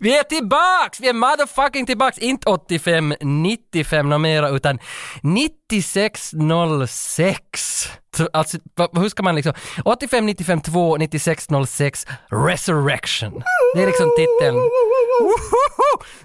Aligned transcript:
Vi 0.00 0.18
är 0.18 0.22
tillbaks! 0.22 1.00
Vi 1.00 1.08
är 1.08 1.12
motherfucking 1.12 1.86
tillbaks! 1.86 2.18
Inte 2.18 2.50
85, 2.50 3.14
95 3.20 4.08
något 4.08 4.20
mera 4.20 4.48
utan 4.48 4.78
9606. 5.22 7.88
Alltså, 8.32 8.58
hur 8.92 9.08
ska 9.08 9.22
man 9.22 9.34
liksom... 9.34 9.52
85, 9.84 10.26
95, 10.26 10.60
2, 10.60 10.96
96, 10.96 11.46
06, 11.68 12.06
Resurrection. 12.30 13.42
Det 13.74 13.82
är 13.82 13.86
liksom 13.86 14.12
titeln. 14.16 14.56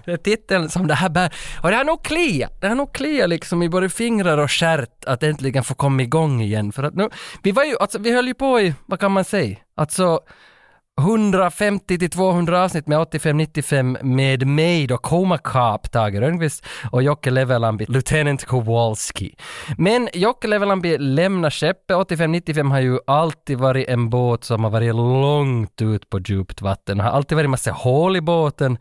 Det 0.04 0.12
är 0.12 0.16
titeln 0.16 0.70
som 0.70 0.86
det 0.86 0.94
här 0.94 1.08
bär. 1.08 1.34
Och 1.62 1.70
det 1.70 1.76
har 1.76 1.84
nog 1.84 2.04
kliat. 2.04 2.60
Det 2.60 2.68
har 2.68 2.74
nog 2.74 2.94
kliat 2.94 3.28
liksom 3.28 3.62
i 3.62 3.68
både 3.68 3.88
fingrar 3.88 4.38
och 4.38 4.50
stjärt 4.50 5.04
att 5.04 5.22
äntligen 5.22 5.64
få 5.64 5.74
komma 5.74 6.02
igång 6.02 6.42
igen. 6.42 6.72
För 6.72 6.82
att 6.82 6.94
nu, 6.94 7.08
vi 7.42 7.52
var 7.52 7.64
ju, 7.64 7.76
alltså 7.80 7.98
vi 7.98 8.12
höll 8.12 8.26
ju 8.26 8.34
på 8.34 8.60
i, 8.60 8.74
vad 8.86 9.00
kan 9.00 9.12
man 9.12 9.24
säga, 9.24 9.56
alltså 9.76 10.20
150 11.00 11.98
till 11.98 12.10
200 12.10 12.64
avsnitt 12.64 12.86
med 12.86 12.98
85-95 12.98 14.02
med 14.02 14.46
mig 14.46 14.86
då, 14.86 14.98
Coma 14.98 15.38
Cop, 15.38 15.90
Tage 15.90 16.20
Rönnqvist 16.20 16.66
och 16.92 17.02
Jocke 17.02 17.30
Levelambi, 17.30 17.86
Lieutenant 17.88 18.44
Kowalski. 18.44 19.34
Men 19.78 20.08
Jocke 20.12 20.48
Levelambi 20.48 20.98
lämnar 20.98 21.50
skeppet. 21.50 21.96
85-95 21.96 22.70
har 22.70 22.80
ju 22.80 22.98
alltid 23.06 23.58
varit 23.58 23.88
en 23.88 24.10
båt 24.10 24.44
som 24.44 24.64
har 24.64 24.70
varit 24.70 24.94
långt 24.94 25.82
ut 25.82 26.10
på 26.10 26.18
djupt 26.20 26.62
vatten. 26.62 26.98
Det 26.98 27.04
har 27.04 27.10
alltid 27.10 27.36
varit 27.36 27.50
massa 27.50 27.70
hål 27.70 28.16
i 28.16 28.20
båten 28.20 28.78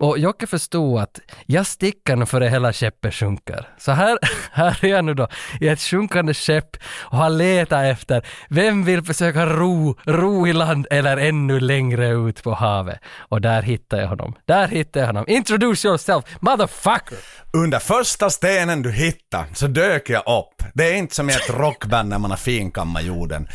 och 0.00 0.18
Jocke 0.18 0.46
förstod 0.46 1.00
att 1.00 1.20
jag 1.46 1.66
sticker 1.66 2.16
nu 2.16 2.26
före 2.26 2.48
hela 2.48 2.72
skeppet 2.72 3.14
sjunker. 3.14 3.68
Så 3.78 3.92
här, 3.92 4.18
här 4.52 4.84
är 4.84 4.88
jag 4.88 5.04
nu 5.04 5.14
då 5.14 5.28
i 5.60 5.68
ett 5.68 5.80
sjunkande 5.80 6.34
skepp 6.34 6.76
och 7.00 7.18
har 7.18 7.30
letat 7.30 7.84
efter 7.84 8.26
vem 8.48 8.84
vill 8.84 9.02
försöka 9.02 9.46
ro, 9.46 9.96
ro 10.04 10.46
i 10.46 10.52
land 10.52 10.86
eller 10.90 11.16
ännu 11.16 11.53
längre 11.60 12.08
ut 12.08 12.42
på 12.42 12.54
havet. 12.54 12.98
Och 13.18 13.40
där 13.40 13.62
hittade 13.62 14.02
jag 14.02 14.08
honom. 14.08 14.34
Där 14.44 14.68
hittade 14.68 15.00
jag 15.00 15.06
honom. 15.06 15.24
Introduce 15.28 15.84
yourself, 15.84 16.24
motherfucker! 16.40 17.18
Under 17.52 17.78
första 17.78 18.30
stenen 18.30 18.82
du 18.82 18.92
hittar 18.92 19.46
så 19.54 19.66
dök 19.66 20.10
jag 20.10 20.20
upp. 20.20 20.62
Det 20.74 20.84
är 20.84 20.94
inte 20.94 21.14
som 21.14 21.30
i 21.30 21.32
ett 21.32 21.50
rockband 21.50 22.08
när 22.08 22.18
man 22.18 22.30
har 22.30 22.38
finkammat 22.38 23.04
jorden. 23.04 23.48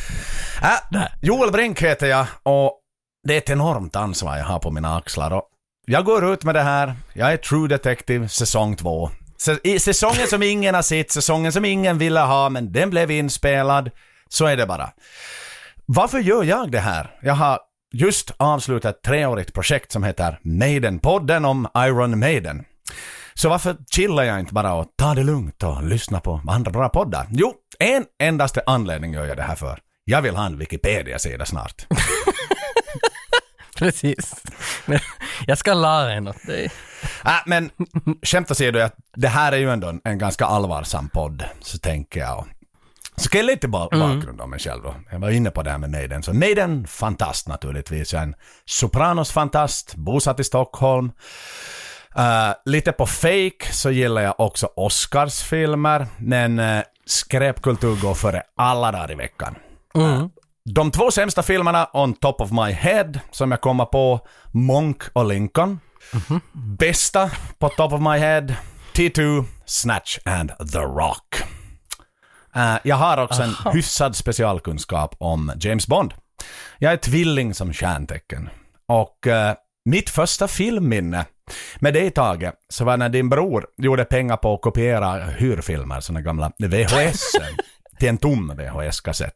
Äh, 0.62 1.02
Joel 1.22 1.52
Brink 1.52 1.82
heter 1.82 2.08
jag 2.08 2.26
och 2.44 2.76
det 3.28 3.34
är 3.34 3.38
ett 3.38 3.50
enormt 3.50 3.96
ansvar 3.96 4.38
jag 4.38 4.46
har 4.46 4.60
på 4.60 4.72
mina 4.72 4.98
axlar. 4.98 5.32
Och 5.32 5.44
jag 5.88 6.06
går 6.06 6.34
ut 6.34 6.44
med 6.44 6.56
det 6.56 6.62
här. 6.62 6.96
Jag 7.14 7.34
är 7.34 7.38
True 7.38 7.68
Detective 7.68 8.30
säsong 8.30 8.76
två. 8.76 9.10
Säsongen 9.80 10.28
som 10.28 10.44
ingen 10.44 10.76
har 10.76 10.82
sett, 10.82 11.12
säsongen 11.12 11.52
som 11.52 11.66
ingen 11.66 11.98
ville 11.98 12.20
ha, 12.20 12.50
men 12.50 12.72
den 12.72 12.90
blev 12.90 13.12
inspelad. 13.12 13.92
Så 14.30 14.46
är 14.46 14.58
det 14.58 14.66
bara. 14.66 14.90
Varför 15.86 16.20
gör 16.20 16.44
jag 16.44 16.72
det 16.72 16.80
här? 16.80 17.12
Jag 17.22 17.34
har 17.34 17.60
just 17.92 18.32
avslutat 18.38 18.96
ett 18.96 19.02
treårigt 19.02 19.54
projekt 19.54 19.92
som 19.92 20.04
heter 20.04 20.40
Maiden-podden 20.44 21.46
om 21.46 21.68
Iron 21.78 22.20
Maiden. 22.20 22.66
Så 23.34 23.50
varför 23.50 23.78
chillar 23.92 24.24
jag 24.24 24.40
inte 24.40 24.54
bara 24.54 24.74
och 24.74 24.88
tar 24.98 25.16
det 25.16 25.24
lugnt 25.24 25.64
och 25.64 25.84
lyssnar 25.84 26.20
på 26.20 26.42
andra 26.48 26.72
bra 26.72 26.90
poddar? 26.90 27.28
Jo, 27.30 27.54
en 27.80 28.06
endaste 28.20 28.62
anledning 28.66 29.14
gör 29.14 29.26
jag 29.26 29.38
det 29.38 29.44
här 29.44 29.56
för. 29.56 29.80
Jag 30.06 30.22
vill 30.22 30.36
ha 30.36 30.46
en 30.46 30.58
Wikipedia-sida 30.58 31.46
snart. 31.46 31.86
Precis. 33.78 34.44
Men 34.86 35.00
jag 35.48 35.58
ska 35.58 35.74
la 35.74 36.12
en 36.12 36.28
åt 36.28 36.46
dig. 36.46 36.72
Äh, 37.26 37.32
men 37.46 37.70
skämt 38.24 38.52
åsido, 38.52 38.90
det 39.16 39.28
här 39.28 39.52
är 39.52 39.58
ju 39.58 39.70
ändå 39.70 39.88
en, 39.88 40.02
en 40.04 40.18
ganska 40.18 40.46
allvarsam 40.46 41.10
podd, 41.10 41.44
så 41.62 41.78
tänker 41.78 42.20
jag. 42.20 42.46
Så 43.20 43.24
ska 43.24 43.38
jag 43.38 43.46
lite 43.46 43.68
ba- 43.68 43.90
bakgrund 43.92 44.42
om 44.42 44.50
mig 44.50 44.60
själv 44.60 44.84
då. 44.84 44.96
Jag 45.12 45.20
var 45.20 45.30
inne 45.30 45.52
på 45.52 45.64
det 45.64 45.72
här 45.72 45.78
med 45.78 45.90
Maiden. 45.92 46.24
Så 46.24 46.34
Maiden, 46.34 46.88
fantast 46.88 47.48
naturligtvis. 47.48 48.14
Jag 48.14 48.20
är 48.20 48.24
en 48.24 48.36
Sopranos-fantast, 48.66 49.96
bosatt 49.96 50.40
i 50.40 50.44
Stockholm. 50.44 51.12
Uh, 52.18 52.54
lite 52.66 52.92
på 52.92 53.06
fake 53.06 53.72
så 53.72 53.92
gillar 53.92 54.22
jag 54.22 54.40
också 54.40 54.70
Oscarsfilmer, 54.76 56.08
men 56.18 56.60
uh, 56.60 56.82
skräpkultur 57.06 58.02
går 58.02 58.14
före 58.14 58.44
alla 58.58 58.92
dagar 58.92 59.12
i 59.12 59.16
veckan. 59.16 59.56
De 60.66 60.92
två 60.92 61.12
sämsta 61.12 61.44
filmerna 61.44 61.90
on 61.94 62.14
top 62.14 62.42
of 62.42 62.52
my 62.52 62.72
head 62.72 63.12
som 63.32 63.52
jag 63.52 63.62
kommer 63.62 63.86
på, 63.86 64.20
Monk 64.52 65.04
och 65.14 65.26
Lincoln. 65.26 65.80
Bästa 66.54 67.32
på 67.58 67.70
top 67.70 67.94
of 67.94 68.02
my 68.02 68.18
head, 68.18 68.56
T2, 68.94 69.46
Snatch 69.66 70.18
and 70.26 70.52
The 70.72 70.80
Rock. 70.80 71.59
Eh, 72.56 72.76
jag 72.84 72.96
har 72.96 73.18
också 73.18 73.44
en 73.44 73.74
hyfsad 73.74 74.16
specialkunskap 74.16 75.16
om 75.18 75.52
James 75.60 75.88
Bond. 75.88 76.14
Jag 76.80 76.94
är 76.94 76.98
tvilling 76.98 77.54
som 77.54 77.74
stjärntecken. 77.74 78.50
Och 78.88 79.28
eh, 79.28 79.54
mitt 79.86 80.10
första 80.10 80.48
filmminne 80.48 81.26
med 81.80 81.94
dig 81.94 82.12
Tage, 82.12 82.52
så 82.70 82.86
var 82.86 82.98
när 82.98 83.10
din 83.10 83.30
bror 83.30 83.66
gjorde 83.78 84.06
pengar 84.06 84.38
på 84.38 84.54
att 84.54 84.62
kopiera 84.62 85.26
hyrfilmer, 85.26 86.00
såna 86.00 86.22
gamla 86.22 86.52
VHS 86.58 87.32
till 88.00 88.10
en 88.10 88.18
tom 88.18 88.54
VHS-kassett. 88.58 89.34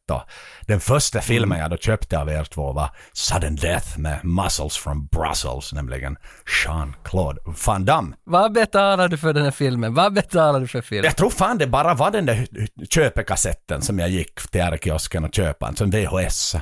Den 0.62 0.80
första 0.80 1.22
filmen 1.22 1.60
jag 1.60 1.70
då 1.70 1.78
köpte 1.78 2.20
av 2.20 2.30
er 2.30 2.44
två 2.44 2.72
var 2.74 2.90
Sudden 3.14 3.56
Death 3.56 4.00
med 4.00 4.26
Muscles 4.26 4.78
from 4.78 5.08
Brussels, 5.12 5.74
nämligen 5.74 6.18
Jean-Claude 6.66 7.40
Van 7.68 7.86
Damme. 7.86 8.16
Vad 8.24 8.54
betalar 8.54 9.08
du 9.08 9.18
för 9.18 9.34
den 9.34 9.44
här 9.44 9.52
filmen? 9.52 9.94
Vad 9.94 10.14
betalar 10.14 10.60
du 10.60 10.68
för 10.68 10.82
filmen? 10.82 11.06
Jag 11.06 11.18
tror 11.18 11.30
fan 11.30 11.58
det 11.58 11.68
bara 11.68 11.94
var 11.94 12.12
den 12.12 12.26
där 12.26 12.48
köpekassetten 12.90 13.82
som 13.82 14.00
jag 14.00 14.10
gick 14.10 14.52
till 14.52 14.62
R-kiosken 14.62 15.24
och 15.26 15.36
köpa, 15.36 15.68
en 15.68 15.76
sån 15.76 15.90
VHS. 15.92 16.56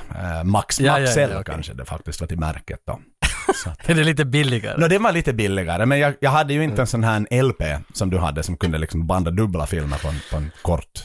Max 0.44 0.80
Ja, 0.80 1.00
ja, 1.00 1.12
ja, 1.22 1.28
okej. 1.28 1.44
kanske 1.46 1.74
det 1.74 1.86
faktiskt 1.86 2.22
var 2.22 2.28
till 2.28 2.40
märket 2.40 2.80
då. 2.88 3.00
Är 3.86 3.96
det 3.96 4.04
lite 4.04 4.26
billigare? 4.26 4.78
Nå, 4.78 4.88
det 4.88 4.98
var 4.98 5.12
lite 5.12 5.34
billigare, 5.34 5.86
men 5.86 6.00
jag, 6.00 6.14
jag 6.20 6.32
hade 6.32 6.54
ju 6.54 6.64
inte 6.64 6.82
en 6.82 6.88
sån 6.88 7.04
här 7.04 7.42
LP 7.44 7.64
som 7.94 8.10
du 8.10 8.18
hade 8.18 8.44
som 8.44 8.58
kunde 8.58 8.78
liksom 8.78 9.08
banda 9.08 9.32
dubbla 9.32 9.68
filmer 9.68 9.98
på 9.98 10.08
en, 10.08 10.16
på 10.32 10.38
en 10.38 10.52
kort... 10.62 11.04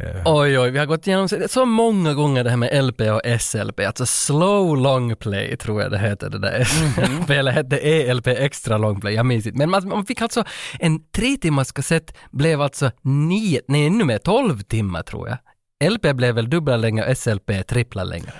Eh, 0.00 0.22
Oj, 0.24 0.58
oj, 0.58 0.70
vi 0.70 0.78
har 0.78 0.86
gått 0.86 1.06
igenom 1.06 1.28
så- 1.48 1.64
många 1.66 2.14
gånger 2.14 2.44
det 2.44 2.50
här 2.50 2.56
med 2.56 2.84
LP 2.84 3.10
och 3.10 3.20
SLP, 3.40 3.80
alltså 3.86 4.06
slow 4.06 4.76
long 4.76 5.16
play 5.16 5.56
tror 5.56 5.82
jag 5.82 5.90
det 5.90 5.98
heter 5.98 6.30
det 6.30 6.38
där 6.38 6.64
SLP, 6.64 7.30
eller 7.38 7.52
hette 7.52 7.76
ELP 7.78 8.26
extra 8.26 8.78
long 8.78 9.00
play, 9.00 9.14
jag 9.14 9.26
minns 9.26 9.46
inte. 9.46 9.58
Men 9.58 9.70
man, 9.70 9.88
man 9.88 10.06
fick 10.06 10.22
alltså, 10.22 10.44
en 10.78 11.00
tre 11.12 11.36
timmars 11.36 11.72
kassett 11.72 12.14
blev 12.30 12.62
alltså 12.62 12.90
nio, 13.02 13.60
nej 13.68 13.86
ännu 13.86 14.04
mer, 14.04 14.18
tolv 14.18 14.60
timmar 14.62 15.02
tror 15.02 15.28
jag. 15.28 15.38
LP 15.92 16.12
blev 16.12 16.34
väl 16.34 16.50
dubbla 16.50 16.76
längre 16.76 17.10
och 17.10 17.16
SLP 17.18 17.62
trippla 17.68 18.04
längre. 18.04 18.32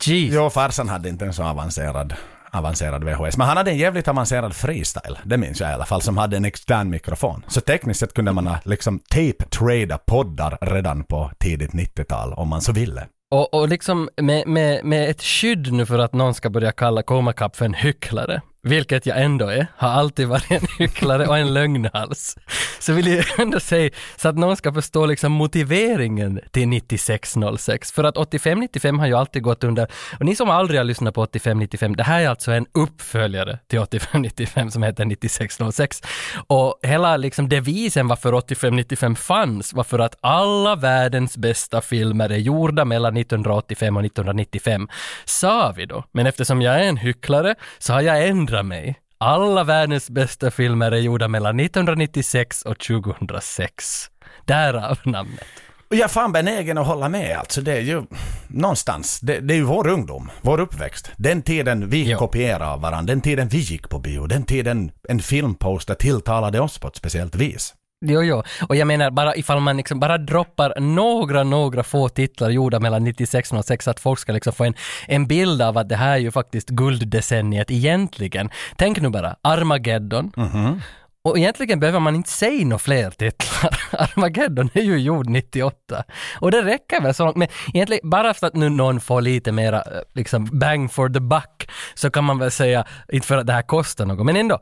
Jeez. 0.00 0.34
Jo, 0.34 0.50
farsan 0.50 0.88
hade 0.88 1.08
inte 1.08 1.24
en 1.24 1.32
så 1.34 1.42
avancerad, 1.42 2.14
avancerad 2.58 3.04
VHS, 3.04 3.36
men 3.36 3.46
han 3.46 3.56
hade 3.56 3.70
en 3.70 3.78
jävligt 3.78 4.08
avancerad 4.08 4.54
freestyle, 4.56 5.18
det 5.24 5.36
minns 5.36 5.60
jag 5.60 5.70
i 5.70 5.72
alla 5.72 5.84
fall, 5.84 6.02
som 6.02 6.16
hade 6.18 6.36
en 6.36 6.44
extern 6.44 6.90
mikrofon. 6.90 7.44
Så 7.48 7.60
tekniskt 7.60 8.00
sett 8.00 8.14
kunde 8.14 8.32
man 8.32 8.46
ha 8.46 8.58
liksom 8.64 8.98
tape-trada 8.98 9.98
poddar 9.98 10.58
redan 10.60 11.04
på 11.04 11.30
tidigt 11.38 11.72
90-tal 11.72 12.32
om 12.32 12.48
man 12.48 12.60
så 12.60 12.72
ville. 12.72 13.06
Och, 13.30 13.54
och 13.54 13.68
liksom 13.68 14.08
med, 14.16 14.48
med, 14.48 14.84
med 14.84 15.10
ett 15.10 15.22
skydd 15.22 15.72
nu 15.72 15.86
för 15.86 15.98
att 15.98 16.12
någon 16.12 16.34
ska 16.34 16.50
börja 16.50 16.72
kalla 16.72 17.02
Coma 17.02 17.32
Cup 17.32 17.56
för 17.56 17.64
en 17.64 17.74
hycklare, 17.74 18.40
vilket 18.62 19.06
jag 19.06 19.22
ändå 19.22 19.48
är, 19.48 19.66
har 19.76 19.88
alltid 19.88 20.28
varit 20.28 20.50
en 20.50 20.66
hycklare 20.78 21.26
och 21.26 21.38
en 21.38 21.54
lögnhals, 21.54 22.36
så 22.78 22.92
vill 22.92 23.06
jag 23.06 23.40
ändå 23.40 23.60
säga 23.60 23.90
så 24.16 24.28
att 24.28 24.38
någon 24.38 24.56
ska 24.56 24.72
förstå 24.72 25.06
liksom 25.06 25.32
motiveringen 25.32 26.40
till 26.50 26.68
9606. 26.68 27.92
För 27.92 28.04
att 28.04 28.16
8595 28.16 28.98
har 28.98 29.06
ju 29.06 29.14
alltid 29.14 29.42
gått 29.42 29.64
under, 29.64 29.86
och 30.18 30.24
ni 30.24 30.36
som 30.36 30.50
aldrig 30.50 30.80
har 30.80 30.84
lyssnat 30.84 31.14
på 31.14 31.22
8595, 31.22 31.96
det 31.96 32.02
här 32.02 32.20
är 32.20 32.28
alltså 32.28 32.52
en 32.52 32.66
uppföljare 32.72 33.58
till 33.66 33.78
8595 33.78 34.70
som 34.70 34.82
heter 34.82 35.04
9606. 35.04 36.02
Och 36.46 36.78
hela 36.82 37.16
liksom 37.16 37.48
devisen 37.48 38.08
varför 38.08 38.34
8595 38.34 39.16
fanns 39.16 39.72
var 39.72 39.84
för 39.84 39.98
att 39.98 40.16
alla 40.20 40.76
världens 40.76 41.36
bästa 41.36 41.80
filmer 41.80 42.30
är 42.30 42.36
gjorda 42.36 42.84
mellan 42.84 43.16
1985 43.16 43.96
och 43.96 44.04
1995, 44.04 44.88
sa 45.24 45.72
vi 45.76 45.86
då. 45.86 46.04
Men 46.12 46.26
eftersom 46.26 46.62
jag 46.62 46.74
är 46.74 46.88
en 46.88 46.96
hycklare 46.96 47.54
så 47.78 47.92
har 47.92 48.00
jag 48.00 48.26
ändrat 48.26 48.57
mig. 48.62 48.94
Alla 49.18 49.64
världens 49.64 50.10
bästa 50.10 50.50
filmer 50.50 50.92
är 50.92 50.96
gjorda 50.96 51.28
mellan 51.28 51.60
1996 51.60 52.62
och 52.62 52.78
2006. 52.78 54.10
Därav 54.44 54.98
namnet. 55.04 55.44
Och 55.90 55.96
jag 55.96 56.04
är 56.04 56.08
fan 56.08 56.32
benägen 56.32 56.78
att 56.78 56.86
hålla 56.86 57.08
med 57.08 57.38
alltså. 57.38 57.60
Det 57.60 57.72
är 57.72 57.80
ju 57.80 58.02
någonstans, 58.48 59.20
det, 59.20 59.40
det 59.40 59.54
är 59.54 59.56
ju 59.56 59.62
vår 59.62 59.88
ungdom, 59.88 60.30
vår 60.40 60.60
uppväxt. 60.60 61.10
Den 61.16 61.42
tiden 61.42 61.88
vi 61.88 62.10
Jo. 62.10 62.18
kopierade 62.18 62.66
av 62.66 62.80
varandra, 62.80 63.12
den 63.14 63.20
tiden 63.20 63.48
vi 63.48 63.58
gick 63.58 63.88
på 63.88 63.98
bio, 63.98 64.26
den 64.26 64.42
tiden 64.42 64.90
en 65.08 65.20
filmposter 65.20 65.94
tilltalade 65.94 66.60
oss 66.60 66.78
på 66.78 66.88
ett 66.88 66.96
speciellt 66.96 67.34
vis. 67.36 67.74
Jo, 68.00 68.22
jo. 68.22 68.42
Och 68.68 68.76
jag 68.76 68.86
menar 68.86 69.10
bara 69.10 69.36
ifall 69.36 69.60
man 69.60 69.76
liksom 69.76 70.00
bara 70.00 70.18
droppar 70.18 70.80
några, 70.80 71.42
några 71.42 71.82
få 71.82 72.08
titlar 72.08 72.50
gjorda 72.50 72.80
mellan 72.80 73.04
96 73.04 73.52
och 73.52 73.64
06 73.64 73.88
att 73.88 74.00
folk 74.00 74.18
ska 74.18 74.32
liksom 74.32 74.52
få 74.52 74.64
en, 74.64 74.74
en 75.06 75.26
bild 75.26 75.62
av 75.62 75.78
att 75.78 75.88
det 75.88 75.96
här 75.96 76.12
är 76.12 76.16
ju 76.16 76.30
faktiskt 76.30 76.68
gulddecenniet 76.68 77.70
egentligen. 77.70 78.50
Tänk 78.76 79.00
nu 79.00 79.08
bara, 79.08 79.36
Armageddon, 79.42 80.32
mhm. 80.36 80.80
Och 81.24 81.38
egentligen 81.38 81.80
behöver 81.80 82.00
man 82.00 82.14
inte 82.14 82.30
säga 82.30 82.64
några 82.64 82.78
fler 82.78 83.10
titlar. 83.10 83.78
Armageddon 83.92 84.70
är 84.74 84.82
ju 84.82 84.98
gjord 84.98 85.28
98. 85.28 86.04
Och 86.40 86.50
det 86.50 86.62
räcker 86.62 87.00
väl 87.00 87.14
så 87.14 87.24
långt. 87.24 87.36
Men 87.36 87.48
egentligen, 87.74 88.10
bara 88.10 88.34
för 88.34 88.46
att 88.46 88.54
nu 88.54 88.68
någon 88.68 89.00
får 89.00 89.20
lite 89.20 89.52
mera 89.52 89.76
eh, 89.76 90.00
liksom 90.14 90.48
bang 90.52 90.92
for 90.92 91.08
the 91.08 91.20
buck, 91.20 91.70
så 91.94 92.10
kan 92.10 92.24
man 92.24 92.38
väl 92.38 92.50
säga, 92.50 92.84
inte 93.12 93.26
för 93.26 93.36
att 93.36 93.46
det 93.46 93.52
här 93.52 93.62
kostar 93.62 94.06
något, 94.06 94.26
men 94.26 94.36
ändå. 94.36 94.58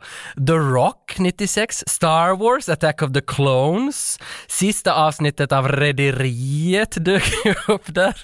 The 0.46 0.52
Rock 0.52 1.14
96, 1.18 1.84
Star 1.86 2.36
Wars, 2.36 2.68
Attack 2.68 3.02
of 3.02 3.12
the 3.12 3.20
Clones, 3.20 4.18
sista 4.46 4.94
avsnittet 4.94 5.52
av 5.52 5.68
Rederiet 5.68 7.04
dök 7.04 7.32
ju 7.44 7.54
upp 7.68 7.94
där. 7.94 8.16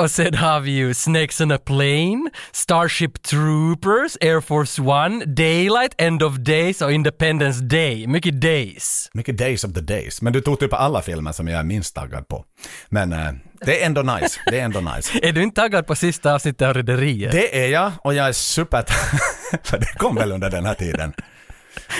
Och 0.00 0.10
sen 0.10 0.34
har 0.34 0.60
vi 0.60 0.70
ju 0.70 0.94
Snakes 0.94 1.40
on 1.40 1.52
a 1.52 1.58
Plane, 1.58 2.30
Starship 2.52 3.22
Troopers, 3.22 4.16
Air 4.20 4.40
Force 4.40 4.82
One, 4.82 5.24
Daylight, 5.24 5.94
End 5.98 6.22
of 6.22 6.36
Days 6.36 6.82
och 6.82 6.92
Independence 6.92 7.64
Day. 7.64 7.77
Mycket 8.06 8.40
days. 8.40 9.10
Mycket 9.14 9.38
days 9.38 9.64
of 9.64 9.74
the 9.74 9.80
days. 9.80 10.22
Men 10.22 10.32
du 10.32 10.40
tog 10.40 10.60
typ 10.60 10.72
alla 10.72 11.02
filmer 11.02 11.32
som 11.32 11.48
jag 11.48 11.60
är 11.60 11.64
minst 11.64 11.94
taggad 11.94 12.28
på. 12.28 12.44
Men 12.88 13.12
eh, 13.12 13.32
det 13.60 13.82
är 13.82 13.86
ändå 13.86 14.02
nice. 14.02 14.40
Det 14.46 14.60
är 14.60 14.64
ändå 14.64 14.80
nice. 14.80 15.18
Är 15.22 15.32
du 15.32 15.42
inte 15.42 15.60
taggad 15.60 15.86
på 15.86 15.94
sista 15.94 16.34
avsnittet 16.34 16.68
av 16.68 16.74
Rederiet? 16.74 17.32
Det 17.32 17.64
är 17.64 17.68
jag 17.68 17.92
och 18.04 18.14
jag 18.14 18.28
är 18.28 18.32
super... 18.32 18.84
För 19.64 19.78
det 19.78 19.94
kom 19.96 20.14
väl 20.14 20.32
under 20.32 20.50
den 20.50 20.66
här 20.66 20.74
tiden. 20.74 21.12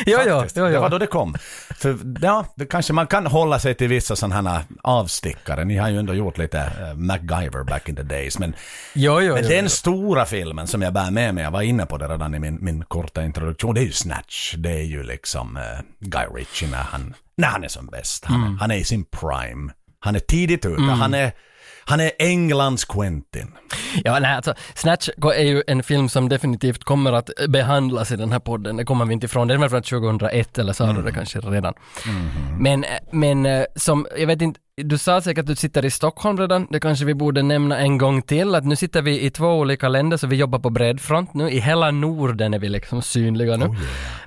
Jo, 0.06 0.18
jo, 0.26 0.34
Faktiskt. 0.34 0.56
jo, 0.56 0.64
Det 0.64 0.78
var 0.78 0.86
jo. 0.86 0.88
då 0.88 0.98
det 0.98 1.06
kom. 1.06 1.34
För 1.78 1.98
ja, 2.22 2.44
det 2.54 2.66
kanske 2.66 2.92
man 2.92 3.06
kan 3.06 3.26
hålla 3.26 3.58
sig 3.58 3.74
till 3.74 3.88
vissa 3.88 4.16
sådana 4.16 4.50
här 4.52 4.62
avstickare. 4.82 5.64
Ni 5.64 5.76
har 5.76 5.88
ju 5.88 5.98
ändå 5.98 6.14
gjort 6.14 6.38
lite 6.38 6.58
eh, 6.60 6.94
MacGyver 6.94 7.64
back 7.64 7.88
in 7.88 7.96
the 7.96 8.02
days. 8.02 8.38
Men, 8.38 8.54
Jo, 8.94 9.20
jo, 9.20 9.34
men 9.34 9.42
jo, 9.42 9.48
den 9.48 9.64
jo. 9.64 9.68
stora 9.68 10.24
filmen 10.26 10.66
som 10.66 10.82
jag 10.82 10.92
bär 10.92 11.10
med 11.10 11.34
mig, 11.34 11.44
jag 11.44 11.50
var 11.50 11.62
inne 11.62 11.86
på 11.86 11.98
det 11.98 12.08
redan 12.08 12.34
i 12.34 12.38
min, 12.38 12.58
min 12.60 12.84
korta 12.84 13.22
introduktion, 13.22 13.74
det 13.74 13.80
är 13.80 13.84
ju 13.84 13.92
Snatch. 13.92 14.54
Det 14.54 14.72
är 14.72 14.82
ju 14.84 15.02
liksom 15.02 15.56
eh, 15.56 15.62
Guy 16.00 16.26
Ritchie 16.34 16.68
när 16.70 16.82
han, 16.82 17.14
när 17.36 17.48
han 17.48 17.64
är 17.64 17.68
som 17.68 17.86
bäst. 17.86 18.24
Han, 18.24 18.40
Mm. 18.40 18.54
är, 18.54 18.58
han 18.58 18.70
är 18.70 18.76
i 18.76 18.84
sin 18.84 19.04
prime. 19.04 19.72
Han 20.00 20.14
är 20.16 20.20
tidigt 20.20 20.66
ute. 20.66 20.82
Han 20.82 21.14
är 21.14 21.32
han 21.88 22.00
är 22.00 22.10
Englands 22.18 22.84
Quentin. 22.84 23.52
Ja, 24.04 24.18
nej, 24.18 24.34
alltså, 24.34 24.54
Snatch 24.74 25.08
är 25.36 25.44
ju 25.44 25.62
en 25.66 25.82
film 25.82 26.08
som 26.08 26.28
definitivt 26.28 26.84
kommer 26.84 27.12
att 27.12 27.30
behandlas 27.48 28.12
i 28.12 28.16
den 28.16 28.32
här 28.32 28.38
podden. 28.38 28.76
Det 28.76 28.84
kommer 28.84 29.04
vi 29.04 29.12
inte 29.12 29.26
ifrån. 29.26 29.48
Den 29.48 29.56
är 29.56 29.60
väl 29.60 29.70
från 29.70 29.82
2001 29.82 30.58
eller 30.58 30.72
sa 30.72 30.92
du 30.92 31.02
det 31.02 31.12
kanske 31.12 31.38
redan. 31.38 31.74
Men, 32.58 32.84
men 33.12 33.46
eh, 33.46 33.64
som, 33.76 34.06
jag 34.18 34.26
vet 34.26 34.42
inte, 34.42 34.60
du 34.76 34.98
sa 34.98 35.20
säkert 35.20 35.40
att 35.42 35.46
du 35.46 35.56
sitter 35.56 35.84
i 35.84 35.90
Stockholm 35.90 36.38
redan. 36.38 36.66
Det 36.70 36.80
kanske 36.80 37.04
vi 37.04 37.14
borde 37.14 37.42
nämna 37.42 37.78
en 37.78 37.98
gång 37.98 38.22
till. 38.22 38.54
Att 38.54 38.64
nu 38.64 38.76
sitter 38.76 39.02
vi 39.02 39.20
i 39.20 39.30
två 39.30 39.46
olika 39.46 39.88
länder 39.88 40.16
så 40.16 40.26
vi 40.26 40.36
jobbar 40.36 40.58
på 40.58 40.70
bred 40.70 41.00
front 41.00 41.34
nu. 41.34 41.50
I 41.50 41.60
hela 41.60 41.90
Norden 41.90 42.54
är 42.54 42.58
vi 42.58 42.68
liksom 42.68 43.02
synliga 43.02 43.56
nu. 43.56 43.74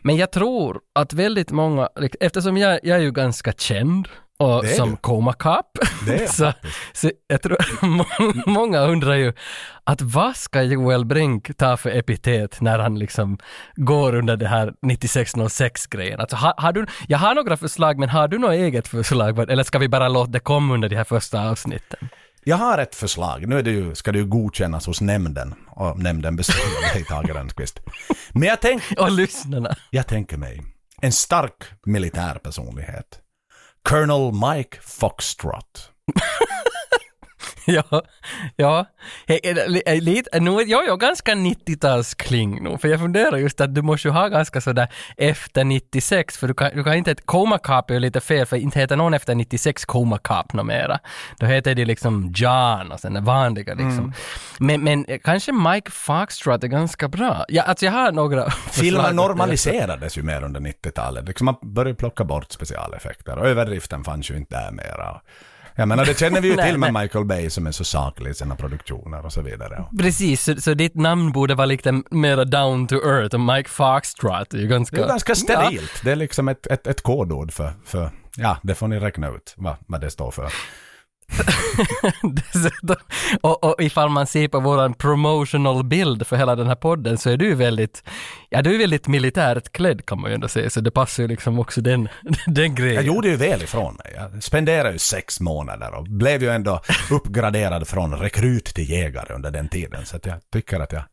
Men 0.01 0.17
jag 0.17 0.31
tror 0.31 0.79
att 0.95 1.13
väldigt 1.13 1.51
många, 1.51 1.89
eftersom 2.19 2.57
jag, 2.57 2.79
jag 2.83 2.97
är 2.97 3.01
ju 3.01 3.11
ganska 3.11 3.51
känd 3.51 4.07
och 4.41 4.65
som. 4.65 4.97
Coma 4.97 5.33
är 6.07 6.27
så, 6.27 6.53
så 6.93 7.11
jag 7.27 7.41
tror 7.41 7.85
må- 7.85 8.33
många 8.51 8.79
undrar 8.79 9.15
ju 9.15 9.33
att 9.83 10.01
vad 10.01 10.35
ska 10.35 10.61
Joel 10.61 11.05
Brink 11.05 11.57
ta 11.57 11.77
för 11.77 11.89
epitet 11.89 12.61
när 12.61 12.79
han 12.79 12.99
liksom 12.99 13.37
går 13.75 14.15
under 14.15 14.37
det 14.37 14.47
här 14.47 14.73
9606-grejen? 14.85 16.19
Alltså, 16.19 16.35
har, 16.35 16.53
har 16.57 16.73
du, 16.73 16.85
jag 17.07 17.17
har 17.17 17.35
några 17.35 17.57
förslag, 17.57 17.99
men 17.99 18.09
har 18.09 18.27
du 18.27 18.37
något 18.37 18.51
eget 18.53 18.87
förslag? 18.87 19.39
Eller 19.51 19.63
ska 19.63 19.79
vi 19.79 19.87
bara 19.89 20.07
låta 20.07 20.31
det 20.31 20.39
komma 20.39 20.73
under 20.73 20.89
de 20.89 20.95
här 20.95 21.03
första 21.03 21.49
avsnitten? 21.49 22.09
Jag 22.43 22.57
har 22.57 22.77
ett 22.77 22.95
förslag. 22.95 23.47
Nu 23.47 23.59
är 23.59 23.63
det 23.63 23.71
ju, 23.71 23.95
ska 23.95 24.11
det 24.11 24.17
ju 24.19 24.25
godkännas 24.25 24.85
hos 24.85 25.01
nämnden. 25.01 25.53
Och 25.67 25.99
nämnden 25.99 26.35
av 26.35 26.93
dig, 26.93 27.05
Tage 27.05 27.29
Rönnqvist. 27.29 27.79
Men 28.31 28.43
jag, 28.47 28.61
tänk, 28.61 28.83
Och 28.97 29.11
lyssnarna. 29.11 29.75
jag 29.89 30.07
tänker 30.07 30.37
mig 30.37 30.61
en 31.01 31.11
stark 31.11 31.63
militär 31.85 32.35
personlighet. 32.35 33.19
Colonel 33.83 34.31
Mike 34.31 34.79
Foxtrot. 34.81 35.89
ja, 37.65 38.01
ja. 38.55 38.85
Lite, 40.01 40.39
nu, 40.39 40.51
är- 40.51 40.67
jag 40.67 40.99
ganska 40.99 41.31
90-talskling 41.31 42.61
nu, 42.61 42.77
för 42.77 42.87
jag 42.87 42.99
funderar 42.99 43.37
just 43.37 43.61
att 43.61 43.75
du 43.75 43.81
måste 43.81 44.07
ju 44.07 44.11
ha 44.11 44.27
ganska 44.27 44.61
sådär 44.61 44.87
efter 45.17 45.63
96, 45.63 46.37
för 46.37 46.47
du 46.47 46.53
kan, 46.53 46.71
du 46.75 46.83
kan 46.83 46.93
inte, 46.93 47.15
Coma 47.15 47.57
Cop 47.57 47.89
är 47.89 47.93
ju 47.93 47.99
lite 47.99 48.21
fel, 48.21 48.45
för 48.45 48.57
inte 48.57 48.79
heter 48.79 48.95
någon 48.95 49.13
efter 49.13 49.35
96 49.35 49.85
Coma 49.85 50.17
Cop 50.17 50.53
mera. 50.53 50.99
Då 51.37 51.45
heter 51.45 51.75
det 51.75 51.85
liksom 51.85 52.33
John 52.35 52.91
och 52.91 52.99
sen 52.99 53.13
det 53.13 53.19
vanliga 53.21 53.73
liksom. 53.73 54.13
Men, 54.59 54.83
men 54.83 55.05
eh, 55.05 55.19
kanske 55.23 55.51
Mike 55.51 55.91
Foxtrot 55.91 56.63
är 56.63 56.67
ganska 56.67 57.07
bra. 57.07 57.45
Ja, 57.47 57.63
alltså 57.63 57.85
jag 57.85 57.91
har 57.91 58.11
några 58.11 58.49
Filmen 58.71 59.15
normaliserades 59.15 60.17
ju 60.17 60.23
mer 60.23 60.43
under 60.43 60.59
90-talet. 60.59 61.27
Liksom 61.27 61.45
man 61.45 61.55
började 61.61 61.95
plocka 61.95 62.23
bort 62.23 62.51
specialeffekter 62.51 63.37
och 63.37 63.47
överdriften 63.47 64.03
fanns 64.03 64.31
ju 64.31 64.37
inte 64.37 64.55
där 64.55 64.71
mera. 64.71 65.21
Jag 65.81 65.87
menar, 65.87 66.05
det 66.05 66.19
känner 66.19 66.41
vi 66.41 66.47
ju 66.47 66.55
Nej, 66.55 66.71
till 66.71 66.79
med. 66.79 66.93
Michael 66.93 67.25
Bay 67.25 67.49
som 67.49 67.67
är 67.67 67.71
så 67.71 67.83
saklig 67.83 68.31
i 68.31 68.33
sina 68.33 68.55
produktioner 68.55 69.25
och 69.25 69.33
så 69.33 69.41
vidare. 69.41 69.83
Precis, 69.99 70.43
så, 70.43 70.55
så 70.55 70.73
ditt 70.73 70.95
namn 70.95 71.31
borde 71.31 71.55
vara 71.55 71.65
lite 71.65 72.01
mera 72.11 72.45
down 72.45 72.87
to 72.87 72.95
earth 72.95 73.35
och 73.35 73.41
Mike 73.41 73.69
Foxtrot 73.69 74.53
är 74.53 74.57
ju 74.57 74.67
ganska... 74.67 74.95
Det 74.95 75.03
är 75.03 75.07
ganska 75.07 75.35
sterilt. 75.35 76.01
Det 76.03 76.11
är 76.11 76.15
liksom 76.15 76.47
ett, 76.47 76.67
ett, 76.67 76.87
ett 76.87 77.01
kodord 77.01 77.53
för, 77.53 77.73
för, 77.85 78.11
ja, 78.35 78.57
det 78.63 78.75
får 78.75 78.87
ni 78.87 78.99
räkna 78.99 79.29
ut 79.29 79.53
vad, 79.57 79.75
vad 79.87 80.01
det 80.01 80.11
står 80.11 80.31
för. 80.31 80.53
Dessutom, 82.23 82.95
och, 83.41 83.63
och 83.63 83.75
ifall 83.79 84.09
man 84.09 84.27
ser 84.27 84.47
på 84.47 84.59
våran 84.59 84.93
promotional 84.93 85.83
bild 85.83 86.27
för 86.27 86.35
hela 86.35 86.55
den 86.55 86.67
här 86.67 86.75
podden 86.75 87.17
så 87.17 87.29
är 87.29 87.37
du 87.37 87.55
väldigt, 87.55 88.03
ja 88.49 88.61
du 88.61 88.73
är 88.75 88.77
väldigt 88.79 89.07
militärt 89.07 89.71
klädd 89.71 90.05
kan 90.05 90.21
man 90.21 90.31
ju 90.31 90.35
ändå 90.35 90.47
säga, 90.47 90.69
så 90.69 90.81
det 90.81 90.91
passar 90.91 91.23
ju 91.23 91.27
liksom 91.27 91.59
också 91.59 91.81
den, 91.81 92.09
den 92.47 92.75
grejen. 92.75 92.95
Jag 92.95 93.03
gjorde 93.03 93.27
ju 93.27 93.35
väl 93.35 93.61
ifrån 93.63 93.95
mig. 93.95 94.13
Jag 94.15 94.43
spenderade 94.43 94.91
ju 94.91 94.99
sex 94.99 95.39
månader 95.39 95.93
och 95.93 96.03
blev 96.03 96.43
ju 96.43 96.49
ändå 96.49 96.81
uppgraderad 97.11 97.87
från 97.87 98.13
rekryt 98.15 98.65
till 98.65 98.89
jägare 98.89 99.33
under 99.33 99.51
den 99.51 99.67
tiden. 99.69 100.05
Så 100.05 100.15
att 100.15 100.25
jag 100.25 100.35
tycker 100.53 100.79
att 100.79 100.91
jag 100.91 101.03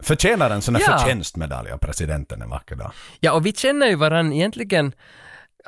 förtjänar 0.00 0.50
en 0.50 0.62
sån 0.62 0.74
här 0.74 0.82
Ja. 0.86 0.98
förtjänstmedalj 0.98 1.70
av 1.70 1.78
presidenten 1.78 2.42
en 2.42 2.50
vacker 2.50 2.76
dag. 2.76 2.92
Ja, 3.20 3.32
och 3.32 3.46
vi 3.46 3.52
känner 3.52 3.86
ju 3.86 3.94
varandra 3.94 4.34
egentligen 4.34 4.92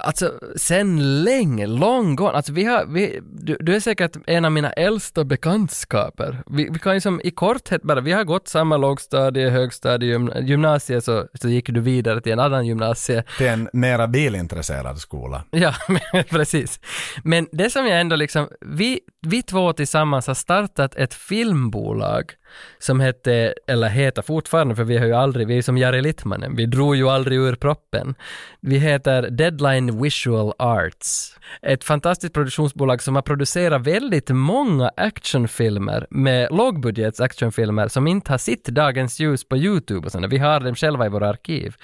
Alltså 0.00 0.32
sen 0.56 1.22
länge, 1.24 1.66
long 1.66 2.16
gone. 2.16 2.30
Alltså 2.30 2.52
vi 2.52 2.64
har, 2.64 2.86
vi, 2.86 3.20
du, 3.32 3.56
du 3.60 3.74
är 3.76 3.80
säkert 3.80 4.16
en 4.26 4.44
av 4.44 4.52
mina 4.52 4.72
äldsta 4.72 5.24
bekantskaper. 5.24 6.42
Vi, 6.46 6.68
vi 6.72 6.78
kan 6.78 6.94
ju 6.94 7.00
som 7.00 7.20
i 7.24 7.30
korthet 7.30 7.82
bara, 7.82 8.00
vi 8.00 8.12
har 8.12 8.24
gått 8.24 8.48
samma 8.48 8.76
lågstadie, 8.76 9.50
högstadie, 9.50 10.12
gym- 10.18 10.40
gymnasiet 10.44 11.04
så, 11.04 11.26
så 11.34 11.48
gick 11.48 11.66
du 11.70 11.80
vidare 11.80 12.20
till 12.20 12.32
en 12.32 12.40
annan 12.40 12.66
gymnasie. 12.66 13.24
Till 13.38 13.46
en 13.46 13.68
mera 13.72 14.08
bilintresserad 14.08 14.98
skola. 14.98 15.44
Ja, 15.50 15.74
men 15.88 16.24
precis. 16.30 16.80
Men 17.24 17.46
det 17.52 17.70
som 17.70 17.86
jag 17.86 18.00
ändå 18.00 18.16
liksom, 18.16 18.48
vi, 18.60 19.00
vi 19.26 19.42
två 19.42 19.72
tillsammans 19.72 20.26
har 20.26 20.34
startat 20.34 20.94
ett 20.94 21.14
filmbolag 21.14 22.32
som 22.78 23.00
hette, 23.00 23.54
eller 23.66 23.88
heter 23.88 24.22
fortfarande, 24.22 24.76
för 24.76 24.84
vi 24.84 24.98
har 24.98 25.06
ju 25.06 25.14
aldrig, 25.14 25.46
vi 25.46 25.58
är 25.58 25.62
som 25.62 25.78
Jari 25.78 26.02
Littmanen, 26.02 26.56
vi 26.56 26.66
drog 26.66 26.96
ju 26.96 27.08
aldrig 27.08 27.38
ur 27.38 27.54
proppen. 27.54 28.14
Vi 28.60 28.78
heter 28.78 29.30
Deadline 29.30 30.02
Visual 30.02 30.52
Arts. 30.58 31.36
Ett 31.62 31.84
fantastiskt 31.84 32.34
produktionsbolag 32.34 33.02
som 33.02 33.14
har 33.14 33.22
producerat 33.22 33.86
väldigt 33.86 34.28
många 34.28 34.90
actionfilmer 34.96 36.06
med 36.10 36.48
lågbudgets 36.50 37.20
actionfilmer 37.20 37.88
som 37.88 38.06
inte 38.06 38.32
har 38.32 38.38
sitt 38.38 38.64
dagens 38.64 39.20
ljus 39.20 39.48
på 39.48 39.56
YouTube 39.56 40.06
och 40.06 40.12
sådär. 40.12 40.28
Vi 40.28 40.38
har 40.38 40.60
dem 40.60 40.74
själva 40.74 41.06
i 41.06 41.08
våra 41.08 41.28
arkiv. 41.28 41.74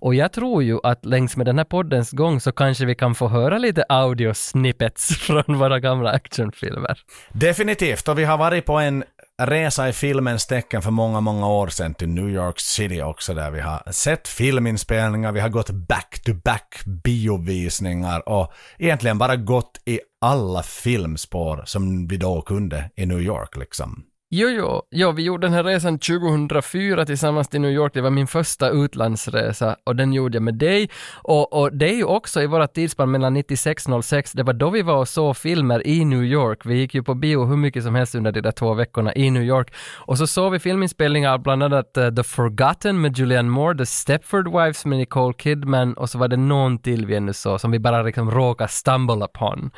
Och 0.00 0.14
jag 0.14 0.32
tror 0.32 0.62
ju 0.62 0.78
att 0.82 1.04
längs 1.04 1.36
med 1.36 1.46
den 1.46 1.58
här 1.58 1.64
poddens 1.64 2.10
gång 2.10 2.40
så 2.40 2.52
kanske 2.52 2.84
vi 2.84 2.94
kan 2.94 3.14
få 3.14 3.28
höra 3.28 3.58
lite 3.58 3.84
audio 3.88 4.34
snippets 4.34 5.08
från 5.18 5.58
våra 5.58 5.80
gamla 5.80 6.10
actionfilmer. 6.10 6.98
Definitivt, 7.32 8.08
och 8.08 8.18
vi 8.18 8.24
har 8.24 8.38
varit 8.38 8.64
på 8.64 8.78
en 8.78 9.04
resa 9.42 9.88
i 9.88 9.92
filmens 9.92 10.46
tecken 10.46 10.82
för 10.82 10.90
många, 10.90 11.20
många 11.20 11.48
år 11.48 11.68
sedan 11.68 11.94
till 11.94 12.08
New 12.08 12.28
York 12.28 12.60
City 12.60 13.02
också 13.02 13.34
där 13.34 13.50
vi 13.50 13.60
har 13.60 13.92
sett 13.92 14.28
filminspelningar, 14.28 15.32
vi 15.32 15.40
har 15.40 15.48
gått 15.48 15.70
back-to-back 15.70 16.74
biovisningar 17.04 18.28
och 18.28 18.52
egentligen 18.78 19.18
bara 19.18 19.36
gått 19.36 19.80
i 19.84 20.00
alla 20.20 20.62
filmspår 20.62 21.62
som 21.66 22.08
vi 22.08 22.16
då 22.16 22.42
kunde 22.42 22.90
i 22.96 23.06
New 23.06 23.20
York 23.20 23.56
liksom. 23.56 24.02
Jo, 24.30 24.48
jo, 24.48 24.82
jo, 24.90 25.12
vi 25.12 25.22
gjorde 25.22 25.46
den 25.46 25.54
här 25.54 25.64
resan 25.64 25.98
2004 25.98 27.06
tillsammans 27.06 27.48
till 27.48 27.60
New 27.60 27.70
York. 27.70 27.94
Det 27.94 28.00
var 28.00 28.10
min 28.10 28.26
första 28.26 28.70
utlandsresa 28.70 29.76
och 29.84 29.96
den 29.96 30.12
gjorde 30.12 30.36
jag 30.36 30.42
med 30.42 30.54
dig. 30.54 30.90
Och, 31.22 31.52
och 31.52 31.72
det 31.72 31.88
är 31.90 31.94
ju 31.94 32.04
också 32.04 32.42
i 32.42 32.46
våra 32.46 32.66
tidsspann 32.66 33.10
mellan 33.10 33.34
96 33.34 33.86
och 33.86 34.04
06, 34.04 34.32
det 34.32 34.42
var 34.42 34.52
då 34.52 34.70
vi 34.70 34.82
var 34.82 34.96
och 34.96 35.08
såg 35.08 35.36
filmer 35.36 35.86
i 35.86 36.04
New 36.04 36.24
York. 36.24 36.66
Vi 36.66 36.74
gick 36.74 36.94
ju 36.94 37.02
på 37.02 37.14
bio 37.14 37.44
hur 37.44 37.56
mycket 37.56 37.84
som 37.84 37.94
helst 37.94 38.14
under 38.14 38.32
de 38.32 38.40
där 38.40 38.52
två 38.52 38.74
veckorna 38.74 39.14
i 39.14 39.30
New 39.30 39.42
York. 39.42 39.74
Och 39.96 40.18
så 40.18 40.26
såg 40.26 40.52
vi 40.52 40.58
filminspelningar 40.58 41.38
bland 41.38 41.62
annat 41.62 41.96
uh, 41.98 42.14
The 42.14 42.22
Forgotten 42.22 43.00
med 43.00 43.18
Julianne 43.18 43.50
Moore, 43.50 43.78
The 43.78 43.86
Stepford 43.86 44.48
Wives 44.48 44.84
med 44.84 44.98
Nicole 44.98 45.34
Kidman 45.38 45.94
och 45.94 46.10
så 46.10 46.18
var 46.18 46.28
det 46.28 46.36
någon 46.36 46.78
till 46.78 47.06
vi 47.06 47.16
ännu 47.16 47.32
så 47.32 47.58
som 47.58 47.70
vi 47.70 47.78
bara 47.78 48.02
liksom 48.02 48.30
råkade 48.30 48.68
stumble 48.68 49.24
upon. 49.24 49.70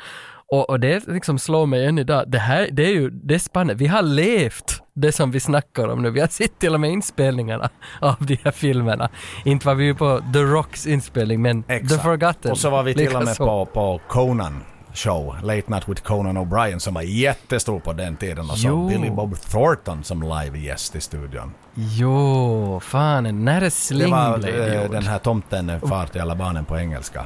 Och, 0.51 0.69
och 0.69 0.79
det 0.79 1.07
liksom 1.07 1.39
slår 1.39 1.65
mig 1.65 1.85
än 1.85 1.97
idag, 1.99 2.23
det 2.27 2.39
här, 2.39 2.69
det 2.71 2.85
är 2.85 2.91
ju, 2.91 3.09
det 3.09 3.35
är 3.35 3.39
spännande. 3.39 3.73
Vi 3.73 3.87
har 3.87 4.01
levt 4.01 4.81
det 4.93 5.11
som 5.11 5.31
vi 5.31 5.39
snackar 5.39 5.87
om 5.87 6.01
nu. 6.01 6.09
Vi 6.09 6.19
har 6.19 6.27
sett 6.27 6.59
till 6.59 6.73
och 6.73 6.79
med 6.79 6.89
inspelningarna 6.89 7.69
av 8.01 8.15
de 8.19 8.37
här 8.43 8.51
filmerna. 8.51 9.09
Inte 9.45 9.67
var 9.67 9.75
vi 9.75 9.83
ju 9.83 9.95
på 9.95 10.21
The 10.33 10.39
Rocks 10.39 10.87
inspelning, 10.87 11.41
men 11.41 11.63
The 11.63 11.97
Forgotten. 12.03 12.51
Och 12.51 12.57
så 12.57 12.69
var 12.69 12.83
vi 12.83 12.93
till 12.93 13.15
och 13.15 13.23
med 13.23 13.37
på, 13.37 13.65
på 13.65 14.01
Conan 14.07 14.63
show, 14.93 15.35
Late 15.43 15.63
Night 15.67 15.89
with 15.89 16.01
Conan 16.01 16.37
O'Brien 16.37 16.79
som 16.79 16.93
var 16.93 17.01
jättestor 17.01 17.79
på 17.79 17.93
den 17.93 18.15
tiden 18.15 18.49
och 18.49 18.57
så. 18.57 18.87
Billy 18.87 19.09
Bob 19.09 19.41
Thornton 19.41 20.03
som 20.03 20.23
live-gäst 20.23 20.95
i 20.95 21.01
studion. 21.01 21.51
Jo, 21.73 22.79
fan, 22.83 23.45
när 23.45 23.57
är 23.57 23.61
Det 23.61 23.71
Sling 23.71 24.11
var 24.11 24.37
Blade 24.37 24.75
eh, 24.75 24.81
gjord? 24.81 24.91
den 24.91 25.03
här 25.03 25.19
tomten 25.19 25.69
eh, 25.69 25.79
far 25.79 26.05
till 26.05 26.21
alla 26.21 26.35
barnen 26.35 26.65
på 26.65 26.77
engelska. 26.77 27.25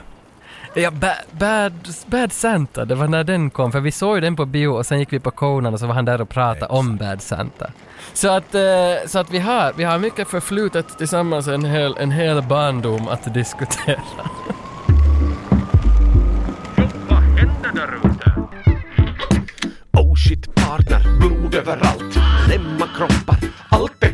Ja, 0.76 0.92
bad, 0.92 1.16
bad, 1.32 1.74
bad 2.06 2.32
Santa, 2.32 2.86
det 2.86 2.96
var 2.96 3.08
när 3.08 3.24
den 3.24 3.50
kom, 3.50 3.72
för 3.72 3.80
vi 3.80 3.92
såg 3.92 4.16
ju 4.18 4.22
den 4.22 4.36
på 4.36 4.46
bio 4.46 4.68
och 4.68 4.86
sen 4.86 5.00
gick 5.00 5.14
vi 5.14 5.20
på 5.20 5.32
Conan 5.32 5.74
och 5.74 5.80
så 5.80 5.88
var 5.88 5.94
han 5.94 6.06
där 6.06 6.22
och 6.22 6.30
pratade 6.30 6.66
om 6.66 6.98
Bad 6.98 7.22
Santa. 7.22 7.72
Så 8.14 8.30
att, 8.30 8.56
eh, 8.56 8.62
så 9.08 9.20
att 9.20 9.32
vi, 9.32 9.40
har, 9.40 9.74
vi 9.78 9.84
har 9.84 10.00
mycket 10.00 10.28
förflutet 10.28 10.98
tillsammans, 10.98 11.48
en 11.48 11.66
hel, 11.66 11.96
en 12.00 12.12
hel 12.12 12.42
barndom 12.44 13.08
att 13.08 13.34
diskutera. 13.34 14.02
Vad 17.10 17.20
händer 17.20 17.72
där 17.74 17.96
ute? 18.04 18.32
Oh 19.98 20.16
shit 20.16 20.56
partner, 20.56 21.20
blod 21.20 21.56
överallt. 21.56 22.16
Lämma 22.50 22.88
kroppar, 22.98 23.38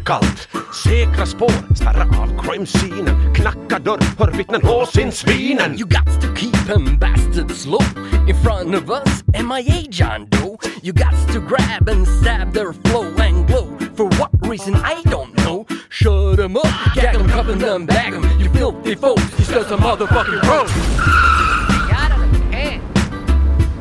kallt. 0.09 0.47
Säkra 0.83 1.25
spår, 1.25 1.75
spärra 1.75 2.03
av 2.03 2.41
crime-scenen. 2.43 3.33
Knacka 3.35 3.79
dörr, 3.79 3.99
hör 4.17 4.31
vittnen 4.31 4.61
och 4.63 4.87
sin 4.87 5.11
svinen. 5.11 5.77
You 5.79 5.85
got 5.87 6.21
to 6.21 6.27
keep 6.35 6.67
them 6.67 6.97
bastards 6.99 7.65
low 7.65 7.83
in 8.27 8.35
front 8.43 8.75
of 8.75 8.89
us. 8.89 9.23
MIA 9.27 9.83
John 9.89 10.27
Doe. 10.29 10.57
You 10.81 10.93
got 10.93 11.33
to 11.33 11.39
grab 11.39 11.89
and 11.89 12.07
stab 12.07 12.53
their 12.53 12.73
flow 12.73 13.05
and 13.17 13.47
glow. 13.47 13.67
For 13.95 14.05
what 14.19 14.31
reason 14.49 14.75
I 14.75 15.01
don't 15.11 15.37
know. 15.37 15.65
Shut 15.89 16.37
them 16.37 16.57
up, 16.57 16.95
gag 16.95 17.17
them, 17.17 17.27
cuff 17.29 17.47
them, 17.47 17.85
bag 17.85 18.13
them. 18.13 18.23
You 18.39 18.49
filthy 18.49 18.95
folks, 18.95 19.23
you 19.37 19.45
still 19.45 19.61
a 19.61 19.77
motherfucking 19.77 20.41
road. 20.49 20.69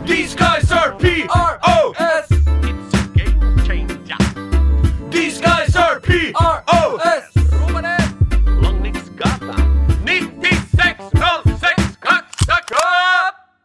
These 0.06 0.34
guys 0.34 0.72
are 0.72 0.92
P-R-O-S. 0.98 2.27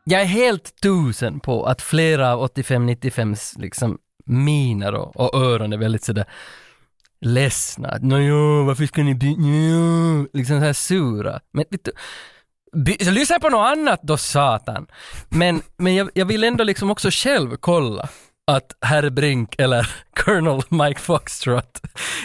Jag 0.04 0.22
är 0.22 0.26
helt 0.26 0.82
tusen 0.82 1.40
på 1.40 1.66
att 1.66 1.82
flera 1.82 2.34
av 2.34 2.50
85-95s 2.50 3.60
liksom 3.60 3.98
miner 4.26 4.94
och, 4.94 5.16
och 5.16 5.42
öron 5.42 5.74
är 5.74 5.78
väldigt 5.78 6.04
sådär 6.04 6.26
ledsna. 7.22 7.98
Nåjo, 8.02 8.64
varför 8.64 8.86
ska 8.86 9.04
ni 9.04 9.16
byta? 9.16 9.42
Njo, 9.42 10.28
liksom 10.34 10.60
så 10.60 10.66
här 10.66 10.74
sura. 10.74 11.40
Men 11.52 11.66
vet 11.70 11.84
du, 11.84 11.92
by, 12.74 12.98
så 13.06 13.12
lyssna 13.12 13.40
på 13.40 13.50
något 13.50 13.72
annat 13.78 14.00
då 14.04 14.18
satan. 14.18 14.88
Men, 15.30 15.62
men 15.78 15.96
jag, 15.96 16.10
jag 16.14 16.26
vill 16.26 16.44
ändå 16.44 16.64
liksom 16.64 16.92
också 16.92 17.10
själv 17.12 17.56
kolla 17.60 18.10
att 18.48 18.78
herr 18.82 19.10
Brink 19.10 19.56
eller 19.58 19.96
Colonel 20.16 20.62
Mike 20.70 21.00
Foxtrot, 21.00 21.82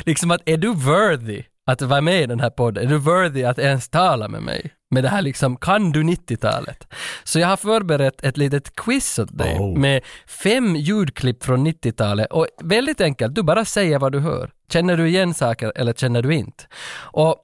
liksom 0.06 0.30
att 0.30 0.48
är 0.48 0.56
du 0.56 0.68
worthy 0.74 1.42
att 1.66 1.82
vara 1.82 2.00
med 2.00 2.22
i 2.22 2.26
den 2.26 2.40
här 2.40 2.50
podden? 2.50 2.84
Är 2.84 2.90
du 2.90 2.98
worthy 2.98 3.44
att 3.44 3.58
ens 3.58 3.88
tala 3.88 4.28
med 4.28 4.42
mig? 4.42 4.70
Med 4.90 5.04
det 5.04 5.08
här 5.08 5.22
liksom, 5.22 5.56
kan 5.56 5.92
du 5.92 6.02
90-talet? 6.02 6.86
Så 7.24 7.38
jag 7.38 7.48
har 7.48 7.56
förberett 7.56 8.24
ett 8.24 8.36
litet 8.36 8.76
quiz 8.76 9.18
åt 9.18 9.38
dig 9.38 9.56
Oh. 9.58 9.78
med 9.78 10.02
fem 10.26 10.76
ljudklipp 10.76 11.44
från 11.44 11.66
90-talet 11.66 12.26
och 12.30 12.46
väldigt 12.62 13.00
enkelt, 13.00 13.34
du 13.34 13.42
bara 13.42 13.64
säger 13.64 13.98
vad 13.98 14.12
du 14.12 14.18
hör. 14.18 14.50
Känner 14.72 14.96
du 14.96 15.08
igen 15.08 15.34
saker 15.34 15.72
eller 15.76 15.92
känner 15.92 16.22
du 16.22 16.34
inte? 16.34 16.64
Och 16.94 17.36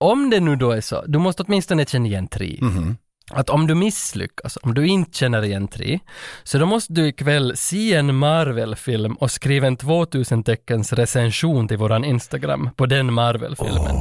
om 0.00 0.30
det 0.30 0.40
nu 0.40 0.56
då 0.56 0.70
är 0.70 0.80
så, 0.80 1.04
du 1.06 1.18
måste 1.18 1.42
åtminstone 1.42 1.84
känna 1.86 2.06
igen 2.06 2.28
tre. 2.28 2.58
Att 3.30 3.50
om 3.50 3.66
du 3.66 3.74
misslyckas, 3.74 4.58
om 4.62 4.74
du 4.74 4.86
inte 4.86 5.18
känner 5.18 5.44
igen 5.44 5.68
tre, 5.68 5.98
så 6.42 6.58
då 6.58 6.66
måste 6.66 6.92
du 6.92 7.08
ikväll 7.08 7.56
se 7.56 7.94
en 7.94 8.14
Marvel-film 8.16 9.14
och 9.14 9.30
skriva 9.30 9.66
en 9.66 9.76
2000 9.76 10.42
teckens 10.44 10.92
recension 10.92 11.68
till 11.68 11.76
våran 11.76 12.04
Instagram 12.04 12.70
på 12.76 12.86
den 12.86 13.12
Marvel-filmen. 13.12 13.96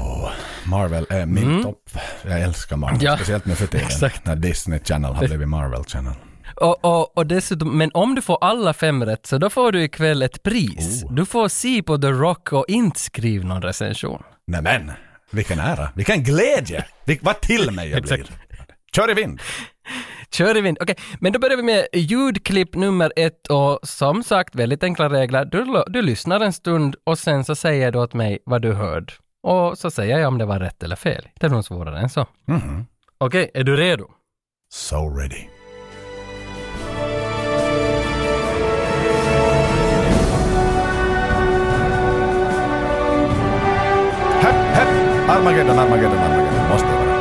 Marvel 0.66 1.06
är 1.10 1.26
min 1.26 1.64
topp. 1.64 1.90
Jag 2.28 2.42
älskar 2.42 2.78
Marvel, 2.78 2.96
Mm. 2.96 3.06
Ja, 3.06 3.16
speciellt 3.18 3.46
nu 3.46 3.56
för 3.56 3.68
tiden. 3.68 3.88
exakt. 3.88 4.26
När 4.26 4.36
Disney 4.36 4.80
Channel 4.84 5.14
har 5.14 5.28
blivit 5.28 5.48
Marvel 5.48 5.84
Channel. 5.84 6.14
Och, 6.56 6.86
och, 6.86 7.18
och 7.18 7.28
dessutom, 7.28 7.78
men 7.78 7.92
om 7.94 8.16
du 8.16 8.22
får 8.22 8.38
alla 8.42 8.74
fem 8.74 9.06
rätt 9.06 9.26
så 9.26 9.38
då 9.38 9.50
får 9.50 9.72
du 9.72 9.84
ikväll 9.84 10.22
ett 10.22 10.44
pris. 10.44 11.04
Oh. 11.04 11.14
Du 11.14 11.26
får 11.26 11.48
se 11.48 11.84
på 11.84 11.98
The 11.98 12.08
Rock 12.08 12.54
och 12.54 12.66
inte 12.68 13.00
skriva 13.00 13.48
någon 13.48 13.62
recension. 13.62 14.24
Nämen, 14.48 14.92
vilken 15.32 15.60
ära, 15.60 15.90
vilken 15.96 16.24
glädje! 16.24 16.86
Vil- 17.06 17.20
Vad 17.22 17.42
till 17.42 17.72
mig 17.72 17.90
jag 17.90 18.02
blir. 18.02 18.26
Kör 18.96 19.12
i 19.12 19.14
vind. 19.14 19.42
Kör 20.32 20.58
i 20.58 20.62
vind. 20.62 20.78
Okej, 20.82 20.96
men 21.20 21.34
då 21.34 21.40
börjar 21.40 21.58
vi 21.58 21.64
med 21.64 21.88
ljudklipp 21.94 22.76
nummer 22.76 23.14
ett 23.16 23.48
och 23.48 23.80
som 23.84 24.24
sagt, 24.24 24.56
väldigt 24.56 24.84
enkla 24.84 25.10
regler. 25.10 25.46
Du, 25.46 25.84
du 25.88 26.02
lyssnar 26.02 26.40
en 26.40 26.54
stund 26.54 26.96
och 27.04 27.20
sen 27.20 27.46
så 27.46 27.56
säger 27.56 27.92
du 27.92 28.00
åt 28.00 28.14
mig 28.14 28.40
vad 28.46 28.62
du 28.62 28.74
hörde. 28.74 29.14
Och 29.44 29.78
så 29.78 29.92
säger 29.92 30.18
jag 30.20 30.28
om 30.28 30.38
det 30.38 30.46
var 30.46 30.60
rätt 30.60 30.84
eller 30.84 30.96
fel. 30.96 31.28
Det 31.40 31.46
är 31.46 31.50
nog 31.50 31.64
svårare 31.66 32.00
än 32.00 32.10
så. 32.10 32.26
Mhm. 32.46 32.86
Okej, 33.18 33.52
är 33.54 33.64
du 33.64 33.76
redo? 33.76 34.08
So 34.74 35.10
ready. 35.10 35.48
Hepp, 44.42 44.56
hepp! 44.76 45.30
Armageddon, 45.30 45.80
Armageddon, 45.80 46.18
Armageddon. 46.20 46.70
Måste 46.70 46.88
vara. 46.88 47.12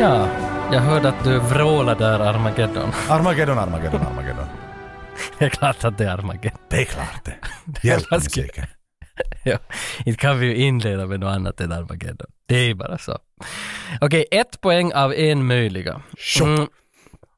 Ja, 0.00 0.28
jag 0.72 0.80
hörde 0.80 1.08
att 1.08 1.24
du 1.24 1.38
vrålade 1.38 2.04
där 2.04 2.20
Armageddon. 2.20 2.90
Armageddon, 3.08 3.58
Armageddon, 3.58 4.00
Armageddon. 4.06 4.46
det 5.38 5.44
är 5.44 5.48
klart 5.48 5.84
att 5.84 5.98
det 5.98 6.04
är 6.04 6.10
Armageddon. 6.10 6.58
Det 6.68 6.80
är 6.80 6.84
klart 6.84 7.24
det. 7.24 7.34
Hjälpmusiken. 7.88 8.64
ja, 9.44 9.58
inte 10.04 10.20
kan 10.20 10.38
vi 10.38 10.46
ju 10.46 10.56
inleda 10.56 11.06
med 11.06 11.20
något 11.20 11.34
annat 11.34 11.60
än 11.60 11.72
Armageddon. 11.72 12.30
Det 12.46 12.70
är 12.70 12.74
bara 12.74 12.98
så. 12.98 13.18
Okej, 14.00 14.26
ett 14.30 14.60
poäng 14.60 14.92
av 14.92 15.14
en 15.14 15.46
möjliga. 15.46 16.02
Mm. 16.42 16.66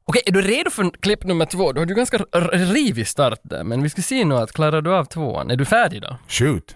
Okej, 0.05 0.21
är 0.25 0.31
du 0.31 0.41
redo 0.41 0.69
för 0.69 1.01
klipp 1.01 1.23
nummer 1.23 1.45
två? 1.45 1.71
Du 1.71 1.79
har 1.79 1.87
ju 1.87 1.95
ganska 1.95 2.17
rivig 2.51 3.07
start 3.07 3.39
där, 3.43 3.63
men 3.63 3.83
vi 3.83 3.89
ska 3.89 4.01
se 4.01 4.25
nu 4.25 4.35
att 4.35 4.51
klarar 4.51 4.81
du 4.81 4.93
av 4.93 5.05
tvåan? 5.05 5.51
Är 5.51 5.55
du 5.55 5.65
färdig 5.65 6.01
då? 6.01 6.17
Shoot. 6.27 6.75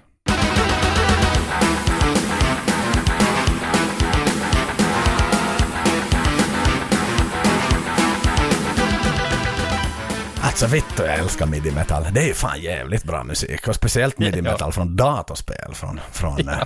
Alltså 10.58 10.76
vittu, 10.76 11.04
jag 11.04 11.20
älskar 11.20 11.46
midi-metal. 11.46 12.06
Det 12.14 12.30
är 12.30 12.34
fan 12.34 12.62
jävligt 12.62 13.04
bra 13.04 13.24
musik. 13.24 13.68
Och 13.68 13.76
speciellt 13.76 14.18
midi-metal 14.18 14.72
från 14.72 14.96
datorspel. 14.96 15.74
Från, 15.74 16.00
från 16.12 16.50
eh, 16.50 16.58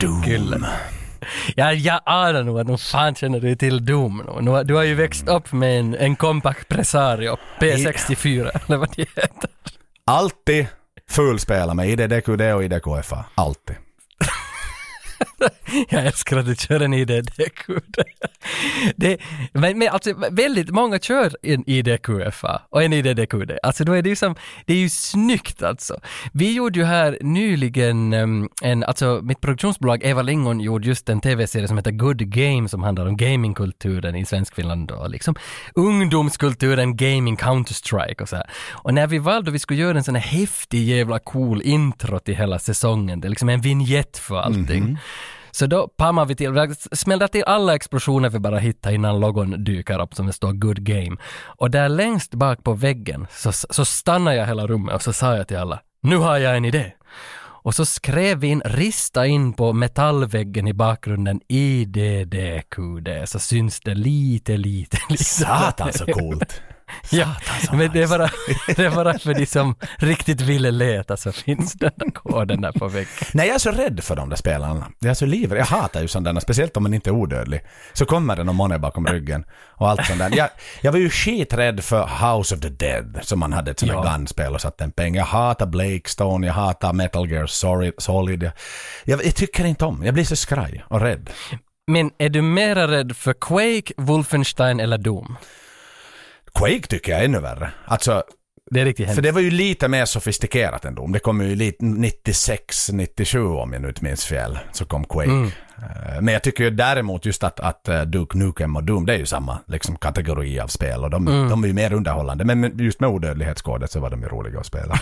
Doom. 0.00 0.22
Kul. 0.22 0.66
Ja, 1.56 1.72
jag 1.72 2.00
anar 2.06 2.42
nog 2.42 2.60
att 2.60 2.66
nog 2.66 2.80
fan 2.80 3.14
känner 3.14 3.40
du 3.40 3.56
till 3.56 3.84
Doom 3.84 4.22
nu. 4.40 4.64
Du 4.64 4.74
har 4.74 4.82
ju 4.82 4.94
växt 4.94 5.28
upp 5.28 5.52
med 5.52 5.80
en, 5.80 5.94
en 5.94 6.16
Compact 6.16 6.68
Presario 6.68 7.36
P64, 7.60 8.60
eller 8.66 8.76
vad 8.76 8.88
det 8.96 9.02
heter. 9.16 9.50
Alltid 10.04 10.66
fullspela 11.10 11.74
med 11.74 11.88
IDDQD 11.88 12.40
och 12.40 12.64
IDKFA. 12.64 13.24
Alltid. 13.34 13.76
Jag 15.88 16.06
älskar 16.06 16.36
att 16.36 16.46
du 16.46 16.54
kör 16.54 16.80
en 16.80 16.94
IDDQD. 16.94 17.98
Det, 18.96 19.18
men, 19.52 19.78
men 19.78 19.88
alltså 19.88 20.14
väldigt 20.30 20.70
många 20.70 20.98
kör 20.98 21.32
en 21.42 21.70
IDQFA 21.70 22.62
och 22.70 22.82
en 22.82 22.92
IDDQD. 22.92 23.52
Alltså 23.62 23.84
då 23.84 23.92
är 23.92 24.02
det 24.02 24.08
ju 24.08 24.16
som, 24.16 24.34
det 24.66 24.72
är 24.72 24.78
ju 24.78 24.88
snyggt 24.88 25.62
alltså. 25.62 26.00
Vi 26.32 26.54
gjorde 26.54 26.78
ju 26.78 26.84
här 26.84 27.18
nyligen 27.20 28.12
um, 28.12 28.48
en, 28.62 28.84
alltså 28.84 29.20
mitt 29.22 29.40
produktionsbolag 29.40 30.04
Eva 30.04 30.22
Lingon 30.22 30.60
gjorde 30.60 30.88
just 30.88 31.08
en 31.08 31.20
tv-serie 31.20 31.68
som 31.68 31.76
heter 31.76 31.90
Good 31.90 32.30
Game 32.30 32.68
som 32.68 32.82
handlar 32.82 33.06
om 33.06 33.16
gamingkulturen 33.16 34.16
i 34.16 34.24
Svenskfinland 34.24 34.90
och 34.90 35.10
liksom 35.10 35.34
ungdomskulturen, 35.74 36.96
gaming, 36.96 37.36
Counter-Strike 37.36 38.22
och 38.22 38.28
så 38.28 38.36
här. 38.36 38.50
Och 38.72 38.94
när 38.94 39.06
vi 39.06 39.18
valde 39.18 39.50
att 39.50 39.54
vi 39.54 39.58
skulle 39.58 39.80
göra 39.80 39.98
en 39.98 40.04
sån 40.04 40.14
här 40.14 40.38
häftig 40.38 40.84
jävla 40.88 41.18
cool 41.18 41.62
intro 41.62 42.18
till 42.18 42.36
hela 42.36 42.58
säsongen, 42.58 43.20
det 43.20 43.28
är 43.28 43.30
liksom 43.30 43.48
en 43.48 43.60
vignett 43.60 44.18
för 44.18 44.40
allting. 44.40 44.82
Mhm. 44.84 44.98
Så 45.50 45.66
då 45.66 45.88
pammar 45.88 46.26
vi 46.26 46.34
till, 46.34 46.52
vi 46.52 46.74
smällde 46.96 47.28
till 47.28 47.44
alla 47.44 47.74
explosioner 47.74 48.28
vi 48.28 48.38
bara 48.38 48.58
hittar 48.58 48.92
innan 48.92 49.20
logon 49.20 49.64
dyker 49.64 50.00
upp 50.00 50.14
som 50.14 50.26
det 50.26 50.32
står 50.32 50.52
Good 50.52 50.84
Game. 50.84 51.16
Och 51.44 51.70
där 51.70 51.88
längst 51.88 52.34
bak 52.34 52.64
på 52.64 52.74
väggen 52.74 53.26
så, 53.30 53.52
så 53.52 53.84
stannade 53.84 54.36
jag 54.36 54.46
hela 54.46 54.66
rummet 54.66 54.94
och 54.94 55.02
så 55.02 55.12
sa 55.12 55.36
jag 55.36 55.48
till 55.48 55.58
alla, 55.58 55.80
nu 56.02 56.16
har 56.16 56.38
jag 56.38 56.56
en 56.56 56.64
idé. 56.64 56.92
Och 57.68 57.74
så 57.74 57.84
skrev 57.84 58.38
vi 58.38 58.46
in, 58.46 58.62
rista 58.64 59.26
in 59.26 59.52
på 59.52 59.72
metallväggen 59.72 60.68
i 60.68 60.72
bakgrunden 60.72 61.40
IDDQD 61.48 63.08
så 63.24 63.38
syns 63.38 63.80
det 63.80 63.94
lite, 63.94 64.56
lite, 64.56 64.98
lite. 65.10 65.24
Satan 65.24 65.92
så 65.92 66.06
coolt. 66.06 66.62
Ja, 67.10 67.34
men 67.72 67.90
det 67.92 68.02
är, 68.02 68.08
bara, 68.08 68.30
det 68.66 68.78
är 68.78 68.90
bara 68.90 69.18
för 69.18 69.34
de 69.34 69.46
som 69.46 69.74
riktigt 69.98 70.40
ville 70.40 70.70
leta 70.70 71.16
så 71.16 71.32
finns 71.32 71.72
den 71.72 71.90
där 71.96 72.10
koden 72.10 72.60
där 72.60 72.72
på 72.72 72.88
väggen. 72.88 73.08
Nej, 73.34 73.46
jag 73.46 73.54
är 73.54 73.58
så 73.58 73.70
rädd 73.70 74.04
för 74.04 74.16
de 74.16 74.28
där 74.28 74.36
spelarna. 74.36 74.86
Jag 74.98 75.10
är 75.10 75.14
så 75.14 75.26
livrädd. 75.26 75.60
Jag 75.60 75.66
hatar 75.66 76.00
ju 76.00 76.08
sådana, 76.08 76.40
speciellt 76.40 76.76
om 76.76 76.82
man 76.82 76.94
inte 76.94 77.10
är 77.10 77.14
odödlig. 77.14 77.60
Så 77.92 78.04
kommer 78.06 78.36
det 78.36 78.44
någon 78.44 78.56
måne 78.56 78.78
bakom 78.78 79.06
ryggen 79.06 79.44
och 79.68 79.88
allt 79.90 80.06
sånt 80.06 80.18
där. 80.18 80.36
Jag, 80.36 80.48
jag 80.80 80.92
var 80.92 80.98
ju 80.98 81.10
skiträdd 81.10 81.84
för 81.84 82.00
House 82.36 82.54
of 82.54 82.60
the 82.60 82.68
Dead, 82.68 83.18
som 83.22 83.38
man 83.38 83.52
hade 83.52 83.70
ett 83.70 83.78
sånt 83.78 83.92
där 83.92 83.98
Ja. 84.04 84.12
gunspel 84.16 84.54
och 84.54 84.60
satte 84.60 84.84
en 84.84 84.92
peng. 84.92 85.14
Jag 85.14 85.24
hatar 85.24 85.66
Blake 85.66 86.02
Stone, 86.08 86.46
jag 86.46 86.54
hatar 86.54 86.92
Metal 86.92 87.30
Gear. 87.30 87.46
Solid. 88.00 88.42
Jag, 88.42 88.52
jag, 89.04 89.24
jag 89.26 89.34
tycker 89.34 89.64
inte 89.64 89.84
om, 89.84 90.04
jag 90.04 90.14
blir 90.14 90.24
så 90.24 90.36
skraj 90.36 90.84
och 90.88 91.00
rädd. 91.00 91.30
Men 91.90 92.10
är 92.18 92.28
du 92.28 92.42
mera 92.42 92.88
rädd 92.88 93.16
för 93.16 93.32
Quake, 93.40 93.92
Wolfenstein 93.96 94.80
eller 94.80 94.98
Doom? 94.98 95.36
Quake 96.58 96.86
tycker 96.86 97.12
jag 97.12 97.20
är 97.20 97.24
ännu 97.24 97.40
värre. 97.40 97.70
Alltså, 97.84 98.22
Det 98.70 98.80
är 98.80 98.84
riktigt 98.84 99.06
För 99.06 99.12
hemskt. 99.14 99.22
det 99.22 99.32
var 99.32 99.40
ju 99.40 99.50
lite 99.50 99.88
mer 99.88 100.04
sofistikerat 100.04 100.84
ändå. 100.84 101.06
Det 101.06 101.18
kom 101.18 101.40
ju 101.42 101.54
lite 101.54 101.84
96, 101.84 102.90
97 102.92 103.46
om 103.46 103.72
jag 103.72 103.82
nu 103.82 103.88
inte 103.88 104.04
minns 104.04 104.24
fel, 104.24 104.58
så 104.72 104.84
kom 104.84 105.04
Quake. 105.04 105.30
Mm. 105.30 105.46
Eh, 105.78 106.20
Men 106.20 106.34
jag 106.34 106.42
tycker 106.42 106.64
ju 106.64 106.70
däremot 106.70 107.24
just 107.26 107.44
att, 107.44 107.60
att 107.60 107.88
eh, 107.88 108.02
Duke 108.02 108.38
Nukem 108.38 108.76
och 108.76 108.84
Doom, 108.84 109.06
det 109.06 109.14
är 109.14 109.18
ju 109.18 109.26
samma 109.26 109.58
liksom, 109.66 109.96
kategori 109.96 110.60
av 110.60 110.66
spel 110.68 111.04
och 111.04 111.10
de, 111.10 111.28
Mm. 111.28 111.48
de 111.48 111.64
är 111.64 111.68
ju 111.68 111.74
mer 111.74 111.92
underhållande. 111.92 112.44
Men 112.44 112.78
just 112.78 113.00
med 113.00 113.10
odödlighetskodet 113.10 113.90
så 113.90 114.00
var 114.00 114.10
de 114.10 114.22
ju 114.22 114.28
roliga 114.28 114.60
att 114.60 114.66
spela. 114.66 114.94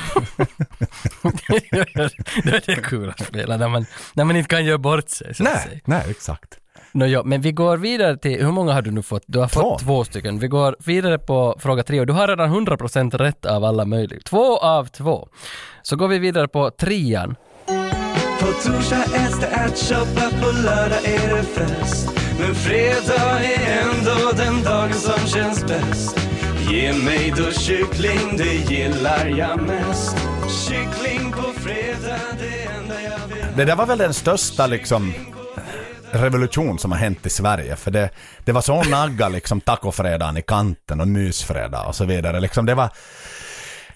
det 2.45 2.69
är 2.69 2.83
kul 2.83 3.09
att 3.11 3.27
spela 3.27 3.57
när 3.57 3.69
man, 3.69 3.87
när 4.15 4.25
man 4.25 4.37
inte 4.37 4.49
kan 4.49 4.65
göra 4.65 4.79
bort 4.79 5.09
sig. 5.09 5.35
Nej, 5.41 5.83
nej, 5.85 6.05
exakt. 6.11 6.59
Nå, 6.97 7.07
ja, 7.07 7.23
men 7.25 7.41
vi 7.41 7.53
går 7.53 7.77
vidare 7.77 8.17
till, 8.17 8.45
hur 8.45 8.53
många 8.53 8.73
har 8.73 8.83
du 8.83 8.91
nu 8.91 9.03
fått? 9.03 9.23
Du 9.27 9.39
har 9.39 9.49
Två. 9.49 9.61
fått 9.61 9.81
två 9.83 10.05
stycken. 10.05 10.39
Vi 10.39 10.49
går 10.49 10.77
vidare 10.87 11.19
på 11.19 11.57
fråga 11.59 11.83
tre 11.83 12.01
och 12.01 12.07
du 12.07 12.13
har 12.13 12.29
redan 12.29 12.55
100% 12.67 13.19
rätt 13.19 13.47
av 13.47 13.65
alla 13.65 13.85
möjliga. 13.85 14.21
Två 14.25 14.59
av 14.59 14.85
två. 14.87 15.29
Så 15.83 15.97
går 15.97 16.09
vi 16.09 16.19
vidare 16.19 16.49
på 16.49 16.71
trean. 16.71 17.37
På 18.41 18.47
torsdag 18.47 19.03
äts 19.05 19.41
det 19.41 19.47
ärtsoppa, 19.47 20.31
på 20.43 20.47
lördag 20.65 21.05
är 21.05 21.37
det 21.37 21.43
fest. 21.43 22.09
Men 22.41 22.55
fredag 22.55 23.41
är 23.45 23.83
ändå 23.83 24.31
den 24.37 24.63
dagen 24.63 24.93
som 24.93 25.27
känns 25.29 25.67
bäst. 25.67 26.19
Ge 26.71 26.93
mig 26.93 27.35
då 27.37 27.51
kyckling, 27.51 28.37
det 28.37 28.73
gillar 28.75 29.27
jag 29.27 29.63
mest. 29.63 30.17
Kyckling 30.69 31.33
på 31.33 31.53
fredag, 31.61 32.19
det 32.39 32.77
enda 32.79 32.95
jag 33.03 33.35
vill. 33.37 33.57
Det 33.57 33.65
där 33.65 33.77
var 33.77 33.87
väl 33.87 33.99
den 33.99 34.15
största 34.15 34.67
liksom 34.67 35.13
revolution 36.19 36.79
som 36.79 36.93
har 36.93 36.99
hänt 36.99 37.27
i 37.27 37.31
Sverige. 37.31 37.77
För 37.77 37.91
det, 37.91 38.11
det 38.45 38.53
var 38.53 38.61
så 38.61 38.83
nagga 38.83 39.29
liksom 39.29 39.61
tacofredagen 39.61 40.37
i 40.37 40.43
kanten 40.43 41.01
och 41.01 41.09
mysfredag 41.09 41.87
och 41.89 41.95
så 41.95 42.05
vidare. 42.05 42.41
Liksom 42.41 42.67
det 42.67 42.75
var 42.75 42.89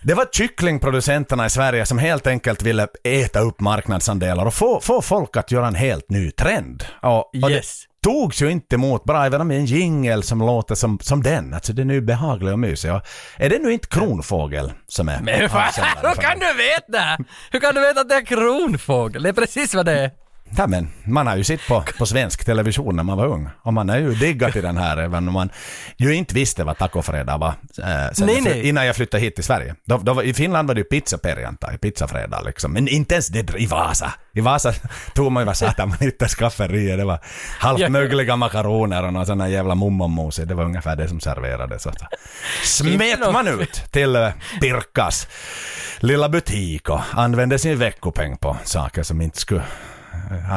det 0.03 0.15
var 0.15 0.27
kycklingproducenterna 0.33 1.47
i 1.47 1.51
Sverige 1.51 1.87
som 1.87 1.99
helt 1.99 2.27
enkelt 2.27 2.63
ville 2.63 2.87
äta 3.05 3.41
upp 3.41 3.61
marknadsandelar 3.61 4.47
och 4.47 4.55
få, 4.55 4.81
få 4.81 5.03
folk 5.03 5.37
att 5.37 5.51
göra 5.51 5.67
en 5.67 5.75
helt 5.75 6.11
ny 6.11 6.31
trend. 6.31 6.85
Och, 7.03 7.19
och 7.45 7.51
Yes. 7.51 7.85
det 8.03 8.09
togs 8.09 8.43
ju 8.43 8.51
inte 8.51 8.75
emot 8.75 9.05
bra, 9.05 9.27
även 9.27 9.41
om 9.41 9.51
en 9.51 9.65
jingel 9.65 10.23
som 10.23 10.39
låter 10.39 10.75
som, 10.75 10.99
som 11.03 11.23
den. 11.23 11.55
Alltså 11.55 11.73
den 11.73 11.91
är 11.91 11.95
ju 11.95 12.01
behaglig 12.01 12.53
och 12.53 12.59
mysig. 12.59 12.93
Och 12.93 13.01
är 13.37 13.49
det 13.51 13.59
nu 13.59 13.73
inte 13.73 13.89
Kronfågel 13.89 14.73
som 14.87 15.09
är 15.09 15.21
Men 15.21 15.35
hur, 15.41 15.49
fan, 15.49 15.73
hur 16.03 16.15
kan 16.23 16.39
du 16.39 16.55
veta? 16.55 17.25
Hur 17.51 17.61
kan 17.61 17.75
du 17.75 17.81
veta 17.81 18.01
att 18.01 18.09
det 18.09 18.15
är 18.15 18.25
kronfågel? 18.25 19.23
Det 19.23 19.29
är 19.29 19.33
precis 19.33 19.75
vad 19.75 19.87
det 19.87 19.93
är. 20.01 20.11
Ja, 20.57 20.67
men 20.67 20.89
man 21.05 21.27
har 21.27 21.37
ju 21.37 21.45
sett 21.45 21.61
på, 21.69 21.85
på 21.99 22.07
svensk 22.07 22.45
television 22.45 22.97
när 22.97 23.03
man 23.03 23.17
var 23.19 23.27
ung. 23.27 23.49
Och 23.63 23.73
man 23.75 23.91
är 23.91 23.99
ju 23.99 24.15
diggat 24.15 24.57
i 24.57 24.61
den 24.61 24.77
här, 24.77 24.97
även 24.97 25.29
om 25.29 25.35
man 25.35 25.51
ju 25.97 26.15
inte 26.15 26.35
visste 26.35 26.65
vad 26.65 26.79
tacofredag 26.79 27.39
var. 27.39 27.49
Eh, 27.79 28.11
Nej, 28.19 28.41
nej. 28.41 28.69
Innan 28.69 28.87
jag 28.87 28.97
flyttade 28.97 29.23
hit 29.23 29.35
till 29.35 29.45
Sverige. 29.45 29.75
Då, 29.85 29.97
då, 29.99 30.23
I 30.23 30.35
Finland 30.35 30.69
var 30.69 30.75
det 30.75 30.79
ju 30.81 30.85
pizzaperjantai, 30.85 31.79
pizzafredag 31.79 32.43
liksom. 32.45 32.73
Men 32.73 32.89
inte 32.89 33.15
ens 33.15 33.29
det 33.29 33.55
i 33.59 33.67
Vasa. 33.67 34.13
I 34.33 34.41
Vasa 34.41 34.73
tog 35.15 35.33
man 35.33 35.41
ju 35.41 35.45
vad 35.47 35.57
satan 35.57 35.89
man 35.89 35.99
hittade 36.01 36.29
skafferier. 36.29 36.97
Det 36.97 37.05
var 37.05 37.19
halvt 37.59 37.81
Ja. 37.81 37.89
mögliga 37.89 38.37
makaroner 38.37 39.03
och 39.07 39.13
någon 39.13 39.27
sån 39.27 39.41
här 39.41 39.49
jävla 39.49 39.75
mummomos. 39.75 40.37
Det 40.37 40.55
var 40.55 40.65
ungefär 40.65 40.97
det 40.97 41.09
som 41.09 41.21
serverades. 41.21 41.83
Så 41.83 41.91
smet 42.65 43.33
man 43.33 43.49
ut 43.49 43.83
till 43.91 44.17
eh, 44.17 44.29
Pirkas 44.61 45.29
lilla 45.99 46.29
butik 46.29 46.89
och 46.89 47.01
använde 47.13 47.59
sin 47.59 47.79
veckopeng 47.79 48.37
på 48.37 48.57
saker 48.65 49.03
som 49.03 49.21
inte 49.21 49.39
skulle 49.41 49.63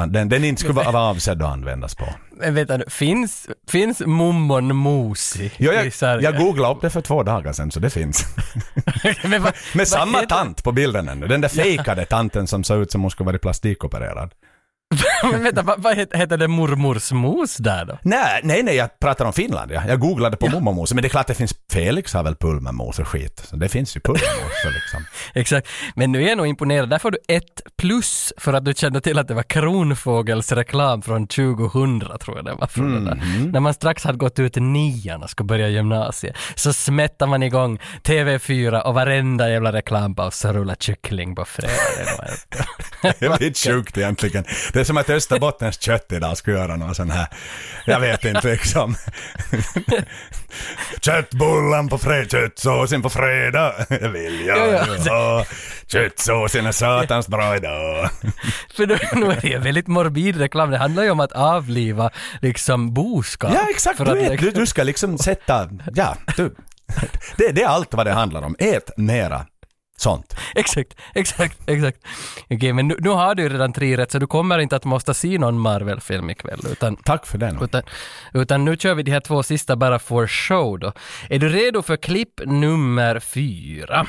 den, 0.07 0.29
den 0.29 0.43
inte 0.43 0.59
skulle 0.61 0.73
vara 0.73 0.99
avsedd 0.99 1.41
att 1.41 1.51
användas 1.53 1.95
på. 1.95 2.05
Men 2.39 2.55
vänta 2.55 2.77
nu, 2.77 2.83
finns, 2.87 3.47
finns 3.69 3.99
mummon 3.99 4.75
mosi 4.75 5.43
i 5.45 5.51
jag, 5.57 5.93
Sverige? 5.93 6.23
jag 6.23 6.37
googlade 6.37 6.73
upp 6.75 6.81
det 6.81 6.89
för 6.89 7.01
två 7.01 7.23
dagar 7.23 7.53
sedan 7.53 7.71
så 7.71 7.79
det 7.79 7.89
finns. 7.89 8.25
Men 9.23 9.43
vad- 9.43 9.53
Med 9.75 9.87
samma 9.87 10.21
tant 10.21 10.63
på 10.63 10.71
bilden 10.71 11.09
ännu. 11.09 11.27
Den 11.27 11.41
där 11.41 11.49
fejkade 11.49 12.05
tanten 12.05 12.47
som 12.47 12.63
såg 12.63 12.81
ut 12.81 12.91
som 12.91 13.01
hon 13.01 13.11
skulle 13.11 13.25
vara 13.25 13.37
plastikopererad. 13.37 14.31
Men 15.31 15.43
vänta, 15.43 15.61
vad, 15.61 15.81
vad 15.81 15.95
heter, 15.97 16.17
heter 16.17 16.37
det 16.37 16.47
mormorsmos 16.47 17.57
där 17.57 17.85
då? 17.85 17.97
Nej, 18.01 18.41
nej, 18.43 18.63
nej, 18.63 18.75
jag 18.75 18.99
pratar 18.99 19.25
om 19.25 19.33
Finland 19.33 19.71
ja. 19.71 19.83
Jag 19.87 19.99
googlade 19.99 20.37
på 20.37 20.47
mommomos, 20.47 20.93
men 20.93 21.01
det 21.01 21.07
är 21.07 21.09
klart 21.09 21.27
det 21.27 21.33
finns, 21.33 21.55
Felix 21.71 22.13
har 22.13 22.23
väl 22.23 22.35
pulvermos 22.35 22.99
och 22.99 23.07
skit. 23.07 23.43
Så 23.49 23.55
det 23.55 23.69
finns 23.69 23.95
ju 23.95 23.99
pulvermos 23.99 24.51
liksom. 24.65 25.05
Exakt. 25.33 25.67
Men 25.95 26.11
nu 26.11 26.23
är 26.23 26.27
jag 26.27 26.37
nog 26.37 26.47
imponerad. 26.47 26.89
Där 26.89 26.99
får 26.99 27.11
du 27.11 27.17
ett 27.27 27.61
plus 27.77 28.33
för 28.37 28.53
att 28.53 28.65
du 28.65 28.73
kände 28.73 29.01
till 29.01 29.19
att 29.19 29.27
det 29.27 29.33
var 29.33 29.43
Kronfågels 29.43 30.51
reklam 30.51 31.01
från 31.01 31.27
2000 31.27 31.99
tror 31.99 32.37
jag 32.37 32.45
det 32.45 32.53
var. 32.53 32.67
Från 32.67 33.05
det 33.05 33.09
där. 33.11 33.21
När 33.51 33.59
man 33.59 33.73
strax 33.73 34.03
hade 34.03 34.17
gått 34.17 34.39
ut 34.39 34.55
nian 34.55 35.23
och 35.23 35.29
skulle 35.29 35.47
börja 35.47 35.69
gymnasiet 35.69 36.35
så 36.55 36.73
smättar 36.73 37.27
man 37.27 37.43
igång 37.43 37.79
TV4 38.03 38.81
och 38.81 38.93
varenda 38.93 39.49
jävla 39.49 39.73
reklampaus 39.73 40.37
så 40.37 40.53
rullar 40.53 40.75
kyckling 40.79 41.35
på 41.35 41.45
fredag. 41.45 41.73
Det 43.01 43.25
är 43.25 43.39
lite 43.43 43.69
sjukt 43.69 43.97
egentligen. 43.97 44.43
Det 44.73 44.82
är 44.83 44.85
som 44.85 44.97
att 44.97 45.09
Österbottens 45.09 45.81
kött 45.81 46.11
idag 46.11 46.37
skulle 46.37 46.57
göra 46.57 46.75
någon 46.75 46.95
sån 46.95 47.11
här, 47.11 47.27
jag 47.85 47.99
vet 47.99 48.25
inte 48.25 48.47
liksom. 48.47 48.95
Köttbullen 51.01 51.89
på 51.89 51.97
fredag, 51.97 52.29
köttsåsen 52.29 53.01
på 53.01 53.09
fredag. 53.09 53.73
Det 53.89 54.07
vill 54.07 54.45
jag 54.45 54.57
Ja, 54.57 54.85
ju 54.85 55.09
ha. 55.09 55.45
Köttsåsen 55.87 56.65
är 56.65 56.71
satans 56.71 57.27
bra 57.27 57.55
idag. 57.55 58.09
För 58.75 58.87
nu, 58.87 58.97
nu 59.13 59.31
är 59.31 59.41
det 59.41 59.47
ju 59.47 59.59
väldigt 59.59 59.87
morbid 59.87 60.37
reklam. 60.37 60.71
Det 60.71 60.77
handlar 60.77 61.03
ju 61.03 61.09
om 61.09 61.19
att 61.19 61.31
avliva 61.31 62.09
liksom 62.41 62.93
boskap. 62.93 63.51
Ja 63.53 63.67
exakt, 63.69 64.05
du, 64.05 64.13
vet, 64.13 64.39
du, 64.39 64.51
du 64.51 64.65
ska 64.65 64.83
liksom 64.83 65.17
sätta, 65.17 65.69
ja, 65.93 66.17
du. 66.37 66.55
Det, 67.37 67.51
det 67.51 67.61
är 67.61 67.67
allt 67.67 67.93
vad 67.93 68.05
det 68.05 68.13
handlar 68.13 68.41
om. 68.41 68.55
Ät 68.59 68.97
mera 68.97 69.45
sånt. 69.97 70.35
Exakt, 70.55 70.93
exakt, 71.15 71.57
exakt. 71.69 71.97
Okej, 72.49 72.73
men 72.73 72.87
nu, 72.87 72.95
nu 72.99 73.09
har 73.09 73.35
du 73.35 73.43
ju 73.43 73.49
redan 73.49 73.73
tre 73.73 73.97
rätt 73.97 74.11
så 74.11 74.19
du 74.19 74.27
kommer 74.27 74.59
inte 74.59 74.75
att 74.75 74.85
måste 74.85 75.13
se 75.13 75.37
någon 75.37 75.59
Marvel-film 75.59 76.29
ikväll 76.29 76.59
utan, 76.71 76.95
Tack 76.95 77.25
för 77.25 77.37
den. 77.37 77.63
utan, 77.63 77.83
utan 78.33 78.65
nu 78.65 78.77
kör 78.77 78.95
vi 78.95 79.03
de 79.03 79.11
här 79.11 79.19
två 79.19 79.43
sista 79.43 79.75
bara 79.75 79.99
for 79.99 80.27
show 80.27 80.79
då. 80.79 80.93
Är 81.29 81.39
du 81.39 81.49
redo 81.49 81.81
för 81.81 81.97
klipp 81.97 82.41
nummer 82.45 83.19
fyra? 83.19 84.05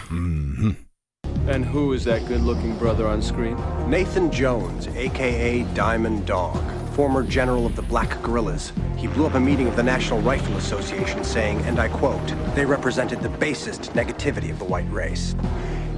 And 1.55 1.65
who 1.65 1.95
is 1.95 2.05
that 2.05 2.29
good 2.29 2.43
looking 2.47 2.79
brother 2.79 3.07
on 3.07 3.23
screen? 3.23 3.57
Nathan 3.89 4.31
Jones, 4.33 4.89
aka 4.89 5.65
Diamond 5.75 6.27
Dog, 6.27 6.57
former 6.95 7.23
general 7.25 7.67
of 7.67 7.75
the 7.75 7.83
Black 7.83 8.23
Guerrillas. 8.23 8.73
He 8.97 9.09
blew 9.09 9.27
up 9.27 9.35
a 9.35 9.41
meeting 9.41 9.67
of 9.69 9.77
the 9.77 9.83
National 9.83 10.21
Rifle 10.21 10.57
Association 10.57 11.25
saying, 11.25 11.59
and 11.67 11.79
I 11.79 11.89
quote, 11.89 12.35
they 12.55 12.65
represented 12.65 13.21
the 13.21 13.29
basest 13.29 13.93
negativity 13.95 14.51
of 14.51 14.59
the 14.59 14.65
white 14.65 14.91
race. 14.93 15.35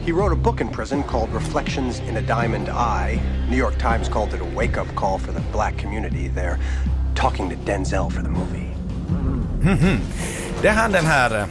He 0.01 0.13
wrote 0.13 0.33
a 0.33 0.37
book 0.37 0.61
in 0.61 0.69
prison 0.69 1.03
called 1.03 1.31
Reflections 1.35 1.99
in 2.09 2.17
a 2.17 2.23
Diamond 2.23 2.69
Eye. 2.69 3.21
New 3.51 3.57
York 3.57 3.77
Times 3.79 4.09
called 4.09 4.35
it 4.35 4.41
a 4.41 4.45
wake 4.57 4.79
up 4.79 4.87
call 4.95 5.19
for 5.19 5.33
the 5.33 5.41
black 5.53 5.77
community. 5.77 6.29
They're 6.29 6.59
talking 7.15 7.51
to 7.51 7.57
Denzel 7.57 8.11
for 8.11 8.23
the 8.23 8.31
movie. 8.31 8.73
Det 10.63 10.69
är 10.69 10.73
han 10.73 10.93
den 10.93 11.07
här 11.07 11.41
eh, 11.41 11.47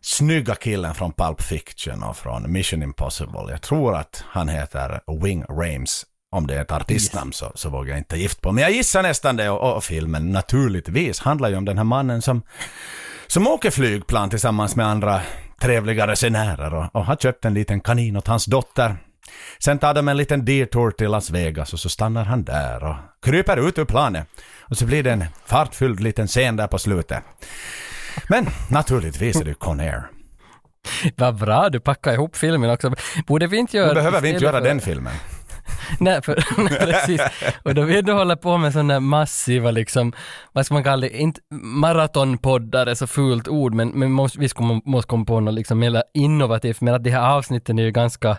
snygga 0.00 0.54
killen 0.54 0.94
från 0.94 1.12
Pulp 1.12 1.42
Fiction 1.42 2.02
och 2.02 2.16
från 2.16 2.52
Mission 2.52 2.82
Impossible. 2.82 3.50
Jag 3.50 3.62
tror 3.62 3.94
att 3.94 4.24
han 4.28 4.48
heter 4.48 5.00
Wing 5.22 5.44
Rames. 5.48 6.04
Om 6.32 6.46
det 6.46 6.54
är 6.54 6.62
ett 6.62 6.72
artistnamn 6.72 7.32
så, 7.32 7.52
så 7.54 7.68
vågar 7.70 7.90
jag 7.90 7.98
inte 7.98 8.16
gift 8.16 8.40
på. 8.40 8.52
Men 8.52 8.62
jag 8.62 8.72
gissar 8.72 9.02
nästan 9.02 9.36
det 9.36 9.50
och, 9.50 9.76
och 9.76 9.84
filmen 9.84 10.32
naturligtvis 10.32 11.20
handlar 11.20 11.48
ju 11.48 11.56
om 11.56 11.64
den 11.64 11.76
här 11.78 11.84
mannen 11.84 12.22
som, 12.22 12.42
som 13.26 13.46
åker 13.46 13.70
flygplan 13.70 14.30
tillsammans 14.30 14.76
med 14.76 14.86
andra 14.86 15.20
trevliga 15.60 16.06
resenärer 16.06 16.74
och, 16.74 16.86
och 16.96 17.04
har 17.04 17.16
köpt 17.16 17.44
en 17.44 17.54
liten 17.54 17.80
kanin 17.80 18.16
åt 18.16 18.26
hans 18.26 18.44
dotter. 18.44 18.96
Sen 19.58 19.78
tar 19.78 19.94
de 19.94 20.08
en 20.08 20.16
liten 20.16 20.44
detour 20.44 20.90
till 20.90 21.10
Las 21.10 21.30
Vegas 21.30 21.72
och 21.72 21.80
så 21.80 21.88
stannar 21.88 22.24
han 22.24 22.44
där 22.44 22.84
och 22.84 22.96
kryper 23.22 23.68
ut 23.68 23.78
ur 23.78 23.84
planet. 23.84 24.26
Och 24.60 24.76
så 24.76 24.86
blir 24.86 25.02
det 25.02 25.10
en 25.10 25.24
fartfylld 25.46 26.00
liten 26.00 26.26
scen 26.26 26.56
där 26.56 26.66
på 26.66 26.78
slutet. 26.78 27.22
Men 28.28 28.46
naturligtvis 28.70 29.40
är 29.40 29.44
det 29.44 29.54
Conair. 29.54 30.02
Vad 31.16 31.36
bra, 31.36 31.68
du 31.68 31.80
packar 31.80 32.12
ihop 32.12 32.36
filmen 32.36 32.70
också. 32.70 32.94
Borde 33.26 33.46
vi 33.46 33.56
inte 33.56 33.76
göra... 33.76 33.88
Då 33.88 33.94
behöver 33.94 34.20
vi 34.20 34.28
inte 34.28 34.44
göra 34.44 34.58
för- 34.58 34.68
den 34.68 34.80
filmen. 34.80 35.12
Nej, 36.00 36.22
för, 36.22 36.34
precis. 36.68 37.20
Och 37.62 37.74
då 37.74 37.82
vill 37.82 38.04
du 38.04 38.12
hålla 38.12 38.36
på 38.36 38.56
med 38.56 38.72
sådana 38.72 39.00
massiva, 39.00 39.70
liksom, 39.70 40.12
vad 40.52 40.66
ska 40.66 40.74
man 40.74 40.84
kalla 40.84 41.00
det, 41.00 41.18
inte 41.18 41.40
maratonpoddar 41.50 42.86
är 42.86 42.94
så 42.94 43.06
fult 43.06 43.48
ord, 43.48 43.74
men, 43.74 43.88
men 43.88 44.12
måste, 44.12 44.40
vi 44.40 44.48
ska, 44.48 44.80
måste 44.84 45.08
komma 45.08 45.24
på 45.24 45.40
något 45.40 45.54
liksom 45.54 45.78
mer 45.78 46.02
innovativt, 46.14 46.80
men 46.80 46.94
att 46.94 47.04
de 47.04 47.10
här 47.10 47.36
avsnitten 47.36 47.78
är 47.78 47.82
ju 47.82 47.90
ganska, 47.90 48.36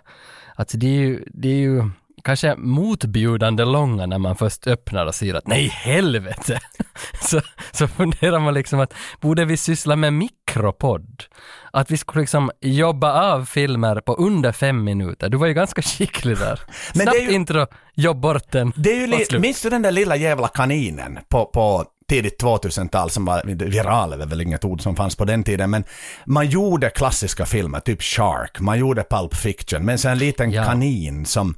alltså 0.55 0.77
det 0.77 0.87
är 0.87 0.99
ju, 0.99 1.25
det 1.33 1.47
är 1.47 1.59
ju 1.59 1.83
kanske 2.27 2.55
motbjudande 2.55 3.65
långa 3.65 4.05
när 4.05 4.17
man 4.17 4.35
först 4.35 4.67
öppnar 4.67 5.05
och 5.05 5.15
säger 5.15 5.33
att 5.33 5.47
nej 5.47 5.67
helvete. 5.67 6.59
så, 7.21 7.41
så 7.71 7.87
funderar 7.87 8.39
man 8.39 8.53
liksom 8.53 8.79
att 8.79 8.93
borde 9.21 9.45
vi 9.45 9.57
syssla 9.57 9.95
med 9.95 10.13
mikropodd? 10.13 11.23
Att 11.71 11.91
vi 11.91 11.97
skulle 11.97 12.21
liksom 12.21 12.51
jobba 12.61 13.33
av 13.33 13.45
filmer 13.45 13.95
på 14.01 14.13
under 14.13 14.51
fem 14.51 14.83
minuter. 14.83 15.29
Du 15.29 15.37
var 15.37 15.47
ju 15.47 15.53
ganska 15.53 15.81
skicklig 15.81 16.37
där. 16.37 16.59
Men 16.93 17.01
Snabbt 17.01 17.17
det 17.17 17.23
ju- 17.23 17.31
intro, 17.31 17.65
jobb 17.93 18.19
bort 18.19 18.51
den. 18.51 18.73
Det 18.75 18.91
är 18.91 18.95
ju 19.01 19.07
li- 19.07 19.39
minns 19.39 19.61
du 19.61 19.69
den 19.69 19.81
där 19.81 19.91
lilla 19.91 20.15
jävla 20.15 20.47
kaninen 20.47 21.19
på, 21.29 21.45
på 21.45 21.85
tidigt 22.09 22.43
2000-tal 22.43 23.09
som 23.09 23.25
var, 23.25 23.41
viral 23.45 24.13
är 24.13 24.25
väl 24.25 24.41
inget 24.41 24.65
ord 24.65 24.81
som 24.81 24.95
fanns 24.95 25.15
på 25.15 25.25
den 25.25 25.43
tiden, 25.43 25.69
men 25.69 25.83
man 26.25 26.47
gjorde 26.49 26.89
klassiska 26.89 27.45
filmer, 27.45 27.79
typ 27.79 28.01
Shark, 28.03 28.59
man 28.59 28.79
gjorde 28.79 29.03
Pulp 29.09 29.35
Fiction, 29.35 29.85
men 29.85 29.97
sen 29.97 30.11
en 30.11 30.17
liten 30.17 30.51
Ja. 30.51 30.63
kanin 30.65 31.25
som 31.25 31.55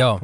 Ja. 0.00 0.20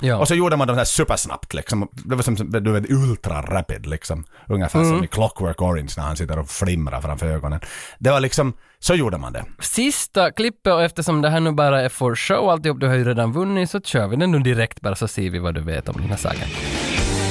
Ja. 0.00 0.16
Och 0.18 0.28
så 0.28 0.34
gjorde 0.34 0.56
man 0.56 0.68
de 0.68 0.76
här 0.76 0.84
supersnabbt 0.84 1.54
liksom. 1.54 1.88
Det 1.92 2.14
var 2.14 2.22
som, 2.22 2.34
du 2.34 2.72
vet, 2.72 2.90
ultra 2.90 3.42
rapid 3.42 3.86
liksom. 3.86 4.24
Ungefär 4.48 4.78
Mm. 4.80 4.90
som 4.96 5.04
i 5.04 5.06
Clockwork 5.06 5.62
Orange 5.62 5.92
när 5.96 6.04
han 6.04 6.16
sitter 6.16 6.38
och 6.38 6.50
flimrar 6.50 7.00
framför 7.00 7.26
ögonen. 7.26 7.60
Det 7.98 8.10
var 8.10 8.20
liksom, 8.20 8.52
så 8.78 8.94
gjorde 8.94 9.18
man 9.18 9.32
det. 9.32 9.44
Sista 9.60 10.30
klippet 10.32 10.72
och 10.72 10.82
eftersom 10.82 11.22
det 11.22 11.30
här 11.30 11.40
nu 11.40 11.52
bara 11.52 11.82
är 11.82 11.88
for 11.88 12.14
show 12.14 12.48
alltihop, 12.48 12.80
du 12.80 12.86
har 12.86 12.94
ju 12.94 13.04
redan 13.04 13.32
vunnit, 13.32 13.70
så 13.70 13.80
kör 13.80 14.06
vi 14.08 14.16
den 14.16 14.30
nu 14.30 14.38
direkt 14.38 14.80
bara 14.80 14.94
så 14.94 15.08
ser 15.08 15.30
vi 15.30 15.38
vad 15.38 15.54
du 15.54 15.60
vet 15.60 15.88
om 15.88 15.94
den 16.00 16.10
här 16.10 16.16
saken. 16.16 16.48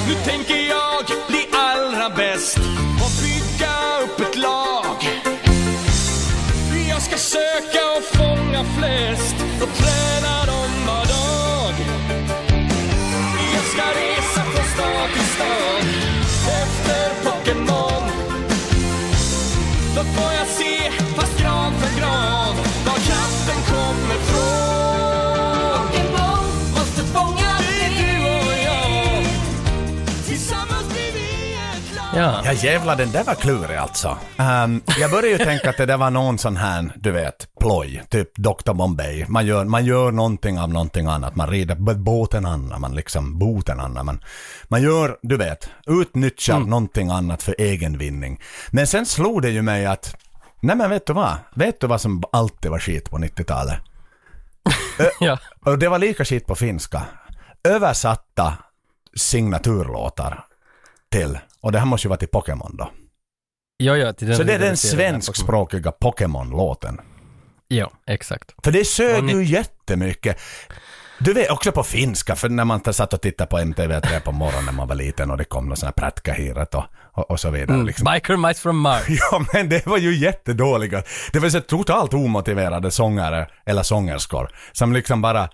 Nu 0.07 0.13
tänker 0.13 0.55
jag 0.55 1.05
bli 1.27 1.45
allra 1.53 2.15
bäst 2.15 2.57
och 3.03 3.11
bygga 3.23 3.73
upp 4.03 4.19
ett 4.29 4.37
lag. 4.37 4.97
Jag 6.89 7.01
ska 7.01 7.17
söka 7.17 7.79
och 7.97 8.03
fånga 8.17 8.63
flest 8.79 9.35
och 9.63 9.69
träna 9.69 10.37
dem 10.37 10.42
Ja. 32.15 32.41
Ja 32.45 32.53
jävlar, 32.53 32.95
den 32.95 33.11
där 33.11 33.23
var 33.23 33.35
klurig 33.35 33.77
alltså. 33.77 34.17
Ehm, 34.37 34.81
jag 34.99 35.11
började 35.11 35.29
ju 35.29 35.37
tänka 35.37 35.69
att 35.69 35.77
det 35.77 35.85
där 35.85 35.97
var 35.97 36.09
någon 36.09 36.37
sån 36.37 36.57
här, 36.57 36.91
du 36.95 37.11
vet, 37.11 37.47
ploj, 37.59 38.03
typ 38.09 38.35
Dr. 38.35 38.73
Bombay. 38.73 39.25
Man 39.27 39.45
gör, 39.45 39.65
man 39.65 39.85
gör 39.85 40.11
någonting 40.11 40.59
av 40.59 40.69
någonting 40.69 41.07
annat. 41.07 41.35
Man 41.35 41.49
rider 41.49 41.75
båten 41.95 42.45
annan, 42.45 42.81
man 42.81 42.95
liksom 42.95 43.39
boten 43.39 43.79
annan. 43.79 44.05
Man, 44.05 44.23
man 44.67 44.81
gör, 44.81 45.17
du 45.21 45.37
vet, 45.37 45.69
utnyttjar 45.87 46.59
någonting 46.59 47.09
annat 47.09 47.43
för 47.43 47.55
egen 47.57 47.97
vinning. 47.97 48.41
Men 48.71 48.87
sen 48.87 49.05
slog 49.05 49.41
det 49.41 49.49
ju 49.49 49.61
mig 49.61 49.85
att, 49.85 50.15
nej 50.59 50.75
men 50.75 50.89
vet 50.89 51.07
du 51.07 51.13
vad? 51.13 51.37
Vet 51.55 51.81
du 51.81 51.87
vad 51.87 52.01
som 52.01 52.23
alltid 52.31 52.71
var 52.71 52.79
skit 52.79 53.09
på 53.09 53.17
90-talet? 53.17 53.77
ja. 55.19 55.39
Och 55.65 55.79
det 55.79 55.89
var 55.89 55.99
lika 55.99 56.25
skit 56.25 56.47
på 56.47 56.55
finska. 56.55 57.01
Översatta 57.63 58.53
signaturlåtar 59.15 60.45
till, 61.11 61.39
och 61.63 61.71
det 61.71 61.79
här 61.79 61.85
måste 61.85 62.07
ju 62.07 62.09
vara 62.09 62.19
till 62.19 62.27
Pokémon 62.27 62.77
då. 62.77 62.89
Jo, 63.83 63.95
jo, 63.95 64.13
till 64.13 64.27
den 64.27 64.37
Så 64.37 64.43
det 64.43 64.53
är 64.53 64.59
den 64.59 64.77
svenskspråkiga 64.77 65.91
Pokémon-låten. 65.91 67.01
Ja, 67.67 67.91
exakt. 68.07 68.51
För 68.63 68.71
det 68.71 68.85
sög 68.85 69.29
ju 69.29 69.43
jättemycket. 69.43 70.39
Du 71.19 71.33
vet 71.33 71.51
också 71.51 71.71
på 71.71 71.83
finska, 71.83 72.35
för 72.35 72.49
när 72.49 72.65
man 72.65 72.93
satt 72.93 73.13
och 73.13 73.21
tittade 73.21 73.49
på 73.49 73.57
MTV3 73.57 74.19
på 74.19 74.31
morgonen 74.31 74.65
när 74.65 74.73
man 74.73 74.87
var 74.87 74.95
liten 74.95 75.31
och 75.31 75.37
det 75.37 75.43
kom 75.43 75.67
någon 75.67 75.77
sån 75.77 75.87
här 75.87 75.93
prätkahiret 75.93 76.75
och, 76.75 76.83
och, 77.13 77.31
och 77.31 77.39
så 77.39 77.49
vidare. 77.49 77.75
Mm. 77.75 77.87
Liksom. 77.87 78.13
Biker 78.13 78.37
Mice 78.37 78.61
from 78.61 78.79
Mars. 78.79 79.03
Ja, 79.09 79.45
men 79.53 79.69
det 79.69 79.85
var 79.85 79.97
ju 79.97 80.15
jättedåliga. 80.15 81.03
Det 81.31 81.39
var 81.39 81.49
så 81.49 81.61
totalt 81.61 82.13
omotiverade 82.13 82.91
sångare 82.91 83.47
eller 83.65 83.83
sångerskor 83.83 84.49
som 84.71 84.93
liksom 84.93 85.21
bara 85.21 85.49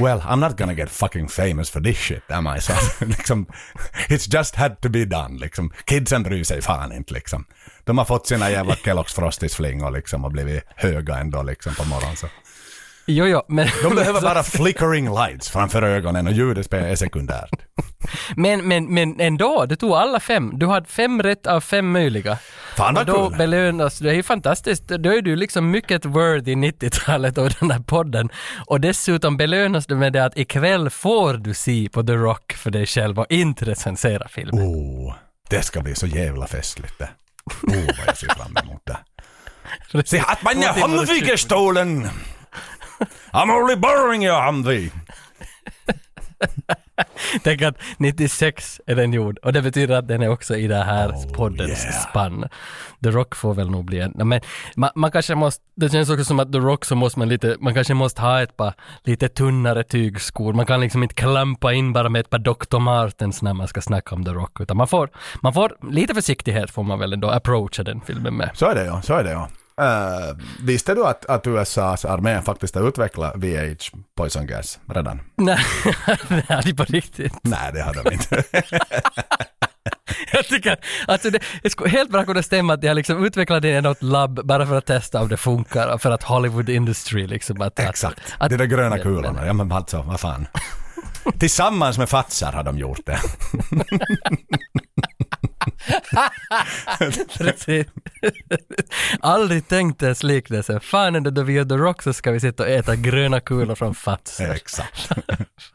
Well, 0.00 0.20
I'm 0.20 0.40
not 0.40 0.56
gonna 0.56 0.74
get 0.74 0.90
fucking 0.90 1.28
famous 1.28 1.70
for 1.70 1.80
this 1.80 1.96
shit, 1.96 2.30
am 2.30 2.46
I? 2.46 2.60
Så 2.60 2.72
liksom, 3.04 3.46
it's 4.08 4.36
just 4.36 4.54
had 4.54 4.80
to 4.80 4.88
be 4.88 5.04
done, 5.04 5.38
liksom. 5.38 5.72
Kidsen 5.84 6.22
bryr 6.22 6.44
sig 6.44 6.62
fan 6.62 6.92
inte, 6.92 7.14
liksom. 7.14 7.44
De 7.84 7.98
har 7.98 8.04
fått 8.04 8.26
sina 8.26 8.50
jävla 8.50 8.74
Kellogg's 8.74 9.14
Frosties-flingor, 9.14 9.90
liksom, 9.90 10.24
och 10.24 10.32
blivit 10.32 10.64
höga 10.76 11.16
ändå, 11.18 11.42
liksom, 11.42 11.74
på 11.74 11.84
morgonen. 11.84 12.16
Så. 12.16 12.26
Jo, 13.10 13.26
jo, 13.26 13.42
men... 13.48 13.68
De 13.82 13.94
behöver 13.94 14.20
bara 14.20 14.42
flickering 14.42 15.14
lights 15.14 15.50
framför 15.50 15.82
ögonen 15.82 16.26
och 16.26 16.32
ljudet 16.32 16.74
är 16.74 16.96
sekundärt. 16.96 17.50
Men, 18.36 18.68
men, 18.68 18.94
men 18.94 19.20
ändå, 19.20 19.66
du 19.66 19.76
tog 19.76 19.92
alla 19.92 20.20
fem. 20.20 20.58
Du 20.58 20.66
hade 20.66 20.86
fem 20.86 21.22
rätt 21.22 21.46
av 21.46 21.60
fem 21.60 21.92
möjliga. 21.92 22.38
Fan 22.76 22.96
och 22.96 23.06
vad 23.06 23.06
då 23.06 23.28
kul! 23.28 23.38
belönas, 23.38 23.98
det 23.98 24.10
är 24.10 24.14
ju 24.14 24.22
fantastiskt. 24.22 24.88
Då 24.88 25.12
är 25.12 25.22
du 25.22 25.36
liksom 25.36 25.70
mycket 25.70 26.04
worthy 26.04 26.54
90-talet 26.54 27.38
och 27.38 27.50
den 27.60 27.70
här 27.70 27.78
podden. 27.80 28.28
Och 28.66 28.80
dessutom 28.80 29.36
belönas 29.36 29.86
du 29.86 29.94
med 29.94 30.12
det 30.12 30.24
att 30.24 30.38
ikväll 30.38 30.90
får 30.90 31.34
du 31.34 31.54
se 31.54 31.88
på 31.92 32.02
The 32.02 32.12
Rock 32.12 32.52
för 32.52 32.70
dig 32.70 32.86
själv 32.86 33.18
och 33.18 33.26
inte 33.28 33.64
recensera 33.64 34.28
filmen. 34.28 34.64
Oh, 34.64 35.14
det 35.50 35.62
ska 35.62 35.80
bli 35.80 35.94
så 35.94 36.06
jävla 36.06 36.46
festligt 36.46 36.98
det. 36.98 37.08
Oh, 37.62 37.86
vad 37.98 38.06
jag 38.06 38.16
ser 38.16 38.28
fram 38.28 38.56
emot 38.64 38.82
det. 38.86 38.98
Se 40.04 40.18
att 40.18 40.42
man 40.42 40.62
är 40.62 40.72
Humvee-gestolen! 40.72 42.08
I'm 43.32 43.50
only 43.50 43.76
borrowing 43.76 44.24
your 44.24 44.40
Humvee! 44.46 44.90
Tänk 47.42 47.62
att 47.62 47.76
96 47.96 48.80
är 48.86 48.94
den 48.94 49.12
gjord 49.12 49.38
och 49.38 49.52
det 49.52 49.62
betyder 49.62 49.94
att 49.94 50.08
den 50.08 50.22
är 50.22 50.28
också 50.28 50.56
i 50.56 50.66
det 50.66 50.84
här 50.84 51.32
poddens 51.32 51.84
yeah. 51.84 52.08
spann. 52.10 52.48
The 53.02 53.10
Rock 53.10 53.34
får 53.34 53.54
väl 53.54 53.70
nog 53.70 53.84
bli 53.84 54.00
en, 54.00 54.12
men 54.16 54.40
man, 54.76 54.90
man 54.94 55.10
kanske 55.10 55.34
måste, 55.34 55.64
det 55.74 55.88
känns 55.88 56.10
också 56.10 56.24
som 56.24 56.40
att 56.40 56.52
The 56.52 56.58
Rock 56.58 56.84
så 56.84 56.94
måste 56.94 57.18
man 57.18 57.28
lite, 57.28 57.56
man 57.60 57.74
kanske 57.74 57.94
måste 57.94 58.22
ha 58.22 58.42
ett 58.42 58.56
par 58.56 58.74
lite 59.04 59.28
tunnare 59.28 59.84
tygskor. 59.84 60.52
Man 60.52 60.66
kan 60.66 60.80
liksom 60.80 61.02
inte 61.02 61.14
klampa 61.14 61.72
in 61.72 61.92
bara 61.92 62.08
med 62.08 62.20
ett 62.20 62.30
par 62.30 62.38
Dr. 62.38 62.78
Martens 62.78 63.42
när 63.42 63.54
man 63.54 63.68
ska 63.68 63.80
snacka 63.80 64.14
om 64.14 64.24
The 64.24 64.30
Rock, 64.30 64.60
utan 64.60 64.76
man 64.76 64.88
får, 64.88 65.10
man 65.42 65.54
får 65.54 65.76
lite 65.90 66.14
försiktighet 66.14 66.70
får 66.70 66.82
man 66.82 66.98
väl 66.98 67.12
ändå 67.12 67.30
approacha 67.30 67.82
den 67.82 68.00
filmen 68.00 68.36
med. 68.36 68.50
Så 68.54 68.66
är 68.66 68.74
det 68.74 68.84
ja, 68.84 69.02
så 69.02 69.14
är 69.14 69.24
det 69.24 69.30
ja. 69.30 69.48
Uh, 69.80 70.36
visste 70.62 70.94
du 70.94 71.06
att, 71.06 71.26
att 71.26 71.46
USAs 71.46 72.04
armé 72.04 72.42
faktiskt 72.42 72.74
har 72.74 72.88
utvecklat 72.88 73.36
VH 73.36 73.74
poison 74.16 74.46
gas 74.46 74.78
redan? 74.86 75.20
Nej, 75.36 75.58
det 76.48 76.70
är 76.70 76.74
på 76.74 76.84
riktigt. 76.84 77.32
Nej, 77.42 77.70
det 77.72 77.82
har 77.82 77.94
de 77.94 78.12
inte. 78.12 78.44
Jag 80.32 80.46
tycker, 80.46 80.76
alltså 81.06 81.30
det, 81.30 81.38
det 81.62 81.70
skulle 81.70 81.90
helt 81.90 82.10
bra 82.10 82.24
kunna 82.24 82.42
stämma 82.42 82.72
att 82.72 82.80
de 82.80 82.88
har 82.88 82.94
liksom 82.94 83.24
utvecklat 83.24 83.62
det 83.62 83.68
i 83.68 83.80
något 83.80 84.02
labb 84.02 84.40
bara 84.44 84.66
för 84.66 84.78
att 84.78 84.86
testa 84.86 85.22
om 85.22 85.28
det 85.28 85.36
funkar 85.36 85.98
för 85.98 86.10
att 86.10 86.22
Hollywood 86.22 86.68
Industry 86.68 87.26
liksom 87.26 87.60
att... 87.60 87.78
Exakt. 87.78 88.18
Att, 88.18 88.42
att, 88.42 88.50
de 88.50 88.56
där 88.56 88.64
gröna 88.64 88.90
men- 88.90 89.00
kulorna. 89.00 89.46
Ja 89.46 89.52
men 89.52 89.72
alltså, 89.72 90.02
vad 90.02 90.20
fan. 90.20 90.46
Tillsammans 91.38 91.98
med 91.98 92.08
Fatsar 92.08 92.52
har 92.52 92.62
de 92.62 92.78
gjort 92.78 93.06
det. 93.06 93.18
Precis. 97.38 97.86
Aldrig 99.20 99.68
tänkt 99.68 100.02
ens 100.02 100.22
liknelse. 100.22 100.80
Fan 100.80 101.14
ändå 101.14 101.30
då 101.30 101.42
vi 101.42 101.52
gör 101.52 101.64
The 101.64 101.74
Rock 101.74 102.02
så 102.02 102.12
ska 102.12 102.30
vi 102.30 102.40
sitta 102.40 102.62
och 102.62 102.68
äta 102.68 102.96
gröna 102.96 103.40
kulor 103.40 103.74
från 103.74 103.94
Fats. 103.94 104.40
Exakt. 104.40 105.10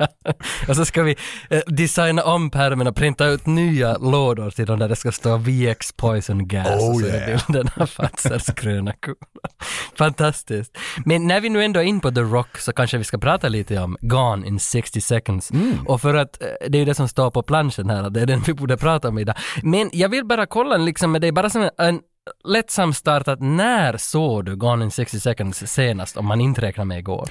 och 0.67 0.75
så 0.75 0.85
ska 0.85 1.03
vi 1.03 1.15
eh, 1.49 1.61
designa 1.67 2.23
om 2.23 2.49
pärmen 2.49 2.87
och 2.87 2.95
printa 2.95 3.25
ut 3.27 3.45
nya 3.45 3.97
lådor 3.97 4.51
till 4.51 4.65
dem 4.65 4.79
där 4.79 4.89
det 4.89 4.95
ska 4.95 5.11
stå 5.11 5.37
VX 5.37 5.91
Poison 5.91 6.47
Gas 6.47 6.67
Oh, 6.67 6.89
och 6.89 6.99
så 6.99 7.05
är 7.05 7.13
yeah. 7.13 7.27
det 7.27 7.43
bilden 7.47 7.69
av 7.75 7.85
Fatsers 7.85 8.45
gröna 8.45 8.93
kulor. 8.93 9.17
Fantastiskt. 9.97 10.77
Men 11.05 11.27
när 11.27 11.41
vi 11.41 11.49
nu 11.49 11.63
ändå 11.63 11.79
är 11.79 11.83
in 11.83 11.99
på 11.99 12.11
The 12.11 12.21
Rock 12.21 12.57
så 12.57 12.73
kanske 12.73 12.97
vi 12.97 13.03
ska 13.03 13.17
prata 13.17 13.49
lite 13.49 13.79
om 13.79 13.97
Gone 14.01 14.47
in 14.47 14.59
60 14.59 15.01
seconds. 15.01 15.51
Och 15.85 16.01
för 16.01 16.13
att 16.13 16.41
eh, 16.41 16.47
det 16.69 16.77
är 16.77 16.79
ju 16.79 16.85
det 16.85 16.95
som 16.95 17.07
står 17.07 17.31
på 17.31 17.43
planschen 17.43 17.89
här, 17.89 18.09
det 18.09 18.21
är 18.21 18.25
den 18.25 18.41
vi 18.45 18.53
borde 18.53 18.77
prata 18.77 19.09
om 19.09 19.17
idag. 19.17 19.35
Men 19.63 19.89
jag 19.93 20.09
vill 20.09 20.22
bara 20.23 20.45
kolla 20.45 20.77
liksom 20.77 21.11
med 21.11 21.21
dig, 21.21 21.31
bara 21.31 21.49
som 21.49 21.61
en, 21.61 21.69
en 21.77 21.99
lättsam 22.43 22.93
start 22.93 23.27
att 23.27 23.41
när 23.41 23.97
såg 23.97 24.45
du 24.45 24.55
Gone 24.55 24.85
in 24.85 24.91
60 24.91 25.19
seconds 25.19 25.67
senast 25.67 26.17
om 26.17 26.25
man 26.25 26.41
inte 26.41 26.61
räknar 26.61 26.85
med 26.85 26.99
igår? 26.99 27.29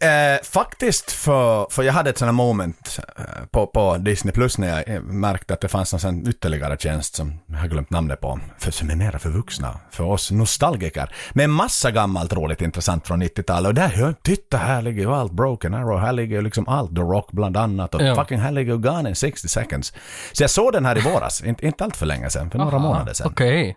Eh, 0.00 0.42
faktiskt 0.42 1.10
för, 1.10 1.66
för 1.70 1.82
jag 1.82 1.92
hade 1.92 2.10
ett 2.10 2.18
sånt 2.18 2.26
här 2.26 2.32
moment 2.32 3.00
eh, 3.18 3.24
på, 3.50 3.66
på 3.66 3.96
Disney 3.96 4.32
Plus 4.34 4.58
när 4.58 4.68
jag 4.68 4.88
eh, 4.96 5.02
märkte 5.02 5.54
att 5.54 5.60
det 5.60 5.68
fanns 5.68 6.04
en 6.04 6.28
ytterligare 6.28 6.76
tjänst 6.78 7.14
som 7.14 7.38
jag 7.46 7.58
har 7.58 7.66
glömt 7.68 7.90
namnet 7.90 8.20
på, 8.20 8.40
för, 8.58 8.70
som 8.70 8.90
är 8.90 8.96
mera 8.96 9.18
för 9.18 9.30
vuxna, 9.30 9.80
för 9.90 10.04
oss 10.04 10.30
nostalgiker, 10.30 11.14
med 11.32 11.44
en 11.44 11.50
massa 11.50 11.90
gammalt 11.90 12.32
roligt 12.32 12.62
intressant 12.62 13.06
från 13.06 13.22
90-talet 13.22 13.68
och 13.68 13.74
där, 13.74 13.88
hör, 13.88 14.14
titta 14.22 14.56
här 14.56 14.82
ligger 14.82 15.02
ju 15.02 15.12
allt 15.14 15.32
Broken 15.32 15.74
Arrow, 15.74 15.98
här 16.00 16.12
ligger 16.12 16.36
ju 16.36 16.42
liksom 16.42 16.68
allt 16.68 16.94
The 16.94 17.00
Rock 17.00 17.32
bland 17.32 17.56
annat 17.56 17.94
och 17.94 18.02
Ja. 18.02 18.14
fucking 18.14 18.38
här 18.38 18.52
ligger 18.52 18.72
ju 18.72 18.78
Gone 18.78 19.08
in 19.08 19.16
60 19.16 19.48
seconds. 19.48 19.92
Så 20.32 20.42
jag 20.42 20.50
såg 20.50 20.72
den 20.72 20.86
här 20.86 20.98
i 20.98 21.00
våras, 21.00 21.42
inte, 21.44 21.66
inte 21.66 21.84
allt 21.84 21.96
för 21.96 22.06
länge 22.06 22.30
sedan, 22.30 22.50
för 22.50 22.58
några 22.58 22.76
Aha, 22.76 22.88
månader 22.88 23.12
sedan. 23.12 23.26
Okej. 23.30 23.70
Att 23.70 23.76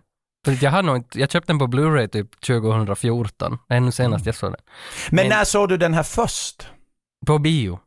jag, 0.62 0.72
har 0.72 0.84
nog 0.84 0.96
inte, 0.96 1.20
jag 1.20 1.32
köpte 1.32 1.54
den 1.54 1.60
på 1.60 1.68
Blu-ray 1.68 2.08
typ 2.08 2.42
2014, 2.42 3.58
ännu 3.70 3.92
senast 3.92 4.26
jag 4.26 4.36
såg 4.36 4.52
den. 4.52 4.62
Men, 5.10 5.16
Men- 5.16 5.38
när 5.38 5.44
såg 5.44 5.70
du 5.70 5.78
den 5.78 5.94
här 5.94 6.04
först? 6.04 6.68
På 7.28 7.40
bio. 7.40 7.80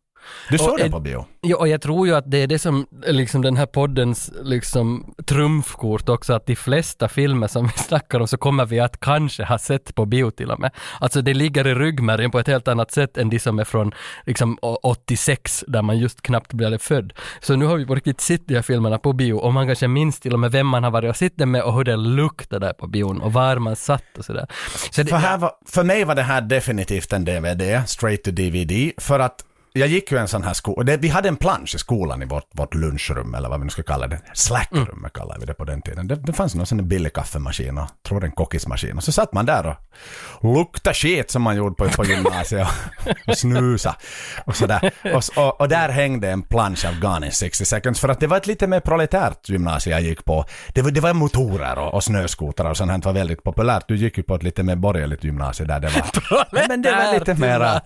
Du 0.51 0.59
såg 0.59 0.79
den 0.79 0.91
på 0.93 1.01
bio? 1.01 1.27
Ja, 1.41 1.57
och 1.57 1.69
jag 1.69 1.83
tror 1.83 2.07
ju 2.07 2.15
att 2.15 2.31
det 2.31 2.39
är 2.39 2.47
det 2.47 2.59
som 2.59 2.87
liksom 3.07 3.43
den 3.43 3.57
här 3.57 3.67
poddens 3.67 4.33
liksom 4.43 5.15
trumfkort 5.27 6.09
också, 6.09 6.33
att 6.33 6.47
de 6.47 6.57
flesta 6.57 7.09
filmer 7.09 7.47
som 7.47 7.67
vi 7.67 7.73
snackar 7.77 8.21
om 8.21 8.29
så 8.29 8.37
kommer 8.37 8.67
vi 8.67 8.81
att 8.81 9.01
kanske 9.01 9.45
ha 9.45 9.59
sett 9.59 9.95
på 9.95 10.07
bio 10.07 10.31
till 10.31 10.51
och 10.51 10.61
med. 10.61 10.71
Alltså 11.01 11.23
det 11.23 11.35
ligger 11.35 11.67
i 11.67 11.75
ryggmärgen 11.75 12.31
på 12.31 12.39
ett 12.39 12.47
helt 12.47 12.69
annat 12.69 12.91
sätt 12.93 13.17
än 13.19 13.31
de 13.31 13.39
som 13.39 13.59
är 13.59 13.65
från 13.65 13.93
liksom 14.27 14.59
å- 14.63 14.79
86, 14.83 15.65
där 15.69 15.83
man 15.83 15.99
just 15.99 16.23
knappt 16.23 16.53
blev 16.53 16.79
född. 16.79 17.13
Så 17.41 17.57
nu 17.57 17.67
har 17.67 17.77
vi 17.77 17.87
på 17.87 17.95
riktigt 17.95 18.21
sett 18.21 18.49
de 18.49 18.55
här 18.55 18.63
filmerna 18.63 18.99
på 18.99 19.13
bio 19.13 19.35
och 19.35 19.53
man 19.55 19.67
kanske 19.67 19.89
minns 19.89 20.21
till 20.21 20.33
och 20.33 20.41
med 20.41 20.53
vem 20.53 20.67
man 20.67 20.85
har 20.85 20.91
varit 20.91 21.11
och 21.11 21.17
sett 21.17 21.33
den 21.37 21.51
med 21.51 21.63
och 21.63 21.75
hur 21.75 21.85
det 21.85 21.97
luktar 21.97 22.61
där 22.61 22.73
på 22.73 22.87
bion 22.87 23.21
och 23.21 23.33
var 23.33 23.57
man 23.59 23.77
satt 23.77 24.19
och 24.19 24.25
sådär. 24.25 24.47
Så 24.91 25.03
det, 25.03 25.09
För, 25.11 25.39
var, 25.39 25.51
för 25.67 25.83
mig 25.85 26.05
var 26.05 26.15
det 26.15 26.23
här 26.23 26.41
definitivt 26.41 27.13
en 27.13 27.25
DVD, 27.25 27.63
straight 27.89 28.25
to 28.25 28.31
DVD, 28.31 28.93
för 28.99 29.21
att 29.21 29.45
jag 29.77 29.89
gick 29.89 30.13
ju 30.13 30.19
en 30.19 30.29
sån 30.29 30.43
här 30.43 30.53
skola, 30.53 30.97
vi 30.97 31.09
hade 31.09 31.29
en 31.29 31.37
plansch 31.37 31.75
i 31.75 31.79
skolan 31.79 32.23
i 32.23 32.27
vårt, 32.27 32.49
vårt 32.53 32.75
lunchrum, 32.75 33.35
eller 33.35 33.49
vad 33.49 33.59
vi 33.61 33.65
nu 33.65 33.71
ska 33.71 33.83
kalla 33.83 34.07
det, 34.07 34.21
slackrum 34.35 34.89
Mm. 34.99 35.11
kallade 35.15 35.41
vi 35.41 35.47
det 35.47 35.55
på 35.55 35.65
den 35.65 35.83
tiden. 35.83 36.09
Det, 36.09 36.17
det 36.17 36.33
fanns 36.33 36.55
någon 36.55 36.67
sån 36.67 36.79
där 36.79 36.85
billig 36.85 37.13
kaffemaskin 37.13 37.79
och 37.79 37.89
tror 38.09 38.21
det 38.21 38.27
en 38.27 38.33
kockismaskin. 38.33 38.97
Och 38.97 39.05
så 39.05 39.13
satt 39.13 39.33
man 39.33 39.47
där 39.47 39.67
och 39.67 40.55
luktade 40.57 40.95
skit 40.95 41.31
som 41.31 41.43
man 41.43 41.57
gjorde 41.57 41.75
på, 41.75 41.89
på 41.89 42.05
gymnasiet 42.05 42.69
och, 43.07 43.13
och 43.29 43.39
snusa 43.39 43.97
och 44.45 44.57
sådär. 44.57 44.91
Och, 45.15 45.23
och, 45.45 45.61
och 45.61 45.69
där 45.69 45.89
hängde 45.89 46.31
en 46.31 46.43
plansch 46.43 46.85
av 46.85 47.01
Gone 47.01 47.27
in 47.27 47.33
60 47.33 47.65
seconds, 47.65 48.01
för 48.01 48.09
att 48.09 48.21
det 48.21 48.27
var 48.27 48.37
ett 48.37 48.47
lite 48.47 48.67
mer 48.67 48.81
proletärt 48.81 49.49
gymnasium 49.49 49.93
jag 49.93 50.03
gick 50.03 50.25
på. 50.25 50.45
Det 50.73 50.83
var, 50.83 50.91
det 50.91 51.01
var 51.01 51.13
motorer 51.13 51.79
och, 51.79 51.95
och 51.95 52.05
snöskotrar 52.05 52.71
och 52.71 52.77
sånt 52.77 52.91
här 52.91 53.01
var 53.03 53.13
väldigt 53.13 53.43
populärt. 53.43 53.85
Du 53.89 53.97
gick 53.97 54.17
ju 54.17 54.23
på 54.23 54.35
ett 54.35 54.43
lite 54.43 54.63
mer 54.63 54.77
borgerligt 54.77 55.25
gymnasium 55.25 55.69
där 55.69 55.81
det 55.81 55.89
var... 55.89 56.69
Men 56.69 56.83
det 56.83 56.93
var 56.93 57.19
lite 57.19 57.35
mera... 57.35 57.81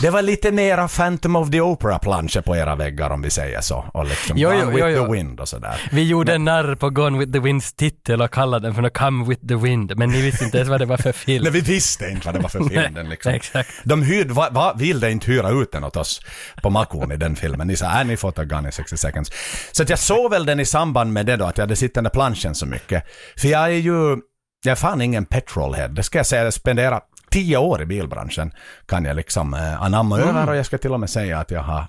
Det 0.00 0.10
var 0.10 0.22
lite 0.22 0.52
mera 0.52 0.88
Phantom 0.88 1.36
of 1.36 1.50
the 1.50 1.60
Opera-planscher 1.60 2.40
på 2.40 2.56
era 2.56 2.76
väggar 2.76 3.10
om 3.10 3.22
vi 3.22 3.30
säger 3.30 3.60
så. 3.60 3.84
Och 3.94 4.04
liksom 4.04 4.38
Jo, 4.38 4.52
jo, 4.52 4.64
Gone 4.64 4.74
with 4.74 4.88
jo, 4.88 5.06
the 5.06 5.12
Wind 5.12 5.40
och 5.40 5.48
sådär. 5.48 5.88
Vi 5.92 6.02
gjorde 6.02 6.34
en 6.34 6.44
narr 6.44 6.74
på 6.74 6.90
Gone 6.90 7.18
with 7.18 7.32
the 7.32 7.38
Winds 7.38 7.72
titel 7.72 8.22
och 8.22 8.30
kallade 8.30 8.66
den 8.66 8.74
för 8.74 8.82
något 8.82 8.98
Come 8.98 9.28
with 9.28 9.46
the 9.46 9.54
Wind, 9.54 9.92
men 9.96 10.10
ni 10.10 10.22
visste 10.22 10.44
inte 10.44 10.56
ens 10.58 10.70
vad 10.70 10.80
det 10.80 10.86
var 10.86 10.96
för 10.96 11.12
film. 11.12 11.42
Nej, 11.44 11.52
vi 11.52 11.60
visste 11.60 12.08
inte 12.08 12.26
vad 12.26 12.34
det 12.34 12.40
var 12.40 12.48
för 12.48 12.64
film 12.64 12.94
den 12.94 13.08
liksom. 13.08 13.32
Exakt. 13.32 13.70
De 13.84 14.02
hyrde, 14.02 14.34
va, 14.34 14.48
va, 14.50 14.74
ville 14.78 15.10
inte 15.10 15.30
hyra 15.30 15.50
ut 15.50 15.72
den 15.72 15.84
åt 15.84 15.96
oss 15.96 16.20
på 16.62 16.70
Makon 16.70 17.12
i 17.12 17.16
den 17.16 17.36
filmen. 17.36 17.66
Ni 17.66 17.76
sa, 17.76 18.00
äh, 18.00 18.06
ni 18.06 18.16
får 18.16 18.30
ta 18.30 18.44
Gun 18.44 18.66
in 18.66 18.72
60 18.72 18.96
seconds. 18.96 19.30
Så 19.72 19.82
att 19.82 19.90
jag 19.90 19.98
såg 19.98 20.30
väl 20.30 20.46
den 20.46 20.60
i 20.60 20.64
samband 20.64 21.12
med 21.12 21.26
det 21.26 21.36
då, 21.36 21.44
att 21.44 21.58
jag 21.58 21.62
hade 21.62 21.76
sett 21.76 21.94
den 21.94 22.04
där 22.04 22.10
planschen 22.10 22.54
så 22.54 22.66
mycket. 22.66 23.04
För 23.36 23.48
jag 23.48 23.64
är 23.64 23.68
ju, 23.68 24.16
jag 24.64 24.72
är 24.72 24.74
fan 24.74 25.02
ingen 25.02 25.24
petrolhead. 25.24 25.88
Det 25.88 26.02
ska 26.02 26.18
jag 26.18 26.26
säga, 26.26 26.44
jag 26.44 26.54
spenderar 26.54 27.00
tio 27.32 27.56
år 27.56 27.82
i 27.82 27.86
bilbranschen. 27.86 28.52
Kan 28.86 29.04
jag 29.04 29.16
liksom 29.16 29.54
eh, 29.54 29.82
anamma 29.82 30.18
över 30.18 30.48
och 30.48 30.56
jag 30.56 30.66
ska 30.66 30.78
till 30.78 30.92
och 30.92 31.00
med 31.00 31.10
säga 31.10 31.38
att 31.38 31.50
jag 31.50 31.62
har 31.62 31.86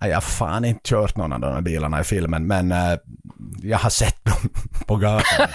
Jag 0.00 0.14
har 0.14 0.20
fan 0.20 0.64
inte 0.64 0.80
kört 0.88 1.16
någon 1.16 1.32
av 1.32 1.40
de 1.40 1.52
här 1.52 1.60
bilarna 1.60 2.00
i 2.00 2.04
filmen, 2.04 2.46
men 2.46 2.72
eh, 2.72 2.98
jag 3.62 3.78
har 3.78 3.90
sett 3.90 4.24
dem 4.24 4.50
på 4.86 4.96
gatan. 4.96 5.48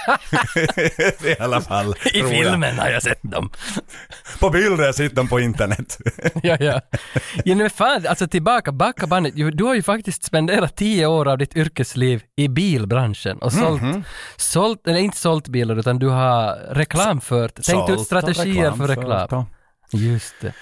I 1.25 1.35
alla 1.39 1.61
fall. 1.61 1.95
I 2.13 2.23
filmen 2.23 2.79
har 2.79 2.89
jag 2.89 3.03
sett 3.03 3.19
dem. 3.21 3.49
På 4.39 4.49
bilder, 4.49 4.83
jag 4.85 4.95
sitter 4.95 5.15
dem 5.15 5.27
på 5.27 5.39
internet. 5.39 5.97
ja, 6.43 6.57
ja. 6.59 6.81
ja 7.45 7.55
men 7.55 7.69
fan, 7.69 8.05
alltså 8.07 8.27
tillbaka, 8.27 8.71
backa 8.71 9.07
bandet. 9.07 9.33
Du 9.57 9.63
har 9.63 9.75
ju 9.75 9.81
faktiskt 9.83 10.23
spenderat 10.23 10.75
tio 10.75 11.05
år 11.07 11.27
av 11.27 11.37
ditt 11.37 11.55
yrkesliv 11.55 12.21
i 12.35 12.47
bilbranschen 12.47 13.37
och 13.37 13.53
sålt, 13.53 13.81
Mhm. 13.81 14.03
sålt 14.37 14.87
eller 14.87 14.99
inte 14.99 15.17
sålt 15.17 15.47
bilar 15.47 15.79
utan 15.79 15.99
du 15.99 16.07
har 16.07 16.55
reklamfört, 16.73 17.63
tänkt 17.63 17.89
ut 17.89 17.99
strategier 18.01 18.71
för 18.71 18.87
reklamfört 18.87 18.89
reklam. 19.29 19.39
och- 19.41 19.99
Just 19.99 20.33
det. 20.41 20.53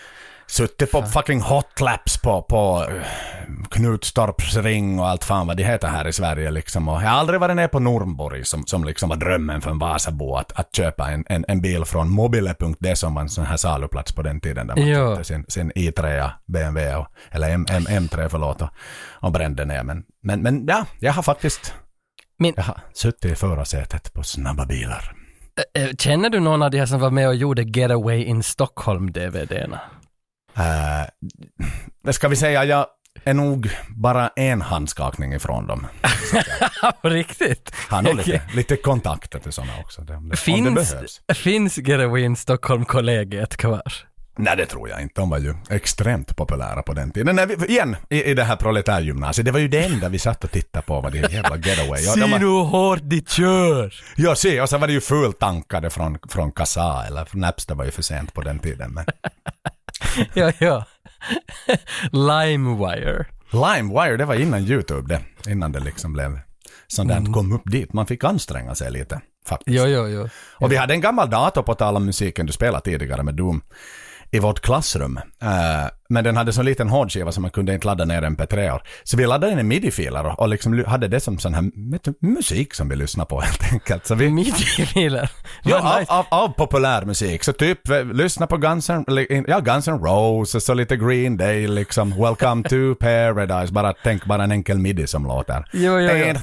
Suttit 0.52 0.92
på 0.92 1.02
fucking 1.04 1.42
hotlaps 1.42 2.22
på, 2.22 2.42
på 2.42 2.86
eh, 2.90 3.04
Knutstorps 3.70 4.56
ring 4.58 5.00
och 5.00 5.08
allt 5.08 5.24
fan 5.24 5.48
vad 5.48 5.58
det 5.58 5.64
heter 5.64 5.88
här 5.88 6.08
i 6.08 6.14
Sverige 6.14 6.52
liksom. 6.52 6.88
Och 6.90 6.96
jag 7.04 7.10
har 7.10 7.20
aldrig 7.20 7.40
varit 7.40 7.56
nere 7.56 7.68
på 7.68 7.80
Nornborg 7.80 8.46
som, 8.46 8.66
som 8.66 8.84
liksom 8.84 9.10
var 9.10 9.16
drömmen 9.16 9.62
för 9.62 9.72
en 9.72 9.80
Vasabo 9.80 10.36
att, 10.36 10.52
att 10.60 10.76
köpa 10.76 11.12
en, 11.12 11.26
en, 11.30 11.46
en 11.48 11.62
bil 11.62 11.86
från 11.86 12.10
mobile.de 12.10 12.96
som 12.96 13.14
var 13.16 13.22
en 13.22 13.30
sån 13.30 13.46
här 13.46 13.58
saluplats 13.58 14.12
på 14.12 14.22
den 14.22 14.42
tiden 14.42 14.68
där 14.68 14.76
man 14.76 14.88
Ja. 14.88 15.16
köpte 15.16 15.24
sin, 15.24 15.46
sin 15.48 15.72
i3 15.72 16.30
BMW, 16.46 16.96
och, 16.96 17.08
eller 17.32 17.50
M, 17.50 17.66
M, 17.70 17.86
M3 17.90 18.28
förlåt, 18.30 18.62
och, 18.62 18.70
och 19.12 19.32
brände 19.32 19.66
ner. 19.66 19.84
Men, 19.84 20.04
men, 20.24 20.42
men 20.42 20.66
ja, 20.68 20.86
jag 21.00 21.14
har 21.14 21.24
faktiskt 21.24 21.74
Men 22.40 22.54
jag 22.56 22.64
har 22.64 22.78
suttit 22.94 23.32
i 23.32 23.36
förarsätet 23.36 24.14
på 24.14 24.24
snabba 24.24 24.66
bilar. 24.66 25.14
äh, 25.74 25.90
känner 26.00 26.30
du 26.30 26.40
någon 26.40 26.62
av 26.62 26.72
de 26.72 26.78
här 26.80 26.86
som 26.86 27.00
var 27.00 27.12
med 27.12 27.28
och 27.28 27.36
gjorde 27.36 27.64
Getaway 27.64 28.24
in 28.24 28.44
Stockholm-DVDerna? 28.44 29.80
Uh, 30.58 31.06
det 32.04 32.14
ska 32.14 32.28
vi 32.28 32.36
säga, 32.36 32.66
jag 32.66 32.86
är 33.24 33.34
nog 33.34 33.70
bara 33.90 34.28
en 34.36 34.62
handskakning 34.62 35.34
ifrån 35.34 35.68
dem. 35.68 35.88
På 37.02 37.10
riktigt? 37.10 37.72
Han 37.90 38.06
har 38.06 38.14
lite, 38.14 38.42
lite 38.56 38.76
kontakter 38.76 39.40
till 39.40 39.52
sådana 39.52 39.74
också. 39.80 40.02
Det, 40.02 40.16
om, 40.16 40.24
det, 40.24 40.24
om 40.24 40.30
det 40.30 40.38
Finns, 40.38 40.92
behövs. 40.92 41.22
finns 41.36 41.78
Getaway 41.78 42.24
in 42.24 42.36
Stockholm-kollegiet 42.36 43.58
kvar? 43.58 43.94
Nej, 44.38 44.58
det 44.58 44.66
tror 44.66 44.90
jag 44.90 45.02
inte. 45.02 45.22
De 45.22 45.30
var 45.30 45.38
ju 45.38 45.54
extremt 45.70 46.36
populära 46.36 46.82
på 46.84 46.94
den 46.94 47.12
tiden. 47.12 47.36
Nej, 47.36 47.46
vi, 47.46 47.66
igen, 47.66 47.96
i, 48.10 48.24
i 48.24 48.34
det 48.34 48.44
här 48.44 48.56
proletärgymnasiet, 48.56 49.46
det 49.46 49.52
var 49.52 49.60
ju 49.60 49.68
det 49.68 49.84
enda 49.86 50.10
vi 50.10 50.20
satt 50.20 50.44
och 50.44 50.52
tittade 50.52 50.86
på, 50.86 51.02
vad 51.02 51.12
det 51.12 51.18
jävla 51.18 51.58
getaway. 51.58 52.02
Ja, 52.04 52.12
Se 52.14 52.22
var, 52.22 52.28
nu 52.28 52.46
hur 52.46 52.64
hårt 52.64 53.00
de 53.04 53.22
kör! 53.28 53.94
ja, 54.16 54.36
se, 54.36 54.62
och 54.62 54.70
så 54.70 54.78
var 54.78 54.88
det 54.88 54.94
ju 54.94 55.02
fultankade 55.02 55.90
från, 55.90 56.18
från 56.30 56.52
Kassa, 56.52 57.04
eller 57.08 57.28
Napster 57.32 57.76
var 57.76 57.86
ju 57.86 57.92
för 57.92 58.02
sent 58.02 58.34
på 58.34 58.42
den 58.42 58.60
tiden. 58.60 58.92
Men 58.94 59.06
ja, 60.34 60.52
ja. 60.60 60.86
LimeWire. 62.12 63.26
LimeWire, 63.52 64.18
det 64.18 64.26
var 64.26 64.36
innan 64.36 64.62
YouTube 64.62 65.16
det. 65.16 65.52
Innan 65.52 65.72
det 65.72 65.80
liksom 65.80 66.14
blev 66.14 66.40
sånt 66.88 67.10
där, 67.10 67.34
kom 67.34 67.52
upp 67.52 67.72
dit. 67.72 67.94
Man 67.94 68.06
fick 68.06 68.24
anstränga 68.24 68.76
sig 68.76 68.92
lite, 68.92 69.22
faktiskt. 69.48 69.78
Jo, 69.78 69.86
jo, 69.86 70.08
jo. 70.08 70.30
Och 70.54 70.72
vi 70.72 70.76
hade 70.76 70.94
en 70.94 71.02
gammal 71.02 71.30
dator 71.30 71.64
på 71.64 71.76
tal 71.76 71.96
om 71.96 72.06
musiken 72.06 72.46
du 72.46 72.54
spelade 72.54 72.84
tidigare 72.84 73.24
med 73.24 73.36
Doom 73.36 73.62
i 74.32 74.40
vårt 74.40 74.60
klassrum. 74.60 75.18
Eh, 75.42 75.88
men 76.12 76.24
den 76.24 76.38
hade 76.38 76.54
så 76.54 76.62
liten 76.62 76.90
hårdskiva 76.90 77.32
så 77.32 77.42
man 77.42 77.52
kunde 77.52 77.74
inte 77.74 77.88
ladda 77.88 78.06
ner 78.06 78.22
mp3 78.22 78.76
or 78.76 78.82
Så 79.04 79.18
vi 79.18 79.26
laddade 79.26 79.54
in 79.54 79.60
en 79.60 79.68
midi-filer 79.68 80.40
och, 80.40 80.50
liksom 80.50 80.84
hade 80.88 81.08
det 81.08 81.20
som 81.20 81.40
sån 81.40 81.54
här 81.54 81.72
du, 82.04 82.14
musik 82.20 82.74
som 82.74 82.90
vi 82.90 82.96
lyssnade 82.96 83.28
på 83.30 83.42
helt 83.42 83.74
enkelt. 83.74 84.06
Så 84.08 84.16
vi, 84.16 84.30
Midi-filer. 84.30 85.30
ja, 85.64 85.80
Vad 85.84 85.94
av, 85.94 86.00
nice. 86.00 86.12
av, 86.12 86.26
av 86.30 86.48
populär 86.48 87.06
musik. 87.06 87.44
Så 87.44 87.54
typ 87.54 87.90
eh, 87.90 88.06
lyssna 88.06 88.48
på 88.48 88.58
Guns 88.58 88.90
N' 88.90 89.06
ja, 89.48 89.60
Guns 89.60 89.88
N' 89.88 90.00
Roses 90.00 90.70
och 90.70 90.76
lite 90.76 90.98
Green 90.98 91.38
Day 91.38 91.68
liksom. 91.68 92.10
Welcome 92.22 92.64
to 92.64 92.96
Paradise. 93.00 93.74
Bara 93.74 93.94
tänk 94.04 94.26
bara 94.26 94.44
en 94.44 94.52
enkel 94.52 94.80
midi 94.80 95.08
som 95.08 95.24
låter. 95.24 95.66
Jo, 95.74 96.00
jo, 96.00 96.34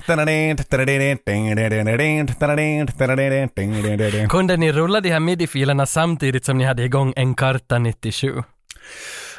jo. 4.13 4.29
Kunde 4.29 4.57
ni 4.57 4.73
rulla 4.73 5.01
de 5.01 5.11
här 5.11 5.21
midi-filerna 5.21 5.87
samtidigt 5.87 6.45
som 6.45 6.59
ni 6.59 6.65
hade 6.65 6.85
igång 6.85 7.13
en 7.17 7.35
karta 7.35 7.79
97? 7.79 8.43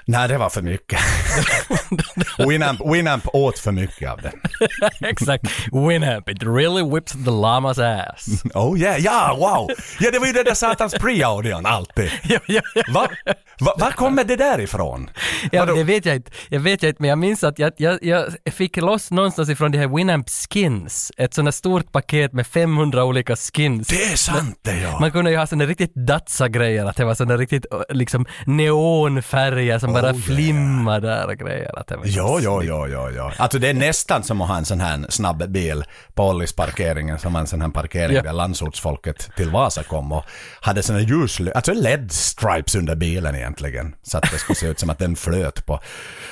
Nej, 0.10 0.28
det 0.28 0.38
var 0.38 0.50
för 0.50 0.62
mycket. 0.62 1.00
Winamp, 2.50 2.82
Winamp 2.94 3.24
åt 3.34 3.60
för 3.60 3.72
mycket 3.72 4.12
av 4.12 4.22
det. 4.22 4.32
Exakt. 5.08 5.44
Winamp, 5.72 6.30
it 6.30 6.44
really 6.44 6.84
whips 6.96 7.12
the 7.12 7.32
llamas 7.32 7.80
ass. 7.80 8.44
Oh 8.54 8.80
yeah, 8.80 8.98
ja, 9.00 9.36
wow! 9.40 9.70
Ja, 10.00 10.12
det 10.12 10.20
var 10.20 10.28
ju 10.28 10.34
det 10.34 10.44
där 10.44 10.54
satans 10.54 10.96
pre-audion 10.96 11.68
alltid. 11.68 12.12
ja, 12.24 12.40
ja, 12.48 12.62
ja. 12.76 12.84
Va, 12.94 13.08
va, 13.60 13.74
var 13.78 13.92
kommer 13.92 14.24
det 14.24 14.36
där 14.36 14.60
ifrån? 14.60 15.10
Ja, 15.52 15.66
Vadå? 15.66 15.74
det 15.76 15.84
vet 15.84 16.06
jag 16.06 16.16
inte. 16.16 16.32
Jag 16.50 16.60
vet 16.60 16.84
jag 16.84 16.90
inte, 16.90 17.02
men 17.02 17.10
jag 17.10 17.18
minns 17.18 17.44
att 17.44 17.60
jag, 17.60 17.74
jag, 17.78 18.00
jag 18.04 18.34
fick 18.52 18.78
loss 18.78 19.12
någonstans 19.12 19.50
ifrån 19.50 19.72
de 19.72 19.78
här 19.78 19.88
Winamp 19.88 20.30
skins. 20.30 21.12
Ett 21.18 21.34
sånt 21.34 21.48
här 21.48 21.52
stort 21.52 21.92
paket 21.92 22.34
med 22.34 22.48
500 22.48 23.04
olika 23.04 23.36
skins. 23.36 23.88
Det 23.88 24.04
är 24.04 24.16
sant 24.16 24.60
det 24.62 24.80
ja. 24.80 25.00
Man 25.00 25.12
kunde 25.12 25.32
ju 25.32 25.38
ha 25.38 25.48
såna 25.48 25.66
riktigt 25.66 25.96
datsa-grejer, 25.96 26.86
att 26.86 26.96
det 26.96 27.06
var 27.06 27.16
såna 27.16 27.38
riktigt 27.38 27.66
liksom 27.90 28.26
neonfärger 28.46 29.80
som 29.80 29.99
bara 30.02 30.12
Oh, 30.12 30.16
yeah. 30.16 30.26
flimma 30.26 31.00
där 31.00 31.28
och 31.28 31.36
grejer. 31.38 31.80
Att 31.80 31.88
det 31.88 31.96
var 31.98 32.04
Jo, 32.06 32.40
jo, 32.42 32.62
jo, 32.64 32.88
jo, 32.88 33.10
jo. 33.16 33.32
Alltså 33.38 33.60
det 33.60 33.70
är 33.70 33.74
nästan 33.74 34.24
som 34.24 34.42
att 34.42 34.48
ha 34.48 34.58
en 34.58 34.66
sån 34.66 34.80
här 34.80 35.06
snabb 35.10 35.50
bil 35.50 35.84
på 36.14 36.28
Ollis 36.30 36.54
parkeringen 36.54 37.20
som 37.20 37.34
var 37.34 37.40
en 37.40 37.48
sån 37.48 37.62
här 37.62 37.70
parkering 37.70 38.16
Ja. 38.16 38.22
där 38.22 38.34
landsortsfolket 38.34 39.30
till 39.36 39.50
Vasa 39.50 39.84
kom 39.84 40.12
och 40.12 40.26
hade 40.62 40.84
såna 40.84 41.00
ljus, 41.00 41.42
alltså 41.56 41.74
LED-stripes 41.74 42.78
under 42.78 42.96
bilen 42.96 43.36
egentligen. 43.36 43.96
Så 44.04 44.18
att 44.18 44.32
det 44.32 44.38
skulle 44.38 44.56
se 44.56 44.68
ut 44.68 44.80
som 44.80 44.90
att 44.90 45.00
den 45.00 45.16
flöt 45.16 45.66
på. 45.66 45.80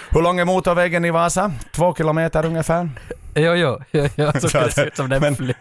Hur 0.09 0.21
lång 0.21 0.39
är 0.39 0.45
motorvägen 0.45 1.05
i 1.05 1.11
Vasa? 1.11 1.51
Två 1.75 1.95
kilometer 1.95 2.45
ungefär? 2.45 2.89
Jo, 3.35 3.53
jo, 3.53 3.79
jo, 3.91 4.07
jo 4.15 4.31
så 4.41 4.49
Så 4.49 4.59
det 4.59 4.71
ser 4.71 4.85
ut 4.85 4.95
som 4.95 5.09
den 5.09 5.35
flyr. 5.35 5.55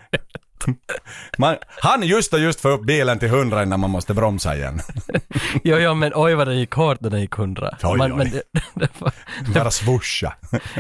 Man, 1.39 1.57
han 1.83 2.03
just 2.03 2.33
och 2.33 2.41
just 2.41 2.61
få 2.61 2.69
upp 2.69 2.85
bilen 2.87 3.19
till 3.19 3.29
100 3.29 3.63
innan 3.63 3.81
man 3.81 3.91
måste 3.91 4.15
bromsa 4.15 4.57
igen. 4.57 4.81
Jo, 5.65 5.77
jo, 5.79 5.95
men 5.95 6.13
oj 6.15 6.35
vad 6.35 6.49
det 6.49 6.55
gick 6.55 6.73
hårt 6.73 7.01
när 7.01 7.11
det 7.11 7.21
gick 7.21 7.35
hundra. 7.35 7.77
Oj, 7.83 7.99
Man- 7.99 8.13
oj. 8.13 8.19
Men 8.19 8.31
det, 8.31 8.43
det 8.75 8.89
var, 8.99 9.13
Bara 9.55 9.71
swoocha. 9.71 10.33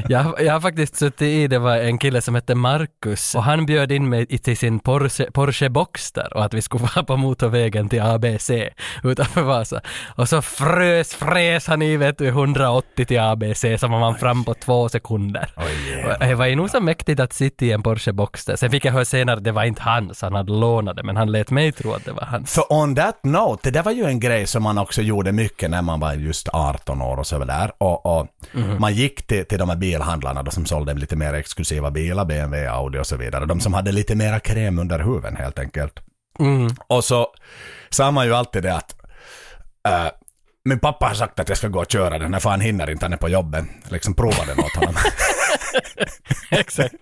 jag, 0.08 0.34
jag 0.42 0.52
har 0.52 0.60
faktiskt 0.60 0.96
suttit 0.96 1.22
i, 1.22 1.46
det 1.48 1.58
var 1.58 1.76
en 1.76 1.98
kille 1.98 2.20
som 2.22 2.34
hette 2.34 2.54
Marcus 2.54 3.34
och 3.34 3.42
han 3.42 3.66
bjöd 3.66 3.92
in 3.92 4.08
mig 4.08 4.26
till 4.26 4.56
sin 4.56 4.78
Porsche, 4.80 5.30
Porsche 5.32 5.68
Boxster 5.68 6.36
och 6.36 6.44
att 6.44 6.54
vi 6.54 6.62
skulle 6.62 6.84
vara 6.94 7.04
på 7.04 7.16
motorvägen 7.16 7.88
till 7.88 8.00
ABC 8.02 8.50
utanför 9.04 9.42
Vasa. 9.42 9.80
Och 10.06 10.28
så 10.28 10.42
frös, 10.42 11.14
fräs 11.14 11.66
han 11.66 11.82
i 11.82 11.96
vet 11.96 12.18
du 12.18 12.26
180 12.28 13.04
till 13.06 13.20
ABC 13.20 13.64
så 13.78 13.88
var 13.88 14.00
man 14.00 14.16
fram 14.18 14.44
på 14.44 14.54
två 14.54 14.88
sekunder. 14.88 15.50
Och 15.56 16.26
Det 16.26 16.34
var 16.34 16.46
ju 16.46 16.56
nog 16.56 16.70
så 16.70 16.80
mäktigt 16.80 17.20
att 17.20 17.32
sitta 17.32 17.64
i 17.64 17.72
en 17.72 17.82
Porsche 17.82 18.12
Boxster. 18.12 18.56
Sen 18.56 18.70
fick 18.70 18.84
jag 18.84 18.92
höra 18.92 19.04
senare 19.04 19.36
att 19.36 19.44
det 19.44 19.52
var 19.52 19.64
inte 19.64 19.75
hans, 19.78 20.22
han 20.22 20.34
hade 20.34 20.52
lånat 20.52 20.96
det, 20.96 21.02
men 21.02 21.16
han 21.16 21.32
lät 21.32 21.50
mig 21.50 21.72
tro 21.72 21.92
att 21.92 22.04
det 22.04 22.12
var 22.12 22.22
hans. 22.22 22.54
För 22.54 22.72
on 22.72 22.94
that 22.94 23.24
note, 23.24 23.60
det 23.62 23.70
där 23.70 23.82
var 23.82 23.92
ju 23.92 24.04
en 24.04 24.20
grej 24.20 24.46
som 24.46 24.62
man 24.62 24.78
också 24.78 25.02
gjorde 25.02 25.32
mycket 25.32 25.70
när 25.70 25.82
man 25.82 26.00
var 26.00 26.14
just 26.14 26.48
18 26.48 27.02
år 27.02 27.16
och 27.16 27.26
så 27.26 27.38
där. 27.38 27.72
Och, 27.78 28.06
och 28.06 28.28
man 28.78 28.94
gick 28.94 29.26
till, 29.26 29.44
till 29.44 29.58
de 29.58 29.68
här 29.68 29.76
bilhandlarna 29.76 30.42
då 30.42 30.50
som 30.50 30.66
sålde 30.66 30.94
lite 30.94 31.16
mer 31.16 31.34
exklusiva 31.34 31.90
bilar, 31.90 32.24
BMW, 32.24 32.68
Audi 32.68 32.98
och 32.98 33.06
så 33.06 33.16
vidare. 33.16 33.46
De 33.46 33.60
som 33.60 33.74
hade 33.74 33.92
lite 33.92 34.14
mera 34.14 34.40
kräm 34.40 34.78
under 34.78 34.98
huven 34.98 35.36
helt 35.36 35.58
enkelt. 35.58 36.00
Mm. 36.38 36.70
Och 36.86 37.04
så 37.04 37.26
sa 37.90 38.10
man 38.10 38.26
ju 38.26 38.34
alltid 38.34 38.62
det 38.62 38.74
att 38.74 38.96
äh, 39.88 40.08
min 40.64 40.78
pappa 40.78 41.06
har 41.06 41.14
sagt 41.14 41.40
att 41.40 41.48
jag 41.48 41.58
ska 41.58 41.68
gå 41.68 41.80
och 41.80 41.90
köra 41.90 42.18
den, 42.18 42.40
för 42.40 42.50
han 42.50 42.60
hinner 42.60 42.90
inte, 42.90 43.04
han 43.04 43.12
är 43.12 43.16
på 43.16 43.28
jobbet. 43.28 43.64
Liksom 43.88 44.14
prova 44.14 44.44
den 44.46 44.58
åt 44.58 44.76
honom. 44.76 44.94
Exakt. 46.50 46.94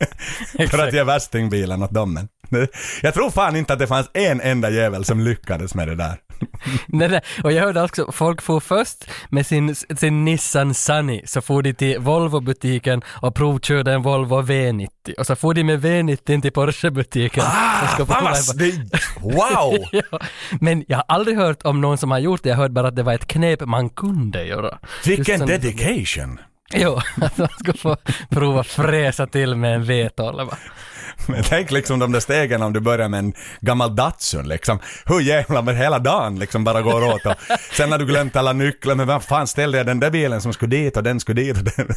för 0.70 0.78
att 0.78 0.94
ge 0.94 1.04
värstingbilen 1.04 1.82
åt 1.82 1.90
dem. 1.90 2.28
Jag 3.02 3.14
tror 3.14 3.30
fan 3.30 3.56
inte 3.56 3.72
att 3.72 3.78
det 3.78 3.86
fanns 3.86 4.10
en 4.14 4.40
enda 4.40 4.70
jävel 4.70 5.04
som 5.04 5.20
lyckades 5.20 5.74
med 5.74 5.88
det 5.88 5.94
där. 5.94 6.16
Nej, 6.86 7.08
nej. 7.08 7.20
Och 7.44 7.52
jag 7.52 7.62
hörde 7.62 7.82
också, 7.82 8.12
folk 8.12 8.42
får 8.42 8.60
först 8.60 9.10
med 9.28 9.46
sin, 9.46 9.74
sin 9.74 10.24
Nissan 10.24 10.74
Sunny, 10.74 11.22
så 11.26 11.40
får 11.40 11.62
de 11.62 11.74
till 11.74 11.98
Volvo-butiken 11.98 13.02
och 13.06 13.34
provkörde 13.34 13.92
en 13.92 14.02
Volvo 14.02 14.42
V90. 14.42 15.14
Och 15.18 15.26
så 15.26 15.36
får 15.36 15.54
de 15.54 15.64
med 15.64 15.84
V90 15.84 16.42
till 16.42 16.52
Porsche-butiken. 16.52 17.44
Ah, 17.46 18.04
fan 18.06 18.24
vad 18.24 18.58
det, 18.58 18.72
wow! 19.20 19.88
ja. 20.10 20.20
Men 20.60 20.84
jag 20.88 20.96
har 20.96 21.04
aldrig 21.08 21.36
hört 21.36 21.62
om 21.62 21.80
någon 21.80 21.98
som 21.98 22.10
har 22.10 22.18
gjort 22.18 22.42
det, 22.42 22.48
jag 22.48 22.56
hörde 22.56 22.74
bara 22.74 22.88
att 22.88 22.96
det 22.96 23.02
var 23.02 23.14
ett 23.14 23.26
knep 23.26 23.60
man 23.60 23.88
kunde 23.90 24.44
göra. 24.44 24.78
Vilken 25.04 25.46
dedication! 25.46 26.38
Jo, 26.72 27.00
att 27.22 27.38
man 27.38 27.48
ska 27.58 27.72
få 27.72 27.96
prova 28.28 28.64
fräsa 28.64 29.26
till 29.26 29.54
med 29.54 29.74
en 29.74 29.84
V12. 29.84 30.54
Men 31.26 31.42
tänk 31.48 31.70
liksom 31.70 31.98
de 31.98 32.12
där 32.12 32.20
stegen 32.20 32.62
om 32.62 32.72
du 32.72 32.80
börjar 32.80 33.08
med 33.08 33.18
en 33.18 33.32
gammal 33.60 33.96
Datsun 33.96 34.48
liksom. 34.48 34.78
Hur 35.06 35.20
jävla 35.20 35.62
med 35.62 35.76
hela 35.76 35.98
dagen 35.98 36.38
liksom 36.38 36.64
bara 36.64 36.82
går 36.82 37.04
åt 37.14 37.26
och 37.26 37.34
sen 37.72 37.92
har 37.92 37.98
du 37.98 38.06
glömt 38.06 38.36
alla 38.36 38.52
nycklar, 38.52 38.94
men 38.94 39.06
vad 39.06 39.22
fan 39.24 39.46
ställde 39.46 39.78
jag 39.78 39.86
den 39.86 40.00
där 40.00 40.10
bilen 40.10 40.40
som 40.40 40.52
skulle 40.52 40.76
dit 40.76 40.96
och 40.96 41.02
den 41.02 41.20
skulle 41.20 41.42
dit 41.42 41.56
och 41.58 41.64
den... 41.64 41.88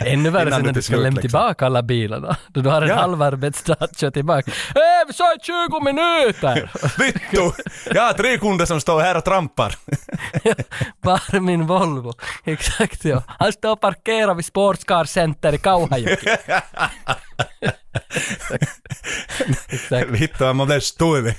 Ännu 0.06 0.30
värre 0.30 0.50
sen 0.50 0.62
när 0.62 0.72
du 0.72 0.82
ska 0.82 0.92
lämna 0.96 1.08
liksom. 1.08 1.22
tillbaka 1.22 1.66
alla 1.66 1.82
bilarna. 1.82 2.36
Då 2.48 2.60
du 2.60 2.68
har 2.68 2.82
en 2.82 2.88
Ja. 2.88 2.94
halv 2.94 3.22
arbetsdag 3.22 3.76
att 3.80 3.98
köra 3.98 4.10
tillbaka. 4.10 4.50
Äh, 4.50 5.06
vi 5.06 5.12
sa 5.12 5.34
20 5.42 5.80
minuter! 5.84 6.70
Vittu! 6.98 7.62
Jag 7.94 8.02
har 8.02 8.12
tre 8.12 8.38
kunder 8.38 8.66
som 8.66 8.80
står 8.80 9.00
här 9.00 9.16
och 9.16 9.24
trampar. 9.24 9.74
Bara 11.02 11.40
min 11.40 11.66
Volvo. 11.66 12.12
Exakt 12.44 13.04
ja. 13.04 13.22
Han 13.26 13.52
står 13.52 13.72
och 13.72 13.80
parkerar 13.80 14.34
vid 14.34 14.44
Sportscar 14.44 15.04
Center 15.04 15.52
i 15.54 15.58
Kauhajoki. 15.58 16.26
Exakt. 19.68 20.10
Vittu, 20.10 20.52
man 20.52 20.66
blev 20.66 20.80
stul. 20.80 21.32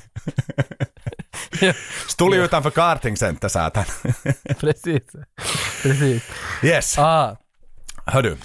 Ja, 1.62 1.74
Stod 2.08 2.36
utanför 2.36 2.70
kartingcenter 2.70 3.48
satan. 3.48 3.84
precis. 4.60 5.04
Precis. 5.84 6.24
Yes, 6.64 6.98
Ah, 6.98 7.36
hör 8.06 8.22
du. 8.22 8.38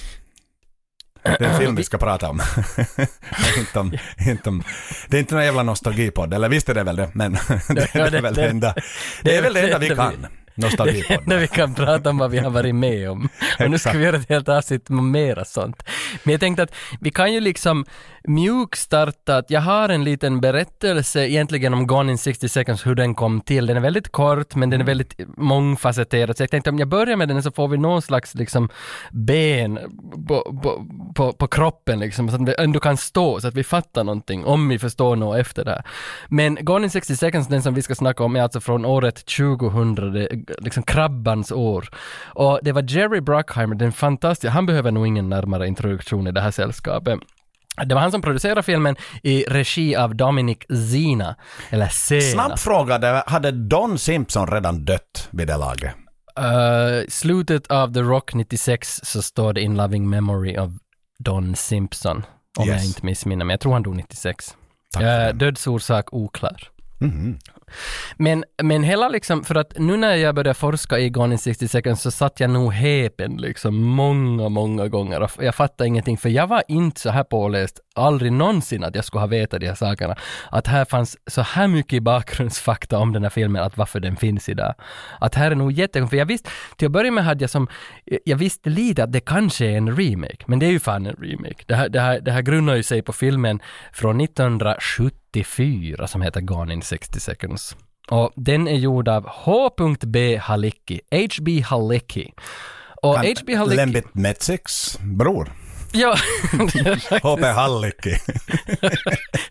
Det 1.22 1.30
är 1.40 1.42
en 1.42 1.58
film 1.58 1.76
vi 1.76 1.84
ska 1.84 1.98
prata 1.98 2.28
om. 2.30 2.42
inte 3.58 3.78
om, 3.78 3.92
inte 4.26 4.48
om. 4.48 4.62
Det 5.08 5.16
är 5.16 5.20
inte 5.20 5.34
någon 5.34 5.44
jävla 5.44 5.62
nostalgipodd, 5.62 6.34
eller 6.34 6.48
visst 6.48 6.68
är 6.68 6.74
det 6.74 6.82
väl 6.82 6.96
det, 6.96 7.10
men 7.14 7.32
det, 7.68 7.88
Ja, 7.94 8.06
är 8.06 8.22
väl 8.22 8.34
det 8.34 8.48
enda, 8.48 8.74
det 9.22 9.36
är 9.36 9.42
väl 9.42 9.54
det 9.54 9.60
enda 9.60 9.78
vi 9.78 9.88
det- 9.88 9.94
kan. 10.54 10.86
det 10.86 11.10
enda 11.10 11.36
vi 11.36 11.48
kan 11.48 11.74
prata 11.74 12.10
om 12.10 12.18
vad 12.18 12.30
vi 12.30 12.38
har 12.38 12.50
varit 12.50 12.74
med 12.74 13.10
om. 13.10 13.28
Och 13.60 13.70
nu 13.70 13.78
ska 13.78 13.92
vi 13.92 14.04
göra 14.04 14.16
ett 14.16 14.28
helt 14.28 14.48
avsnitt 14.48 14.88
med 14.88 15.04
mera 15.04 15.44
sånt. 15.44 15.82
Men 16.22 16.32
jag 16.32 16.40
tänkte 16.40 16.62
att 16.62 16.74
vi 17.00 17.10
kan 17.10 17.32
ju 17.32 17.40
liksom 17.40 17.84
mjukstarta, 18.28 19.36
att 19.36 19.50
jag 19.50 19.60
har 19.60 19.88
en 19.88 20.04
liten 20.04 20.40
berättelse 20.40 21.28
egentligen 21.28 21.74
om 21.74 21.86
Gone 21.86 22.12
in 22.12 22.18
60 22.18 22.48
seconds, 22.48 22.86
hur 22.86 22.94
den 22.94 23.14
kom 23.14 23.40
till. 23.40 23.66
Den 23.66 23.76
är 23.76 23.80
väldigt 23.80 24.12
kort, 24.12 24.54
men 24.54 24.70
den 24.70 24.80
är 24.80 24.84
väldigt 24.84 25.20
mångfacetterad. 25.36 26.36
Så 26.36 26.42
jag 26.42 26.50
tänkte 26.50 26.70
om 26.70 26.78
jag 26.78 26.88
börjar 26.88 27.16
med 27.16 27.28
den 27.28 27.42
så 27.42 27.50
får 27.50 27.68
vi 27.68 27.78
någon 27.78 28.02
slags 28.02 28.34
liksom 28.34 28.68
ben 29.10 29.78
på, 30.28 30.58
på, 30.62 30.86
på, 31.14 31.32
på 31.32 31.46
kroppen 31.46 31.98
liksom, 31.98 32.28
så 32.28 32.36
att 32.36 32.46
det 32.46 32.52
ändå 32.52 32.80
kan 32.80 32.96
stå, 32.96 33.40
så 33.40 33.48
att 33.48 33.54
vi 33.54 33.64
fattar 33.64 34.04
någonting, 34.04 34.44
om 34.44 34.68
vi 34.68 34.78
förstår 34.78 35.16
något 35.16 35.38
efter 35.38 35.64
det 35.64 35.70
här. 35.70 35.84
Men 36.28 36.58
Gone 36.60 36.84
in 36.84 36.90
60 36.90 37.16
seconds, 37.16 37.48
den 37.48 37.62
som 37.62 37.74
vi 37.74 37.82
ska 37.82 37.94
snacka 37.94 38.24
om, 38.24 38.36
är 38.36 38.40
alltså 38.40 38.60
från 38.60 38.84
året 38.84 39.26
2000, 39.26 39.94
det 39.94 40.32
är 40.32 40.62
liksom 40.64 40.82
krabbans 40.82 41.52
år. 41.52 41.88
Och 42.24 42.60
det 42.62 42.72
var 42.72 42.82
Jerry 42.88 43.20
Bruckheimer, 43.20 43.74
den 43.74 43.92
fantastiska, 43.92 44.50
han 44.50 44.66
behöver 44.66 44.90
nog 44.90 45.06
ingen 45.06 45.28
närmare 45.28 45.68
introduktion 45.68 46.26
i 46.26 46.32
det 46.32 46.40
här 46.40 46.50
sällskapet. 46.50 47.18
Det 47.86 47.94
var 47.94 48.02
han 48.02 48.10
som 48.10 48.22
producerade 48.22 48.62
filmen 48.62 48.96
i 49.22 49.44
regi 49.48 49.96
av 49.96 50.14
Dominic 50.16 50.58
Zena, 50.92 51.36
eller 51.70 51.88
Sena. 51.88 52.20
Snabb 52.20 52.58
fråga, 52.58 53.22
hade 53.26 53.50
Don 53.50 53.98
Simpson 53.98 54.46
redan 54.46 54.84
dött 54.84 55.28
vid 55.30 55.46
det 55.46 55.56
laget? 55.56 55.94
Uh, 56.38 57.08
slutet 57.08 57.66
av 57.70 57.92
The 57.94 58.00
Rock 58.00 58.34
96 58.34 59.00
så 59.04 59.22
står 59.22 59.52
det 59.52 59.60
In 59.60 59.76
Loving 59.76 60.10
Memory 60.10 60.56
of 60.58 60.70
Don 61.18 61.56
Simpson. 61.56 62.16
Om 62.58 62.68
jag 62.68 62.74
Yes. 62.76 62.84
inte 62.86 63.06
missminner 63.06 63.44
mig. 63.44 63.54
Jag 63.54 63.60
tror 63.60 63.72
han 63.72 63.82
dog 63.82 63.96
96. 63.96 64.54
Tack 64.92 65.02
för 65.02 65.20
Uh, 65.20 65.26
det. 65.26 65.32
dödsorsak 65.32 66.12
oklar. 66.12 66.68
Mhm. 66.98 67.38
Men, 68.16 68.44
men 68.62 68.82
hela 68.82 69.08
liksom, 69.08 69.44
för 69.44 69.54
att 69.54 69.78
nu 69.78 69.96
när 69.96 70.14
jag 70.14 70.34
började 70.34 70.54
forska 70.54 70.98
i 70.98 71.10
Gone 71.10 71.34
in 71.34 71.38
60 71.38 71.68
seconds 71.68 72.02
så 72.02 72.10
satt 72.10 72.40
jag 72.40 72.50
nog 72.50 72.72
häpen 72.72 73.36
liksom 73.36 73.82
många, 73.82 74.48
många 74.48 74.88
gånger 74.88 75.20
och 75.22 75.30
jag 75.38 75.54
fattade 75.54 75.88
ingenting 75.88 76.18
för 76.18 76.28
jag 76.28 76.46
var 76.46 76.62
inte 76.68 77.00
så 77.00 77.10
här 77.10 77.24
påläst, 77.24 77.80
aldrig 77.94 78.32
någonsin 78.32 78.84
att 78.84 78.94
jag 78.94 79.04
skulle 79.04 79.20
ha 79.20 79.26
vetat 79.26 79.60
de 79.60 79.66
här 79.66 79.74
sakerna. 79.74 80.16
Att 80.50 80.66
här 80.66 80.84
fanns 80.84 81.16
så 81.26 81.42
här 81.42 81.68
mycket 81.68 82.02
bakgrundsfakta 82.02 82.98
om 82.98 83.12
den 83.12 83.22
här 83.22 83.30
filmen, 83.30 83.62
att 83.62 83.76
varför 83.76 84.00
den 84.00 84.16
finns 84.16 84.48
idag. 84.48 84.74
Att 85.20 85.34
här 85.34 85.50
är 85.50 85.54
nog 85.54 85.72
jättekonstigt, 85.72 86.10
för 86.10 86.16
jag 86.16 86.26
visste, 86.26 86.50
till 86.76 86.86
att 86.86 86.92
börja 86.92 87.10
med 87.10 87.24
hade 87.24 87.42
jag 87.42 87.50
som, 87.50 87.68
eh, 88.06 88.18
jag 88.24 88.36
visste 88.36 88.70
lite 88.70 89.04
att 89.04 89.12
det 89.12 89.20
kanske 89.20 89.66
är 89.66 89.76
en 89.76 89.96
remake, 89.96 90.44
men 90.46 90.58
det 90.58 90.66
är 90.66 90.70
ju 90.70 90.80
fan 90.80 91.06
en 91.06 91.16
remake. 91.16 91.64
Det 91.66 91.74
här, 91.74 91.88
det 91.88 92.00
här, 92.00 92.20
det 92.20 92.32
här 92.32 92.42
grundar 92.42 92.74
ju 92.74 92.82
sig 92.82 93.02
på 93.02 93.12
filmen 93.12 93.60
från 93.92 94.20
1970, 94.20 95.23
1974 95.40 96.06
som 96.06 96.22
heter 96.22 96.40
Gone 96.40 96.72
in 96.72 96.82
60 96.82 97.20
seconds. 97.20 97.76
Och 98.10 98.32
den 98.36 98.68
är 98.68 98.76
gjord 98.76 99.08
av 99.08 99.26
H.B. 99.28 100.36
Halicki, 100.36 101.00
H.B. 101.10 101.60
Halicki. 101.60 102.32
Och 103.02 103.16
H.B. 103.18 103.54
Halicki... 103.54 103.76
Lembit 103.76 104.14
Metsiks 104.14 104.98
bror. 104.98 105.52
Ja, 105.92 106.16
H.P. 107.22 107.46
Hallicki. 107.46 108.16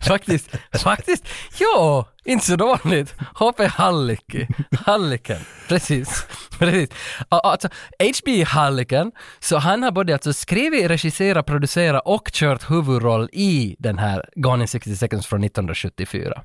faktiskt, 0.00 0.50
faktiskt, 0.82 1.28
ja, 1.58 2.06
inte 2.24 2.46
så 2.46 2.56
dåligt. 2.56 3.14
H.P. 3.34 3.66
Halicki, 3.66 4.48
Halliken, 4.86 5.40
precis, 5.68 6.26
precis. 6.58 6.88
Alltså, 7.28 7.68
H.B. 7.98 8.44
Halliken, 8.44 9.12
så 9.40 9.58
han 9.58 9.82
har 9.82 9.90
både 9.90 10.12
alltså 10.12 10.32
skrivit, 10.32 10.90
regisserat, 10.90 11.46
producerat 11.46 12.02
och 12.04 12.30
kört 12.32 12.70
huvudroll 12.70 13.28
i 13.32 13.76
den 13.78 13.98
här 13.98 14.28
Gone 14.34 14.64
in 14.64 14.68
60 14.68 14.96
seconds 14.96 15.26
från 15.26 15.44
1974. 15.44 16.42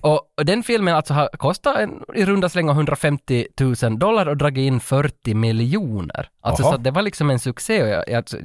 Och 0.00 0.26
och 0.36 0.44
den 0.44 0.62
filmen 0.62 0.94
alltså 0.94 1.14
har 1.14 1.28
kostat 1.28 1.76
en, 1.76 2.02
i 2.14 2.24
runda 2.24 2.48
slängar 2.48 2.72
150 2.72 3.46
000 3.82 3.98
dollar 3.98 4.26
och 4.26 4.36
dragit 4.36 4.62
in 4.62 4.80
40 4.80 5.34
miljoner. 5.34 6.28
Alltså 6.40 6.62
Jaha. 6.62 6.72
så 6.72 6.78
det 6.78 6.90
var 6.90 7.02
liksom 7.02 7.30
en 7.30 7.38
succé 7.38 7.82
och 7.82 7.88
jag, 7.88 8.12
alltså, 8.12 8.36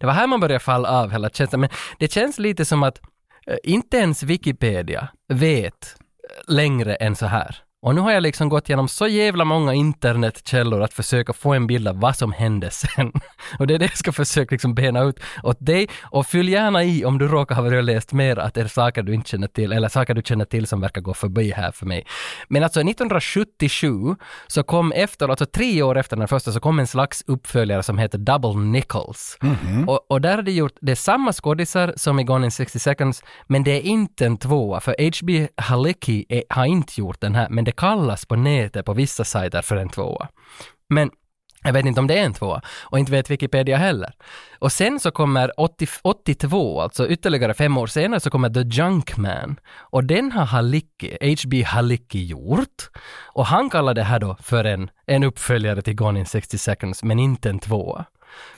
det 0.00 0.06
var 0.06 0.12
här 0.12 0.26
man 0.26 0.40
började 0.40 0.60
falla 0.60 0.88
av 1.02 1.10
hela 1.10 1.30
känslan. 1.30 1.60
Men 1.60 1.70
det 1.98 2.12
känns 2.12 2.38
lite 2.38 2.64
som 2.64 2.82
att 2.82 3.00
Eh, 3.48 3.56
inte 3.62 3.96
ens 3.96 4.22
Wikipedia 4.22 5.08
vet 5.28 5.96
eh, 6.28 6.54
längre 6.54 6.94
än 6.94 7.16
så 7.16 7.26
här. 7.26 7.56
Och 7.80 7.94
nu 7.94 8.00
har 8.00 8.12
jag 8.12 8.22
liksom 8.22 8.48
gått 8.48 8.68
igenom 8.68 8.88
så 8.88 9.06
jävla 9.06 9.44
många 9.44 9.74
internetkällor 9.74 10.82
att 10.82 10.92
försöka 10.92 11.32
få 11.32 11.54
en 11.54 11.66
bild 11.66 11.88
av 11.88 12.00
vad 12.00 12.16
som 12.16 12.32
hände 12.32 12.70
sen. 12.70 13.12
Och 13.58 13.66
det 13.66 13.74
är 13.74 13.78
det 13.78 13.84
jag 13.84 13.96
ska 13.96 14.12
försöka 14.12 14.54
liksom 14.54 14.74
bena 14.74 15.02
ut 15.02 15.20
åt 15.42 15.56
dig. 15.60 15.88
Och 16.02 16.26
fyll 16.26 16.48
gärna 16.48 16.84
i 16.84 17.04
om 17.04 17.18
du 17.18 17.28
råkar 17.28 17.54
ha 17.54 17.80
läst 17.80 18.12
mer 18.12 18.38
att 18.38 18.54
det 18.54 18.60
är 18.60 18.66
saker 18.66 19.02
du 19.02 19.14
inte 19.14 19.30
känner 19.30 19.46
till, 19.46 19.72
eller 19.72 19.88
saker 19.88 20.14
du 20.14 20.22
känner 20.24 20.44
till 20.44 20.66
som 20.66 20.80
verkar 20.80 21.00
gå 21.00 21.14
förbi 21.14 21.52
här 21.52 21.70
för 21.70 21.86
mig. 21.86 22.06
Men 22.48 22.62
alltså 22.62 22.80
1977 22.80 24.16
så 24.46 24.62
kom 24.62 24.92
efter, 24.92 25.28
alltså 25.28 25.46
tre 25.46 25.82
år 25.82 25.98
efter 25.98 26.16
den 26.16 26.28
första, 26.28 26.52
så 26.52 26.60
kom 26.60 26.78
en 26.78 26.86
slags 26.86 27.24
uppföljare 27.26 27.82
som 27.82 27.98
heter 27.98 28.18
Double 28.18 28.60
Nickels. 28.60 29.38
Och, 29.86 30.10
och 30.10 30.20
där 30.20 30.36
har 30.36 30.42
de 30.42 30.52
gjort, 30.52 30.76
det 30.80 30.92
är 30.92 30.96
samma 30.96 31.32
skådisar 31.32 31.92
som 31.96 32.18
i 32.18 32.24
Gone 32.24 32.44
in 32.44 32.50
60 32.50 32.78
seconds, 32.78 33.22
men 33.46 33.64
det 33.64 33.70
är 33.70 33.80
inte 33.80 34.26
en 34.26 34.36
tvåa, 34.36 34.80
för 34.80 34.94
H.B. 34.98 35.48
Halicki 35.56 36.26
är, 36.28 36.42
har 36.48 36.64
inte 36.64 37.00
gjort 37.00 37.20
den 37.20 37.34
här, 37.34 37.48
men 37.48 37.67
det 37.68 37.72
kallas 37.72 38.26
på 38.26 38.36
nätet 38.36 38.86
på 38.86 38.92
vissa 38.92 39.24
sajter 39.24 39.62
för 39.62 39.76
en 39.76 39.88
tvåa. 39.88 40.28
Men 40.88 41.10
jag 41.64 41.72
vet 41.72 41.86
inte 41.86 42.00
om 42.00 42.06
det 42.06 42.18
är 42.18 42.24
en 42.24 42.34
tvåa 42.34 42.62
och 42.80 42.98
inte 42.98 43.12
vet 43.12 43.30
Wikipedia 43.30 43.76
heller. 43.76 44.12
Och 44.58 44.72
sen 44.72 45.00
så 45.00 45.10
kommer 45.10 45.60
80, 45.60 45.86
82, 46.02 46.80
alltså 46.80 47.08
ytterligare 47.08 47.54
fem 47.54 47.78
år 47.78 47.86
senare, 47.86 48.20
så 48.20 48.30
kommer 48.30 48.50
The 48.50 48.60
Junkman. 48.60 49.60
Och 49.76 50.04
den 50.04 50.32
har 50.32 50.44
Halicki, 50.44 51.16
H.B. 51.20 51.62
Halicki 51.62 52.24
gjort. 52.24 52.90
Och 53.34 53.46
han 53.46 53.70
kallar 53.70 53.94
det 53.94 54.02
här 54.02 54.18
då 54.18 54.36
för 54.42 54.64
en, 54.64 54.90
en 55.06 55.24
uppföljare 55.24 55.82
till 55.82 55.94
Gone 55.94 56.18
in 56.18 56.26
60 56.26 56.58
seconds, 56.58 57.02
men 57.02 57.18
inte 57.18 57.50
en 57.50 57.58
tvåa. 57.58 58.04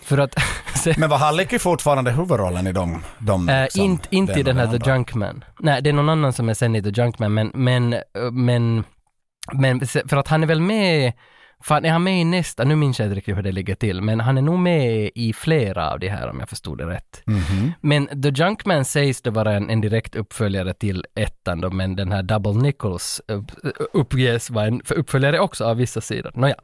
För 0.03 0.19
att... 0.19 0.35
Men 0.97 1.11
var 1.11 1.19
Halicki 1.19 1.59
fortfarande 1.59 2.11
huvudrollen 2.11 2.67
i 2.67 2.73
de... 2.73 3.03
de 3.19 3.47
liksom, 3.47 3.85
inte 3.85 4.09
inte 4.11 4.41
i 4.41 4.43
den 4.43 4.57
här 4.57 4.65
och 4.65 4.71
The 4.71 4.77
andra? 4.77 4.95
Junkman. 4.95 5.45
Nej, 5.59 5.83
det 5.83 5.91
är 5.91 5.95
någon 5.95 6.09
annan 6.09 6.33
som 6.33 6.49
är 6.49 6.55
sen 6.55 6.77
i 6.77 6.83
The 6.83 6.91
Junkman, 6.91 7.35
men, 7.35 7.51
men, 7.55 7.93
eh, 7.93 8.01
men, 8.33 8.85
men 9.53 9.81
för 9.87 10.17
att 10.17 10.29
han 10.29 10.43
är 10.43 10.47
väl 10.47 10.61
med, 10.61 11.13
fan 11.63 11.85
är 11.85 11.91
han 11.91 12.03
med 12.03 12.21
i 12.21 12.25
nästa, 12.25 12.65
nu 12.65 12.77
minns 12.77 12.99
jag 12.99 13.07
inte 13.07 13.17
riktigt 13.17 13.37
hur 13.37 13.43
det 13.43 13.53
ligger 13.53 13.75
till, 13.75 14.01
men 14.01 14.21
han 14.21 14.39
är 14.39 14.43
nog 14.43 14.59
med 14.59 15.11
i 15.15 15.33
flera 15.33 15.91
av 15.91 15.99
de 15.99 16.09
här 16.09 16.29
om 16.29 16.41
jag 16.41 16.49
förstod 16.49 16.79
det 16.79 16.87
rätt. 16.87 17.23
Mhm. 17.27 17.73
Men 17.81 18.23
The 18.23 18.29
Junkman 18.29 18.85
sägs 18.85 19.23
det 19.23 19.31
vara 19.31 19.53
en, 19.53 19.71
en 19.71 19.81
direkt 19.81 20.15
uppföljare 20.15 20.75
till 20.75 21.07
ettan 21.15 21.61
då, 21.61 21.71
men 21.71 21.97
den 21.97 22.13
här 22.13 22.23
Double 22.23 22.63
Nichols 22.63 23.21
upp, 23.29 23.51
uppges 23.93 24.51
vara 24.51 24.67
en 24.67 24.83
uppföljare 24.89 25.41
också 25.41 25.65
av 25.65 25.77
vissa 25.77 26.01
sidor. 26.01 26.33
Nåja. 26.35 26.57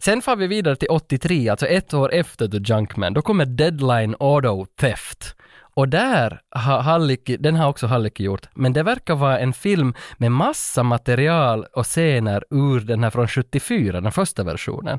Sen 0.00 0.22
får 0.22 0.36
vi 0.36 0.46
vidare 0.46 0.76
till 0.76 0.88
83, 0.90 1.48
alltså 1.48 1.66
ett 1.66 1.94
år 1.94 2.12
efter 2.12 2.48
The 2.48 2.72
Junkman. 2.72 3.14
Då 3.14 3.22
kommer 3.22 3.46
Deadline 3.46 4.14
Auto 4.20 4.66
Theft. 4.80 5.36
Och 5.80 5.88
där 5.88 6.40
har 6.50 6.82
Hallicki, 6.82 7.36
den 7.36 7.56
har 7.56 7.68
också 7.68 7.86
Hallicki 7.86 8.24
gjort, 8.24 8.48
men 8.54 8.72
det 8.72 8.82
verkar 8.82 9.14
vara 9.14 9.38
en 9.38 9.52
film 9.52 9.94
med 10.16 10.32
massa 10.32 10.82
material 10.82 11.64
och 11.72 11.84
scener 11.86 12.44
ur 12.50 12.80
den 12.80 13.02
här 13.02 13.10
från 13.10 13.28
74, 13.28 14.00
den 14.00 14.12
första 14.12 14.42
versionen. 14.42 14.98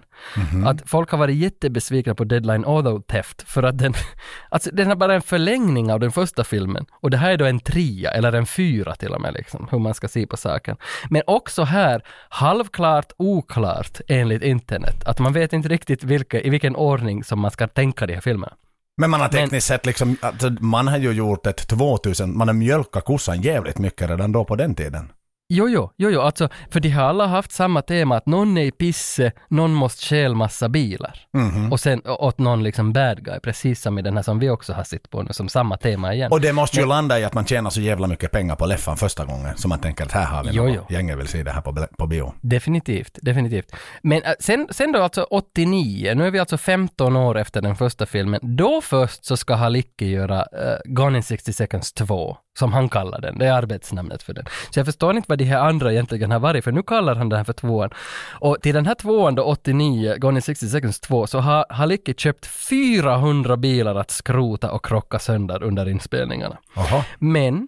Att 0.66 0.90
folk 0.90 1.12
har 1.12 1.18
varit 1.18 1.36
jättebesvikna 1.36 2.16
på 2.16 2.24
Deadline 2.24 2.66
Auto 2.66 3.02
Theft 3.02 3.42
för 3.42 3.64
att 3.64 3.78
den, 3.78 3.94
alltså 4.50 4.70
den 4.74 4.92
är 4.92 4.96
bara 4.96 5.16
en 5.16 5.22
förlängning 5.22 5.94
av 5.94 6.00
den 6.00 6.12
första 6.12 6.44
filmen. 6.44 6.86
Och 6.92 7.10
det 7.10 7.18
här 7.18 7.32
är 7.32 7.38
då 7.38 7.46
en 7.46 7.60
trea, 7.60 8.12
eller 8.12 8.34
en 8.34 8.46
fyra 8.46 8.96
till 8.96 9.14
och 9.14 9.22
med, 9.22 9.34
liksom, 9.34 9.68
hur 9.72 9.80
man 9.80 9.94
ska 9.94 10.08
se 10.08 10.28
på 10.28 10.38
saken. 10.38 10.78
Men 11.10 11.22
också 11.28 11.64
här, 11.64 12.04
halvklart 12.30 13.12
oklart 13.18 14.02
enligt 14.08 14.44
internet. 14.44 15.04
Att 15.06 15.20
man 15.20 15.34
vet 15.34 15.54
inte 15.54 15.70
riktigt 15.70 16.04
vilka, 16.04 16.42
i 16.42 16.50
vilken 16.50 16.76
ordning 16.76 17.24
som 17.24 17.40
man 17.40 17.52
ska 17.52 17.68
tänka 17.68 18.08
de 18.08 18.14
här 18.14 18.22
filmerna. 18.22 18.54
Men 18.98 19.10
man 19.10 19.22
har 19.22 19.28
tekniskt 19.28 19.68
sett 19.68 19.86
liksom, 19.86 20.18
alltså, 20.22 20.50
man 20.60 20.88
har 20.88 20.98
ju 20.98 21.12
gjort 21.12 21.48
ett 21.48 21.68
2000, 21.68 22.38
man 22.38 22.48
har 22.48 22.56
mjölkat 22.56 23.06
kossan 23.06 23.42
jävligt 23.42 23.78
mycket 23.78 24.10
redan 24.10 24.32
då 24.32 24.46
på 24.46 24.56
den 24.56 24.76
tiden. 24.76 25.12
Jo, 25.54 25.70
jo, 25.70 25.92
jo, 25.98 26.10
jo, 26.10 26.22
alltså, 26.22 26.50
för 26.70 26.80
de 26.80 26.90
har 26.90 27.04
alla 27.04 27.28
haft 27.28 27.52
samma 27.52 27.82
tema 27.82 28.18
att 28.18 28.26
någon 28.26 28.58
är 28.58 28.62
i 28.64 28.72
pisse, 28.72 29.32
någon 29.48 29.74
måste 29.74 30.06
stjäla 30.06 30.36
massa 30.36 30.70
bilar. 30.70 31.20
Mhm. 31.34 31.72
Och 31.72 31.80
sen 31.80 32.02
åt 32.06 32.38
någon 32.40 32.64
liksom 32.64 32.94
bad 32.94 33.24
guy, 33.26 33.40
precis 33.40 33.82
som 33.82 34.00
i 34.00 34.02
den 34.02 34.16
här 34.16 34.24
som 34.24 34.40
vi 34.40 34.50
också 34.50 34.74
har 34.74 34.84
sett 34.84 35.10
på 35.10 35.24
nu, 35.24 35.34
som 35.34 35.50
samma 35.50 35.78
tema 35.78 36.14
igen. 36.14 36.32
Och 36.32 36.42
det 36.42 36.54
måste 36.54 36.80
ju 36.80 36.86
landa 36.86 37.20
i 37.20 37.24
att 37.24 37.34
man 37.34 37.46
tjänar 37.46 37.70
så 37.70 37.82
jävla 37.82 38.08
mycket 38.08 38.32
pengar 38.32 38.56
på 38.56 38.66
leffan 38.66 38.98
första 38.98 39.26
gången, 39.26 39.58
så 39.58 39.68
man 39.68 39.80
tänker 39.80 40.06
att 40.06 40.12
här 40.12 40.26
har 40.26 40.44
vi 40.44 40.50
Jo, 40.54 40.64
något. 40.64 40.76
jo. 40.90 40.96
Gänget 40.96 41.18
vill 41.18 41.28
se 41.28 41.44
det 41.44 41.52
här 41.52 41.62
på, 41.62 41.88
på 41.98 42.08
bio. 42.08 42.34
Definitivt, 42.42 43.20
definitivt. 43.22 43.76
Men 44.02 44.24
äh, 44.24 44.32
sen, 44.40 44.68
sen 44.72 44.92
då 44.92 45.02
alltså 45.02 45.24
89, 45.24 46.14
nu 46.16 46.28
är 46.28 46.32
vi 46.32 46.40
alltså 46.40 46.58
15 46.58 47.16
år 47.16 47.38
efter 47.38 47.62
den 47.62 47.76
första 47.76 48.06
filmen, 48.06 48.40
då 48.44 48.82
först 48.82 49.26
så 49.26 49.38
ska 49.38 49.56
Halicki 49.56 50.10
göra 50.10 50.40
uh, 50.40 50.78
Gone 50.86 51.18
in 51.18 51.24
60 51.24 51.54
seconds 51.54 51.94
2, 51.94 52.38
som 52.60 52.74
han 52.74 52.90
kallar 52.90 53.22
den, 53.22 53.38
det 53.38 53.48
är 53.48 53.54
arbetsnamnet 53.54 54.24
för 54.24 54.34
den. 54.34 54.46
Så 54.70 54.80
jag 54.80 54.86
förstår 54.86 55.16
inte 55.16 55.26
vad 55.30 55.38
de 55.38 55.44
här 55.44 55.60
andra 55.60 55.92
egentligen 55.92 56.32
har 56.32 56.40
varit, 56.40 56.64
för 56.64 56.72
nu 56.72 56.84
kallar 56.84 57.16
han 57.16 57.30
den 57.30 57.38
här 57.38 57.44
för 57.44 57.54
tvåan. 57.54 57.90
Och 58.30 58.62
till 58.62 58.74
den 58.74 58.86
här 58.86 58.96
tvåan 58.96 59.36
då, 59.36 59.44
89, 59.44 60.16
Gone 60.18 60.38
in 60.38 60.42
60 60.42 60.68
seconds 60.70 61.00
2, 61.00 61.28
så 61.28 61.40
har 61.40 61.66
Halicki 61.70 62.14
köpt 62.14 62.46
400 62.46 63.58
bilar 63.58 63.96
att 63.96 64.12
skrota 64.12 64.72
och 64.72 64.86
krocka 64.86 65.20
sönder 65.20 65.64
under 65.64 65.90
inspelningarna. 65.90 66.58
Jaha. 66.76 67.06
Men 67.20 67.68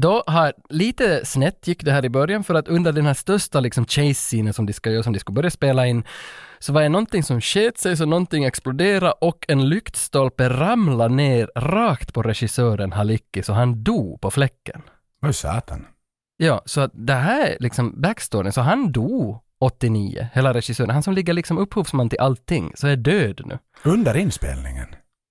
då 0.00 0.24
har 0.26 0.52
lite 0.68 1.26
snett 1.26 1.66
gick 1.66 1.84
det 1.84 1.92
här 1.92 2.04
i 2.04 2.08
början 2.08 2.44
för 2.44 2.54
att 2.54 2.68
under 2.68 2.92
den 2.92 3.06
här 3.06 3.14
största 3.14 3.60
liksom 3.60 3.86
chase-scenen 3.86 4.52
som 4.52 4.66
de 4.66 4.72
ska 4.72 4.90
göra, 4.90 5.02
som 5.02 5.12
de 5.12 5.18
ska 5.18 5.32
börja 5.32 5.50
spela 5.50 5.86
in, 5.86 6.04
så 6.58 6.72
var 6.72 6.82
det 6.82 6.88
någonting 6.88 7.22
som 7.22 7.40
sket 7.40 7.78
sig 7.78 7.96
så 7.96 8.06
någonting 8.06 8.44
exploderade 8.44 9.12
och 9.20 9.44
en 9.48 9.68
lyktstolpe 9.68 10.48
ramlade 10.48 11.14
ner 11.14 11.50
rakt 11.56 12.14
på 12.14 12.22
regissören 12.22 12.92
Halicki 12.92 13.42
så 13.42 13.52
han 13.52 13.84
dog 13.84 14.20
på 14.20 14.30
fläcken. 14.30 14.82
Vad 15.20 15.34
satan. 15.34 15.86
Ja, 16.36 16.62
så 16.64 16.80
att 16.80 16.90
det 16.94 17.14
här 17.14 17.46
är 17.46 17.56
liksom 17.60 18.00
backstoryn, 18.00 18.52
så 18.52 18.60
han 18.60 18.92
dog 18.92 19.42
89, 19.60 20.28
hela 20.32 20.54
regissören, 20.54 20.90
han 20.90 21.02
som 21.02 21.14
ligger 21.14 21.32
liksom 21.32 21.58
upphovsman 21.58 22.08
till 22.08 22.20
allting, 22.20 22.72
så 22.74 22.86
är 22.86 22.96
död 22.96 23.40
nu. 23.44 23.58
Under 23.84 24.16
inspelningen? 24.16 24.86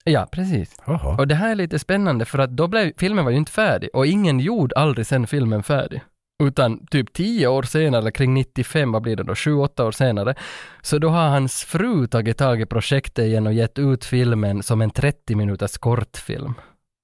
Ja, 0.08 0.28
precis. 0.32 0.76
Jaha. 0.86 1.16
Och 1.18 1.28
det 1.28 1.36
här 1.36 1.51
är 1.51 1.55
lite 1.55 1.80
spännande 1.80 2.26
för 2.26 2.39
att 2.39 2.49
då 2.49 2.68
blev 2.68 2.91
filmen 2.97 3.26
var 3.26 3.32
ju 3.32 3.38
inte 3.38 3.51
färdig 3.51 3.89
och 3.93 4.08
ingen 4.08 4.39
gjorde 4.39 4.76
aldrig 4.76 5.08
sen 5.08 5.28
filmen 5.28 5.64
färdig. 5.64 6.01
Utan 6.43 6.86
typ 6.88 7.14
tio 7.14 7.47
år 7.47 7.64
senare, 7.64 8.12
kring 8.12 8.34
95, 8.34 8.91
vad 8.91 9.01
blir 9.01 9.16
det 9.16 9.24
då, 9.24 9.36
sju, 9.36 9.53
åtta 9.53 9.86
år 9.86 9.91
senare, 9.91 10.36
så 10.82 10.97
då 10.97 11.10
har 11.10 11.30
hans 11.30 11.64
fru 11.64 12.08
tagit 12.08 12.38
tag 12.38 12.62
i 12.62 12.66
projektet 12.66 13.26
igen 13.26 13.47
och 13.47 13.53
gett 13.53 13.80
ut 13.80 14.05
filmen 14.05 14.64
som 14.64 14.82
en 14.82 14.89
30 14.89 15.36
minuters 15.36 15.78
kortfilm. 15.78 16.53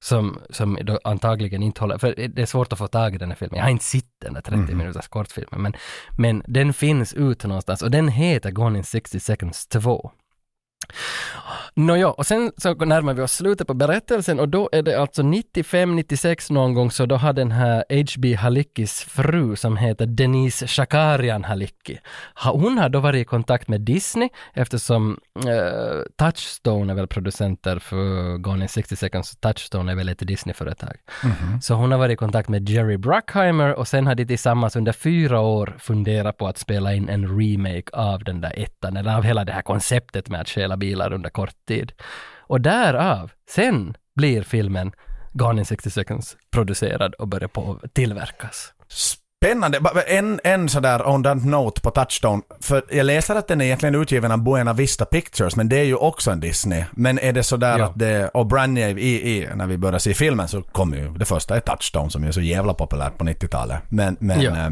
Som, 0.06 0.40
som 0.50 0.78
antagligen 1.04 1.64
inte 1.64 1.82
håller, 1.82 1.98
för 1.98 2.16
det 2.16 2.42
är 2.42 2.46
svårt 2.46 2.74
att 2.74 2.80
få 2.80 2.88
tag 2.88 3.16
i 3.16 3.18
den 3.18 3.30
här 3.30 3.36
filmen. 3.36 3.58
Jag 3.58 3.64
har 3.64 3.72
inte 3.72 3.86
sett 3.86 4.06
den 4.22 4.34
där 4.34 4.42
30 4.42 4.76
minuters 4.76 5.08
kortfilmen, 5.08 5.62
men, 5.62 5.74
men 6.18 6.44
den 6.48 6.74
finns 6.74 7.14
ute 7.14 7.48
någonstans 7.48 7.82
och 7.82 7.92
den 7.92 8.08
heter 8.08 8.52
Gone 8.52 8.78
in 8.78 8.84
60 8.84 9.20
seconds 9.20 9.68
2. 9.68 10.12
Nåja, 11.76 12.10
och 12.12 12.26
sen 12.26 12.52
så 12.58 12.74
närmar 12.74 13.14
vi 13.14 13.22
oss 13.22 13.32
slutet 13.34 13.68
på 13.68 13.74
berättelsen 13.74 14.40
och 14.40 14.50
då 14.50 14.70
är 14.72 14.82
det 14.82 15.02
alltså 15.02 15.22
95-96 15.22 16.54
någon 16.54 16.74
gång 16.74 16.92
så 16.92 17.06
då 17.06 17.16
har 17.16 17.34
den 17.34 17.52
här 17.52 17.84
H.B. 17.90 18.34
Halickis 18.36 19.02
fru 19.02 19.56
som 19.56 19.78
heter 19.78 20.06
Denise 20.06 20.68
Shakarian 20.68 21.44
Halicki, 21.44 22.00
ha- 22.36 22.52
hon 22.52 22.78
har 22.78 22.90
då 22.90 23.00
varit 23.00 23.22
i 23.22 23.26
kontakt 23.26 23.68
med 23.68 23.82
Disney 23.82 24.30
eftersom 24.54 25.20
eh, 25.36 26.02
Touchstone 26.18 26.94
är 26.94 26.96
väl 26.96 27.08
producenter 27.08 27.80
för 27.80 28.38
Gone 28.38 28.64
in 28.64 28.70
60 28.70 28.96
seconds, 28.96 29.38
Touchstone 29.40 29.92
är 29.92 29.96
väl 29.96 30.10
ett 30.10 30.28
Disney-företag. 30.28 30.96
Så 31.62 31.74
hon 31.74 31.92
har 31.92 32.00
varit 32.00 32.14
i 32.14 32.16
kontakt 32.16 32.50
med 32.50 32.70
Jerry 32.70 32.98
Bruckheimer 32.98 33.74
och 33.74 33.88
sen 33.88 34.08
har 34.08 34.16
de 34.16 34.26
tillsammans 34.26 34.76
under 34.76 34.92
fyra 34.92 35.40
år 35.40 35.76
funderat 35.80 36.38
på 36.38 36.48
att 36.48 36.58
spela 36.58 36.94
in 36.94 37.10
en 37.10 37.40
remake 37.40 37.84
av 37.94 38.24
den 38.24 38.42
där 38.42 38.60
ettan, 38.60 38.98
eller 38.98 39.16
av 39.18 39.24
hela 39.24 39.46
det 39.46 39.52
här 39.52 39.62
konceptet 39.62 40.30
med 40.30 40.42
att 40.42 40.50
stjäla 40.50 40.73
bilar 40.78 41.14
under 41.14 41.30
kort 41.30 41.56
tid. 41.68 41.92
Och 42.40 42.62
därav, 42.62 43.32
sen 43.50 43.96
blir 44.16 44.44
filmen 44.44 44.92
Gone 45.34 45.60
in 45.62 45.66
60 45.66 45.90
seconds 45.90 46.38
producerad 46.52 47.14
och 47.14 47.28
börjar 47.28 47.48
på 47.48 47.80
tillverkas. 47.94 48.74
Spännande. 48.88 49.80
En, 50.08 50.40
en 50.44 50.70
sådär 50.70 51.08
on 51.08 51.24
that 51.24 51.46
note 51.46 51.82
på 51.82 51.92
Touchstone. 51.92 52.42
För 52.62 52.84
jag 52.92 53.06
läser 53.06 53.36
att 53.36 53.48
den 53.48 53.62
är 53.62 53.66
egentligen 53.66 53.96
utgiven 53.96 54.32
av 54.32 54.44
Buena 54.44 54.74
Vista 54.74 55.06
Pictures, 55.06 55.56
men 55.56 55.70
det 55.70 55.78
är 55.80 55.84
ju 55.84 55.96
också 55.96 56.32
en 56.32 56.40
Disney. 56.40 56.84
Men 56.92 57.20
är 57.20 57.34
det 57.34 57.44
sådär 57.44 57.80
Ja. 57.80 57.86
att 57.86 58.00
det, 58.00 58.30
och 58.34 58.46
Branje 58.46 58.90
i, 58.90 59.38
i, 59.38 59.48
när 59.56 59.68
vi 59.68 59.78
börjar 59.78 60.00
se 60.00 60.14
filmen 60.14 60.48
så 60.48 60.62
kommer 60.62 60.98
ju 60.98 61.10
det 61.10 61.26
första 61.26 61.56
är 61.56 61.60
Touchstone 61.60 62.10
som 62.10 62.24
är 62.24 62.32
så 62.32 62.42
jävla 62.42 62.74
populärt 62.74 63.18
på 63.18 63.26
90-talet. 63.26 63.82
Men, 63.90 64.18
men 64.20 64.42
Ja. 64.42 64.72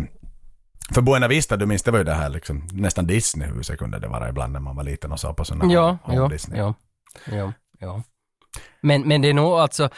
För 0.94 1.02
Buena 1.02 1.28
Vista, 1.28 1.58
du 1.58 1.66
minns 1.66 1.84
det 1.84 1.92
var 1.92 1.98
ju 1.98 2.04
det 2.04 2.14
här 2.14 2.30
liksom, 2.30 2.68
nästan 2.72 3.08
Disneyhuset 3.08 3.80
kunde 3.80 4.00
det 4.00 4.08
vara 4.08 4.30
ibland 4.30 4.54
när 4.54 4.60
man 4.60 4.76
var 4.76 4.84
liten 4.84 5.12
och 5.12 5.20
så 5.20 5.34
på 5.34 5.46
sådana 5.46 5.74
Ja, 5.74 5.98
home 6.04 6.18
ja, 6.18 6.28
Disney. 6.28 6.60
ja, 6.60 6.74
ja, 7.26 7.54
ja. 7.80 8.04
Men, 8.82 9.02
men 9.08 9.22
det 9.22 9.30
är 9.30 9.34
nog 9.34 9.54
alltså, 9.54 9.90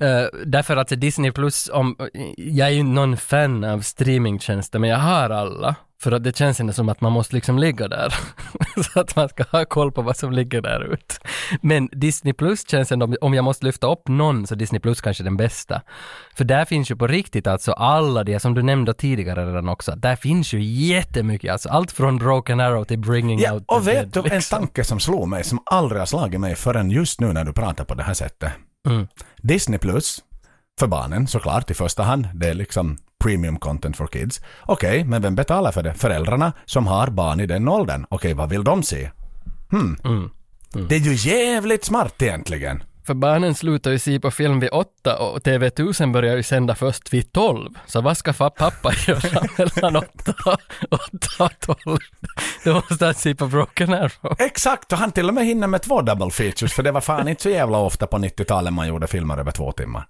Uh, 0.00 0.26
därför 0.46 0.76
att 0.76 0.88
Disney 0.88 1.32
Plus, 1.32 1.70
om, 1.72 1.96
jag 2.36 2.68
är 2.68 2.72
ju 2.72 2.82
någon 2.82 3.16
fan 3.16 3.64
av 3.64 3.80
streamingtjänster, 3.80 4.78
men 4.78 4.90
jag 4.90 4.98
har 4.98 5.30
alla. 5.30 5.76
För 6.02 6.12
att 6.12 6.24
det 6.24 6.36
känns 6.36 6.60
inte 6.60 6.72
som 6.72 6.88
att 6.88 7.00
man 7.00 7.12
måste 7.12 7.34
liksom 7.34 7.58
ligga 7.58 7.88
där. 7.88 8.14
så 8.92 9.00
att 9.00 9.16
man 9.16 9.28
ska 9.28 9.44
ha 9.52 9.64
koll 9.64 9.92
på 9.92 10.02
vad 10.02 10.16
som 10.16 10.32
ligger 10.32 10.60
där 10.60 10.92
ute. 10.92 11.14
Men 11.60 11.88
Disney 11.92 12.32
Plus 12.34 12.70
känns 12.70 12.92
ändå, 12.92 13.14
om 13.20 13.34
jag 13.34 13.44
måste 13.44 13.66
lyfta 13.66 13.92
upp 13.92 14.08
någon, 14.08 14.46
så 14.46 14.54
Disney 14.54 14.80
Plus 14.80 15.00
kanske 15.00 15.22
är 15.22 15.24
den 15.24 15.36
bästa. 15.36 15.82
För 16.34 16.44
där 16.44 16.64
finns 16.64 16.90
ju 16.90 16.96
på 16.96 17.06
riktigt 17.06 17.46
alltså 17.46 17.72
alla 17.72 18.24
de 18.24 18.40
som 18.40 18.54
du 18.54 18.62
nämnde 18.62 18.94
tidigare 18.94 19.46
redan 19.46 19.68
också, 19.68 19.92
där 19.96 20.16
finns 20.16 20.52
ju 20.52 20.62
jättemycket, 20.62 21.52
alltså 21.52 21.68
allt 21.68 21.92
från 21.92 22.18
Broken 22.18 22.60
Arrow 22.60 22.84
till 22.84 22.98
Bringing 22.98 23.38
Ja, 23.38 23.52
Out 23.52 23.64
och 23.66 23.84
the 23.84 23.90
vet 23.90 24.12
Dead, 24.12 24.24
du 24.24 24.30
en 24.30 24.36
liksom. 24.36 24.58
tanke 24.58 24.84
som 24.84 25.00
slog 25.00 25.28
mig, 25.28 25.44
som 25.44 25.62
aldrig 25.64 26.00
har 26.00 26.06
slagit 26.06 26.40
mig 26.40 26.54
förrän 26.54 26.90
just 26.90 27.20
nu 27.20 27.32
när 27.32 27.44
du 27.44 27.52
pratar 27.52 27.84
på 27.84 27.94
det 27.94 28.02
här 28.02 28.14
sättet. 28.14 28.52
Mm. 28.86 29.06
Disney 29.36 29.78
Plus, 29.78 30.22
för 30.80 30.86
barnen 30.86 31.26
såklart 31.26 31.70
i 31.70 31.74
första 31.74 32.02
hand, 32.02 32.28
det 32.34 32.48
är 32.48 32.54
liksom 32.54 32.98
premium 33.24 33.58
content 33.58 33.96
for 33.96 34.06
kids. 34.06 34.40
Okej, 34.62 35.04
men 35.04 35.22
vem 35.22 35.34
betalar 35.34 35.72
för 35.72 35.82
det? 35.82 35.94
Föräldrarna 35.94 36.52
som 36.64 36.86
har 36.86 37.06
barn 37.06 37.40
i 37.40 37.46
den 37.46 37.68
åldern. 37.68 38.06
Okej, 38.08 38.34
vad 38.34 38.50
vill 38.50 38.64
de 38.64 38.82
se? 38.82 39.10
Hmm. 39.70 39.96
Mm. 40.04 40.30
Det 40.88 40.94
är 40.94 41.00
ju 41.00 41.30
jävligt 41.30 41.84
smart 41.84 42.22
egentligen. 42.22 42.82
För 43.08 43.14
barnen 43.14 43.54
slutar 43.54 43.90
ju 43.90 43.98
se 43.98 44.20
på 44.20 44.30
film 44.30 44.60
vid 44.60 44.70
åtta 44.72 45.18
och 45.18 45.38
TV1000 45.38 46.12
börjar 46.12 46.36
ju 46.36 46.42
sända 46.42 46.74
först 46.74 47.12
vid 47.12 47.32
tolv. 47.32 47.70
Så 47.86 48.00
vad 48.00 48.16
ska 48.16 48.32
pappa 48.32 48.92
göra 49.06 49.42
mellan 49.58 49.96
åtta, 49.96 50.34
åtta 50.90 51.44
och 51.44 51.60
tolv? 51.60 51.98
Då 52.64 52.74
måste 52.74 53.04
han 53.04 53.14
se 53.14 53.34
på 53.34 53.46
Broken 53.46 53.92
Arrow. 53.92 54.36
Exakt, 54.38 54.92
och 54.92 54.98
han 54.98 55.12
till 55.12 55.28
och 55.28 55.34
med 55.34 55.46
hinner 55.46 55.66
med 55.66 55.82
två 55.82 56.02
double 56.02 56.30
features, 56.30 56.72
för 56.72 56.82
det 56.82 56.92
var 56.92 57.00
fan 57.00 57.28
inte 57.28 57.42
så 57.42 57.48
jävla 57.50 57.78
ofta 57.78 58.06
på 58.06 58.16
90-talet 58.18 58.72
man 58.72 58.88
gjorde 58.88 59.06
filmer 59.06 59.38
över 59.38 59.52
två 59.52 59.72
timmar. 59.72 60.06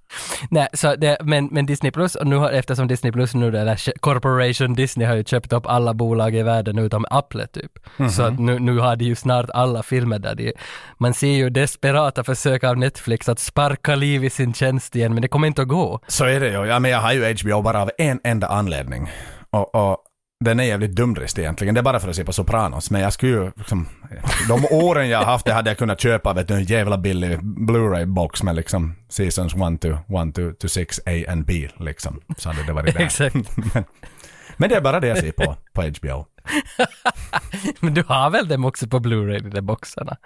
Nej, 0.50 0.68
så 0.72 0.96
det, 0.96 1.18
men, 1.22 1.46
men 1.46 1.66
Disney 1.66 1.92
Plus, 1.92 2.14
och 2.14 2.26
nu 2.26 2.36
har, 2.36 2.50
eftersom 2.50 2.88
Disney 2.88 3.12
Plus 3.12 3.34
nu, 3.34 3.50
det 3.50 3.64
där 3.64 3.98
Corporation 4.00 4.74
Disney 4.74 5.06
har 5.06 5.14
ju 5.14 5.24
köpt 5.24 5.52
upp 5.52 5.66
alla 5.66 5.94
bolag 5.94 6.34
i 6.34 6.42
världen 6.42 6.78
utom 6.78 7.06
Apple 7.10 7.46
typ. 7.46 7.72
Så 8.10 8.22
att 8.22 8.38
nu, 8.38 8.58
nu 8.58 8.78
har 8.78 8.96
de 8.96 9.04
ju 9.04 9.14
snart 9.14 9.50
alla 9.50 9.82
filmer 9.82 10.18
där 10.18 10.34
de, 10.34 10.52
man 10.98 11.14
ser 11.14 11.32
ju 11.32 11.50
desperata 11.50 12.24
försök 12.24 12.64
av 12.64 12.76
Netflix 12.88 13.28
att 13.28 13.38
sparka 13.38 13.94
liv 13.94 14.24
i 14.24 14.30
sin 14.30 14.54
tjänst 14.54 14.96
igen, 14.96 15.14
men 15.14 15.22
det 15.22 15.28
kommer 15.28 15.46
inte 15.46 15.62
att 15.62 15.68
gå. 15.68 16.00
Så 16.06 16.24
är 16.24 16.40
det 16.40 16.48
ju. 16.48 16.66
Ja, 16.66 16.78
men 16.78 16.90
jag 16.90 16.98
har 16.98 17.12
ju 17.12 17.34
HBO 17.34 17.62
bara 17.62 17.82
av 17.82 17.90
en 17.98 18.20
enda 18.24 18.46
anledning. 18.46 19.10
Och, 19.50 19.74
och 19.74 19.96
den 20.44 20.60
är 20.60 20.64
jävligt 20.64 20.96
dumdrist 20.96 21.38
egentligen. 21.38 21.74
Det 21.74 21.80
är 21.80 21.82
bara 21.82 22.00
för 22.00 22.08
att 22.08 22.16
se 22.16 22.24
på 22.24 22.32
Sopranos. 22.32 22.90
Men 22.90 23.00
jag 23.00 23.12
skulle 23.12 23.32
ju 23.32 23.50
liksom, 23.56 23.88
De 24.48 24.64
åren 24.70 25.08
jag 25.08 25.18
har 25.18 25.24
haft 25.24 25.46
det 25.46 25.52
hade 25.52 25.70
jag 25.70 25.78
kunnat 25.78 26.00
köpa 26.00 26.32
vet 26.32 26.48
du, 26.48 26.54
en 26.54 26.64
jävla 26.64 26.98
billig 26.98 27.38
Blu-ray-box 27.40 28.42
med 28.44 28.56
liksom 28.56 28.94
Seasons 29.08 29.54
1 29.54 29.80
to, 29.80 29.88
1 29.88 30.34
to, 30.34 30.52
to 30.60 30.68
6 30.68 31.00
A 31.06 31.32
and 31.32 31.44
B 31.44 31.68
liksom. 31.78 32.20
Så 32.36 32.48
hade 32.48 32.66
det 32.66 32.72
varit 32.72 32.94
det. 32.96 33.02
Exakt. 33.02 33.34
men, 33.74 33.84
men 34.56 34.68
det 34.68 34.76
är 34.76 34.80
bara 34.80 35.00
det 35.00 35.08
jag 35.08 35.18
ser 35.18 35.32
på, 35.32 35.56
på 35.72 35.82
HBO. 35.82 36.26
Men 37.80 37.94
du 37.94 38.02
har 38.02 38.30
väl 38.30 38.48
dem 38.48 38.64
också 38.64 38.88
på 38.88 38.98
Blu-ray, 38.98 39.40
de 39.42 39.50
där 39.50 39.60
boxarna? 39.60 40.16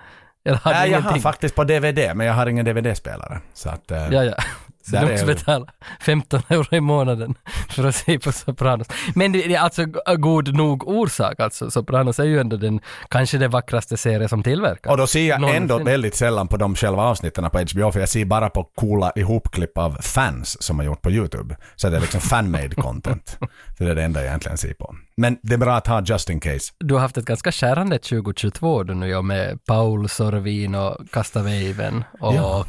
Nej, 0.45 0.57
jag 0.65 0.81
har 0.81 0.87
ingenting? 0.87 1.23
faktiskt 1.23 1.55
på 1.55 1.65
DVD, 1.65 2.17
men 2.17 2.27
jag 2.27 2.35
har 2.35 2.47
ingen 2.47 2.65
DVD-spelare. 2.65 3.41
Så 3.55 3.69
att... 3.69 3.91
eh, 3.91 4.09
Ja, 4.11 4.25
ja. 4.25 4.35
Så 4.83 4.97
du 4.97 5.11
måste 5.13 5.27
betala 5.27 5.67
15 6.01 6.43
euro 6.49 6.77
i 6.77 6.81
månaden 6.81 7.35
för 7.69 7.85
att 7.85 7.95
se 7.95 8.19
på 8.19 8.33
Sopranos. 8.33 8.87
Men 9.15 9.33
det 9.33 9.55
är 9.55 9.61
alltså 9.61 9.85
god 10.17 10.55
nog 10.57 10.89
orsak 10.89 11.41
alltså. 11.41 11.71
Sopranos 11.71 12.19
är 12.19 12.25
ju 12.25 12.41
ändå 12.41 12.57
den, 12.57 12.81
kanske 13.09 13.39
den 13.39 13.51
vackraste 13.51 13.97
serie 13.97 14.29
som 14.29 14.43
tillverkas. 14.43 14.91
Och 14.91 14.97
då 14.97 15.07
ser 15.07 15.29
jag 15.29 15.41
Någonsin. 15.41 15.63
ändå 15.63 15.79
väldigt 15.79 16.15
sällan 16.15 16.49
på 16.49 16.57
de 16.57 16.75
själva 16.77 17.03
avsnitten 17.03 17.51
på 17.51 17.59
HBO, 17.59 17.93
för 17.93 18.01
jag 18.01 18.09
ser 18.09 18.25
bara 18.25 18.51
på 18.51 18.65
coola 18.65 19.13
ihopklipp 19.17 19.79
av 19.79 19.97
fans 20.03 20.63
som 20.63 20.79
har 20.79 20.87
gjort 20.87 21.03
på 21.03 21.11
YouTube. 21.11 21.57
Så 21.77 21.89
det 21.89 21.97
är 21.97 22.01
liksom 22.01 22.21
fan-made 22.21 22.75
content. 22.75 23.39
Så 23.79 23.85
det 23.85 23.91
är 23.91 23.95
det 23.95 24.03
enda 24.03 24.21
jag 24.21 24.29
egentligen 24.29 24.59
ser 24.59 24.75
på. 24.75 24.95
Men 25.17 25.39
det 25.43 25.55
är 25.55 25.59
bra 25.59 25.75
att 25.75 25.87
ha 25.87 26.03
just 26.03 26.31
in 26.31 26.41
case. 26.41 26.73
Du 26.79 26.95
har 26.95 27.01
haft 27.01 27.17
ett 27.17 27.25
ganska 27.25 27.53
skärande 27.53 27.99
2022 27.99 28.83
du 28.83 28.95
nu 28.95 29.23
med 29.23 29.65
Paul 29.65 30.09
Sorvin 30.09 30.75
och 30.75 30.97
Kastaväven 31.13 32.05
och 32.21 32.35
Ja. 32.35 32.67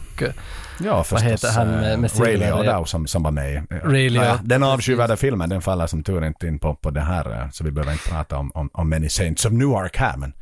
Ja, 0.79 1.03
förstås. 1.03 1.23
heter 1.31 1.51
han 1.51 1.67
med- 1.67 2.03
eh, 2.05 2.21
Ray 2.21 2.37
Liotta 2.37 2.85
som, 2.85 3.07
som 3.07 3.23
var 3.23 3.31
med. 3.31 3.65
Ray 3.83 4.09
Liotta, 4.09 4.39
den 4.43 4.63
avskyvärda 4.63 5.15
filmen, 5.17 5.49
den 5.49 5.61
faller 5.61 5.87
som 5.87 6.03
tur 6.03 6.25
inte 6.25 6.47
in 6.47 6.59
på, 6.59 6.75
på 6.75 6.89
det 6.89 7.01
här, 7.01 7.31
eh, 7.41 7.49
så 7.51 7.63
vi 7.63 7.71
behöver 7.71 7.91
inte 7.91 8.09
prata 8.09 8.37
om, 8.37 8.51
om, 8.53 8.69
om 8.73 8.89
Many 8.89 9.09
Saints 9.09 9.45
of 9.45 9.51
Newark 9.51 9.97
här, 9.97 10.17
men 10.17 10.33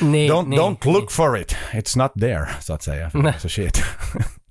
nej, 0.00 0.30
don't, 0.30 0.48
nej, 0.48 0.58
don't 0.58 0.92
look 0.92 1.10
for 1.10 1.38
it. 1.38 1.56
It's 1.72 1.98
not 1.98 2.12
there, 2.20 2.48
så 2.60 2.72
att 2.74 2.82
säga. 2.82 3.10
För 3.10 3.18
det 3.22 3.28
är 3.28 3.38
så 3.38 3.48
shit. 3.48 3.82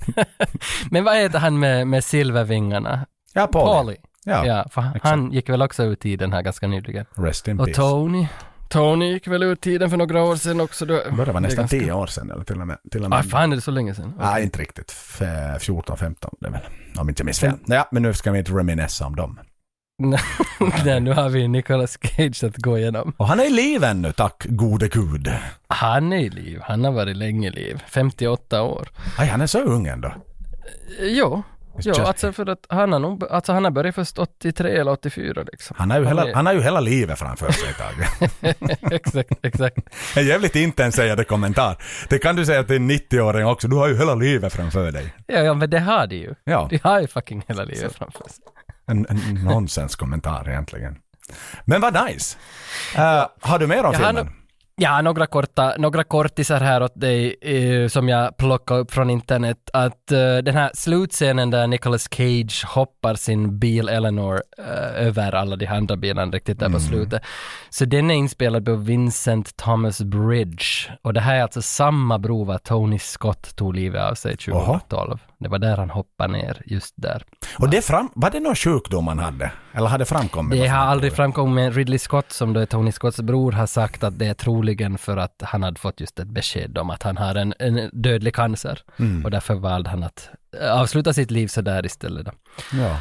Men 0.91 1.03
vad 1.03 1.16
heter 1.18 1.39
han 1.39 1.59
med, 1.59 1.88
med 1.88 2.03
silvervingarna? 2.03 3.05
Ja, 3.34 3.47
Paul. 3.47 3.66
Paulie. 3.68 3.97
Ja, 4.26 4.45
Ja, 4.45 4.66
för 4.72 4.82
han 5.03 5.32
gick 5.32 5.49
väl 5.49 5.61
också 5.61 5.84
ut 5.84 6.05
i 6.05 6.16
den 6.16 6.34
här 6.34 6.41
ganska 6.41 6.68
nyligen. 6.68 7.05
rest 7.16 7.47
in 7.47 7.59
Och 7.59 7.66
peace. 7.66 7.82
Tony. 7.82 8.28
Tony 8.70 9.11
gick 9.11 9.28
väl 9.28 9.43
ut 9.43 9.61
tiden 9.61 9.89
för 9.89 9.97
några 9.97 10.24
år 10.24 10.36
sedan 10.36 10.61
också. 10.61 10.86
Det 10.86 10.93
började 11.11 11.32
vara 11.32 11.39
nästan 11.39 11.61
ganska- 11.61 11.78
tio 11.80 11.91
år 11.91 12.07
sedan 12.07 12.32
eller 12.32 12.43
till 12.43 12.61
och 12.61 12.68
med. 12.68 12.78
Till 12.91 13.03
och 13.03 13.09
med. 13.09 13.20
Ah, 13.20 13.24
fan 13.24 13.51
är 13.51 13.55
det 13.55 13.61
så 13.61 13.72
länge 13.72 13.95
sedan? 13.95 14.13
Nej, 14.20 14.43
inte 14.43 14.59
riktigt. 14.61 14.91
F- 14.91 15.22
14, 15.61 15.97
15 15.97 16.36
det 16.39 16.47
är 16.47 16.51
väl. 16.51 16.61
Om 16.97 17.09
inte 17.09 17.22
jag 17.22 17.26
minns 17.26 17.39
fel. 17.39 17.53
Ja, 17.66 17.88
men 17.91 18.03
nu 18.03 18.13
ska 18.13 18.32
vi 18.32 18.39
inte 18.39 18.51
reminessa 18.51 19.05
om 19.05 19.16
dem. 19.16 19.39
Nej, 20.86 20.99
nu 20.99 21.13
har 21.13 21.30
vi 21.30 21.47
Nicolas 21.47 21.97
Cage 22.01 22.43
att 22.43 22.57
gå 22.57 22.78
igenom. 22.78 23.13
Och 23.18 23.28
han 23.28 23.39
är 23.39 23.43
i 23.45 23.49
liv 23.49 23.84
ännu, 23.84 24.11
tack 24.11 24.45
gode 24.49 24.88
gud. 24.88 25.32
Han 25.68 26.13
är 26.13 26.18
i 26.18 26.30
liv. 26.30 26.59
Han 26.63 26.84
har 26.84 26.91
varit 26.91 27.18
länge 27.18 27.47
i 27.47 27.51
liv. 27.51 27.84
58 27.88 28.61
år. 28.61 28.88
Aj, 29.18 29.28
han 29.28 29.41
är 29.41 29.47
så 29.47 29.59
ung 29.61 29.88
ändå. 29.88 30.13
Jo. 31.01 31.43
Jo, 31.80 31.88
just- 31.88 31.99
alltså 31.99 32.32
för 32.34 32.49
att 32.49 32.65
han 32.69 32.91
har 32.91 32.99
nog, 32.99 33.23
alltså 33.32 33.53
han 33.53 33.63
har 33.63 33.71
börjat 33.71 33.95
först 33.95 34.17
83 34.19 34.76
eller 34.78 34.91
84 34.91 35.43
liksom. 35.51 35.76
Han 35.80 35.91
har 35.91 35.99
ju, 35.99 36.05
Han 36.05 36.17
hela, 36.17 36.30
är- 36.30 36.34
han 36.36 36.45
har 36.45 36.53
ju 36.53 36.61
hela 36.61 36.80
livet 36.80 37.19
framför 37.19 37.51
sig 37.51 37.73
Tage. 37.73 38.32
exakt, 38.91 39.45
exakt. 39.45 39.78
En 40.17 40.26
jävligt 40.26 40.55
intetsägande 40.55 41.23
kommentar. 41.23 41.78
Det 42.09 42.19
kan 42.19 42.36
du 42.36 42.45
säga 42.45 42.63
till 42.63 42.76
en 42.76 42.91
90-åring 42.91 43.45
också, 43.45 43.67
du 43.67 43.76
har 43.76 43.88
ju 43.88 43.97
hela 43.97 44.15
livet 44.15 44.53
framför 44.53 44.91
dig. 44.91 45.13
Ja, 45.28 45.39
ja, 45.39 45.53
men 45.53 45.69
det 45.69 45.80
har 45.80 46.07
de 46.07 46.15
ju. 46.15 46.34
Ja, 46.43 46.67
De 46.69 46.80
har 46.84 47.01
ju 47.01 47.07
fucking 47.07 47.43
hela 47.47 47.63
livet 47.63 47.93
framför 47.95 48.23
sig. 48.30 48.43
en, 48.88 49.05
en 49.09 49.43
nonsenskommentar 49.43 50.49
egentligen. 50.49 50.95
Men 51.65 51.82
vad 51.82 52.05
nice. 52.05 52.38
Eh, 52.95 53.26
har 53.41 53.59
du 53.59 53.67
mer 53.67 53.84
om 53.84 53.93
Jag 53.93 53.95
filmen? 53.95 54.30
Ja, 54.78 55.01
några 55.01 55.28
korta, 55.28 55.73
några 55.78 56.03
kortisar 56.03 56.59
här 56.59 56.84
åt 56.84 57.01
dig 57.01 57.36
eh, 57.41 57.88
som 57.88 58.09
jag 58.09 58.38
plockade 58.38 58.80
upp 58.80 58.91
från 58.91 59.09
internet. 59.09 59.69
Att 59.73 60.11
eh, 60.11 60.38
den 60.38 60.55
här 60.55 60.71
slutscenen 60.73 61.49
där 61.49 61.67
Nicolas 61.67 62.07
Cage 62.11 62.65
hoppar 62.67 63.15
sin 63.15 63.59
bil 63.59 63.89
Eleanor 63.89 64.41
eh, 64.57 65.07
över 65.07 65.36
alla 65.36 65.55
de 65.55 65.67
andra 65.67 65.95
bilarna 65.95 66.32
riktigt 66.32 66.59
där 66.59 66.69
på 66.69 66.80
slutet. 66.80 67.21
Så 67.69 67.86
den 67.86 68.11
är 68.11 68.15
inspelad 68.15 68.65
på 68.65 68.76
Vincent 68.76 69.57
Thomas 69.57 70.01
Bridge. 70.01 70.65
Och 71.01 71.13
det 71.13 71.21
här 71.21 71.36
är 71.36 71.41
alltså 71.41 71.61
samma 71.61 72.19
bro 72.19 72.43
vad 72.43 72.63
Tony 72.63 72.99
Scott 72.99 73.55
tog 73.55 73.76
livet 73.76 74.01
av 74.01 74.13
sig 74.15 74.38
2012. 74.38 75.19
Det 75.45 75.49
var 75.49 75.59
där 75.59 75.77
han 75.77 75.89
hoppade 75.89 76.33
ner, 76.33 76.61
just 76.65 76.93
där. 76.97 77.23
Och 77.59 77.69
det 77.69 77.81
fram, 77.81 78.09
var 78.15 78.31
det 78.31 78.39
någon 78.39 78.55
sjukdom 78.55 79.07
han 79.07 79.19
hade? 79.19 79.51
Eller 79.73 79.87
hade 79.87 80.05
framkommit? 80.05 80.59
Det 80.59 80.67
har 80.67 80.77
aldrig 80.77 81.13
framkommit, 81.13 81.55
men 81.55 81.71
Ridley 81.71 81.99
Scott, 81.99 82.31
som 82.31 82.53
då 82.53 82.59
är 82.59 82.65
Tony 82.65 82.91
Scotts 82.91 83.21
bror, 83.21 83.51
har 83.51 83.65
sagt 83.65 84.03
att 84.03 84.19
det 84.19 84.25
är 84.25 84.33
troligen 84.33 84.97
för 84.97 85.17
att 85.17 85.41
han 85.45 85.63
hade 85.63 85.79
fått 85.79 85.99
just 85.99 86.19
ett 86.19 86.27
besked 86.27 86.77
om 86.77 86.89
att 86.89 87.03
han 87.03 87.17
har 87.17 87.35
en, 87.35 87.53
en 87.59 87.89
dödlig 87.93 88.35
cancer. 88.35 88.79
Mm. 88.99 89.25
Och 89.25 89.31
därför 89.31 89.55
valde 89.55 89.89
han 89.89 90.03
att 90.03 90.29
eh, 90.61 90.81
avsluta 90.81 91.13
sitt 91.13 91.31
liv 91.31 91.47
sådär 91.47 91.85
istället. 91.85 92.25
Då. 92.25 92.31
Ja. 92.73 92.97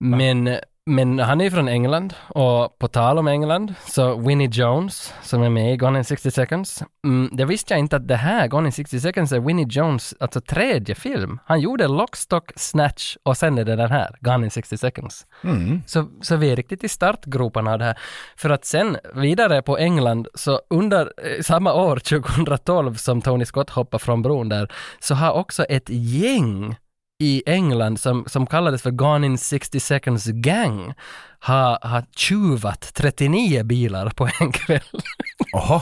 Men, 0.00 0.58
men 0.86 1.18
han 1.18 1.40
är 1.40 1.50
från 1.50 1.68
England 1.68 2.14
och 2.28 2.78
på 2.78 2.88
tal 2.88 3.18
om 3.18 3.28
England, 3.28 3.74
så 3.86 4.16
Winnie 4.18 4.48
Jones 4.52 5.14
som 5.22 5.42
är 5.42 5.50
med 5.50 5.74
i 5.74 5.76
Gone 5.76 5.98
in 5.98 6.04
60 6.04 6.30
seconds, 6.30 6.82
mm, 7.04 7.30
det 7.32 7.44
visste 7.44 7.74
jag 7.74 7.78
inte 7.78 7.96
att 7.96 8.08
det 8.08 8.16
här, 8.16 8.48
Gone 8.48 8.68
in 8.68 8.72
60 8.72 9.00
seconds, 9.00 9.32
är 9.32 9.40
Winnie 9.40 9.66
Jones, 9.68 10.14
alltså 10.20 10.40
tredje 10.40 10.94
film. 10.94 11.38
Han 11.44 11.60
gjorde 11.60 11.88
Lockstock, 11.88 12.52
Snatch 12.56 13.16
och 13.22 13.36
sen 13.36 13.58
är 13.58 13.64
det 13.64 13.76
den 13.76 13.90
här, 13.90 14.16
Gone 14.20 14.44
in 14.44 14.50
60 14.50 14.78
seconds. 14.78 15.26
Mm. 15.44 15.82
Så, 15.86 16.08
så 16.20 16.36
vi 16.36 16.50
är 16.50 16.56
riktigt 16.56 16.84
i 16.84 16.88
startgroparna 16.88 17.72
av 17.72 17.78
det 17.78 17.84
här. 17.84 17.98
För 18.36 18.50
att 18.50 18.64
sen 18.64 18.96
vidare 19.14 19.62
på 19.62 19.78
England, 19.78 20.28
så 20.34 20.60
under 20.70 21.12
eh, 21.22 21.42
samma 21.42 21.72
år, 21.72 21.96
2012, 22.20 22.94
som 22.94 23.22
Tony 23.22 23.44
Scott 23.44 23.70
hoppade 23.70 24.04
från 24.04 24.22
bron 24.22 24.48
där, 24.48 24.72
så 25.00 25.14
har 25.14 25.32
också 25.32 25.64
ett 25.64 25.88
gäng 25.88 26.76
i 27.18 27.42
England 27.46 28.00
som, 28.00 28.24
som 28.26 28.46
kallades 28.46 28.82
för 28.82 28.90
Gone 28.90 29.26
in 29.26 29.38
60 29.38 29.80
seconds 29.80 30.26
gang 30.26 30.94
har, 31.40 31.78
har 31.82 32.04
tjuvat 32.16 32.90
39 32.94 33.62
bilar 33.62 34.10
på 34.10 34.28
en 34.40 34.52
kväll. 34.52 35.00
Oho. 35.52 35.80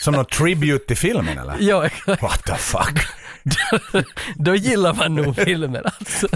Som 0.00 0.14
någon 0.14 0.24
tribute 0.24 0.86
till 0.86 0.96
filmen 0.96 1.38
eller? 1.38 1.56
ja, 1.60 1.86
exakt. 1.86 2.22
What 2.22 2.44
the 2.44 2.54
fuck? 2.54 3.06
Då 4.36 4.54
gillar 4.54 4.94
man 4.94 5.14
nog 5.14 5.36
filmer 5.44 5.82
alltså. 5.84 6.28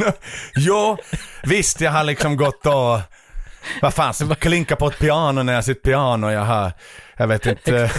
jo, 0.56 0.98
visst 1.42 1.80
jag 1.80 1.90
har 1.90 2.04
liksom 2.04 2.36
gått 2.36 2.66
och 2.66 3.00
vad 3.82 3.94
fan, 3.94 4.14
klinka 4.38 4.76
på 4.76 4.86
ett 4.86 4.98
piano 4.98 5.42
när 5.42 5.52
jag 5.52 5.64
sitter 5.64 5.80
piano. 5.80 6.30
Jag 6.30 6.44
har, 6.44 6.72
jag 7.16 7.26
vet 7.26 7.46
inte. 7.46 7.90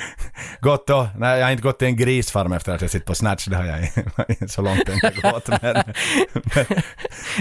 gått 0.60 0.86
då, 0.86 1.08
nej 1.16 1.38
jag 1.38 1.46
har 1.46 1.50
inte 1.50 1.62
gått 1.62 1.78
till 1.78 1.88
en 1.88 1.96
grisfarm 1.96 2.52
efter 2.52 2.74
att 2.74 2.80
jag 2.80 2.90
sitter 2.90 3.06
på 3.06 3.14
Snatch, 3.14 3.44
det 3.46 3.56
har 3.56 3.64
jag 3.64 3.82
inte 4.28 4.48
så 4.48 4.62
långt 4.62 4.88
inte 4.88 5.12
gått. 5.22 5.48
Men, 5.62 5.74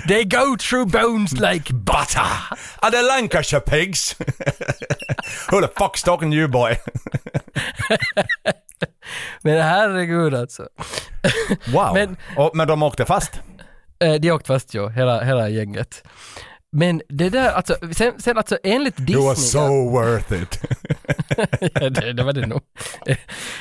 They 0.07 0.23
go 0.23 0.57
through 0.59 0.85
bones 0.91 1.31
like 1.31 1.73
butter! 1.73 2.21
are 2.81 2.91
they 2.91 3.01
Lancashire 3.03 3.59
pigs? 3.61 4.15
Who 5.51 5.61
the 5.61 5.67
fuck's 5.75 6.05
talking 6.05 6.33
you 6.33 6.47
boy? 6.47 6.77
Men 9.41 9.61
herregud 9.61 10.33
alltså. 10.35 10.67
Wow. 11.73 11.93
Men- 11.93 12.17
Och, 12.37 12.51
men 12.55 12.67
de 12.67 12.83
åkte 12.83 13.05
fast? 13.05 13.31
Eh, 13.99 14.13
De 14.13 14.31
åkte 14.31 14.47
fast 14.47 14.73
jo, 14.73 14.87
hela, 14.89 15.23
hela 15.23 15.49
gänget. 15.49 16.03
Men 16.71 17.01
det 17.09 17.29
där, 17.29 17.51
alltså, 17.51 17.75
sen, 17.95 18.21
sen 18.21 18.37
alltså 18.37 18.57
enligt 18.63 18.97
Disney... 18.97 19.15
You 19.15 19.27
were 19.27 19.35
so 19.35 19.89
worth 19.91 20.33
it. 20.33 20.59
Ja, 21.73 21.89
det, 21.89 22.13
det 22.13 22.23
var 22.23 22.33
det 22.33 22.47
nog. 22.47 22.61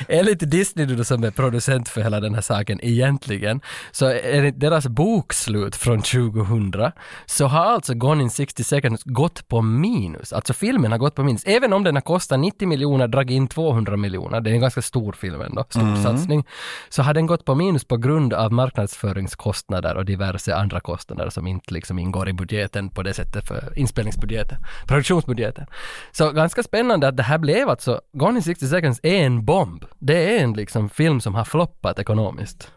Enligt 0.07 0.51
Disney 0.51 0.85
då 0.85 1.03
som 1.03 1.23
är 1.23 1.31
producent 1.31 1.89
för 1.89 2.01
hela 2.01 2.19
den 2.19 2.35
här 2.35 2.41
saken 2.41 2.79
egentligen, 2.83 3.61
så 3.91 4.05
enligt 4.23 4.59
deras 4.59 4.87
bokslut 4.87 5.75
från 5.75 6.01
2000 6.01 6.91
så 7.25 7.47
har 7.47 7.65
alltså 7.65 7.93
Gone 7.93 8.23
in 8.23 8.29
60 8.29 8.63
seconds 8.63 9.03
gått 9.03 9.47
på 9.47 9.61
minus. 9.61 10.33
Alltså 10.33 10.53
filmen 10.53 10.91
har 10.91 10.99
gått 10.99 11.15
på 11.15 11.23
minus. 11.23 11.43
Även 11.45 11.73
om 11.73 11.83
den 11.83 11.95
har 11.95 12.01
kostat 12.01 12.39
90 12.39 12.67
miljoner, 12.67 13.07
dragit 13.07 13.35
in 13.35 13.47
200 13.47 13.97
miljoner, 13.97 14.41
det 14.41 14.49
är 14.49 14.53
en 14.53 14.61
ganska 14.61 14.81
stor 14.81 15.13
film 15.13 15.41
ändå, 15.41 15.65
stor 15.69 15.95
satsning, 16.03 16.45
så 16.89 17.01
har 17.03 17.13
den 17.13 17.25
gått 17.25 17.45
på 17.45 17.55
minus 17.55 17.83
på 17.83 17.97
grund 17.97 18.33
av 18.33 18.51
marknadsföringskostnader 18.51 19.95
och 19.95 20.05
diverse 20.05 20.55
andra 20.55 20.79
kostnader 20.79 21.29
som 21.29 21.47
inte 21.47 21.73
liksom 21.73 21.99
ingår 21.99 22.29
i 22.29 22.33
budgeten 22.33 22.89
på 22.89 23.03
det 23.03 23.13
sättet 23.13 23.47
för 23.47 23.73
inspelningsbudgeten, 23.75 24.57
produktionsbudgeten. 24.87 25.65
Så 26.11 26.31
ganska 26.31 26.63
spännande 26.63 27.07
att 27.07 27.17
det 27.17 27.23
här 27.23 27.37
blev 27.37 27.56
alltså, 27.65 28.01
Gone 28.13 28.37
in 28.37 28.43
60 28.43 28.67
seconds 28.67 28.99
är 29.03 29.15
en 29.25 29.45
bomb. 29.45 29.85
Det 29.99 30.37
är 30.37 30.43
en 30.43 30.53
liksom 30.53 30.89
film 30.89 31.21
som 31.21 31.35
har 31.35 31.45
floppat 31.45 31.99
ekonomiskt. 31.99 32.71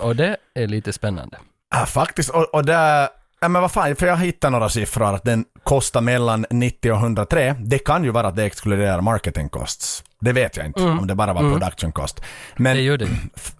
Och 0.00 0.16
det 0.16 0.36
är 0.54 0.66
lite 0.66 0.92
spännande. 0.92 1.38
Ja, 1.74 1.86
faktiskt. 1.86 2.30
Och, 2.30 2.54
och 2.54 2.64
där, 2.64 3.08
ja, 3.40 3.48
men 3.48 3.62
vad 3.62 3.72
fan, 3.72 3.96
för 3.96 4.06
jag 4.06 4.16
hittar 4.16 4.50
några 4.50 4.68
siffror 4.68 5.14
att 5.14 5.24
den 5.24 5.44
kostar 5.64 6.00
mellan 6.00 6.46
90 6.50 6.92
och 6.92 6.98
103. 6.98 7.54
Det 7.58 7.78
kan 7.78 8.04
ju 8.04 8.10
vara 8.10 8.28
att 8.28 8.36
det 8.36 8.44
exkluderar 8.44 9.00
marketing 9.00 9.48
costs. 9.48 10.04
Det 10.20 10.32
vet 10.32 10.56
jag 10.56 10.66
inte, 10.66 10.82
om 10.82 11.06
det 11.06 11.14
bara 11.14 11.32
var 11.32 11.50
production 11.50 11.92
cost. 11.92 12.20
Men 12.56 12.76
Det 12.76 12.82
gör 12.82 12.98
det. 12.98 13.08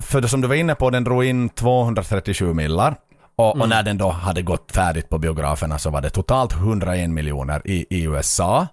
för 0.01 0.21
det 0.21 0.29
som 0.29 0.41
du 0.41 0.49
var 0.49 0.55
inne 0.55 0.75
på, 0.75 0.91
den 0.91 1.05
drog 1.05 1.25
in 1.25 1.49
237 1.49 2.55
millar. 2.55 2.97
Och, 3.37 3.61
och 3.61 3.69
när 3.69 3.83
den 3.83 3.99
då 3.99 4.09
hade 4.11 4.43
gått 4.43 4.73
färdigt 4.73 5.09
på 5.09 5.19
biograferna 5.19 5.79
så 5.79 5.91
var 5.91 6.01
det 6.01 6.11
totalt 6.11 6.53
101 6.53 7.11
miljoner 7.11 7.63
i, 7.65 7.87
i 7.91 8.03
USA 8.05 8.67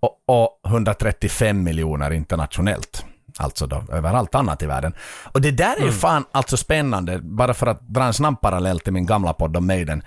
och, 0.00 0.22
och 0.26 0.60
135 0.66 1.62
miljoner 1.62 2.10
internationellt. 2.10 3.04
Alltså 3.38 3.66
då 3.66 3.84
överallt 3.92 4.34
annat 4.34 4.62
i 4.62 4.66
världen. 4.66 4.94
Och 5.32 5.40
det 5.40 5.50
där 5.50 5.76
är 5.80 5.84
ju 5.84 5.92
fan 5.92 6.24
alltså 6.32 6.56
spännande, 6.56 7.18
bara 7.22 7.54
för 7.54 7.66
att 7.66 7.88
dra 7.88 8.04
en 8.04 8.14
snabb 8.14 8.40
parallell 8.40 8.80
till 8.80 8.92
min 8.92 9.06
gamla 9.06 9.32
podd 9.32 9.56
om 9.56 9.66
Maiden. 9.66 10.02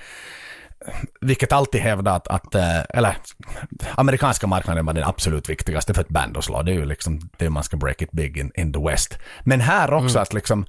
Vilket 1.22 1.52
alltid 1.52 1.82
hävdar 1.82 2.22
att, 2.26 2.56
eh, 2.56 2.80
eller 2.90 3.18
amerikanska 3.96 4.48
marknaden 4.48 4.86
var 4.86 4.94
den 4.94 5.04
absolut 5.04 5.50
viktigaste 5.50 5.94
för 5.94 6.02
ett 6.02 6.10
band 6.10 6.38
att 6.38 6.44
slå. 6.44 6.62
Det 6.62 6.72
är 6.72 6.76
ju 6.76 6.86
liksom 6.86 7.30
det 7.38 7.50
man 7.50 7.64
ska 7.64 7.78
break 7.78 8.02
it 8.02 8.12
big 8.12 8.38
in, 8.38 8.52
in 8.56 8.74
the 8.74 8.80
West. 8.80 9.18
Men 9.44 9.62
här 9.62 9.94
också 9.94 10.20
att 10.20 10.34
liksom 10.34 10.66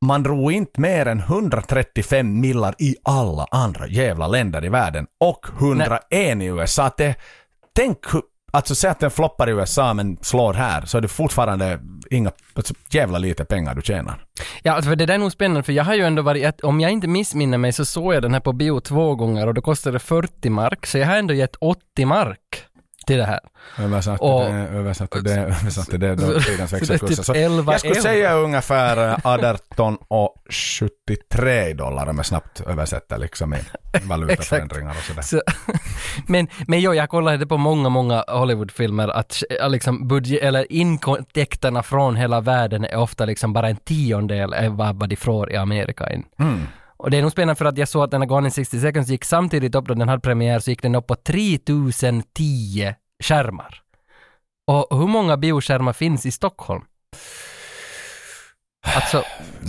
man 0.00 0.22
drog 0.22 0.52
inte 0.52 0.80
mer 0.80 1.06
än 1.06 1.18
135 1.18 2.40
millar 2.40 2.74
i 2.78 2.96
alla 3.02 3.46
andra 3.50 3.86
jävla 3.86 4.26
länder 4.26 4.64
i 4.64 4.68
världen 4.68 5.06
och 5.20 5.46
101 5.58 6.42
i 6.42 6.44
USA. 6.44 6.84
Att 6.84 6.96
det, 6.96 7.14
tänk 7.78 7.98
hur- 8.12 8.22
Alltså 8.52 8.74
säg 8.74 8.90
att 8.90 9.00
den 9.00 9.10
floppar 9.10 9.48
i 9.48 9.52
USA 9.52 9.94
men 9.94 10.18
slår 10.22 10.54
här 10.54 10.86
så 10.86 10.98
är 10.98 11.02
det 11.02 11.08
fortfarande 11.08 11.80
inga, 12.10 12.30
alltså, 12.54 12.74
jävla 12.90 13.18
lite 13.18 13.44
pengar 13.44 13.74
du 13.74 13.82
tjänar. 13.82 14.24
Ja, 14.62 14.72
alltså 14.72 14.88
för 14.88 14.96
det 14.96 15.06
där 15.06 15.14
är 15.14 15.18
nog 15.18 15.32
spännande 15.32 15.62
för 15.62 15.72
jag 15.72 15.84
har 15.84 15.94
ju 15.94 16.02
ändå 16.02 16.22
varit, 16.22 16.60
om 16.60 16.80
jag 16.80 16.90
inte 16.90 17.08
missminner 17.08 17.58
mig 17.58 17.72
så 17.72 17.84
såg 17.84 18.14
jag 18.14 18.22
den 18.22 18.32
här 18.32 18.40
på 18.40 18.52
bio 18.52 18.80
två 18.80 19.14
gånger 19.14 19.46
och 19.46 19.54
då 19.54 19.62
kostade 19.62 19.94
det 19.94 19.98
40 19.98 20.50
mark, 20.50 20.86
så 20.86 20.98
jag 20.98 21.06
har 21.06 21.16
ändå 21.16 21.34
gett 21.34 21.56
80 21.60 22.04
mark 22.04 22.38
till 23.08 23.18
det 23.18 23.24
här. 23.26 23.40
Översatte 23.78 24.24
Och- 24.24 24.44
det, 24.44 24.50
översatte 24.78 25.20
det, 25.20 25.34
översatte 25.40 25.98
det 25.98 26.14
då 26.14 26.40
tidens 26.40 26.72
växelkurser. 26.72 27.16
typ 27.16 27.24
Så 27.24 27.34
11 27.34 27.72
jag 27.72 27.80
skulle 27.80 27.94
säga 27.94 28.34
ungefär 28.34 29.20
18 29.24 29.98
och 30.08 30.34
73 30.50 31.72
dollar 31.74 32.06
om 32.06 32.16
jag 32.16 32.26
snabbt 32.26 32.60
översätter 32.60 33.18
liksom 33.18 33.54
i 33.54 33.58
valutaförändringar 34.02 34.90
och 34.98 35.02
sådär. 35.04 35.22
Så, 35.22 35.42
men, 36.26 36.48
men 36.66 36.80
jo, 36.80 36.94
jag 36.94 37.08
kollade 37.08 37.46
på 37.46 37.56
många, 37.56 37.88
många 37.88 38.24
Hollywoodfilmer 38.28 39.08
att 39.08 39.42
eh, 39.60 39.70
liksom 39.70 40.08
budget, 40.08 40.42
eller 40.42 40.72
intäkterna 40.72 41.82
från 41.82 42.16
hela 42.16 42.40
världen 42.40 42.84
är 42.84 42.96
ofta 42.96 43.24
liksom 43.24 43.52
bara 43.52 43.68
en 43.68 43.76
tiondel 43.76 44.54
av 44.54 44.76
vad 44.98 45.08
de 45.08 45.16
får 45.16 45.52
i 45.52 45.56
Amerika 45.56 46.12
in. 46.12 46.24
Och 46.98 47.10
det 47.10 47.18
är 47.18 47.22
nog 47.22 47.32
spännande 47.32 47.54
för 47.54 47.64
att 47.64 47.78
jag 47.78 47.88
såg 47.88 48.04
att 48.04 48.10
den 48.10 48.22
här 48.22 48.28
Gone 48.28 48.46
in 48.48 48.52
60 48.52 48.80
seconds 48.80 49.08
gick 49.08 49.24
samtidigt 49.24 49.74
upp 49.74 49.88
då 49.88 49.94
den 49.94 50.08
hade 50.08 50.20
premiär 50.20 50.58
så 50.58 50.70
gick 50.70 50.82
den 50.82 50.94
upp 50.94 51.06
på 51.06 51.14
3010 51.14 52.94
skärmar. 53.22 53.82
Och 54.66 54.98
hur 54.98 55.06
många 55.06 55.36
bioskärmar 55.36 55.92
finns 55.92 56.26
i 56.26 56.30
Stockholm? 56.30 56.84
Alltså, 58.94 59.24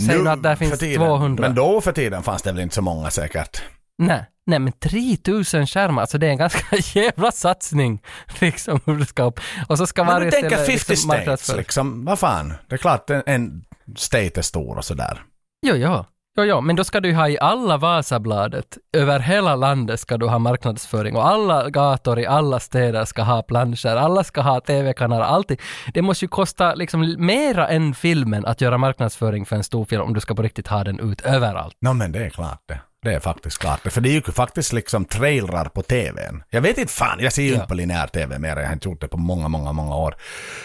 säg 0.06 0.18
nu 0.22 0.30
att 0.30 0.42
där 0.42 0.56
finns 0.56 0.78
tiden. 0.78 1.06
200. 1.06 1.42
Men 1.42 1.54
då 1.54 1.80
för 1.80 1.92
tiden 1.92 2.22
fanns 2.22 2.42
det 2.42 2.52
väl 2.52 2.62
inte 2.62 2.74
så 2.74 2.82
många 2.82 3.10
säkert. 3.10 3.62
Nej, 3.98 4.24
nej 4.46 4.58
men 4.58 4.72
3000 4.72 5.66
skärmar, 5.66 6.00
alltså 6.02 6.18
det 6.18 6.26
är 6.26 6.30
en 6.30 6.36
ganska 6.38 6.76
jävla 7.00 7.32
satsning 7.32 8.02
liksom 8.40 8.80
hur 8.86 8.98
det 8.98 9.06
ska 9.06 9.22
upp. 9.22 9.40
Och 9.68 9.78
så 9.78 9.86
ska 9.86 10.04
Men 10.04 10.14
varje 10.14 10.26
du 10.26 10.30
tänker 10.30 10.56
ställe 10.56 10.78
50 10.78 10.90
liksom 10.90 11.10
states 11.10 11.56
liksom, 11.56 12.04
vad 12.04 12.18
fan. 12.18 12.54
Det 12.68 12.74
är 12.74 12.78
klart 12.78 13.10
en, 13.10 13.22
en 13.26 13.64
state 13.96 14.40
är 14.40 14.42
stor 14.42 14.76
och 14.76 14.84
sådär. 14.84 15.22
Jo, 15.66 15.74
jo. 15.74 16.04
Jo, 16.40 16.44
jo, 16.46 16.60
men 16.60 16.76
då 16.76 16.84
ska 16.84 17.00
du 17.00 17.14
ha 17.14 17.28
i 17.28 17.38
alla 17.40 17.76
Vasabladet, 17.76 18.78
över 18.92 19.18
hela 19.20 19.56
landet 19.56 20.00
ska 20.00 20.16
du 20.16 20.26
ha 20.26 20.38
marknadsföring 20.38 21.16
och 21.16 21.26
alla 21.28 21.70
gator 21.70 22.18
i 22.18 22.26
alla 22.26 22.60
städer 22.60 23.04
ska 23.04 23.22
ha 23.22 23.42
planscher, 23.42 23.96
alla 23.96 24.24
ska 24.24 24.40
ha 24.40 24.60
TV-kanaler, 24.60 25.24
allting. 25.24 25.58
Det 25.94 26.02
måste 26.02 26.24
ju 26.24 26.28
kosta 26.28 26.74
liksom 26.74 27.14
mera 27.18 27.68
än 27.68 27.94
filmen 27.94 28.46
att 28.46 28.60
göra 28.60 28.78
marknadsföring 28.78 29.46
för 29.46 29.56
en 29.56 29.64
stor 29.64 29.84
film 29.84 30.02
om 30.02 30.14
du 30.14 30.20
ska 30.20 30.34
på 30.34 30.42
riktigt 30.42 30.68
ha 30.68 30.84
den 30.84 31.00
ut 31.12 31.20
överallt. 31.20 31.76
Nå 31.80 31.92
men 31.92 32.12
det 32.12 32.24
är 32.26 32.30
klart 32.30 32.62
det. 32.68 32.80
Det 33.02 33.14
är 33.14 33.20
faktiskt 33.20 33.58
klart 33.58 33.80
det. 33.84 33.90
För 33.90 34.00
det 34.00 34.08
är 34.08 34.12
ju 34.12 34.22
faktiskt 34.22 34.72
liksom 34.72 35.04
trailrar 35.04 35.64
på 35.64 35.82
TVn. 35.82 36.42
Jag 36.50 36.60
vet 36.60 36.78
inte 36.78 36.92
fan, 36.92 37.18
jag 37.20 37.32
ser 37.32 37.42
ju 37.42 37.48
Ja. 37.48 37.54
inte 37.54 37.66
på 37.66 37.74
linjär 37.74 38.06
TV 38.06 38.38
mer. 38.38 38.56
Jag 38.56 38.66
har 38.66 38.72
inte 38.72 38.88
gjort 38.88 39.00
det 39.00 39.08
på 39.08 39.16
många, 39.16 39.48
många, 39.48 39.72
många 39.72 39.96
år. 39.96 40.14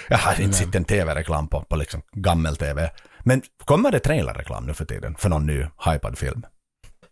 Jag 0.09 0.17
har 0.17 0.41
inte 0.41 0.57
sett 0.57 0.75
en 0.75 0.85
TV-reklam 0.85 1.47
på, 1.47 1.61
på 1.61 1.75
liksom 1.75 2.01
gammel-TV. 2.13 2.89
Men 3.27 3.41
kommer 3.65 3.91
det 3.91 3.99
trailerreklam 3.99 4.65
nu 4.65 4.73
för 4.73 4.85
tiden 4.85 5.15
för 5.15 5.29
någon 5.29 5.45
ny 5.45 5.65
hypad 5.85 6.17
film? 6.17 6.45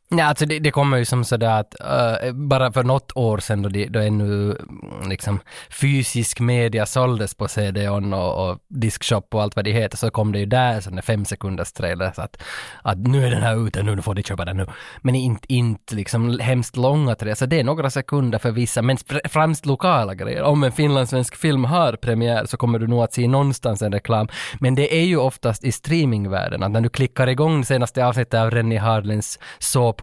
Ja, 0.10 0.26
alltså 0.26 0.46
det, 0.46 0.60
det 0.60 0.72
kommer 0.72 0.98
ju 0.98 1.06
som 1.06 1.24
sådär 1.24 1.60
att 1.60 1.76
uh, 1.82 2.32
bara 2.34 2.72
för 2.72 2.84
något 2.84 3.12
år 3.16 3.38
sedan 3.38 3.62
då, 3.62 3.70
det, 3.70 3.86
då 3.86 4.00
ännu 4.00 4.52
mm, 4.52 5.10
liksom 5.10 5.40
fysisk 5.70 6.40
media 6.40 6.86
såldes 6.86 7.36
på 7.36 7.48
CD-ON 7.48 8.14
och, 8.14 8.50
och 8.50 8.60
Diskshop 8.68 9.36
och 9.36 9.42
allt 9.42 9.56
vad 9.56 9.66
det 9.66 9.72
heter 9.72 9.98
så 9.98 10.12
kom 10.12 10.32
det 10.32 10.40
ju 10.40 10.46
där 10.46 10.82
sådana 10.82 11.02
fem 11.02 11.26
sekunders 11.26 11.72
trailer 11.72 12.12
så 12.16 12.22
att, 12.22 12.44
att 12.82 12.98
nu 12.98 13.26
är 13.26 13.32
den 13.32 13.42
här 13.42 13.68
ute, 13.68 13.84
nu 13.84 14.02
får 14.02 14.16
du 14.16 14.24
köpa 14.24 14.46
den 14.46 14.58
nu. 14.58 14.66
Men 15.02 15.16
inte, 15.16 15.54
inte 15.54 15.96
liksom 15.96 16.40
hemskt 16.40 16.78
långa 16.78 17.16
trailers, 17.16 17.38
så 17.38 17.46
det 17.46 17.60
är 17.60 17.64
några 17.64 17.90
sekunder 17.90 18.40
för 18.40 18.52
vissa, 18.52 18.82
men 18.82 18.98
främst 19.26 19.66
lokala 19.66 20.16
grejer. 20.16 20.44
Om 20.44 20.64
en 20.64 20.72
finlandssvensk 20.72 21.36
film 21.36 21.66
har 21.66 21.94
premiär 21.94 22.46
så 22.46 22.58
kommer 22.58 22.80
du 22.80 22.88
nog 22.88 23.04
att 23.04 23.14
se 23.14 23.28
någonstans 23.28 23.82
en 23.82 23.92
reklam. 23.92 24.28
Men 24.60 24.76
det 24.76 24.96
är 24.96 25.06
ju 25.06 25.18
oftast 25.18 25.64
i 25.64 25.72
streamingvärlden, 25.72 26.64
att 26.64 26.72
när 26.72 26.82
du 26.82 26.90
klickar 26.90 27.28
igång 27.28 27.66
senaste 27.66 28.06
avsnittet 28.06 28.40
av 28.40 28.52
Rennie 28.52 28.78
Harlins 28.78 29.40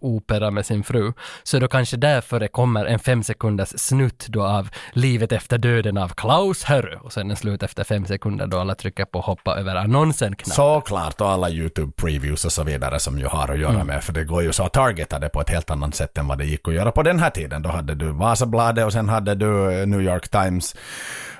såpopera 0.01 0.51
med 0.51 0.67
sin 0.67 0.83
fru, 0.85 1.13
så 1.43 1.59
då 1.59 1.69
kanske 1.69 1.97
därför 1.97 2.41
det 2.41 2.49
kommer 2.49 2.85
en 2.85 2.99
fem 2.99 3.23
sekunders 3.23 3.69
snutt 3.69 4.27
då 4.29 4.43
av 4.45 4.69
livet 4.93 5.33
efter 5.33 5.59
döden 5.59 5.97
av 5.97 6.09
Klaus 6.09 6.65
Herre 6.65 6.97
och 7.03 7.13
sen 7.13 7.31
är 7.31 7.35
slut 7.35 7.63
efter 7.63 7.85
fem 7.85 8.07
sekunder 8.07 8.47
då 8.47 8.59
alla 8.59 8.75
trycker 8.75 9.05
på 9.05 9.21
hoppa 9.21 9.57
över 9.57 9.75
annonsen 9.77 10.37
knapp. 10.37 10.55
Såklart, 10.55 11.21
och 11.21 11.31
alla 11.31 11.49
YouTube-previews 11.49 12.45
och 12.47 12.53
så 12.53 12.63
vidare 12.65 13.01
som 13.01 13.19
ju 13.19 13.27
har 13.27 13.49
att 13.49 13.59
göra 13.59 13.71
Mm. 13.75 13.87
med. 13.87 14.05
För 14.05 14.13
det 14.13 14.25
går 14.25 14.43
ju 14.43 14.53
så 14.53 14.63
att 14.65 14.73
targeta 14.73 15.19
det 15.19 15.29
på 15.29 15.41
ett 15.41 15.51
helt 15.51 15.71
annat 15.71 15.95
sätt 15.95 16.19
än 16.19 16.29
vad 16.29 16.39
det 16.39 16.45
gick 16.45 16.69
att 16.69 16.75
göra 16.75 16.93
på 16.93 17.03
den 17.03 17.19
här 17.19 17.31
tiden. 17.31 17.63
Då 17.63 17.69
hade 17.71 17.95
du 17.95 18.07
Vasabladet 18.13 18.85
och 18.87 18.93
sen 18.93 19.09
hade 19.09 19.35
du 19.35 19.47
New 19.87 20.01
York 20.01 20.29
Times. 20.29 20.77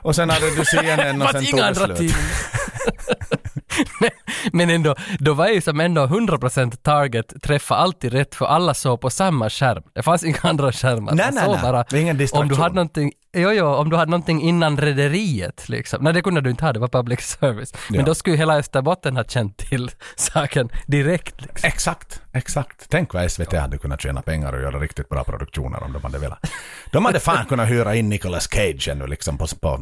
Och 0.03 0.15
sen 0.17 0.31
hade 0.31 0.51
du 0.57 0.65
CNN 0.65 1.23
och 1.23 1.29
sen 1.29 1.45
tog 1.47 1.61
det 1.61 1.75
slut. 1.75 2.15
Men 4.53 4.71
ändå, 4.71 4.95
då 5.19 5.35
var 5.35 5.49
ju 5.49 5.61
som 5.61 5.81
ändå 5.81 6.07
100% 6.07 6.77
target 6.77 7.43
träffa 7.43 7.75
alltid 7.75 8.13
rätt 8.13 8.35
för 8.35 8.47
alla 8.47 8.75
såg 8.75 9.01
på 9.01 9.11
samma 9.11 9.51
skärm. 9.51 9.83
Det 9.95 10.03
fanns 10.03 10.25
inga 10.25 10.39
andra 10.43 10.73
skärmar. 10.73 11.13
Nej, 11.15 11.27
Man 11.27 11.35
nej, 11.35 11.45
såg 11.45 11.55
nej. 11.55 11.63
Bara, 11.63 12.41
om 12.41 12.49
du 12.49 12.55
hade 12.55 12.75
någonting, 12.75 13.13
jo, 13.33 13.51
jo, 13.53 13.67
om 13.67 13.91
du 13.91 13.97
hade 13.97 14.11
någonting 14.11 14.43
innan 14.43 14.77
rederiet 14.77 15.69
liksom. 15.69 16.05
Nej, 16.05 16.13
det 16.13 16.23
kunde 16.23 16.41
du 16.41 16.51
inte 16.51 16.65
ha, 16.65 16.73
det 16.73 16.79
var 16.81 16.89
public 16.89 17.21
service. 17.21 17.75
Men 17.89 17.99
Ja. 18.01 18.07
då 18.07 18.15
skulle 18.15 18.35
ju 18.37 18.39
hela 18.39 18.57
Österbotten 18.59 19.17
ha 19.17 19.25
känt 19.25 19.57
till 19.57 19.91
saken 20.17 20.69
direkt 20.87 21.41
liksom. 21.41 21.69
Exakt, 21.69 22.23
exakt. 22.33 22.87
Tänk 22.89 23.15
vad 23.15 23.31
SVT 23.31 23.53
hade 23.53 23.79
kunnat 23.79 24.01
tjäna 24.01 24.23
pengar 24.23 24.53
och 24.53 24.61
göra 24.63 24.79
riktigt 24.79 25.09
bra 25.09 25.25
produktioner 25.25 25.83
om 25.83 25.93
de 25.93 26.03
hade 26.03 26.19
velat. 26.19 26.51
De 26.93 27.05
hade 27.05 27.21
fan 27.21 27.47
kunnat 27.47 27.69
hyra 27.71 27.95
in 27.95 28.09
Nicolas 28.09 28.49
Cage 28.51 28.89
ännu 28.89 29.07
liksom 29.07 29.39
på, 29.39 29.47
på 29.61 29.79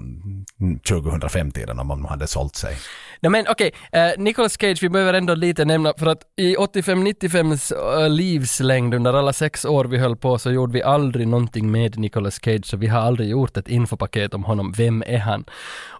2005-tiden 0.85 1.79
om 1.79 1.89
de 1.89 2.05
hade 2.05 2.27
sålt 2.27 2.57
sig. 2.57 2.77
Nej 3.21 3.31
men 3.31 3.47
okej, 3.49 3.71
eh, 3.93 4.11
Nicolas 4.19 4.59
Cage, 4.61 4.83
vi 4.83 4.89
behöver 4.89 5.15
ändå 5.15 5.35
lite 5.35 5.65
nämna 5.65 5.93
för 5.99 6.07
att 6.07 6.23
i 6.37 6.57
85-95s 6.57 7.73
uh, 7.75 8.03
eh, 8.03 8.11
livslängd 8.11 8.95
under 8.95 9.15
alla 9.15 9.33
sex 9.33 9.65
år 9.65 9.85
vi 9.85 9.99
höll 9.99 10.17
på 10.17 10.39
så 10.39 10.51
gjorde 10.51 10.73
vi 10.73 10.83
aldrig 10.83 11.29
någonting 11.29 11.71
med 11.71 11.99
Nicolas 11.99 12.41
Cage 12.45 12.67
så 12.67 12.77
vi 12.77 12.87
har 12.87 13.01
aldrig 13.01 13.29
gjort 13.29 13.57
ett 13.57 13.69
infopaket 13.69 14.35
om 14.35 14.45
honom. 14.45 14.73
Vem 14.77 15.03
är 15.07 15.19
han? 15.19 15.45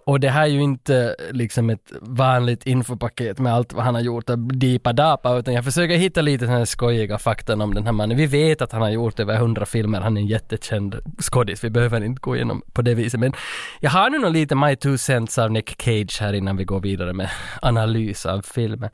Och 0.09 0.19
det 0.19 0.29
här 0.29 0.43
är 0.43 0.47
ju 0.47 0.61
inte 0.61 1.15
eh, 1.19 1.33
liksom 1.33 1.69
ett 1.69 1.91
vanligt 2.01 2.65
infopaket 2.65 3.39
med 3.39 3.53
allt 3.53 3.73
vad 3.73 3.85
han 3.85 3.95
har 3.95 4.01
gjort 4.01 4.29
och 4.29 4.37
dipa-dapa 4.39 5.37
utan 5.37 5.53
jag 5.53 5.65
försöker 5.65 5.97
hitta 5.97 6.21
lite 6.21 6.45
sådana 6.45 6.57
här 6.57 6.65
skojiga 6.65 7.17
fakta 7.17 7.53
om 7.53 7.73
den 7.73 7.85
här 7.85 7.91
mannen. 7.91 8.17
Vi 8.17 8.25
vet 8.25 8.61
att 8.61 8.71
han 8.71 8.81
har 8.81 8.89
gjort 8.89 9.19
över 9.19 9.35
100 9.35 9.65
filmer, 9.65 10.01
han 10.01 10.17
är 10.17 10.21
en 10.21 10.27
jättekänd 10.27 10.95
skådis, 11.19 11.63
vi 11.63 11.69
behöver 11.69 12.03
inte 12.03 12.19
gå 12.19 12.35
igenom 12.35 12.61
på 12.73 12.81
det 12.81 12.93
viset 12.93 13.19
men 13.19 13.33
jag 13.79 13.91
har 13.91 14.09
nu 14.09 14.19
nog 14.19 14.33
lite 14.33 14.55
my 14.55 14.75
two 14.75 14.97
cents 14.97 15.37
av 15.37 15.51
Nick 15.51 15.81
Cage 15.81 16.17
här 16.21 16.33
innan 16.33 16.57
vi 16.57 16.63
går 16.63 16.79
vidare 16.79 17.13
med 17.13 17.29
analys 17.61 18.25
av 18.25 18.41
filmen. 18.41 18.89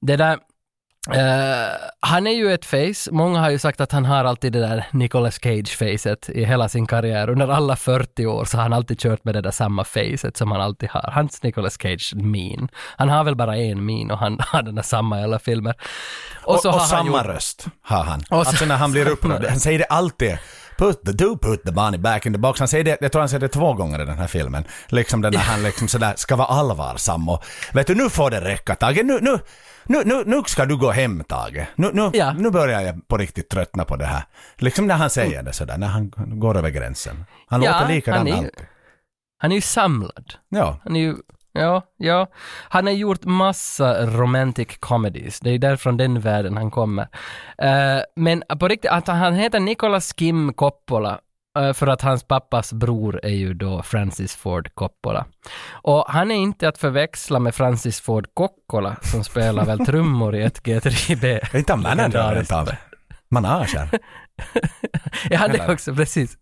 Det 0.00 0.16
där 0.16 0.38
Eh, 1.08 1.68
han 2.00 2.26
är 2.26 2.30
ju 2.30 2.52
ett 2.52 2.64
face, 2.64 3.10
många 3.12 3.40
har 3.40 3.50
ju 3.50 3.58
sagt 3.58 3.80
att 3.80 3.92
han 3.92 4.04
har 4.04 4.24
alltid 4.24 4.52
det 4.52 4.60
där 4.60 4.86
Nicolas 4.92 5.38
Cage-facet 5.40 6.30
i 6.30 6.44
hela 6.44 6.68
sin 6.68 6.86
karriär. 6.86 7.30
Under 7.30 7.48
alla 7.48 7.76
40 7.76 8.26
år 8.26 8.44
så 8.44 8.56
har 8.56 8.62
han 8.62 8.72
alltid 8.72 8.98
kört 9.00 9.24
med 9.24 9.34
det 9.34 9.40
där 9.40 9.50
samma 9.50 9.84
facet 9.84 10.36
som 10.36 10.50
han 10.52 10.60
alltid 10.60 10.88
har. 10.90 11.10
Hans 11.14 11.42
Nicolas 11.42 11.78
Cage-min. 11.82 12.68
Han 12.96 13.08
har 13.08 13.24
väl 13.24 13.36
bara 13.36 13.56
en 13.56 13.86
min 13.86 14.10
och 14.10 14.18
han 14.18 14.38
har 14.46 14.62
den 14.62 14.74
där 14.74 14.82
samma 14.82 15.20
i 15.20 15.24
alla 15.24 15.38
filmer. 15.38 15.74
Och, 16.44 16.60
så 16.60 16.68
och, 16.68 16.72
har 16.74 16.80
han 16.80 16.88
samma 16.88 17.18
gjort- 17.18 17.26
röst 17.26 17.66
har 17.82 18.04
han. 18.04 18.22
Och 18.30 18.38
alltså 18.38 18.56
så- 18.56 18.66
när 18.66 18.76
han 18.76 18.92
blir 18.92 19.08
upprörd, 19.12 19.44
han 19.48 19.60
säger 19.60 19.78
det 19.78 19.84
alltid. 19.84 20.38
Put 20.78 21.02
the, 21.06 21.12
do 21.12 21.38
put 21.42 21.62
the 21.64 21.72
bunny 21.72 21.98
back 21.98 22.26
in 22.26 22.32
the 22.32 22.38
box. 22.38 22.58
Han 22.58 22.68
säger 22.68 22.84
det, 22.84 22.96
jag 23.00 23.12
tror 23.12 23.20
han 23.22 23.28
säger 23.28 23.40
det 23.40 23.48
två 23.48 23.72
gånger 23.74 24.02
i 24.02 24.04
den 24.04 24.18
här 24.18 24.26
filmen. 24.26 24.64
Liksom 24.88 25.22
den 25.22 25.32
där 25.32 25.38
han 25.40 25.62
liksom 25.62 25.88
sådär 25.88 26.12
ska 26.16 26.36
vara 26.36 26.48
allvarsam 26.48 27.28
och 27.28 27.44
vet 27.72 27.86
du 27.86 27.94
nu 27.94 28.10
får 28.10 28.30
det 28.30 28.40
räcka 28.40 28.74
Tage, 28.74 29.00
nu, 29.04 29.18
nu, 29.20 29.38
nu, 29.84 30.02
nu, 30.04 30.22
nu 30.26 30.42
ska 30.46 30.64
du 30.66 30.76
gå 30.76 30.90
hem 30.90 31.24
Tage. 31.24 31.66
Nu, 31.74 31.90
nu, 31.92 32.10
Ja. 32.12 32.32
nu 32.32 32.50
börjar 32.50 32.80
jag 32.80 33.08
på 33.08 33.16
riktigt 33.16 33.48
tröttna 33.48 33.84
på 33.84 33.96
det 33.96 34.04
här. 34.06 34.22
Liksom 34.56 34.86
när 34.86 34.94
han 34.94 35.10
säger 35.10 35.42
det 35.42 35.52
sådär, 35.52 35.78
när 35.78 35.86
han 35.86 36.12
går 36.16 36.56
över 36.56 36.70
gränsen. 36.70 37.24
Han 37.48 37.62
Ja, 37.62 37.72
låter 37.72 37.94
likadan 37.94 38.18
han 38.18 38.26
är 38.28 38.30
ju- 38.30 38.36
alltid. 38.38 38.66
Han 39.38 39.50
är 39.50 39.54
ju 39.56 39.60
samlad. 39.60 40.34
Ja. 40.48 40.78
Han 40.84 40.96
är 40.96 41.00
ju, 41.00 41.14
ja, 41.52 41.82
ja. 41.96 42.26
Han 42.68 42.86
har 42.86 42.92
gjort 42.92 43.24
massa 43.24 44.06
romantic 44.06 44.68
comedies. 44.80 45.40
Det 45.40 45.50
är 45.50 45.58
därifrån 45.58 45.96
den 45.96 46.20
världen 46.20 46.56
han 46.56 46.70
kommer. 46.70 47.08
Eh, 47.58 48.00
men 48.16 48.42
på 48.58 48.68
riktigt, 48.68 48.90
att 48.90 49.06
han 49.06 49.34
heter 49.34 49.60
Nicolas 49.60 50.12
Kim 50.12 50.52
Coppola 50.52 51.20
för 51.74 51.86
att 51.86 52.02
hans 52.02 52.24
pappas 52.24 52.72
bror 52.72 53.20
är 53.22 53.28
ju 53.28 53.54
då 53.54 53.82
Francis 53.82 54.34
Ford 54.36 54.74
Coppola. 54.74 55.26
Och 55.70 56.04
han 56.08 56.30
är 56.30 56.34
inte 56.34 56.68
att 56.68 56.78
förväxla 56.78 57.38
med 57.38 57.54
Francis 57.54 58.00
Ford 58.00 58.26
Coppola 58.34 58.96
som 59.02 59.24
spelar 59.24 59.64
väl 59.64 59.86
trummor 59.86 60.34
i 60.36 60.42
ett 60.42 60.62
G3B. 60.62 61.24
Är 61.52 61.56
inte 61.58 61.72
han 61.72 61.82
manager 61.82 62.34
rent 62.34 62.52
av? 62.52 62.70
Manager? 63.30 63.90
Ja, 65.30 65.48
det 65.48 65.54
Eller? 65.54 65.72
också, 65.72 65.94
precis. 65.94 66.38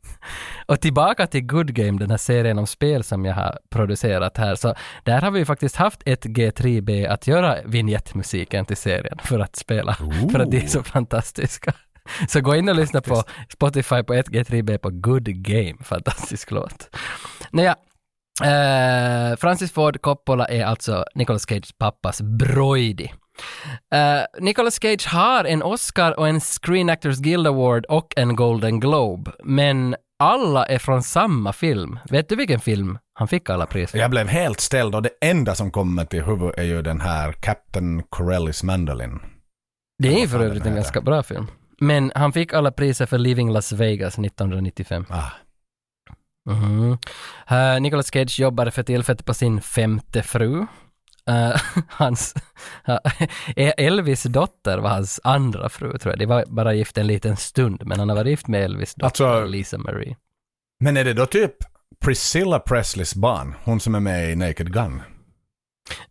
Och 0.67 0.81
tillbaka 0.81 1.27
till 1.27 1.47
Good 1.47 1.75
Game, 1.75 1.99
den 1.99 2.11
här 2.11 2.17
serien 2.17 2.59
om 2.59 2.67
spel 2.67 3.05
som 3.05 3.25
jag 3.25 3.35
har 3.35 3.59
producerat 3.71 4.37
här, 4.37 4.55
så 4.55 4.75
där 5.05 5.21
har 5.21 5.31
vi 5.31 5.39
ju 5.39 5.45
faktiskt 5.45 5.77
haft 5.77 6.03
ett 6.07 6.25
G3B 6.25 7.09
att 7.09 7.27
göra 7.27 7.57
vignettmusiken 7.65 8.65
till 8.65 8.77
serien 8.77 9.19
för 9.23 9.39
att 9.39 9.57
spela, 9.57 9.95
för 10.33 10.39
att 10.39 10.51
de 10.51 10.57
är 10.57 10.67
så 10.67 10.83
fantastiska. 10.83 11.73
Så 12.29 12.41
gå 12.41 12.55
in 12.57 12.69
och 12.69 12.75
lyssna 12.75 13.01
på 13.01 13.23
Spotify 13.49 14.03
på 14.03 14.15
1G3B 14.15 14.79
på 14.79 14.91
Good 14.91 15.25
Game, 15.25 15.77
fantastisk 15.83 16.51
låt. 16.51 16.97
Nåja, 17.51 17.77
eh, 18.45 19.37
Francis 19.37 19.73
Ford 19.73 20.01
Coppola 20.01 20.47
är 20.47 20.65
alltså 20.65 21.05
Nicolas 21.15 21.47
Cages 21.47 21.73
pappas 21.73 22.21
broidi. 22.21 23.13
Uh, 23.95 24.45
Nicolas 24.45 24.83
Cage 24.83 25.07
har 25.07 25.45
en 25.45 25.63
Oscar 25.63 26.19
och 26.19 26.29
en 26.29 26.41
Screen 26.41 26.91
Actors 26.91 27.19
Guild 27.19 27.47
Award 27.47 27.85
och 27.85 28.15
en 28.17 28.37
Golden 28.37 28.81
Globe, 28.81 29.31
men 29.45 29.97
alla 30.19 30.67
är 30.67 30.79
från 30.79 31.03
samma 31.03 31.53
film. 31.53 31.99
Vet 32.11 32.29
du 32.29 32.37
vilken 32.37 32.61
film 32.61 32.99
han 33.15 33.29
fick 33.29 33.51
alla 33.51 33.67
pris 33.67 33.91
för? 33.91 33.99
Jag 33.99 34.11
blev 34.11 34.29
helt 34.29 34.61
ställd 34.61 34.95
och 34.95 35.03
det 35.03 35.11
enda 35.21 35.55
som 35.55 35.71
kommer 35.71 36.05
till 36.05 36.23
huvudet 36.23 36.59
är 36.59 36.63
ju 36.63 36.83
den 36.83 37.01
här 37.01 37.33
Captain 37.33 38.03
Corellis 38.03 38.63
Mandolin. 38.63 39.21
Det 39.99 40.23
är 40.23 40.27
för 40.27 40.41
övrigt 40.41 40.67
en 40.67 40.75
ganska 40.75 41.01
bra 41.01 41.23
film. 41.23 41.47
Men 41.81 42.13
han 42.15 42.33
fick 42.33 42.53
alla 42.53 42.71
priser 42.73 43.07
för 43.07 43.19
Leaving 43.19 43.51
Las 43.53 43.73
Vegas 43.73 44.19
1995. 44.19 45.05
Ah. 45.09 45.31
Mhm. 46.51 46.99
Uh, 47.53 47.81
Nicolas 47.81 48.11
Cage 48.13 48.41
jobbade 48.41 48.71
för 48.71 48.83
tillfället 48.83 49.25
på 49.25 49.35
sin 49.35 49.61
femte 49.61 50.23
fru. 50.23 50.67
Uh, 51.31 51.57
hans, 51.89 52.35
uh, 52.89 52.97
Elvis 53.57 54.23
dotter 54.23 54.79
var 54.79 54.91
hans 54.91 55.21
andra 55.25 55.69
fru 55.69 55.99
tror 55.99 56.13
jag. 56.13 56.19
De 56.19 56.27
var 56.27 56.45
bara 56.49 56.75
gift 56.75 56.99
en 56.99 57.07
liten 57.07 57.37
stund, 57.37 57.83
men 57.87 57.99
han 57.99 58.09
har 58.09 58.17
varit 58.17 58.31
gift 58.31 58.49
med 58.49 58.65
Elvis 58.65 58.95
dotter, 58.95 59.25
Alltså- 59.25 59.45
Lisa 59.51 59.79
Marie. 59.79 60.17
Men 60.81 60.97
är 60.97 61.05
det 61.05 61.13
då 61.15 61.27
typ 61.27 61.53
Priscilla 62.05 62.59
Presleys 62.61 63.15
barn? 63.15 63.55
Hon 63.65 63.81
som 63.81 63.95
är 63.95 64.01
med 64.01 64.31
i 64.33 64.37
Naked 64.37 64.73
Gun? 64.73 65.03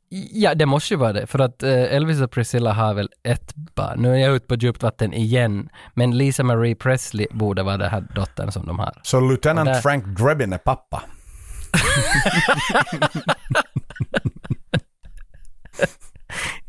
Ja, 0.09 0.55
det 0.55 0.65
måste 0.65 0.93
ju 0.93 0.97
vara 0.97 1.13
det, 1.13 1.27
för 1.27 1.39
att 1.39 1.63
eh, 1.63 1.71
Elvis 1.71 2.21
och 2.21 2.31
Priscilla 2.31 2.73
har 2.73 2.93
väl 2.93 3.09
ett 3.23 3.55
barn. 3.55 4.01
Nu 4.01 4.13
är 4.13 4.17
jag 4.17 4.35
ute 4.35 4.47
på 4.47 4.55
djupt 4.55 4.83
vatten 4.83 5.13
igen, 5.13 5.69
men 5.93 6.17
Lisa 6.17 6.43
Marie 6.43 6.75
Presley 6.75 7.27
borde 7.31 7.63
vara 7.63 7.77
den 7.77 7.89
här 7.89 8.05
dottern 8.15 8.51
som 8.51 8.65
de 8.65 8.79
har. 8.79 8.99
Så 9.03 9.19
Lieutenant 9.19 9.69
där- 9.69 9.81
Frank 9.81 10.05
Drebin 10.05 10.53
är 10.53 10.57
pappa? 10.57 11.03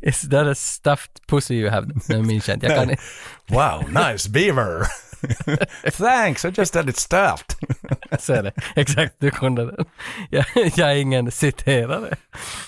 Is 0.01 0.29
that 0.31 0.47
a 0.47 0.55
stuffed 0.55 1.27
pussy 1.27 1.55
you 1.55 1.71
have? 1.71 1.87
Nu 2.09 2.23
minns 2.23 2.49
jag 2.49 2.57
inte, 2.57 2.67
jag 2.67 2.77
kan 2.77 2.91
inte. 2.91 3.03
Wow, 3.49 3.85
nice 4.11 4.31
beaver! 4.31 4.83
Thanks, 5.93 6.45
I 6.45 6.51
just 6.57 6.75
had 6.75 6.89
it 6.89 6.97
stuffed. 6.97 7.57
Så 8.19 8.33
är 8.33 8.43
det. 8.43 8.53
Exakt, 8.77 9.15
du 9.19 9.31
kunde 9.31 9.67
den. 9.67 9.85
Jag, 10.31 10.45
jag 10.55 10.93
är 10.93 10.97
ingen 10.97 11.31
citerare. 11.31 12.17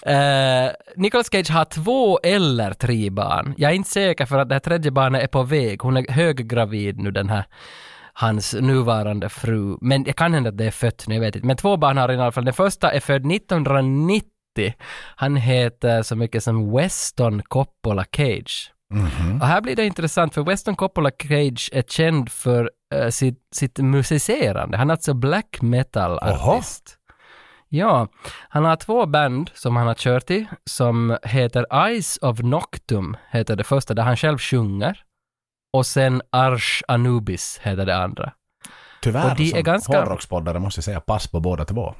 Uh, 0.06 0.72
Nicolas 0.96 1.30
Cage 1.30 1.50
har 1.50 1.64
två 1.64 2.18
eller 2.22 2.72
tre 2.72 3.10
barn. 3.10 3.54
Jag 3.56 3.70
är 3.70 3.74
inte 3.74 3.90
säker 3.90 4.26
för 4.26 4.38
att 4.38 4.48
det 4.48 4.54
här 4.54 4.60
tredje 4.60 4.90
barnet 4.90 5.22
är 5.22 5.26
på 5.26 5.42
väg. 5.42 5.82
Hon 5.82 5.96
är 5.96 6.12
höggravid 6.12 6.98
nu 6.98 7.10
den 7.10 7.28
här 7.28 7.44
hans 8.12 8.54
nuvarande 8.54 9.28
fru. 9.28 9.78
Men 9.80 10.02
det 10.02 10.12
kan 10.12 10.34
hända 10.34 10.48
att 10.48 10.58
det 10.58 10.64
är 10.64 10.70
fött 10.70 11.04
nu, 11.08 11.14
jag 11.14 11.20
vet 11.20 11.36
inte. 11.36 11.46
Men 11.46 11.56
två 11.56 11.76
barn 11.76 11.96
har 11.96 12.08
han 12.08 12.18
i 12.18 12.22
alla 12.22 12.32
fall. 12.32 12.44
Den 12.44 12.54
första 12.54 12.92
är 12.92 13.00
född 13.00 13.32
1990. 13.32 14.24
Han 15.16 15.36
heter 15.36 16.02
så 16.02 16.16
mycket 16.16 16.44
som 16.44 16.76
Weston 16.76 17.42
Coppola 17.42 18.04
Cage. 18.16 18.72
Och 19.40 19.46
här 19.46 19.60
blir 19.60 19.76
det 19.76 19.86
intressant 19.86 20.34
för 20.34 20.42
Weston 20.42 20.76
Coppola 20.76 21.10
Cage 21.18 21.70
är 21.72 21.82
känd 21.82 22.32
för 22.32 22.70
eh, 22.94 23.08
sitt, 23.08 23.48
sitt 23.54 23.78
musicerande. 23.78 24.76
Han 24.76 24.90
är 24.90 24.94
alltså 24.94 25.14
black 25.14 25.58
metal-artist. 25.62 26.96
Ja, 27.68 28.08
han 28.48 28.64
har 28.64 28.76
två 28.76 29.06
band 29.06 29.50
som 29.54 29.76
han 29.76 29.86
har 29.86 29.94
kört 29.94 30.30
i 30.30 30.46
som 30.64 31.18
heter 31.22 31.86
Eyes 31.86 32.18
of 32.22 32.38
Noctum, 32.40 33.16
heter 33.30 33.56
det 33.56 33.64
första, 33.64 33.94
där 33.94 34.02
han 34.02 34.16
själv 34.16 34.38
sjunger. 34.38 35.02
Och 35.72 35.86
sen 35.86 36.22
Arsh 36.32 36.82
Anubis 36.88 37.60
heter 37.62 37.86
det 37.86 37.96
andra. 37.96 38.32
Tyvärr, 39.02 39.30
Och 39.30 39.36
de 39.36 39.42
är 39.44 39.50
som 39.50 39.62
ganska- 39.62 39.98
hårdrockspoddare 39.98 40.58
måste 40.58 40.78
jag 40.78 40.84
säga 40.84 41.00
pass 41.00 41.26
på 41.26 41.40
båda 41.40 41.64
två. 41.64 41.94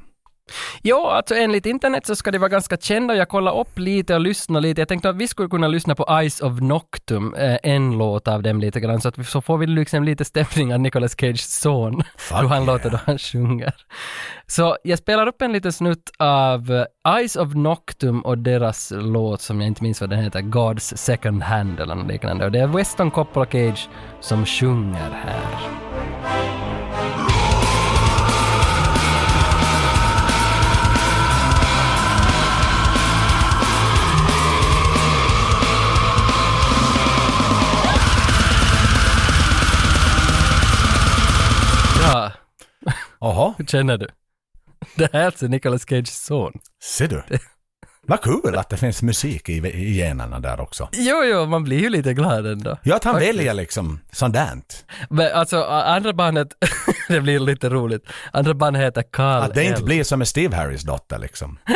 Ja, 0.82 1.12
alltså 1.12 1.34
enligt 1.34 1.66
internet 1.66 2.06
så 2.06 2.16
ska 2.16 2.30
de 2.30 2.38
vara 2.38 2.48
ganska 2.48 2.76
kända. 2.76 3.14
Jag 3.14 3.28
kollade 3.28 3.60
upp 3.60 3.78
lite 3.78 4.14
och 4.14 4.20
lyssnade 4.20 4.68
lite. 4.68 4.80
Jag 4.80 4.88
tänkte 4.88 5.08
att 5.08 5.16
vi 5.16 5.28
skulle 5.28 5.48
kunna 5.48 5.68
lyssna 5.68 5.94
på 5.94 6.06
Eyes 6.20 6.40
of 6.40 6.60
Noctum, 6.60 7.34
eh, 7.34 7.58
en 7.62 7.98
låt 7.98 8.28
av 8.28 8.42
dem 8.42 8.60
lite 8.60 8.80
grann, 8.80 9.00
så 9.00 9.08
att 9.08 9.18
vi, 9.18 9.24
så 9.24 9.40
får 9.40 9.58
vi 9.58 9.66
liksom 9.66 10.04
lite 10.04 10.24
stämning 10.24 10.74
av 10.74 10.80
Nicolas 10.80 11.14
Cages 11.14 11.60
son, 11.60 12.02
hur 12.30 12.48
han 12.48 12.66
låter 12.66 12.90
då 12.90 12.98
han 13.06 13.18
sjunger. 13.18 13.74
Så 14.46 14.76
jag 14.82 14.98
spelar 14.98 15.26
upp 15.26 15.42
en 15.42 15.52
liten 15.52 15.72
snutt 15.72 16.10
av 16.18 16.72
eh, 16.72 17.14
Eyes 17.16 17.36
of 17.36 17.54
Noctum 17.54 18.20
och 18.20 18.38
deras 18.38 18.92
låt 18.96 19.40
som 19.40 19.60
jag 19.60 19.68
inte 19.68 19.82
minns 19.82 20.00
vad 20.00 20.10
den 20.10 20.22
heter, 20.22 20.40
God's 20.40 20.96
Second 20.96 21.42
Hand 21.42 21.80
eller 21.80 21.94
något 21.94 22.08
liknande. 22.08 22.44
Och 22.44 22.52
det 22.52 22.58
är 22.58 22.66
Weston 22.66 23.10
Coppola 23.10 23.46
Cage 23.46 23.88
som 24.20 24.46
sjunger 24.46 25.10
här. 25.10 25.79
Jaha, 43.20 43.54
Hur 43.58 43.64
känner 43.66 43.98
du? 43.98 44.08
Det 44.96 45.12
här 45.12 45.20
är 45.20 45.26
alltså 45.26 45.46
Nicolas 45.46 45.84
Cages 45.84 46.24
son. 46.24 46.52
ser 46.82 47.08
du? 47.08 47.22
Vad 48.06 48.20
kul 48.22 48.56
att 48.56 48.68
det 48.68 48.76
finns 48.76 49.02
musik 49.02 49.48
i, 49.48 49.52
i 49.52 49.96
generna 49.96 50.40
där 50.40 50.60
också. 50.60 50.88
Jo, 50.92 51.22
jo, 51.24 51.46
man 51.46 51.64
blir 51.64 51.78
ju 51.78 51.88
lite 51.88 52.14
glad 52.14 52.46
ändå. 52.46 52.76
Ja, 52.82 52.96
att 52.96 53.04
han 53.04 53.14
väljer 53.14 53.54
liksom 53.54 54.00
sådant. 54.12 54.84
Men 55.10 55.32
alltså 55.32 55.62
andra 55.64 56.12
barnet, 56.12 56.48
det 57.08 57.20
blir 57.20 57.38
lite 57.38 57.68
roligt. 57.68 58.02
Andra 58.32 58.54
barnet 58.54 58.82
heter 58.82 59.02
Carl 59.12 59.42
Att 59.42 59.54
det 59.54 59.64
inte 59.64 59.78
L. 59.78 59.84
blir 59.84 60.04
som 60.04 60.18
med 60.18 60.28
Steve 60.28 60.56
Harrys 60.56 60.82
dotter 60.82 61.18
liksom. 61.18 61.58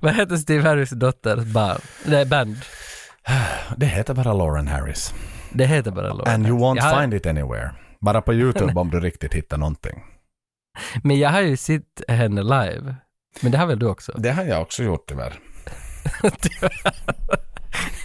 Vad 0.00 0.14
heter 0.14 0.36
Steve 0.36 0.68
Harrys 0.68 0.90
dotters 0.90 1.44
barn? 1.44 1.80
Nej, 2.04 2.24
band. 2.26 2.56
Det 3.76 3.86
heter 3.86 4.14
bara 4.14 4.32
Lauren 4.32 4.68
Harris. 4.68 5.14
Det 5.52 5.66
heter 5.66 5.90
bara 5.90 6.12
Lauren. 6.12 6.34
And 6.34 6.46
you 6.46 6.58
won't 6.58 6.80
har- 6.80 7.00
find 7.00 7.14
it 7.14 7.26
anywhere. 7.26 7.70
Bara 8.00 8.22
på 8.22 8.34
YouTube 8.34 8.72
om 8.80 8.90
du 8.90 9.00
riktigt 9.00 9.34
hittar 9.34 9.58
någonting. 9.58 10.02
Men 11.04 11.18
jag 11.18 11.30
har 11.30 11.40
ju 11.40 11.56
sett 11.56 12.02
henne 12.08 12.42
live. 12.42 12.94
Men 13.42 13.52
det 13.52 13.58
har 13.58 13.66
väl 13.66 13.78
du 13.78 13.86
också? 13.86 14.12
Det 14.16 14.30
har 14.30 14.44
jag 14.44 14.62
också 14.62 14.82
gjort 14.82 15.08
tyvärr. 15.08 15.38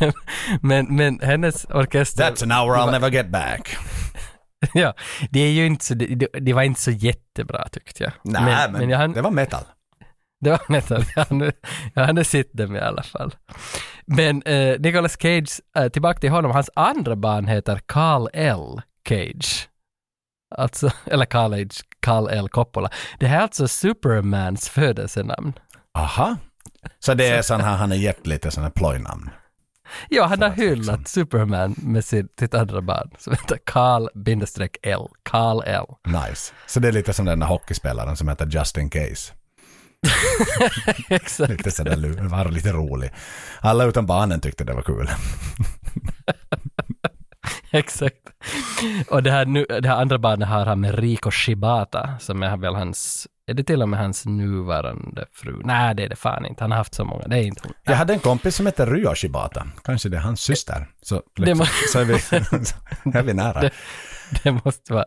men, 0.61 0.95
men 0.95 1.19
hennes 1.19 1.65
orkester... 1.65 2.23
That's 2.23 2.43
an 2.43 2.51
hour 2.51 2.77
I'll 2.77 2.91
never 2.91 3.11
get 3.11 3.29
back. 3.29 3.77
ja, 4.73 4.93
det 5.29 5.39
är 5.39 5.51
ju 5.51 5.65
inte 5.65 5.85
så, 5.85 5.93
det, 5.93 6.27
det- 6.39 6.53
var 6.53 6.63
inte 6.63 6.81
så 6.81 6.91
jättebra 6.91 7.67
tyckte 7.71 8.03
jag. 8.03 8.13
Nej, 8.23 8.67
men, 8.71 8.89
jag 8.89 8.99
hann- 8.99 9.13
det 9.13 9.21
var 9.21 9.31
metal. 9.31 9.63
Det 10.41 10.49
var 10.49 10.61
metal. 10.67 11.03
Jag 11.15 11.25
hade, 11.25 11.51
jag 11.93 12.05
hade 12.05 12.23
sett 12.23 12.53
dem 12.53 12.75
i 12.75 12.79
alla 12.79 13.03
fall. 13.03 13.35
Men 14.05 14.41
eh, 14.43 14.79
Nicolas 14.79 15.17
Cage, 15.21 15.61
eh, 15.77 15.87
tillbaka 15.87 16.19
till 16.19 16.29
honom, 16.29 16.51
hans 16.51 16.69
andra 16.75 17.15
barn 17.15 17.47
heter 17.47 17.79
Carl 17.85 18.27
L. 18.33 18.81
Cage. 19.07 19.69
Alltså, 20.57 20.91
eller 21.05 21.25
Carl, 21.25 21.53
H, 21.53 21.59
Carl 21.99 22.27
L. 22.29 22.49
Coppola. 22.49 22.89
Det 23.19 23.27
här 23.27 23.37
är 23.37 23.41
alltså 23.41 23.67
Supermans 23.67 24.69
födelsenamn. 24.69 25.53
Aha. 25.97 26.37
Så 26.99 27.13
det 27.13 27.27
är 27.27 27.41
sån 27.41 27.61
här, 27.61 27.75
han 27.77 27.91
är 27.91 27.95
gett 27.95 28.27
lite 28.27 28.51
här 28.63 28.69
plojnamn. 28.69 29.29
Ja, 30.09 30.25
han 30.25 30.41
har 30.41 30.49
liksom- 30.49 30.65
hyllat 30.67 31.07
Superman 31.07 31.75
med 31.77 32.05
sin, 32.05 32.27
sitt 32.39 32.53
andra 32.53 32.81
barn 32.81 33.09
som 33.19 33.33
heter 33.33 33.59
Carl 33.65 34.07
bindestreck 34.15 34.77
L. 34.83 35.07
Carl 35.23 35.61
L. 35.65 35.85
Nice. 36.07 36.53
Så 36.67 36.79
det 36.79 36.87
är 36.87 36.91
lite 36.91 37.13
som 37.13 37.25
den 37.25 37.39
där 37.39 37.47
hockeyspelaren 37.47 38.17
som 38.17 38.27
heter 38.27 38.45
Just 38.45 38.77
In 38.77 38.89
Case. 38.89 39.33
Exakt. 41.09 41.49
Lite 41.51 41.71
sådär, 41.71 42.27
var 42.27 42.45
lite 42.51 42.71
rolig. 42.71 43.11
Alla 43.61 43.83
utom 43.83 44.05
barnen 44.05 44.41
tyckte 44.41 44.63
det 44.63 44.73
var 44.73 44.81
kul. 44.81 45.09
Exakt. 47.71 48.17
Och 49.09 49.23
det 49.23 49.31
här, 49.31 49.45
nu, 49.45 49.65
det 49.81 49.87
här 49.89 50.01
andra 50.01 50.17
barnet 50.17 50.47
har 50.49 50.65
han 50.65 50.79
med 50.79 50.99
Rico 50.99 51.31
Shibata, 51.31 52.09
som 52.19 52.43
är 52.43 52.57
väl 52.57 52.75
hans, 52.75 53.27
är 53.47 53.53
det 53.53 53.63
till 53.63 53.81
och 53.81 53.89
med 53.89 53.99
hans 53.99 54.25
nuvarande 54.25 55.25
fru? 55.33 55.61
Nej, 55.63 55.95
det 55.95 56.03
är 56.03 56.09
det 56.09 56.15
fan 56.15 56.45
inte. 56.45 56.63
Han 56.63 56.71
har 56.71 56.77
haft 56.77 56.93
så 56.93 57.05
många, 57.05 57.27
det 57.27 57.37
är 57.37 57.41
inte 57.43 57.61
hon. 57.63 57.73
Jag 57.83 57.95
hade 57.95 58.13
en 58.13 58.19
kompis 58.19 58.55
som 58.55 58.65
hette 58.65 58.85
Ryo 58.85 59.15
Shibata. 59.15 59.67
Kanske 59.83 60.09
det 60.09 60.17
är 60.17 60.21
hans 60.21 60.41
syster. 60.41 60.87
Så, 61.01 61.15
Det 61.35 61.41
liksom, 61.45 61.65
så 61.93 61.99
är, 61.99 62.05
vi, 62.05 62.19
så 62.19 62.37
är 63.17 63.23
vi 63.23 63.33
nära. 63.33 63.61
Det- 63.61 63.71
Det 64.43 64.51
måste 64.65 64.93
vara. 64.93 65.05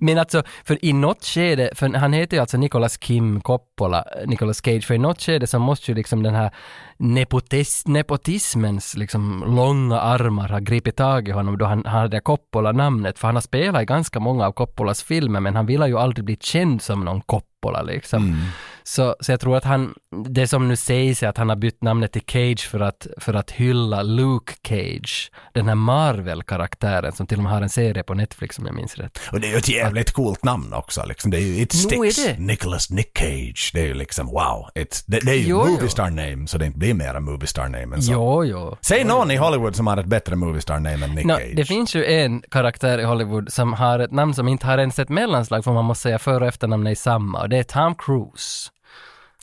Men 0.00 0.18
alltså, 0.18 0.42
för 0.64 0.84
i 0.84 0.92
något 0.92 1.24
skede, 1.24 1.70
för 1.74 1.88
han 1.88 2.12
heter 2.12 2.36
ju 2.36 2.40
alltså 2.40 2.56
Nicolas 2.56 2.96
Kim 2.96 3.40
Coppola, 3.40 4.04
eh, 4.20 4.28
Nicolas 4.28 4.64
Cage, 4.64 4.84
för 4.84 4.94
i 4.94 4.98
något 4.98 5.22
skede 5.22 5.46
så 5.46 5.58
måste 5.58 5.90
ju 5.90 5.94
liksom 5.94 6.22
den 6.22 6.34
här 6.34 6.50
nepotis, 6.96 7.86
nepotismens 7.86 8.96
liksom 8.96 9.44
långa 9.56 10.00
armar 10.00 10.48
ha 10.48 10.58
gripit 10.58 10.96
tag 10.96 11.28
i 11.28 11.30
honom 11.30 11.58
då 11.58 11.64
han, 11.64 11.84
han 11.86 12.00
hade 12.00 12.20
Coppola-namnet, 12.20 13.18
för 13.18 13.28
han 13.28 13.36
har 13.36 13.42
spelat 13.42 13.82
i 13.82 13.84
ganska 13.84 14.20
många 14.20 14.46
av 14.46 14.52
Coppolas 14.52 15.02
filmer, 15.02 15.40
men 15.40 15.56
han 15.56 15.66
ville 15.66 15.86
ju 15.86 15.98
aldrig 15.98 16.24
bli 16.24 16.36
känd 16.40 16.82
som 16.82 17.04
någon 17.04 17.20
Coppola 17.20 17.82
liksom. 17.82 18.22
Mm. 18.22 18.40
Så, 18.86 19.16
så 19.20 19.32
jag 19.32 19.40
tror 19.40 19.56
att 19.56 19.64
han, 19.64 19.94
det 20.28 20.46
som 20.46 20.68
nu 20.68 20.76
sägs 20.76 21.22
är 21.22 21.28
att 21.28 21.36
han 21.38 21.48
har 21.48 21.56
bytt 21.56 21.82
namnet 21.82 22.12
till 22.12 22.22
Cage 22.26 22.68
för 22.70 22.80
att, 22.80 23.06
för 23.18 23.34
att 23.34 23.50
hylla 23.50 24.02
Luke 24.02 24.52
Cage, 24.68 25.30
den 25.52 25.68
här 25.68 25.74
Marvel-karaktären 25.74 27.12
som 27.12 27.26
till 27.26 27.38
och 27.38 27.42
med 27.44 27.52
har 27.52 27.62
en 27.62 27.68
serie 27.68 28.02
på 28.02 28.14
Netflix 28.14 28.58
om 28.58 28.66
jag 28.66 28.74
minns 28.74 28.96
rätt. 28.96 29.20
Och 29.32 29.40
det 29.40 29.46
är 29.46 29.50
ju 29.50 29.56
ett 29.56 29.68
jävligt 29.68 30.12
coolt 30.12 30.44
namn 30.44 30.72
också. 30.72 31.04
Liksom. 31.06 31.30
Det 31.30 31.36
är 31.36 31.40
ju, 31.40 31.62
it 31.62 31.72
är 31.74 31.76
sticks. 31.76 32.24
det? 32.24 32.38
Nicholas 32.38 32.90
Nick 32.90 33.18
Cage. 33.18 33.70
Det 33.74 33.80
är 33.80 33.86
ju 33.86 33.94
liksom 33.94 34.26
wow. 34.26 34.68
It's, 34.74 35.04
det, 35.06 35.20
det 35.20 35.32
är 35.32 35.36
ju 35.36 35.48
Jo, 35.48 35.66
movie 35.66 35.88
star 35.88 36.10
name 36.10 36.46
så 36.46 36.58
det 36.58 36.66
inte 36.66 36.78
blir 36.78 36.94
mera 36.94 37.20
movie 37.20 37.46
star 37.46 37.68
name 37.68 37.96
än 37.96 38.02
så. 38.02 38.12
Jo, 38.12 38.44
jo. 38.44 38.76
Säg 38.80 39.04
någon 39.04 39.30
i 39.30 39.36
Hollywood 39.36 39.76
som 39.76 39.86
har 39.86 39.96
ett 39.96 40.06
bättre 40.06 40.36
movie 40.36 40.60
star 40.60 40.78
name 40.78 41.04
än 41.06 41.14
Nick 41.14 41.24
Nå, 41.26 41.36
Cage. 41.36 41.52
det 41.56 41.64
finns 41.64 41.94
ju 41.94 42.04
en 42.04 42.42
karaktär 42.50 42.98
i 42.98 43.04
Hollywood 43.04 43.52
som 43.52 43.72
har 43.72 43.98
ett 43.98 44.12
namn 44.12 44.34
som 44.34 44.48
inte 44.48 44.66
har 44.66 44.78
ens 44.78 44.98
ett 44.98 45.08
mellanslag 45.08 45.64
för 45.64 45.72
man 45.72 45.84
måste 45.84 46.02
säga 46.02 46.18
för 46.18 46.40
och 46.40 46.46
efternamn 46.46 46.86
är 46.86 46.94
samma 46.94 47.40
och 47.40 47.48
det 47.48 47.58
är 47.58 47.62
Tom 47.62 47.94
Cruise. 47.94 48.70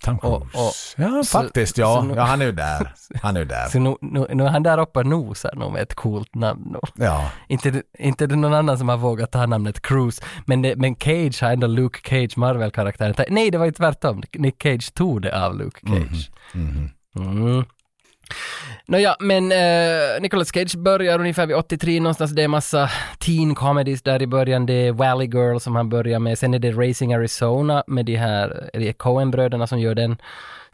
Tom 0.03 0.19
Cruise. 0.19 0.35
och- 0.35 0.41
och- 0.67 0.73
ja, 0.97 1.23
så- 1.23 1.39
faktiskt. 1.41 1.77
Ja. 1.77 2.03
nu- 2.07 2.13
ja, 2.15 2.23
han 2.23 2.41
är 2.41 2.45
ju 2.45 2.51
där. 2.51 2.93
Han 3.21 3.35
är 3.35 3.39
ju 3.39 3.45
där. 3.45 3.65
Så 3.69 3.79
nu, 3.79 3.95
nu, 4.01 4.25
nu 4.33 4.43
är 4.43 4.49
han 4.49 4.63
där 4.63 4.77
uppe 4.79 4.99
och 4.99 5.05
nosar 5.05 5.55
nog 5.55 5.71
med 5.73 5.81
ett 5.81 5.93
coolt 5.95 6.35
namn 6.35 6.61
nu. 6.71 7.05
Ja. 7.05 7.29
Inte, 7.47 7.81
inte 7.99 8.27
det 8.27 8.35
någon 8.35 8.53
annan 8.53 8.77
som 8.77 8.89
har 8.89 8.97
vågat 8.97 9.31
ta 9.31 9.45
namnet 9.45 9.81
Cruise, 9.81 10.23
men, 10.45 10.61
det, 10.61 10.75
men 10.75 10.95
Cage 10.95 11.41
har 11.41 11.51
ändå 11.51 11.67
Luke 11.67 11.99
Cage, 12.09 12.37
Marvel-karaktären. 12.37 13.13
Nej, 13.29 13.51
det 13.51 13.57
var 13.57 13.65
ju 13.65 13.71
tvärtom. 13.71 14.23
Nick 14.33 14.63
Cage 14.63 14.93
tog 14.93 15.21
det 15.21 15.45
av 15.45 15.57
Luke 15.57 15.79
Cage. 15.87 16.31
Mm. 16.55 17.65
Nåja, 18.86 19.15
men 19.19 19.51
eh, 19.51 20.21
Nicolas 20.21 20.53
Cage 20.53 20.75
börjar 20.75 21.19
ungefär 21.19 21.45
vid 21.45 21.55
83 21.55 21.99
någonstans. 21.99 22.32
Det 22.32 22.43
är 22.43 22.47
massa 22.47 22.89
teen 23.19 23.55
comedies 23.55 24.01
där 24.01 24.21
i 24.21 24.27
början. 24.27 24.65
Det 24.65 24.73
är 24.73 24.91
Valley 24.91 25.27
Girl 25.27 25.57
som 25.57 25.75
han 25.75 25.89
börjar 25.89 26.19
med. 26.19 26.39
Sen 26.39 26.53
är 26.53 26.59
det 26.59 26.71
Racing 26.71 27.13
Arizona 27.13 27.84
med 27.88 28.05
de 28.05 28.15
här, 28.15 28.93
Coen-bröderna 28.97 29.67
som 29.67 29.79
gör 29.79 29.95
den. 29.95 30.17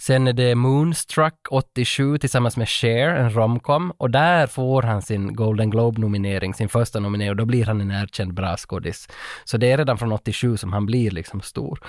Sen 0.01 0.27
är 0.27 0.33
det 0.33 0.55
Moonstruck 0.55 1.33
87 1.49 2.17
tillsammans 2.17 2.57
med 2.57 2.69
Cher, 2.69 3.07
en 3.09 3.29
romcom. 3.33 3.93
Och 3.97 4.11
där 4.11 4.47
får 4.47 4.81
han 4.81 5.01
sin 5.01 5.35
Golden 5.35 5.69
Globe-nominering, 5.71 6.53
sin 6.53 6.69
första 6.69 6.99
nominering. 6.99 7.29
Och 7.29 7.35
då 7.35 7.45
blir 7.45 7.65
han 7.65 7.81
en 7.81 7.91
erkänd 7.91 8.33
bra 8.33 8.57
skådis. 8.57 9.09
Så 9.45 9.57
det 9.57 9.71
är 9.71 9.77
redan 9.77 9.97
från 9.97 10.11
87 10.11 10.57
som 10.57 10.73
han 10.73 10.85
blir 10.85 11.11
liksom 11.11 11.41
stor. 11.41 11.79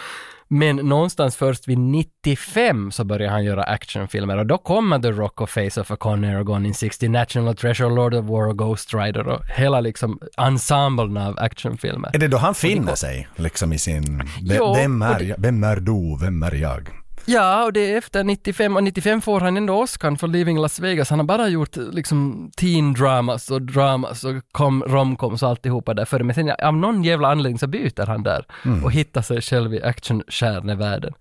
Men 0.51 0.77
någonstans 0.77 1.37
först 1.37 1.69
vid 1.69 1.79
95 1.79 2.91
så 2.93 3.05
börjar 3.05 3.31
han 3.31 3.45
göra 3.45 3.63
actionfilmer 3.63 4.37
och 4.37 4.47
då 4.47 4.59
kommer 4.59 4.99
The 4.99 5.11
Rock 5.11 5.41
och 5.41 5.51
Face 5.51 5.81
of 5.81 5.91
a 5.91 5.97
Con 5.97 6.25
Air 6.25 6.39
och 6.41 6.47
Gone 6.47 6.69
in 6.69 6.75
60, 6.75 7.09
National 7.09 7.57
Treasure, 7.57 7.91
Lord 7.95 8.15
of 8.15 8.25
War 8.27 8.49
och 8.49 8.59
Ghost 8.59 8.95
Rider 8.95 9.29
och 9.29 9.47
hela 9.47 9.81
liksom 9.81 10.19
ensemblen 10.39 11.17
av 11.17 11.39
actionfilmer. 11.39 12.11
Är 12.15 12.19
det 12.19 12.29
då 12.29 12.37
han 12.37 12.55
finner 12.55 12.95
sig 12.95 13.29
liksom 13.37 13.73
i 13.73 13.79
sin... 13.79 14.19
Vem, 14.19 14.57
Jo, 14.59 14.75
vem, 14.75 15.03
är, 15.03 15.19
det- 15.19 15.35
vem 15.39 15.65
är 15.65 15.77
du? 15.77 16.19
Vem 16.21 16.43
är 16.43 16.55
jag? 16.55 16.89
Ja, 17.31 17.65
och 17.65 17.73
det 17.73 17.93
är 17.93 17.99
efter 17.99 18.25
95 18.25 18.77
och 18.77 18.85
95 18.85 19.21
får 19.21 19.41
han 19.41 19.57
ändå 19.57 19.83
Oscar 19.83 20.17
för 20.17 20.27
Leaving 20.27 20.59
Las 20.59 20.81
Vegas. 20.81 21.11
Han 21.11 21.19
har 21.19 21.27
bara 21.27 21.49
gjort 21.49 21.77
liksom 21.77 22.51
teen 22.57 22.93
dramas 22.95 23.51
och 23.51 23.63
dramas 23.63 24.25
och 24.25 24.35
kom, 24.53 24.83
romcoms 24.83 25.43
och 25.43 25.49
alltihopa 25.49 25.95
där 25.95 26.05
före. 26.05 26.25
Men 26.25 26.35
sen 26.35 26.53
av 26.63 26.77
någon 26.77 27.05
jävla 27.05 27.29
anledning 27.29 27.59
så 27.59 27.67
byter 27.67 28.07
han 28.07 28.23
där 28.23 28.45
och 28.85 28.93
hittar 28.93 29.23
sig 29.23 29.41
själv 29.41 29.75
i 29.75 29.83
actionstjärnevärlden. 29.83 31.15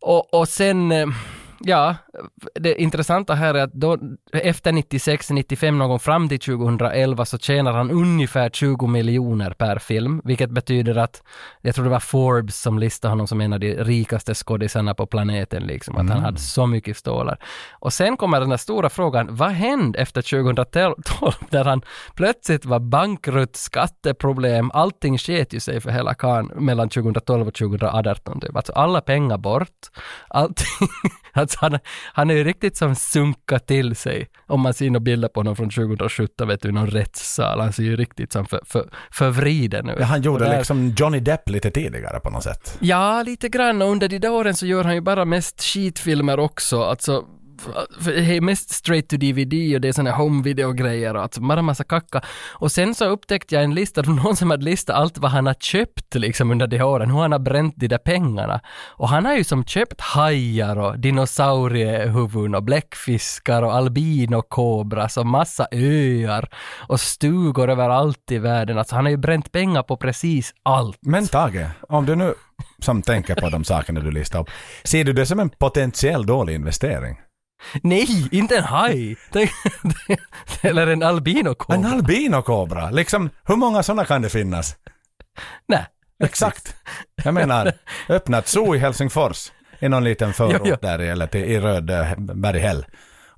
Och, 0.00 0.34
och 0.34 0.48
sen, 0.48 0.92
eh, 0.92 1.06
ja, 1.60 1.96
det 2.54 2.82
intressanta 2.82 3.34
här 3.34 3.54
är 3.54 3.62
att 3.62 3.72
då, 3.72 3.98
efter 4.32 4.72
96, 4.72 5.30
95 5.30 5.78
någon 5.78 5.88
gång 5.88 5.98
fram 5.98 6.28
till 6.28 6.40
2011 6.40 7.24
så 7.24 7.38
tjänar 7.38 7.72
han 7.72 7.90
ungefär 7.90 8.50
20 8.50 8.86
miljoner 8.86 9.50
per 9.50 9.78
film, 9.78 10.20
vilket 10.24 10.50
betyder 10.50 10.98
att, 10.98 11.22
jag 11.60 11.74
tror 11.74 11.84
det 11.84 11.90
var 11.90 12.00
Forbes 12.00 12.60
som 12.60 12.78
listade 12.78 13.12
honom 13.12 13.26
som 13.26 13.40
en 13.40 13.52
av 13.52 13.60
de 13.60 13.74
rikaste 13.74 14.34
skådisarna 14.34 14.94
på 14.94 15.06
planeten, 15.06 15.62
liksom, 15.62 15.96
att 15.96 16.08
han 16.08 16.22
hade 16.22 16.38
så 16.38 16.66
mycket 16.66 16.96
stålar. 16.96 17.38
Och 17.72 17.92
sen 17.92 18.16
kommer 18.16 18.40
den 18.40 18.50
här 18.50 18.56
stora 18.56 18.90
frågan, 18.90 19.26
vad 19.30 19.50
hände 19.50 19.98
efter 19.98 20.22
2012 20.22 21.32
när 21.50 21.64
han 21.64 21.82
plötsligt 22.14 22.64
var 22.64 22.80
bankrutt, 22.80 23.56
skatteproblem, 23.56 24.70
allting 24.74 25.18
sket 25.18 25.52
ju 25.52 25.60
sig 25.60 25.80
för 25.80 25.90
hela 25.90 26.14
kan 26.14 26.46
mellan 26.46 26.88
2012 26.88 27.48
och 27.48 27.54
2018 27.54 28.40
typ. 28.40 28.56
Alltså 28.56 28.72
alla 28.72 29.00
pengar 29.00 29.38
bort, 29.38 29.86
allting, 30.28 30.88
alltså 31.48 31.58
han, 31.60 31.78
han 32.12 32.30
är 32.30 32.34
ju 32.34 32.44
riktigt 32.44 32.76
som 32.76 32.94
sunkat 32.94 33.66
till 33.66 33.96
sig. 33.96 34.28
Om 34.46 34.60
man 34.60 34.74
ser 34.74 34.86
några 34.90 35.00
bilder 35.00 35.28
på 35.28 35.40
honom 35.40 35.56
från 35.56 35.70
2017, 35.70 36.48
vet 36.48 36.62
du, 36.62 36.68
i 36.68 36.72
någon 36.72 36.86
rättssal, 36.86 37.60
han 37.60 37.72
ser 37.72 37.82
ju 37.82 37.96
riktigt 37.96 38.32
som 38.32 38.46
för, 38.46 38.60
för, 38.64 38.88
förvriden 39.10 39.88
ut. 39.88 39.96
Ja, 40.00 40.06
han 40.06 40.22
gjorde 40.22 40.44
där- 40.44 40.58
liksom 40.58 40.94
Johnny 40.96 41.20
Depp 41.20 41.48
lite 41.48 41.70
tidigare 41.70 42.20
på 42.20 42.30
något 42.30 42.42
sätt. 42.42 42.76
Ja, 42.80 43.22
lite 43.22 43.48
grann. 43.48 43.82
Och 43.82 43.88
under 43.88 44.08
de 44.08 44.18
där 44.18 44.30
åren 44.30 44.54
så 44.54 44.66
gör 44.66 44.84
han 44.84 44.94
ju 44.94 45.00
bara 45.00 45.24
mest 45.24 45.62
skitfilmer 45.62 46.38
också. 46.38 46.82
Alltså, 46.82 47.24
för 48.00 48.12
det 48.12 48.36
är 48.36 48.40
mest 48.40 48.70
straight 48.70 49.08
to 49.08 49.16
DVD 49.16 49.74
och 49.74 49.80
det 49.80 49.88
är 49.88 49.92
såna 49.92 50.12
home 50.12 50.42
video 50.42 50.72
grejer 50.72 51.14
och 51.14 51.22
alltså 51.22 51.40
bara 51.40 51.62
massa 51.62 51.84
kacka. 51.84 52.20
Och 52.50 52.72
sen 52.72 52.94
så 52.94 53.04
upptäckte 53.04 53.54
jag 53.54 53.64
en 53.64 53.74
lista, 53.74 54.02
från 54.04 54.16
någon 54.16 54.36
som 54.36 54.50
hade 54.50 54.64
listat 54.64 54.96
allt 54.96 55.18
vad 55.18 55.30
han 55.30 55.46
har 55.46 55.54
köpt 55.54 56.14
liksom 56.14 56.50
under 56.50 56.66
de 56.66 56.82
åren, 56.82 57.10
hur 57.10 57.20
han 57.20 57.32
har 57.32 57.38
bränt 57.38 57.74
de 57.76 57.88
där 57.88 57.98
pengarna. 57.98 58.60
Och 58.86 59.08
han 59.08 59.24
har 59.24 59.34
ju 59.34 59.44
som 59.44 59.64
köpt 59.64 60.00
hajar 60.00 60.78
och 60.78 60.98
dinosauriehuvuden 60.98 62.54
och 62.54 62.62
bläckfiskar 62.62 63.62
och 63.62 63.74
albinokobras 63.74 65.16
och 65.16 65.26
massa 65.26 65.66
öar 65.72 66.48
och 66.88 67.00
stugor 67.00 67.70
överallt 67.70 68.30
i 68.30 68.38
världen. 68.38 68.78
Alltså 68.78 68.94
han 68.94 69.04
har 69.04 69.10
ju 69.10 69.16
bränt 69.16 69.52
pengar 69.52 69.82
på 69.82 69.96
precis 69.96 70.54
allt. 70.62 70.98
Men 71.00 71.26
Tage, 71.26 71.66
om 71.88 72.06
du 72.06 72.16
nu 72.16 72.34
som 72.78 73.02
tänker 73.02 73.34
på 73.34 73.48
de 73.48 73.64
sakerna 73.64 74.00
du 74.00 74.10
listar 74.10 74.40
upp, 74.40 74.50
ser 74.84 75.04
du 75.04 75.12
det 75.12 75.26
som 75.26 75.40
en 75.40 75.50
potentiell 75.50 76.26
dålig 76.26 76.54
investering? 76.54 77.16
Nej, 77.82 78.28
inte 78.32 78.56
en 78.56 78.64
haj! 78.64 79.16
Eller 80.62 80.86
en 80.86 81.02
albinokobra. 81.02 81.76
En 81.76 81.84
albinokobra, 81.86 82.90
liksom 82.90 83.30
hur 83.44 83.56
många 83.56 83.82
sådana 83.82 84.04
kan 84.04 84.22
det 84.22 84.28
finnas? 84.28 84.76
Nej. 85.68 85.86
Exakt. 86.24 86.76
Jag 87.24 87.34
menar, 87.34 87.72
öppna 88.08 88.38
ett 88.38 88.48
zoo 88.48 88.74
i 88.74 88.78
Helsingfors 88.78 89.52
i 89.78 89.88
någon 89.88 90.04
liten 90.04 90.32
förort 90.32 90.52
Jo, 90.64 90.70
jo. 90.70 90.76
där 90.82 90.98
eller 90.98 91.26
till, 91.26 91.44
i 91.44 91.60
Röd 91.60 91.90
eh, 91.90 92.14
Berghäll. 92.18 92.86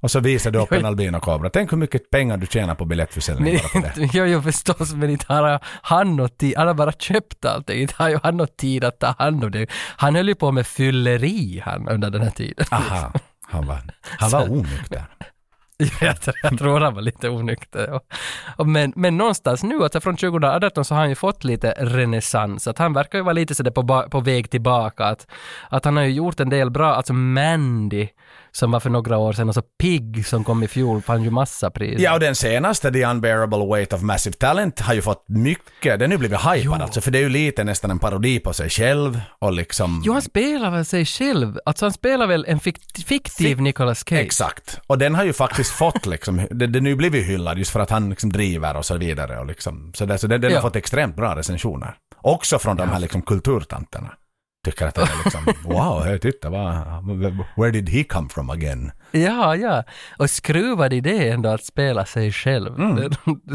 Och 0.03 0.11
så 0.11 0.21
visar 0.21 0.51
du 0.51 0.59
upp 0.59 0.73
en 0.73 0.85
albinokobra. 0.85 1.51
Tänk 1.51 1.73
hur 1.73 1.77
mycket 1.79 2.11
pengar 2.11 2.37
du 2.37 2.47
tjänar 2.47 2.75
på 2.75 2.85
biljettförsäljning 2.85 3.59
bara 3.59 3.69
på 3.83 3.89
det. 4.01 4.11
jo, 4.13 4.25
jo 4.25 4.43
förstås, 4.43 4.93
men 4.95 5.11
inte 5.11 5.25
har 5.29 5.61
han 5.83 6.17
något 6.17 6.39
tid, 6.39 6.55
han 6.57 6.67
har 6.67 6.75
bara 6.75 6.93
köpt 6.93 7.45
allting, 7.45 7.81
inte 7.81 7.95
har 7.99 8.21
han 8.23 8.37
något 8.37 8.57
tid 8.57 8.85
att 8.85 8.99
ta 9.01 9.15
hand 9.19 9.45
om 9.45 9.51
det. 9.51 9.67
Han 9.97 10.15
höll 10.15 10.29
ju 10.29 10.35
på 10.35 10.53
med 10.53 10.67
fylleri 10.67 11.63
han 11.65 11.89
under 11.89 12.11
den 12.11 12.23
här 12.23 12.31
tiden. 12.31 12.67
Aha, 12.71 13.13
han 13.51 13.67
var, 13.67 13.81
han 14.03 14.31
var 14.31 14.51
onykter. 14.53 15.05
jag, 16.01 16.21
tror- 16.21 16.37
jag 16.43 16.59
tror 16.59 16.81
han 16.81 16.95
var 16.95 17.03
lite 17.03 17.29
onykter. 17.29 18.01
Men, 18.65 18.93
men 18.97 19.17
någonstans 19.17 19.63
nu, 19.63 19.83
alltså 19.83 20.01
från 20.01 20.17
2018 20.17 20.85
så 20.85 20.95
har 20.95 21.01
han 21.01 21.09
ju 21.09 21.15
fått 21.15 21.45
lite 21.45 21.75
renässans, 21.79 22.67
att 22.69 22.79
han 22.79 22.93
verkar 22.93 23.19
ju 23.19 23.25
vara 23.25 23.33
lite 23.33 23.55
sådär 23.55 23.71
på, 23.71 24.09
på 24.11 24.21
väg 24.21 24.51
tillbaka, 24.51 25.05
att, 25.05 25.27
att 25.69 25.85
han 25.85 25.97
har 25.97 26.05
ju 26.05 26.11
gjort 26.13 26.41
en 26.41 26.49
del 26.51 26.71
bra, 26.71 26.95
alltså 26.95 27.13
Mandy, 27.13 28.09
som 28.53 28.71
var 28.71 28.81
för 28.81 28.91
några 28.91 29.17
år 29.19 29.33
sedan, 29.33 29.49
och 29.49 29.55
så 29.55 29.63
Pig 29.63 30.27
som 30.27 30.45
kom 30.45 30.63
i 30.63 30.69
fjol, 30.69 31.03
fann 31.03 31.23
ju 31.25 31.31
massa 31.31 31.71
priser. 31.71 32.05
Ja, 32.05 32.15
och 32.15 32.21
den 32.21 32.35
senaste, 32.35 32.93
The 32.93 33.05
Unbearable 33.05 33.67
Weight 33.67 33.93
of 33.93 34.03
Massive 34.03 34.37
Talent, 34.37 34.81
har 34.81 34.95
ju 34.95 35.03
fått 35.03 35.25
mycket, 35.29 35.99
den 35.99 36.11
har 36.11 36.15
ju 36.15 36.19
blivit 36.19 36.41
hypad 36.41 36.83
alltså, 36.83 37.01
för 37.01 37.11
det 37.11 37.19
är 37.19 37.23
ju 37.23 37.29
lite 37.29 37.65
nästan 37.65 37.91
en 37.91 37.99
parodi 37.99 38.41
på 38.41 38.53
sig 38.53 38.71
själv 38.71 39.21
och 39.39 39.53
liksom... 39.53 40.03
Jo, 40.07 40.13
han 40.13 40.23
spelar 40.23 40.71
väl 40.71 40.85
sig 40.85 41.05
själv. 41.07 41.59
Alltså 41.65 41.85
han 41.85 41.93
spelar 41.93 42.27
väl 42.27 42.45
en 42.49 42.61
fikt- 42.61 43.05
fiktiv 43.05 43.47
Fick- 43.57 43.61
Nicolas 43.61 44.05
Cage. 44.09 44.21
Exakt. 44.21 44.81
Och 44.87 44.99
den 44.99 45.15
har 45.15 45.25
ju 45.25 45.33
faktiskt 45.33 45.71
fått 45.71 46.07
liksom, 46.07 46.47
den, 46.51 46.73
den 46.73 46.83
har 46.85 46.91
ju 46.91 46.97
blivit 46.97 47.27
hyllad 47.27 47.59
just 47.59 47.71
för 47.71 47.81
att 47.81 47.91
han 47.91 48.11
liksom 48.11 48.33
driver 48.33 48.77
och 48.77 48.85
så 48.85 48.97
vidare 48.97 49.39
och 49.39 49.47
liksom, 49.47 49.93
så, 49.95 50.05
det, 50.07 50.19
så 50.19 50.27
den, 50.27 50.41
den 50.41 50.55
har 50.55 50.61
fått 50.61 50.77
extremt 50.77 51.17
bra 51.17 51.37
recensioner. 51.37 51.95
Också 52.23 52.59
från 52.59 52.77
de 52.77 52.89
här 52.89 52.99
liksom 52.99 53.23
kulturtanterna. 53.23 54.13
Tycker 54.65 54.87
att 54.87 54.95
det 54.95 55.01
är 55.01 55.25
liksom, 55.25 55.55
wow, 55.65 56.03
hej 56.05 56.19
titta, 56.19 56.51
vad, 56.51 57.45
where 57.57 57.71
did 57.71 57.89
he 57.89 58.05
come 58.05 58.29
from 58.29 58.51
again? 58.51 58.93
Ja, 59.11 59.57
ja. 59.57 59.85
Och 60.19 60.31
skruvad 60.31 60.93
idé 60.93 61.29
ändå 61.29 61.49
att 61.49 61.65
spela 61.65 62.07
sig 62.07 62.33
själv. 62.33 62.81
Mm. 62.81 63.11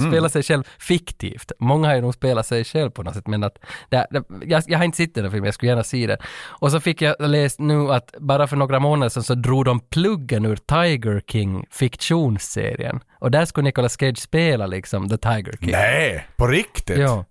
spela 0.09 0.29
sig 0.29 0.43
själv 0.43 0.63
fiktivt. 0.79 1.51
Många 1.59 1.87
har 1.87 1.95
ju 1.95 2.01
nog 2.01 2.13
spelat 2.13 2.47
sig 2.47 2.63
själv 2.63 2.89
på 2.91 3.03
något 3.03 3.13
sätt, 3.13 3.27
men 3.27 3.43
att 3.43 3.57
det, 3.89 4.07
det, 4.11 4.23
jag, 4.45 4.63
jag 4.67 4.77
har 4.77 4.85
inte 4.85 4.97
sett 4.97 5.15
den 5.15 5.31
filmen, 5.31 5.45
jag 5.45 5.53
skulle 5.53 5.71
gärna 5.71 5.83
se 5.83 6.07
den. 6.07 6.17
Och 6.47 6.71
så 6.71 6.79
fick 6.79 7.01
jag 7.01 7.15
läst 7.19 7.59
nu 7.59 7.91
att 7.91 8.13
bara 8.19 8.47
för 8.47 8.55
några 8.57 8.79
månader 8.79 9.09
sedan 9.09 9.23
så 9.23 9.35
drog 9.35 9.65
de 9.65 9.79
pluggen 9.79 10.45
ur 10.45 10.55
Tiger 10.55 11.21
King 11.27 11.65
fiktionsserien. 11.71 12.99
Och 13.19 13.31
där 13.31 13.45
skulle 13.45 13.63
Nicolas 13.63 13.99
Cage 13.99 14.17
spela 14.17 14.65
liksom 14.65 15.09
The 15.09 15.17
Tiger 15.17 15.57
King. 15.59 15.71
Nej, 15.71 16.27
på 16.35 16.47
riktigt? 16.47 16.97
Ja. 16.97 17.25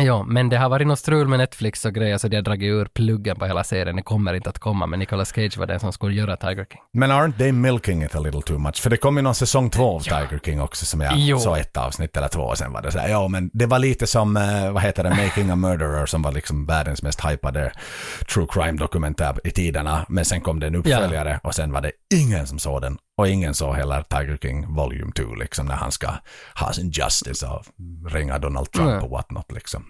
Ja, 0.00 0.22
men 0.22 0.48
det 0.48 0.56
har 0.56 0.68
varit 0.68 0.86
något 0.86 0.98
strul 0.98 1.28
med 1.28 1.38
Netflix 1.38 1.84
och 1.84 1.94
grejer 1.94 2.18
så 2.18 2.28
de 2.28 2.36
har 2.36 2.42
dragit 2.42 2.66
ur 2.66 2.84
pluggen 2.84 3.36
på 3.36 3.46
hela 3.46 3.64
serien. 3.64 3.96
Det 3.96 4.02
kommer 4.02 4.34
inte 4.34 4.50
att 4.50 4.58
komma, 4.58 4.86
men 4.86 4.98
Nicolas 4.98 5.32
Cage 5.34 5.56
var 5.58 5.66
den 5.66 5.80
som 5.80 5.92
skulle 5.92 6.14
göra 6.14 6.36
Tiger 6.36 6.64
King. 6.64 6.80
Men 6.92 7.10
aren't 7.10 7.38
they 7.38 7.52
milking 7.52 8.02
it 8.02 8.14
a 8.14 8.20
little 8.20 8.42
too 8.42 8.58
much? 8.58 8.80
För 8.82 8.90
det 8.90 8.96
kom 8.96 9.16
ju 9.16 9.22
någon 9.22 9.34
säsong 9.34 9.70
två 9.70 9.94
av 9.96 10.00
Tiger 10.00 10.40
King 10.44 10.60
också 10.62 10.86
som 10.86 11.00
jag 11.00 11.12
Jo. 11.16 11.38
såg 11.38 11.58
ett 11.58 11.76
avsnitt 11.76 12.16
eller 12.16 12.28
två 12.28 12.42
och 12.42 12.58
sen 12.58 12.72
var 12.72 12.82
det 12.82 12.92
så 12.92 12.98
här, 12.98 13.08
ja 13.08 13.28
men 13.28 13.50
det 13.52 13.66
var 13.66 13.78
lite 13.78 14.06
som, 14.06 14.36
eh, 14.36 14.72
vad 14.72 14.82
heter 14.82 15.02
det, 15.04 15.10
Making 15.10 15.50
a 15.50 15.56
Murderer 15.56 16.06
som 16.06 16.22
var 16.22 16.32
liksom 16.32 16.66
världens 16.66 17.02
mest 17.02 17.24
hypade 17.24 17.72
true 18.34 18.46
crime 18.50 18.78
dokumentär 18.78 19.34
i 19.44 19.50
tiderna. 19.50 20.06
Men 20.08 20.24
sen 20.24 20.40
kom 20.40 20.60
det 20.60 20.66
en 20.66 20.74
uppföljare 20.74 21.40
och 21.42 21.54
sen 21.54 21.72
var 21.72 21.80
det 21.80 21.92
ingen 22.14 22.46
som 22.46 22.58
såg 22.58 22.82
den. 22.82 22.98
Och 23.22 23.28
ingen 23.28 23.54
såg 23.54 23.74
heller 23.74 24.02
Tiger 24.02 24.38
King 24.42 24.74
Volume 24.74 25.12
2 25.12 25.34
liksom 25.34 25.66
när 25.66 25.74
han 25.74 25.92
ska 25.92 26.10
ha 26.54 26.72
sin 26.72 26.90
justice 26.90 27.46
och 27.46 27.64
ringa 28.12 28.38
Donald 28.38 28.70
Trump 28.72 28.88
Nej. 28.90 28.98
och 29.00 29.10
whatnot 29.10 29.52
liksom. 29.52 29.84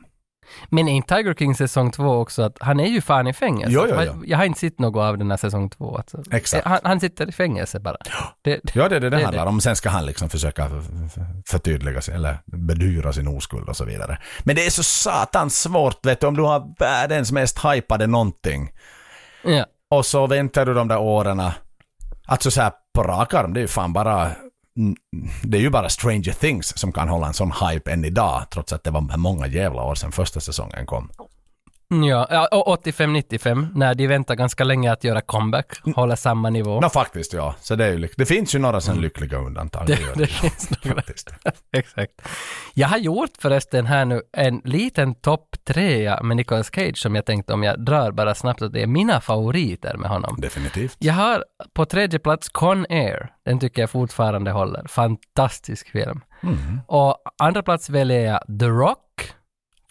Men 0.69 0.89
är 0.89 0.93
inte 0.93 1.15
Tiger 1.17 1.35
King 1.35 1.55
säsong 1.55 1.91
två 1.91 2.09
också 2.11 2.43
att 2.43 2.57
han 2.61 2.81
är 2.81 2.87
ju 2.87 3.01
fan 3.01 3.27
i 3.27 3.33
fängelse? 3.33 3.73
Jo, 3.75 3.87
jo, 3.89 3.97
jo. 4.07 4.23
Jag- 4.27 4.39
har 4.39 4.45
inte 4.45 4.61
sett 4.61 4.79
något 4.79 5.01
av 5.01 5.19
den 5.19 5.31
här 5.31 5.37
säsong 5.39 5.71
två. 5.71 5.97
Alltså. 5.97 6.23
Exakt. 6.31 6.67
Han, 6.67 6.79
han 6.85 7.01
sitter 7.01 7.29
i 7.29 7.33
fängelse 7.33 7.81
bara. 7.81 7.97
Det, 8.43 8.61
Ja, 8.75 8.89
det 8.89 8.97
är 8.97 9.01
det 9.01 9.11
det 9.11 9.17
Det 9.17 9.25
handlar 9.25 9.47
om. 9.47 9.61
Sen 9.61 9.77
ska 9.77 9.91
han 9.91 10.07
liksom 10.07 10.29
försöka 10.31 10.71
förtydliga 11.47 12.01
sig, 12.01 12.15
eller 12.15 12.39
bedyra 12.47 13.13
sin 13.13 13.29
oskuld 13.29 13.69
och 13.69 13.77
så 13.77 13.85
vidare. 13.85 14.19
Men 14.41 14.57
det 14.57 14.67
är 14.67 14.71
så 14.71 14.83
satans 14.83 15.61
svårt, 15.61 16.07
vet 16.07 16.21
du, 16.21 16.27
om 16.27 16.37
du 16.37 16.43
har 16.43 16.75
världens 16.79 17.33
mest 17.33 17.65
hypade 17.65 18.07
någonting. 18.07 18.71
ja. 19.45 19.67
Och 19.91 20.07
så 20.07 20.27
väntar 20.27 20.67
du 20.67 20.75
de 20.75 20.89
där 20.89 20.99
åren. 20.99 21.43
Alltså 22.27 22.51
så 22.51 22.61
här 22.61 22.73
på 22.95 23.03
rak 23.03 23.35
arm, 23.35 23.55
det 23.55 23.61
är 23.61 23.63
ju 23.63 23.69
fan 23.69 23.93
bara... 23.93 24.31
Det 25.43 25.59
är 25.59 25.63
ju 25.63 25.71
bara 25.71 25.89
Stranger 25.89 26.33
Things 26.33 26.79
som 26.79 26.93
kan 26.93 27.09
hålla 27.09 27.27
en 27.27 27.35
sån 27.35 27.53
hype 27.53 27.93
än 27.93 28.05
idag, 28.05 28.43
trots 28.51 28.73
att 28.73 28.85
det 28.85 28.91
var 28.91 29.17
många 29.17 29.47
jävla 29.47 29.83
år 29.83 29.95
sedan 29.95 30.13
första 30.13 30.41
säsongen 30.41 30.87
kom. 30.87 31.11
Ja, 31.93 32.27
ja, 32.31 32.49
och 32.53 32.85
85-95, 32.87 33.69
när 33.75 33.95
de 33.95 34.07
väntar 34.07 34.35
ganska 34.35 34.65
länge 34.65 34.93
att 34.93 35.05
göra 35.05 35.21
comeback, 35.21 35.67
hålla 35.97 36.17
samma 36.17 36.51
nivå. 36.51 36.81
Nå 36.81 36.89
faktiskt 36.89 37.33
ja, 37.33 37.55
så 37.61 37.75
det 37.75 37.85
är 37.87 37.91
ju 37.91 37.99
lyck- 37.99 38.15
Det 38.17 38.27
finns 38.27 38.55
ju 38.55 38.59
några 38.59 38.81
sån 38.81 39.01
lyckliga 39.01 39.39
undantag. 39.39 39.87
Det, 39.87 39.99
det 40.17 40.27
finns 40.27 40.71
några. 40.85 41.03
Exakt. 41.73 42.13
Jag 42.75 42.89
har 42.89 42.99
gjort 42.99 43.31
förresten 43.39 43.87
här 43.87 44.05
nu 44.05 44.23
en 44.33 44.61
liten 44.65 45.15
topp 45.15 45.57
trea 45.65 46.23
med 46.23 46.37
Nicolas 46.37 46.71
Cage 46.75 46.99
som 46.99 47.15
jag 47.15 47.25
tänkte 47.27 47.53
om 47.53 47.63
jag 47.63 47.85
drar 47.85 48.11
bara 48.13 48.35
snabbt 48.35 48.63
att 48.63 48.73
det 48.73 48.83
är 48.83 48.87
mina 48.87 49.21
favoriter 49.21 49.97
med 49.97 50.11
honom. 50.11 50.37
Definitivt. 50.39 50.97
Jag 50.99 51.15
har 51.15 51.45
på 51.75 51.85
tredje 51.85 52.19
plats 52.19 52.49
Con 52.49 52.87
Air. 52.91 53.33
Den 53.45 53.59
tycker 53.61 53.83
jag 53.83 53.91
fortfarande 53.91 54.51
håller. 54.51 54.89
Fantastisk 54.89 55.89
film. 55.91 56.21
Och 56.87 57.17
andra 57.39 57.63
plats 57.63 57.91
väljer 57.91 58.21
jag 58.33 58.59
The 58.61 58.67
Rock 58.67 59.33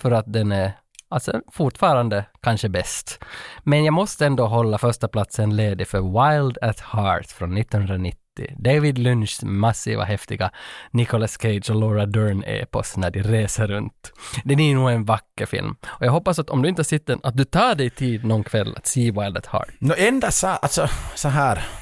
för 0.01 0.11
att 0.11 0.33
den 0.33 0.51
är 0.51 0.71
alltså 1.12 1.41
fortfarande 1.51 2.26
kanske 2.41 2.70
bäst. 2.70 3.24
Men 3.64 3.86
jag 3.86 3.93
måste 3.93 4.26
ändå 4.26 4.47
hålla 4.47 4.78
första 4.78 5.07
platsen 5.07 5.55
ledig 5.55 5.88
för 5.88 5.99
Wild 5.99 6.57
at 6.62 6.80
Heart 6.80 7.28
från 7.28 7.57
1990. 7.57 8.18
David 8.57 8.97
Lynchs 8.97 9.43
massiva 9.43 10.03
häftiga 10.03 10.51
Nicolas 10.91 11.38
Cage 11.41 11.70
och 11.70 11.76
Laura 11.76 12.05
Dern-epos 12.05 12.97
när 12.97 13.12
de 13.12 13.24
reser 13.24 13.68
runt. 13.68 14.12
Den 14.43 14.59
är 14.59 14.76
nog 14.76 14.91
en 14.91 15.05
vacker 15.05 15.45
film. 15.45 15.76
Och 15.88 16.05
jag 16.05 16.12
hoppas 16.12 16.39
att 16.39 16.49
om 16.49 16.62
du 16.62 16.70
inte 16.70 16.80
har 16.80 16.84
sett 16.84 17.07
den, 17.07 17.20
att 17.24 17.38
du 17.38 17.43
tar 17.43 17.76
dig 17.76 17.89
tid 17.89 18.26
någon 18.26 18.43
kväll 18.43 18.76
att 18.78 18.88
se 18.88 19.12
Wild 19.12 19.38
at 19.38 19.45
Heart. 19.45 19.70
Nå 19.80 19.93
enda 19.97 20.32
så, 20.32 20.47
alltså 20.47 20.88
så 21.16 21.30
här. 21.30 21.80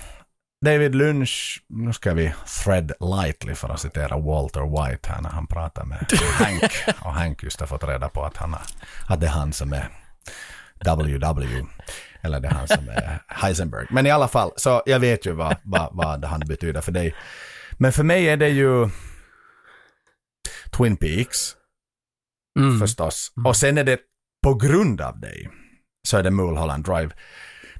David 0.65 0.95
Lynch, 0.95 1.63
nu 1.67 1.93
ska 1.93 2.13
vi 2.13 2.33
thread 2.63 2.91
lightly 2.99 3.55
för 3.55 3.69
att 3.69 3.79
citera 3.79 4.17
Walter 4.17 4.61
White 4.61 5.09
här 5.09 5.21
när 5.21 5.29
han 5.29 5.47
pratar 5.47 5.85
med 5.85 6.05
Hank. 6.33 6.71
Och 7.01 7.13
Hank 7.13 7.43
just 7.43 7.59
har 7.59 7.67
fått 7.67 7.83
reda 7.83 8.09
på 8.09 8.23
att, 8.25 8.37
han 8.37 8.53
har, 8.53 8.61
att 9.07 9.19
det 9.19 9.25
är 9.25 9.31
han 9.31 9.53
som 9.53 9.73
är 9.73 9.89
WW. 10.85 11.65
Eller 12.21 12.39
det 12.39 12.47
är 12.47 12.51
han 12.51 12.67
som 12.67 12.89
är 12.89 13.19
Heisenberg. 13.27 13.87
Men 13.89 14.05
i 14.05 14.11
alla 14.11 14.27
fall, 14.27 14.51
så 14.55 14.83
jag 14.85 14.99
vet 14.99 15.25
ju 15.25 15.31
vad, 15.31 15.55
vad, 15.63 15.89
vad 15.93 16.25
han 16.25 16.39
betyder 16.39 16.81
för 16.81 16.91
dig. 16.91 17.15
Men 17.77 17.91
för 17.91 18.03
mig 18.03 18.29
är 18.29 18.37
det 18.37 18.49
ju 18.49 18.89
Twin 20.77 20.97
Peaks 20.97 21.55
Mm. 22.59 22.79
förstås. 22.79 23.31
Och 23.45 23.55
sen 23.55 23.77
är 23.77 23.83
det 23.83 23.99
på 24.43 24.53
grund 24.53 25.01
av 25.01 25.19
dig 25.19 25.49
så 26.07 26.17
är 26.17 26.23
det 26.23 26.31
Mulholland 26.31 26.83
Drive. 26.85 27.09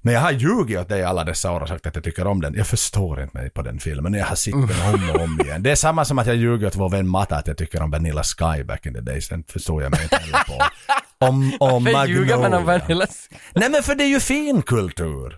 Men 0.02 0.14
jag 0.14 0.22
har 0.22 0.32
ljugit 0.32 0.80
åt 0.80 0.90
dig 0.90 1.04
alla 1.04 1.24
dessa 1.24 1.52
år 1.52 1.62
och 1.62 1.68
sagt 1.68 1.88
att 1.88 1.96
jag 1.96 2.04
tycker 2.04 2.28
om 2.28 2.42
den. 2.42 2.54
Jag 2.58 2.68
förstår 2.68 3.22
inte 3.24 3.38
mig 3.38 3.50
på 3.50 3.62
den 3.62 3.80
filmen. 3.80 4.14
Jag 4.14 4.26
har 4.26 4.36
sett 4.36 4.54
den 4.54 4.94
om 4.94 5.10
och 5.10 5.22
om 5.22 5.40
igen. 5.42 5.64
Det 5.64 5.72
är 5.72 5.76
samma 5.76 6.06
som 6.06 6.20
att 6.20 6.28
jag 6.28 6.36
ljuger 6.36 6.68
åt 6.68 6.76
vår 6.76 6.90
vän 6.90 7.08
Matta 7.08 7.36
att 7.36 7.48
jag 7.48 7.58
tycker 7.58 7.82
om 7.82 7.92
Vanilla 7.92 8.24
Sky 8.24 8.64
back 8.64 8.86
in 8.86 8.94
the 8.94 9.02
days. 9.02 9.30
Den 9.30 9.44
förstår 9.44 9.82
jag 9.84 9.92
mig 9.92 10.04
inte 10.04 10.16
heller 10.16 10.44
på. 10.48 10.64
Om, 11.26 11.54
om 11.60 11.84
Varför 11.84 12.08
ljuger 12.08 12.38
man 12.38 12.54
om 12.54 12.66
Magnolia. 12.66 12.80
Vanilla 12.88 13.08
Nej 13.56 13.70
men 13.70 13.84
för 13.84 13.96
det 13.96 14.04
är 14.04 14.08
ju 14.08 14.20
fin 14.20 14.62
kultur. 14.62 15.38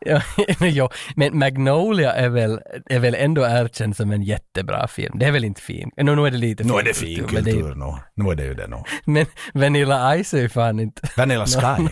Ja, 0.00 0.22
jo, 0.60 0.88
men 1.16 1.38
Magnolia 1.38 2.12
är 2.12 2.28
väl, 2.28 2.60
är 2.86 2.98
väl 2.98 3.14
ändå 3.14 3.42
erkänd 3.44 3.96
som 3.96 4.10
en 4.10 4.22
jättebra 4.22 4.88
film. 4.88 5.18
Det 5.18 5.26
är 5.26 5.32
väl 5.32 5.44
inte 5.44 5.60
fin? 5.60 5.90
No, 5.96 6.14
nu 6.14 6.26
är 6.26 6.30
det 6.30 6.36
lite 6.36 6.64
Nu 6.64 6.74
är 6.74 6.82
det 6.82 6.94
fin 6.94 7.24
är- 7.24 7.28
kultur 7.28 7.74
nu. 7.74 7.94
Nu 8.14 8.30
är 8.30 8.34
det 8.34 8.44
ju 8.44 8.54
det 8.54 8.66
nu. 8.66 8.82
Men 9.04 9.26
Vanilla 9.54 10.24
Ice 10.24 10.34
är 10.34 10.40
ju 10.40 10.48
fan 10.48 10.80
inte... 10.80 11.08
Vanilla 11.16 11.46
Sky. 11.46 11.88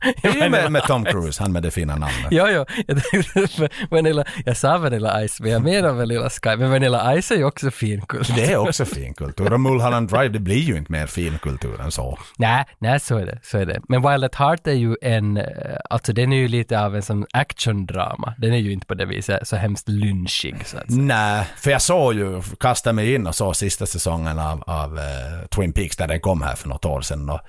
Det 0.22 0.28
är 0.28 0.44
ju 0.44 0.50
med, 0.50 0.72
med 0.72 0.82
Tom 0.82 1.04
Cruise, 1.04 1.42
han 1.42 1.52
med 1.52 1.62
det 1.62 1.70
fina 1.70 1.92
namnet. 1.96 2.28
Jo, 2.30 2.46
jo, 2.48 2.64
jag 2.86 3.02
tänkte 3.04 3.68
Vanilla, 3.90 4.24
jag 4.44 4.56
sa 4.56 4.78
Vanilla 4.78 5.28
Ice, 5.28 5.40
men 5.40 5.50
jag 5.50 5.62
menar 5.62 5.92
Vanilla 5.92 6.30
Sky. 6.30 6.56
Men 6.56 6.70
Vanilla 6.70 7.22
Ice 7.22 7.30
är 7.30 7.36
ju 7.36 7.44
också 7.44 7.70
fin 7.70 8.00
kultur. 8.00 8.34
Det 8.34 8.52
är 8.52 8.56
också 8.56 8.84
fin 8.84 9.14
kultur. 9.14 9.52
Och 9.52 9.60
Mulholland 9.60 10.08
Drive, 10.08 10.28
det 10.28 10.38
blir 10.38 10.60
ju 10.60 10.76
inte 10.76 10.92
mer 10.92 11.06
fin 11.06 11.38
kultur 11.42 11.80
än 11.80 11.90
så. 11.90 12.18
Nej, 12.36 12.64
nej, 12.78 13.00
så 13.00 13.18
är 13.18 13.26
det, 13.26 13.38
så 13.42 13.58
är 13.58 13.66
det. 13.66 13.80
Men 13.88 14.02
Wild 14.02 14.24
at 14.24 14.34
Heart 14.34 14.66
är 14.66 14.72
ju 14.72 14.96
en, 15.02 15.36
eh, 15.36 15.44
alltså 15.90 16.12
den 16.12 16.32
är 16.32 16.36
ju 16.36 16.48
lite 16.48 16.80
av 16.80 16.96
en 16.96 17.02
som 17.02 17.26
actiondrama. 17.32 18.34
Den 18.38 18.52
är 18.52 18.58
ju 18.58 18.72
inte 18.72 18.86
på 18.86 18.94
det 18.94 19.04
viset 19.04 19.48
så 19.48 19.56
hemskt 19.56 19.88
lynchig 19.88 20.66
så 20.66 20.76
att 20.76 20.90
säga. 20.92 21.02
Nej, 21.02 21.46
för 21.56 21.70
jag 21.70 21.82
såg 21.82 22.14
ju, 22.14 22.42
kastade 22.60 22.94
mig 22.94 23.14
in 23.14 23.26
och 23.26 23.34
såg 23.34 23.56
sista 23.56 23.86
säsongen 23.86 24.38
av, 24.38 24.62
av 24.66 24.98
eh, 24.98 25.46
Twin 25.48 25.72
Peaks 25.72 25.96
där 25.96 26.08
den 26.08 26.20
kom 26.20 26.42
här 26.42 26.54
för 26.54 26.68
något 26.68 26.84
år 26.84 27.00
sedan. 27.00 27.30
Och, 27.30 27.40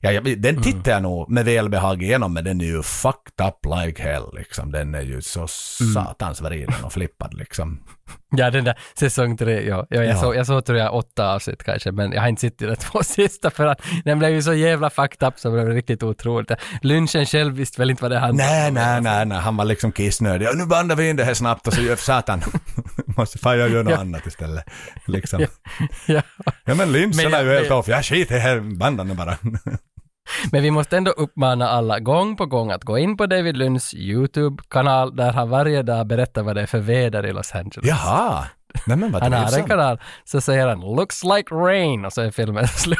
ja, 0.00 0.10
jag, 0.12 0.40
den 0.40 0.62
tittar 0.62 0.92
jag 0.92 1.02
nog 1.02 1.30
med 1.30 1.44
välbehag 1.44 2.02
igenom 2.02 2.34
men 2.34 2.44
den 2.44 2.60
är 2.60 2.64
ju 2.64 2.82
fucked 2.82 3.46
up 3.46 3.54
like 3.76 4.02
hell 4.02 4.22
liksom. 4.32 4.72
Den 4.72 4.94
är 4.94 5.00
ju 5.02 5.22
så 5.22 5.46
satans 5.94 6.40
vriden 6.40 6.74
och 6.84 6.92
flippad 6.92 7.34
liksom. 7.34 7.80
Ja, 8.36 8.50
den 8.50 8.64
där 8.64 8.78
säsong 8.98 9.36
tre, 9.36 9.68
ja. 9.68 9.86
ja, 9.90 10.02
jag, 10.02 10.06
Ja. 10.06 10.20
Såg, 10.20 10.36
jag 10.36 10.46
såg 10.46 10.64
tror 10.64 10.78
jag 10.78 10.94
åtta 10.94 11.34
avsnitt 11.34 11.64
kanske, 11.64 11.92
men 11.92 12.12
jag 12.12 12.20
har 12.20 12.28
inte 12.28 12.40
sett 12.40 12.58
de 12.58 12.76
två 12.76 13.02
sista 13.04 13.50
för 13.50 13.66
att 13.66 13.82
den 14.04 14.18
blev 14.18 14.30
ju 14.30 14.42
så 14.42 14.54
jävla 14.54 14.90
fucked 14.90 15.28
up 15.28 15.38
så 15.38 15.48
det 15.48 15.54
blev 15.64 15.74
riktigt 15.74 16.02
otroligt. 16.02 16.50
Lynchen 16.82 17.26
själv 17.26 17.54
visste 17.54 17.80
väl 17.80 17.90
inte 17.90 18.02
vad 18.02 18.10
det 18.10 18.18
handlade 18.18 18.50
Nej, 18.50 18.68
om. 18.68 18.74
nej, 18.74 19.00
nej, 19.00 19.26
nej, 19.26 19.38
han 19.38 19.56
var 19.56 19.64
liksom 19.64 19.92
kissnödig. 19.92 20.46
Ja, 20.46 20.52
nu 20.54 20.66
bandar 20.66 20.96
vi 20.96 21.10
in 21.10 21.16
det 21.16 21.24
här 21.24 21.34
snabbt 21.34 21.66
och 21.66 21.72
så 21.74 21.80
gör 21.82 21.96
satan. 21.96 22.42
Måste 23.16 23.38
fan 23.38 23.58
jag 23.58 23.70
göra 23.70 23.82
något 23.82 23.92
Ja. 23.92 23.98
annat 24.00 24.26
istället. 24.26 24.64
Liksom. 25.06 25.46
Ja. 26.06 26.22
Ja 26.64 26.74
men 26.74 26.92
lynchen 26.92 27.34
är 27.34 27.42
ju 27.42 27.48
jag- 27.48 27.58
helt 27.58 27.70
off. 27.70 27.88
Jag 27.88 28.04
skiter 28.04 28.36
i 28.36 28.38
här 28.38 28.60
bandan 28.60 29.16
bara. 29.16 29.36
Men 30.52 30.62
vi 30.62 30.70
måste 30.70 30.96
ändå 30.96 31.10
uppmana 31.10 31.68
alla 31.68 32.00
gång 32.00 32.36
på 32.36 32.46
gång 32.46 32.70
att 32.70 32.84
gå 32.84 32.98
in 32.98 33.16
på 33.16 33.26
David 33.26 33.56
Lynns 33.56 33.94
YouTube-kanal 33.94 35.16
där 35.16 35.32
han 35.32 35.50
varje 35.50 35.82
dag 35.82 36.06
berättar 36.06 36.42
vad 36.42 36.56
det 36.56 36.62
är 36.62 36.66
för 36.66 36.78
väder 36.78 37.26
i 37.26 37.32
Los 37.32 37.54
Angeles. 37.54 37.88
Jaha. 37.88 38.44
Nej 38.86 38.96
men 38.96 39.12
vad 39.12 39.22
Han 39.22 39.32
har 39.32 39.58
en 39.58 39.66
kanal, 39.66 40.00
så 40.24 40.40
säger 40.40 40.66
han 40.68 40.80
“Looks 40.80 41.24
like 41.24 41.54
rain” 41.54 42.04
och 42.04 42.12
så 42.12 42.20
är 42.22 42.30
filmen 42.30 42.68
slut. 42.68 42.98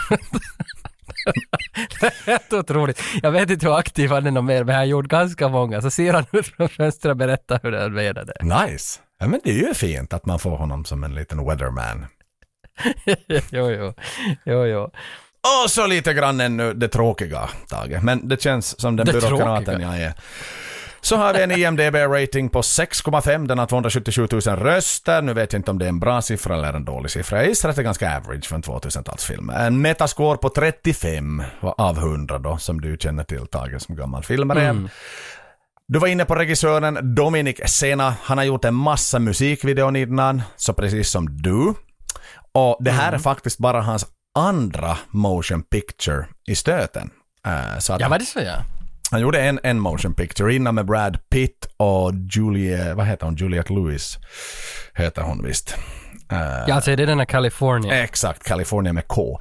det 2.00 2.06
är 2.06 2.26
helt 2.26 2.52
otroligt. 2.52 3.02
Jag 3.22 3.30
vet 3.30 3.50
inte 3.50 3.66
hur 3.66 3.76
aktiv 3.76 4.10
han 4.10 4.26
är 4.26 4.30
någon 4.30 4.44
mer, 4.46 4.64
men 4.64 4.74
han 4.74 4.80
har 4.82 4.86
gjort 4.86 5.06
ganska 5.06 5.48
många. 5.48 5.82
Så 5.82 5.90
ser 5.90 6.12
han 6.12 6.24
ut 6.32 6.46
från 6.46 6.68
fönstret 6.68 7.10
och 7.10 7.16
berättar 7.16 7.60
hur 7.62 7.72
det 7.72 7.82
är 7.82 7.90
väder 7.90 8.24
det. 8.24 8.44
Nice. 8.66 9.00
Ja 9.18 9.26
men 9.26 9.40
det 9.44 9.50
är 9.50 9.68
ju 9.68 9.74
fint 9.74 10.12
att 10.12 10.26
man 10.26 10.38
får 10.38 10.56
honom 10.56 10.84
som 10.84 11.04
en 11.04 11.14
liten 11.14 11.44
weatherman. 11.46 12.06
jo, 13.28 13.70
jo. 13.70 13.94
jo, 14.44 14.64
jo. 14.66 14.90
Och 15.42 15.70
så 15.70 15.86
lite 15.86 16.14
grann 16.14 16.40
ännu 16.40 16.74
det 16.74 16.88
tråkiga, 16.88 17.48
Tage. 17.68 18.02
Men 18.02 18.28
det 18.28 18.42
känns 18.42 18.80
som 18.80 18.96
den 18.96 19.06
Det 19.06 19.12
byråkraten 19.12 19.80
jag 19.80 20.00
är. 20.00 20.14
Så 21.00 21.16
har 21.16 21.34
vi 21.34 21.42
en 21.42 21.52
IMDB-rating 21.52 22.48
på 22.48 22.60
6,5. 22.60 23.46
Den 23.46 23.58
har 23.58 23.66
277 23.66 24.28
000 24.30 24.40
röster. 24.40 25.22
Nu 25.22 25.34
vet 25.34 25.52
jag 25.52 25.60
inte 25.60 25.70
om 25.70 25.78
det 25.78 25.84
är 25.84 25.88
en 25.88 26.00
bra 26.00 26.22
siffra 26.22 26.56
eller 26.56 26.72
en 26.72 26.84
dålig 26.84 27.10
siffra. 27.10 27.38
Jag 27.38 27.48
gissar 27.48 27.68
att 27.68 27.76
det 27.76 27.82
är 27.82 27.84
ganska 27.84 28.16
average 28.16 28.46
för 28.46 28.56
en 28.56 28.62
2000-talsfilm. 28.62 29.66
En 29.66 29.82
metascore 29.82 30.38
på 30.38 30.48
35 30.48 31.42
av 31.60 31.98
100 31.98 32.38
då, 32.38 32.56
som 32.56 32.80
du 32.80 32.96
känner 33.00 33.24
till, 33.24 33.46
Tage, 33.46 33.82
som 33.82 33.96
gammal 33.96 34.22
filmare. 34.22 34.88
Du 35.88 35.98
var 35.98 36.08
inne 36.08 36.24
på 36.24 36.34
regissören 36.34 37.14
Dominic 37.14 37.60
Sena. 37.66 38.14
Han 38.22 38.38
har 38.38 38.44
gjort 38.44 38.64
en 38.64 38.74
massa 38.74 39.18
musikvideor 39.18 39.96
innan, 39.96 40.42
så 40.56 40.72
precis 40.72 41.10
som 41.10 41.42
du. 41.42 41.74
Och 42.52 42.76
det 42.80 42.90
här 42.90 43.12
är 43.12 43.18
faktiskt 43.18 43.58
bara 43.58 43.80
hans 43.80 44.06
andra 44.34 44.98
motion 45.10 45.62
picture 45.62 46.26
i 46.46 46.54
stöten. 46.54 47.10
Eh, 47.46 47.78
så 47.78 47.92
att 47.92 48.00
Ja, 48.00 48.08
var 48.08 48.18
det 48.18 48.24
så 48.24 48.40
ja? 48.40 48.64
han 49.10 49.20
gjorde 49.20 49.40
en, 49.42 49.60
en 49.62 49.80
motion 49.80 50.14
picture 50.14 50.54
innan 50.54 50.74
med 50.74 50.86
Brad 50.86 51.18
Pitt 51.30 51.68
och 51.76 52.12
Julie, 52.34 52.94
vad 52.94 53.06
heter 53.06 53.26
hon, 53.26 53.36
Juliette 53.36 53.72
Lewis 53.72 54.18
heter 54.94 55.22
hon 55.22 55.44
visst. 55.44 55.74
Eh, 56.30 56.38
Ja, 56.68 56.74
alltså 56.74 56.90
är 56.90 56.96
det 56.96 57.06
den 57.06 57.18
här 57.18 57.26
California? 57.26 58.02
Exakt, 58.04 58.44
California 58.44 58.92
med 58.92 59.08
K. 59.08 59.40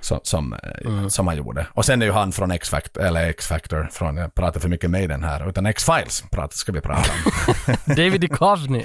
Som, 0.00 0.20
som, 0.22 0.52
eh, 0.52 0.58
Mm. 0.86 1.10
som 1.10 1.26
han 1.26 1.36
gjorde. 1.36 1.66
Och 1.72 1.84
sen 1.84 2.02
är 2.02 2.06
ju 2.06 2.12
han 2.12 2.32
från 2.32 2.50
X-Factor, 2.50 3.02
eller 3.02 3.28
X-Factor, 3.28 3.88
från, 3.92 4.16
jag 4.16 4.34
pratar 4.34 4.60
för 4.60 4.68
mycket 4.68 4.90
med 4.90 5.08
den 5.08 5.24
här, 5.24 5.48
utan 5.48 5.66
X-Files 5.66 6.22
pratar, 6.30 6.54
ska 6.56 6.72
vi 6.72 6.80
prata 6.80 7.10
om. 7.12 7.74
David 7.94 8.20
Duchovny. 8.20 8.84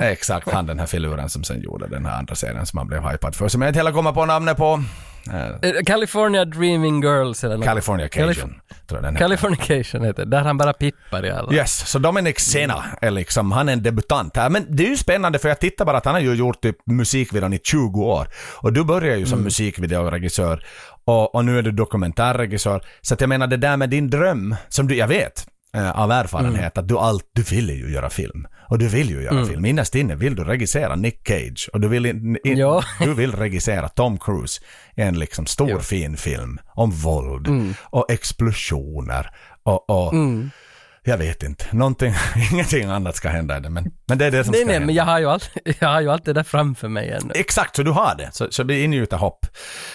Exakt, 0.00 0.50
han 0.52 0.66
den 0.66 0.78
här 0.78 0.86
filuren 0.86 1.28
som 1.30 1.44
sen 1.44 1.60
gjorde 1.60 1.86
den 1.88 2.06
här 2.06 2.18
andra 2.18 2.34
serien 2.34 2.66
som 2.66 2.78
han 2.78 2.86
blev 2.86 3.02
hypad 3.08 3.34
för, 3.34 3.48
som 3.48 3.62
jag 3.62 3.68
inte 3.68 3.78
heller 3.78 3.92
kommer 3.92 4.12
på 4.12 4.26
namnet 4.26 4.56
på. 4.56 4.82
Eh, 5.32 5.72
California 5.86 6.44
Dreaming 6.44 7.02
Girls 7.02 7.44
eller 7.44 7.56
något. 7.56 7.66
California 7.66 8.08
Cajun, 8.08 8.28
Calif- 8.28 8.40
tror 8.42 8.52
jag 8.88 9.02
den 9.02 9.14
heter. 9.14 9.24
Californication 9.24 10.04
heter 10.04 10.26
där 10.26 10.42
han 10.42 10.58
bara 10.58 10.72
pippar 10.72 11.24
i 11.26 11.30
alla. 11.30 11.52
Yes, 11.52 11.88
så 11.90 11.98
Dominic 11.98 12.38
Sena 12.38 12.84
är 13.00 13.10
liksom, 13.10 13.52
han 13.52 13.68
är 13.68 13.72
en 13.72 13.82
debutant 13.82 14.36
här. 14.36 14.50
Men 14.50 14.66
det 14.76 14.86
är 14.86 14.90
ju 14.90 14.96
spännande 14.96 15.38
för 15.38 15.48
jag 15.48 15.60
tittar 15.60 15.84
bara 15.84 15.96
att 15.96 16.04
han 16.04 16.14
har 16.14 16.20
ju 16.20 16.34
gjort 16.34 16.60
typ 16.60 16.76
musikvideon 16.86 17.52
i 17.52 17.58
20 17.58 18.04
år. 18.04 18.28
Och 18.56 18.72
du 18.72 18.84
började 18.84 19.18
ju 19.18 19.26
som 19.26 19.40
musikvideoregissör 19.42 20.64
och, 21.04 21.34
och 21.34 21.44
nu 21.44 21.58
är 21.58 21.62
du 21.62 21.72
dokumentärregissör. 21.72 22.80
Så 23.02 23.14
att 23.14 23.20
jag 23.20 23.28
menar 23.28 23.46
det 23.46 23.56
där 23.56 23.76
med 23.76 23.90
din 23.90 24.10
dröm, 24.10 24.56
som 24.68 24.88
du, 24.88 24.96
jag 24.96 25.08
vet 25.08 25.46
av 25.76 26.10
erfarenhet 26.10 26.78
att 26.78 26.88
du 26.88 26.98
allt, 26.98 27.24
du 27.32 27.42
vill 27.42 27.70
ju 27.70 27.92
göra 27.92 28.10
film. 28.10 28.46
Och 28.68 28.78
du 28.78 28.88
vill 28.88 29.10
ju 29.10 29.22
göra 29.22 29.46
film. 29.46 29.64
Innerst 29.64 29.94
inne 29.94 30.14
vill 30.14 30.34
du 30.36 30.44
regissera 30.44 30.96
Nick 30.96 31.28
Cage 31.28 31.70
och 31.72 31.80
du 31.80 31.88
vill, 31.88 32.06
in, 32.06 32.38
in, 32.44 32.58
Ja. 32.58 32.82
du 33.00 33.14
vill 33.14 33.32
regissera 33.32 33.88
Tom 33.88 34.18
Cruise 34.18 34.62
i 34.96 35.02
en 35.02 35.18
liksom 35.18 35.46
stor 35.46 35.78
fin 35.80 36.16
film 36.16 36.58
om 36.74 36.90
våld 36.90 37.48
och 37.82 38.10
explosioner 38.10 39.30
och, 39.62 39.90
och 39.90 40.14
jag 41.06 41.18
vet 41.18 41.42
inte, 41.42 41.64
någonting, 41.72 42.14
ingenting 42.52 42.84
annat 42.84 43.16
ska 43.16 43.28
hända 43.28 43.56
i 43.56 43.60
det, 43.60 43.70
men, 43.70 43.90
men 44.08 44.18
det 44.18 44.26
är 44.26 44.30
det 44.30 44.44
som 44.44 44.52
Nej, 44.52 44.60
ska 44.60 44.66
nej, 44.66 44.74
hända. 44.74 44.86
men 44.86 44.94
jag 44.94 45.04
har 45.04 45.18
ju 45.18 45.26
allt, 45.30 45.50
jag 45.80 45.88
har 45.88 46.00
ju 46.00 46.10
allt 46.10 46.24
det 46.24 46.32
där 46.32 46.42
framför 46.42 46.88
mig 46.88 47.10
ännu. 47.10 47.32
Exakt, 47.34 47.76
så 47.76 47.82
du 47.82 47.90
har 47.90 48.14
det. 48.18 48.28
Så, 48.32 48.46
så 48.50 48.62
det 48.62 48.82
ingjuter 48.82 49.16
hopp. 49.16 49.46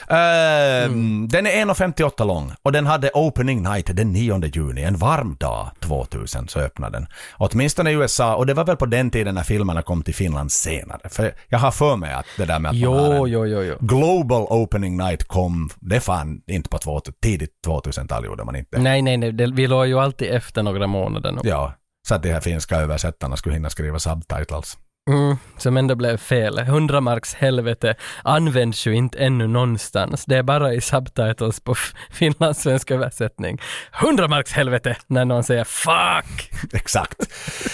Ehm, 0.08 1.28
Den 1.28 1.46
är 1.48 1.52
1,58 1.66 2.26
lång 2.26 2.52
och 2.62 2.72
den 2.72 2.86
hade 2.86 3.12
opening 3.14 3.64
night 3.64 3.96
den 3.98 4.12
9 4.14 4.42
juni, 4.54 4.84
en 4.84 4.98
varm 4.98 5.36
dag 5.40 5.70
2000 5.80 6.48
så 6.48 6.60
öppnade 6.60 6.98
den. 6.98 7.08
Åtminstone 7.38 7.92
i 7.92 7.94
USA 7.94 8.36
och 8.36 8.46
det 8.46 8.54
var 8.54 8.66
väl 8.66 8.78
på 8.78 8.86
den 8.86 9.12
tiden 9.12 9.36
när 9.36 9.44
filmerna 9.44 9.82
kom 9.82 10.04
till 10.04 10.16
Finland 10.16 10.52
senare. 10.52 11.10
För 11.10 11.34
jag 11.50 11.60
har 11.60 11.72
för 11.72 11.96
mig 11.96 12.14
att 12.14 12.26
det 12.38 12.46
där 12.46 12.60
med 12.60 12.70
att 12.72 12.78
man 12.78 12.94
har 12.94 13.16
Jo, 13.16 13.26
en 13.26 13.32
jo, 13.32 13.46
jo, 13.46 13.62
jo. 13.64 13.76
Global 13.80 14.42
opening 14.50 14.98
night 14.98 15.24
kom, 15.28 15.70
det 15.80 16.00
fan 16.00 16.42
inte 16.48 16.70
på 16.70 16.78
2000, 16.78 17.14
tidigt 17.24 17.52
2000-tal 17.68 18.26
gjorde 18.26 18.44
man 18.44 18.56
inte. 18.56 18.80
Nej, 18.80 19.02
nej, 19.02 19.18
nej, 19.18 19.32
det, 19.32 19.52
vi 19.54 19.68
låg 19.68 19.88
ju 19.88 20.00
alltid 20.00 20.28
efter 20.32 20.64
några 20.64 20.88
månader 20.88 21.01
månaden. 21.04 21.40
Ja, 21.44 21.74
så 22.08 22.16
att 22.16 22.24
de 22.24 22.32
här 22.32 22.42
finska 22.42 22.76
översättarna 22.76 23.38
skulle 23.38 23.56
hinna 23.56 23.70
skriva 23.70 24.00
subtitles. 24.00 24.78
Mm, 25.10 25.38
som 25.58 25.78
ändå 25.78 25.96
blev 25.96 26.18
fel. 26.18 26.58
100 26.60 27.02
marks 27.02 27.34
helvete 27.34 27.96
används 28.24 28.88
ju 28.88 28.94
inte 28.94 29.18
ännu 29.18 29.48
någonstans. 29.48 30.26
Det 30.26 30.36
är 30.38 30.44
bara 30.44 30.74
i 30.74 30.82
subtitles 30.82 31.60
på 31.60 31.76
finlandssvensk 32.12 32.92
översättning. 32.92 33.62
100 34.02 34.28
marks 34.28 34.52
helvete 34.52 34.96
när 35.08 35.26
någon 35.26 35.44
säger 35.44 35.64
fuck! 35.64 36.52
Exakt. 36.74 37.34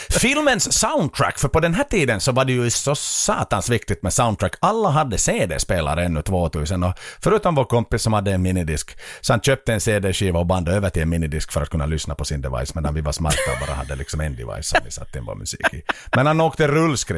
Filmens 0.09 0.80
soundtrack, 0.80 1.39
för 1.39 1.47
på 1.47 1.59
den 1.59 1.73
här 1.73 1.84
tiden 1.84 2.19
så 2.19 2.32
var 2.32 2.45
det 2.45 2.53
ju 2.53 2.69
så 2.69 2.95
satans 2.95 3.69
viktigt 3.69 4.03
med 4.03 4.13
soundtrack. 4.13 4.55
Alla 4.61 4.89
hade 4.89 5.17
CD-spelare 5.17 6.05
ännu 6.05 6.21
2000 6.21 6.84
och 6.84 6.93
förutom 7.23 7.55
vår 7.55 7.65
kompis 7.65 8.01
som 8.01 8.13
hade 8.13 8.32
en 8.32 8.41
minidisk, 8.41 8.97
så 9.21 9.34
han 9.34 9.41
köpte 9.41 9.73
en 9.73 9.82
CD-skiva 9.82 10.39
och 10.39 10.45
bandade 10.45 10.78
över 10.78 10.89
till 10.89 11.01
en 11.01 11.09
minidisk 11.09 11.51
för 11.51 11.61
att 11.61 11.69
kunna 11.69 11.86
lyssna 11.86 12.15
på 12.15 12.25
sin 12.25 12.41
device 12.41 12.75
medan 12.75 12.93
vi 12.93 13.01
var 13.01 13.11
smarta 13.11 13.51
och 13.53 13.67
bara 13.67 13.75
hade 13.75 13.95
liksom 13.95 14.21
en 14.21 14.36
device 14.36 14.67
som 14.67 14.80
vi 14.86 14.91
satte 14.91 15.17
in 15.17 15.25
vår 15.25 15.36
musik 15.36 15.73
i. 15.73 15.82
Men 16.15 16.28
han 16.28 16.41
åkte 16.41 16.67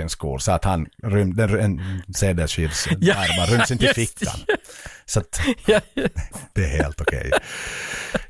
rullskridskor 0.09 0.37
så 0.39 0.51
att 0.51 0.63
han 0.63 0.87
rymde 1.03 1.43
en, 1.43 1.79
en 1.79 2.13
CD-skivs 2.13 2.87
Ja, 2.99 3.15
armar 3.15 3.47
ryms 3.47 3.71
inte 3.71 3.85
i 3.85 3.93
fickan. 3.93 4.39
Så 5.05 5.19
att 5.19 5.39
det 6.53 6.63
är 6.63 6.83
helt 6.83 7.01
okej. 7.01 7.31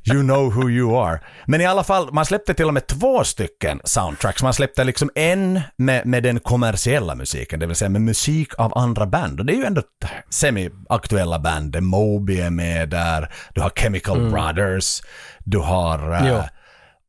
You 0.06 0.22
know 0.24 0.54
who 0.54 0.70
you 0.70 0.98
are. 0.98 1.20
Men 1.48 1.62
i 1.62 1.66
alla 1.66 1.84
fall, 1.84 2.14
man 2.14 2.26
släppte 2.26 2.54
till 2.54 2.66
och 2.66 2.74
med 2.74 2.88
två 2.88 3.24
stycken 3.24 3.82
soundtracks. 3.84 4.44
Man 4.44 4.54
släppte 4.54 4.84
liksom 4.84 5.10
en 5.16 5.62
med, 5.78 6.06
med 6.06 6.24
den 6.24 6.40
kommersiella 6.40 7.16
musiken, 7.16 7.60
det 7.60 7.68
vill 7.68 7.76
säga 7.76 7.90
med 7.90 8.02
musik 8.02 8.54
av 8.58 8.78
andra 8.78 9.06
band. 9.06 9.40
Och 9.40 9.46
det 9.46 9.54
är 9.54 9.58
ju 9.58 9.66
ändå 9.66 9.82
semi-aktuella 10.30 11.40
band. 11.40 11.82
Moby 11.82 12.40
är 12.40 12.50
med 12.50 12.90
där, 12.90 13.30
du 13.54 13.62
har 13.62 13.70
Chemical 13.76 14.32
Brothers, 14.32 15.02
du 15.46 15.58
har 15.58 16.28
Jo. 16.28 16.42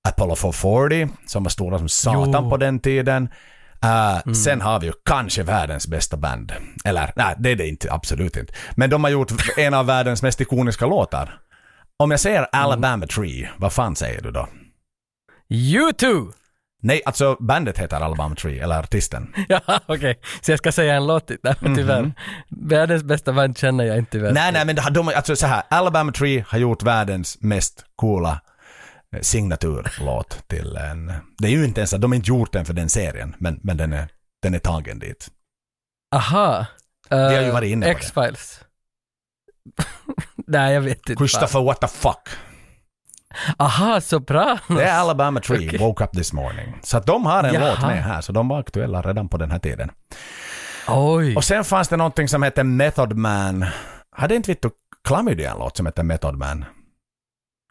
Apollo 0.09 0.37
440 0.37 1.09
som 1.27 1.43
var 1.43 1.51
stora 1.51 1.79
som 1.79 1.89
satan 1.89 2.45
Jo. 2.45 2.51
på 2.51 2.57
den 2.57 2.81
tiden. 2.81 3.29
Uh, 3.85 4.33
Sen 4.33 4.61
har 4.61 4.81
vi 4.81 4.87
ju 4.87 4.93
kanske 5.05 5.43
världens 5.43 5.87
bästa 5.89 6.16
band. 6.16 6.53
Eller 6.85 7.12
nej, 7.16 7.35
det 7.39 7.51
är 7.51 7.57
det 7.57 7.66
inte, 7.68 7.93
absolut 7.93 8.37
inte. 8.37 8.53
Men 8.76 8.91
de 8.91 9.05
har 9.05 9.11
gjort 9.11 9.33
en 9.57 9.74
av 9.74 9.87
världens 9.87 10.22
mest 10.22 10.41
ikoniska 10.41 10.87
låtar. 10.87 11.39
Om 11.97 12.11
jag 12.11 12.20
säger 12.20 12.47
Alabama 12.53 13.07
Tree, 13.07 13.51
vad 13.57 13.72
fan 13.72 13.97
säger 13.97 14.22
du 14.22 14.31
då? 14.31 14.49
U2! 15.51 16.33
Nej, 16.83 17.03
alltså 17.05 17.37
bandet 17.41 17.78
heter 17.78 17.97
Alabama 18.01 18.35
Tree, 18.35 18.62
eller 18.62 18.78
artisten. 18.78 19.35
Ja, 19.49 19.61
okej. 19.87 20.20
Så 20.41 20.53
jag 20.53 20.59
ska 20.59 20.72
säga 20.72 20.95
en 20.95 21.07
låt 21.07 21.26
där, 21.43 21.57
men 21.61 21.76
tyvärr. 21.76 22.12
Världens 22.49 23.05
bästa 23.05 23.33
band 23.33 23.59
känner 23.59 23.85
jag 23.85 23.99
inte 23.99 24.11
tyvärr. 24.11 24.33
Nej, 24.33 24.53
nej, 24.53 24.64
men 24.66 24.76
de, 24.93 25.09
alltså 25.09 25.37
så 25.37 25.47
här, 25.47 25.62
Alabama 25.70 26.12
Tree 26.12 26.45
har 26.49 26.59
gjort 26.59 26.83
världens 26.83 27.39
mest 27.41 27.85
coola 27.97 28.41
signaturlåt 29.21 30.45
till 30.49 30.77
en... 30.77 31.13
Det 31.39 31.47
är 31.49 31.53
ju 31.53 31.65
inte 31.65 31.81
ens 31.81 31.95
att 31.95 32.01
de 32.01 32.11
har 32.11 32.17
inte 32.17 32.29
gjort 32.29 32.53
den 32.53 32.65
för 32.65 32.73
den 32.73 32.89
serien, 32.89 33.37
men, 33.39 33.61
men 33.63 33.77
den, 33.77 33.93
är, 33.93 34.09
den 34.43 34.55
är 34.55 34.59
tagen 34.59 34.99
dit. 34.99 35.29
Aha. 36.15 36.67
Vi 37.11 37.17
har 37.17 37.31
ju 37.33 37.37
Eh, 37.47 37.53
varit 37.53 37.71
inne 37.71 37.87
på. 37.87 37.93
X-Files. 37.93 38.61
Nej, 40.47 40.75
jag 40.75 40.81
vet 40.81 40.97
inte. 40.99 41.15
Christopher 41.17 41.61
what 41.65 41.81
the 41.81 41.89
fuck. 41.89 42.29
Aha, 43.59 44.01
Sopranos. 44.01 44.61
Det 44.69 44.85
är 44.85 44.99
Alabama 44.99 45.41
Tree, 45.41 45.67
Okej. 45.69 45.79
Woke 45.79 46.05
Up 46.05 46.13
This 46.13 46.33
Morning. 46.33 46.79
Så 46.83 46.97
att 46.97 47.07
de 47.07 47.27
har 47.27 47.45
en 47.45 47.55
Jaha. 47.55 47.71
låt 47.71 47.81
med 47.83 48.05
här, 48.05 48.21
så 48.21 48.33
de 48.33 48.49
var 48.49 48.61
aktuella 48.61 49.03
redan 49.03 49.29
på 49.29 49.37
den 49.37 49.51
här 49.51 49.59
tiden. 49.59 49.91
Oj. 50.89 51.37
Och 51.37 51.45
sen 51.45 51.65
fanns 51.65 51.89
det 51.89 51.97
någonting 51.97 52.29
som 52.29 52.43
hette 52.43 52.65
Method 52.65 53.17
Man. 53.17 53.67
Hade 54.17 54.35
inte 54.37 54.51
Vittu 54.51 54.71
Klamydia 55.09 55.51
en 55.53 55.59
låt 55.59 55.77
som 55.77 55.87
hette 55.87 56.03
Method 56.03 56.39
Man? 56.39 56.65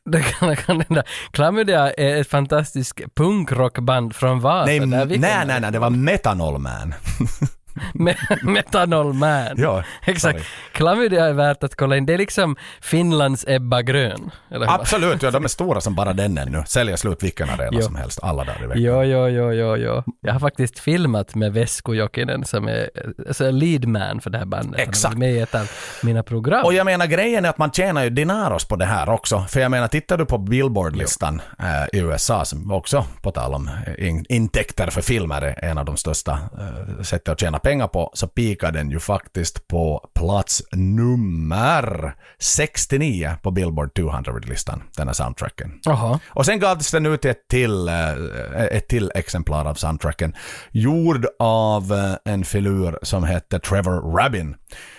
Det 0.12 0.22
kan, 0.22 0.56
kan 0.56 0.78
den 0.78 0.96
där. 0.96 1.04
Klamydia 1.32 1.92
är 1.92 2.22
ett 2.22 2.30
fantastiskt 2.30 3.02
punkrockband 3.16 4.16
från 4.16 4.40
Vasa. 4.40 4.66
nej, 4.66 4.80
där 4.80 5.06
vi 5.06 5.18
nej, 5.18 5.44
nej, 5.48 5.62
nej, 5.62 5.72
det 5.72 5.80
var 5.80 5.90
Metanol 5.90 6.58
Man. 6.60 6.94
Me- 7.20 7.48
Metanol 8.44 9.14
Man. 9.14 9.48
ja, 9.58 9.84
Exakt. 10.06 10.38
sorry. 10.38 10.46
Klamydia 10.72 11.26
är 11.26 11.34
värt 11.34 11.64
att 11.64 11.76
kolla 11.76 11.98
in. 11.98 12.06
Det 12.06 12.14
är 12.14 12.18
liksom 12.18 12.56
Finlands 12.82 13.46
Ebba 13.48 13.82
Grön. 13.82 14.32
Absolut, 14.68 15.24
ja, 15.24 15.32
de 15.32 15.44
är 15.44 15.48
stora 15.48 15.82
som 15.82 15.96
bara 15.96 16.14
den 16.14 16.38
ännu. 16.38 16.64
Säljer 16.68 16.96
slut 16.96 17.24
vilken 17.24 17.50
arena 17.50 17.82
som 17.82 17.96
helst, 17.96 18.20
alla 18.24 18.44
där 18.44 18.64
i 18.64 18.68
veckan. 18.68 18.84
Jo, 18.84 19.04
jo, 19.04 19.28
jo, 19.28 19.54
jo, 19.54 19.76
jo. 19.78 20.04
Jag 20.22 20.34
har 20.34 20.40
faktiskt 20.40 20.80
filmat 20.80 21.36
med 21.36 21.54
Vesko 21.54 21.94
Jokinen 21.94 22.46
som 22.46 22.68
är 22.68 22.90
alltså, 23.28 23.52
lead 23.52 23.86
man 23.86 24.22
för 24.22 24.30
det 24.30 24.38
här 24.38 24.46
bandet. 24.46 24.80
Han 24.80 24.90
Exakt. 24.90 25.14
varit 25.14 25.20
med 25.20 25.34
i 25.34 25.40
ett 25.40 25.56
av 25.56 25.70
mina 26.04 26.24
program. 26.24 26.66
Och 26.66 26.74
jag 26.74 26.86
menar 26.86 27.06
grejen 27.06 27.46
är 27.46 27.50
att 27.50 27.58
man 27.58 27.72
tjänar 27.72 28.04
ju 28.04 28.10
dinaros 28.10 28.66
på 28.68 28.76
det 28.76 28.86
här 28.86 29.10
också. 29.10 29.46
För 29.50 29.60
jag 29.60 29.72
menar, 29.72 29.88
tittar 29.88 30.18
du 30.18 30.26
på 30.26 30.38
Billboard-listan 30.38 31.42
eh, 31.60 32.00
i 32.00 32.02
USA, 32.02 32.46
som 32.46 32.72
också 32.72 33.06
på 33.22 33.32
tal 33.32 33.54
om 33.54 33.70
eh, 33.88 34.08
in, 34.08 34.26
intäkter 34.30 34.90
för 34.90 35.02
filmer 35.02 35.42
är 35.42 35.66
en 35.66 35.78
av 35.78 35.86
de 35.86 35.98
största 35.98 36.32
eh, 36.32 37.04
sätten 37.04 37.32
att 37.32 37.40
tjäna 37.40 37.60
pengar 37.60 37.69
på, 37.78 38.12
så 38.14 38.28
pikar 38.28 38.72
den 38.72 38.92
ju 38.92 39.00
faktiskt 39.00 39.68
på 39.68 40.10
plats 40.16 40.64
nummer 40.72 42.14
69 42.40 43.32
på 43.44 43.52
Billboard 43.52 43.90
200-listan, 44.00 44.84
den 44.98 45.08
här 45.08 45.14
soundtracken. 45.14 45.80
Jaha. 45.84 46.20
Och 46.30 46.46
sen 46.46 46.60
gavs 46.60 46.92
den 46.92 47.06
ut 47.06 47.26
ett 47.26 47.48
till, 47.50 47.88
eh, 47.88 48.64
ett 48.72 48.88
till 48.88 49.12
exemplar 49.16 49.66
av 49.66 49.74
soundtracken. 49.76 50.36
Gjord 50.72 51.26
av 51.40 51.94
eh, 51.94 52.34
en 52.34 52.44
filur 52.46 53.00
som 53.04 53.24
hette 53.24 53.60
Trevor 53.60 54.18
Rabin. 54.18 54.56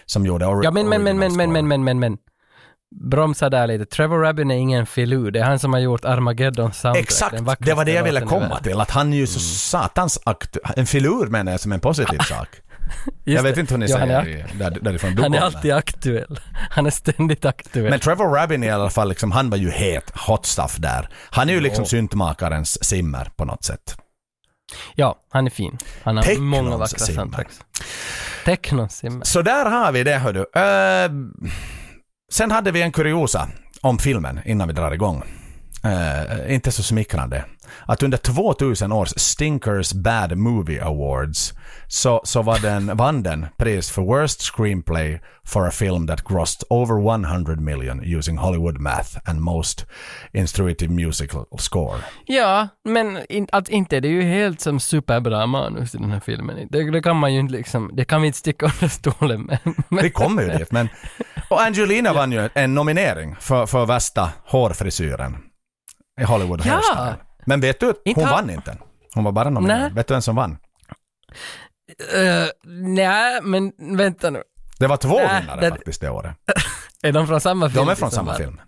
Som 0.06 0.26
gjorde 0.26 0.44
or- 0.44 0.64
Ja, 0.64 0.70
men, 0.70 0.88
men, 0.88 1.02
men, 1.02 1.18
men, 1.18 1.36
men, 1.36 1.52
men, 1.52 1.68
men, 1.68 1.84
men, 1.84 1.98
men. 2.00 2.18
Bromsa 2.94 3.50
där 3.50 3.66
lite. 3.66 3.86
Trevor 3.86 4.18
Rabin 4.18 4.50
är 4.50 4.56
ingen 4.56 4.86
filur. 4.86 5.30
Det 5.30 5.38
är 5.40 5.44
han 5.44 5.58
som 5.58 5.72
har 5.72 5.80
gjort 5.80 6.04
Armageddon 6.04 6.72
soundtrack. 6.72 7.04
Exakt, 7.04 7.36
det 7.58 7.74
var 7.74 7.84
det 7.84 7.92
jag 7.92 8.04
ville 8.04 8.20
komma 8.20 8.58
till. 8.58 8.80
Att 8.80 8.90
han 8.90 9.12
är 9.12 9.16
ju 9.16 9.26
så 9.26 9.40
satans 9.40 10.18
aktu- 10.26 10.72
En 10.76 10.86
filur 10.86 11.26
menar 11.26 11.52
jag 11.52 11.60
som 11.60 11.72
en 11.72 11.80
positiv 11.80 12.18
sak. 12.28 12.48
Jag 13.24 13.42
vet 13.42 13.54
det. 13.54 13.60
inte 13.60 13.74
hur 13.74 13.78
ni 13.78 13.92
han 13.92 14.00
säger 14.08 14.20
är, 14.20 14.58
där, 14.58 14.78
därifrån 14.82 15.14
du 15.14 15.22
han 15.22 15.34
är 15.34 15.40
alltid 15.40 15.72
aktuell. 15.72 16.40
Han 16.70 16.86
är 16.86 16.90
ständigt 16.90 17.44
aktuell. 17.44 17.90
Men 17.90 18.00
Trevor 18.00 18.34
Rabin 18.34 18.64
i 18.64 18.70
alla 18.70 18.90
fall, 18.90 19.08
liksom, 19.08 19.32
han 19.32 19.50
var 19.50 19.56
ju 19.58 19.70
het, 19.70 20.12
hot 20.26 20.46
stuff 20.46 20.76
där. 20.76 21.08
Han 21.30 21.48
är 21.48 21.52
ju 21.52 21.60
liksom 21.60 21.84
syntmakarens 21.86 22.84
simmer 22.84 23.30
på 23.36 23.44
något 23.44 23.64
sätt. 23.64 23.96
ja, 24.94 25.16
han 25.30 25.46
är 25.46 25.50
fin. 25.50 25.78
Han 26.02 26.16
har 26.16 26.24
Technons 26.24 26.50
många 26.50 26.76
vackra 26.76 26.98
soundtracks. 26.98 27.60
Technons 28.44 28.96
simmer. 28.96 29.24
Så 29.24 29.42
där 29.42 29.70
har 29.70 29.92
vi 29.92 30.02
det 30.04 30.18
hördu. 30.18 30.40
Uh, 30.40 31.50
sen 32.30 32.50
hade 32.50 32.70
vi 32.70 32.82
en 32.82 32.92
kuriosa 32.92 33.48
om 33.80 33.98
filmen 33.98 34.40
innan 34.44 34.68
vi 34.68 34.74
drar 34.74 34.92
igång. 34.92 35.22
Eh, 35.84 36.54
inte 36.54 36.72
så 36.72 36.82
smickrande. 36.82 37.44
Att 37.86 38.02
under 38.02 38.18
2000 38.18 38.92
års 38.92 39.12
Stinkers 39.16 39.92
Bad 39.92 40.38
Movie 40.38 40.84
Awards 40.84 41.54
så, 41.88 42.20
så 42.24 42.42
var 42.42 42.58
den, 42.58 42.96
vann 42.96 43.22
den 43.22 43.46
pris 43.56 43.90
för 43.90 44.02
Worst 44.02 44.42
Screenplay 44.42 45.20
for 45.44 45.66
a 45.66 45.70
film 45.70 46.06
that 46.06 46.28
grossed 46.28 46.62
over 46.70 47.10
100 47.10 47.56
million 47.56 48.02
using 48.18 48.38
Hollywood 48.38 48.80
math 48.80 49.18
and 49.24 49.40
most 49.40 49.86
instructive 50.32 50.92
musical 50.92 51.44
score. 51.58 51.98
Ja, 52.26 52.68
men 52.84 53.18
in, 53.28 53.48
att 53.52 53.68
inte 53.68 53.96
är 53.96 54.00
det 54.00 54.08
ju 54.08 54.22
helt 54.22 54.60
som 54.60 54.80
superbra 54.80 55.46
manus 55.46 55.94
i 55.94 55.98
den 55.98 56.10
här 56.10 56.20
filmen. 56.20 56.68
Det, 56.70 56.90
det 56.90 57.02
kan 57.02 57.16
man 57.16 57.34
ju 57.34 57.40
inte 57.40 57.52
liksom, 57.52 57.90
det 57.92 58.04
kan 58.04 58.20
vi 58.20 58.26
inte 58.26 58.38
sticka 58.38 58.66
under 58.66 58.88
stolen 58.88 59.42
med. 59.42 59.58
Men, 59.88 60.02
Vi 60.02 60.10
kommer 60.10 60.42
ju 60.42 60.48
dit. 60.48 60.72
Men, 60.72 60.88
och 61.50 61.62
Angelina 61.62 62.12
vann 62.12 62.32
ju 62.32 62.48
en 62.54 62.74
nominering 62.74 63.36
för, 63.40 63.66
för 63.66 63.86
värsta 63.86 64.32
hårfrisyren 64.46 65.36
i 66.20 66.24
Hollywood 66.24 66.62
Ja. 66.64 66.72
Hairstyle. 66.72 67.24
Men 67.44 67.60
vet 67.60 67.80
du, 67.80 67.94
hon 68.14 68.24
ha- 68.24 68.32
vann 68.32 68.50
inte. 68.50 68.78
Hon 69.14 69.24
var 69.24 69.32
bara 69.32 69.50
nominerad. 69.50 69.92
Vet 69.94 70.08
du 70.08 70.14
vem 70.14 70.22
som 70.22 70.36
vann? 70.36 70.58
Eh, 72.14 72.46
nej, 72.94 73.40
men 73.42 73.72
vänta 73.96 74.30
nu. 74.30 74.42
Det 74.78 74.86
var 74.86 74.96
två 74.96 75.14
Nej, 75.16 75.40
vinnare 75.40 75.60
det- 75.60 75.70
faktiskt 75.70 76.00
det 76.00 76.10
året. 76.10 76.36
Är 77.02 77.12
de 77.12 77.26
från 77.26 77.40
samma 77.40 77.70
film? 77.70 77.86
De 77.86 77.90
är 77.92 77.94
från 77.94 78.10
samma 78.10 78.26
vann? 78.30 78.36
film. 78.36 78.60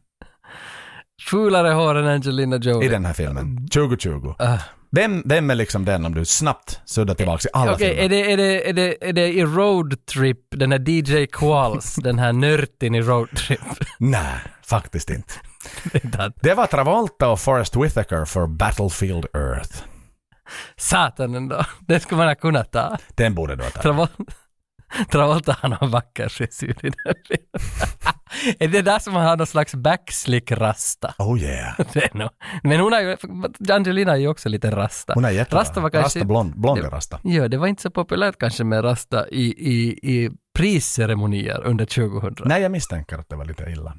Fulare 1.31 1.69
hår 1.73 1.95
än 1.95 2.07
Angelina 2.07 2.57
Jolie. 2.57 2.87
I 2.87 2.89
den 2.91 3.05
här 3.05 3.13
filmen. 3.13 3.69
2020. 3.69 4.35
Ah. 4.39 4.59
Vem, 4.91 5.23
vem 5.25 5.51
är 5.51 5.55
liksom 5.55 5.85
den 5.85 6.07
om 6.07 6.15
du 6.15 6.25
snabbt 6.25 6.81
suddar 6.85 7.15
tillbaka 7.15 7.49
i 7.49 7.51
alla 7.53 7.73
Okej, 7.75 7.89
filmer? 7.89 8.05
är, 8.05 8.09
det, 8.09 8.33
är, 8.33 8.37
det, 8.37 8.69
är, 8.69 8.73
det, 8.73 9.09
är 9.09 9.13
det 9.13 9.29
i 9.29 9.45
Road 9.45 10.07
Trip, 10.07 10.39
den 10.51 10.73
här 10.73 10.89
DJ 10.91 11.27
Qualls, 11.27 11.95
den 12.03 12.19
här 12.19 12.33
nörtin 12.33 12.95
i 12.95 13.01
Road 13.03 13.29
Trip? 13.37 13.61
Nej, 13.99 14.39
faktiskt 14.63 15.11
inte. 15.11 15.33
Det 16.43 16.55
var 16.55 16.67
Travolta 16.67 17.29
och 17.29 17.41
Forrest 17.41 17.77
Whitaker 17.77 18.25
för 18.25 18.47
Battlefield 18.47 19.27
Earth. 19.35 19.83
Satan 20.77 21.35
ändå. 21.35 21.65
Den 21.81 22.01
skulle 22.01 22.19
man 22.19 22.29
ha 22.29 22.35
kunnat 22.35 22.73
ta. 22.73 22.99
Den 23.15 23.35
borde 23.35 23.57
du 23.57 23.63
ha 23.63 23.71
tagit. 23.71 23.83
Travolta, 23.83 24.25
Travolta 25.11 25.57
han 25.61 25.73
har 25.73 25.87
vacker 25.87 26.29
frisyr 26.29 26.77
i 26.83 26.91
den 26.91 27.15
filmen. 27.29 28.57
är 28.59 28.69
det 28.69 28.83
där 28.83 28.99
som 28.99 29.15
har 29.15 29.37
någon 29.37 29.47
slags 29.47 29.75
backslick-rasta? 29.75 31.15
Oh 31.19 31.41
yeah. 31.43 31.81
Det 31.93 32.05
är 32.05 32.19
nog. 32.19 32.31
Men 32.63 32.81
hon 32.81 32.93
har 32.93 33.01
ju, 33.01 33.17
Angelina 33.71 34.13
är 34.13 34.17
ju 34.17 34.29
också 34.29 34.49
lite 34.49 34.71
rasta. 34.71 35.13
Hon 35.15 35.25
är 35.25 35.31
jättebra. 35.31 35.61
Rasta 35.61 35.81
var 35.81 35.91
kanske... 35.91 36.19
Rasta 36.19 36.27
blond, 36.27 36.61
blond 36.61 36.93
rasta. 36.93 37.21
Ja, 37.23 37.49
det 37.49 37.57
var 37.57 37.67
inte 37.67 37.83
så 37.83 37.91
populärt 37.91 38.39
kanske 38.39 38.65
med 38.65 38.85
rasta 38.85 39.29
i, 39.29 39.45
i, 39.45 39.99
i 40.03 40.31
prisceremonier 40.55 41.63
under 41.65 41.85
2000. 41.85 42.35
Nej, 42.45 42.63
jag 42.63 42.73
misstänker 42.73 43.19
att 43.19 43.29
det 43.29 43.37
var 43.37 43.45
lite 43.45 43.65
illa. 43.71 43.95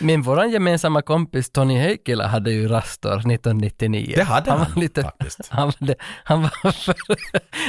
Men 0.00 0.22
våran 0.22 0.50
gemensamma 0.50 1.02
kompis 1.02 1.50
Tony 1.50 1.78
Heikkilä 1.78 2.24
hade 2.26 2.50
ju 2.50 2.68
rastor 2.68 3.12
1999. 3.18 4.12
Det 4.16 4.22
hade 4.24 4.50
han, 4.50 4.58
var 4.60 4.80
lite, 4.80 5.02
faktiskt. 5.02 5.38
Han, 5.50 5.66
var 5.66 5.74
det- 5.86 5.94
han, 6.24 6.42
var 6.42 6.72
före, 6.72 6.96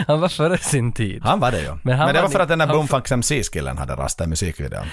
han 0.08 0.20
var 0.22 0.30
före 0.30 0.58
sin 0.58 0.94
tid. 0.94 1.22
Han 1.24 1.40
var 1.40 1.52
det 1.52 1.62
ju. 1.62 1.68
Men, 1.70 1.80
Men 1.84 1.98
han 1.98 2.08
det 2.08 2.14
var 2.14 2.22
var 2.22 2.30
för 2.30 2.40
att 2.40 2.48
den 2.50 2.60
där 2.60 2.68
han- 2.68 2.76
Boomfax 2.76 3.12
MC-skillen 3.12 3.78
hade 3.78 3.94
rasta 3.96 4.24
i 4.24 4.28
musikvideon. 4.28 4.86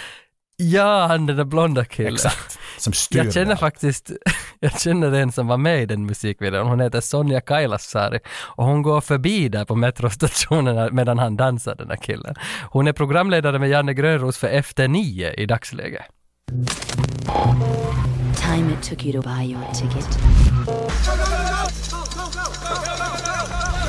Ja, 0.59 1.07
han 1.07 1.27
den 1.27 1.37
där 1.37 1.45
blonda 1.45 1.85
killen. 1.85 2.13
Exakt. 2.15 2.59
Som 2.79 2.93
styrde 2.93 3.25
Jag 3.25 3.35
känner 3.35 3.51
allt. 3.51 3.61
faktiskt, 3.61 4.11
jag 4.61 4.81
känner 4.81 5.13
en 5.13 5.33
som 5.33 5.47
var 5.47 5.57
med 5.57 5.83
i 5.83 5.87
den 5.87 6.07
musikvideon. 6.07 6.67
Hon 6.67 6.81
heter 6.81 7.01
Sonja 7.01 7.41
Kailasari 7.41 8.19
och 8.39 8.65
hon 8.65 8.83
går 8.83 9.01
förbi 9.01 9.49
där 9.49 9.65
på 9.65 9.75
metrostationen 9.75 10.95
medan 10.95 11.19
han 11.19 11.37
dansar 11.37 11.75
den 11.75 11.89
där 11.89 11.97
killen. 11.97 12.35
Hon 12.71 12.87
är 12.89 12.93
programledare 12.93 13.59
med 13.59 13.69
Janne 13.69 13.95
Grönros 13.95 14.39
för 14.39 14.49
Efter 14.49 14.89
nio 14.89 15.33
i 15.33 15.47
dagsläget. 15.47 16.03
Time 18.35 18.71
it 18.71 18.81
took 18.81 19.05
you 19.05 19.11
to 19.13 19.21
buy 19.21 19.43
your 19.43 19.61
ticket. 19.73 20.05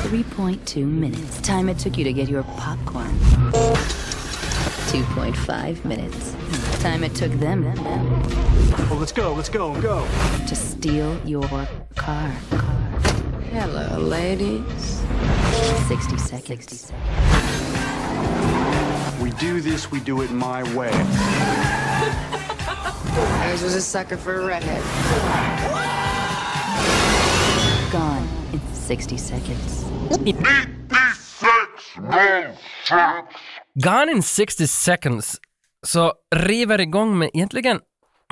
3.2 0.08 0.84
minutes. 0.84 1.40
Time 1.40 1.68
it 1.68 1.78
took 1.78 1.96
you 1.96 2.02
to 2.02 2.12
get 2.12 2.28
your 2.28 2.42
popcorn. 2.42 3.16
2.5 4.90 5.84
minutes. 5.84 6.34
Time 6.82 7.04
it 7.04 7.14
took 7.14 7.30
them 7.32 7.64
Oh, 8.90 8.96
let's 8.98 9.12
go, 9.12 9.32
let's 9.34 9.48
go, 9.48 9.80
go. 9.80 10.04
to 10.48 10.56
steal 10.56 11.16
your 11.24 11.46
car. 11.46 11.68
car. 11.94 12.30
Hello, 13.52 13.98
ladies. 13.98 15.02
60 15.86 16.18
seconds. 16.18 16.48
60 16.48 16.76
seconds. 16.76 16.92
We 19.22 19.30
do 19.32 19.60
this, 19.60 19.92
we 19.92 20.00
do 20.00 20.22
it 20.22 20.32
my 20.32 20.64
way. 20.74 20.90
I 23.18 23.52
was 23.52 23.74
a 23.74 23.80
sucker 23.80 24.16
for 24.16 24.34
a 24.34 24.46
redhead. 24.46 24.82
Gone 27.92 28.28
in 28.52 28.60
60 28.74 29.16
seconds. 29.18 29.84
Gone 33.74 34.10
in 34.10 34.22
60 34.22 34.66
seconds 34.66 35.36
så 35.86 36.12
river 36.36 36.80
igång 36.80 37.18
med 37.18 37.30
egentligen 37.34 37.80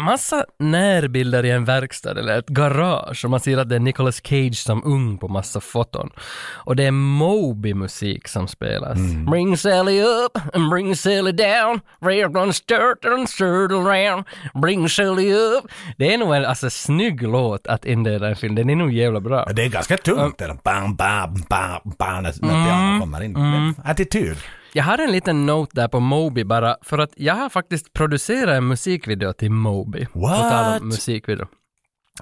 massa 0.00 0.44
närbilder 0.58 1.44
i 1.44 1.50
en 1.50 1.64
verkstad 1.64 2.18
eller 2.18 2.38
ett 2.38 2.48
garage 2.48 3.24
och 3.24 3.30
man 3.30 3.40
ser 3.40 3.58
att 3.58 3.68
det 3.68 3.74
är 3.74 3.80
Nicolas 3.80 4.20
Cage 4.24 4.56
som 4.56 4.84
ung 4.84 5.18
på 5.18 5.28
massa 5.28 5.60
foton. 5.60 6.10
Och 6.54 6.76
det 6.76 6.84
är 6.84 6.90
Moby-musik 6.90 8.28
som 8.28 8.48
spelas. 8.48 8.98
Bring 9.30 9.56
Sally 9.56 10.00
up 10.02 10.38
and 10.54 10.70
bring 10.70 10.96
Sally 10.96 11.32
down, 11.32 11.80
we're 12.00 12.28
gonna 12.28 12.52
start 12.52 13.04
and 13.04 13.28
start 13.28 13.70
around, 13.72 14.24
bring 14.54 14.88
Sally 14.88 15.32
up. 15.32 15.64
Det 15.96 16.14
är 16.14 16.18
nog 16.18 16.34
en 16.34 16.44
alltså, 16.44 16.70
snygg 16.70 17.22
låt 17.22 17.66
att 17.66 17.84
inleda 17.84 18.28
en 18.28 18.36
film, 18.36 18.54
den 18.54 18.70
är 18.70 18.76
nog 18.76 18.92
jävla 18.92 19.20
bra. 19.20 19.44
Det 19.44 19.64
är 19.64 19.68
ganska 19.68 19.96
tungt. 19.96 20.38
där 20.38 20.56
Bam, 20.64 20.96
bam, 20.96 21.44
bam, 21.48 21.80
bam, 21.98 22.22
när 22.22 22.34
när 22.40 22.64
pianot 22.66 23.00
kommer 23.00 23.22
in. 23.22 23.36
Mm. 23.36 23.74
Attityd. 23.84 24.36
Jag 24.76 24.84
har 24.84 24.98
en 24.98 25.12
liten 25.12 25.46
note 25.46 25.70
där 25.74 25.88
på 25.88 26.00
Moby 26.00 26.44
bara 26.44 26.76
för 26.82 26.98
att 26.98 27.10
jag 27.16 27.34
har 27.34 27.48
faktiskt 27.48 27.92
producerat 27.92 28.54
en 28.54 28.68
musikvideo 28.68 29.32
till 29.32 29.50
Moby. 29.50 30.06
På 30.06 30.28
tal 30.28 30.64
What? 30.64 30.80
om 30.80 30.88
musikvideo. 30.88 31.46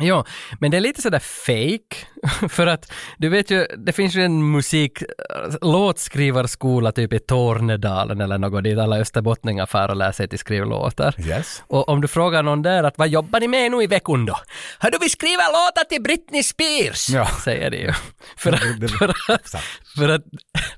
Ja, 0.01 0.25
men 0.61 0.71
det 0.71 0.77
är 0.77 0.81
lite 0.81 1.03
sådär 1.03 1.19
fake 1.19 2.07
för 2.49 2.67
att 2.67 2.93
du 3.19 3.29
vet 3.29 3.51
ju, 3.51 3.67
det 3.87 3.93
finns 3.93 4.15
ju 4.15 4.25
en 4.25 4.51
musik, 4.53 5.03
låtskrivarskola 5.61 6.93
typ 6.93 7.13
i 7.13 7.19
Tornedalen 7.19 8.21
eller 8.21 8.39
något 8.39 8.65
dit 8.65 8.79
alla 8.79 8.99
österbottningar 8.99 9.67
far 9.67 9.89
och 9.89 9.97
lär 9.97 10.13
sig 10.13 10.29
till 10.29 10.39
skrivlåtar. 10.39 11.15
Yes. 11.27 11.63
Och 11.67 11.89
om 11.89 12.01
du 12.01 12.09
frågar 12.09 12.43
någon 12.43 12.63
där 12.63 12.85
att 12.85 12.99
vad 12.99 13.09
jobbar 13.09 13.41
ni 13.41 13.49
med 13.49 13.71
nu 13.71 13.83
i 13.83 13.87
veckan 13.87 14.27
då? 14.27 14.37
Hördu, 14.79 14.99
vi 15.01 15.09
skriver 15.09 15.53
låtar 15.53 15.85
till 15.89 16.03
Britney 16.03 16.43
Spears, 16.43 17.11
Ja. 17.11 17.27
säger 17.45 17.71
de 17.71 17.77
ju. 17.77 17.93
För 18.37 18.53
att, 18.53 18.91
för 18.99 19.09
att, 19.09 19.51
för 19.97 20.09
att, 20.09 20.23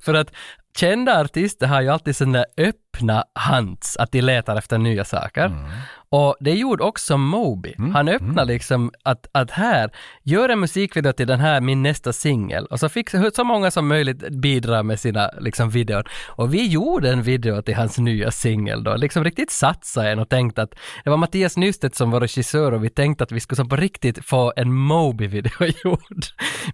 för 0.00 0.14
att 0.14 0.30
kända 0.76 1.20
artister 1.20 1.66
har 1.66 1.80
ju 1.80 1.88
alltid 1.88 2.16
sådana 2.16 2.44
öppna 2.56 3.24
hands, 3.34 3.96
att 3.96 4.12
de 4.12 4.22
letar 4.22 4.56
efter 4.56 4.78
nya 4.78 5.04
saker. 5.04 5.46
Mm. 5.46 5.70
Och 6.08 6.36
det 6.40 6.54
gjorde 6.54 6.84
också 6.84 7.16
Moby. 7.18 7.74
Han 7.92 8.08
öppnade 8.08 8.52
liksom 8.52 8.90
att, 9.02 9.26
att 9.32 9.50
här, 9.50 9.90
gör 10.22 10.48
en 10.48 10.60
musikvideo 10.60 11.12
till 11.12 11.26
den 11.26 11.40
här, 11.40 11.60
min 11.60 11.82
nästa 11.82 12.12
singel. 12.12 12.66
Och 12.66 12.80
så 12.80 12.88
fick 12.88 13.10
så 13.34 13.44
många 13.44 13.70
som 13.70 13.88
möjligt 13.88 14.28
bidra 14.28 14.82
med 14.82 15.00
sina 15.00 15.30
liksom, 15.40 15.70
videor. 15.70 16.08
Och 16.28 16.54
vi 16.54 16.66
gjorde 16.66 17.10
en 17.10 17.22
video 17.22 17.62
till 17.62 17.74
hans 17.74 17.98
nya 17.98 18.30
singel 18.30 18.84
då, 18.84 18.96
liksom 18.96 19.24
riktigt 19.24 19.50
satsa 19.50 20.08
en 20.08 20.18
och 20.18 20.28
tänkte 20.28 20.62
att 20.62 20.74
det 21.04 21.10
var 21.10 21.16
Mattias 21.16 21.56
Nystedt 21.56 21.94
som 21.94 22.10
var 22.10 22.20
regissör 22.20 22.72
och 22.72 22.84
vi 22.84 22.90
tänkte 22.90 23.24
att 23.24 23.32
vi 23.32 23.40
skulle 23.40 23.56
som 23.56 23.68
på 23.68 23.76
riktigt 23.76 24.24
få 24.24 24.52
en 24.56 24.72
Moby-video 24.72 25.66
gjord. 25.84 26.24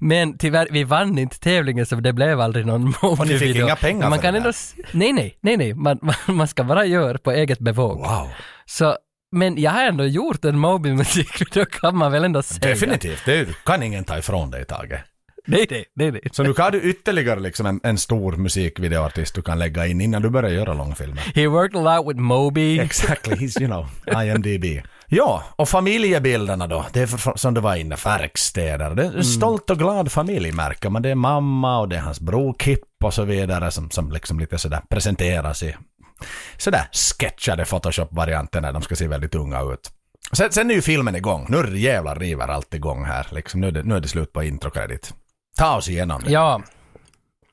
Men 0.00 0.38
tyvärr, 0.38 0.68
vi 0.70 0.84
vann 0.84 1.18
inte 1.18 1.40
tävlingen 1.40 1.86
så 1.86 1.96
det 1.96 2.12
blev 2.12 2.40
aldrig 2.40 2.66
någon 2.66 2.82
Moby-video. 2.82 3.20
Och 3.20 3.26
ni 3.26 3.38
fick 3.38 3.56
inga 3.56 3.76
pengar 3.76 4.10
man 4.10 4.18
för 4.18 4.22
kan 4.22 4.34
det 4.34 4.38
ändå 4.38 4.52
Nej, 4.92 5.12
nej, 5.12 5.38
nej, 5.40 5.56
nej. 5.56 5.74
Man, 5.74 5.98
man, 6.02 6.14
man 6.36 6.48
ska 6.48 6.64
bara 6.64 6.86
göra 6.86 7.18
på 7.18 7.30
eget 7.30 7.59
bevåg. 7.59 7.98
Wow. 7.98 8.28
Så, 8.66 8.96
men 9.32 9.59
jag 9.59 9.70
har 9.70 9.84
ändå 9.84 10.04
gjort 10.04 10.44
en 10.44 10.59
Moby-musikvideo 10.59 11.64
kan 11.80 11.96
man 11.96 12.12
väl 12.12 12.24
ändå 12.24 12.42
säga. 12.42 12.74
Definitivt. 12.74 13.24
Det 13.24 13.48
kan 13.64 13.82
ingen 13.82 14.04
ta 14.04 14.18
ifrån 14.18 14.50
dig, 14.50 14.64
Tage. 14.64 15.02
Nej, 15.46 15.66
nej, 15.70 15.84
nej, 15.94 16.12
nej. 16.12 16.22
Så 16.32 16.42
nu 16.42 16.54
har 16.59 16.70
du 16.70 16.80
ytterligare 16.80 17.40
liksom 17.40 17.66
en, 17.66 17.80
en 17.82 17.98
stor 17.98 18.32
musikvideoartist 18.32 19.34
du 19.34 19.42
kan 19.42 19.59
lägga 19.59 19.86
in 19.86 20.00
innan 20.00 20.22
du 20.22 20.30
börjar 20.30 20.50
göra 20.50 20.74
långfilmer. 20.74 21.22
He 21.34 21.46
worked 21.46 21.86
a 21.86 21.96
lot 21.96 22.09
with 22.09 22.20
Moby. 22.20 22.78
Exactly, 22.80 23.34
he's 23.34 23.60
you 23.60 23.66
know, 23.66 23.86
IMDB. 24.24 24.86
Ja, 25.06 25.44
och 25.56 25.68
familjebilderna 25.68 26.66
då, 26.66 26.86
det 26.92 27.00
är 27.00 27.06
för, 27.06 27.32
som 27.36 27.54
du 27.54 27.60
var 27.60 27.76
inne, 27.76 27.96
verkstäder. 28.04 28.94
Det 28.94 29.04
är 29.04 29.16
en 29.16 29.24
stolt 29.24 29.70
och 29.70 29.78
glad 29.78 30.12
familj 30.12 30.52
märker 30.52 30.90
man. 30.90 31.02
Det 31.02 31.10
är 31.10 31.14
mamma 31.14 31.80
och 31.80 31.88
det 31.88 31.96
är 31.96 32.00
hans 32.00 32.20
bror 32.20 32.56
Kip 32.62 32.80
och 33.04 33.14
så 33.14 33.24
vidare 33.24 33.70
som, 33.70 33.90
som 33.90 34.12
liksom 34.12 34.40
lite 34.40 34.59
sådär 34.59 34.80
presenteras 34.90 35.62
i 35.62 35.76
sådär 36.57 36.89
sketchade 36.93 37.65
Photoshop-varianter 37.65 38.61
när 38.61 38.73
de 38.73 38.82
ska 38.82 38.97
se 38.97 39.09
väldigt 39.09 39.35
unga 39.35 39.61
ut. 39.61 39.90
Sen, 40.32 40.53
sen 40.53 40.70
är 40.70 40.74
ju 40.74 40.82
filmen 40.82 41.16
igång. 41.16 41.47
Nu 41.49 41.78
jävlar 41.78 42.16
river 42.16 42.49
allt 42.49 42.74
igång 42.74 43.05
här. 43.05 43.27
Liksom, 43.31 43.61
nu, 43.61 43.66
är 43.66 43.73
det, 43.73 43.82
nu 43.82 43.97
är 43.97 44.01
det 44.01 44.09
slut 44.09 44.32
på 44.32 44.43
introkredit. 44.43 45.15
Ta 45.57 45.77
oss 45.77 45.89
igenom 45.89 46.23
det. 46.24 46.31
Ja. 46.31 46.62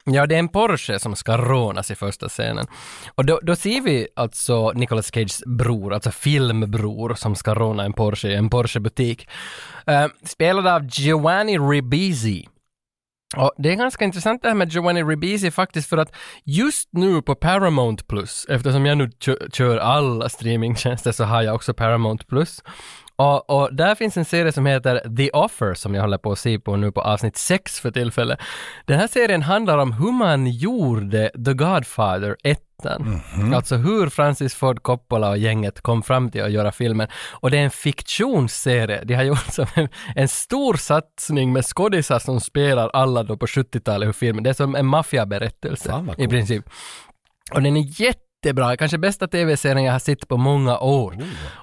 Ja, 0.04 0.26
det 0.26 0.36
är 0.36 0.40
en 0.40 0.50
Porsche 0.50 1.00
som 1.00 1.16
ska 1.16 1.38
rånas 1.38 1.92
i 1.92 1.96
första 1.96 2.30
scenen. 2.30 2.68
Och 3.16 3.26
då, 3.26 3.40
då 3.44 3.56
ser 3.56 3.82
vi 3.82 4.08
alltså 4.16 4.72
Nicolas 4.72 5.12
Cages 5.12 5.44
bror, 5.46 5.94
alltså 5.94 6.12
filmbror, 6.12 7.14
som 7.14 7.36
ska 7.36 7.54
råna 7.54 7.84
en 7.84 7.94
Porsche 7.94 8.28
i 8.28 8.36
en 8.36 8.50
Porsche-butik. 8.50 9.28
Eh, 9.88 10.04
uh, 10.04 10.10
spelad 10.26 10.68
av 10.68 10.86
Giovanni 10.86 11.58
Ribisi. 11.58 12.48
Och 13.38 13.52
det 13.58 13.72
är 13.72 13.76
ganska 13.76 14.06
intressant 14.06 14.42
det 14.42 14.48
här 14.48 14.56
med 14.56 14.72
Giovanni 14.72 15.04
Ribisi 15.04 15.52
faktiskt 15.52 15.90
för 15.90 15.98
att 15.98 16.16
just 16.44 16.90
nu 16.92 17.22
på 17.22 17.36
Paramount 17.36 18.04
Plus, 18.08 18.46
eftersom 18.50 18.86
jag 18.86 18.98
nu 18.98 19.12
kör 19.54 19.78
alla 19.78 20.30
streamingtjänster 20.30 21.12
så 21.12 21.24
har 21.24 21.42
jag 21.42 21.56
också 21.56 21.74
Paramount 21.74 22.26
Plus. 22.26 22.64
Och, 23.20 23.50
och 23.50 23.76
där 23.76 23.96
finns 23.96 24.18
en 24.18 24.26
serie 24.26 24.52
som 24.52 24.66
heter 24.66 25.16
The 25.18 25.30
Offer 25.30 25.74
som 25.74 25.96
jag 25.96 26.02
håller 26.02 26.18
på 26.18 26.32
att 26.32 26.40
se 26.40 26.60
på 26.60 26.76
nu 26.76 26.92
på 26.92 27.02
avsnitt 27.02 27.38
6 27.38 27.80
för 27.80 27.92
tillfället. 27.92 28.40
Den 28.86 29.00
här 29.00 29.08
serien 29.08 29.42
handlar 29.42 29.78
om 29.78 29.94
hur 29.94 30.12
man 30.12 30.48
gjorde 30.48 31.32
The 31.46 31.54
Godfather 31.54 32.36
1 32.44 32.60
Alltså 33.56 33.76
hur 33.76 34.10
Francis 34.10 34.56
Ford 34.56 34.84
Coppola 34.84 35.30
och 35.30 35.38
gänget 35.38 35.82
kom 35.82 36.04
fram 36.04 36.32
till 36.32 36.44
att 36.44 36.52
göra 36.52 36.72
filmen. 36.72 37.08
Och 37.32 37.52
det 37.52 37.58
är 37.58 37.64
en 37.64 37.72
fiktionsserie. 37.72 39.04
De 39.04 39.14
har 39.14 39.24
gjort 39.24 39.54
som 39.54 39.66
en, 39.76 39.88
en 40.16 40.28
stor 40.28 40.74
satsning 40.74 41.54
med 41.54 41.66
skådisar 41.66 42.20
som 42.20 42.40
spelar 42.40 42.90
alla 42.90 43.24
då 43.24 43.38
på 43.38 43.46
70-talet 43.46 44.08
hur 44.08 44.14
filmen, 44.14 44.44
det 44.44 44.50
är 44.50 44.54
som 44.54 44.76
en 44.76 44.86
maffiaberättelse 44.86 46.06
i 46.18 46.28
princip. 46.28 46.70
Och 47.52 47.62
den 47.62 47.78
är 47.78 48.02
jättebra, 48.46 48.78
kanske 48.78 48.98
bästa 48.98 49.28
tv-serien 49.28 49.86
jag 49.86 49.92
har 49.92 50.00
sett 50.00 50.28
på 50.28 50.38
många 50.38 50.80
år. 50.80 51.16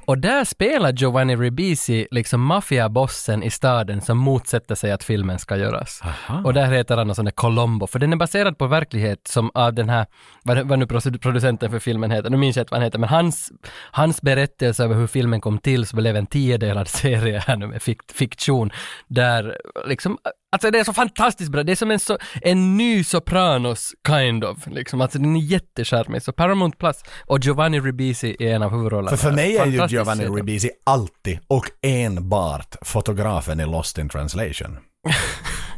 Och 0.06 0.18
där 0.18 0.44
spelar 0.44 0.92
Giovanni 0.92 1.36
Ribisi 1.36 2.08
liksom 2.10 2.40
maffiabossen 2.40 3.42
i 3.42 3.50
staden 3.50 4.00
som 4.00 4.18
motsätter 4.18 4.74
sig 4.74 4.92
att 4.92 5.04
filmen 5.04 5.38
ska 5.38 5.56
göras. 5.56 6.02
Och 6.44 6.54
där 6.54 6.66
heter 6.66 6.96
han 6.96 7.14
sån 7.14 7.24
där 7.24 7.32
Colombo, 7.32 7.86
för 7.86 7.98
den 7.98 8.12
är 8.12 8.16
baserad 8.16 8.58
på 8.58 8.66
verklighet 8.66 9.28
som 9.28 9.50
av 9.54 9.74
den 9.74 9.88
här, 9.88 10.06
vad, 10.42 10.68
vad 10.68 10.78
nu 10.78 10.84
produ- 10.84 11.18
producenten 11.18 11.70
för 11.70 11.78
filmen 11.78 12.10
heter, 12.10 12.30
nu 12.30 12.36
minns 12.36 12.56
jag 12.56 12.62
inte 12.62 12.70
vad 12.70 12.80
han 12.80 12.84
heter, 12.84 12.98
men 12.98 13.08
hans, 13.08 13.52
hans 13.90 14.22
berättelse 14.22 14.84
över 14.84 14.94
hur 14.94 15.06
filmen 15.06 15.40
kom 15.40 15.58
till 15.58 15.86
så 15.86 15.96
blev 15.96 16.16
en 16.16 16.26
tiodelad 16.26 16.88
serie 16.88 17.38
här 17.46 17.56
nu 17.56 17.66
med 17.66 17.82
fikt, 17.82 18.12
fiktion, 18.12 18.70
där 19.08 19.56
liksom 19.86 20.18
Alltså 20.56 20.70
det 20.70 20.78
är 20.78 20.84
så 20.84 20.92
fantastiskt 20.92 21.50
bra, 21.50 21.62
det 21.62 21.72
är 21.72 21.76
som 21.76 21.90
en, 21.90 21.98
så, 21.98 22.18
en 22.42 22.76
ny 22.76 23.04
Sopranos 23.04 23.94
kind 24.06 24.44
of, 24.44 24.66
liksom. 24.66 25.00
Alltså 25.00 25.18
den 25.18 25.36
är 25.36 25.40
jättecharmig. 25.40 26.22
Så 26.22 26.32
Paramount 26.32 26.76
Plus 26.78 26.96
och 27.26 27.38
Giovanni 27.38 27.80
Ribisi 27.80 28.36
är 28.38 28.54
en 28.54 28.62
av 28.62 28.70
huvudrollerna. 28.70 29.16
För 29.16 29.16
för 29.16 29.32
mig 29.32 29.56
är 29.56 29.66
ju 29.66 29.86
Giovanni 29.86 30.24
serie. 30.24 30.36
Ribisi 30.36 30.70
alltid 30.84 31.38
och 31.48 31.70
enbart 31.82 32.76
fotografen 32.82 33.60
i 33.60 33.66
Lost 33.66 33.98
in 33.98 34.08
translation. 34.08 34.78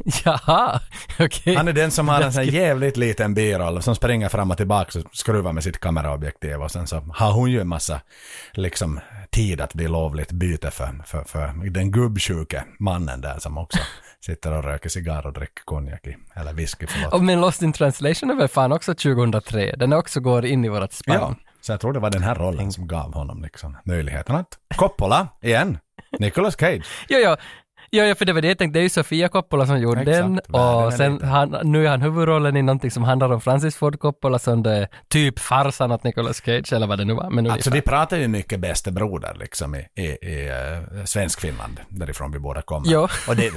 Jaha, 0.23 0.79
okej. 1.19 1.55
Han 1.55 1.67
är 1.67 1.73
den 1.73 1.91
som 1.91 2.07
har 2.07 2.21
en 2.21 2.33
sån 2.33 2.45
jävligt 2.45 2.97
liten 2.97 3.33
biroll 3.33 3.81
som 3.81 3.95
springer 3.95 4.29
fram 4.29 4.51
och 4.51 4.57
tillbaka 4.57 4.99
och 4.99 5.05
skruvar 5.15 5.53
med 5.53 5.63
sitt 5.63 5.79
kameraobjektiv 5.79 6.61
och 6.61 6.71
sen 6.71 6.87
så 6.87 6.95
har 7.13 7.31
hon 7.31 7.51
ju 7.51 7.61
en 7.61 7.67
massa 7.67 8.01
liksom 8.53 8.99
tid 9.31 9.61
att 9.61 9.73
bli 9.73 9.87
lovligt 9.87 10.31
byte 10.31 10.71
för, 10.71 11.03
för, 11.05 11.23
för 11.23 11.69
den 11.69 11.91
gubbsjuke 11.91 12.63
mannen 12.79 13.21
där 13.21 13.39
som 13.39 13.57
också 13.57 13.79
sitter 14.25 14.51
och 14.51 14.63
röker 14.63 14.89
cigarr 14.89 15.25
och 15.25 15.33
dricker 15.33 15.63
konjak 15.65 16.07
i, 16.07 16.17
eller 16.35 16.53
whisky 16.53 16.87
förlåt. 16.89 17.13
Och 17.13 17.23
men 17.23 17.41
Lost 17.41 17.61
in 17.61 17.73
translation 17.73 18.29
är 18.29 18.35
väl 18.35 18.47
fan 18.47 18.71
också 18.71 18.93
2003, 18.93 19.75
den 19.77 19.93
också 19.93 20.19
går 20.19 20.45
in 20.45 20.65
i 20.65 20.69
vårat 20.69 20.93
spann. 20.93 21.15
Ja, 21.15 21.35
så 21.61 21.71
jag 21.71 21.79
tror 21.79 21.93
det 21.93 21.99
var 21.99 22.09
den 22.09 22.23
här 22.23 22.35
rollen 22.35 22.71
som 22.71 22.87
gav 22.87 23.13
honom 23.13 23.41
liksom 23.41 23.77
möjligheten 23.85 24.35
att 24.35 24.57
Coppola, 24.75 25.27
igen, 25.41 25.77
Nicolas 26.19 26.55
Cage. 26.59 26.85
Jo, 27.09 27.17
jo. 27.23 27.35
Jo, 27.91 28.03
jo, 28.03 28.15
för 28.15 28.25
det 28.25 28.33
var 28.33 28.41
det 28.41 28.47
jag 28.47 28.57
tänkte, 28.57 28.79
det 28.79 28.81
är 28.81 28.83
ju 28.83 28.89
Sofia 28.89 29.29
Coppola 29.29 29.65
som 29.65 29.79
gjorde 29.79 30.01
Exakt, 30.01 30.17
den 30.17 30.39
och 30.61 30.93
sen 30.93 31.21
han, 31.21 31.57
nu 31.63 31.85
är 31.85 31.89
han 31.89 32.01
huvudrollen 32.01 32.57
i 32.57 32.61
någonting 32.61 32.91
som 32.91 33.03
handlar 33.03 33.31
om 33.31 33.41
Francis 33.41 33.75
Ford 33.75 33.99
Coppola 33.99 34.39
som 34.39 34.63
det 34.63 34.71
är 34.71 34.87
typ 35.07 35.39
farsan 35.39 35.91
åt 35.91 36.03
Nicolas 36.03 36.41
Cage 36.45 36.73
eller 36.73 36.87
vad 36.87 36.97
det 36.97 37.05
nu 37.05 37.13
var. 37.13 37.29
Men 37.29 37.51
Alltså 37.51 37.69
vi 37.69 37.81
pratar 37.81 38.17
ju 38.17 38.27
mycket 38.27 38.59
bäste 38.59 38.91
broder 38.91 39.35
liksom 39.39 39.75
i, 39.75 39.87
i, 39.95 40.03
i 40.05 40.49
uh, 40.49 41.03
Svensk-Finland, 41.05 41.79
därifrån 41.89 42.31
vi 42.31 42.39
båda 42.39 42.61
kommer. 42.61 42.91
Ja. 42.91 43.09
Och 43.27 43.35
det, 43.35 43.51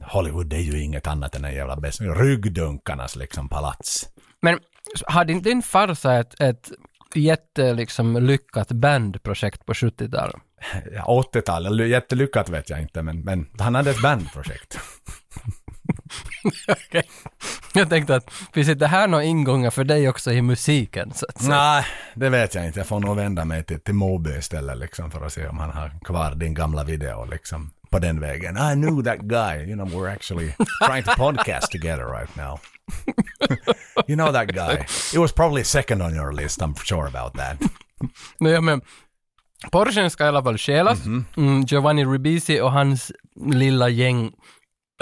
Hollywood 0.00 0.46
det 0.46 0.56
är 0.56 0.60
ju 0.60 0.82
inget 0.82 1.06
annat 1.06 1.34
än 1.34 1.44
en 1.44 1.54
jävla 1.54 1.76
bäst, 1.76 2.00
ryggdunkarnas 2.00 3.16
liksom 3.16 3.48
palats. 3.48 4.08
Men 4.42 4.58
hade 5.06 5.32
inte 5.32 5.48
din 5.48 5.62
farsa 5.62 6.14
ett, 6.14 6.40
ett 6.40 6.70
jätte, 7.14 7.74
liksom, 7.74 8.16
lyckat 8.16 8.72
bandprojekt 8.72 9.66
på 9.66 9.72
70-talet? 9.72 10.36
Ja, 10.94 11.24
80-tal, 11.32 11.66
eller 11.66 11.84
jättelyckat 11.84 12.48
vet 12.48 12.70
jag 12.70 12.80
inte, 12.80 13.02
men, 13.02 13.20
men 13.20 13.46
han 13.58 13.74
hade 13.74 13.90
ett 13.90 14.02
bandprojekt. 14.02 14.78
Okej. 16.68 17.08
Jag 17.74 17.88
tänkte 17.88 18.16
att 18.16 18.32
finns 18.52 18.68
inte 18.68 18.86
här 18.86 19.08
några 19.08 19.24
ingångar 19.24 19.70
för 19.70 19.84
dig 19.84 20.08
också 20.08 20.32
i 20.32 20.42
musiken? 20.42 21.12
Så 21.14 21.26
att 21.28 21.38
säga? 21.42 21.56
Nej, 21.56 21.84
det 22.14 22.28
vet 22.28 22.54
jag 22.54 22.66
inte. 22.66 22.80
Jag 22.80 22.86
får 22.86 23.00
nog 23.00 23.16
vända 23.16 23.44
mig 23.44 23.64
till, 23.64 23.80
till 23.80 23.94
Moby 23.94 24.30
istället 24.30 24.78
liksom 24.78 25.10
för 25.10 25.26
att 25.26 25.32
se 25.32 25.46
om 25.48 25.58
han 25.58 25.70
har 25.70 25.98
kvar 26.04 26.34
din 26.34 26.54
gamla 26.54 26.84
video 26.84 27.24
liksom 27.24 27.72
på 27.90 27.98
den 27.98 28.20
vägen. 28.20 28.56
I 28.56 28.74
knew 28.74 29.04
that 29.04 29.18
guy, 29.18 29.64
you 29.66 29.74
know 29.74 29.88
we're 29.88 30.12
actually 30.12 30.54
trying 30.86 31.02
to 31.02 31.10
podcast 31.16 31.70
together 31.70 32.04
right 32.04 32.36
now. 32.36 32.60
you 34.08 34.16
know 34.16 34.32
that 34.32 34.48
guy. 34.48 34.84
It 35.14 35.18
was 35.18 35.32
probably 35.32 35.64
second 35.64 36.02
on 36.02 36.14
your 36.14 36.32
list, 36.32 36.60
I'm 36.60 36.74
sure 36.84 37.06
about 37.06 37.34
that. 37.34 37.58
Nej, 38.40 38.60
men 38.62 38.80
Porschen 39.70 40.10
ska 40.10 40.24
i 40.24 40.28
alla 40.28 40.42
fall 40.42 40.58
stjälas. 40.58 41.04
Mhm. 41.04 41.24
Mm, 41.36 41.62
Giovanni 41.62 42.04
Ribisi 42.04 42.60
och 42.60 42.72
hans 42.72 43.12
lilla 43.52 43.88
gäng 43.88 44.32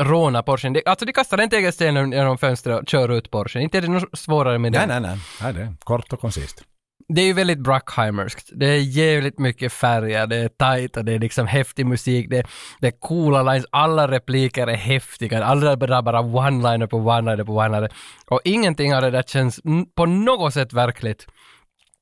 rånar 0.01 0.43
Porschen. 0.43 0.73
Det, 0.73 0.83
alltså 0.87 1.05
de 1.05 1.13
kastar 1.13 1.39
en 1.39 1.51
tegelsten 1.51 2.13
genom 2.13 2.39
fönstret 2.39 2.81
och 2.81 2.89
kör 2.89 3.09
ut 3.09 3.31
Porschen. 3.31 3.63
Inte 3.63 3.79
är 3.79 3.83
det 3.83 3.89
något 3.89 4.19
svårare 4.19 4.59
med 4.59 4.73
det. 4.73 4.87
Nej, 4.87 5.01
nej, 5.01 5.01
nej. 5.01 5.19
nej 5.43 5.53
det 5.53 5.61
är 5.61 5.75
kort 5.85 6.13
och 6.13 6.21
koncist. 6.21 6.65
Det 7.09 7.21
är 7.21 7.27
ju 7.27 7.33
väldigt 7.33 7.59
Bruckheimerskt. 7.59 8.51
Det 8.55 8.67
är 8.67 8.79
jävligt 8.79 9.39
mycket 9.39 9.73
färger, 9.73 10.27
det 10.27 10.37
är 10.37 10.49
tight 10.49 10.97
och 10.97 11.05
det 11.05 11.13
är 11.13 11.19
liksom 11.19 11.47
häftig 11.47 11.87
musik, 11.87 12.31
det, 12.31 12.47
det 12.81 12.87
är 12.87 13.01
coola 13.01 13.43
lines, 13.43 13.67
alla 13.71 14.09
repliker 14.09 14.67
är 14.67 14.77
häftiga, 14.77 15.45
alla 15.45 15.77
bara 15.77 16.03
bara 16.03 16.23
one-liner 16.23 16.87
på 16.87 16.97
one-liner 16.97 17.45
på 17.45 17.61
one-liner. 17.61 17.93
Och 18.27 18.41
ingenting 18.45 18.95
av 18.95 19.03
det 19.03 19.11
där 19.11 19.23
känns 19.23 19.61
på 19.95 20.07
något 20.07 20.55
sätt 20.55 20.73
verkligt. 20.73 21.27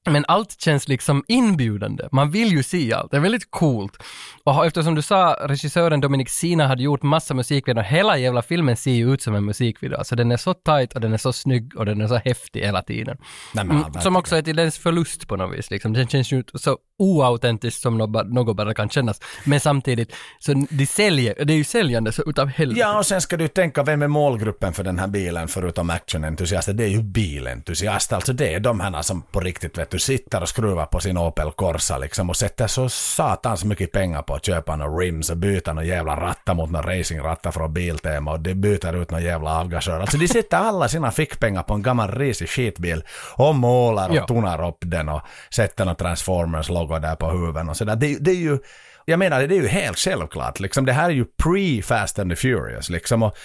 Men 0.06 0.24
allt 0.28 0.60
känns 0.60 0.88
liksom 0.88 1.24
inbjudande. 1.28 2.08
Man 2.12 2.30
vill 2.30 2.48
ju 2.52 2.62
se 2.62 2.92
allt. 2.92 3.10
Det 3.10 3.16
är 3.16 3.20
väldigt 3.20 3.50
coolt. 3.50 4.02
Och 4.44 4.66
eftersom 4.66 4.94
du 4.94 5.02
sa 5.02 5.36
regissören 5.40 6.00
Dominic 6.00 6.28
Sina 6.30 6.66
hade 6.66 6.82
gjort 6.82 7.02
massa 7.02 7.34
musikvideor, 7.34 7.84
hela 7.84 8.16
jävla 8.18 8.42
filmen 8.42 8.76
ser 8.76 8.90
ju 8.90 9.14
ut 9.14 9.22
som 9.22 9.34
en 9.34 9.44
musikvideo. 9.44 9.98
Alltså 9.98 10.16
den 10.16 10.32
är 10.32 10.36
så 10.36 10.54
tight 10.54 10.92
och 10.94 11.00
den 11.00 11.12
är 11.12 11.16
så 11.18 11.32
snygg 11.32 11.76
och 11.76 11.86
den 11.86 12.00
är 12.00 12.06
så 12.06 12.16
häftig 12.16 12.60
hela 12.60 12.82
tiden. 12.82 13.16
Men, 13.54 13.70
Mm, 13.70 13.92
som 14.00 14.16
också 14.16 14.36
är 14.36 14.42
till 14.42 14.56
dess 14.56 14.78
förlust 14.78 15.28
på 15.28 15.36
något 15.36 15.58
vis. 15.58 15.70
Liksom. 15.70 15.92
Den 15.92 16.08
känns 16.08 16.32
ju 16.32 16.44
så 16.54 16.78
oautentiskt 16.98 17.82
som 17.82 17.98
något 17.98 18.56
bara 18.56 18.74
kan 18.74 18.88
kännas. 18.90 19.20
Men 19.44 19.60
samtidigt, 19.60 20.14
så 20.38 20.66
de 20.70 20.86
säljer, 20.86 21.44
det 21.44 21.52
är 21.52 21.56
ju 21.56 21.64
säljande 21.64 22.12
så 22.12 22.22
utav 22.26 22.48
helvete. 22.48 22.80
Ja, 22.80 22.98
och 22.98 23.06
sen 23.06 23.20
ska 23.20 23.36
du 23.36 23.48
tänka, 23.48 23.82
vem 23.82 24.02
är 24.02 24.08
målgruppen 24.08 24.72
för 24.72 24.84
den 24.84 24.98
här 24.98 25.06
bilen 25.08 25.48
förutom 25.48 25.90
actionentusiaster? 25.90 26.72
Det 26.72 26.84
är 26.84 26.88
ju 26.88 27.02
bilentusiaster. 27.02 28.16
Alltså 28.16 28.32
det 28.32 28.54
är 28.54 28.60
de 28.60 28.80
här 28.80 29.02
som 29.02 29.22
på 29.22 29.40
riktigt 29.40 29.78
vet 29.78 29.90
du, 29.90 29.98
sitter 30.00 30.42
och 30.42 30.48
skruvar 30.48 30.86
på 30.86 31.00
sin 31.00 31.18
Opel 31.18 31.50
Corsa 31.50 31.98
liksom 31.98 32.30
och 32.30 32.36
sätter 32.36 32.66
så 32.66 32.88
satans 32.88 33.64
mycket 33.64 33.92
pengar 33.92 34.22
på 34.22 34.34
att 34.34 34.46
köpa 34.46 34.76
några 34.76 34.92
rims 34.92 35.30
och 35.30 35.36
byta 35.36 35.72
några 35.72 35.86
jävla 35.88 36.16
rattar 36.20 36.54
mot 36.54 36.70
några 36.70 36.98
racingrattar 36.98 37.50
från 37.50 37.74
Biltema 37.74 38.32
och 38.32 38.40
de 38.40 38.54
byter 38.54 39.02
ut 39.02 39.10
några 39.10 39.24
jävla 39.24 39.58
avgasrör. 39.60 40.00
Alltså 40.00 40.16
de 40.16 40.28
sätter 40.28 40.56
alla 40.56 40.88
sina 40.88 41.10
fickpengar 41.10 41.62
på 41.62 41.74
en 41.74 41.82
gammal 41.82 42.10
risig 42.12 42.48
skitbil 42.48 43.02
och 43.34 43.54
målar 43.54 44.08
och 44.08 44.16
Ja. 44.16 44.26
tonar 44.26 44.68
upp 44.68 44.78
den 44.80 45.08
och 45.08 45.20
sätter 45.50 45.84
några 45.84 45.96
Transformers-logo 45.96 46.98
där 47.00 47.16
på 47.16 47.30
huven 47.30 47.68
och 47.68 47.76
sådär. 47.76 47.96
Det, 47.96 48.16
det 48.20 48.30
är 48.30 48.34
ju 48.34 48.58
jag 49.04 49.18
menar, 49.18 49.40
det 49.42 49.54
är 49.56 49.62
ju 49.62 49.68
helt 49.68 49.98
självklart. 49.98 50.60
Liksom, 50.60 50.84
det 50.86 50.92
här 50.92 51.04
är 51.04 51.14
ju 51.14 51.24
pre-Fast 51.42 52.20
and 52.20 52.30
the 52.30 52.36
Furious. 52.36 52.90
Liksom, 52.90 53.22
och 53.22 53.36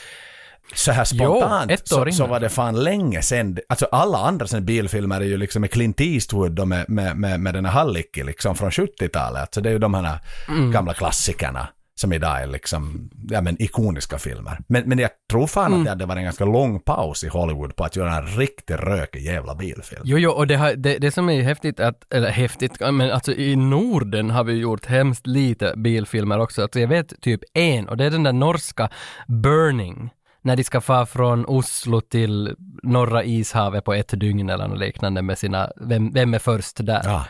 så 0.74 0.92
här 0.92 1.04
spontant 1.04 1.72
år 1.72 2.06
så, 2.10 2.12
så 2.12 2.28
var 2.28 2.40
det 2.40 2.50
fan 2.50 2.84
länge 2.84 3.22
sen. 3.22 3.58
Alltså 3.70 3.86
alla 3.92 4.18
andra 4.18 4.48
sen 4.48 4.66
bilfilmer 4.66 5.22
är 5.22 5.26
ju 5.26 5.38
liksom 5.38 5.62
med 5.62 5.72
Clint 5.72 6.02
Eastwood 6.02 6.60
och 6.60 6.68
med, 6.68 6.90
med, 6.90 7.18
med, 7.18 7.40
med 7.40 7.54
den 7.54 7.66
här 7.66 7.72
Hallicki 7.72 8.24
liksom 8.24 8.56
från 8.56 8.70
70-talet. 8.70 9.42
Alltså 9.42 9.62
det 9.62 9.70
är 9.70 9.74
ju 9.74 9.80
de 9.80 9.94
här 9.94 10.20
Mm. 10.50 10.72
gamla 10.72 10.94
klassikerna 10.94 11.68
som 11.98 12.14
idag 12.14 12.42
är 12.42 12.48
liksom, 12.48 13.10
ja 13.30 13.42
men 13.42 13.62
ikoniska 13.62 14.18
filmer. 14.18 14.60
Men, 14.68 14.90
men 14.90 15.00
jag 15.00 15.10
tror 15.32 15.48
fan 15.48 15.66
Mm. 15.66 15.80
att 15.80 15.86
det 15.86 15.90
hade 15.90 16.06
varit 16.06 16.18
en 16.18 16.24
ganska 16.24 16.46
lång 16.46 16.80
paus 16.80 17.24
i 17.24 17.28
Hollywood 17.28 17.76
på 17.76 17.84
att 17.84 17.96
göra 17.96 18.16
en 18.16 18.28
riktigt 18.28 18.80
rökig 18.80 19.22
jävla 19.26 19.56
bilfilm. 19.56 20.02
Jo, 20.06 20.18
jo, 20.18 20.32
och 20.32 20.48
det, 20.48 20.56
har, 20.56 20.74
det, 20.74 20.98
det 20.98 21.12
som 21.12 21.30
är 21.30 21.42
häftigt, 21.42 21.80
att, 21.80 22.14
eller 22.14 22.30
häftigt, 22.30 22.80
men 22.80 23.12
alltså 23.12 23.32
i 23.34 23.56
Norden 23.56 24.30
har 24.30 24.44
vi 24.44 24.54
gjort 24.54 24.86
hemskt 24.86 25.28
lite 25.28 25.74
bilfilmer 25.78 26.40
också. 26.40 26.62
Alltså 26.62 26.80
jag 26.80 26.88
vet 26.88 27.22
typ 27.22 27.42
en, 27.54 27.90
och 27.90 27.98
det 27.98 28.06
är 28.06 28.10
den 28.12 28.24
där 28.24 28.34
norska 28.34 28.90
Burning. 29.28 30.10
När 30.46 30.56
de 30.56 30.64
ska 30.64 30.82
fara 30.82 31.06
från 31.06 31.46
Oslo 31.46 32.02
till 32.02 32.56
norra 32.84 33.24
ishavet 33.24 33.84
på 33.84 33.94
ett 33.94 34.20
dygn 34.20 34.50
eller 34.50 34.68
något 34.68 34.80
liknande 34.80 35.22
med 35.22 35.38
sina, 35.38 35.70
vem, 35.76 36.12
vem 36.12 36.34
är 36.34 36.40
först 36.40 36.86
där? 36.86 37.02
Ja. 37.04 37.26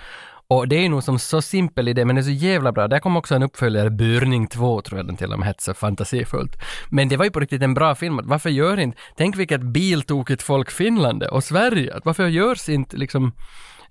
Och 0.48 0.68
det 0.68 0.76
är 0.76 0.90
nog 0.90 1.04
som 1.04 1.20
så 1.20 1.42
simpel 1.42 1.88
idé, 1.88 2.06
men 2.06 2.16
det 2.16 2.22
är 2.22 2.24
så 2.24 2.30
jävla 2.30 2.72
bra. 2.72 2.88
Där 2.88 3.00
kom 3.00 3.18
också 3.18 3.36
en 3.36 3.44
uppföljare, 3.44 3.90
Burning 3.90 4.48
2 4.48 4.82
tror 4.82 5.00
jag 5.00 5.08
den 5.08 5.18
till 5.18 5.34
och 5.34 5.40
med 5.40 5.48
hette, 5.48 5.64
så 5.64 5.74
fantasifullt. 5.74 6.52
Men 6.90 7.10
det 7.10 7.18
var 7.18 7.26
ju 7.26 7.32
på 7.32 7.40
riktigt 7.40 7.62
en 7.62 7.74
bra 7.74 7.96
film. 7.96 8.20
Varför 8.24 8.50
gör 8.50 8.80
inte, 8.80 8.98
tänk 9.18 9.36
vilket 9.38 9.62
biltokigt 9.62 10.42
folk 10.42 10.72
Finland 10.72 11.24
och 11.24 11.44
Sverige. 11.44 12.00
Varför 12.04 12.28
görs 12.28 12.70
inte 12.70 12.98
liksom 12.98 13.32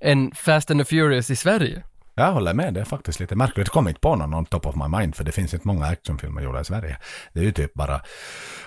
en 0.00 0.32
Fast 0.34 0.70
and 0.70 0.80
the 0.80 0.84
Furious 0.84 1.30
i 1.30 1.36
Sverige? 1.36 1.82
Jag 2.14 2.32
håller 2.32 2.54
med, 2.54 2.74
det 2.74 2.80
är 2.80 2.84
faktiskt 2.84 3.20
lite 3.20 3.34
märkligt. 3.36 3.66
Jag 3.66 3.72
kommer 3.72 3.90
inte 3.90 4.00
på 4.00 4.16
någon 4.16 4.34
on 4.34 4.44
top 4.46 4.66
of 4.66 4.74
my 4.76 4.98
mind 4.98 5.14
för 5.16 5.24
det 5.24 5.32
finns 5.32 5.54
inte 5.54 5.66
många 5.66 5.86
actionfilmer 5.86 6.42
gjorda 6.42 6.60
i 6.60 6.64
Sverige. 6.64 6.96
Det 7.32 7.40
är 7.40 7.44
ju 7.44 7.52
typ 7.52 7.74
bara 7.74 8.00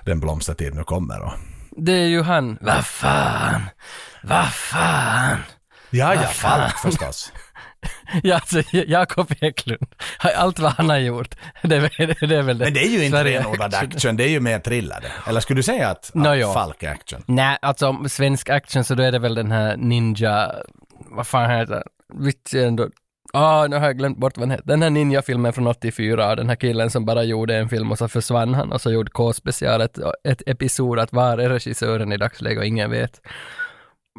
den 0.06 0.20
blomstertid 0.20 0.76
nu 0.76 0.84
kommer 0.84 1.22
och... 1.22 1.34
Det 1.72 1.92
är 1.92 2.08
ju 2.08 2.22
han, 2.22 2.58
vad 2.62 2.86
fan, 2.86 3.62
vad 4.24 4.46
fan. 4.54 5.38
Ja, 5.90 6.14
ja? 6.16 6.22
Falk 6.22 6.78
förstås. 6.78 7.32
Ja, 8.24 8.36
alltså 8.36 8.62
Jakob 8.72 9.32
Eklund, 9.42 9.88
allt 10.36 10.60
vad 10.60 10.72
han 10.72 10.90
har 10.90 10.98
gjort, 10.98 11.36
det 11.64 11.76
är, 11.76 11.80
väl- 11.80 12.30
det 12.30 12.36
är 12.36 12.42
väl 12.42 12.58
det. 12.58 12.66
Men 12.66 12.74
det 12.74 12.80
är 12.86 12.90
ju 12.90 13.06
inte 13.06 13.24
renodlad 13.24 13.74
action, 13.76 14.18
det 14.18 14.24
är 14.24 14.30
ju 14.30 14.40
mer 14.40 14.60
thrillade. 14.60 15.12
Eller 15.28 15.40
skulle 15.40 15.60
du 15.60 15.64
säga 15.64 15.90
att, 15.90 16.12
Nå, 16.14 16.30
att 16.30 16.40
ja. 16.40 16.54
Falk 16.54 16.84
är 16.84 16.92
action? 16.92 17.24
Nej, 17.28 17.58
alltså 17.62 17.88
om 17.88 18.10
svensk 18.10 18.50
action 18.50 18.84
så 18.84 18.96
då 18.96 19.04
är 19.04 19.12
det 19.12 19.20
väl 19.20 19.36
den 19.36 19.52
här 19.52 19.78
Ninja, 19.78 20.52
vad 21.10 21.28
fan 21.28 21.50
heter 21.50 21.84
ändå, 22.56 22.90
ah 23.34 23.68
nu 23.68 23.76
har 23.76 23.86
jag 23.86 23.98
glömt 23.98 24.18
bort 24.18 24.38
vad 24.38 24.44
den 24.44 24.52
heter. 24.52 24.68
Den 24.68 24.82
här 24.82 24.90
Ninja-filmen 24.90 25.54
från 25.54 25.68
84, 25.68 26.36
den 26.36 26.50
här 26.50 26.56
killen 26.56 26.90
som 26.92 27.06
bara 27.06 27.24
gjorde 27.24 27.56
en 27.58 27.70
film 27.70 27.92
och 27.92 27.98
så 27.98 28.08
försvann 28.08 28.54
han 28.54 28.72
och 28.72 28.82
så 28.82 28.92
gjorde 28.92 29.12
K-special 29.12 29.82
ett, 29.82 30.00
ett 30.24 30.42
episod 30.46 31.00
att 31.00 31.14
var 31.14 31.38
är 31.38 31.50
regissören 31.50 32.12
i 32.14 32.18
dagsläget 32.18 32.60
och 32.60 32.66
ingen 32.66 32.92
vet. 32.92 33.22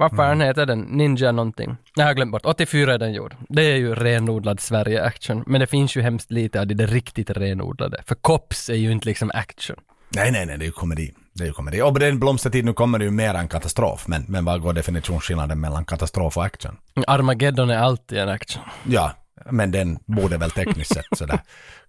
Vad 0.01 0.17
fan 0.17 0.33
Mm. 0.35 0.47
heter 0.47 0.67
den? 0.67 0.81
Ninja 0.81 1.33
någonting. 1.33 1.77
Jag 1.95 2.05
har 2.05 2.15
glömt 2.15 2.33
bort. 2.33 2.47
84 2.47 2.95
är 2.95 2.99
den 2.99 3.13
gjord. 3.13 3.35
Det 3.49 3.63
är 3.63 3.77
ju 3.77 3.95
renodlad 3.95 4.61
Sverige-action. 4.61 5.45
Men 5.47 5.61
det 5.61 5.67
finns 5.67 5.97
ju 5.97 6.01
hemskt 6.03 6.31
lite 6.31 6.61
av 6.61 6.67
det, 6.67 6.75
det 6.75 6.87
riktigt 6.87 7.31
renodlade. 7.31 8.03
För 8.07 8.15
Cops 8.15 8.69
är 8.71 8.75
ju 8.75 8.93
inte 8.93 9.09
liksom 9.09 9.31
action. 9.35 9.77
Nej, 10.17 10.33
nej, 10.33 10.47
nej, 10.47 10.59
det 10.59 10.65
är 10.65 10.67
ju 10.67 10.73
komedi. 10.73 11.15
Det 11.39 11.45
ju 11.47 11.53
komedi. 11.53 11.83
Och 11.83 11.93
på 11.93 11.99
den 11.99 12.19
blomstertid 12.19 12.65
nu 12.65 12.73
kommer 12.73 12.99
det 12.99 13.05
ju 13.05 13.11
mer 13.11 13.35
än 13.35 13.49
katastrof. 13.49 14.05
Men, 14.07 14.25
men 14.29 14.45
vad 14.45 14.61
går 14.63 14.73
definitionsskillnaden 14.73 15.61
mellan 15.61 15.85
katastrof 15.85 16.37
och 16.37 16.45
action? 16.45 16.77
Armageddon 17.07 17.71
är 17.71 17.79
alltid 17.79 18.19
en 18.19 18.29
action. 18.29 18.63
Ja, 18.89 19.13
men 19.51 19.71
den 19.71 19.99
borde 20.07 20.37
väl 20.37 20.51
tekniskt 20.51 20.95
sett 20.95 21.07
sådär 21.19 21.41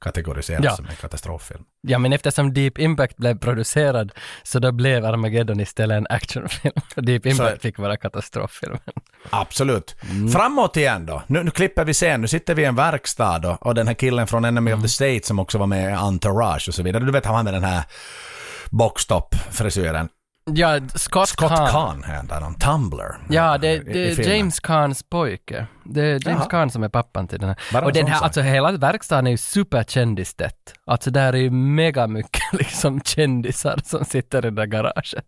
kategoriseras 0.02 0.64
Ja. 0.66 0.76
som 0.76 0.86
en 0.86 0.96
katastroffilm. 0.96 1.64
Ja, 1.82 2.00
men 2.00 2.14
eftersom 2.14 2.54
Deep 2.54 2.78
Impact 2.80 3.18
blev 3.18 3.40
producerad 3.40 4.12
så 4.44 4.60
då 4.60 4.72
blev 4.72 5.06
Armageddon 5.06 5.60
istället 5.60 5.98
en 5.98 6.08
actionfilm. 6.10 6.74
Deep 6.96 7.26
Impact 7.26 7.62
fick 7.62 7.78
vara 7.80 7.98
katastroffilmen. 7.98 8.80
Absolut. 9.30 9.96
Mm. 10.12 10.30
Framåt 10.30 10.78
igen 10.78 11.06
då. 11.06 11.24
Nu, 11.28 11.44
nu 11.44 11.52
klipper 11.52 11.86
vi 11.86 11.94
sen. 11.94 12.22
Nu 12.22 12.28
sitter 12.28 12.56
vi 12.56 12.62
i 12.62 12.66
en 12.66 12.76
verkstad 12.76 13.38
och, 13.52 13.66
och 13.68 13.76
den 13.76 13.88
här 13.88 13.94
killen 13.94 14.28
från 14.28 14.46
Enemy 14.46 14.72
Mm. 14.72 14.80
of 14.80 14.84
the 14.86 14.90
State 14.90 15.28
som 15.28 15.40
också 15.40 15.58
var 15.58 15.68
med 15.68 15.90
i 15.90 15.94
Entourage 15.94 16.66
och 16.68 16.74
så 16.74 16.84
vidare. 16.84 17.04
Du 17.04 17.12
vet 17.12 17.26
han 17.26 17.46
med 17.46 17.54
den 17.54 17.64
här 17.64 17.84
boxstop-frisyren. 18.70 20.10
Ja, 20.54 20.80
Scott, 20.96 21.30
Scott 21.30 21.50
Kahn. 21.50 21.68
Kahn 21.68 22.04
heter 22.04 22.42
han. 22.42 22.56
Tumblr. 22.56 23.18
Ja, 23.30 23.58
det, 23.58 23.68
är. 23.68 24.30
James 24.30 24.60
Kahns 24.60 25.04
pojke. 25.04 25.68
Det 25.86 26.02
är 26.02 26.12
James 26.12 26.26
Jaha. 26.26 26.50
Kahn 26.50 26.72
som 26.72 26.84
är 26.84 26.90
pappan 26.90 27.28
till 27.28 27.40
den 27.40 27.50
här. 27.50 27.58
Bara 27.74 27.86
och 27.86 27.90
en 27.90 27.96
den 27.96 28.08
här, 28.08 28.16
sak. 28.16 28.24
alltså 28.24 28.42
hela 28.42 28.72
verkstaden 28.72 29.28
är 29.28 29.32
ju 29.32 29.38
superkändistätt. 29.38 30.74
Alltså 30.86 31.12
där 31.12 31.34
är 31.34 31.38
ju 31.38 31.50
mega 31.50 32.08
mycket 32.08 32.42
liksom 32.54 33.02
kändisar 33.02 33.80
som 33.86 34.06
sitter 34.06 34.38
i 34.38 34.42
det 34.42 34.56
där 34.56 34.66
garaget. 34.66 35.26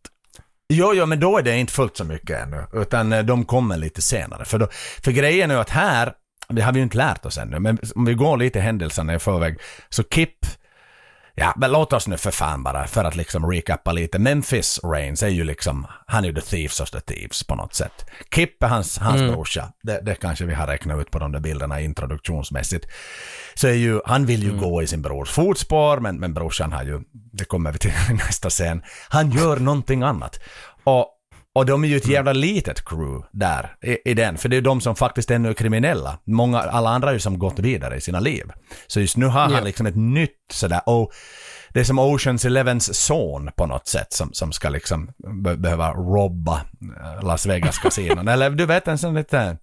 Jo, 0.70 0.94
jo, 0.96 1.06
men 1.06 1.20
då 1.20 1.38
är 1.38 1.42
det 1.44 1.58
inte 1.58 1.74
fullt 1.74 1.98
så 1.98 2.04
mycket 2.04 2.44
ännu. 2.44 2.64
Utan 2.74 3.14
eh, 3.14 3.24
de 3.24 3.46
kommer 3.46 3.78
lite 3.78 4.02
senare. 4.02 4.46
För, 4.46 4.60
då, 4.60 4.68
för 5.04 5.12
grejen 5.12 5.52
är 5.52 5.56
ju 5.56 5.62
att 5.62 5.70
här, 5.70 6.14
det 6.50 6.62
har 6.62 6.72
vi 6.72 6.80
ju 6.80 6.84
inte 6.84 6.98
lärt 6.98 7.26
oss 7.26 7.38
ännu, 7.38 7.60
men 7.60 7.78
om 7.96 8.06
vi 8.06 8.14
går 8.14 8.38
lite 8.38 8.60
händelserna 8.60 9.16
i 9.16 9.20
förväg. 9.20 9.60
Så 9.90 10.04
Kip, 10.04 10.38
ja 11.36 11.54
men 11.58 11.72
låt 11.72 11.94
oss 11.94 12.08
nu 12.08 12.18
för 12.18 12.32
fan 12.32 12.64
bara, 12.64 12.88
för 12.88 13.04
att 13.04 13.16
liksom 13.16 13.52
recappa 13.52 13.92
lite. 13.92 14.20
Memphis 14.20 14.80
Reigns 14.84 15.24
är 15.24 15.28
ju 15.28 15.44
liksom, 15.44 15.88
han 16.08 16.24
är 16.24 16.28
ju 16.30 16.36
the 16.36 16.42
thieves 16.42 16.80
of 16.80 16.92
the 16.92 17.00
thieves 17.02 17.44
på 17.44 17.56
något 17.56 17.74
sätt. 17.74 18.06
Kip 18.36 18.64
är 18.64 18.68
hans, 18.68 18.98
hans 18.98 19.22
Mm. 19.22 19.34
brorsa. 19.34 19.72
Det, 19.84 20.02
det 20.02 20.16
kanske 20.16 20.46
vi 20.46 20.54
har 20.54 20.68
räknat 20.68 21.00
ut 21.02 21.12
på 21.12 21.20
de 21.20 21.32
där 21.32 21.40
bilderna 21.40 21.82
introduktionsmässigt. 21.82 22.86
Så 23.54 23.68
är 23.68 23.74
ju, 23.74 24.00
han 24.06 24.26
vill 24.26 24.44
ju 24.44 24.50
Mm. 24.50 24.62
gå 24.62 24.82
i 24.84 24.88
sin 24.88 25.02
brors 25.02 25.30
fotspår, 25.32 26.00
men, 26.00 26.16
men 26.20 26.34
brorsan 26.34 26.72
har 26.72 26.84
ju, 26.84 27.00
det 27.34 27.46
kommer 27.46 27.72
vi 27.72 27.78
till 27.80 27.94
nästa 28.10 28.50
scen, 28.50 28.82
han 29.10 29.32
gör 29.32 29.58
någonting 29.58 30.04
annat. 30.04 30.40
Och, 30.84 31.08
och 31.56 31.66
de 31.66 31.84
är 31.84 31.88
ju 31.88 31.98
ett 31.98 32.04
Mm. 32.04 32.14
jävla 32.14 32.34
litet 32.34 32.86
crew 32.86 33.28
där 33.32 33.76
i, 33.84 34.10
i 34.12 34.14
den, 34.14 34.38
för 34.38 34.50
det 34.50 34.58
är 34.58 34.62
de 34.62 34.82
som 34.82 34.96
faktiskt 34.96 35.32
ännu 35.32 35.50
är 35.50 35.54
kriminella. 35.54 36.18
Många, 36.26 36.60
alla 36.60 36.90
andra 36.90 37.10
är 37.10 37.14
ju 37.14 37.20
som 37.20 37.40
gått 37.40 37.60
vidare 37.60 37.96
i 37.98 38.02
sina 38.02 38.20
liv. 38.20 38.44
Så 38.88 39.00
just 39.02 39.18
nu 39.18 39.26
har 39.26 39.42
han 39.42 39.52
Ja. 39.54 39.60
liksom 39.62 39.86
ett 39.86 39.96
nytt 39.96 40.38
sådär, 40.54 40.82
och 40.86 41.12
det 41.70 41.80
är 41.80 41.84
som 41.84 42.00
Oceans 42.00 42.46
Elevens 42.46 42.96
son 43.06 43.50
på 43.56 43.66
något 43.66 43.88
sätt 43.88 44.14
som, 44.14 44.34
som 44.34 44.52
ska 44.52 44.70
liksom 44.70 45.12
be- 45.44 45.58
behöva 45.58 45.92
robba 45.94 46.62
eh, 47.20 47.24
Las 47.28 47.46
Vegas 47.46 47.78
kasinon. 47.78 48.28
Eller 48.28 48.50
du 48.50 48.66
vet 48.66 48.88
en 48.88 48.98
sån 48.98 49.14
lite 49.14 49.58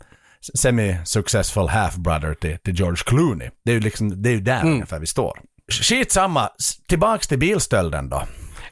semi-successful 0.54 1.68
half-brother 1.68 2.34
till, 2.34 2.58
till 2.58 2.74
George 2.74 3.02
Clooney. 3.06 3.50
Det 3.64 3.70
är 3.70 3.74
ju 3.74 3.80
liksom, 3.80 4.22
det 4.22 4.28
är 4.28 4.32
ju 4.32 4.40
där 4.40 4.64
ungefär 4.64 4.98
vi 4.98 5.06
står. 5.06 5.40
Skitsamma, 5.72 6.48
tillbaks 6.88 7.28
till 7.28 7.38
bilstölden 7.38 8.08
då. 8.08 8.22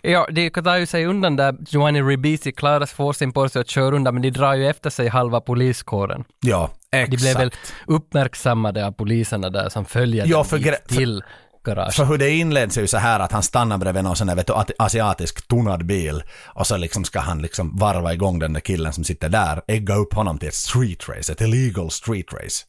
Ja, 0.06 0.26
de 0.30 0.50
tar 0.50 0.76
ju 0.76 0.86
sig 0.86 1.06
undan 1.06 1.36
där. 1.36 1.56
Giovanni 1.68 2.02
Ribisi 2.02 2.52
klarar 2.52 2.86
får 2.86 3.12
sin 3.12 3.32
sig 3.48 3.60
att 3.60 3.70
köra 3.70 3.96
undan, 3.96 4.14
men 4.14 4.22
de 4.22 4.30
drar 4.30 4.54
ju 4.54 4.68
efter 4.68 4.90
sig 4.90 5.08
halva 5.08 5.40
poliskåren. 5.40 6.24
Ja, 6.40 6.70
exakt. 6.92 7.10
De 7.10 7.16
blev 7.16 7.36
väl 7.36 7.50
uppmärksammade 7.86 8.86
av 8.86 8.92
poliserna 8.92 9.50
där 9.50 9.68
som 9.68 9.84
följer 9.84 10.26
Ja, 10.26 10.44
för 10.44 10.58
dit 10.58 10.88
till 10.88 11.22
garaget. 11.66 11.94
För 11.94 12.04
hur 12.04 12.18
det 12.18 12.30
inleds 12.30 12.76
är 12.76 12.80
ju 12.80 12.86
så 12.86 12.98
här 12.98 13.20
att 13.20 13.32
han 13.32 13.42
stannar 13.42 13.78
bredvid 13.78 14.04
någon 14.04 14.16
sån 14.16 14.26
där 14.26 14.34
vet 14.34 14.46
du, 14.46 14.52
at- 14.52 14.70
asiatisk 14.78 15.48
tonad 15.48 15.86
bil 15.86 16.22
och 16.46 16.66
så 16.66 16.76
liksom 16.76 17.04
ska 17.04 17.20
han 17.20 17.42
liksom 17.42 17.76
varva 17.76 18.12
igång 18.14 18.38
den 18.38 18.52
där 18.52 18.60
killen 18.60 18.92
som 18.92 19.04
sitter 19.04 19.28
där, 19.28 19.62
ägga 19.68 19.94
upp 19.94 20.14
honom 20.14 20.38
till 20.38 20.48
ett 20.48 20.54
street 20.54 21.08
race, 21.08 21.32
ett 21.32 21.40
illegal 21.40 21.90
street 21.90 22.32
race. 22.32 22.64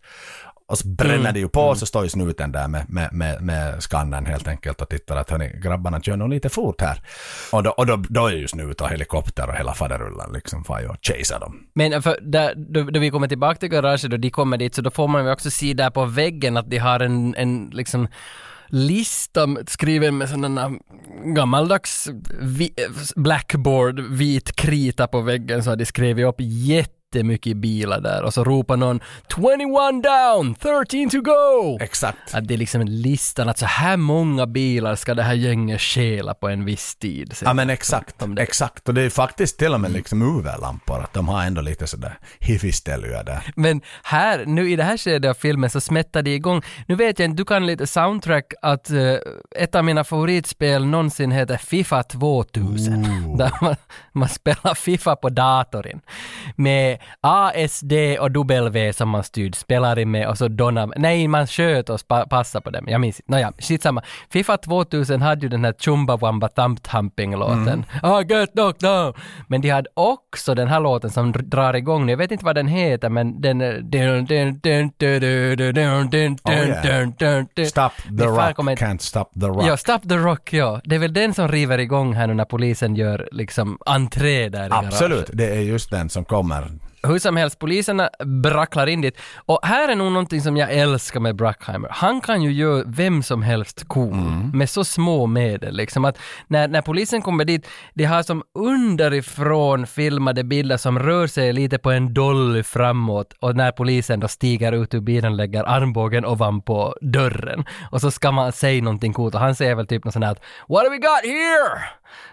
Och 0.68 0.78
så 0.78 0.88
bränner 0.88 1.16
Mm, 1.16 1.34
det 1.34 1.40
ju 1.40 1.50
på 1.50 1.76
så 1.76 1.86
står 1.86 2.04
ju 2.04 2.10
snuten 2.10 2.52
där 2.52 2.68
med, 2.68 2.86
med, 2.90 3.14
med, 3.14 3.42
med 3.42 3.84
skannern 3.84 4.26
helt 4.26 4.48
enkelt 4.48 4.82
och 4.82 4.90
tittar 4.90 5.16
att 5.16 5.30
hörni, 5.30 5.60
grabbarna 5.64 6.02
kör 6.02 6.18
nog 6.18 6.30
lite 6.30 6.50
fort 6.50 6.82
här. 6.82 7.02
Och 7.52 7.64
då, 7.64 7.70
och 7.70 7.86
då, 7.86 8.04
då 8.10 8.28
är 8.28 8.32
ju 8.34 8.48
snut 8.48 8.82
och 8.82 8.90
helikopter 8.90 9.50
och 9.50 9.56
hela 9.56 9.74
faderullan 9.74 10.32
liksom 10.34 10.64
far 10.64 10.80
ju 10.80 10.88
och 10.88 10.98
chasear 11.02 11.40
dem. 11.40 11.68
Men 11.74 12.02
för 12.02 12.20
där, 12.22 12.54
då, 12.56 12.84
då 12.84 13.00
vi 13.00 13.10
kommer 13.10 13.28
tillbaka 13.28 13.60
till 13.60 13.70
garaget 13.70 14.14
och 14.14 14.20
de 14.20 14.30
kommer 14.30 14.58
dit 14.58 14.76
så 14.76 14.82
då 14.82 14.92
får 14.92 15.08
man 15.08 15.26
ju 15.26 15.32
också 15.32 15.52
se 15.52 15.74
där 15.74 15.90
på 15.90 16.06
väggen 16.06 16.58
att 16.58 16.70
de 16.70 16.78
har 16.78 17.00
en, 17.00 17.36
en 17.36 17.70
liksom 17.74 18.08
lista 18.68 19.48
skriven 19.68 20.18
med 20.18 20.30
sådana 20.30 20.72
gammaldags 21.24 22.10
vi, 22.42 22.74
blackboard, 23.16 24.00
vit 24.00 24.56
krita 24.56 25.08
på 25.08 25.22
väggen 25.22 25.64
så 25.64 25.70
har 25.70 25.76
de 25.76 25.86
skrivit 25.86 26.26
upp 26.26 26.42
jättemycket 27.18 27.58
bilar 27.58 28.02
där 28.02 28.24
och 28.24 28.34
så 28.34 28.44
ropar 28.44 28.78
någon 28.78 29.00
21 29.36 30.04
down, 30.04 30.56
13 30.56 31.10
to 31.10 31.22
go! 31.22 31.78
Exakt. 31.82 32.34
Att 32.36 32.48
det 32.48 32.54
är 32.54 32.58
liksom 32.58 32.82
listan 32.82 33.50
att 33.50 33.58
så 33.58 33.66
här 33.66 33.98
många 33.98 34.48
bilar 34.48 34.96
ska 34.96 35.14
det 35.14 35.24
här 35.24 35.34
gänget 35.34 35.82
stjäla 35.82 36.34
på 36.34 36.50
en 36.50 36.66
viss 36.66 36.96
tid. 36.96 37.34
Ja 37.44 37.54
men 37.54 37.70
exakt, 37.70 38.16
exakt. 38.40 38.88
Och 38.88 38.94
det 38.94 39.02
är 39.02 39.10
faktiskt 39.10 39.60
till 39.60 39.74
och 39.74 39.80
med 39.80 39.92
liksom 39.92 40.22
UV-lampor, 40.22 41.04
att 41.04 41.14
de 41.14 41.28
har 41.28 41.44
ändå 41.44 41.62
lite 41.62 41.88
sådär 41.88 42.18
hiffistelja 42.40 43.24
där. 43.24 43.52
Men 43.56 43.82
här, 44.04 44.46
nu 44.46 44.72
i 44.72 44.76
det 44.76 44.84
här 44.84 44.98
skedet 44.98 45.30
av 45.30 45.34
filmen 45.34 45.70
så 45.70 45.82
smättar 45.82 46.22
det 46.22 46.34
igång. 46.34 46.62
Nu 46.88 46.96
vet 46.96 47.20
jag 47.20 47.26
inte, 47.26 47.38
du 47.38 47.46
kan 47.46 47.66
lite 47.66 47.88
soundtrack 47.88 48.54
att 48.62 48.90
eh, 48.90 49.16
ett 49.56 49.76
av 49.76 49.86
mina 49.86 50.04
favoritspel 50.04 50.86
någonsin 50.86 51.32
heter 51.32 51.58
Fifa 51.58 52.04
2000. 52.04 53.38
Där 53.38 53.52
man, 53.62 53.76
man 54.12 54.30
spelar 54.30 54.76
Fifa 54.76 55.16
på 55.16 55.30
datorn. 55.30 56.02
Med 56.56 56.98
ASD 57.22 57.94
och 58.20 58.32
W 58.32 58.94
som 58.94 59.10
man 59.10 59.24
styrde 59.24 59.58
spelare 59.58 60.06
med 60.06 60.28
och 60.28 60.38
så 60.38 60.48
Donna, 60.48 60.90
nej 60.96 61.28
man 61.28 61.48
sköt 61.48 61.90
och 61.90 62.08
pa 62.08 62.26
passade 62.26 62.64
på 62.64 62.70
dem, 62.70 62.86
jag 62.88 63.02
minns 63.02 63.20
inte. 63.20 63.32
Nåja, 63.32 63.54
skitsamma. 63.60 64.04
Fifa 64.30 64.58
2000 64.58 65.22
hade 65.22 65.42
ju 65.42 65.50
den 65.50 65.66
här 65.66 65.74
Chumbawamba 65.80 66.48
Thump 66.48 66.84
Thumping-låten. 66.84 67.86
Mm. 68.04 68.22
I 68.22 68.34
get 68.34 68.52
knocked 68.52 68.90
down! 68.90 69.14
Men 69.48 69.62
de 69.62 69.70
hade 69.70 69.90
också 69.94 70.56
den 70.56 70.68
här 70.68 70.80
låten 70.80 71.10
som 71.10 71.32
drar 71.32 71.74
igång 71.74 72.06
nu, 72.06 72.12
jag 72.12 72.18
vet 72.18 72.32
inte 72.32 72.46
vad 72.46 72.56
den 72.56 72.68
heter 72.68 73.10
men 73.10 73.42
den... 73.42 73.58
Stop 77.68 77.92
the 78.18 78.26
rock, 78.26 78.58
can't 78.58 78.98
stop 78.98 79.26
the 79.40 79.46
rock. 79.46 79.66
Ja, 79.66 79.78
stop 79.78 80.00
the 80.10 80.16
rock, 80.16 80.54
ja. 80.54 80.82
Det 80.84 80.96
är 80.96 81.00
väl 81.00 81.14
den 81.14 81.34
som 81.34 81.48
river 81.48 81.78
igång 81.78 82.14
här 82.14 82.28
nu 82.28 82.34
när 82.34 82.46
polisen 82.46 82.96
gör 82.96 83.30
liksom 83.32 83.78
entré 83.86 84.50
där 84.50 84.68
i 84.68 84.70
Absolut, 84.72 85.12
garaget. 85.12 85.30
det 85.34 85.46
är 85.46 85.62
just 85.62 85.92
den 85.92 86.10
som 86.10 86.26
kommer 86.26 86.68
hur 87.08 87.20
som 87.20 87.38
helst, 87.38 87.60
poliserna 87.60 88.10
bracklar 88.44 88.88
in 88.88 89.02
dit. 89.02 89.18
Och 89.46 89.60
här 89.64 89.90
är 89.90 89.96
nog 89.96 90.12
någonting 90.12 90.42
som 90.42 90.58
jag 90.58 90.72
älskar 90.72 91.20
med 91.20 91.36
Bruckheimer. 91.36 91.90
Han 91.92 92.22
kan 92.22 92.44
ju 92.44 92.52
göra 92.52 92.84
vem 92.88 93.24
som 93.24 93.42
helst 93.42 93.88
cool 93.88 94.14
med 94.54 94.70
så 94.70 94.84
små 94.84 95.26
medel. 95.26 95.76
Liksom 95.76 96.06
att 96.06 96.18
när, 96.48 96.68
när 96.68 96.82
polisen 96.82 97.22
kommer 97.22 97.46
dit, 97.46 97.68
de 97.94 98.04
har 98.06 98.24
som 98.24 98.44
underifrån 98.54 99.88
filmade 99.88 100.44
bilder 100.44 100.78
som 100.78 101.00
rör 101.00 101.28
sig 101.28 101.54
lite 101.54 101.78
på 101.78 101.92
en 101.92 102.14
dolly 102.14 102.64
framåt 102.64 103.34
och 103.40 103.56
när 103.56 103.72
polisen 103.72 104.20
då 104.20 104.28
stiger 104.28 104.72
ut 104.72 104.94
ur 104.94 105.00
bilen 105.00 105.38
lägger 105.38 105.64
armbågen 105.64 106.26
ovanpå 106.26 106.96
dörren. 107.02 107.66
Och 107.92 108.02
så 108.02 108.12
ska 108.12 108.32
man 108.32 108.52
säga 108.52 108.84
någonting 108.84 109.14
coolt 109.14 109.36
och 109.36 109.42
han 109.42 109.56
säger 109.56 109.76
väl 109.76 109.88
typ 109.88 110.06
något 110.06 110.14
sånt 110.14 110.26
här 110.26 110.32
att 110.32 110.42
“What 110.68 110.84
have 110.84 110.90
we 110.90 110.98
got 110.98 111.24
here?” 111.24 111.82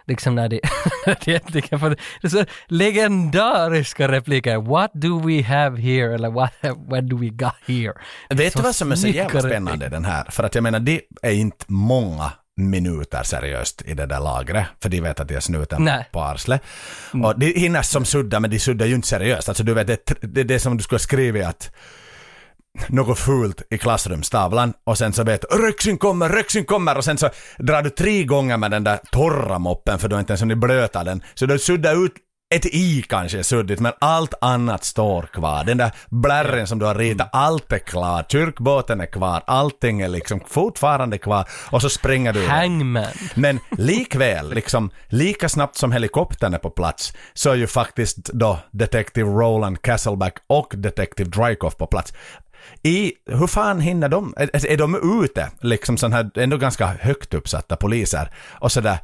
Liksom 0.06 0.34
när 0.34 0.48
de, 0.48 0.60
när 1.06 1.16
det 1.24 1.54
är 2.22 2.28
så 2.28 2.44
legendariska 2.68 4.08
repliker. 4.08 4.56
What 4.68 4.90
do 4.94 5.20
we 5.20 5.42
have 5.42 5.80
here? 5.80 6.14
Eller 6.14 6.30
what, 6.30 6.52
what 6.62 7.08
do 7.10 7.16
we 7.16 7.28
got 7.28 7.54
here? 7.66 7.92
Vet 8.30 8.56
du 8.56 8.62
vad 8.62 8.74
som 8.74 8.92
är 8.92 8.96
så 8.96 9.08
jävla 9.08 9.40
spännande 9.40 9.88
den 9.88 10.04
här? 10.04 10.24
För 10.30 10.44
att 10.44 10.54
jag 10.54 10.62
menar, 10.62 10.80
det 10.80 11.00
är 11.22 11.32
inte 11.32 11.64
många 11.68 12.32
minuter 12.56 13.22
seriöst 13.22 13.82
i 13.82 13.94
det 13.94 14.06
där 14.06 14.20
lagret, 14.20 14.66
för 14.82 14.88
de 14.88 15.00
vet 15.00 15.20
att 15.20 15.28
de 15.28 15.34
är 15.34 15.40
snuten 15.40 15.84
Nej. 15.84 16.08
på 16.12 16.20
arslet. 16.20 16.62
Och 17.24 17.38
de 17.38 17.46
hinner 17.46 17.82
som 17.82 18.04
sudda, 18.04 18.40
men 18.40 18.50
de 18.50 18.58
suddar 18.58 18.86
ju 18.86 18.94
inte 18.94 19.08
seriöst. 19.08 19.48
Alltså 19.48 19.64
du 19.64 19.74
vet, 19.74 19.86
det, 19.86 20.14
det 20.20 20.40
är 20.40 20.44
det 20.44 20.58
som 20.58 20.76
du 20.76 20.82
skulle 20.82 20.98
skriva 20.98 21.48
att 21.48 21.70
något 22.88 23.18
fult 23.18 23.62
i 23.70 23.78
klassrumstavlan 23.78 24.72
och 24.84 24.98
sen 24.98 25.12
så 25.12 25.24
vet 25.24 25.44
du 25.50 25.56
röksin 25.56 25.98
kommer, 25.98 26.28
röksin 26.28 26.64
kommer 26.64 26.96
och 26.96 27.04
sen 27.04 27.18
så 27.18 27.30
drar 27.58 27.82
du 27.82 27.90
tre 27.90 28.24
gånger 28.24 28.56
med 28.56 28.70
den 28.70 28.84
där 28.84 28.98
torra 29.12 29.58
moppen 29.58 29.98
för 29.98 30.08
du 30.08 30.14
har 30.14 30.20
inte 30.20 30.32
ens 30.32 30.42
hunnit 30.42 30.58
blöta 30.58 31.04
den. 31.04 31.22
Så 31.34 31.46
du 31.46 31.58
suddar 31.58 32.04
ut 32.04 32.12
ett 32.54 32.66
i 32.66 33.02
kanske 33.08 33.38
är 33.38 33.42
suddigt 33.42 33.80
men 33.80 33.92
allt 33.98 34.34
annat 34.40 34.84
står 34.84 35.22
kvar. 35.22 35.64
Den 35.64 35.76
där 35.76 35.92
blärren 36.10 36.66
som 36.66 36.78
du 36.78 36.86
har 36.86 36.94
ritat, 36.94 37.28
allt 37.32 37.72
är 37.72 37.78
klart. 37.78 38.32
Kyrkbåten 38.32 39.00
är 39.00 39.06
kvar, 39.06 39.42
allting 39.46 40.00
är 40.00 40.08
liksom 40.08 40.40
fortfarande 40.48 41.18
kvar 41.18 41.48
och 41.70 41.82
så 41.82 41.88
springer 41.88 42.32
du. 42.32 42.46
Hangman. 42.46 43.04
Men 43.34 43.60
likväl, 43.70 44.54
liksom, 44.54 44.90
lika 45.08 45.48
snabbt 45.48 45.76
som 45.76 45.92
helikoptern 45.92 46.54
är 46.54 46.58
på 46.58 46.70
plats 46.70 47.12
så 47.34 47.50
är 47.50 47.54
ju 47.54 47.66
faktiskt 47.66 48.16
då 48.16 48.58
Detective 48.70 49.30
Roland 49.30 49.82
Castleback 49.82 50.36
och 50.46 50.72
Detective 50.76 51.30
Drykoff 51.30 51.76
på 51.76 51.86
plats. 51.86 52.12
I, 52.82 53.12
hur 53.26 53.46
fan 53.46 53.80
hinner 53.80 54.08
de? 54.08 54.34
Är, 54.36 54.66
är 54.66 54.76
de 54.76 55.22
ute, 55.24 55.50
liksom 55.60 55.96
sån 55.96 56.12
här, 56.12 56.30
ändå 56.34 56.56
ganska 56.56 56.86
högt 56.86 57.34
uppsatta 57.34 57.76
poliser 57.76 58.30
och 58.60 58.72
sådär, 58.72 58.98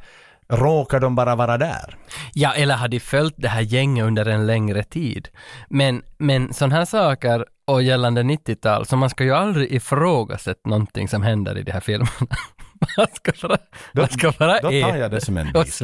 råkar 0.51 0.99
de 0.99 1.15
bara 1.15 1.35
vara 1.35 1.57
där? 1.57 1.97
Ja, 2.33 2.53
eller 2.53 2.75
har 2.75 2.87
de 2.87 2.99
följt 2.99 3.35
det 3.37 3.47
här 3.47 3.61
gänget 3.61 4.05
under 4.05 4.25
en 4.25 4.47
längre 4.47 4.83
tid? 4.83 5.27
Men, 5.69 6.03
men 6.17 6.53
sådana 6.53 6.75
här 6.75 6.85
saker 6.85 7.45
och 7.67 7.83
gällande 7.83 8.23
90-tal, 8.23 8.85
så 8.85 8.95
man 8.97 9.09
ska 9.09 9.23
ju 9.23 9.31
aldrig 9.31 9.71
ifrågasätta 9.71 10.69
någonting 10.69 11.07
som 11.07 11.21
händer 11.23 11.57
i 11.57 11.63
de 11.63 11.71
här 11.71 11.79
filmerna. 11.79 12.11
Man 12.97 13.07
ska 13.13 13.47
bara, 13.47 13.57
man 13.93 14.09
ska 14.09 14.31
bara 14.39 14.59
Då 14.59 14.69
tar 14.69 14.73
äta 14.73 14.97
jag 14.97 15.11
det 15.11 15.21
som 15.21 15.37
en 15.37 15.51
bit. 15.53 15.81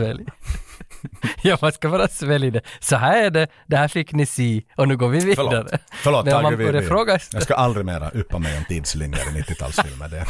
ja, 1.44 1.58
man 1.62 1.72
ska 1.72 1.90
bara 1.90 2.08
svälja 2.08 2.52
det. 2.52 2.62
Så 2.80 2.96
här 2.96 3.26
är 3.26 3.30
det, 3.30 3.48
det 3.68 3.78
här 3.78 3.88
fick 3.88 4.14
ni 4.14 4.26
se 4.26 4.62
och 4.76 4.88
nu 4.88 4.98
går 4.98 5.10
vi 5.10 5.26
vidare. 5.26 5.66
Förlåt, 5.70 5.82
förlåt 6.04 6.26
Men 6.26 6.44
man 6.44 6.58
vi, 6.58 6.72
vi, 6.72 6.82
fråga 6.82 7.20
jag 7.34 7.44
ska 7.44 7.56
aldrig 7.56 7.86
mera 7.86 8.12
yppa 8.16 8.40
mig 8.40 8.58
om 8.58 8.64
tidslinjer 8.66 9.38
i 9.38 9.42
90-talsfilmer. 9.42 10.10
Det, 10.10 10.26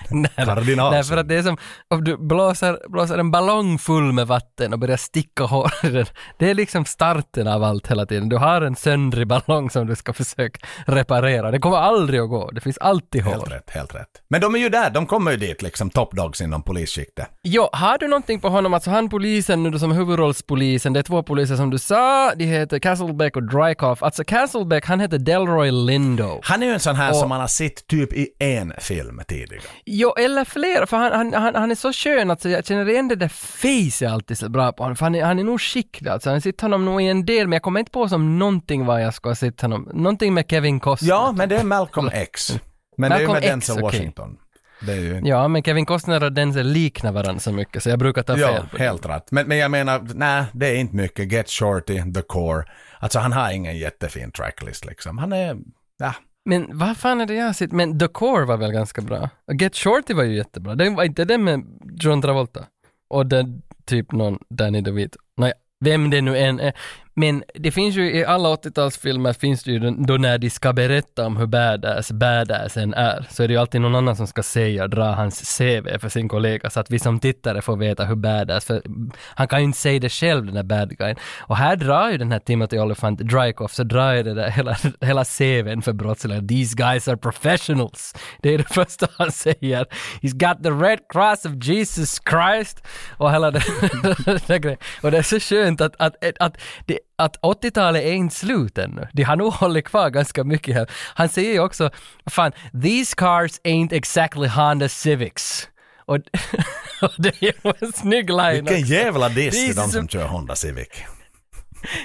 Nej, 0.10 0.30
Kardinal, 0.36 0.92
nej, 0.92 1.04
så. 1.04 1.08
för 1.08 1.16
att 1.16 1.28
det 1.28 1.34
är 1.34 1.42
som 1.42 1.56
om 1.88 2.04
du 2.04 2.16
blåser, 2.16 2.78
blåser 2.88 3.18
en 3.18 3.30
ballong 3.30 3.78
full 3.78 4.12
med 4.12 4.26
vatten 4.26 4.72
och 4.72 4.78
börjar 4.78 4.96
sticka 4.96 5.48
den. 5.82 6.06
Det 6.38 6.50
är 6.50 6.54
liksom 6.54 6.84
starten 6.84 7.48
av 7.48 7.64
allt 7.64 7.86
hela 7.86 8.06
tiden. 8.06 8.28
Du 8.28 8.36
har 8.36 8.62
en 8.62 8.76
söndrig 8.76 9.26
ballong 9.26 9.70
som 9.70 9.86
du 9.86 9.96
ska 9.96 10.12
försöka 10.12 10.66
reparera. 10.86 11.50
Det 11.50 11.58
kommer 11.58 11.76
aldrig 11.76 12.20
att 12.20 12.28
gå. 12.30 12.50
Det 12.50 12.60
finns 12.60 12.78
alltid 12.78 13.22
hål. 13.22 13.32
helt 13.34 13.52
rätt, 13.52 13.70
helt 13.70 13.94
rätt. 13.94 14.08
Men 14.30 14.40
de 14.40 14.54
är 14.54 14.58
ju 14.58 14.68
där, 14.68 14.90
de 14.90 15.06
kommer 15.06 15.30
ju 15.30 15.36
dit 15.36 15.62
liksom, 15.62 15.90
top 15.90 16.16
dogs 16.16 16.40
inom 16.40 16.62
polisskiktet. 16.62 17.28
Jo, 17.42 17.68
har 17.72 17.98
du 17.98 18.08
någonting 18.08 18.40
på 18.40 18.48
honom? 18.48 18.74
Alltså 18.74 18.90
han 18.90 19.08
polisen 19.08 19.62
nu 19.62 19.70
då 19.70 19.78
som 19.78 19.92
huvudrollspolisen, 19.92 20.92
det 20.92 20.98
är 21.00 21.02
två 21.02 21.22
poliser 21.22 21.56
som 21.56 21.70
du 21.70 21.78
sa, 21.78 22.34
de 22.34 22.44
heter 22.44 22.78
Castlebeck 22.78 23.36
och 23.36 23.42
Drykoff. 23.42 24.02
Alltså 24.02 24.24
Castlebeck, 24.24 24.86
han 24.86 25.00
heter 25.00 25.18
Delroy 25.18 25.70
Lindo. 25.70 26.40
Han 26.42 26.62
är 26.62 26.66
ju 26.66 26.72
en 26.72 26.80
sån 26.80 26.96
här 26.96 27.10
Och- 27.10 27.16
som 27.16 27.28
man 27.28 27.40
har 27.40 27.46
sett 27.48 27.86
typ 27.86 28.12
i 28.12 28.28
en 28.38 28.72
film 28.78 29.20
tidigare. 29.28 29.62
Jo, 29.84 30.14
eller 30.18 30.44
fler, 30.44 30.86
för 30.86 30.96
han, 30.96 31.12
han, 31.12 31.34
han, 31.42 31.54
han 31.54 31.70
är 31.70 31.74
så 31.74 31.92
skön 31.92 32.30
att 32.30 32.40
så 32.40 32.48
jag 32.48 32.66
känner 32.66 32.88
igen 32.88 33.08
det 33.08 33.16
där 33.16 33.28
face 33.28 34.08
alltid 34.10 34.38
så 34.38 34.48
bra 34.48 34.72
på 34.72 34.82
honom, 34.82 34.96
för 34.96 35.04
han 35.06 35.14
är, 35.14 35.24
han 35.24 35.38
är 35.38 35.44
nog 35.44 35.60
skicklig 35.60 36.10
alltså. 36.10 36.30
Har 36.30 36.40
sett 36.40 36.60
honom 36.60 36.84
nog 36.84 37.02
i 37.02 37.06
en 37.06 37.26
del, 37.26 37.48
men 37.48 37.52
jag 37.52 37.62
kommer 37.62 37.80
inte 37.80 37.92
på 37.92 38.08
som 38.08 38.38
någonting 38.38 38.86
vad 38.86 39.02
jag 39.02 39.14
ska 39.14 39.30
ha 39.30 39.34
sett 39.34 39.60
honom. 39.60 39.90
Någonting 39.94 40.34
med 40.34 40.50
Kevin 40.50 40.80
Costner. 40.80 41.08
Ja, 41.08 41.32
men 41.36 41.48
det 41.48 41.56
är 41.56 41.64
Malcolm 41.64 42.10
X. 42.12 42.60
Men 42.96 43.10
det 43.10 43.16
är 43.16 43.20
ju 43.20 43.26
Malcolm 43.26 43.42
med 43.42 43.52
Denzel. 43.52 43.82
Washington. 43.82 44.38
Det 44.86 44.92
är 44.92 44.96
ju... 45.00 45.20
Ja, 45.24 45.48
men 45.48 45.62
Kevin 45.62 45.86
Costner 45.86 46.24
och 46.24 46.32
Denzel 46.32 46.66
liknar 46.66 47.12
varandra 47.12 47.40
så 47.40 47.52
mycket, 47.52 47.82
så 47.82 47.90
jag 47.90 47.98
brukar 47.98 48.22
ta 48.22 48.34
fel 48.34 48.42
Ja, 48.72 48.78
helt 48.78 49.06
rätt. 49.06 49.30
Men, 49.30 49.48
men 49.48 49.58
jag 49.58 49.70
menar, 49.70 50.08
nej, 50.14 50.44
det 50.52 50.66
är 50.66 50.74
inte 50.74 50.96
mycket. 50.96 51.32
Get 51.32 51.50
Shorty, 51.50 52.12
The 52.12 52.22
Core. 52.22 52.64
Alltså 52.98 53.18
han 53.18 53.32
har 53.32 53.50
ingen 53.50 53.78
jättefin 53.78 54.32
tracklist 54.32 54.84
liksom. 54.84 55.18
Han 55.18 55.32
är, 55.32 55.56
ja. 55.98 56.14
Men 56.44 56.78
vad 56.78 56.96
fan 56.96 57.20
är 57.20 57.26
det 57.26 57.34
jag 57.34 57.46
har 57.46 57.52
sett? 57.52 57.72
Men 57.72 57.98
The 57.98 58.08
Core 58.08 58.44
var 58.44 58.56
väl 58.56 58.72
ganska 58.72 59.02
bra? 59.02 59.30
Och 59.46 59.54
Get 59.54 59.76
Shorty 59.76 60.14
var 60.14 60.22
ju 60.22 60.36
jättebra. 60.36 60.74
Det 60.74 60.90
var 60.90 61.04
inte 61.04 61.24
den 61.24 61.44
med 61.44 61.64
John 62.00 62.22
Travolta? 62.22 62.66
Och 63.08 63.26
den 63.26 63.62
typ 63.84 64.12
någon 64.12 64.38
Danny 64.50 64.80
DeVito? 64.80 65.18
Nej, 65.36 65.52
vem 65.80 66.10
det 66.10 66.20
nu 66.20 66.38
än 66.38 66.60
är. 66.60 66.72
Men 67.14 67.44
det 67.54 67.70
finns 67.70 67.96
ju 67.96 68.16
i 68.16 68.24
alla 68.24 68.48
80-talsfilmer 68.48 69.32
finns 69.32 69.62
det 69.62 69.72
ju 69.72 69.78
då 69.78 70.16
när 70.16 70.38
de 70.38 70.50
ska 70.50 70.72
berätta 70.72 71.26
om 71.26 71.36
hur 71.36 71.46
badass 71.46 72.12
badassen 72.12 72.94
är, 72.94 73.26
så 73.30 73.42
är 73.42 73.48
det 73.48 73.54
ju 73.54 73.60
alltid 73.60 73.80
någon 73.80 73.94
annan 73.94 74.16
som 74.16 74.26
ska 74.26 74.42
säga, 74.42 74.88
dra 74.88 75.04
hans 75.04 75.58
CV 75.58 75.98
för 75.98 76.08
sin 76.08 76.28
kollega 76.28 76.70
så 76.70 76.80
att 76.80 76.90
vi 76.90 76.98
som 76.98 77.20
tittare 77.20 77.62
får 77.62 77.76
veta 77.76 78.04
hur 78.04 78.14
badass, 78.14 78.64
för 78.64 78.82
han 79.20 79.48
kan 79.48 79.58
ju 79.58 79.64
inte 79.64 79.78
säga 79.78 80.00
det 80.00 80.08
själv 80.08 80.46
den 80.46 80.54
där 80.54 80.62
bad 80.62 80.98
guyen. 80.98 81.16
Och 81.40 81.56
här 81.56 81.76
drar 81.76 82.10
ju 82.10 82.18
den 82.18 82.32
här 82.32 82.38
Timothy 82.38 82.78
Olyphant 82.78 83.18
Drykoff, 83.18 83.74
så 83.74 83.84
drar 83.84 84.12
ju 84.12 84.22
det 84.22 84.34
där 84.34 84.50
hela, 84.50 84.76
hela 85.00 85.24
CVn 85.24 85.82
för 85.82 85.92
brottslingar. 85.92 86.48
These 86.48 86.74
guys 86.76 87.08
are 87.08 87.16
professionals. 87.16 88.14
Det 88.42 88.54
är 88.54 88.58
det 88.58 88.64
första 88.74 89.08
han 89.18 89.32
säger. 89.32 89.86
He's 90.22 90.48
got 90.48 90.62
the 90.62 90.70
red 90.70 90.98
cross 91.08 91.44
of 91.44 91.52
Jesus 91.62 92.20
Christ. 92.30 92.82
Och 93.18 93.32
hela 93.32 93.50
den, 93.50 93.62
den 94.24 94.38
där 94.46 94.58
grejen. 94.58 94.78
Och 95.02 95.10
det 95.10 95.18
är 95.18 95.22
så 95.22 95.40
skönt 95.40 95.80
att, 95.80 95.94
att, 95.98 96.16
att, 96.40 96.56
det, 96.86 96.98
att 97.16 97.36
80-talet 97.40 98.02
är 98.04 98.12
inte 98.12 98.34
slut 98.34 98.78
ännu. 98.78 99.08
De 99.12 99.22
har 99.22 99.36
nog 99.36 99.52
hållit 99.52 99.84
kvar 99.84 100.10
ganska 100.10 100.44
mycket 100.44 100.74
här. 100.74 100.90
Han 101.14 101.28
säger 101.28 101.52
ju 101.52 101.60
också, 101.60 101.90
fan, 102.30 102.52
these 102.82 103.14
cars 103.16 103.60
ain't 103.64 103.92
exactly 103.94 104.48
Honda 104.48 104.88
Civics. 104.88 105.68
Och, 106.06 106.16
och 107.02 107.12
det 107.18 107.42
är 107.42 107.84
en 107.84 107.92
snygg 107.92 108.30
line 108.30 108.52
Vilken 108.64 108.82
också. 108.82 108.94
jävla 108.94 109.28
diss 109.28 109.66
till 109.66 109.74
de 109.76 109.88
som 109.88 110.08
kör 110.08 110.26
Honda 110.26 110.56
Civic. 110.56 110.88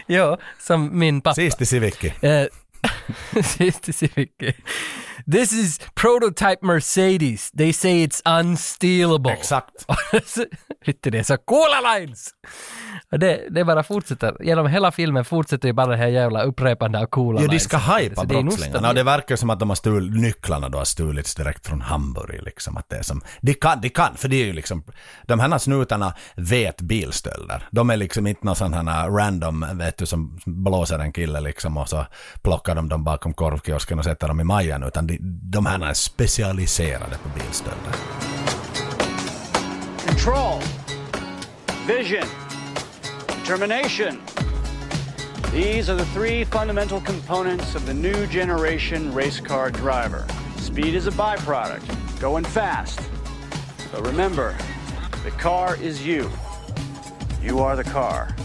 Ja, 0.07 0.37
som 0.59 0.99
min 0.99 1.21
pappa. 1.21 1.35
Sist 1.35 1.61
i 1.61 1.65
Civic. 1.65 2.03
Eh, 2.23 2.47
Sist 3.43 3.89
i 3.89 3.93
Civic. 3.93 4.29
This 5.31 5.51
is 5.53 5.79
prototype 5.93 6.65
Mercedes. 6.65 7.51
They 7.51 7.73
say 7.73 8.05
it's 8.07 8.39
unstealable. 8.39 9.31
Exakt. 9.31 9.85
Vet 10.85 11.03
det 11.03 11.19
är 11.19 11.23
så 11.23 11.37
coola 11.37 11.93
lines! 11.95 12.29
Det, 13.11 13.47
det 13.49 13.65
bara 13.65 13.83
fortsätter. 13.83 14.37
Genom 14.39 14.67
hela 14.67 14.91
filmen 14.91 15.25
fortsätter 15.25 15.67
ju 15.67 15.73
bara 15.73 15.87
det 15.87 15.97
här 15.97 16.07
jävla 16.07 16.43
upprepande 16.43 16.99
av 16.99 17.05
coola 17.05 17.41
Ja, 17.41 17.45
de 17.47 17.51
lines. 17.51 17.63
ska 17.63 17.79
Så 17.79 17.95
hypa 17.97 18.25
brottslingarna 18.25 18.89
och 18.89 18.95
det 18.95 19.03
verkar 19.03 19.35
som 19.35 19.49
att 19.49 19.59
de 19.59 19.69
har 19.69 19.75
stulit, 19.75 20.21
nycklarna 20.21 20.69
då 20.69 20.77
har 20.77 20.85
stulits 20.85 21.35
direkt 21.35 21.67
från 21.67 21.81
Hamburg 21.81 22.41
liksom. 22.43 22.77
Att 22.77 22.89
det 22.89 22.95
är 22.95 23.03
som, 23.03 23.21
de 23.41 23.53
kan, 23.53 23.81
de 23.81 23.89
kan, 23.89 24.15
för 24.15 24.27
det 24.27 24.35
är 24.35 24.45
ju 24.45 24.53
liksom, 24.53 24.83
de 25.23 25.39
här 25.39 25.57
snutarna 25.57 26.13
vet 26.35 26.81
bilstölder. 26.81 27.67
De 27.71 27.89
är 27.89 27.97
liksom 27.97 28.27
inte 28.27 28.45
någon 28.45 28.55
sån 28.55 28.73
här 28.73 29.09
random, 29.09 29.65
vet 29.73 29.97
du, 29.97 30.05
som 30.05 30.39
blåser 30.45 30.99
en 30.99 31.13
kille 31.13 31.39
liksom 31.41 31.77
och 31.77 31.89
så 31.89 32.05
plockar 32.41 32.75
de 32.75 32.89
dem 32.89 33.03
bakom 33.03 33.33
korvkiosken 33.33 33.99
och 33.99 34.05
sätter 34.05 34.27
dem 34.27 34.39
i 34.39 34.43
majan, 34.43 34.83
utan 34.83 35.07
de, 35.07 35.16
de 35.21 35.65
här 35.65 35.85
är 35.85 35.93
specialiserade 35.93 37.17
på 37.23 37.29
bilstölder. 37.39 37.93
Control. 40.07 40.61
Vision. 41.87 42.27
Determination. 43.27 44.21
These 45.51 45.89
are 45.89 45.95
the 45.95 46.05
three 46.05 46.43
fundamental 46.43 47.01
components 47.01 47.75
of 47.75 47.85
the 47.85 47.93
new 47.93 48.27
generation 48.27 49.13
race 49.13 49.39
car 49.39 49.71
driver. 49.71 50.25
Speed 50.57 50.95
is 50.95 51.07
a 51.07 51.11
byproduct, 51.11 52.19
going 52.19 52.43
fast. 52.43 52.99
But 53.91 54.05
remember, 54.05 54.55
the 55.23 55.31
car 55.31 55.77
is 55.81 56.05
you. 56.05 56.29
You 57.41 57.59
are 57.59 57.75
the 57.75 57.85
car. 57.85 58.35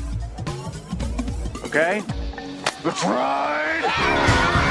Okay? 1.64 2.02
Let's 2.84 3.04
ride! 3.04 4.61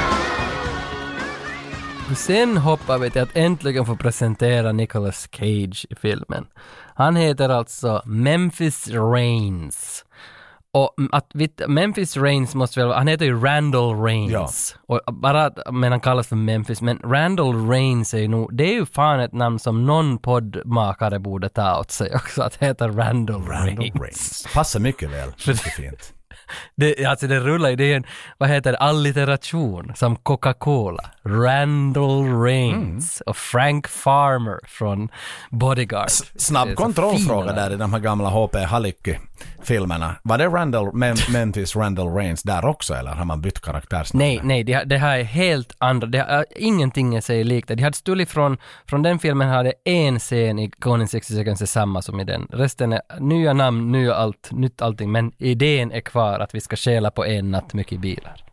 Sen 2.16 2.56
hoppar 2.56 2.98
vi 2.98 3.10
till 3.10 3.22
att 3.22 3.36
äntligen 3.36 3.86
få 3.86 3.96
presentera 3.96 4.72
Nicolas 4.72 5.28
Cage 5.32 5.86
i 5.90 5.94
filmen. 5.94 6.46
Han 6.94 7.16
heter 7.16 7.48
alltså 7.48 8.02
Memphis 8.04 8.88
Reigns. 8.88 10.04
Och 10.74 10.94
att, 11.12 11.32
Memphis 11.68 12.16
Reigns 12.16 12.54
måste 12.54 12.80
väl, 12.80 12.92
han 12.92 13.08
heter 13.08 13.24
ju 13.24 13.40
Randall 13.40 14.02
Reigns. 14.02 14.76
Och 14.88 15.00
bara 15.12 15.50
men 15.70 15.92
han 15.92 16.00
kallas 16.00 16.26
för 16.26 16.36
Memphis, 16.36 16.82
men 16.82 16.98
Randall 16.98 17.68
Reigns 17.68 18.14
är 18.14 18.18
ju 18.18 18.28
nog, 18.28 18.56
det 18.56 18.64
är 18.64 18.74
ju 18.74 18.86
fan 18.86 19.20
ett 19.20 19.32
namn 19.32 19.58
som 19.58 19.86
någon 19.86 20.18
poddmakare 20.18 21.18
borde 21.18 21.48
ta 21.48 21.80
åt 21.80 21.90
sig 21.90 22.14
också, 22.14 22.42
att 22.42 22.56
heta 22.56 22.88
Randall, 22.88 23.42
Randall 23.42 23.78
Reigns. 23.78 24.00
Reigns. 24.00 24.46
Passar 24.54 24.80
mycket 24.80 25.10
väl. 25.10 25.28
Mycket 25.46 25.72
fint. 25.74 26.12
Det, 26.74 27.04
alltså 27.04 27.26
det 27.26 27.40
rullar 27.40 27.70
ju, 27.70 27.76
det 27.76 27.92
är 27.92 27.96
en, 27.96 28.04
vad 28.38 28.48
heter 28.48 28.72
det, 28.72 28.78
allitteration, 28.78 29.92
som 29.96 30.16
Coca-Cola. 30.16 31.02
Randall 31.24 32.42
Reigns 32.42 33.20
och 33.20 33.36
Frank 33.36 33.88
Farmer 33.88 34.58
från 34.66 35.08
Bodyguard. 35.50 36.04
Är 36.04 36.38
Snabb 36.38 36.74
kontrollfråga 36.74 37.52
där 37.52 37.72
i 37.72 37.76
de 37.76 37.92
här 37.92 38.00
gamla 38.00 38.28
HP 38.28 38.56
Halicki-filmerna. 38.56 40.14
Var 40.22 40.38
det 40.38 40.46
Randall, 40.46 40.92
Mem- 40.92 41.32
Memphis 41.32 41.76
Randall 41.76 42.14
Reigns 42.14 42.42
där 42.42 42.64
också 42.64 42.94
eller 42.94 43.10
har 43.10 43.24
man 43.24 43.40
bytt 43.40 43.60
karaktärsnamn? 43.60 44.24
Nej, 44.24 44.40
nej, 44.42 44.64
det, 44.64 44.84
det 44.84 44.98
här 44.98 45.18
är 45.18 45.22
helt 45.24 45.74
andra, 45.78 46.06
det 46.06 46.18
har, 46.18 46.44
ingenting 46.56 47.14
är 47.14 47.20
sig 47.20 47.44
likt. 47.44 47.68
De 47.68 47.82
hade 47.82 47.96
stulit 47.96 48.30
från, 48.30 48.56
från 48.88 49.02
den 49.02 49.18
filmen 49.18 49.48
hade 49.48 49.72
en 49.84 50.18
scen 50.18 50.58
i 50.58 50.70
Conan 50.70 51.08
60 51.08 51.34
Seconds 51.34 51.62
är 51.62 51.66
samma 51.66 52.02
som 52.02 52.20
i 52.20 52.24
den. 52.24 52.46
Resten 52.50 52.92
är 52.92 53.00
nya 53.20 53.52
namn, 53.52 53.92
nya 53.92 54.14
allt, 54.14 54.48
nytt 54.52 54.82
allting, 54.82 55.12
men 55.12 55.32
idén 55.38 55.92
är 55.92 56.00
kvar 56.00 56.41
att 56.42 56.54
vi 56.54 56.60
ska 56.60 56.76
stjäla 56.76 57.10
på 57.10 57.24
en 57.24 57.50
natt 57.50 57.74
mycket 57.74 58.00
bilar. 58.00 58.44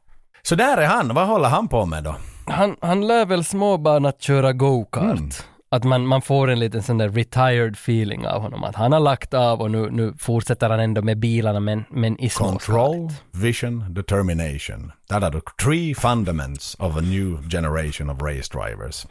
Så 0.42 0.56
där 0.56 0.78
är 0.78 0.88
han, 0.88 1.14
vad 1.14 1.28
håller 1.28 1.50
han 1.50 1.68
på 1.68 1.86
med 1.86 2.04
då? 2.04 2.16
Han, 2.46 2.76
han 2.82 3.08
lär 3.08 3.26
väl 3.26 3.44
småbarn 3.44 4.06
att 4.06 4.22
köra 4.22 4.54
go-kart. 4.54 5.18
Mm. 5.18 5.30
Att 5.72 5.84
man, 5.84 6.08
man 6.08 6.22
får 6.22 6.50
en 6.50 6.60
liten 6.60 6.84
sån 6.84 6.98
där 6.98 7.10
retired 7.10 7.74
feeling 7.74 8.28
av 8.28 8.42
honom. 8.42 8.64
Att 8.64 8.76
han 8.76 8.92
har 8.92 9.00
lagt 9.00 9.34
av 9.34 9.62
och 9.62 9.72
nu, 9.72 9.90
nu 9.92 10.14
fortsätter 10.20 10.70
han 10.70 10.80
ändå 10.80 11.02
med 11.02 11.20
bilarna 11.20 11.60
men, 11.60 11.84
men 11.90 12.20
i 12.20 12.30
Control, 12.30 12.60
småskaligt. 12.62 13.24
vision, 13.32 13.94
determination. 13.94 14.92
That 15.10 15.24
are 15.24 15.32
the 15.32 15.64
three 15.64 15.96
fundaments 15.96 16.76
of 16.80 16.98
a 16.98 17.02
new 17.02 17.50
generation 17.50 18.10
of 18.10 18.22
race 18.22 18.50
drivers. 18.52 19.06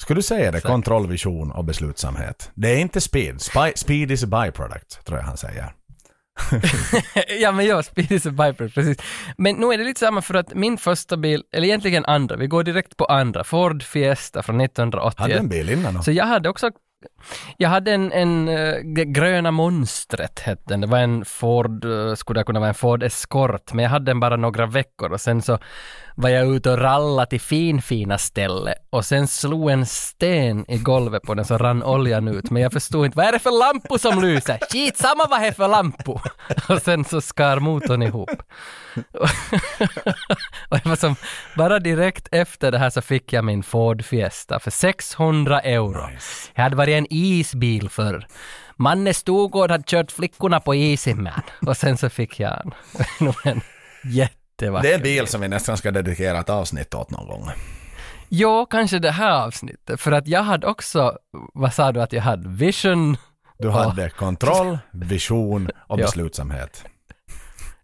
Skulle 0.00 0.18
du 0.18 0.22
säga 0.22 0.52
det? 0.52 0.60
Kontroll, 0.60 1.06
vision 1.06 1.50
och 1.50 1.64
beslutsamhet. 1.64 2.50
Det 2.54 2.68
är 2.68 2.78
inte 2.78 3.00
speed. 3.00 3.40
Spy, 3.40 3.72
speed 3.74 4.10
is 4.10 4.24
a 4.24 4.26
byproduct, 4.26 5.04
tror 5.04 5.18
jag 5.18 5.26
han 5.26 5.36
säger. 5.36 5.72
Ja 7.40 7.52
men 7.52 7.66
ja, 7.66 7.82
Speed 7.82 8.12
is 8.12 8.26
a 8.26 8.30
byproduct, 8.30 8.74
precis. 8.74 8.98
Men 9.36 9.56
nu 9.56 9.66
är 9.66 9.78
det 9.78 9.84
lite 9.84 10.00
samma 10.00 10.22
för 10.22 10.34
att 10.34 10.54
min 10.54 10.78
första 10.78 11.16
bil, 11.16 11.42
eller 11.52 11.66
egentligen 11.66 12.04
andra, 12.04 12.36
vi 12.36 12.46
går 12.46 12.62
direkt 12.64 12.96
på 12.96 13.04
andra, 13.04 13.44
Ford 13.44 13.82
Fiesta 13.82 14.42
från 14.42 14.60
1981. 14.60 15.18
Hade 15.18 15.38
en 15.38 15.48
bil 15.48 15.70
innan 15.70 15.94
då? 15.94 16.02
Så 16.02 16.12
jag 16.12 16.24
hade 16.24 16.48
också 16.48 16.70
jag 17.56 17.68
hade 17.68 17.92
en, 17.92 18.12
en 18.12 18.48
eh, 18.48 18.80
gröna 19.04 19.50
monstret 19.50 20.38
hette 20.38 20.62
den. 20.66 20.80
Det 20.80 20.86
var 20.86 20.98
en 20.98 21.24
Ford, 21.24 21.84
eh, 21.84 22.14
skulle 22.14 22.40
det 22.40 22.44
kunna 22.44 22.60
vara 22.60 22.68
en 22.68 22.74
Ford 22.74 23.02
Escort, 23.02 23.72
men 23.72 23.82
jag 23.82 23.90
hade 23.90 24.04
den 24.04 24.20
bara 24.20 24.36
några 24.36 24.66
veckor 24.66 25.12
och 25.12 25.20
sen 25.20 25.42
så 25.42 25.58
var 26.14 26.28
jag 26.28 26.46
ute 26.56 26.70
och 26.70 26.78
ralla 26.78 27.26
till 27.26 27.40
finfina 27.40 28.18
ställe 28.18 28.74
och 28.90 29.04
sen 29.04 29.28
slog 29.28 29.70
en 29.70 29.86
sten 29.86 30.70
i 30.70 30.78
golvet 30.78 31.22
på 31.22 31.34
den 31.34 31.44
så 31.44 31.58
rann 31.58 31.82
oljan 31.82 32.28
ut. 32.28 32.50
Men 32.50 32.62
jag 32.62 32.72
förstod 32.72 33.06
inte, 33.06 33.16
vad 33.16 33.26
är 33.26 33.32
det 33.32 33.38
för 33.38 33.58
lampor 33.58 33.98
som 33.98 34.22
lyser? 34.22 34.58
Skitsamma 34.72 35.26
vad 35.30 35.40
det 35.40 35.46
är 35.46 35.52
för 35.52 35.68
lampor! 35.68 36.20
Och 36.68 36.82
sen 36.82 37.04
så 37.04 37.20
skar 37.20 37.60
motorn 37.60 38.02
ihop. 38.02 38.30
och 40.68 40.78
det 40.82 40.86
var 40.86 40.96
som, 40.96 41.16
bara 41.56 41.78
direkt 41.78 42.28
efter 42.32 42.72
det 42.72 42.78
här 42.78 42.90
så 42.90 43.02
fick 43.02 43.32
jag 43.32 43.44
min 43.44 43.62
Ford 43.62 44.04
Fiesta 44.04 44.60
för 44.60 44.70
600 44.70 45.60
euro. 45.60 46.08
Jag 46.54 46.62
hade 46.62 46.76
varit 46.76 46.92
en 46.94 47.06
isbil 47.10 47.88
för 47.88 48.26
Manne 48.76 49.14
Stogård 49.14 49.70
hade 49.70 49.84
kört 49.86 50.12
flickorna 50.12 50.60
på 50.60 50.74
isen. 50.74 51.28
Och 51.66 51.76
sen 51.76 51.96
så 51.96 52.08
fick 52.10 52.40
jag 52.40 52.62
en, 52.64 52.72
en 53.52 53.60
jättevacker 54.04 54.88
Det 54.88 54.92
är 54.92 54.96
en 54.96 55.02
bil 55.02 55.26
som 55.26 55.40
vi 55.40 55.48
nästan 55.48 55.76
ska 55.76 55.90
dedikera 55.90 56.40
ett 56.40 56.50
avsnitt 56.50 56.94
åt 56.94 57.10
någon 57.10 57.28
gång. 57.28 57.50
Ja, 58.28 58.66
kanske 58.66 58.98
det 58.98 59.10
här 59.10 59.30
avsnittet. 59.30 60.00
För 60.00 60.12
att 60.12 60.28
jag 60.28 60.42
hade 60.42 60.66
också, 60.66 61.18
vad 61.54 61.74
sa 61.74 61.92
du 61.92 62.02
att 62.02 62.12
jag 62.12 62.22
hade? 62.22 62.48
Vision? 62.48 63.16
Du 63.58 63.68
och- 63.68 63.74
hade 63.74 64.10
kontroll, 64.10 64.78
vision 64.92 65.70
och 65.86 65.96
beslutsamhet. 65.96 66.84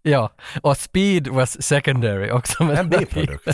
Ja, 0.06 0.30
och 0.62 0.76
speed 0.76 1.28
was 1.28 1.62
secondary 1.62 2.30
också. 2.30 2.64
Men 2.64 2.76
En 2.76 2.88
biprodukt. 2.88 3.46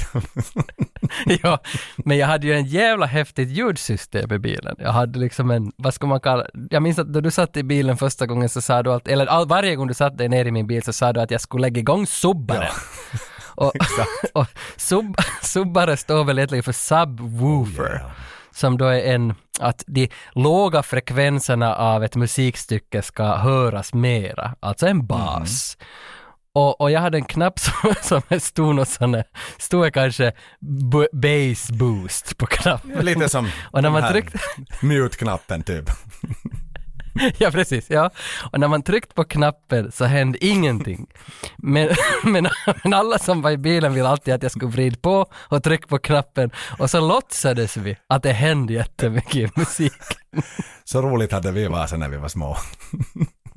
ja, 1.42 1.58
men 1.96 2.18
jag 2.18 2.26
hade 2.26 2.46
ju 2.46 2.54
en 2.54 2.64
jävla 2.64 3.06
häftigt 3.06 3.48
ljudsystem 3.48 4.32
i 4.32 4.38
bilen. 4.38 4.76
Jag 4.78 4.92
hade 4.92 5.18
liksom 5.18 5.50
en, 5.50 5.72
vad 5.76 5.94
ska 5.94 6.06
man 6.06 6.20
kalla, 6.20 6.46
jag 6.70 6.82
minns 6.82 6.98
att 6.98 7.08
när 7.08 7.20
du 7.20 7.30
satt 7.30 7.56
i 7.56 7.62
bilen 7.62 7.96
första 7.96 8.26
gången 8.26 8.48
så 8.48 8.60
sa 8.60 8.82
du 8.82 8.92
att, 8.92 9.08
eller 9.08 9.26
all, 9.26 9.48
varje 9.48 9.76
gång 9.76 9.86
du 9.86 9.94
satt 9.94 10.18
dig 10.18 10.28
ner 10.28 10.44
i 10.44 10.50
min 10.50 10.66
bil 10.66 10.82
så 10.82 10.92
sa 10.92 11.12
du 11.12 11.20
att 11.20 11.30
jag 11.30 11.40
skulle 11.40 11.62
lägga 11.62 11.80
igång 11.80 12.06
subbaren. 12.06 12.72
Och, 13.54 13.72
och 14.32 14.46
sub, 14.76 15.16
subbare 15.42 15.96
står 15.96 16.24
väl 16.24 16.38
egentligen 16.38 16.62
för 16.62 16.72
subwoofer. 16.72 18.02
Som 18.50 18.78
då 18.78 18.86
är 18.86 19.14
en, 19.14 19.34
att 19.60 19.84
de 19.86 20.08
låga 20.32 20.82
frekvenserna 20.82 21.74
av 21.74 22.04
ett 22.04 22.16
musikstycke 22.16 23.02
ska 23.02 23.36
höras 23.36 23.94
mera, 23.94 24.54
alltså 24.60 24.86
en 24.86 25.06
bas. 25.06 25.76
Och, 26.54 26.80
och 26.80 26.90
jag 26.90 27.00
hade 27.00 27.18
en 27.18 27.24
knapp 27.24 27.58
som, 28.02 28.22
som 28.28 28.40
stod 28.40 28.74
något 28.74 28.88
sån 28.88 29.12
där, 29.12 29.24
stod 29.58 29.94
kanske 29.94 30.32
b- 30.60 31.08
bass 31.12 31.70
boost 31.70 32.36
på 32.36 32.46
knappen. 32.46 33.04
Lite 33.04 33.28
som 33.28 33.48
Och 33.70 33.82
när 33.82 33.90
man 33.90 34.12
tryckte, 34.12 34.38
mute-knappen 34.82 35.62
typ. 35.62 35.90
ja, 37.38 37.50
precis. 37.50 37.90
Ja. 37.90 38.10
Och 38.52 38.60
när 38.60 38.68
man 38.68 38.82
tryckt 38.82 39.14
på 39.14 39.24
knappen 39.24 39.92
så 39.92 40.04
hände 40.04 40.44
ingenting. 40.44 41.06
Men, 41.58 41.88
men, 42.24 42.48
men 42.84 42.94
alla 42.94 43.18
som 43.18 43.42
var 43.42 43.50
i 43.50 43.56
bilen 43.56 43.94
ville 43.94 44.08
alltid 44.08 44.34
att 44.34 44.42
jag 44.42 44.52
skulle 44.52 44.70
vrida 44.70 44.96
på 45.02 45.26
och 45.34 45.62
trycka 45.62 45.86
på 45.86 45.98
knappen 45.98 46.50
och 46.78 46.90
så 46.90 47.00
låtsades 47.08 47.76
vi 47.76 47.96
att 48.06 48.22
det 48.22 48.32
hände 48.32 48.72
jättemycket 48.72 49.34
i 49.34 49.48
musiken. 49.56 50.42
Så 50.84 51.02
roligt 51.02 51.32
hade 51.32 51.52
vi 51.52 51.66
var 51.66 51.86
sen 51.86 52.00
när 52.00 52.08
vi 52.08 52.16
var 52.16 52.28
små. 52.28 52.56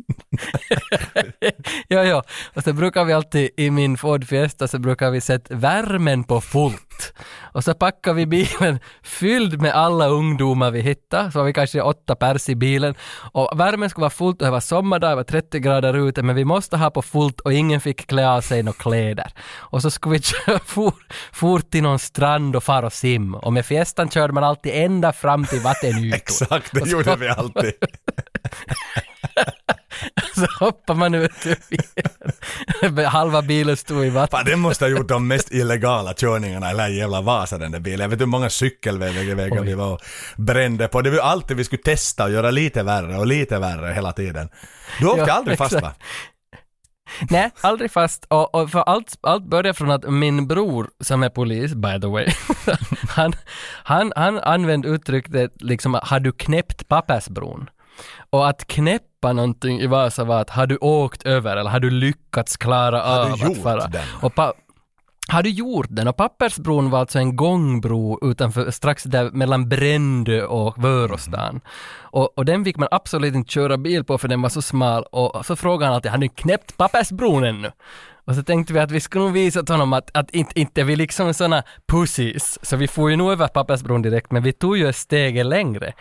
ja, 1.88 2.04
ja. 2.04 2.24
Och 2.54 2.64
så 2.64 2.74
brukar 2.74 3.04
vi 3.06 3.14
alltid 3.14 3.50
i 3.58 3.72
min 3.72 3.98
Ford 3.98 4.28
Fiesta 4.28 4.68
så 4.68 4.80
brukar 4.80 5.12
vi 5.12 5.22
sätta 5.22 5.56
värmen 5.56 6.24
på 6.24 6.42
fullt. 6.42 7.14
Och 7.42 7.64
så 7.64 7.74
packar 7.74 8.14
vi 8.14 8.26
bilen 8.26 8.80
fylld 9.04 9.62
med 9.62 9.74
alla 9.74 10.08
ungdomar 10.08 10.72
vi 10.72 10.82
hittar, 10.82 11.30
så 11.30 11.40
var 11.40 11.46
vi 11.46 11.54
kanske 11.54 11.82
åtta 11.82 12.16
pers 12.16 12.50
i 12.50 12.56
bilen. 12.56 12.96
Och 13.32 13.60
värmen 13.60 13.90
skulle 13.90 14.02
vara 14.02 14.10
fullt 14.10 14.42
och 14.42 14.46
det 14.46 14.52
var 14.52 14.60
sommardag, 14.60 15.12
det 15.12 15.16
var 15.16 15.24
30 15.24 15.60
grader 15.60 16.08
ute, 16.08 16.24
men 16.24 16.36
vi 16.36 16.46
måste 16.46 16.78
ha 16.78 16.90
på 16.90 17.02
fullt 17.02 17.40
och 17.40 17.54
ingen 17.54 17.82
fick 17.82 18.08
klä 18.08 18.30
av 18.30 18.42
sig 18.42 18.64
några 18.64 18.78
kläder. 18.78 19.32
Och 19.58 19.82
så 19.82 19.92
skulle 19.92 20.14
vi 20.14 20.22
köra 20.22 20.60
for, 20.60 20.94
fort 21.32 21.72
till 21.72 21.84
någon 21.84 22.00
strand 22.00 22.56
och 22.56 22.64
fara 22.64 22.86
och 22.86 22.94
sim. 22.94 23.36
Och 23.36 23.54
med 23.54 23.66
Fiestan 23.66 24.10
körde 24.10 24.34
man 24.34 24.44
alltid 24.44 24.72
ända 24.76 25.14
fram 25.14 25.46
till 25.46 25.60
vattenytor. 25.60 26.16
Exakt, 26.16 26.72
det 26.74 26.90
gjorde 26.90 27.16
vi 27.16 27.30
alltid. 27.30 27.74
så 30.36 30.66
hoppar 30.66 30.96
man 30.96 31.14
ut 31.16 31.46
ur 31.46 31.58
bilen. 31.70 33.06
Halva 33.06 33.42
bilen 33.42 33.78
stod 33.78 34.06
i 34.06 34.10
vatten. 34.10 34.38
Fan, 34.38 34.46
den 34.46 34.60
måste 34.60 34.86
ha 34.86 34.90
gjort 34.90 35.08
de 35.08 35.28
mest 35.28 35.52
illegala 35.52 36.14
körningarna 36.14 36.66
i 36.68 36.70
hela 36.70 36.90
jävla 36.90 37.22
Vasa 37.22 37.58
den 37.58 37.72
där 37.72 37.80
bilen. 37.80 38.00
Jag 38.00 38.10
vet 38.10 38.22
hur 38.22 38.26
många 38.26 38.50
cykelvägar 38.50 39.62
vi 39.64 39.74
var 39.74 39.94
och 39.94 40.02
brände 40.38 40.88
på. 40.88 41.02
Det 41.02 41.10
var 41.10 41.18
ju 41.18 41.22
alltid 41.24 41.58
vi 41.58 41.64
skulle 41.64 41.82
testa 41.82 42.24
och 42.24 42.32
göra 42.32 42.52
lite 42.52 42.84
värre 42.84 43.18
och 43.18 43.28
lite 43.28 43.60
värre 43.60 43.94
hela 43.94 44.12
tiden. 44.12 44.50
Du 45.00 45.08
åkte 45.08 45.26
Ja, 45.28 45.34
aldrig 45.34 45.58
fast 45.58 45.74
va? 45.74 45.78
exakt. 45.80 46.00
Nej, 47.30 47.52
aldrig 47.62 47.92
fast. 47.92 48.26
Och, 48.30 48.56
och 48.56 48.70
för 48.72 48.80
allt, 48.80 49.18
allt 49.22 49.44
börjar 49.46 49.74
från 49.74 49.92
att 49.92 50.12
min 50.12 50.48
bror, 50.48 50.90
som 51.00 51.24
är 51.24 51.30
polis 51.30 51.74
by 51.74 52.02
the 52.02 52.08
way, 52.08 52.28
han, 53.10 53.34
han, 53.84 54.14
han 54.16 54.40
använde 54.40 54.88
uttrycket 54.88 55.52
liksom 55.62 56.00
har 56.04 56.20
du 56.20 56.32
knäppt 56.32 56.88
pappersbron? 56.88 57.70
Och 58.30 58.50
att 58.50 58.68
knäppa 58.68 59.06
någonting 59.32 59.80
i 59.80 59.88
Vasa 59.88 60.24
var 60.24 60.42
att 60.42 60.50
har 60.50 60.68
du 60.68 60.78
åkt 60.78 61.24
över 61.26 61.58
eller 61.58 61.70
har 61.70 61.80
du 61.80 61.90
lyckats 61.90 62.58
klara 62.58 63.02
Har 63.02 63.26
du 63.26 63.32
av 63.34 63.40
gjort 63.40 63.58
att 63.58 63.64
fara? 63.64 63.88
den? 63.88 64.02
Och 64.22 64.36
pa- 64.36 64.54
har 65.28 65.44
du 65.44 65.50
gjort 65.50 65.88
den? 65.90 66.08
Och 66.08 66.18
Pappersbron 66.18 66.90
var 66.90 67.00
alltså 67.00 67.20
en 67.20 67.36
gångbro 67.36 68.20
utanför, 68.32 68.72
strax 68.72 69.04
där 69.04 69.30
mellan 69.32 69.70
Brändö 69.70 70.44
och 70.46 70.84
Vörostan. 70.84 71.62
Och, 72.02 72.38
och 72.38 72.46
den 72.46 72.66
fick 72.66 72.78
man 72.78 72.88
absolut 72.92 73.36
inte 73.36 73.52
köra 73.54 73.78
bil 73.78 74.04
på 74.04 74.18
för 74.18 74.28
den 74.28 74.42
var 74.42 74.50
så 74.50 74.62
smal 74.62 75.04
och 75.04 75.46
så 75.46 75.56
frågade 75.56 75.86
han 75.86 75.96
alltid, 75.96 76.12
har 76.12 76.18
ni 76.18 76.30
knäppt 76.30 76.78
Pappersbron 76.78 77.44
ännu? 77.44 77.72
Och 78.26 78.36
så 78.36 78.44
tänkte 78.44 78.74
vi 78.74 78.80
att 78.80 78.92
vi 78.92 79.00
skulle 79.00 79.24
nog 79.24 79.34
visa 79.34 79.60
åt 79.60 79.70
honom 79.70 79.94
att, 79.94 80.10
att 80.18 80.32
inte, 80.32 80.60
inte 80.60 80.84
vi 80.84 80.96
liksom 80.96 81.34
såna 81.34 81.64
pussies, 81.88 82.60
så 82.66 82.76
vi 82.76 82.88
får 82.88 83.10
ju 83.10 83.16
nog 83.16 83.32
över 83.32 83.48
Pappersbron 83.48 84.02
direkt, 84.02 84.32
men 84.32 84.44
vi 84.44 84.54
tog 84.54 84.78
ju 84.78 84.88
ett 84.90 84.96
steg 84.96 85.46
längre. 85.46 85.94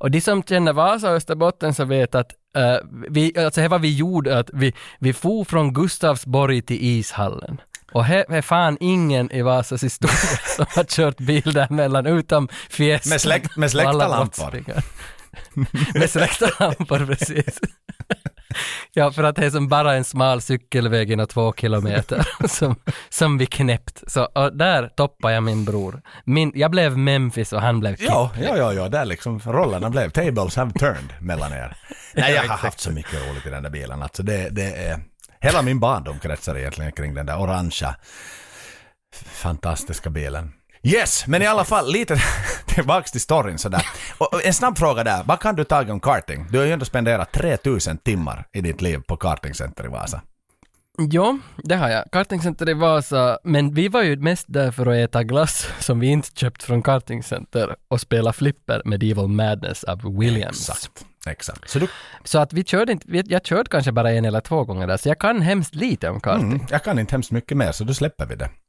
Och 0.00 0.10
de 0.10 0.20
som 0.20 0.42
känner 0.42 0.72
Vasa 0.72 1.10
och 1.10 1.16
Österbotten 1.16 1.74
så 1.74 1.84
vet 1.84 2.14
att 2.14 2.32
eh, 2.56 2.76
vi, 3.08 3.38
alltså 3.38 3.60
här 3.60 3.68
var 3.68 3.78
vi 3.78 3.96
gjorde 3.96 4.38
att 4.38 4.50
vi, 4.52 4.72
vi 4.98 5.12
for 5.12 5.44
från 5.44 5.72
Gustavsborg 5.72 6.62
till 6.62 6.78
ishallen. 6.80 7.60
Och 7.92 8.04
här 8.04 8.24
är 8.28 8.42
fan 8.42 8.76
ingen 8.80 9.32
i 9.32 9.42
Vasas 9.42 9.84
historia 9.84 10.16
som 10.56 10.66
har 10.76 10.84
kört 10.84 11.16
bil 11.18 11.52
däremellan 11.52 12.06
utom 12.06 12.48
Fiesta. 12.70 13.08
Med 13.08 13.20
släkt- 13.20 13.56
med 13.56 13.70
släktarlampor. 13.70 14.50
brottslingar. 14.50 14.84
med 15.98 16.10
släktarlampor, 16.10 17.06
precis. 17.06 17.60
ja, 18.92 19.12
för 19.12 19.24
att 19.24 19.36
det 19.36 19.46
är 19.46 19.50
som 19.50 19.68
bara 19.68 19.94
en 19.94 20.04
smal 20.04 20.40
cykelväg 20.40 21.10
inom 21.10 21.26
två 21.26 21.52
kilometer 21.52 22.28
som, 22.48 22.76
som 23.08 23.38
vi 23.38 23.46
knäppt. 23.46 24.02
Så 24.06 24.24
och 24.24 24.56
där 24.56 24.88
toppade 24.88 25.34
jag 25.34 25.42
min 25.42 25.64
bror. 25.64 26.02
Min, 26.24 26.52
jag 26.54 26.70
blev 26.70 26.98
Memphis 26.98 27.52
och 27.52 27.60
han 27.60 27.80
blev 27.80 27.96
Kip. 27.96 28.08
Ja, 28.08 28.30
ja, 28.42 28.56
ja, 28.56 28.72
ja, 28.72 28.88
där 28.88 29.04
liksom 29.04 29.38
rollerna 29.38 29.90
blev, 29.90 30.10
tables 30.10 30.56
have 30.56 30.72
turned 30.72 31.12
mellan 31.20 31.52
er. 31.52 31.76
Nej, 32.14 32.34
jag 32.34 32.42
har 32.42 32.56
haft 32.56 32.80
så 32.80 32.90
mycket 32.90 33.28
roligt 33.28 33.46
i 33.46 33.50
den 33.50 33.62
där 33.62 33.70
bilen. 33.70 34.02
Alltså 34.02 34.22
det, 34.22 34.48
det 34.50 34.72
är, 34.72 35.00
hela 35.40 35.62
min 35.62 35.80
barndom 35.80 36.18
kretsar 36.18 36.58
egentligen 36.58 36.92
kring 36.92 37.14
den 37.14 37.26
där 37.26 37.40
orangea, 37.40 37.94
fantastiska 39.14 40.10
bilen. 40.10 40.52
Yes, 40.82 41.26
men 41.26 41.42
i 41.42 41.46
alla 41.46 41.64
fall 41.64 41.92
lite 41.92 42.16
tillbaks 42.66 43.12
till 43.12 43.20
storyn 43.20 43.58
sådär. 43.58 43.86
Och 44.20 44.46
en 44.46 44.54
snabb 44.54 44.78
fråga 44.78 45.04
där, 45.04 45.22
vad 45.24 45.40
kan 45.40 45.56
du 45.56 45.64
ta 45.64 45.92
om 45.92 46.00
karting? 46.00 46.46
Du 46.50 46.58
har 46.58 46.64
ju 46.64 46.72
ändå 46.72 46.84
spenderat 46.84 47.32
3000 47.32 47.98
timmar 47.98 48.44
i 48.52 48.60
ditt 48.60 48.82
liv 48.82 48.98
på 49.08 49.16
kartingcenter 49.16 49.84
i 49.84 49.88
Vasa. 49.88 50.22
Ja, 50.98 51.38
det 51.56 51.76
har 51.76 51.88
jag. 51.88 52.04
Kartingcenter 52.12 52.68
i 52.68 52.74
Vasa, 52.74 53.38
men 53.44 53.74
vi 53.74 53.88
var 53.88 54.02
ju 54.02 54.16
mest 54.16 54.44
där 54.48 54.70
för 54.70 54.86
att 54.86 54.96
äta 54.96 55.22
glass 55.22 55.68
som 55.78 56.00
vi 56.00 56.06
inte 56.06 56.28
köpt 56.34 56.62
från 56.62 56.82
kartingcenter 56.82 57.76
och 57.88 58.00
spela 58.00 58.32
flipper 58.32 58.82
med 58.84 59.02
Evil 59.02 59.28
Madness 59.28 59.84
av 59.84 60.18
Williams. 60.18 60.68
Exakt, 60.68 61.04
exakt. 61.26 61.70
Så 61.70 61.78
du, 61.78 61.88
Så 62.24 62.38
att 62.38 62.52
vi 62.52 62.64
körde 62.64 62.92
inte, 62.92 63.22
jag 63.26 63.46
körde 63.46 63.70
kanske 63.70 63.92
bara 63.92 64.12
en 64.12 64.24
eller 64.24 64.40
två 64.40 64.64
gånger 64.64 64.86
där, 64.86 64.96
så 64.96 65.08
jag 65.08 65.18
kan 65.18 65.42
hemskt 65.42 65.74
lite 65.74 66.08
om 66.10 66.20
karting. 66.20 66.52
mm, 66.52 66.66
jag 66.70 66.84
kan 66.84 66.98
inte 66.98 67.14
hemskt 67.14 67.30
mycket 67.30 67.56
mer 67.56 67.72
så 67.72 67.84
då 67.84 67.94
släpper 67.94 68.26
vi 68.26 68.34
det. 68.34 68.50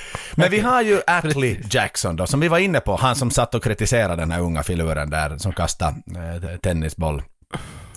Men 0.40 0.50
vi 0.50 0.60
har 0.60 0.82
ju 0.82 1.00
Atlee 1.06 1.60
Jackson 1.70 2.16
då, 2.16 2.26
som 2.26 2.40
vi 2.40 2.48
var 2.48 2.58
inne 2.58 2.80
på, 2.80 2.96
han 2.96 3.16
som 3.16 3.30
satt 3.30 3.54
och 3.54 3.64
kritiserade 3.64 4.22
den 4.22 4.30
här 4.30 4.40
unga 4.40 4.62
filuren 4.62 5.10
där 5.10 5.38
som 5.38 5.52
kastade 5.52 5.96
eh, 6.16 6.56
tennisboll. 6.56 7.22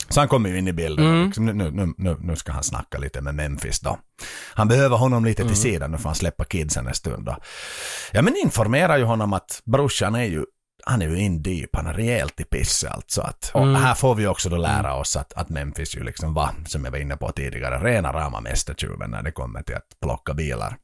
Så 0.09 0.19
han 0.19 0.27
kommer 0.27 0.49
ju 0.49 0.57
in 0.57 0.67
i 0.67 0.73
bilden 0.73 1.07
och 1.07 1.25
liksom, 1.25 1.45
nu, 1.45 1.53
nu, 1.71 1.93
nu, 1.97 2.17
nu 2.19 2.35
ska 2.35 2.51
han 2.51 2.63
snacka 2.63 2.97
lite 2.97 3.21
med 3.21 3.35
Memphis 3.35 3.79
då. 3.79 3.97
Han 4.53 4.67
behöver 4.67 4.97
honom 4.97 5.25
lite 5.25 5.47
till 5.47 5.55
sidan, 5.55 5.91
nu 5.91 5.97
får 5.97 6.09
han 6.09 6.15
släppa 6.15 6.43
kidsen 6.43 6.87
en 6.87 6.93
stund 6.93 7.25
då. 7.25 7.37
Ja 8.11 8.21
men 8.21 8.35
informerar 8.43 8.97
ju 8.97 9.03
honom 9.03 9.33
att 9.33 9.61
brorsan 9.65 10.15
är 10.15 10.23
ju 10.23 10.45
han 10.85 11.01
är 11.01 11.09
ju 11.09 11.19
in 11.19 11.43
deep, 11.43 11.69
han 11.73 11.87
är 11.87 11.93
rejält 11.93 12.39
i 12.39 12.43
piss 12.43 12.83
alltså. 12.83 13.21
Att, 13.21 13.51
och 13.53 13.67
här 13.67 13.93
får 13.93 14.15
vi 14.15 14.27
också 14.27 14.49
då 14.49 14.57
lära 14.57 14.95
oss 14.95 15.15
att, 15.15 15.33
att 15.33 15.49
Memphis 15.49 15.95
ju 15.95 16.03
liksom 16.03 16.33
var, 16.33 16.49
som 16.65 16.85
jag 16.85 16.91
var 16.91 16.99
inne 16.99 17.17
på 17.17 17.31
tidigare, 17.31 17.83
rena 17.83 18.13
rama 18.13 18.41
mästertjuven 18.41 19.11
när 19.11 19.23
det 19.23 19.31
kommer 19.31 19.63
till 19.63 19.75
att 19.75 19.87
plocka 20.01 20.33
bilar. 20.33 20.77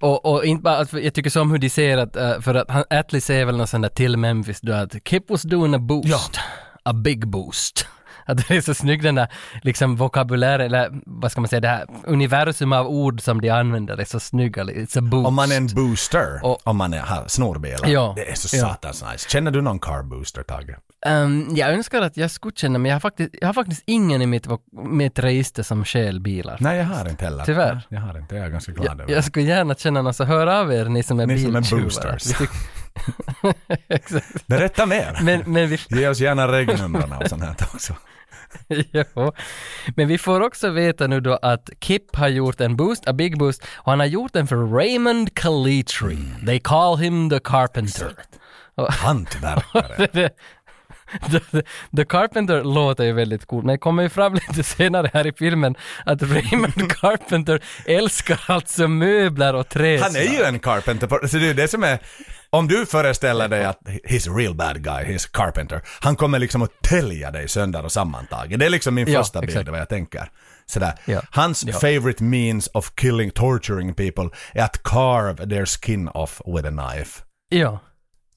Och, 0.00 0.26
och 0.26 0.44
inte 0.44 0.62
bara, 0.62 0.76
alltså, 0.76 1.00
jag 1.00 1.14
tycker 1.14 1.30
så 1.30 1.40
om 1.40 1.50
hur 1.50 1.58
de 1.58 1.70
ser 1.70 1.98
att, 1.98 2.16
eh, 2.16 2.40
för 2.40 2.54
att 2.54 2.70
han, 2.70 2.84
Atlee 2.90 3.20
säger 3.20 3.44
väl 3.44 3.56
något 3.56 3.68
sånt 3.70 3.82
där 3.82 3.88
till 3.88 4.16
Memphis 4.16 4.60
då 4.60 4.72
att 4.72 4.94
Kip 5.08 5.30
was 5.30 5.42
doing 5.42 5.74
a 5.74 5.78
boost, 5.78 6.40
a 6.84 6.92
big 6.92 7.28
boost. 7.28 7.86
Att 8.26 8.48
det 8.48 8.56
är 8.56 8.60
så 8.60 8.74
snyggt 8.74 9.02
den 9.02 9.14
där 9.14 9.28
liksom 9.62 9.96
vokabulär, 9.96 10.58
eller 10.58 10.90
vad 11.06 11.32
ska 11.32 11.40
man 11.40 11.48
säga, 11.48 11.60
det 11.60 11.68
här 11.68 11.86
universum 12.04 12.72
av 12.72 12.86
ord 12.86 13.20
som 13.22 13.40
de 13.40 13.50
använder 13.50 13.96
är 14.00 14.04
så 14.04 14.20
snygga. 14.20 14.64
It's 14.64 14.98
a 14.98 15.00
boost. 15.00 15.26
Om 15.26 15.34
man 15.34 15.52
är 15.52 15.56
en 15.56 15.66
booster, 15.66 16.40
Och- 16.42 16.58
om 16.64 16.76
man 16.76 16.94
är, 16.94 17.00
har 17.00 17.24
snorbilar. 17.28 17.88
Ja, 17.88 18.12
Det 18.16 18.30
är 18.30 18.34
så 18.34 18.56
ja. 18.56 18.60
satans 18.68 19.04
nice. 19.12 19.28
Känner 19.30 19.50
du 19.50 19.60
någon 19.62 19.78
car 19.78 20.02
booster, 20.02 20.42
Tage? 20.42 20.76
Ehm, 21.06 21.48
jag 21.56 21.70
önskar 21.74 22.02
att 22.02 22.16
jag 22.16 22.30
skulle 22.30 22.52
känna, 22.56 22.78
men 22.78 22.88
jag 22.88 22.94
har 22.96 23.00
faktiskt, 23.00 23.30
jag 23.40 23.48
har 23.48 23.52
faktiskt 23.54 23.82
ingen 23.86 24.22
i 24.22 24.26
mitt, 24.26 24.46
mitt 24.72 25.18
register 25.18 25.62
som 25.62 25.84
stjäl 25.84 26.20
bilar. 26.20 26.56
Nej, 26.60 26.78
jag 26.78 26.84
har 26.84 27.08
inte 27.08 27.24
heller. 27.24 27.44
Tyvärr. 27.44 27.82
Jag 27.88 28.00
har 28.00 28.18
inte, 28.18 28.36
jag 28.36 28.44
är 28.46 28.50
ganska 28.50 28.72
glad 28.72 28.86
Jag, 28.86 29.00
över. 29.00 29.12
jag 29.12 29.24
skulle 29.24 29.44
gärna 29.46 29.74
känna 29.74 30.02
någon, 30.02 30.14
så 30.14 30.24
hör 30.24 30.46
av 30.46 30.72
er 30.72 30.84
ni 30.84 31.02
som 31.02 31.20
är 31.20 31.26
Ni 31.26 31.38
som 31.42 31.56
är 31.56 31.60
biltjuvar. 31.60 31.82
boosters. 31.82 32.48
Exakt. 33.88 34.46
Berätta 34.46 34.86
mer. 34.86 35.18
Men, 35.22 35.42
men 35.46 35.68
vi, 35.68 35.78
Ge 35.88 36.08
oss 36.08 36.20
gärna 36.20 36.52
regnumren 36.52 37.12
och 37.12 37.28
sånt 37.28 37.42
här 37.42 37.56
också. 37.74 37.94
jo. 38.92 39.32
Men 39.96 40.08
vi 40.08 40.18
får 40.18 40.40
också 40.40 40.70
veta 40.70 41.06
nu 41.06 41.20
då 41.20 41.38
att 41.42 41.70
Kip 41.80 42.16
har 42.16 42.28
gjort 42.28 42.60
en 42.60 42.76
boost, 42.76 43.08
a 43.08 43.12
big 43.12 43.38
boost, 43.38 43.66
och 43.76 43.92
han 43.92 44.00
har 44.00 44.06
gjort 44.06 44.32
den 44.32 44.46
för 44.46 44.56
Raymond 44.56 45.34
Calitri. 45.34 46.18
They 46.46 46.60
call 46.60 46.98
him 46.98 47.30
the 47.30 47.38
Carpenter. 47.44 48.12
Hantverkare. 48.88 50.30
The, 51.30 51.62
The 51.96 52.04
Carpenter 52.04 52.64
låter 52.64 53.04
ju 53.04 53.12
väldigt 53.12 53.46
cool, 53.46 53.64
men 53.64 53.74
det 53.74 53.78
kommer 53.78 54.02
ju 54.02 54.08
fram 54.08 54.34
lite 54.48 54.62
senare 54.62 55.10
här 55.14 55.26
i 55.26 55.32
filmen 55.32 55.74
att 56.06 56.22
Raymond 56.22 56.92
Carpenter 57.00 57.60
älskar 57.86 58.40
alltså 58.46 58.88
möbler 58.88 59.54
och 59.54 59.68
träslag. 59.68 60.06
Han 60.06 60.16
är 60.16 60.38
ju 60.38 60.42
en 60.42 60.58
carpenter. 60.58 61.26
Så 61.26 61.36
det 61.38 61.48
är 61.48 61.54
det 61.54 61.68
som 61.68 61.84
är... 61.84 61.98
Om 62.52 62.68
du 62.68 62.86
föreställer 62.86 63.48
dig 63.48 63.64
att 63.64 63.80
he's 63.82 64.30
a 64.32 64.36
real 64.38 64.54
bad 64.54 64.82
guy, 64.84 65.04
he's 65.04 65.26
a 65.26 65.30
carpenter. 65.32 65.82
Han 66.00 66.16
kommer 66.16 66.38
liksom 66.38 66.62
att 66.62 66.82
tälja 66.82 67.30
dig 67.30 67.48
sönder 67.48 67.84
och 67.84 67.92
sammantaget. 67.92 68.58
Det 68.60 68.66
är 68.66 68.70
liksom 68.70 68.94
min 68.94 69.12
Ja, 69.12 69.20
första 69.20 69.40
bild 69.40 69.50
exakt. 69.50 69.68
av 69.68 69.72
vad 69.72 69.80
jag 69.80 69.88
tänker. 69.88 70.30
Sådär. 70.66 70.92
Ja. 71.04 71.20
Hans 71.30 71.64
Ja. 71.64 71.72
favorite 71.72 72.22
means 72.22 72.66
of 72.74 72.94
killing, 72.94 73.30
torturing 73.30 73.94
people 73.94 74.28
är 74.54 74.62
att 74.64 74.82
carve 74.82 75.48
their 75.48 75.66
skin 75.66 76.08
off 76.08 76.40
with 76.46 76.68
a 76.68 76.70
knife. 76.70 77.22
Ja. 77.48 77.78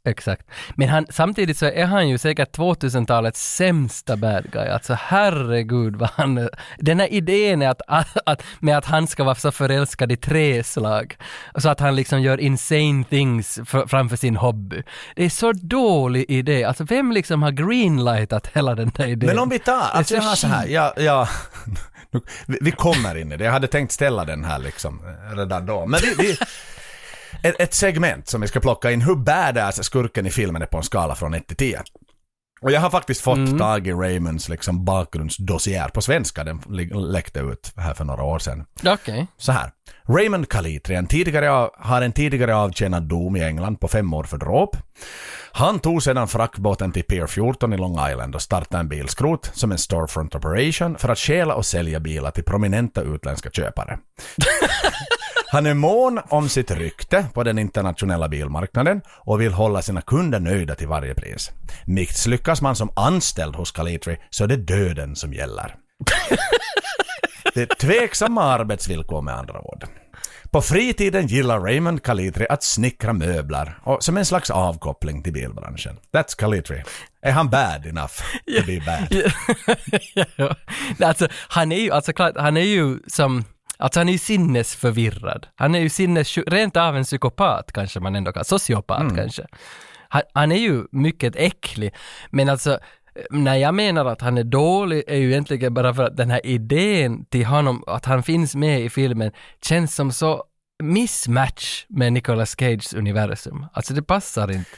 Exakt. 0.06 0.48
Men 0.76 0.90
han, 0.90 1.06
samtidigt 1.10 1.58
så 1.58 1.66
är 1.66 1.86
han 1.86 2.10
ju 2.10 2.18
säkert 2.18 2.58
2000-talets 2.58 3.56
sämsta 3.56 4.18
bad 4.18 4.52
guy. 4.52 4.68
Alltså 4.68 4.94
herregud 5.00 5.96
vad 5.96 6.10
han... 6.10 6.50
Den 6.78 7.00
här 7.00 7.14
idén 7.14 7.62
är 7.62 7.70
att, 7.70 7.82
att, 7.88 8.18
att, 8.26 8.44
med 8.60 8.78
att 8.78 8.86
han 8.86 9.08
ska 9.08 9.24
vara 9.24 9.36
så 9.36 9.52
förälskad 9.52 10.12
i 10.12 10.18
träslag. 10.18 11.18
Så 11.56 11.70
att 11.70 11.80
han 11.80 11.96
liksom 11.96 12.22
gör 12.22 12.40
insane 12.40 13.04
things 13.10 13.60
för, 13.66 13.88
framför 13.88 14.16
sin 14.16 14.36
hobby. 14.36 14.84
Det 15.16 15.26
är 15.26 15.30
så 15.30 15.52
dålig 15.52 16.26
idé. 16.30 16.64
Alltså 16.64 16.84
vem 16.84 17.12
liksom 17.12 17.44
har 17.44 17.52
greenlightat 17.52 18.48
hela 18.48 18.76
den 18.76 18.92
där 18.96 19.08
idén? 19.08 19.28
Men 19.28 19.40
om 19.40 19.50
vi 19.50 19.60
tar, 19.60 19.90
alltså 19.94 20.16
jag 20.16 20.22
har 20.22 20.36
så 20.36 20.48
här, 20.48 20.68
ja, 20.68 20.94
ja, 20.98 21.28
vi 22.46 22.72
kommer 22.72 23.16
in 23.16 23.32
i 23.32 23.38
det. 23.38 23.44
Jag 23.46 23.52
hade 23.52 23.68
tänkt 23.68 23.92
ställa 23.92 24.26
den 24.26 24.44
här 24.46 24.60
liksom 24.60 25.02
eh, 25.06 25.38
redan 25.38 25.66
då. 25.66 25.86
Men 25.86 26.00
vi, 26.04 26.14
vi 26.18 26.38
ett, 27.44 27.56
ett 27.60 27.74
segment 27.74 28.28
som 28.28 28.42
vi 28.42 28.48
ska 28.48 28.60
plocka 28.60 28.92
in, 28.92 29.02
hur 29.02 29.16
badass 29.16 29.84
skurken 29.84 30.26
i 30.26 30.30
filmen 30.30 30.62
är 30.62 30.66
på 30.66 30.78
en 30.78 30.84
skala 30.84 31.16
från 31.16 31.34
1 31.34 31.48
till 31.48 31.58
10. 31.58 31.82
Och 32.62 32.72
jag 32.72 32.82
har 32.82 32.90
faktiskt 32.90 33.22
fått 33.22 33.38
Mm. 33.38 33.58
tag 33.60 33.88
i 33.88 33.92
Raymonds 33.92 34.50
liksom 34.50 34.86
bakgrundsdossier 34.86 35.88
på 35.90 36.02
svenska, 36.02 36.44
den 36.44 36.62
läckte 36.94 37.40
ut 37.40 37.74
här 37.78 37.94
för 37.94 38.04
några 38.06 38.24
år 38.24 38.40
sedan. 38.40 38.66
Okej. 38.86 39.28
Så 39.38 39.52
här. 39.52 39.72
Raymond 40.08 40.50
Kalitri 40.50 40.96
en 40.96 41.08
tidigare 41.08 41.70
har 41.78 42.02
en 42.02 42.12
tidigare 42.14 42.56
avtjänad 42.56 43.04
dom 43.04 43.36
i 43.36 43.44
England 43.44 43.76
på 43.80 43.88
fem 43.88 44.14
år 44.14 44.24
för 44.24 44.38
dråp. 44.38 44.78
Han 45.52 45.80
tog 45.80 46.04
sedan 46.04 46.28
fraktbåten 46.28 46.92
till 46.92 47.04
Pier 47.04 47.28
14 47.28 47.74
i 47.74 47.78
Long 47.78 48.10
Island 48.10 48.36
och 48.36 48.42
startade 48.42 48.80
en 48.80 48.88
bilskrot 48.90 49.52
som 49.54 49.72
en 49.72 49.78
storefront 49.78 50.36
operation 50.36 50.98
för 50.98 51.10
att 51.10 51.20
stjäla 51.20 51.56
och 51.56 51.66
sälja 51.66 52.00
bilar 52.00 52.32
till 52.32 52.44
prominenta 52.44 53.02
utländska 53.02 53.50
köpare. 53.50 54.00
Han 55.54 55.66
är 55.66 55.74
mån 55.74 56.20
om 56.30 56.50
sitt 56.50 56.72
rykte 56.72 57.26
på 57.34 57.44
den 57.44 57.60
internationella 57.60 58.30
bilmarknaden 58.30 59.02
och 59.08 59.42
vill 59.42 59.54
hålla 59.54 59.82
sina 59.82 60.02
kunder 60.02 60.40
nöjda 60.40 60.76
till 60.76 60.88
varje 60.88 61.16
pris. 61.16 61.52
Misslyckas 61.86 62.62
man 62.62 62.76
som 62.76 62.90
anställd 62.96 63.56
hos 63.56 63.72
Kalitri 63.72 64.18
så 64.30 64.44
är 64.44 64.48
det 64.48 64.56
döden 64.56 65.16
som 65.16 65.34
gäller. 65.34 65.76
Det 67.54 67.62
är 67.62 67.76
tveksamma 67.76 68.44
arbetsvillkor 68.44 69.22
med 69.22 69.34
andra 69.34 69.62
ord. 69.62 69.86
På 70.52 70.62
fritiden 70.62 71.28
gillar 71.28 71.60
Raymond 71.60 72.04
Kalitri 72.04 72.48
att 72.50 72.64
snickra 72.64 73.14
möbler 73.14 73.78
och 73.84 74.04
som 74.04 74.18
en 74.18 74.26
slags 74.26 74.50
avkoppling 74.50 75.24
till 75.24 75.34
bilbranschen. 75.34 75.98
That's 76.14 76.38
Kalitri. 76.38 76.84
Är 77.22 77.32
han 77.32 77.50
bad 77.50 77.86
enough 77.86 78.14
to 78.58 78.66
be 78.66 78.82
bad? 78.86 79.32
ja. 80.36 80.56
Alltså, 81.08 81.28
han 81.48 81.72
är 81.72 81.80
ju, 81.80 81.92
alltså 81.92 82.14
klart, 82.14 82.34
han 82.38 82.58
är 82.58 82.62
ju 82.62 83.00
som, 83.08 83.46
alltså 83.78 84.00
han 84.00 84.08
är 84.10 84.14
ju 84.14 84.18
sinnesförvirrad. 84.20 85.48
Han 85.56 85.76
är 85.76 85.80
ju 85.80 85.90
sinnes, 85.90 86.38
rent 86.38 86.78
av 86.78 86.98
en 86.98 87.04
psykopat 87.04 87.72
kanske 87.72 88.00
man 88.00 88.16
ändå 88.16 88.32
kan, 88.32 88.46
sociopat 88.46 89.02
Mm. 89.02 89.16
kanske. 89.16 89.46
Han, 90.10 90.22
han 90.34 90.52
är 90.52 90.56
ju 90.60 90.84
mycket 90.92 91.36
äcklig, 91.36 91.94
men 92.30 92.50
alltså 92.50 92.80
när 93.30 93.56
jag 93.56 93.76
menar 93.76 94.06
att 94.06 94.22
han 94.22 94.38
är 94.38 94.44
dålig 94.44 95.04
är 95.08 95.18
ju 95.18 95.30
egentligen 95.32 95.74
bara 95.74 95.94
för 95.94 96.04
att 96.04 96.18
den 96.18 96.32
här 96.32 96.46
idén 96.46 97.26
till 97.26 97.46
honom, 97.46 97.84
att 97.88 98.06
han 98.06 98.24
finns 98.24 98.56
med 98.56 98.82
i 98.82 98.90
filmen, 98.90 99.32
känns 99.62 99.96
som 99.96 100.12
så 100.12 100.44
mismatch 100.84 101.86
med 101.90 102.14
Nicolas 102.14 102.56
Cages 102.56 102.94
universum. 102.94 103.66
Alltså 103.74 103.94
det 103.94 104.04
passar 104.04 104.52
inte. 104.52 104.70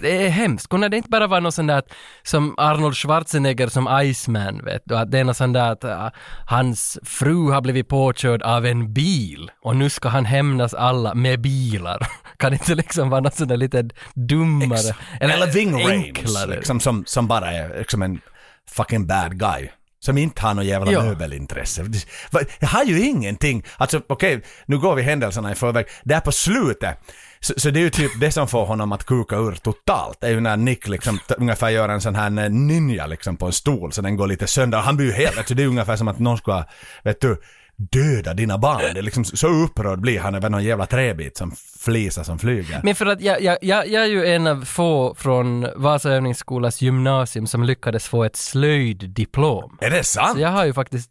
Det 0.00 0.26
är 0.26 0.28
hemskt. 0.28 0.68
Kunde 0.68 0.88
det 0.88 0.96
inte 0.96 1.08
bara 1.08 1.26
vara 1.26 1.40
något 1.40 1.54
sånt 1.54 1.68
där 1.68 1.78
att, 1.78 1.92
som 2.22 2.54
Arnold 2.58 2.96
Schwarzenegger 2.96 3.68
som 3.68 4.00
Iceman, 4.02 4.64
vet 4.64 4.82
du? 4.84 4.96
Att 4.96 5.10
det 5.10 5.18
är 5.18 5.24
något 5.24 5.36
sånt 5.36 5.54
där 5.54 5.70
att 5.72 5.84
äh, 5.84 6.08
hans 6.46 6.98
fru 7.04 7.50
har 7.50 7.60
blivit 7.60 7.88
påkörd 7.88 8.42
av 8.42 8.66
en 8.66 8.92
bil 8.92 9.50
och 9.62 9.76
nu 9.76 9.90
ska 9.90 10.08
han 10.08 10.24
hämnas 10.24 10.74
alla 10.74 11.14
med 11.14 11.40
bilar. 11.40 12.06
Kan 12.36 12.50
det 12.50 12.54
inte 12.54 12.74
liksom 12.74 13.10
vara 13.10 13.20
något 13.20 13.34
sånt 13.34 13.48
där 13.48 13.56
lite 13.56 13.88
dummare? 14.14 14.94
Eller 15.20 15.46
Ving 15.52 15.72
Rhames, 15.72 15.90
enklare? 15.90 16.56
liksom, 16.56 16.80
som, 16.80 17.04
som 17.06 17.26
bara 17.28 17.52
är 17.52 17.78
liksom 17.78 18.02
en 18.02 18.20
fucking 18.70 19.06
bad 19.06 19.38
guy. 19.38 19.68
Som 20.00 20.18
inte 20.18 20.42
har 20.42 20.54
något 20.54 20.64
jävla 20.64 20.92
Ja. 20.92 21.02
möbelintresse. 21.02 21.84
Jag 22.60 22.68
har 22.68 22.84
ju 22.84 23.00
ingenting. 23.00 23.64
Alltså 23.76 24.00
okej, 24.06 24.42
nu 24.66 24.78
går 24.78 24.94
vi 24.94 25.02
händelserna 25.02 25.52
i 25.52 25.54
förväg. 25.54 25.86
Där 26.04 26.20
på 26.20 26.32
slutet, 26.32 26.98
så, 27.40 27.54
så 27.56 27.70
det 27.70 27.80
är 27.80 27.82
ju 27.82 27.90
typ 27.90 28.20
det 28.20 28.30
som 28.30 28.48
får 28.48 28.66
honom 28.66 28.92
att 28.92 29.04
kuka 29.04 29.36
ur 29.36 29.52
totalt. 29.52 30.20
Det 30.20 30.26
är 30.26 30.30
ju 30.30 30.40
när 30.40 30.56
Nick 30.56 30.88
liksom 30.88 31.18
ungefär 31.36 31.68
gör 31.68 31.88
en 31.88 32.00
sån 32.00 32.14
här 32.14 32.44
eh, 32.44 32.50
ninja 32.50 33.06
liksom 33.06 33.36
på 33.36 33.46
en 33.46 33.52
stol 33.52 33.92
så 33.92 34.02
den 34.02 34.16
går 34.16 34.26
lite 34.26 34.46
sönder. 34.46 34.78
Han 34.78 34.96
blir 34.96 35.06
ju 35.06 35.12
helt, 35.12 35.38
alltså 35.38 35.54
det 35.54 35.62
är 35.62 35.66
ungefär 35.66 35.96
som 35.96 36.08
att 36.08 36.18
någon 36.18 36.38
ska, 36.38 36.64
vet 37.04 37.20
du, 37.20 37.36
döda 37.76 38.34
dina 38.34 38.58
barn. 38.58 38.80
Det 38.94 39.00
är 39.00 39.02
liksom 39.02 39.24
så 39.24 39.48
upprörd 39.48 40.00
blir 40.00 40.20
han 40.20 40.34
över 40.34 40.50
någon 40.50 40.64
jävla 40.64 40.86
träbit 40.86 41.36
som 41.36 41.52
flisar 41.80 42.22
som 42.22 42.38
flyger. 42.38 42.80
Men 42.84 42.94
för 42.94 43.06
att 43.06 43.20
jag, 43.20 43.42
jag, 43.42 43.58
jag, 43.62 43.88
jag 43.88 44.02
är 44.02 44.08
ju 44.08 44.26
en 44.26 44.46
av 44.46 44.64
få 44.64 45.14
från 45.14 45.66
Vasa 45.76 46.10
övningsskolas 46.10 46.82
gymnasium 46.82 47.46
som 47.46 47.64
lyckades 47.64 48.08
få 48.08 48.24
ett 48.24 48.36
slöjddiplom. 48.36 49.78
Är 49.80 49.90
det 49.90 50.04
sant? 50.04 50.32
Så 50.32 50.40
jag 50.40 50.48
har 50.48 50.64
ju 50.64 50.72
faktiskt 50.72 51.10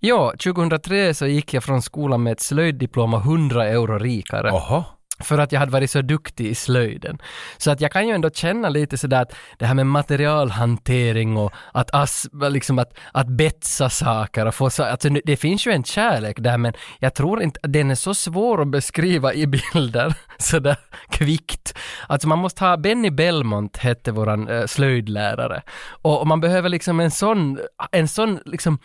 Ja, 0.00 0.32
2003 0.44 1.14
så 1.14 1.26
gick 1.26 1.54
jag 1.54 1.64
från 1.64 1.82
skolan 1.82 2.22
med 2.22 2.32
ett 2.32 2.40
slöjddiplom 2.40 3.14
och 3.14 3.20
100 3.20 3.66
euro 3.66 3.98
rikare. 3.98 4.52
Oho. 4.52 4.84
För 5.20 5.38
att 5.38 5.52
jag 5.52 5.60
hade 5.60 5.72
varit 5.72 5.90
så 5.90 6.02
duktig 6.02 6.46
i 6.46 6.54
slöjden. 6.54 7.18
Så 7.56 7.70
att 7.70 7.80
jag 7.80 7.92
kan 7.92 8.08
ju 8.08 8.14
ändå 8.14 8.30
känna 8.30 8.68
lite 8.68 8.98
sådär 8.98 9.22
att 9.22 9.34
det 9.58 9.66
här 9.66 9.74
med 9.74 9.86
materialhantering 9.86 11.36
och 11.36 11.52
att, 11.72 11.94
as, 11.94 12.26
liksom 12.32 12.78
att, 12.78 12.98
att 13.12 13.28
betsa 13.28 13.90
saker 13.90 14.46
och 14.46 14.54
få 14.54 14.70
så, 14.70 14.84
alltså 14.84 15.08
det 15.08 15.36
finns 15.36 15.66
ju 15.66 15.72
en 15.72 15.84
kärlek 15.84 16.36
där 16.40 16.58
men 16.58 16.72
jag 16.98 17.14
tror 17.14 17.42
inte, 17.42 17.60
den 17.62 17.90
är 17.90 17.94
så 17.94 18.14
svår 18.14 18.62
att 18.62 18.68
beskriva 18.68 19.34
i 19.34 19.46
bilder 19.72 20.14
sådär 20.38 20.76
kvickt. 21.10 21.78
Alltså 22.08 22.28
man 22.28 22.38
måste 22.38 22.64
ha, 22.64 22.76
Benny 22.76 23.10
Belmont 23.10 23.76
hette 23.76 24.12
våran 24.12 24.48
eh, 24.48 24.66
slöjdlärare 24.66 25.62
och, 26.02 26.20
och 26.20 26.26
man 26.26 26.40
behöver 26.40 26.68
liksom 26.68 27.00
en 27.00 27.10
sån, 27.10 27.58
en 27.92 28.08
sån 28.08 28.40
liksom 28.44 28.78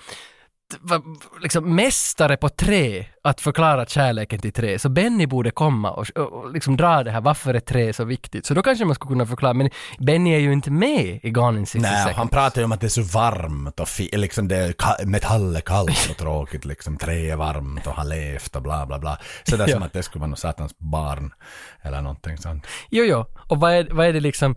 liksom 1.42 1.76
mästare 1.76 2.38
på 2.38 2.50
trä 2.50 3.06
att 3.24 3.42
förklara 3.42 3.86
kärleken 3.86 4.40
till 4.40 4.54
trä. 4.54 4.80
Så 4.80 4.90
Benny 4.90 5.26
borde 5.28 5.52
komma 5.52 5.92
och, 5.92 6.08
och, 6.16 6.34
och 6.34 6.52
liksom 6.54 6.78
dra 6.78 7.04
det 7.04 7.12
här, 7.12 7.22
varför 7.22 7.54
är 7.54 7.60
trä 7.60 7.94
så 7.94 8.04
viktigt? 8.04 8.46
Så 8.46 8.54
då 8.54 8.62
kanske 8.64 8.86
man 8.86 8.96
skulle 8.96 9.10
kunna 9.10 9.26
förklara, 9.26 9.54
men 9.54 9.70
Benny 10.00 10.34
är 10.34 10.40
ju 10.40 10.54
inte 10.54 10.72
med 10.72 11.20
i 11.24 11.30
Gone 11.32 11.60
in 11.60 11.66
60 11.66 11.80
Nej, 11.80 11.98
seconds. 11.98 12.18
han 12.18 12.28
pratar 12.30 12.62
ju 12.62 12.66
om 12.66 12.72
att 12.72 12.82
det 12.82 12.88
är 12.88 12.90
så 12.90 13.02
varmt 13.02 13.80
och 13.80 13.88
liksom 14.12 14.48
det 14.48 14.56
är 14.56 15.06
metall 15.06 15.56
är 15.56 15.62
kallt 15.62 16.08
och 16.12 16.18
tråkigt 16.18 16.66
liksom, 16.66 16.98
trä 16.98 17.32
är 17.32 17.36
varmt 17.36 17.88
och 17.88 17.94
har 17.94 18.06
levt 18.06 18.56
och 18.56 18.62
bla 18.62 18.86
bla 18.86 19.00
bla. 19.00 19.18
Så 19.44 19.56
det 19.58 19.64
är 19.64 19.68
som 19.72 19.80
Ja. 19.82 19.86
att 19.86 19.94
det 19.94 20.04
skulle 20.04 20.20
vara 20.20 20.30
något 20.30 20.40
satans 20.40 20.76
barn 20.78 21.34
eller 21.82 22.02
någonting 22.02 22.38
sånt. 22.38 22.68
Jo, 22.90 23.04
jo. 23.04 23.26
Och 23.48 23.60
vad 23.60 23.74
är, 23.74 23.88
vad 23.92 24.06
är 24.08 24.14
det 24.14 24.20
liksom 24.20 24.56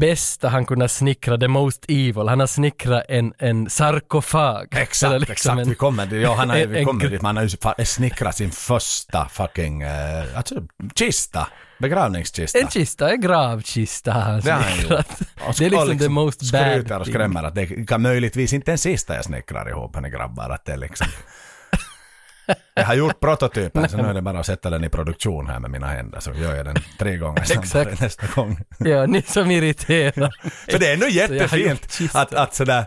bästa 0.00 0.48
han 0.48 0.66
kunde 0.66 0.88
snickra, 0.88 1.38
the 1.38 1.48
most 1.48 1.84
evil? 1.88 2.28
Han 2.28 2.40
har 2.40 2.46
snickrat 2.46 3.04
en, 3.08 3.32
en 3.38 3.70
sarkofag. 3.70 4.66
Exakt, 4.70 5.12
liksom 5.20 5.32
exakt. 5.32 5.58
en- 5.60 5.68
vi 5.68 5.74
kommer, 5.74 6.14
ja, 6.14 6.34
han 6.34 6.50
har, 6.50 6.56
vi 6.66 6.84
kommer 6.84 7.08
dit. 7.08 7.22
Man 7.22 7.36
har 7.36 7.42
ju 7.44 7.48
snickrat 7.84 8.36
sin 8.36 8.50
första 8.50 9.28
fucking, 9.28 9.84
uh, 9.84 10.36
alltså 10.36 10.54
kista, 10.94 11.48
begravningskista. 11.78 12.58
En 12.58 12.68
kista, 12.68 13.10
en 13.10 13.20
gravkista 13.20 14.12
har 14.12 14.20
han 14.20 14.42
snickrat. 14.42 15.20
Och 15.48 15.54
Det 15.58 15.66
är 15.66 15.78
och 15.80 15.88
liksom 15.88 15.98
the 15.98 16.08
most 16.08 16.52
bad 16.52 16.70
skryter 16.70 17.00
och 17.00 17.06
skrämmer 17.06 17.42
att 17.42 17.54
det 17.54 17.86
kan 17.86 18.02
möjligtvis 18.02 18.52
inte 18.52 18.70
den 18.70 18.78
sista 18.78 19.14
jag 19.14 19.24
snickrar 19.24 19.68
ihop 19.68 19.94
henne 19.94 20.10
grabbar. 20.10 20.50
Att 20.50 20.64
det 20.64 20.72
är 20.72 20.76
liksom... 20.76 21.06
Jag 22.74 22.84
har 22.84 22.94
gjort 22.94 23.20
prototypen 23.20 23.88
så 23.88 23.96
nu 23.96 24.08
är 24.08 24.14
det 24.14 24.22
bara 24.22 24.40
att 24.40 24.46
sätta 24.46 24.70
den 24.70 24.84
i 24.84 24.88
produktion 24.88 25.46
här 25.46 25.58
med 25.58 25.70
mina 25.70 25.86
händer 25.86 26.20
så 26.20 26.32
gör 26.32 26.56
jag 26.56 26.64
den 26.64 26.76
tre 26.98 27.16
gånger 27.16 27.44
snabbare 27.44 27.96
nästa 28.00 28.26
gång. 28.34 28.60
Ja, 28.78 29.06
ni 29.06 29.22
som 29.22 29.50
irriterar. 29.50 30.30
För 30.70 30.78
det 30.78 30.88
är 30.88 30.94
ändå 30.94 31.08
jättefint 31.08 31.98
att, 32.12 32.34
att 32.34 32.54
sådär, 32.54 32.86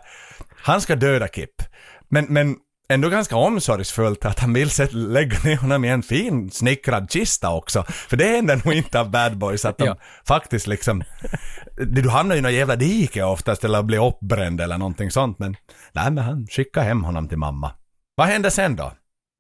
han 0.56 0.82
ska 0.82 0.96
döda 0.96 1.28
Kip. 1.28 1.64
Men, 2.10 2.26
men 2.26 2.56
ändå 2.94 3.10
ganska 3.10 3.36
omsorgsfullt 3.36 4.26
att 4.26 4.40
han 4.40 4.54
vill 4.54 4.70
lägga 4.92 5.38
ner 5.44 5.58
honom 5.58 5.86
i 5.86 5.90
en 5.90 6.04
fin 6.04 6.52
snickrad 6.52 7.12
kista 7.12 7.50
också. 7.54 7.84
För 7.84 8.18
det 8.18 8.26
händer 8.26 8.62
nog 8.66 8.74
inte 8.74 9.00
av 9.00 9.10
bad 9.12 9.38
boys 9.38 9.66
att 9.66 9.78
de 9.78 9.86
Ja. 9.86 9.98
faktiskt 10.28 10.68
liksom, 10.68 11.04
du 11.88 12.10
hamnar 12.10 12.36
ju 12.36 12.40
i 12.40 12.42
någon 12.42 12.54
jävla 12.54 12.76
dike 12.76 13.24
oftast 13.24 13.64
eller 13.64 13.84
blir 13.84 14.08
uppbränd 14.08 14.62
eller 14.62 14.78
någonting 14.78 15.12
sånt 15.12 15.40
men 15.40 15.56
nej 15.94 16.12
men 16.12 16.24
han 16.24 16.48
skickar 16.48 16.84
hem 16.84 17.04
honom 17.04 17.28
till 17.28 17.38
mamma. 17.38 17.72
Vad 18.16 18.28
händer 18.28 18.50
sen 18.50 18.76
då? 18.76 18.92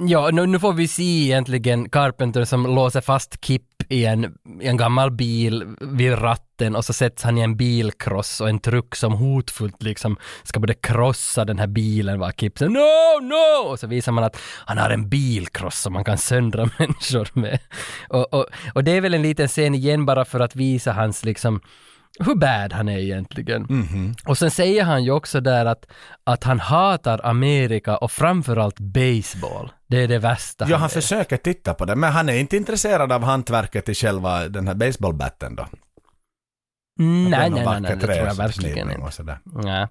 Ja, 0.03 0.29
nu, 0.31 0.45
nu 0.45 0.59
får 0.59 0.73
vi 0.73 0.87
se 0.87 1.03
egentligen 1.23 1.89
Carpenter 1.89 2.45
som 2.45 2.75
låser 2.75 3.01
fast 3.01 3.45
Kip 3.45 3.63
i 3.89 4.05
en, 4.05 4.25
i 4.61 4.67
en 4.67 4.77
gammal 4.77 5.11
bil 5.11 5.63
vid 5.81 6.21
ratten 6.21 6.50
och 6.75 6.85
så 6.85 6.93
sätts 6.93 7.23
han 7.23 7.37
i 7.37 7.41
en 7.41 7.55
bilkross 7.57 8.41
och 8.41 8.49
en 8.49 8.59
truck 8.59 8.95
som 8.95 9.13
hotfullt 9.13 9.83
liksom 9.83 10.17
ska 10.43 10.59
både 10.59 10.73
krossa 10.73 11.45
den 11.45 11.59
här 11.59 11.67
bilen 11.67 12.19
var 12.19 12.31
Kip 12.31 12.57
säger 12.57 12.71
no, 12.71 13.27
no! 13.27 13.69
Och 13.71 13.79
så 13.79 13.87
visar 13.87 14.11
man 14.11 14.23
att 14.23 14.37
han 14.65 14.77
har 14.77 14.89
en 14.89 15.09
bilkross 15.09 15.79
som 15.79 15.93
man 15.93 16.03
kan 16.03 16.17
söndra 16.17 16.69
människor 16.79 17.29
med. 17.33 17.59
Och, 18.09 18.33
och, 18.33 18.45
och 18.73 18.83
det 18.83 18.91
är 18.91 19.01
väl 19.01 19.13
en 19.13 19.21
liten 19.21 19.47
scen 19.47 19.75
igen 19.75 20.05
bara 20.05 20.25
för 20.25 20.39
att 20.39 20.55
visa 20.55 20.91
hans 20.91 21.25
liksom 21.25 21.61
hur 22.19 22.35
bad 22.35 22.73
han 22.73 22.89
är 22.89 22.97
egentligen. 22.99 23.61
Mhm. 23.69 24.15
Och 24.25 24.37
sen 24.37 24.51
säger 24.51 24.83
han 24.83 25.03
ju 25.03 25.11
också 25.11 25.41
där 25.41 25.65
att, 25.65 25.85
att 26.23 26.43
han 26.43 26.59
hatar 26.59 27.21
Amerika 27.25 27.97
och 27.97 28.11
framförallt 28.11 28.79
baseball. 28.79 29.71
Det 29.87 29.97
är 30.03 30.07
det 30.07 30.19
värsta 30.19 30.65
Ja, 30.69 30.77
han 30.77 30.87
vet. 30.87 30.93
försöker 30.93 31.37
titta 31.37 31.73
på 31.73 31.85
det, 31.85 31.95
men 31.95 32.11
han 32.11 32.29
är 32.29 32.33
inte 32.33 32.57
intresserad 32.57 33.11
av 33.11 33.23
hantverket 33.23 33.89
i 33.89 33.93
själva 33.93 34.47
den 34.49 34.67
här 34.67 34.75
baseballbatten 34.75 35.55
då. 35.55 35.65
Mm, 37.01 37.29
Nej, 37.29 37.49
nej, 37.49 37.65
nej, 37.65 37.81
nej, 37.81 37.95
det 37.95 38.01
tror 38.01 38.15
jag 38.15 38.35
verkligen 38.35 38.91
inte. 38.91 39.39
Nej. 39.43 39.87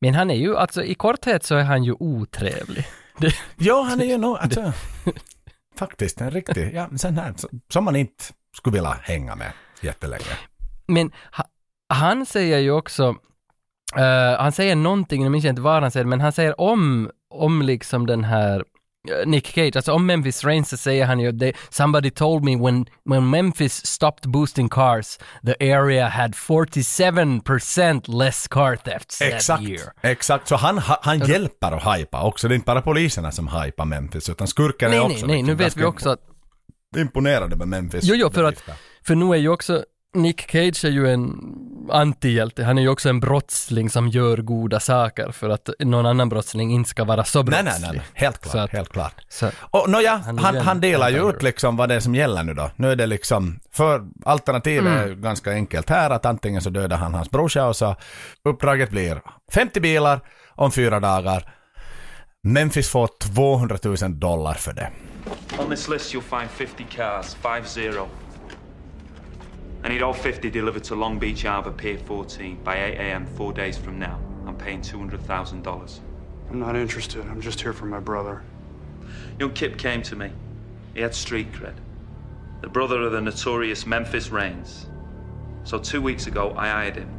Men 0.00 0.14
han 0.14 0.30
är 0.30 0.34
ju, 0.34 0.56
alltså 0.56 0.84
i 0.84 0.94
korthet 0.94 1.44
så 1.44 1.54
är 1.56 1.62
han 1.62 1.84
ju 1.84 1.92
otrevlig. 1.98 2.86
Det, 3.18 3.34
Ja, 3.56 3.82
han 3.82 4.00
är 4.00 4.04
ju 4.04 4.18
nog, 4.18 4.36
alltså, 4.40 4.72
faktiskt 5.78 6.20
en 6.20 6.30
riktig, 6.30 6.70
ja, 6.74 6.88
sån 6.96 7.18
här, 7.18 7.34
som 7.72 7.84
man 7.84 7.96
inte 7.96 8.24
skulle 8.56 8.74
vilja 8.74 8.96
hänga 9.02 9.36
med 9.36 9.52
jättelänge. 9.80 10.24
men 10.86 11.12
ha, 11.36 11.44
han 11.88 12.26
säger 12.26 12.58
ju 12.58 12.70
också, 12.70 13.16
eh, 13.96 14.40
han 14.40 14.52
säger 14.52 14.76
någonting, 14.76 15.22
jag 15.22 15.32
minns 15.32 15.44
inte 15.44 15.62
vad 15.62 15.82
han 15.82 15.90
säger, 15.90 16.06
men 16.06 16.20
han 16.20 16.32
säger 16.32 16.60
om, 16.60 17.10
om 17.30 17.62
liksom 17.62 18.06
den 18.06 18.24
här 18.24 18.64
Nick 19.26 19.46
Cage, 19.46 19.76
alltså 19.76 19.92
om 19.92 20.06
Memphis 20.06 20.44
Rain 20.44 20.64
så 20.64 20.76
säger 20.76 21.06
han 21.06 21.20
ju 21.20 21.38
they, 21.38 21.52
somebody 21.70 22.10
told 22.10 22.44
me 22.44 22.56
when, 22.56 22.86
when 23.04 23.30
Memphis 23.30 23.86
stopped 23.86 24.30
boosting 24.30 24.68
cars 24.68 25.18
the 25.46 25.74
area 25.74 26.08
had 26.08 26.34
47% 26.34 28.18
less 28.18 28.48
car 28.48 28.76
thefts 28.76 29.18
that 29.18 29.28
Exakt, 29.28 29.62
year. 29.62 29.92
exakt. 30.02 30.48
Så 30.48 30.56
han, 30.56 30.78
ha- 30.78 31.00
han 31.02 31.18
hjälper 31.18 31.72
att 31.72 31.98
hypa 31.98 32.22
också. 32.22 32.48
Det 32.48 32.54
är 32.54 32.56
inte 32.56 32.66
bara 32.66 32.82
poliserna 32.82 33.32
som 33.32 33.48
hypar 33.48 33.84
Memphis, 33.84 34.28
utan 34.28 34.46
skurken 34.48 34.92
är 34.92 35.00
också 35.00 35.26
nej, 35.26 35.26
nej, 35.26 35.42
nu 35.42 35.48
liksom 35.48 35.56
vet 35.56 35.76
vi 35.76 35.84
också 35.84 36.10
att 36.10 36.20
imponerade 36.96 37.56
med 37.56 37.68
Memphis. 37.68 38.04
Jo, 38.04 38.14
jo, 38.14 38.30
för 38.30 38.44
att, 38.44 38.62
för 39.06 39.14
nu 39.14 39.24
är 39.32 39.36
ju 39.36 39.48
också, 39.48 39.84
Nick 40.14 40.50
Cage 40.50 40.84
är 40.84 40.88
ju 40.90 41.12
en 41.12 41.38
antihjälte, 41.90 42.64
han 42.64 42.78
är 42.78 42.82
ju 42.82 42.88
också 42.88 43.08
en 43.08 43.20
brottsling 43.20 43.90
som 43.90 44.08
gör 44.08 44.36
goda 44.36 44.80
saker 44.80 45.32
för 45.32 45.48
att 45.50 45.70
någon 45.78 46.06
annan 46.06 46.28
brottsling 46.28 46.70
inte 46.72 46.90
ska 46.90 47.04
vara 47.04 47.24
så 47.24 47.42
brottslig. 47.42 47.64
nej, 47.64 47.80
nej, 47.80 47.90
nej. 47.92 48.02
Helt 48.14 48.40
klart, 48.40 48.54
att- 48.54 48.70
helt 48.70 48.88
klart. 48.92 49.14
Så, 49.28 49.50
Och 49.60 49.90
nåja, 49.90 50.16
Han 50.16 50.38
han, 50.38 50.80
delar 50.80 51.10
ju 51.10 51.28
ut 51.30 51.42
liksom 51.42 51.76
vad 51.76 51.88
det 51.88 51.94
är 51.94 52.00
som 52.00 52.14
gäller 52.14 52.42
nu 52.42 52.54
då. 52.54 52.70
Nu 52.76 52.92
är 52.92 52.96
det 52.96 53.06
liksom, 53.06 53.60
för 53.72 54.02
alternativet 54.24 54.86
Mm. 54.92 54.98
är 55.04 55.06
ju 55.08 55.14
ganska 55.14 55.50
enkelt 55.52 55.90
här 55.90 56.10
att 56.10 56.26
antingen 56.26 56.62
så 56.62 56.70
dödar 56.70 56.96
han 56.96 57.14
hans 57.14 57.30
brorsa 57.30 57.66
och 57.66 57.76
så 57.76 57.96
uppdraget 58.44 58.90
blir 58.90 59.20
50 59.52 59.80
bilar 59.80 60.20
om 60.54 60.72
fyra 60.72 61.00
dagar. 61.00 61.54
Memphis 62.44 62.88
får 62.88 63.08
200 63.20 63.78
000 63.84 63.96
dollar 64.20 64.54
för 64.54 64.72
det. 64.72 64.90
On 65.58 65.70
this 65.70 65.88
list, 65.88 66.14
you'll 66.14 66.38
find 66.38 66.50
50 66.50 66.86
cars, 66.96 67.36
5-0. 67.42 68.06
I 69.84 69.88
need 69.88 70.02
all 70.02 70.12
50 70.12 70.48
delivered 70.48 70.84
to 70.84 70.94
Long 70.94 71.18
Beach 71.18 71.42
Harbor 71.42 71.72
Pier 71.72 71.98
14 71.98 72.62
by 72.62 72.76
8 72.76 72.94
a.m. 72.98 73.26
four 73.26 73.52
days 73.52 73.76
from 73.76 73.98
now. 73.98 74.20
I'm 74.46 74.56
paying 74.56 74.80
$200,000. 74.80 76.00
I'm 76.48 76.60
not 76.60 76.76
interested. 76.76 77.26
I'm 77.26 77.40
just 77.40 77.60
here 77.60 77.72
for 77.72 77.86
my 77.86 77.98
brother. 77.98 78.42
Young 79.40 79.52
Kip 79.52 79.76
came 79.78 80.00
to 80.02 80.14
me. 80.14 80.30
He 80.94 81.00
had 81.00 81.14
street 81.14 81.50
cred. 81.52 81.74
The 82.60 82.68
brother 82.68 83.02
of 83.02 83.10
the 83.10 83.20
notorious 83.20 83.84
Memphis 83.84 84.30
Reigns. 84.30 84.86
So 85.64 85.78
two 85.78 86.00
weeks 86.00 86.28
ago, 86.28 86.54
I 86.56 86.68
hired 86.68 86.96
him 86.96 87.10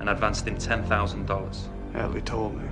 and 0.00 0.08
advanced 0.08 0.48
him 0.48 0.56
$10,000. 0.56 1.92
Hadley 1.92 2.20
told 2.22 2.56
me. 2.56 2.68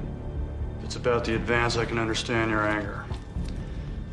If 0.79 0.87
it's 0.87 0.97
about 0.97 1.25
the 1.25 1.37
advance, 1.37 1.77
I 1.77 1.85
can 1.85 2.01
understand 2.01 2.51
your 2.51 2.67
anger. 2.67 3.05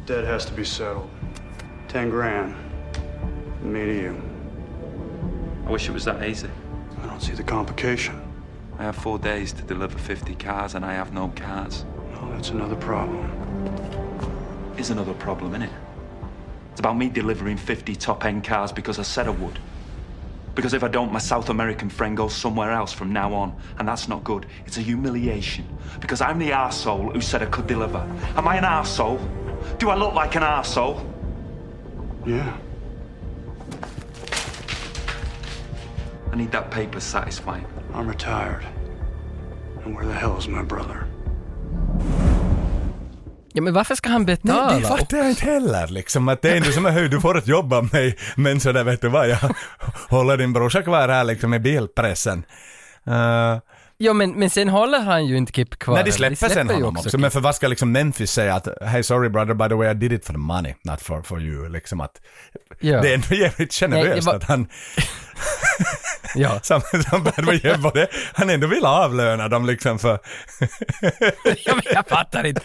Debt 0.05 0.25
has 0.25 0.45
to 0.45 0.53
be 0.53 0.63
settled. 0.63 1.09
Ten 1.87 2.11
grand. 2.11 2.55
Me 3.63 3.85
to 3.85 3.93
you. 3.93 4.32
I 5.65 5.71
wish 5.71 5.87
it 5.87 5.91
was 5.91 6.05
that 6.05 6.23
easy. 6.27 6.49
I 7.01 7.05
don't 7.05 7.21
see 7.21 7.33
the 7.33 7.43
complication. 7.43 8.21
I 8.77 8.83
have 8.83 8.95
four 8.95 9.17
days 9.17 9.53
to 9.53 9.61
deliver 9.61 9.97
50 9.97 10.35
cars 10.35 10.75
and 10.75 10.85
I 10.85 10.93
have 10.93 11.13
no 11.13 11.31
cars. 11.35 11.85
No, 12.13 12.31
that's 12.31 12.49
another 12.49 12.75
problem. 12.75 13.29
Is 14.77 14.89
another 14.89 15.13
problem, 15.13 15.53
innit? 15.53 15.71
It's 16.71 16.79
about 16.79 16.97
me 16.97 17.07
delivering 17.07 17.57
50 17.57 17.95
top 17.95 18.25
end 18.25 18.43
cars 18.43 18.71
because 18.71 18.99
I 18.99 19.03
said 19.03 19.27
I 19.27 19.31
would. 19.31 19.59
Because 20.55 20.73
if 20.73 20.83
I 20.83 20.87
don't, 20.87 21.11
my 21.11 21.19
South 21.19 21.49
American 21.49 21.89
friend 21.89 22.15
goes 22.15 22.35
somewhere 22.35 22.71
else 22.71 22.91
from 22.93 23.11
now 23.11 23.33
on, 23.33 23.55
and 23.79 23.87
that's 23.87 24.07
not 24.07 24.23
good. 24.23 24.45
It's 24.65 24.77
a 24.77 24.81
humiliation. 24.81 25.65
Because 25.99 26.21
I'm 26.21 26.37
the 26.37 26.51
arsehole 26.51 27.13
who 27.13 27.21
said 27.21 27.41
I 27.41 27.47
could 27.47 27.67
deliver. 27.67 27.99
Am 28.35 28.47
I 28.47 28.57
an 28.57 28.63
arsehole? 28.63 29.19
Do 29.79 29.89
I 29.89 29.95
look 29.95 30.13
like 30.13 30.35
an 30.35 30.43
arsehole? 30.43 31.03
Yeah. 32.25 32.55
I 36.33 36.35
need 36.35 36.51
that 36.51 36.71
paper 36.71 36.99
satisfying. 36.99 37.65
I'm 37.95 38.07
retired. 38.07 38.65
And 39.85 39.95
where 39.95 40.07
the 40.07 40.13
hell 40.13 40.35
is 40.39 40.47
my 40.47 40.63
brother? 40.63 41.03
ja 43.55 43.61
men 43.61 43.73
varför 43.73 43.95
ska 43.95 44.09
han 44.09 44.25
betala? 44.25 44.71
Nej, 44.71 44.81
det 44.81 44.87
fattar 44.87 45.17
jag 45.17 45.29
inte 45.29 45.45
heller 45.45 45.87
liksom. 45.87 46.29
Att 46.29 46.41
det 46.41 46.49
är 46.51 46.55
ändå 46.57 46.71
som 46.71 46.85
att 46.85 46.93
höj, 46.93 47.09
du 47.09 47.21
får 47.21 47.37
ett 47.37 47.47
jobb 47.47 47.73
av 47.73 47.93
mig, 47.93 48.17
men 48.35 48.59
så 48.59 48.71
där 48.71 48.83
vet 48.83 49.01
du 49.01 49.09
vad, 49.09 49.29
jag 49.29 49.37
håller 50.09 50.37
din 50.37 50.53
brorsa 50.53 50.81
kvar 50.81 51.07
här 51.09 51.23
liksom 51.23 51.53
i 51.53 51.59
bilpressen. 51.59 52.45
Uh, 53.07 53.57
Jo 53.97 54.13
men, 54.13 54.31
men 54.31 54.49
sen 54.49 54.69
håller 54.69 54.99
han 54.99 55.25
ju 55.25 55.37
inte 55.37 55.51
Kip 55.51 55.79
kvar. 55.79 55.93
nej, 55.95 56.03
de 56.03 56.11
heller. 56.11 56.35
släpper 56.35 56.53
sen 56.55 56.69
honom 56.69 56.97
också. 56.97 57.09
Kip. 57.09 57.19
Men 57.19 57.31
för 57.31 57.39
vad 57.39 57.55
ska 57.55 57.67
liksom 57.67 57.91
Memphis 57.91 58.31
säga 58.31 58.55
att 58.55 58.67
hey 58.81 59.03
sorry 59.03 59.29
brother 59.29 59.53
by 59.53 59.67
the 59.69 59.75
way 59.75 59.91
I 59.91 59.93
did 59.93 60.11
it 60.13 60.25
for 60.25 60.33
the 60.33 60.39
money, 60.39 60.73
not 60.83 61.01
for, 61.01 61.21
for 61.21 61.41
you. 61.41 61.69
Liksom 61.69 62.01
att 62.01 62.21
Ja. 62.79 63.01
det 63.01 63.09
är 63.09 63.13
ändå 63.15 63.35
jävligt 63.35 63.73
generöst 63.73 64.09
Nej, 64.09 64.21
var- 64.21 64.35
att 64.35 64.43
han 64.43 64.67
Ja. 66.35 66.59
som, 66.63 66.81
som 66.81 67.23
ger 67.63 67.77
både, 67.77 68.07
han 68.33 68.49
ändå 68.49 68.67
vill 68.67 68.85
avlöna 68.85 69.47
dem 69.47 69.65
liksom 69.65 69.99
för 69.99 70.19
ja, 71.65 71.75
men 71.75 71.83
jag 71.93 72.07
fattar 72.07 72.45
inte. 72.45 72.61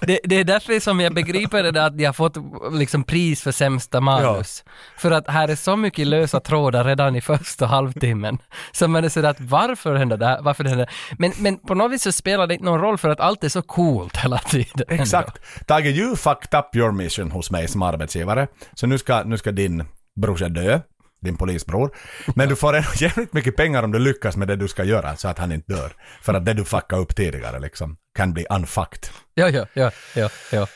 Det, 0.00 0.20
det 0.24 0.36
är 0.36 0.44
därför 0.44 0.80
som 0.80 1.00
jag 1.00 1.14
begriper 1.14 1.62
det 1.62 1.70
där 1.70 1.86
att 1.86 1.98
de 1.98 2.04
har 2.04 2.12
fått 2.12 2.36
liksom 2.72 3.04
pris 3.04 3.42
för 3.42 3.52
sämsta 3.52 4.00
manus. 4.00 4.64
För 4.96 5.10
att 5.10 5.28
här 5.28 5.48
är 5.48 5.56
så 5.56 5.76
mycket 5.76 6.06
lösa 6.06 6.40
trådar 6.40 6.84
redan 6.84 7.16
i 7.16 7.20
första 7.20 7.66
halvtimmen. 7.66 8.38
Så 8.72 8.88
man 8.88 9.04
är 9.04 9.08
sådär 9.08 9.28
att 9.28 9.40
varför 9.40 9.94
händer 9.94 10.16
det 10.16 10.26
här? 10.26 10.42
Varför 10.42 10.64
det 10.64 10.70
händer? 10.70 10.90
Men, 11.18 11.32
men 11.38 11.58
på 11.58 11.74
något 11.74 11.92
vis 11.92 12.02
så 12.02 12.12
spelar 12.12 12.46
det 12.46 12.54
inte 12.54 12.66
någon 12.66 12.80
roll 12.80 12.98
för 12.98 13.08
att 13.08 13.20
allt 13.20 13.44
är 13.44 13.48
så 13.48 13.62
coolt 13.62 14.16
hela 14.16 14.38
tiden. 14.38 14.86
Exakt. 14.88 15.66
Tage, 15.66 15.86
you 15.86 16.16
fucked 16.16 16.58
up 16.58 16.76
your 16.76 16.92
mission 16.92 17.30
hos 17.30 17.50
mig 17.50 17.68
som 17.68 17.82
arbetsgivare. 17.82 18.46
Så 18.74 18.86
nu 18.86 18.98
ska, 18.98 19.22
nu 19.22 19.38
ska 19.38 19.52
din 19.52 19.84
brorsa 20.20 20.48
dö, 20.48 20.80
din 21.20 21.36
polisbror. 21.36 21.90
Men 22.34 22.48
du 22.48 22.56
får 22.56 22.76
ändå 22.76 22.88
jävligt 22.96 23.32
mycket 23.32 23.56
pengar 23.56 23.82
om 23.82 23.92
du 23.92 23.98
lyckas 23.98 24.36
med 24.36 24.48
det 24.48 24.56
du 24.56 24.68
ska 24.68 24.84
göra 24.84 25.16
så 25.16 25.28
att 25.28 25.38
han 25.38 25.52
inte 25.52 25.72
dör. 25.72 25.92
För 26.22 26.34
att 26.34 26.44
det 26.44 26.52
du 26.54 26.64
fuckade 26.64 27.02
upp 27.02 27.16
tidigare 27.16 27.60
liksom 27.60 27.96
kan 28.16 28.32
bli 28.32 28.46
unfucked. 28.50 29.08
Ja, 29.34 29.48
ja, 29.48 29.66
ja, 29.74 29.90
ja, 30.14 30.28
ja. 30.52 30.66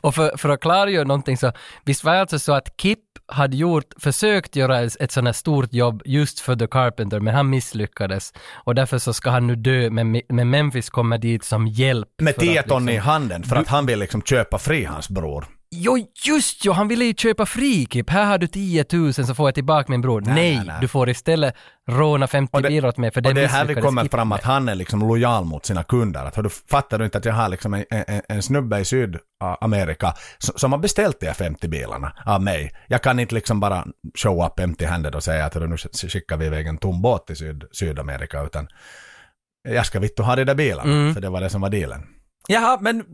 Och 0.00 0.14
för, 0.14 0.36
för 0.36 0.48
att 0.48 0.60
klargöra 0.60 1.04
någonting 1.04 1.36
så, 1.36 1.52
visst 1.84 2.04
var 2.04 2.14
det 2.14 2.20
alltså 2.20 2.38
så 2.38 2.52
att 2.52 2.74
Kip 2.80 2.98
hade 3.26 3.56
gjort, 3.56 3.84
försökt 3.98 4.56
göra 4.56 4.80
ett, 4.80 5.12
sånt 5.12 5.26
här 5.26 5.32
stort 5.32 5.72
jobb 5.72 6.02
just 6.04 6.40
för 6.40 6.56
The 6.56 6.66
Carpenter, 6.66 7.20
men 7.20 7.34
han 7.34 7.50
misslyckades. 7.50 8.32
Och 8.64 8.74
därför 8.74 8.98
så 8.98 9.12
ska 9.12 9.30
han 9.30 9.46
nu 9.46 9.56
dö, 9.56 9.90
men, 9.90 10.20
men 10.28 10.50
Memphis 10.50 10.90
kommer 10.90 11.18
dit 11.18 11.44
som 11.44 11.66
hjälp. 11.66 12.08
Med 12.22 12.34
för 12.34 12.40
10 12.40 12.60
att 12.60 12.68
ton 12.68 12.88
i 12.88 12.92
liksom- 12.92 13.10
handen 13.10 13.42
för 13.42 13.56
att 13.56 13.68
han 13.68 13.86
vill 13.86 13.98
liksom 13.98 14.22
köpa 14.22 14.58
fri 14.58 14.84
hans 14.84 15.08
bror. 15.08 15.46
Jo, 15.76 15.98
just 16.26 16.64
jo, 16.64 16.72
han 16.72 16.88
ville 16.88 17.04
ju 17.04 17.14
köpa 17.14 17.46
fri 17.46 17.86
Kip. 17.90 18.10
Här 18.10 18.24
har 18.24 18.38
du 18.38 18.46
10 18.46 18.84
000 18.92 19.14
så 19.14 19.34
får 19.34 19.46
jag 19.48 19.54
tillbaka 19.54 19.86
min 19.92 20.00
bror. 20.00 20.20
Nej, 20.20 20.34
Nej, 20.34 20.66
nej, 20.66 20.76
du 20.80 20.88
får 20.88 21.08
istället 21.08 21.54
råna 21.90 22.26
50 22.26 22.62
bilar 22.62 22.88
åt 22.88 22.96
mig 22.96 23.10
för 23.10 23.20
det 23.20 23.28
och 23.28 23.34
det 23.34 23.44
är 23.44 23.48
här 23.48 23.64
misslyckades 23.64 23.84
kommer 23.88 24.08
fram 24.08 24.32
att 24.32 24.42
han 24.42 24.68
är 24.68 24.74
liksom 24.74 25.00
lojal 25.08 25.44
mot 25.44 25.66
sina 25.66 25.82
kunder. 25.82 26.24
Att, 26.24 26.34
du, 26.34 26.48
fattar 26.70 26.98
du 26.98 27.04
inte 27.04 27.18
att 27.18 27.24
jag 27.24 27.32
har 27.32 27.48
liksom 27.48 27.74
en, 27.74 27.84
en, 27.90 28.22
en 28.28 28.42
snubbe 28.42 28.78
i 28.78 28.84
Sydamerika 28.84 30.14
som, 30.38 30.54
som 30.58 30.72
har 30.72 30.78
beställt 30.78 31.20
de 31.20 31.26
här 31.26 31.34
50 31.34 31.68
bilarna 31.68 32.12
av 32.26 32.42
mig. 32.42 32.72
Jag 32.88 33.02
kan 33.02 33.18
inte 33.20 33.34
liksom 33.34 33.60
bara 33.60 33.84
show 34.14 34.46
up 34.46 34.58
empty-handed 34.60 35.14
och 35.14 35.22
säga 35.24 35.44
att 35.44 35.54
nu 35.54 35.76
skickar 36.08 36.36
vi 36.36 36.46
iväg 36.46 36.66
en 36.66 36.78
tom 36.78 37.02
båt 37.02 37.26
till 37.26 37.36
Syd, 37.36 37.64
Sydamerika 37.72 38.42
utan 38.42 38.68
jag 39.68 39.86
ska 39.86 40.00
vitt 40.00 40.18
ha 40.18 40.36
de 40.36 40.44
där 40.44 40.54
bilarna, 40.54 40.92
Mm. 40.92 41.14
för 41.14 41.20
det 41.20 41.28
var 41.28 41.40
det 41.40 41.50
som 41.50 41.60
var 41.60 41.70
dealen. 41.70 42.02
Jaha, 42.48 42.78
men 42.80 43.04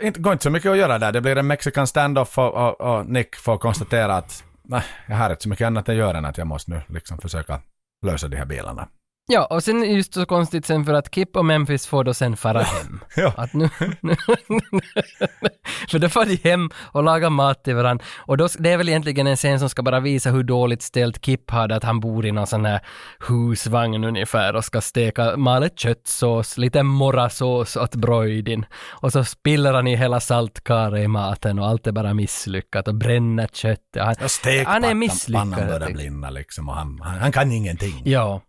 det 0.00 0.18
går 0.18 0.32
inte 0.32 0.42
så 0.42 0.50
mycket 0.50 0.70
att 0.70 0.78
göra 0.78 0.98
där. 0.98 1.12
Det 1.12 1.20
blir 1.20 1.36
en 1.36 1.46
mexican 1.46 1.86
standoff 1.86 2.38
och, 2.38 2.54
och, 2.54 2.80
och 2.80 3.06
Nick 3.06 3.36
får 3.36 3.58
konstatera 3.58 4.16
att 4.16 4.44
nej, 4.62 4.82
jag 5.06 5.16
har 5.16 5.30
inte 5.30 5.42
så 5.42 5.48
mycket 5.48 5.66
annat 5.66 5.88
att 5.88 5.94
göra 5.94 6.18
än 6.18 6.24
att 6.24 6.38
jag 6.38 6.46
måste 6.46 6.70
nu 6.70 6.82
liksom 6.88 7.18
försöka 7.18 7.60
lösa 8.06 8.28
de 8.28 8.36
här 8.36 8.46
bilarna. 8.46 8.88
Ja, 9.32 9.44
och 9.50 9.64
sen 9.64 9.82
är 9.82 9.86
det 9.86 9.92
just 9.92 10.14
så 10.14 10.26
konstigt 10.26 10.66
sen 10.66 10.84
för 10.84 10.94
att 10.94 11.14
Kip 11.14 11.36
och 11.36 11.44
Memphis 11.44 11.86
får 11.86 12.04
då 12.04 12.14
sen 12.14 12.36
fara 12.36 12.60
hem. 12.62 13.00
Ja. 13.16 13.32
Att 13.36 13.52
nu, 13.54 13.68
nu, 14.00 14.16
för 15.90 15.98
då 15.98 16.08
får 16.08 16.24
de 16.24 16.48
hem 16.50 16.70
och 16.92 17.02
lagar 17.04 17.30
mat 17.30 17.64
till 17.64 17.74
varandra. 17.74 18.04
Och 18.18 18.36
då, 18.36 18.48
det 18.58 18.70
är 18.70 18.76
väl 18.76 18.88
egentligen 18.88 19.26
en 19.26 19.36
scen 19.36 19.58
som 19.60 19.68
ska 19.68 19.82
bara 19.82 20.00
visa 20.00 20.30
hur 20.30 20.42
dåligt 20.42 20.82
ställt 20.82 21.24
Kip 21.24 21.50
hade, 21.50 21.76
att 21.76 21.84
han 21.84 22.00
bor 22.00 22.26
i 22.26 22.32
någon 22.32 22.46
sån 22.46 22.64
här 22.64 22.80
husvagn 23.28 24.04
ungefär 24.04 24.56
och 24.56 24.64
ska 24.64 24.80
steka 24.80 25.36
malet 25.36 25.78
köttsås, 25.78 26.58
lite 26.58 26.82
morrasås 26.82 27.76
åt 27.76 27.94
broidin. 27.94 28.66
Och 28.88 29.12
så 29.12 29.24
spiller 29.24 29.72
han 29.74 29.86
i 29.86 29.96
hela 29.96 30.20
saltkaret 30.20 31.04
i 31.04 31.08
maten 31.08 31.58
och 31.58 31.66
allt 31.66 31.86
är 31.86 31.92
bara 31.92 32.14
misslyckat 32.14 32.88
och 32.88 32.94
bränner 32.94 33.46
köttet. 33.52 34.02
Han, 34.02 34.14
Ja, 34.20 34.28
han 34.44 34.58
är 34.58 34.64
Pannan 34.64 34.98
misslyckad. 34.98 35.50
börjar 35.56 35.90
blinna 35.90 36.30
liksom 36.30 36.68
och 36.68 36.74
han, 36.74 37.00
han, 37.02 37.18
han 37.18 37.32
kan 37.32 37.52
ingenting. 37.52 38.02
Ja. 38.04 38.40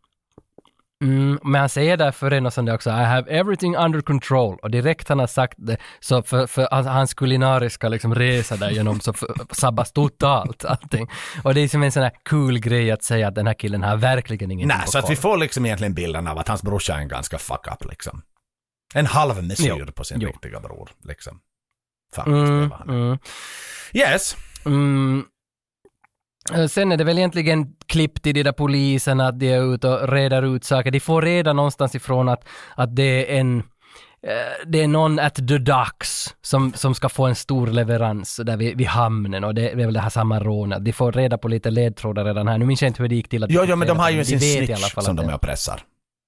Mm, 1.01 1.39
men 1.43 1.59
han 1.61 1.69
säger 1.69 1.97
därför 1.97 2.31
en 2.31 2.45
och 2.45 2.53
där 2.65 2.73
också, 2.73 2.89
I 2.89 2.93
have 2.93 3.31
everything 3.31 3.75
under 3.77 4.01
control. 4.01 4.57
Och 4.61 4.71
direkt 4.71 5.09
han 5.09 5.19
har 5.19 5.27
sagt 5.27 5.53
det, 5.57 5.77
så 5.99 6.23
för, 6.23 6.47
för 6.47 6.67
hans- 6.71 7.13
kulinariska 7.13 7.89
liksom 7.89 8.15
resa 8.15 8.55
där 8.55 8.69
genom 8.69 8.99
så 8.99 9.13
för- 9.13 9.35
sabbas 9.51 9.91
totalt 9.91 10.65
allting. 10.65 11.07
Och 11.43 11.53
det 11.53 11.61
är 11.61 11.67
som 11.67 11.83
en 11.83 11.91
sån 11.91 12.03
här 12.03 12.11
cool 12.29 12.59
grej 12.59 12.91
att 12.91 13.03
säga 13.03 13.27
att 13.27 13.35
den 13.35 13.47
här 13.47 13.53
killen 13.53 13.83
har 13.83 13.97
verkligen 13.97 14.51
ingenting 14.51 14.77
Nej, 14.77 14.87
så 14.87 14.97
att 14.97 15.09
vi 15.09 15.15
får 15.15 15.37
liksom 15.37 15.65
egentligen 15.65 15.93
bilden 15.93 16.27
av 16.27 16.37
att 16.37 16.47
hans 16.47 16.63
brorsa 16.63 16.93
är 16.95 16.99
en 16.99 17.07
ganska 17.07 17.37
fuck 17.37 17.67
up 17.71 17.89
liksom. 17.89 18.21
En 18.93 19.05
halv 19.05 19.43
mesyr 19.43 19.85
på 19.95 20.03
sin 20.03 20.19
jo. 20.21 20.27
riktiga 20.27 20.59
bror 20.59 20.89
liksom. 21.03 21.39
Faktiskt, 22.15 22.35
Mm, 22.37 22.61
det 22.61 22.67
var 22.67 22.77
han. 22.77 22.89
mm. 22.89 23.17
Yes. 23.93 24.35
Mm. 24.65 25.25
Eh, 26.53 26.67
Sen 26.67 26.91
är 26.91 26.97
det 26.97 27.03
väl 27.03 27.17
egentligen 27.17 27.67
klipp 27.85 28.21
till 28.21 28.33
de 28.33 28.43
där 28.43 28.51
poliserna, 28.51 29.27
att 29.27 29.39
de 29.39 29.53
är 29.53 29.73
ute 29.73 29.87
och 29.87 30.09
reder 30.09 30.55
ut 30.55 30.63
saker. 30.63 30.91
De 30.91 30.99
får 30.99 31.21
reda 31.21 31.53
någonstans 31.53 31.95
ifrån 31.95 32.29
att, 32.29 32.43
att 32.75 32.95
det 32.95 33.35
är 33.35 33.39
en 33.39 33.57
eh, 33.57 34.67
det 34.67 34.81
är 34.83 34.87
någon 34.87 35.19
at 35.19 35.35
the 35.35 35.57
docks 35.57 36.35
som, 36.41 36.73
som 36.73 36.95
ska 36.95 37.09
få 37.09 37.25
en 37.25 37.35
stor 37.35 37.67
leverans 37.67 38.39
där 38.45 38.57
vid, 38.57 38.77
vid 38.77 38.87
hamnen 38.87 39.43
och 39.43 39.55
det 39.55 39.69
är 39.69 39.75
väl 39.75 39.93
det 39.93 39.99
här 39.99 40.09
samma 40.09 40.39
rånet. 40.39 40.85
De 40.85 40.93
får 40.93 41.11
reda 41.11 41.37
på 41.37 41.47
lite 41.47 41.69
ledtrådar 41.71 42.25
redan 42.25 42.47
här. 42.47 42.57
Nu 42.57 42.65
minns 42.65 42.81
jag 42.81 42.89
inte 42.89 43.01
hur 43.03 43.09
det 43.09 43.15
gick 43.15 43.29
till. 43.29 43.43
Att 43.43 43.51
Jo, 43.51 43.63
jo, 43.67 43.75
men 43.75 43.87
de 43.87 43.99
har 43.99 44.09
ju 44.09 44.25
sin 44.25 44.37
i 44.37 44.39
snitch 44.39 44.93
som 44.99 45.15
de 45.15 45.29
är 45.29 45.35
och 45.35 45.41
pressar. 45.41 45.81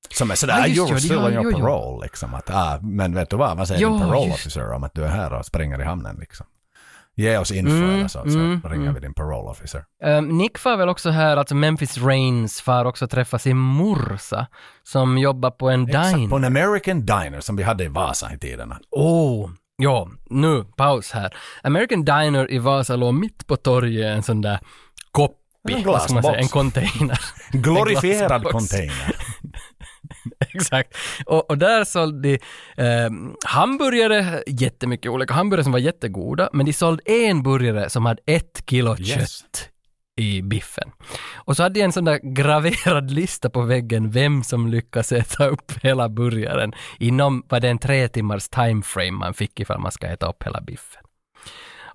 Som 0.09 0.31
är 0.31 0.35
sådär, 0.35 0.67
just 0.67 0.91
you're 0.91 0.95
de 0.95 0.99
still 0.99 1.17
on 1.17 1.33
your 1.33 1.43
jo, 1.43 1.51
jo. 1.51 1.57
parole 1.59 2.03
liksom. 2.03 2.33
Att, 2.33 2.49
ah, 2.49 2.79
men 2.81 3.15
vet 3.15 3.29
du 3.29 3.37
vad, 3.37 3.57
vad 3.57 3.67
säger 3.67 3.81
Jo, 3.81 3.89
din 3.89 3.99
parole 3.99 4.31
officer 4.31 4.71
om 4.71 4.83
att 4.83 4.93
du 4.93 5.03
är 5.03 5.07
här 5.07 5.33
och 5.33 5.45
springer 5.45 5.81
i 5.81 5.83
hamnen 5.83 6.17
liksom? 6.19 6.45
Ge 7.15 7.37
oss 7.37 7.51
info 7.51 7.73
Mm, 7.73 7.89
eller 7.89 8.07
så, 8.07 8.19
så 8.19 8.39
mm, 8.39 8.61
ringer 8.63 8.83
mm. 8.83 8.93
vi 8.93 8.99
din 8.99 9.13
parole 9.13 9.49
officer. 9.49 9.83
Um, 10.03 10.27
Nick 10.37 10.57
far 10.57 10.77
väl 10.77 10.89
också 10.89 11.09
här, 11.09 11.37
alltså 11.37 11.55
Memphis 11.55 11.97
Reigns 11.97 12.61
far 12.61 12.85
också 12.85 13.07
träffa 13.07 13.39
sin 13.39 13.57
morsa 13.57 14.47
som 14.83 15.17
jobbar 15.17 15.51
på 15.51 15.69
en 15.69 15.87
Exakt, 15.87 16.15
diner. 16.15 16.29
på 16.29 16.35
en 16.35 16.43
American 16.43 17.05
diner 17.05 17.39
som 17.39 17.55
vi 17.55 17.63
hade 17.63 17.83
i 17.83 17.87
Vasa 17.87 18.33
i 18.33 18.37
tiderna. 18.37 18.79
Oh, 18.91 19.49
ja, 19.77 20.07
nu, 20.29 20.63
paus 20.63 21.11
här. 21.11 21.35
American 21.63 22.05
Diner 22.05 22.51
i 22.51 22.59
Vasa 22.59 22.95
låg 22.95 23.13
mitt 23.13 23.47
på 23.47 23.55
torget, 23.55 24.05
en 24.05 24.23
sån 24.23 24.41
där 24.41 24.59
koppi, 25.11 25.33
En 25.63 25.73
säga, 25.73 25.83
glasbox. 25.83 26.25
en 26.37 26.47
container. 26.47 27.19
Glorifierad 27.51 28.41
glasbox. 28.41 28.51
container. 28.51 29.15
Exakt. 30.53 30.97
Och, 31.25 31.49
och 31.49 31.57
där 31.57 31.83
sålde 31.83 32.21
de 32.21 32.33
eh, 32.83 33.09
hamburgare, 33.45 34.43
jättemycket 34.47 35.11
olika 35.11 35.33
hamburgare 35.33 35.63
som 35.63 35.71
var 35.71 35.79
jättegoda, 35.79 36.49
men 36.53 36.65
de 36.65 36.73
sålde 36.73 37.03
en 37.05 37.43
burgare 37.43 37.89
som 37.89 38.05
hade 38.05 38.21
ett 38.25 38.63
kilo 38.69 38.95
Yes. 38.99 39.07
kött 39.09 39.69
i 40.15 40.41
biffen. 40.41 40.91
Och 41.33 41.55
så 41.57 41.63
hade 41.63 41.79
jag 41.79 41.85
en 41.85 41.91
sån 41.91 42.05
där 42.05 42.19
graverad 42.35 43.11
lista 43.19 43.49
på 43.49 43.61
väggen 43.61 44.11
vem 44.11 44.43
som 44.43 44.67
lyckas 44.67 45.11
äta 45.11 45.47
upp 45.47 45.71
hela 45.81 46.09
burgaren 46.09 46.73
inom, 46.99 47.43
vad 47.49 47.61
det 47.61 47.69
en 47.69 47.77
tre 47.77 48.07
timmars 48.07 48.49
timeframe 48.49 49.11
man 49.11 49.33
fick 49.33 49.59
ifall 49.59 49.79
man 49.79 49.91
ska 49.91 50.07
äta 50.07 50.29
upp 50.29 50.43
hela 50.43 50.61
biffen. 50.61 51.01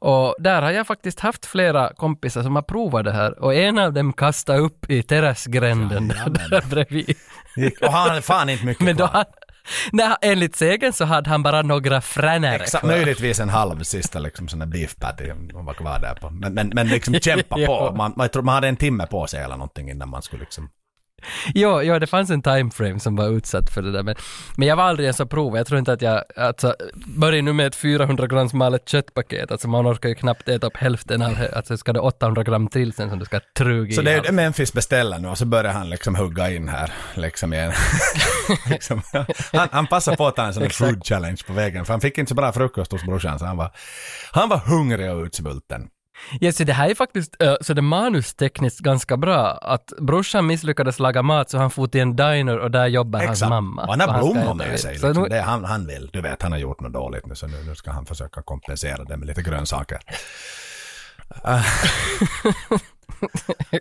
Och 0.00 0.34
där 0.38 0.62
har 0.62 0.70
jag 0.70 0.86
faktiskt 0.86 1.20
haft 1.20 1.46
flera 1.46 1.92
kompisar 1.94 2.42
som 2.42 2.54
har 2.54 2.62
provat 2.62 3.04
det 3.04 3.12
här 3.12 3.42
och 3.42 3.54
en 3.54 3.78
av 3.78 3.92
dem 3.92 4.12
kastade 4.12 4.58
upp 4.58 4.90
i 4.90 5.02
terrassgränden 5.02 6.08
där 6.08 6.70
bredvid. 6.70 7.16
Och 7.82 7.92
han 7.92 8.08
hade 8.08 8.22
fan 8.22 8.48
inte 8.48 8.66
mycket 8.66 8.84
Men 8.84 8.96
då 8.96 9.08
kvar. 9.08 9.24
nej, 9.92 10.14
enligt 10.22 10.56
sägen 10.56 10.92
så 10.92 11.04
hade 11.04 11.30
han 11.30 11.42
bara 11.42 11.62
några 11.62 12.00
fränare 12.00 12.54
Exakt, 12.54 12.84
möjligtvis 12.84 13.40
en 13.40 13.48
halv 13.48 13.82
sista 13.82 14.18
liksom 14.18 14.48
sån 14.48 14.58
där 14.58 14.66
beef 14.66 14.96
patty 14.96 15.30
hon 15.30 15.64
var 15.64 15.74
kvar 15.74 15.98
där 16.00 16.14
på. 16.14 16.30
Men, 16.30 16.54
men, 16.54 16.68
men 16.74 16.88
liksom 16.88 17.14
kämpa 17.14 17.56
på. 17.66 17.94
Man, 17.96 18.12
man, 18.16 18.28
man 18.42 18.54
hade 18.54 18.68
en 18.68 18.76
timme 18.76 19.06
på 19.06 19.26
sig 19.26 19.42
eller 19.42 19.56
någonting 19.56 19.90
innan 19.90 20.08
man 20.08 20.22
skulle 20.22 20.40
liksom... 20.40 20.70
Jo, 21.54 21.82
jo, 21.82 21.98
det 21.98 22.06
fanns 22.06 22.30
en 22.30 22.42
timeframe 22.42 23.00
som 23.00 23.16
var 23.16 23.28
utsatt 23.28 23.70
för 23.70 23.82
det 23.82 23.92
där. 23.92 24.02
Men, 24.02 24.14
men 24.56 24.68
jag 24.68 24.76
var 24.76 24.84
aldrig 24.84 25.04
ens 25.04 25.20
att 25.20 25.30
prova. 25.30 25.56
Jag 25.56 25.66
tror 25.66 25.78
inte 25.78 25.92
att 25.92 26.02
jag, 26.02 26.22
alltså, 26.36 26.74
börjar 27.06 27.42
nu 27.42 27.52
med 27.52 27.66
ett 27.66 27.76
400 27.76 28.26
grams 28.26 28.52
malet 28.52 28.88
köttpaket. 28.88 29.50
Alltså 29.50 29.68
man 29.68 29.86
orkar 29.86 30.08
ju 30.08 30.14
knappt 30.14 30.48
äta 30.48 30.66
upp 30.66 30.76
hälften 30.76 31.22
av. 31.22 31.36
Alltså 31.52 31.76
ska 31.76 31.92
det 31.92 32.00
800 32.00 32.42
gram 32.42 32.68
till 32.68 32.92
sen 32.92 33.10
som 33.10 33.18
du 33.18 33.24
ska 33.24 33.40
truga 33.56 33.94
Så 33.94 34.02
det 34.02 34.12
är 34.12 34.22
det 34.22 34.32
Memphis 34.32 34.72
beställer 34.72 35.18
nu 35.18 35.28
och 35.28 35.38
så 35.38 35.46
börjar 35.46 35.72
han 35.72 35.90
liksom 35.90 36.14
hugga 36.14 36.50
in 36.50 36.68
här. 36.68 36.92
Liksom 37.14 37.52
igen. 37.52 37.72
liksom, 38.70 39.02
han, 39.52 39.68
han 39.72 39.86
passar 39.86 40.16
på 40.16 40.26
att 40.26 40.36
ta 40.36 40.44
en 40.44 40.54
sån 40.54 40.70
food 40.70 41.06
challenge 41.06 41.40
på 41.46 41.52
vägen. 41.52 41.84
För 41.84 41.92
han 41.92 42.00
fick 42.00 42.18
inte 42.18 42.28
så 42.28 42.34
bra 42.34 42.52
frukost 42.52 42.92
hos 42.92 43.04
brorsan 43.04 43.38
så 43.38 43.44
han 43.44 43.56
var, 43.56 43.70
han 44.32 44.48
var 44.48 44.58
hungrig 44.58 45.10
och 45.10 45.22
utsvulten. 45.24 45.88
Ja, 46.40 46.52
så 46.52 46.64
det 46.64 46.72
här 46.72 46.90
är 46.90 46.94
faktiskt, 46.94 47.36
så 47.60 47.74
det 47.74 47.80
är 47.80 47.82
manustekniskt 47.82 48.80
ganska 48.80 49.16
bra. 49.16 49.50
Att 49.50 49.92
brorsan 50.00 50.46
misslyckades 50.46 50.98
laga 50.98 51.22
mat 51.22 51.50
så 51.50 51.58
han 51.58 51.70
får 51.70 51.86
till 51.86 52.00
en 52.00 52.16
diner 52.16 52.58
och 52.58 52.70
där 52.70 52.86
jobbar 52.86 53.18
hans 53.18 53.30
Exakt. 53.30 53.48
mamma. 53.50 53.82
Och 53.82 53.88
han 53.96 54.00
har 54.00 54.18
blommor 54.18 54.54
med 54.54 54.80
sig. 54.80 54.92
Liksom. 54.92 55.22
nu- 55.22 55.28
Det 55.28 55.40
han, 55.40 55.64
han 55.64 55.86
vill. 55.86 56.10
Du 56.12 56.20
vet, 56.20 56.42
han 56.42 56.52
har 56.52 56.58
gjort 56.58 56.80
något 56.80 56.92
dåligt 56.92 57.26
nu 57.26 57.34
så 57.34 57.46
nu, 57.46 57.56
nu 57.66 57.74
ska 57.74 57.90
han 57.90 58.06
försöka 58.06 58.42
kompensera 58.42 59.04
det 59.04 59.16
med 59.16 59.26
lite 59.28 59.42
grönsaker. 59.42 59.98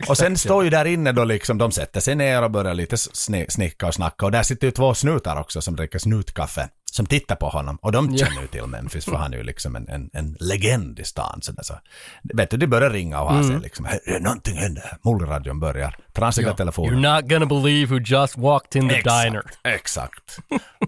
Och 0.09 0.17
sen 0.17 0.37
står 0.37 0.63
ju 0.63 0.69
där 0.69 0.85
inne 0.85 1.11
då 1.11 1.23
liksom, 1.23 1.57
de 1.57 1.71
sätter 1.71 1.99
sig 1.99 2.15
ner 2.15 2.41
och 2.43 2.51
börjar 2.51 2.73
lite 2.73 2.95
sni- 2.95 3.49
snicka 3.49 3.87
och 3.87 3.93
snacka 3.93 4.25
och 4.25 4.31
där 4.31 4.43
sitter 4.43 4.67
ju 4.67 4.71
två 4.71 4.93
snutar 4.93 5.39
också 5.39 5.61
som 5.61 5.75
dricker 5.75 5.99
snutkaffe 5.99 6.69
som 6.91 7.05
tittar 7.05 7.35
på 7.35 7.49
honom 7.49 7.77
och 7.81 7.91
de 7.91 8.17
känner 8.17 8.41
ju 8.41 8.47
till 8.47 8.63
Memphis 8.65 9.05
för 9.05 9.15
han 9.15 9.33
är 9.33 9.37
ju 9.37 9.43
liksom 9.43 9.75
en, 9.75 9.89
en, 9.89 10.09
en 10.13 10.37
legend 10.39 10.99
i 10.99 11.03
stan. 11.03 11.39
Så, 11.41 11.51
där, 11.51 11.63
så 11.63 11.73
vet 12.33 12.49
du, 12.49 12.57
de 12.57 12.67
börjar 12.67 12.89
ringa 12.89 13.21
och 13.21 13.29
ha 13.33 13.41
sig 13.41 13.49
Mm. 13.49 13.61
liksom, 13.61 13.85
"Hej, 13.85 13.99
någonting 14.21 14.57
händer, 14.57 14.97
Mullradion 15.03 15.59
börjar, 15.59 15.95
transiga 16.13 16.47
Ja. 16.47 16.53
telefoner. 16.55 16.91
You're 16.97 17.15
not 17.21 17.29
gonna 17.29 17.45
believe 17.45 17.93
who 17.95 17.99
just 18.05 18.37
walked 18.37 18.81
in 18.83 18.89
the 18.89 18.95
Exakt, 18.95 19.23
diner. 19.25 19.43
Exakt. 19.63 20.37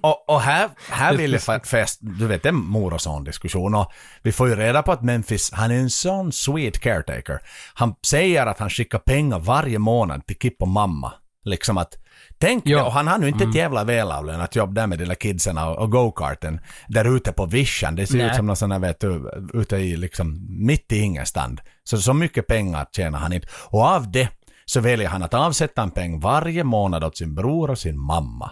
Och, 0.01 0.30
och 0.30 0.41
här, 0.41 0.69
här 0.89 1.17
vill 1.17 1.39
jag 1.47 1.65
fäst, 1.67 1.99
du 2.01 2.27
vet 2.27 2.43
det 2.43 2.49
är 2.49 2.53
mor 2.53 2.93
och 2.93 3.01
son 3.01 3.23
diskussion 3.23 3.76
och 3.76 3.91
vi 4.21 4.31
får 4.31 4.47
ju 4.49 4.55
reda 4.55 4.84
på 4.84 4.91
att 4.91 5.03
Memphis, 5.03 5.51
han 5.53 5.71
är 5.71 5.76
en 5.76 5.89
sån 5.89 6.31
sweet 6.31 6.80
caretaker. 6.80 7.39
Han 7.73 7.95
säger 8.05 8.45
att 8.45 8.59
han 8.59 8.69
skickar 8.69 8.99
pengar 8.99 9.39
varje 9.39 9.80
månad 9.80 10.26
till 10.27 10.38
Kip 10.38 10.61
och 10.61 10.67
mamma. 10.67 11.13
Liksom 11.43 11.77
att, 11.77 11.93
tänk 12.40 12.64
Ja. 12.68 12.84
och 12.86 12.91
han 12.91 13.07
har 13.07 13.18
nu 13.18 13.28
inte 13.28 13.44
ett 13.44 13.56
jävla 13.56 13.84
välavlönat 13.84 14.56
jobb 14.56 14.74
där 14.76 14.88
med 14.88 14.99
de 14.99 15.06
där 15.06 15.16
kidsen 15.16 15.57
och, 15.57 15.78
och 15.78 15.91
go-karten 15.91 16.60
där 16.88 17.16
ute 17.16 17.32
på 17.32 17.45
vischan. 17.45 17.95
Det 17.95 18.07
ser 18.07 18.18
Nej. 18.18 18.28
ut 18.30 18.36
som 18.36 18.45
någon 18.45 18.56
sån 18.56 18.72
här, 18.72 18.80
vet 18.80 18.99
du, 18.99 19.32
ute 19.53 19.78
i 19.78 19.98
liksom, 19.98 20.45
mitt 20.49 20.91
i 20.91 20.99
ingenstans. 20.99 21.60
Så, 21.84 21.98
så 21.98 22.14
mycket 22.14 22.48
pengar 22.48 22.88
tjänar 22.95 23.20
han 23.20 23.34
inte. 23.34 23.48
Och 23.53 23.82
av 23.82 24.11
det 24.11 24.30
så 24.66 24.80
väljer 24.80 25.10
han 25.10 25.24
att 25.24 25.34
avsätta 25.34 25.82
en 25.82 25.91
peng 25.91 26.20
varje 26.20 26.64
månad 26.64 27.03
åt 27.03 27.18
sin 27.18 27.36
bror 27.36 27.70
och 27.70 27.80
sin 27.80 27.99
mamma. 27.99 28.52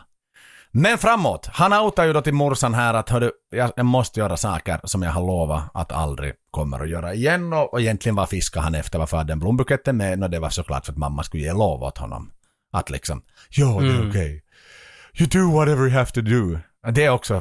Men 0.71 0.97
framåt, 0.97 1.49
han 1.53 1.73
outar 1.73 2.05
ju 2.05 2.13
då 2.13 2.21
till 2.21 2.33
morsan 2.33 2.73
här 2.73 2.93
att 2.93 3.09
hördu, 3.09 3.31
jag, 3.49 3.85
måste 3.85 4.19
göra 4.19 4.37
saker 4.37 4.79
som 4.83 5.03
jag 5.03 5.11
har 5.11 5.21
lovat 5.21 5.63
att 5.73 5.91
aldrig 5.91 6.33
kommer 6.51 6.79
att 6.79 6.89
göra 6.89 7.13
igen 7.13 7.53
och, 7.53 7.73
och 7.73 7.81
egentligen 7.81 8.15
vad 8.15 8.29
fiskade 8.29 8.63
han 8.63 8.75
efter, 8.75 8.99
varför 8.99 9.17
hade 9.17 9.31
den 9.31 9.39
blombuketten 9.39 9.97
med? 9.97 10.23
Och 10.23 10.29
det 10.29 10.39
var 10.39 10.49
såklart 10.49 10.85
för 10.85 10.91
att 10.91 10.97
mamma 10.97 11.23
skulle 11.23 11.43
ge 11.43 11.53
lov 11.53 11.83
åt 11.83 11.97
honom. 11.97 12.31
Att 12.73 12.89
liksom, 12.89 13.21
ja 13.49 13.65
det 13.81 13.87
är 13.87 13.95
Mm. 13.95 14.09
okej. 14.09 14.43
You 15.19 15.29
do 15.29 15.51
whatever 15.57 15.81
you 15.87 15.91
have 15.97 16.11
to 16.11 16.21
do. 16.21 16.59
Det 16.91 17.03
är 17.05 17.09
också, 17.09 17.33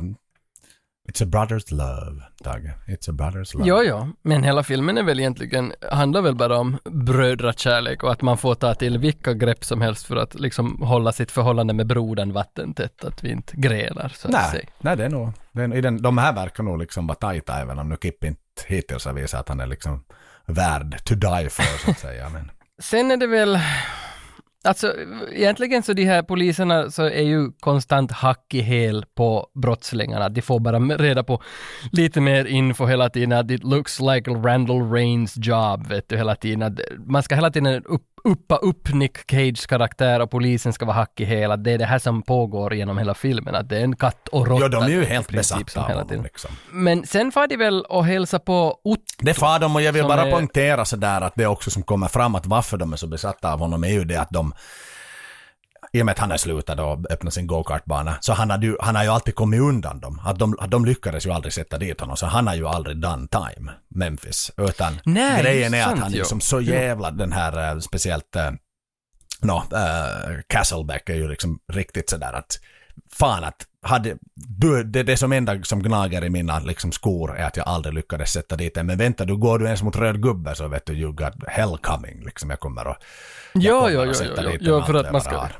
it's 1.08 1.22
a 1.22 1.26
brother's 1.26 1.74
love, 1.74 2.22
Tage. 2.44 2.70
It's 2.86 3.10
a 3.10 3.12
brother's 3.12 3.54
love. 3.56 3.68
Jo, 3.68 3.82
jo, 3.84 4.12
men 4.22 4.42
hela 4.42 4.62
filmen 4.62 4.98
är 4.98 5.02
väl 5.02 5.20
egentligen, 5.20 5.72
handlar 5.90 6.22
väl 6.22 6.34
bara 6.34 6.58
om 6.58 6.78
brödrakärlek 6.90 8.02
och 8.02 8.12
att 8.12 8.22
man 8.22 8.38
får 8.38 8.54
ta 8.54 8.74
till 8.74 8.98
vilka 8.98 9.32
grepp 9.34 9.64
som 9.64 9.80
helst 9.80 10.06
för 10.06 10.16
att 10.16 10.34
liksom 10.34 10.82
hålla 10.82 11.12
sitt 11.12 11.30
förhållande 11.30 11.74
med 11.74 11.86
brodern 11.86 12.32
vattentätt, 12.32 13.04
att 13.04 13.24
vi 13.24 13.30
inte 13.30 13.56
grälar 13.56 14.08
så 14.08 14.28
att 14.28 14.32
Nej, 14.32 14.50
säga. 14.50 14.66
nej 14.80 14.96
det 14.96 15.04
är 15.04 15.08
nog, 15.08 15.32
det 15.52 15.62
är, 15.62 15.74
i 15.74 15.80
den, 15.80 16.02
de 16.02 16.18
här 16.18 16.32
verkar 16.32 16.62
nog 16.62 16.78
liksom 16.78 17.06
vara 17.06 17.18
tajta 17.18 17.60
även 17.60 17.78
om 17.78 17.88
nu 17.88 17.96
Kip 18.02 18.24
inte 18.24 18.40
hittills 18.66 19.04
har 19.04 19.12
visat 19.12 19.40
att 19.40 19.48
han 19.48 19.60
är 19.60 19.66
liksom 19.66 20.04
värd 20.46 21.04
to 21.04 21.14
die 21.14 21.48
for 21.50 21.84
så 21.84 21.90
att 21.90 21.98
säga. 21.98 22.28
Men 22.28 22.50
Sen 22.78 23.10
är 23.10 23.16
det 23.16 23.26
väl, 23.26 23.58
Alltså 24.66 24.94
egentligen 25.32 25.82
så 25.82 25.93
de 25.93 26.05
här 26.05 26.22
poliserna 26.22 26.90
så 26.90 27.02
är 27.02 27.22
ju 27.22 27.52
konstant 27.60 28.12
hack 28.12 28.55
i 28.55 28.60
häl 28.60 29.05
på 29.14 29.47
brottslingarna. 29.55 30.28
De 30.28 30.43
får 30.43 30.60
bara 30.60 30.78
reda 30.78 31.22
på 31.24 31.43
lite 31.93 32.20
mer 32.20 32.44
info 32.44 32.86
hela 32.86 33.09
tiden. 33.10 33.51
It 33.51 33.64
looks 33.64 34.01
like 34.01 34.30
Randall 34.30 34.90
Rains 34.90 35.34
job, 35.36 35.86
vet 35.88 36.09
du, 36.09 36.16
hela 36.16 36.34
tiden. 36.36 36.78
Man 37.06 37.22
ska 37.22 37.34
hela 37.34 37.51
tiden 37.51 37.84
upp, 37.84 38.02
uppa 38.24 38.56
upp 38.56 38.94
Nick 38.94 39.26
Cages 39.26 39.66
karaktär 39.66 40.20
och 40.20 40.30
polisen 40.30 40.72
ska 40.72 40.84
vara 40.84 40.97
hack 40.97 41.20
i 41.20 41.24
häl. 41.24 41.62
Det 41.62 41.70
är 41.72 41.78
det 41.78 41.84
här 41.84 41.98
som 41.98 42.22
pågår 42.22 42.74
genom 42.74 42.98
hela 42.98 43.14
filmen. 43.14 43.55
Att 43.55 43.68
det 43.68 43.76
är 43.78 43.84
en 43.84 43.97
katt 43.97 44.28
och 44.28 44.47
råtta. 44.47 44.62
Ja, 44.64 44.68
de 44.68 44.82
är 44.84 44.88
ju 44.88 45.05
helt 45.05 45.28
besatta 45.32 45.80
av 45.80 45.90
honom 45.93 46.22
liksom. 46.22 46.51
Men 46.72 47.06
sen 47.06 47.32
får 47.32 47.47
de 47.47 47.56
väl 47.56 47.82
och 47.82 48.05
hälsa 48.05 48.38
på 48.38 48.80
Otto. 48.84 49.01
Det 49.18 49.34
far 49.34 49.59
de 49.59 49.76
och 49.76 49.82
jag 49.82 49.93
vill 49.93 50.05
bara 50.05 50.26
är- 50.26 50.30
poängtera 50.32 50.84
sådär 50.84 51.20
att 51.20 51.32
det 51.36 51.47
också 51.47 51.70
som 51.70 51.82
kommer 51.82 52.09
fram 52.09 52.34
att 52.34 52.47
varför 52.47 52.76
de 52.76 52.93
är 52.93 52.97
så 52.97 53.06
besatta 53.06 53.52
av 53.52 53.59
honom 53.59 53.84
är 53.84 53.88
ju 53.88 54.05
det 54.05 54.16
att 54.20 54.30
de 54.30 54.52
i 55.92 56.02
och 56.02 56.06
med 56.06 56.12
att 56.12 56.18
han 56.18 56.30
har 56.30 56.38
slutat 56.38 56.80
och 56.80 57.10
öppnat 57.10 57.34
sin 57.34 57.46
go-kartbana, 57.46 58.16
så 58.20 58.32
han, 58.32 58.50
hade 58.50 58.66
ju, 58.66 58.76
han 58.80 58.96
har 58.96 59.04
ju 59.04 59.10
alltid 59.10 59.34
kommit 59.34 59.60
undan 59.60 60.00
dem. 60.00 60.20
Att 60.24 60.38
de, 60.38 60.56
att 60.60 60.70
de 60.70 60.84
lyckades 60.84 61.26
ju 61.26 61.30
aldrig 61.30 61.52
sätta 61.52 61.78
dit 61.78 62.00
honom, 62.00 62.16
så 62.16 62.26
han 62.26 62.46
har 62.46 62.54
ju 62.54 62.68
aldrig 62.68 62.96
done 62.96 63.28
time, 63.28 63.72
Memphis. 63.88 64.50
Utan 64.56 65.00
Nej, 65.04 65.42
grejen 65.42 65.74
är 65.74 65.82
sant, 65.82 65.94
att 65.94 66.02
han 66.02 66.12
är 66.12 66.16
liksom 66.16 66.40
så 66.40 66.60
jävla 66.60 67.10
den 67.10 67.32
här, 67.32 67.72
eh, 67.72 67.78
speciellt, 67.78 68.36
no, 69.42 69.52
uh, 69.52 70.40
Castleback 70.46 71.08
är 71.08 71.14
ju 71.14 71.28
liksom 71.28 71.58
riktigt 71.72 72.10
sådär 72.10 72.32
att 72.32 72.58
fan 73.12 73.44
att 73.44 73.66
hade, 73.82 74.16
det, 74.84 75.02
det 75.02 75.16
som 75.16 75.32
enda 75.32 75.62
som 75.62 75.82
gnager 75.82 76.24
i 76.24 76.30
mina 76.30 76.58
liksom, 76.58 76.92
skor 76.92 77.36
är 77.36 77.44
att 77.44 77.56
jag 77.56 77.68
aldrig 77.68 77.94
lyckades 77.94 78.32
sätta 78.32 78.56
dit 78.56 78.74
den. 78.74 78.86
Men 78.86 78.98
vänta, 78.98 79.24
du 79.24 79.36
går 79.36 79.58
du 79.58 79.64
ens 79.64 79.82
mot 79.82 79.96
röd 79.96 80.22
gubbe 80.22 80.54
så 80.54 80.68
vet 80.68 80.86
du, 80.86 80.92
you 80.92 81.12
got 81.12 81.34
hell 81.48 81.78
coming. 81.82 82.24
Liksom, 82.24 82.50
jag 82.50 82.60
kommer 82.60 82.84
att, 82.90 83.04
jag 83.52 83.62
Ja, 83.62 83.80
kommer 83.80 84.04
ja, 84.04 84.10
att 84.10 84.16
sätta 84.16 84.44
ja, 84.44 84.50
dit 84.50 84.62
ja, 84.62 84.74
den 84.74 84.86
för 84.86 84.94
att 84.94 85.12
man 85.12 85.20
ska 85.20 85.36
har. 85.36 85.56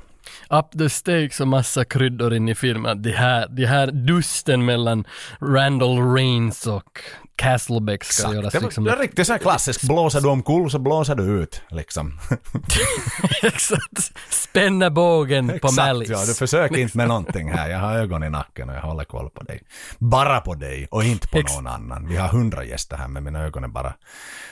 up 0.59 0.79
the 0.79 0.89
stakes 0.89 1.41
och 1.41 1.49
massa 1.49 1.85
kryddor 1.85 2.35
in 2.35 2.49
i 2.49 2.55
filmen. 2.55 3.03
Det 3.03 3.11
här, 3.13 3.47
det 3.51 3.67
här 3.67 3.87
dusten 3.87 4.65
mellan 4.65 5.05
Randall 5.41 6.15
Rains 6.15 6.67
och 6.67 7.01
Castlebeck 7.37 8.05
ska 8.05 8.23
Exakt. 8.23 8.35
göras 8.35 8.63
liksom... 8.63 8.85
det 8.85 8.91
är 8.93 8.97
riktigt 8.97 9.27
så 9.27 9.33
här 9.33 9.39
klassiskt, 9.41 9.83
blåser 9.83 10.21
du 10.21 10.29
omkull 10.29 10.71
så 10.71 10.79
blåser 10.79 11.15
du 11.15 11.23
ut. 11.23 11.63
Liksom. 11.69 12.19
Exakt. 13.43 14.13
Spänna 14.29 14.91
bågen 14.91 15.49
på 15.49 15.55
Exakt, 15.55 15.77
Malice. 15.77 16.13
ja, 16.13 16.25
du 16.27 16.35
försöker 16.35 16.79
inte 16.79 16.97
med 16.97 17.09
någonting 17.09 17.53
här. 17.53 17.69
Jag 17.69 17.79
har 17.79 17.95
ögon 17.95 18.25
i 18.25 18.31
nacken 18.31 18.69
och 18.69 18.75
jag 18.77 18.83
håller 18.83 19.05
koll 19.05 19.31
på 19.31 19.43
dig. 19.43 19.63
Bara 19.99 20.41
på 20.41 20.55
dig 20.55 20.89
och 20.91 21.05
inte 21.05 21.29
på 21.29 21.39
någon 21.39 21.67
annan. 21.67 22.09
Vi 22.09 22.17
har 22.17 22.29
hundra 22.29 22.65
gäster 22.65 22.97
här 22.97 23.09
men 23.09 23.25
mina 23.25 23.45
ögon 23.45 23.65
är 23.65 23.69
bara 23.69 23.95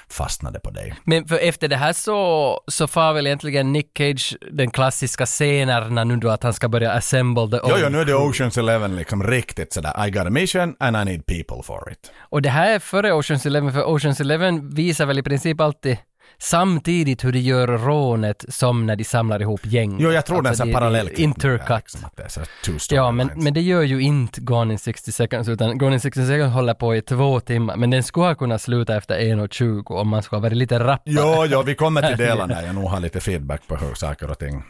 fastnade 0.08 0.60
på 0.60 0.70
dig. 0.70 0.94
Men 1.04 1.28
för 1.28 1.38
efter 1.38 1.68
det 1.68 1.76
här 1.76 1.92
så, 1.92 2.60
så 2.68 2.86
far 2.86 3.12
väl 3.12 3.26
egentligen 3.26 3.72
Nick 3.72 3.90
Cage 3.98 4.36
den 4.52 4.70
klassiska 4.70 5.26
scenerna 5.26 6.04
nu 6.04 6.16
då 6.16 6.30
att 6.30 6.42
han 6.42 6.52
ska 6.54 6.68
börja 6.68 6.92
assemble 6.92 7.50
the 7.50 7.58
Jo, 7.68 7.76
jo, 7.82 7.88
nu 7.88 8.00
är 8.00 8.04
det. 8.04 8.14
Oceans 8.14 8.58
Eleven 8.58 8.96
liksom 8.96 9.22
riktigt 9.26 9.72
sådär. 9.72 10.06
I 10.06 10.10
got 10.10 10.26
a 10.26 10.30
mission 10.30 10.76
and 10.80 10.96
I 10.96 11.04
need 11.04 11.26
people 11.26 11.62
for 11.64 11.92
it. 11.92 12.12
Och 12.18 12.42
det 12.42 12.48
här 12.50 12.73
är 12.74 12.78
före 12.78 13.12
Oceans 13.12 13.46
Eleven, 13.46 13.72
för 13.72 13.84
Oceans 13.84 14.20
Eleven 14.20 14.70
visar 14.70 15.06
väl 15.06 15.18
i 15.18 15.22
princip 15.22 15.60
alltid 15.60 15.96
samtidigt 16.38 17.24
hur 17.24 17.32
de 17.32 17.38
gör 17.38 17.66
rånet 17.66 18.44
som 18.48 18.86
när 18.86 18.96
de 18.96 19.04
samlar 19.04 19.42
ihop 19.42 19.60
gäng. 19.66 19.96
Jo, 20.00 20.10
jag 20.12 20.26
tror 20.26 20.42
det 20.42 20.48
är 20.48 20.50
en 20.50 20.56
sån 20.56 20.66
de- 20.68 20.72
parallell 20.74 21.10
Intercut. 21.14 21.68
Liksom, 21.76 22.00
det 22.16 22.22
är 22.22 22.28
så 22.28 22.94
Ja, 22.94 23.10
men, 23.10 23.30
men 23.36 23.54
det 23.54 23.60
gör 23.60 23.82
ju 23.82 24.00
inte 24.00 24.40
Gone 24.40 24.72
in 24.72 24.78
60 24.78 25.12
seconds, 25.12 25.48
utan 25.48 25.78
Gone 25.78 25.94
in 25.94 26.00
60 26.00 26.26
seconds 26.26 26.54
håller 26.54 26.74
på 26.74 26.96
i 26.96 27.02
två 27.02 27.40
timmar, 27.40 27.76
men 27.76 27.90
den 27.90 28.02
skulle 28.02 28.26
ha 28.26 28.34
kunnat 28.34 28.62
sluta 28.62 28.96
efter 28.96 29.18
1.20 29.18 29.92
om 29.92 30.08
man 30.08 30.22
skulle 30.22 30.38
ha 30.38 30.42
varit 30.42 30.56
lite 30.56 30.78
rappare. 30.78 31.00
Jo, 31.04 31.44
jo, 31.48 31.62
vi 31.62 31.74
kommer 31.74 32.02
till 32.08 32.16
delarna. 32.26 32.62
Jag 32.62 32.74
nog 32.74 32.84
har 32.90 33.00
lite 33.00 33.20
feedback 33.20 33.66
på 33.68 33.76
hur 33.76 33.94
saker 33.94 34.30
och 34.30 34.38
ting. 34.38 34.64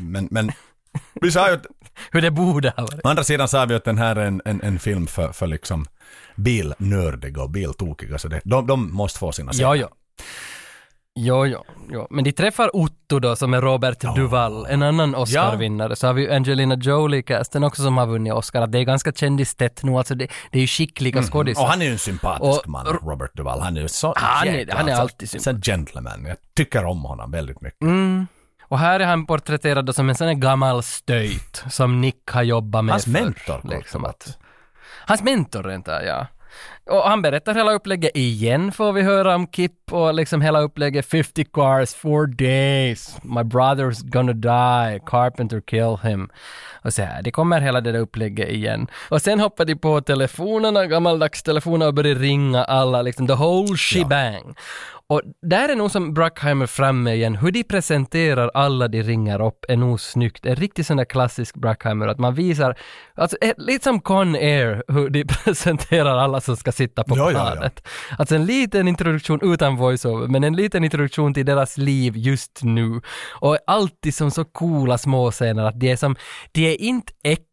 Men, 0.00 0.28
men 0.30 0.50
vi 1.20 1.30
sa 1.32 1.48
ju 1.48 1.54
att, 1.54 1.66
Hur 2.10 2.22
det 2.22 2.30
borde 2.30 2.72
ha 2.76 2.82
varit. 2.82 3.00
å 3.04 3.08
andra 3.08 3.24
sidan 3.24 3.48
sa 3.48 3.64
vi 3.64 3.74
att 3.74 3.84
den 3.84 3.98
här 3.98 4.16
är 4.16 4.24
en, 4.24 4.42
en, 4.44 4.60
en 4.62 4.78
film 4.78 5.06
för, 5.06 5.32
för 5.32 5.46
liksom 5.46 5.86
bilnördiga 6.36 7.42
och 7.42 7.50
biltokiga, 7.50 8.18
så 8.18 8.28
det, 8.28 8.40
de, 8.44 8.66
de 8.66 8.92
måste 8.94 9.18
få 9.18 9.32
sina 9.32 9.52
Ja, 9.54 9.76
ja. 9.76 9.88
Jo, 11.18 11.46
jo, 11.46 11.64
jo. 11.90 12.06
Men 12.10 12.24
de 12.24 12.32
träffar 12.32 12.76
Otto 12.76 13.18
då, 13.18 13.36
som 13.36 13.54
är 13.54 13.60
Robert 13.60 14.00
Duvall, 14.16 14.66
en 14.66 14.82
annan 14.82 15.14
Oscar-vinnare. 15.14 15.96
Så 15.96 16.06
har 16.06 16.14
vi 16.14 16.30
Angelina 16.34 16.74
Jolie-casten 16.76 17.64
också 17.64 17.82
som 17.82 17.96
har 17.96 18.06
vunnit 18.06 18.32
Oscar. 18.32 18.62
Att 18.62 18.72
Det 18.72 18.78
är 18.78 18.82
ganska 18.84 19.12
kändistätt 19.12 19.82
nu, 19.82 19.92
alltså 19.92 20.14
det, 20.14 20.28
det 20.50 20.58
är 20.58 20.60
ju 20.60 20.66
skickliga 20.66 21.22
skådisar. 21.22 21.62
Och 21.62 21.68
han 21.68 21.82
är 21.82 21.86
ju 21.86 21.92
en 21.92 21.98
sympatisk 21.98 22.60
Och- 22.60 22.68
man, 22.68 22.86
Robert 22.86 23.30
Duvall. 23.34 23.60
Han 23.60 23.76
är 23.76 23.80
ju 23.80 23.88
så 23.88 24.14
Han 24.16 24.48
är- 24.48 24.66
han 24.72 24.88
är 24.88 24.94
alltid 24.94 25.30
så 25.42 25.50
en 25.50 25.60
gentleman. 25.60 26.24
Jag 26.26 26.36
tycker 26.56 26.84
om 26.84 27.02
honom 27.04 27.30
väldigt 27.30 27.60
mycket. 27.60 27.82
Mm. 27.82 28.26
Och 28.68 28.78
här 28.78 29.00
är 29.00 29.04
han 29.06 29.26
porträtterad 29.26 29.94
som 29.94 30.08
en 30.08 30.14
sån 30.14 30.26
här 30.26 30.34
gammal 30.34 30.82
stöjt 30.82 31.64
som 31.70 32.00
Nick 32.00 32.30
har 32.30 32.42
jobbat 32.42 32.84
med 32.84 32.92
Hans 32.92 33.04
förr, 33.04 33.12
mentor, 33.12 33.60
Liksom 33.64 34.04
att, 34.04 34.38
hans 35.06 35.22
mentor 35.22 35.62
rent 35.62 35.88
av, 35.88 36.02
ja. 36.02 36.26
Och 36.90 37.02
han 37.02 37.22
berättar 37.22 37.54
hela 37.54 37.72
upplägget 37.72 38.10
igen 38.14 38.72
får 38.72 38.92
vi 38.92 39.02
höra 39.02 39.34
om 39.34 39.46
Kip 39.46 39.92
och 39.92 40.14
liksom 40.14 40.40
hela 40.40 40.60
upplägget 40.60 41.06
50 41.06 41.44
cars, 41.44 41.94
four 41.94 42.26
days, 42.26 43.18
my 43.22 43.42
brother's 43.42 44.10
gonna 44.10 44.32
die, 44.32 45.00
Carpenter 45.06 45.60
kill 45.60 45.96
him. 46.10 46.28
Och 46.82 46.92
så 46.92 47.02
här, 47.02 47.22
det 47.22 47.30
kommer 47.30 47.60
hela 47.60 47.80
det 47.80 47.92
där 47.92 47.98
upplägget 47.98 48.48
igen. 48.48 48.86
Och 49.08 49.22
sen 49.22 49.40
hoppar 49.40 49.64
de 49.64 49.76
på 49.76 50.00
telefonerna, 50.00 50.86
gammaldags 50.86 51.42
telefoner 51.42 51.86
och 51.86 51.94
börjar 51.94 52.14
ringa 52.14 52.64
alla, 52.64 53.02
liksom 53.02 53.26
the 53.26 53.34
whole 53.34 53.76
shebang. 53.76 54.54
Och 55.08 55.22
där 55.42 55.68
är 55.68 55.76
nog 55.76 55.90
som 55.90 56.14
Bruckheimer 56.14 56.66
framme 56.66 57.14
igen, 57.14 57.36
hur 57.36 57.50
de 57.50 57.64
presenterar 57.64 58.50
alla 58.54 58.88
de 58.88 59.02
ringer 59.02 59.46
upp 59.46 59.64
är 59.68 59.76
nog 59.76 60.00
snyggt. 60.00 60.46
En 60.46 60.56
riktigt 60.56 60.86
sån 60.86 60.96
där 60.96 61.04
klassisk 61.04 61.56
Bruckheimer, 61.56 62.08
att 62.08 62.18
man 62.18 62.34
visar, 62.34 62.78
alltså 63.14 63.36
lite 63.56 63.84
som 63.84 64.00
Con 64.00 64.34
Air, 64.34 64.82
hur 64.88 65.10
de 65.10 65.24
presenterar 65.44 66.18
alla 66.18 66.40
som 66.40 66.56
ska 66.56 66.72
sitta 66.72 67.04
på 67.04 67.16
Ja, 67.16 67.32
ja, 67.32 67.38
ja. 67.38 67.52
planet. 67.52 67.88
Alltså 68.18 68.34
en 68.34 68.46
liten 68.46 68.88
introduktion 68.88 69.52
utan 69.52 69.76
voiceover, 69.76 70.28
men 70.28 70.44
en 70.44 70.56
liten 70.56 70.84
introduktion 70.84 71.34
till 71.34 71.46
deras 71.46 71.78
liv 71.78 72.16
just 72.16 72.60
nu. 72.62 73.00
Och 73.40 73.58
alltid 73.66 74.14
som 74.14 74.30
så 74.30 74.44
coola 74.44 74.98
småscener, 74.98 75.64
att 75.64 75.80
de 75.80 75.90
är 75.90 75.96
som, 75.96 76.16
de 76.52 76.72
är 76.72 76.80
inte 76.80 77.12
äckliga, 77.22 77.46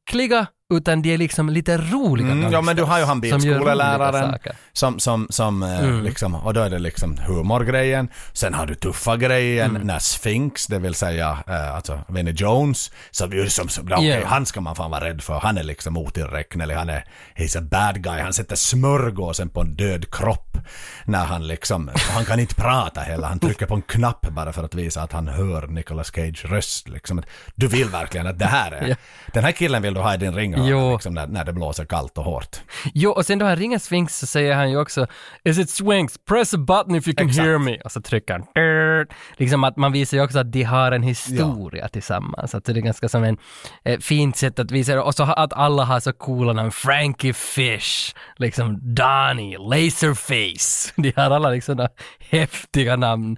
utan 0.73 1.01
de 1.01 1.13
är 1.13 1.17
liksom 1.17 1.49
lite 1.49 1.77
roliga 1.77 2.31
Mm, 2.31 2.51
ja 2.51 2.61
men 2.61 2.75
du 2.75 2.83
har 2.83 2.99
ju 2.99 3.05
han 3.05 3.11
som 3.15 3.21
bilskoleläraren 3.21 4.31
saker. 4.31 4.55
som, 4.73 4.99
som, 4.99 5.27
som 5.29 5.63
eh, 5.63 5.79
Mm. 5.79 6.03
liksom, 6.03 6.35
och 6.35 6.53
då 6.53 6.61
är 6.61 6.69
det 6.69 6.79
liksom 6.79 7.17
humorgrejen. 7.27 8.09
Sen 8.33 8.53
har 8.53 8.65
du 8.65 8.75
tuffa 8.75 9.17
grejen 9.17 9.69
Mm. 9.69 9.87
när 9.87 9.99
Sphinx, 9.99 10.67
det 10.67 10.79
vill 10.79 10.93
säga 10.95 11.37
eh, 11.47 11.75
alltså 11.75 11.99
Vinnie 12.07 12.33
Jones, 12.37 12.91
som 13.11 13.31
ju 13.31 13.49
som, 13.49 13.69
som 13.69 13.91
okej, 13.93 14.07
Ja. 14.07 14.27
han 14.27 14.45
ska 14.45 14.61
man 14.61 14.75
fan 14.75 14.91
vara 14.91 15.05
rädd 15.05 15.21
för. 15.23 15.39
Han 15.39 15.57
är 15.57 15.63
liksom 15.63 15.97
otillräknelig, 15.97 16.75
han 16.75 16.89
är, 16.89 17.05
he's 17.35 17.57
a 17.57 17.61
bad 17.61 18.03
guy. 18.03 18.21
Han 18.21 18.33
sätter 18.33 18.55
smörgåsen 18.55 19.49
på 19.49 19.61
en 19.61 19.75
död 19.75 20.11
kropp 20.11 20.57
när 21.05 21.25
han 21.25 21.47
liksom, 21.47 21.91
han 21.95 22.25
kan 22.25 22.39
inte 22.39 22.55
prata 22.55 23.01
heller. 23.01 23.27
Han 23.27 23.39
trycker 23.39 23.65
på 23.65 23.75
en 23.75 23.81
knapp 23.81 24.21
bara 24.29 24.53
för 24.53 24.63
att 24.63 24.75
visa 24.75 25.01
att 25.01 25.11
han 25.11 25.27
hör 25.27 25.67
Nicolas 25.67 26.11
Cage 26.15 26.45
röst 26.45 26.89
liksom. 26.89 27.23
Du 27.55 27.67
vill 27.67 27.89
verkligen 27.89 28.27
att 28.27 28.39
det 28.39 28.45
här 28.45 28.71
är, 28.71 28.87
Ja. 28.87 28.95
den 29.33 29.43
här 29.43 29.51
killen 29.51 29.81
vill 29.81 29.92
du 29.93 30.01
ha 30.01 30.13
i 30.13 30.17
din 30.17 30.35
ring 30.35 30.55
Jo. 30.57 30.93
liksom, 30.93 31.13
när, 31.13 31.27
när 31.27 31.43
det 31.45 31.53
blåser 31.53 31.85
kallt 31.85 32.17
och 32.17 32.23
hårt. 32.23 32.57
Jo, 32.93 33.11
och 33.11 33.25
sen 33.25 33.39
då 33.39 33.45
han 33.45 33.55
ringer 33.55 33.79
Sphinx 33.79 34.19
så 34.19 34.25
säger 34.25 34.55
han 34.55 34.71
ju 34.71 34.77
också 34.77 35.07
Is 35.43 35.59
it 35.59 35.69
Sphinx? 35.69 36.17
Press 36.17 36.53
a 36.53 36.57
button 36.57 36.95
if 36.95 37.07
you 37.07 37.15
can 37.15 37.27
Exakt. 37.27 37.45
hear 37.47 37.57
me. 37.57 37.77
Och 37.77 37.91
så 37.91 38.01
trycker 38.01 38.33
han 38.33 38.41
"Dirt." 38.41 39.13
Liksom 39.37 39.63
att 39.63 39.77
man 39.77 39.91
visar 39.91 40.17
ju 40.17 40.23
också 40.23 40.39
att 40.39 40.51
de 40.51 40.63
har 40.63 40.91
en 40.91 41.03
historia 41.03 41.87
tillsammans. 41.87 42.55
Att 42.55 42.65
det 42.65 42.71
är 42.71 42.75
ganska 42.75 43.09
som 43.09 43.23
en 43.23 43.37
eh, 43.83 43.99
fint 43.99 44.37
sätt 44.37 44.59
att 44.59 44.71
visa 44.71 44.95
det. 44.95 45.01
Och 45.01 45.15
så 45.15 45.23
att 45.23 45.53
alla 45.53 45.83
har 45.83 45.99
så 45.99 46.13
coola 46.13 46.53
namn. 46.53 46.71
Frankie 46.71 47.33
Fish, 47.33 48.13
liksom 48.37 48.79
Donnie, 48.95 49.57
Laserface. 49.57 50.93
De 50.95 51.13
har 51.15 51.31
alla 51.31 51.49
liksom 51.49 51.87
häftiga 52.29 52.95
namn. 52.95 53.37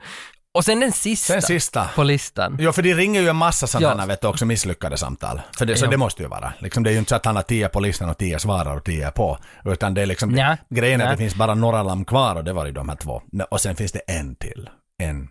Och 0.56 0.66
sen 0.66 0.80
den 0.80 0.92
sista, 0.92 1.34
Den 1.34 1.42
sista. 1.42 1.90
på 1.96 2.04
listan. 2.04 2.58
Ja, 2.60 2.72
för 2.74 2.82
de 2.82 2.94
ringer 2.94 3.22
ju 3.22 3.28
en 3.30 3.36
massa 3.36 3.68
sådana 3.68 4.04
Ja. 4.04 4.08
vet 4.08 4.22
du, 4.22 4.28
också 4.28 4.46
misslyckade 4.46 4.98
samtal. 4.98 5.42
För 5.58 5.66
det, 5.66 5.76
så 5.76 5.86
Ja. 5.86 5.90
det 5.90 5.98
måste 5.98 6.22
ju 6.24 6.28
vara. 6.30 6.54
Liksom, 6.60 6.84
det 6.84 6.90
är 6.90 6.92
ju 6.92 6.98
inte 7.00 7.10
så 7.10 7.16
att 7.16 7.26
han 7.26 7.36
har 7.36 7.44
tio 7.44 7.68
på 7.70 7.80
listan 7.80 8.10
och 8.10 8.18
tio 8.18 8.40
svarar 8.40 8.76
och 8.78 8.84
tio 8.84 9.08
är 9.08 9.12
på. 9.12 9.38
Utan 9.66 9.94
det 9.94 10.02
är 10.02 10.06
liksom, 10.06 10.30
Nja, 10.30 10.58
grejen 10.70 11.02
är 11.02 11.06
att 11.06 11.12
det 11.12 11.18
finns 11.18 11.36
bara 11.36 11.56
några 11.56 11.84
lamm 11.84 12.06
kvar 12.06 12.36
och 12.36 12.44
det 12.44 12.54
var 12.54 12.66
ju 12.66 12.72
de 12.72 12.90
här 12.90 12.96
två. 12.96 13.22
Och 13.52 13.62
sen 13.62 13.76
finns 13.76 13.92
det 13.92 14.00
en 14.00 14.36
till. 14.36 14.70
En. 15.04 15.28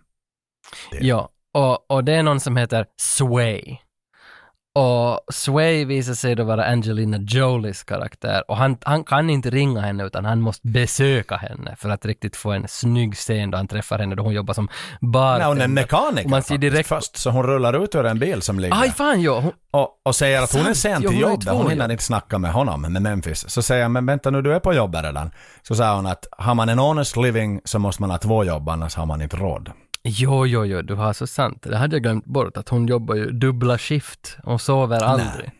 Ja, 1.00 1.28
och, 1.54 1.90
och 1.90 2.04
det 2.04 2.14
är 2.14 2.22
någon 2.22 2.40
som 2.40 2.56
heter 2.56 2.86
Sway. 3.00 3.76
Och 4.78 5.20
Sway 5.34 5.84
visar 5.84 6.14
sig 6.14 6.34
då 6.34 6.44
vara 6.44 6.64
Angelina 6.64 7.16
Jolies 7.20 7.84
karaktär 7.84 8.42
och 8.48 8.56
han, 8.56 8.76
han 8.82 9.04
kan 9.04 9.30
inte 9.30 9.50
ringa 9.50 9.80
henne 9.80 10.04
utan 10.04 10.24
han 10.24 10.40
måste 10.40 10.68
besöka 10.68 11.36
henne 11.36 11.76
för 11.78 11.88
att 11.88 12.04
riktigt 12.04 12.36
få 12.36 12.52
en 12.52 12.68
snygg 12.68 13.14
scen 13.14 13.50
då 13.50 13.56
han 13.56 13.68
träffar 13.68 13.98
henne 13.98 14.14
då 14.14 14.22
hon 14.22 14.34
jobbar 14.34 14.54
som 14.54 14.68
bartender. 15.00 15.46
hon 15.46 15.60
är 15.60 15.68
mekaniker 15.68 16.28
man 16.28 16.42
ser 16.42 16.58
direkt... 16.58 16.88
först. 16.88 17.16
Så 17.16 17.30
hon 17.30 17.42
rullar 17.42 17.84
ut 17.84 17.94
ur 17.94 18.06
en 18.06 18.18
bil 18.18 18.42
som 18.42 18.60
ligger. 18.60 18.82
Aj 18.82 18.90
fan 18.90 19.22
ja! 19.22 19.40
Hon, 19.40 19.52
Och, 19.70 19.88
och 20.02 20.14
säger 20.14 20.42
att 20.42 20.52
hon 20.52 20.66
är 20.66 20.74
sen 20.74 21.00
till 21.02 21.12
ju 21.12 21.20
jobbet, 21.20 21.48
hon 21.48 21.70
hinner 21.70 21.90
inte 21.92 22.04
snacka 22.04 22.38
med 22.38 22.52
honom, 22.52 22.82
med 22.82 23.02
Memphis. 23.02 23.50
Så 23.50 23.62
säger 23.62 23.82
jag, 23.82 23.90
men 23.90 24.06
vänta 24.06 24.30
nu, 24.30 24.42
du 24.42 24.54
är 24.54 24.60
på 24.60 24.74
jobbet 24.74 25.04
redan. 25.04 25.30
Så 25.62 25.74
sa 25.74 25.96
hon 25.96 26.06
att 26.06 26.26
har 26.30 26.54
man 26.54 26.68
en 26.68 26.78
honest 26.78 27.16
living 27.16 27.60
så 27.64 27.78
måste 27.78 28.02
man 28.02 28.10
ha 28.10 28.18
två 28.18 28.44
jobb, 28.44 28.68
annars 28.68 28.96
har 28.96 29.06
man 29.06 29.22
inte 29.22 29.36
råd. 29.36 29.70
Jo, 30.04 30.46
jo, 30.46 30.64
jo, 30.66 30.82
du 30.82 30.94
har 30.94 31.12
så 31.12 31.26
sant. 31.26 31.62
Det 31.62 31.76
hade 31.76 31.96
jag 31.96 32.02
glömt 32.02 32.24
bort, 32.24 32.56
att 32.56 32.68
hon 32.68 32.86
jobbar 32.86 33.14
ju 33.14 33.30
dubbla 33.30 33.78
skift 33.78 34.36
och 34.42 34.60
sover 34.60 35.02
aldrig. 35.02 35.50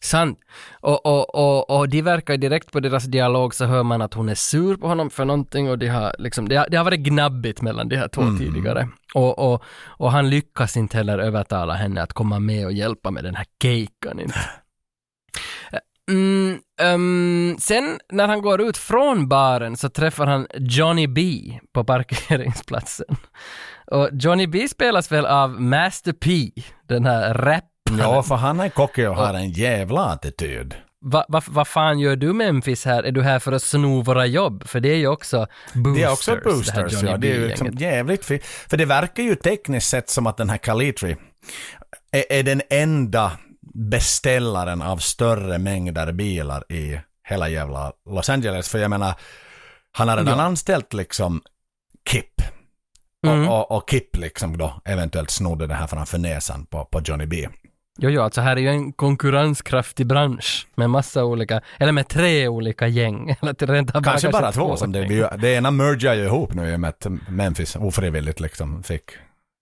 Sant. 0.00 0.38
Och, 0.80 1.06
och, 1.06 1.34
och, 1.34 1.78
och 1.78 1.88
de 1.88 2.02
verkar 2.02 2.36
direkt 2.36 2.72
på 2.72 2.80
deras 2.80 3.04
dialog 3.04 3.54
så 3.54 3.64
hör 3.64 3.82
man 3.82 4.02
att 4.02 4.14
hon 4.14 4.28
är 4.28 4.34
sur 4.34 4.76
på 4.76 4.88
honom 4.88 5.10
för 5.10 5.24
någonting 5.24 5.70
och 5.70 5.78
de 5.78 5.88
har 5.88 6.14
liksom, 6.18 6.48
det 6.48 6.56
har, 6.56 6.66
det 6.70 6.76
har 6.76 6.84
varit 6.84 7.00
gnabbigt 7.00 7.62
mellan 7.62 7.88
de 7.88 7.96
här 7.96 8.08
två 8.08 8.20
Mm. 8.22 8.38
tidigare. 8.38 8.88
Och, 9.14 9.38
och, 9.52 9.62
och 9.86 10.12
han 10.12 10.30
lyckas 10.30 10.76
inte 10.76 10.96
heller 10.96 11.18
övertala 11.18 11.74
henne 11.74 12.02
att 12.02 12.12
komma 12.12 12.38
med 12.38 12.64
och 12.66 12.72
hjälpa 12.72 13.10
med 13.10 13.24
den 13.24 13.34
här 13.34 13.46
kejkan. 13.62 14.20
inte. 14.20 14.38
Mm, 16.10 16.58
ehm, 16.80 17.56
sen 17.58 17.98
när 18.12 18.28
han 18.28 18.42
går 18.42 18.60
ut 18.60 18.76
från 18.76 19.28
baren 19.28 19.76
så 19.76 19.88
träffar 19.88 20.26
han 20.26 20.46
Johnny 20.54 21.06
B 21.06 21.22
på 21.72 21.84
parkeringsplatsen. 21.84 23.16
Och 23.90 24.08
Johnny 24.12 24.46
B 24.46 24.68
spelas 24.68 25.12
väl 25.12 25.26
av 25.26 25.60
Master 25.60 26.12
P, 26.12 26.50
den 26.88 27.04
här 27.06 27.34
rapparen. 27.34 27.98
Ja, 27.98 28.22
för 28.22 28.34
han 28.34 28.60
är 28.60 28.68
cocky 28.68 29.06
och 29.06 29.16
har 29.16 29.34
en 29.34 29.50
jävla 29.50 30.00
attityd. 30.04 30.74
Vad 31.02 31.24
va, 31.28 31.42
vad 31.48 31.68
fan 31.68 31.98
gör 31.98 32.16
du 32.16 32.32
Memphis 32.32 32.84
här? 32.84 33.02
Är 33.02 33.12
du 33.12 33.22
här 33.22 33.38
för 33.38 33.52
att 33.52 33.62
sno 33.62 34.02
våra 34.02 34.26
jobb? 34.26 34.68
För 34.68 34.80
det 34.80 34.88
är 34.88 34.96
ju 34.96 35.06
också 35.08 35.46
boosters. 35.74 35.94
Det 35.96 36.02
är 36.04 36.12
också 36.12 36.36
boosters, 36.44 36.92
Johnny 36.92 37.10
ja. 37.10 37.16
Det 37.16 37.30
är 37.30 37.34
ju 37.34 37.48
liksom 37.48 37.68
jävligt 37.72 38.24
fi- 38.24 38.40
För 38.42 38.76
det 38.76 38.84
verkar 38.84 39.22
ju 39.22 39.34
tekniskt 39.34 39.88
sett 39.88 40.10
som 40.10 40.26
att 40.26 40.36
den 40.36 40.50
här 40.50 40.56
Calitri 40.56 41.16
är, 42.12 42.24
är 42.32 42.42
den 42.42 42.62
enda 42.70 43.32
beställaren 43.74 44.82
av 44.82 44.96
större 44.98 45.58
mängder 45.58 46.12
bilar 46.12 46.72
i 46.72 47.00
hela 47.28 47.48
jävla 47.48 47.92
Los 48.10 48.30
Angeles. 48.30 48.68
För 48.68 48.78
jag 48.78 48.90
menar, 48.90 49.14
han 49.92 50.08
har 50.08 50.16
redan 50.16 50.38
Ja. 50.38 50.44
anställt 50.44 50.92
liksom 50.92 51.40
Kip. 52.10 52.42
Mm. 53.26 53.48
Och, 53.48 53.70
och, 53.70 53.76
och 53.76 53.90
Kip 53.90 54.16
liksom 54.16 54.58
då 54.58 54.80
eventuellt 54.84 55.30
snodde 55.30 55.66
det 55.66 55.74
här 55.74 55.86
framför 55.86 56.18
näsan 56.18 56.66
på, 56.66 56.84
på 56.84 57.00
Johnny 57.00 57.26
B. 57.26 57.48
Jo, 57.98 58.10
jo, 58.10 58.22
alltså 58.22 58.40
här 58.40 58.56
är 58.56 58.60
ju 58.60 58.68
en 58.68 58.92
konkurrenskraftig 58.92 60.06
bransch 60.06 60.68
med 60.74 60.90
massa 60.90 61.24
olika, 61.24 61.60
eller 61.78 61.92
med 61.92 62.08
tre 62.08 62.48
olika 62.48 62.86
gäng. 62.86 63.30
Eller 63.42 63.66
rent 63.66 63.96
av 63.96 64.02
Kanske 64.02 64.28
bara 64.28 64.52
två 64.52 64.68
två 64.68 64.76
som 64.76 64.92
det 64.92 65.06
blir. 65.06 65.30
Det 65.38 65.54
ena 65.54 65.70
mergar 65.70 66.14
ju 66.14 66.24
ihop 66.24 66.54
nu 66.54 66.70
i 66.72 66.76
och 66.76 66.80
med 66.80 66.88
att 66.88 67.06
Memphis 67.28 67.76
ofrivilligt 67.76 68.40
liksom 68.40 68.82
fick 68.82 69.10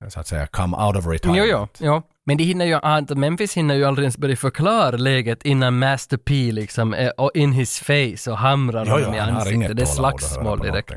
så 0.09 0.21
att 0.21 0.27
säga 0.27 0.47
come 0.47 0.77
out 0.77 0.97
of 0.97 1.07
retirement. 1.07 1.39
Jo, 1.39 1.45
jo, 1.45 1.69
jo. 1.79 2.03
Men 2.25 2.37
de 2.37 2.45
hinner 2.45 2.65
ju, 2.65 2.75
att 2.75 3.11
Memphis 3.11 3.57
hinner 3.57 3.75
ju 3.75 3.85
aldrig 3.85 4.05
ens 4.05 4.19
börja 4.19 4.37
förklara 4.37 4.97
läget 4.97 5.45
innan 5.45 5.79
Master 5.79 6.17
P 6.17 6.53
liksom 6.53 6.95
är 6.95 7.21
och 7.21 7.31
in 7.35 7.53
his 7.53 7.79
face 7.81 8.31
och 8.31 8.39
hamrar 8.39 8.85
Jo, 8.87 8.93
jo, 8.99 9.05
honom 9.05 9.15
i 9.15 9.19
ansiktet. 9.19 9.77
Det 9.77 9.83
är 9.83 9.87
slagsmål 9.87 10.59
direkt. 10.59 10.93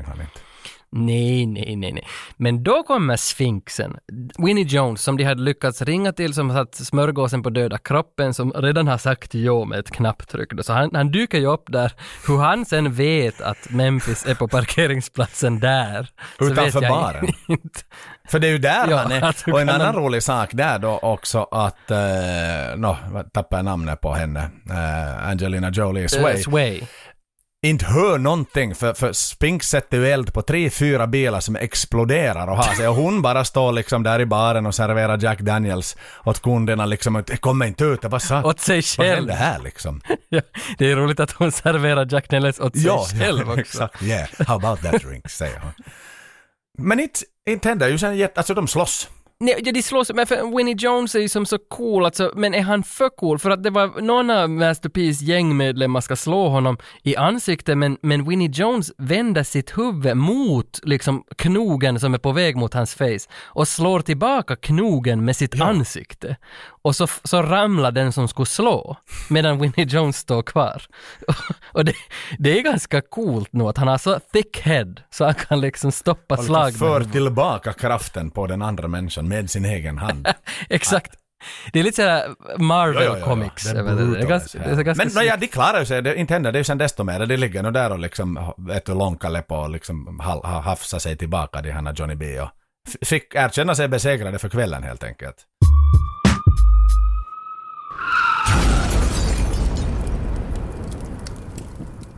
Han. 0.92 1.06
Nej, 1.06 1.46
nej, 1.46 1.76
nej, 1.76 1.92
nej. 1.92 2.06
Men 2.36 2.62
då 2.62 2.82
kommer 2.82 3.16
Sfinxen, 3.16 3.96
Winnie 4.38 4.64
Jones, 4.64 5.02
som 5.02 5.16
de 5.16 5.24
hade 5.24 5.42
lyckats 5.42 5.82
ringa 5.82 6.12
till, 6.12 6.34
som 6.34 6.50
satt 6.52 6.74
smörgåsen 6.74 7.42
på 7.42 7.50
döda 7.50 7.78
kroppen, 7.78 8.34
som 8.34 8.52
redan 8.52 8.88
har 8.88 8.98
sagt 8.98 9.30
jo 9.34 9.64
med 9.64 9.78
ett 9.78 9.90
knapptryck. 9.90 10.48
Så 10.62 10.72
han, 10.72 10.90
han 10.94 11.10
dyker 11.10 11.38
ju 11.38 11.46
upp 11.46 11.64
där. 11.68 11.92
Hur 12.26 12.38
han 12.38 12.64
sen 12.64 12.92
vet 12.92 13.40
att 13.40 13.70
Memphis 13.70 14.26
är 14.26 14.34
på 14.34 14.48
parkeringsplatsen 14.48 15.60
där, 15.60 16.08
Utanför 16.40 16.80
baren. 16.80 17.26
inte. 17.48 17.80
För 18.28 18.38
det 18.38 18.46
är 18.46 18.52
ju 18.52 18.58
där 18.58 18.90
Ja, 18.90 18.96
han 18.96 19.12
är. 19.12 19.36
du 19.44 19.52
Och 19.52 19.60
en 19.60 19.68
annan 19.68 19.94
rolig 19.94 20.22
sak 20.22 20.50
där 20.52 20.78
då 20.78 20.98
också 20.98 21.42
att, 21.50 21.90
eh, 21.90 21.98
nå, 22.76 22.96
vad 23.10 23.32
tappar 23.32 23.56
jag 23.58 23.64
namnet 23.64 24.00
på 24.00 24.12
henne, 24.14 24.40
eh, 24.70 25.28
Angelina 25.28 25.70
Jolie, 25.70 26.08
Sway. 26.08 26.32
Eh, 26.34 26.38
Sway. 26.40 26.80
Inte 27.66 27.84
hör 27.86 28.18
någonting 28.18 28.74
för, 28.74 28.94
för 28.94 29.12
Spinks 29.12 29.68
sätter 29.68 29.98
ju 29.98 30.06
eld 30.06 30.34
på 30.34 30.42
tre, 30.42 30.70
fyra 30.70 31.06
bilar 31.06 31.40
som 31.40 31.56
exploderar 31.56 32.46
och 32.46 32.56
har 32.56 32.74
sig 32.74 32.88
och 32.88 32.94
hon 32.94 33.22
bara 33.22 33.44
står 33.44 33.72
liksom 33.72 34.02
där 34.02 34.20
i 34.20 34.26
baren 34.26 34.66
och 34.66 34.74
serverar 34.74 35.18
Jack 35.22 35.40
Daniels 35.40 35.96
åt 36.24 36.42
kunderna 36.42 36.86
liksom 36.86 37.16
och 37.16 37.40
kommer 37.40 37.66
inte 37.66 37.84
ut. 37.84 38.04
Vad 38.04 38.22
sa 38.22 38.42
Åt 38.42 38.60
sig 38.60 38.76
Vad 38.76 38.84
själv. 39.06 39.16
hände 39.16 39.32
här 39.34 39.58
liksom? 39.58 40.00
Ja, 40.28 40.40
det 40.78 40.90
är 40.92 40.96
roligt 40.96 41.20
att 41.20 41.30
hon 41.30 41.52
serverar 41.52 42.08
Jack 42.10 42.30
Daniels 42.30 42.60
åt 42.60 42.76
sig 42.76 42.86
Ja, 42.86 43.06
själv 43.18 43.48
också. 43.50 43.60
exakt. 43.60 44.02
Yeah, 44.02 44.28
how 44.46 44.54
about 44.56 44.80
that 44.82 45.02
drink, 45.02 45.30
säger 45.30 45.58
hon. 45.60 45.72
Men 46.78 47.00
inte, 47.00 47.20
inte 47.50 47.68
händer 47.68 47.88
ju 47.88 47.98
sen 47.98 48.16
jätte, 48.16 48.40
alltså 48.40 48.54
de 48.54 48.68
slåss. 48.68 49.08
Nej, 49.42 49.60
ja, 49.64 49.72
de 49.72 49.82
slås, 49.82 50.12
men 50.14 50.26
för 50.26 50.56
Winnie 50.56 50.74
Jones 50.78 51.14
är 51.14 51.20
ju 51.20 51.28
som 51.28 51.46
så 51.46 51.58
cool, 51.58 52.04
alltså, 52.04 52.32
men 52.34 52.54
är 52.54 52.62
han 52.62 52.82
för 52.82 53.08
cool? 53.08 53.38
För 53.38 53.50
att 53.50 53.62
det 53.62 53.70
var 53.70 54.00
någon 54.00 54.30
av 54.30 54.50
Master 54.50 54.88
P's 54.88 55.22
gängmedlemmar 55.22 56.00
ska 56.00 56.16
slå 56.16 56.48
honom 56.48 56.76
i 57.02 57.16
ansiktet, 57.16 57.78
men, 57.78 57.98
men 58.02 58.28
Winnie 58.28 58.50
Jones 58.52 58.92
vänder 58.98 59.42
sitt 59.42 59.78
huvud 59.78 60.16
mot 60.16 60.80
liksom 60.82 61.24
knogen 61.36 62.00
som 62.00 62.14
är 62.14 62.18
på 62.18 62.32
väg 62.32 62.56
mot 62.56 62.74
hans 62.74 62.94
face 62.94 63.28
och 63.44 63.68
slår 63.68 64.00
tillbaka 64.00 64.56
knogen 64.56 65.24
med 65.24 65.36
sitt 65.36 65.60
ansikte. 65.60 66.36
Och 66.84 66.96
så, 66.96 67.06
så 67.24 67.42
ramlar 67.42 67.92
den 67.92 68.12
som 68.12 68.28
skulle 68.28 68.46
slå, 68.46 68.96
medan 69.30 69.58
Winnie 69.60 69.86
Jones 69.88 70.16
står 70.16 70.42
kvar. 70.42 70.82
och 71.72 71.84
det, 71.84 71.94
det 72.38 72.58
är 72.58 72.62
ganska 72.62 73.00
coolt 73.00 73.48
nu 73.52 73.64
att 73.64 73.78
han 73.78 73.88
har 73.88 73.98
så 73.98 74.20
thick 74.32 74.60
head, 74.60 74.94
så 75.10 75.24
han 75.24 75.34
kan 75.34 75.60
liksom 75.60 75.92
stoppa 75.92 76.34
Och 76.34 76.44
slag 76.44 76.74
för 76.74 77.04
tillbaka 77.04 77.72
kraften 77.72 78.30
på 78.30 78.46
den 78.46 78.62
andra 78.62 78.88
människan 78.88 79.28
med 79.28 79.50
sin 79.50 79.64
egen 79.64 79.98
hand. 79.98 80.28
Exakt. 80.68 81.12
Det 81.72 81.80
är 81.80 81.84
lite 81.84 81.96
såhär 81.96 82.28
Marvel 82.58 82.94
Ja, 82.94 83.02
ja, 83.02 83.12
ja, 83.12 83.18
ja. 83.18 83.24
comics. 83.24 83.64
Det 83.64 83.70
är 83.70 83.74
över 83.74 83.90
det. 83.90 83.96
Det 83.96 84.02
är 84.02 84.06
brutalt 84.06 84.28
ganska, 84.28 84.58
det 84.58 84.64
är 84.64 84.74
här. 84.74 84.82
ganska 84.82 85.04
Men 85.04 85.14
no, 85.14 85.28
ja, 85.28 85.36
de 85.36 85.46
klarar 85.46 85.84
sig. 85.84 86.02
Det, 86.02 86.14
inte 86.14 86.34
händer 86.34 86.52
det 86.52 86.58
ju 86.58 86.64
sen 86.64 86.78
desto 86.78 87.04
mer. 87.04 87.26
De 87.26 87.36
ligger 87.36 87.62
nog 87.62 87.72
där 87.72 87.92
och 87.92 87.98
liksom 87.98 88.52
vet 88.56 88.84
du, 88.86 88.94
långkar 88.94 89.42
på 89.42 89.56
och 89.56 89.70
liksom 89.70 90.20
ha- 90.20 90.46
ha- 90.46 90.60
hafsar 90.60 90.98
sig 90.98 91.16
tillbaka, 91.16 91.60
de 91.62 91.70
här 91.70 91.92
Johnny 91.96 92.14
B. 92.14 92.40
Och 92.40 92.48
fick 93.02 93.34
erkänna 93.34 93.74
sig 93.74 93.88
besegrade 93.88 94.38
för 94.38 94.48
kvällen 94.48 94.82
helt 94.82 95.04
enkelt. 95.04 95.36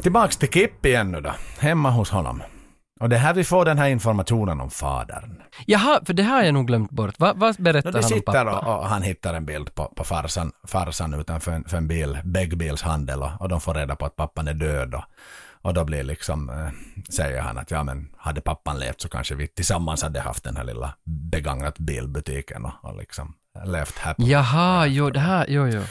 Tillbaks 0.05 0.36
till 0.36 0.48
Kip 0.48 0.86
igen 0.86 1.12
nu 1.12 1.20
då. 1.20 1.35
Hemma 1.59 1.90
hos 1.90 2.10
honom. 2.10 2.43
Och 3.01 3.09
det 3.09 3.16
är 3.16 3.20
här 3.20 3.35
vi 3.35 3.44
får 3.44 3.64
den 3.64 3.78
här 3.78 3.89
informationen 3.89 4.60
om 4.60 4.70
fadern. 4.70 5.43
Jaha, 5.66 6.01
för 6.06 6.14
det 6.14 6.22
har 6.22 6.43
jag 6.43 6.55
nog 6.55 6.66
glömt 6.66 6.90
bort. 6.90 7.18
Va, 7.18 7.32
vad 7.36 7.56
berättar 7.56 7.90
No, 7.93 7.97
han 7.97 8.05
om 8.05 8.09
sitter 8.09 8.44
pappa? 8.44 8.59
och, 8.59 8.78
och 8.78 8.89
han 8.89 9.02
hittar 9.02 9.35
en 9.35 9.47
bild 9.47 9.74
på, 9.74 9.85
på 9.97 10.05
farsan, 10.05 10.52
farsan 10.66 11.14
utanför 11.14 11.52
en, 11.52 11.64
för 11.64 11.76
en 11.76 11.89
bil, 11.89 12.18
bäggbilshandel 12.24 13.22
och, 13.22 13.31
och 13.40 13.48
de 13.48 13.60
får 13.60 13.74
reda 13.74 13.97
på 13.97 14.06
att 14.06 14.16
pappan 14.16 14.48
är 14.48 14.55
död. 14.55 14.94
Och, 14.94 15.05
och 15.62 15.74
då 15.74 15.85
blir 15.85 16.02
liksom, 16.02 16.51
eh, 16.51 16.68
säger 17.12 17.40
han 17.40 17.59
att 17.59 17.70
ja 17.70 17.82
men 17.82 18.09
hade 18.16 18.40
pappan 18.40 18.78
levt 18.78 19.01
så 19.01 19.09
kanske 19.09 19.35
vi 19.35 19.47
tillsammans 19.47 20.02
hade 20.02 20.20
haft 20.20 20.44
den 20.44 20.56
här 20.56 20.64
lilla 20.64 20.94
begagnat 21.05 21.78
bilbutiken 21.78 22.64
och, 22.64 22.72
och 22.90 22.97
liksom 22.98 23.35
levt 23.64 23.98
happy. 23.98 24.24
Jaha, 24.31 24.86
jo, 24.86 25.10
det 25.10 25.20
här, 25.20 25.47
jo, 25.48 25.68
jo. 25.68 25.82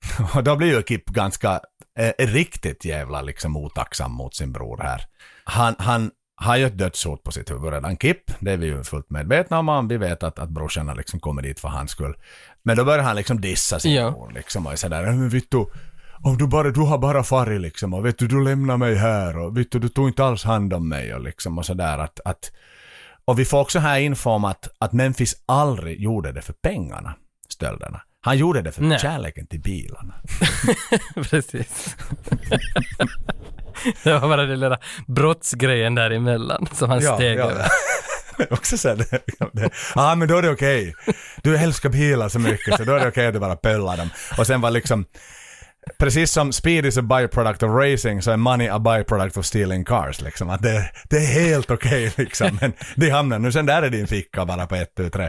Och 0.34 0.44
då 0.44 0.56
blir 0.56 0.76
ju 0.76 0.82
Kip 0.82 1.04
ganska, 1.06 1.60
eh, 1.98 2.26
riktigt 2.26 2.84
jävla 2.84 3.22
liksom 3.22 3.56
otacksam 3.56 4.12
mot 4.12 4.34
sin 4.34 4.52
bror 4.52 4.78
här. 4.82 5.02
Han, 5.44 5.74
han 5.78 6.10
har 6.36 6.56
ju 6.56 6.66
ett 6.66 6.78
dödshot 6.78 7.22
på 7.22 7.32
sitt 7.32 7.50
huvud 7.50 7.72
redan, 7.72 7.96
Kip. 7.96 8.20
Det 8.40 8.52
är 8.52 8.56
vi 8.56 8.66
ju 8.66 8.84
fullt 8.84 9.10
medvetna 9.10 9.58
om. 9.58 9.68
och 9.68 9.90
Vi 9.90 9.96
vet 9.96 10.22
att, 10.22 10.38
att 10.38 10.48
brorsan 10.48 10.88
har 10.88 10.94
liksom 10.94 11.20
kommit 11.20 11.44
dit 11.44 11.60
för 11.60 11.68
hans 11.68 11.90
skull. 11.90 12.14
Men 12.62 12.76
då 12.76 12.84
börjar 12.84 13.04
han 13.04 13.16
liksom 13.16 13.40
dissa 13.40 13.80
sin 13.80 13.94
Ja. 13.94 14.10
bror 14.10 14.32
liksom 14.32 14.66
och 14.66 14.72
är 14.72 14.76
sådär, 14.76 15.02
men 15.02 15.28
vittu, 15.28 15.64
om 16.24 16.38
du 16.38 16.46
bara, 16.46 16.70
du 16.70 16.80
har 16.80 16.98
bara 16.98 17.22
farit 17.24 17.60
liksom 17.60 17.94
och 17.94 18.06
vet 18.06 18.18
du, 18.18 18.28
du 18.28 18.44
lämnar 18.44 18.76
mig 18.76 18.94
här 18.94 19.38
och 19.38 19.58
vet 19.58 19.70
du, 19.72 19.78
du 19.78 19.88
tog 19.88 20.08
inte 20.08 20.24
alls 20.24 20.44
hand 20.44 20.72
om 20.72 20.88
mig 20.88 21.14
och 21.14 21.20
liksom 21.20 21.58
och 21.58 21.66
sådär 21.66 21.98
att, 21.98 22.20
att 22.24 22.52
och 23.24 23.38
vi 23.38 23.44
får 23.44 23.60
också 23.60 23.78
här 23.78 23.98
info 23.98 24.30
om 24.30 24.44
att, 24.44 24.68
att 24.78 24.92
Memphis 24.92 25.34
aldrig 25.46 26.00
gjorde 26.00 26.32
det 26.32 26.42
för 26.42 26.52
pengarna, 26.52 27.14
stölderna. 27.48 28.02
Han 28.20 28.38
gjorde 28.38 28.62
det 28.62 28.72
för 28.72 28.82
Nej. 28.82 28.98
kärleken 28.98 29.46
till 29.46 29.60
bilarna. 29.60 30.14
Precis. 31.30 31.96
det 34.04 34.12
var 34.12 34.20
bara 34.20 34.42
den 34.46 34.60
lilla 34.60 34.78
brottsgrejen 35.06 35.94
däremellan 35.94 36.68
som 36.72 36.90
han 36.90 37.02
steg 37.02 37.38
över. 37.38 37.66
Också 38.50 38.78
så 38.78 38.88
här, 38.88 38.96
det, 39.52 39.70
ah, 39.94 40.14
men 40.14 40.28
då 40.28 40.36
är 40.38 40.42
det 40.42 40.50
okej. 40.50 40.94
Du 41.42 41.56
älskar 41.56 41.88
bilar 41.88 42.28
så 42.28 42.38
mycket 42.38 42.76
så 42.76 42.84
då 42.84 42.92
är 42.92 43.00
det 43.00 43.08
okej 43.08 43.26
att 43.26 43.34
du 43.34 43.40
bara 43.40 43.56
pöllar 43.56 43.96
dem. 43.96 44.10
Och 44.38 44.46
sen 44.46 44.60
var 44.60 44.70
liksom, 44.70 45.04
precis 45.98 46.32
som 46.32 46.52
speed 46.52 46.86
is 46.86 46.98
a 46.98 47.02
byproduct 47.02 47.62
of 47.62 47.70
racing 47.70 48.22
så 48.22 48.30
är 48.30 48.36
money 48.36 48.68
a 48.68 48.78
byproduct 48.78 49.36
of 49.36 49.46
stealing 49.46 49.84
cars 49.84 50.20
liksom. 50.20 50.50
Att 50.50 50.62
det, 50.62 50.90
det 51.10 51.16
är 51.16 51.26
helt 51.26 51.70
okej 51.70 52.12
liksom. 52.16 52.58
Men 52.60 52.72
det 52.96 53.10
hamnar 53.10 53.38
nu 53.38 53.52
sen 53.52 53.66
där 53.66 53.82
är 53.82 53.90
din 53.90 54.06
ficka 54.06 54.44
bara 54.44 54.66
på 54.66 54.74
ett, 54.74 54.94
tu, 54.94 55.10
tre. 55.10 55.28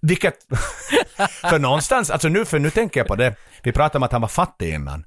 Vilket, 0.00 0.34
för 1.50 1.58
någonstans, 1.58 2.10
alltså 2.10 2.28
nu, 2.28 2.44
för 2.44 2.58
nu 2.58 2.70
tänker 2.70 3.00
jag 3.00 3.06
på 3.06 3.14
det, 3.16 3.34
vi 3.62 3.72
pratade 3.72 3.96
om 3.98 4.02
att 4.02 4.12
han 4.12 4.20
var 4.20 4.28
fattig 4.28 4.74
innan. 4.74 5.04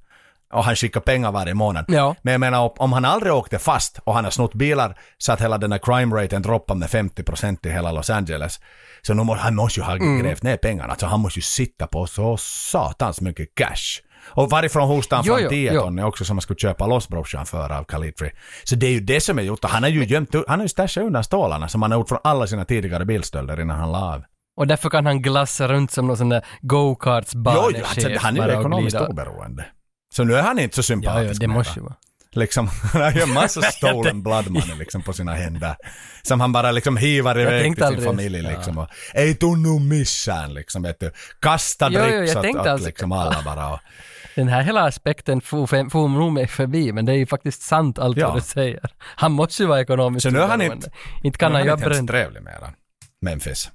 Och 0.53 0.63
han 0.63 0.75
skickar 0.75 0.99
pengar 1.01 1.31
varje 1.31 1.53
månad. 1.53 1.85
Ja. 1.87 2.15
Men 2.21 2.31
jag 2.31 2.39
menar 2.39 2.81
om 2.81 2.93
han 2.93 3.05
aldrig 3.05 3.33
åkte 3.33 3.59
fast 3.59 3.99
och 4.03 4.13
han 4.13 4.23
har 4.23 4.31
snott 4.31 4.53
bilar 4.53 4.97
så 5.17 5.31
att 5.31 5.41
hela 5.41 5.57
den 5.57 5.71
här 5.71 5.79
crime 5.79 6.15
raten 6.15 6.41
droppar 6.41 6.75
med 6.75 6.89
50% 6.89 7.67
i 7.67 7.69
hela 7.69 7.91
Los 7.91 8.09
Angeles. 8.09 8.59
Så 9.01 9.13
nu 9.13 9.23
må, 9.23 9.35
han 9.35 9.55
måste 9.55 9.79
ju 9.79 9.83
ha 9.83 9.95
Mm. 9.95 10.23
grävt 10.23 10.43
ner 10.43 10.57
pengarna. 10.57 10.89
Alltså 10.89 11.05
han 11.05 11.19
måste 11.19 11.39
ju 11.39 11.43
sitta 11.43 11.87
på 11.87 12.07
så 12.07 12.37
satans 12.37 13.21
mycket 13.21 13.55
cash. 13.55 14.01
Och 14.27 14.49
varifrån 14.49 14.87
hostar 14.87 15.17
han 15.17 15.25
fram 15.25 15.39
jo, 15.43 15.49
10 15.49 15.73
jo. 15.73 15.81
ton 15.81 15.99
också 15.99 16.25
som 16.25 16.35
man 16.35 16.41
skulle 16.41 16.57
köpa 16.59 16.87
loss 16.87 17.07
brorsan 17.09 17.45
för 17.45 17.71
av 17.71 17.83
Kalitri. 17.83 18.31
Så 18.63 18.75
det 18.75 18.87
är 18.87 18.91
ju 18.91 18.99
det 18.99 19.21
som 19.21 19.39
är 19.39 19.43
gjort 19.43 19.63
han 19.63 19.83
har 19.83 19.89
ju 19.89 20.03
gömt, 20.05 20.35
han 20.47 20.59
har 20.59 20.65
ju 20.65 20.69
stashat 20.69 21.03
undan 21.03 21.23
stålarna 21.23 21.67
som 21.67 21.81
han 21.81 21.91
har 21.91 21.99
gjort 21.99 22.09
från 22.09 22.19
alla 22.23 22.47
sina 22.47 22.65
tidigare 22.65 23.05
bilstölder 23.05 23.61
innan 23.61 23.79
han 23.79 23.91
la 23.91 24.13
av. 24.13 24.23
Och 24.57 24.67
därför 24.67 24.89
kan 24.89 25.05
han 25.05 25.21
glassa 25.21 25.67
runt 25.67 25.91
som 25.91 26.07
någon 26.07 26.17
sån 26.17 26.29
där 26.29 26.45
go-karts 26.61 27.31
Jo, 27.33 27.49
alltså, 27.49 28.09
han 28.19 28.37
är 28.37 28.47
ju 28.47 28.59
ekonomiskt 28.59 28.97
oberoende. 29.01 29.65
Så 30.13 30.23
nu 30.23 30.35
är 30.35 30.41
han 30.41 30.59
inte 30.59 30.75
så 30.75 30.79
Ja, 30.79 30.83
sympatisk 30.83 31.35
ja, 31.35 31.39
det 31.39 31.47
mer, 31.47 31.55
måste 31.55 31.79
ju 31.79 31.83
vara. 31.83 31.95
Liksom, 32.33 32.67
han 32.93 33.01
har 33.01 33.11
ju 33.11 33.21
en 33.21 33.33
massa 33.33 33.61
stolen 33.71 34.23
blood 34.23 34.49
money 34.49 34.75
liksom 34.79 35.01
på 35.01 35.13
sina 35.13 35.33
händer. 35.33 35.75
Som 36.23 36.41
han 36.41 36.51
bara 36.51 36.71
liksom 36.71 36.97
hivar 36.97 37.39
iväg 37.39 37.75
till 37.75 37.85
sin 37.87 38.01
familj 38.03 38.37
ja. 38.37 38.49
liksom. 38.49 38.77
Och, 38.77 38.87
Ei 39.13 39.35
tunnu 39.35 39.79
missään 39.79 40.53
liksom, 40.53 40.81
vet 40.83 40.99
du. 40.99 41.11
Kasta 41.39 41.89
dricks 41.89 42.35
åt, 42.35 42.45
alltså- 42.67 42.87
liksom 42.87 43.11
alla 43.11 43.41
bara. 43.45 43.73
Och, 43.73 43.79
Den 44.35 44.47
här 44.47 44.61
hela 44.61 44.83
aspekten 44.83 45.41
for, 45.41 46.07
nog 46.17 46.31
mig 46.31 46.47
förbi, 46.47 46.91
men 46.93 47.05
det 47.05 47.11
är 47.11 47.17
ju 47.17 47.25
faktiskt 47.25 47.61
sant 47.61 47.99
allt 47.99 48.17
Ja. 48.17 48.27
vad 48.27 48.37
du 48.37 48.41
säger. 48.41 48.89
Han 49.01 49.31
måste 49.31 49.63
ju 49.63 49.67
vara 49.69 49.81
ekonomiskt 49.81 50.23
Så 50.23 50.29
nu 50.29 50.39
är 50.39 50.47
han 50.47 50.61
inte- 50.61 50.91
Inte 51.23 51.37
kan 51.39 51.51
han 51.51 51.61
inte 51.61 51.83
ens 51.83 51.97
jobba 51.97 52.07
trevlig 52.13 52.41
mera. 52.43 52.73
Memphis. 53.21 53.69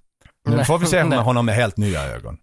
Nu 0.46 0.64
får 0.64 0.78
vi 0.78 0.86
se 0.86 1.02
honom 1.02 1.46
med 1.46 1.54
helt 1.54 1.76
nya 1.76 2.02
ögon. 2.04 2.36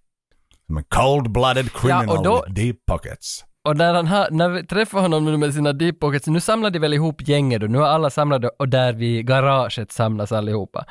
Som 0.68 0.78
en 0.78 0.84
cold-blooded 0.84 1.70
criminal 1.82 2.18
och 2.18 2.24
då- 2.24 2.44
with 2.48 2.54
deep 2.54 2.86
pockets. 2.88 3.46
Och 3.66 3.78
när, 3.78 3.94
han 3.94 4.08
har, 4.08 4.28
när 4.32 4.50
vi 4.50 4.66
träffar 4.68 5.02
honom 5.02 5.26
nu 5.26 5.38
med 5.38 5.54
sina 5.54 5.74
deep 5.74 6.00
pockets, 6.00 6.28
nu 6.28 6.40
samlar 6.40 6.70
de 6.70 6.80
väl 6.80 6.94
ihop 6.94 7.28
gänget 7.28 7.62
då, 7.62 7.68
nu 7.68 7.78
är 7.78 7.84
alla 7.84 8.10
samlade 8.10 8.48
och 8.60 8.70
där 8.70 8.94
vid 8.94 9.28
garaget 9.28 9.92
samlas 9.92 10.32
allihopa. 10.32 10.86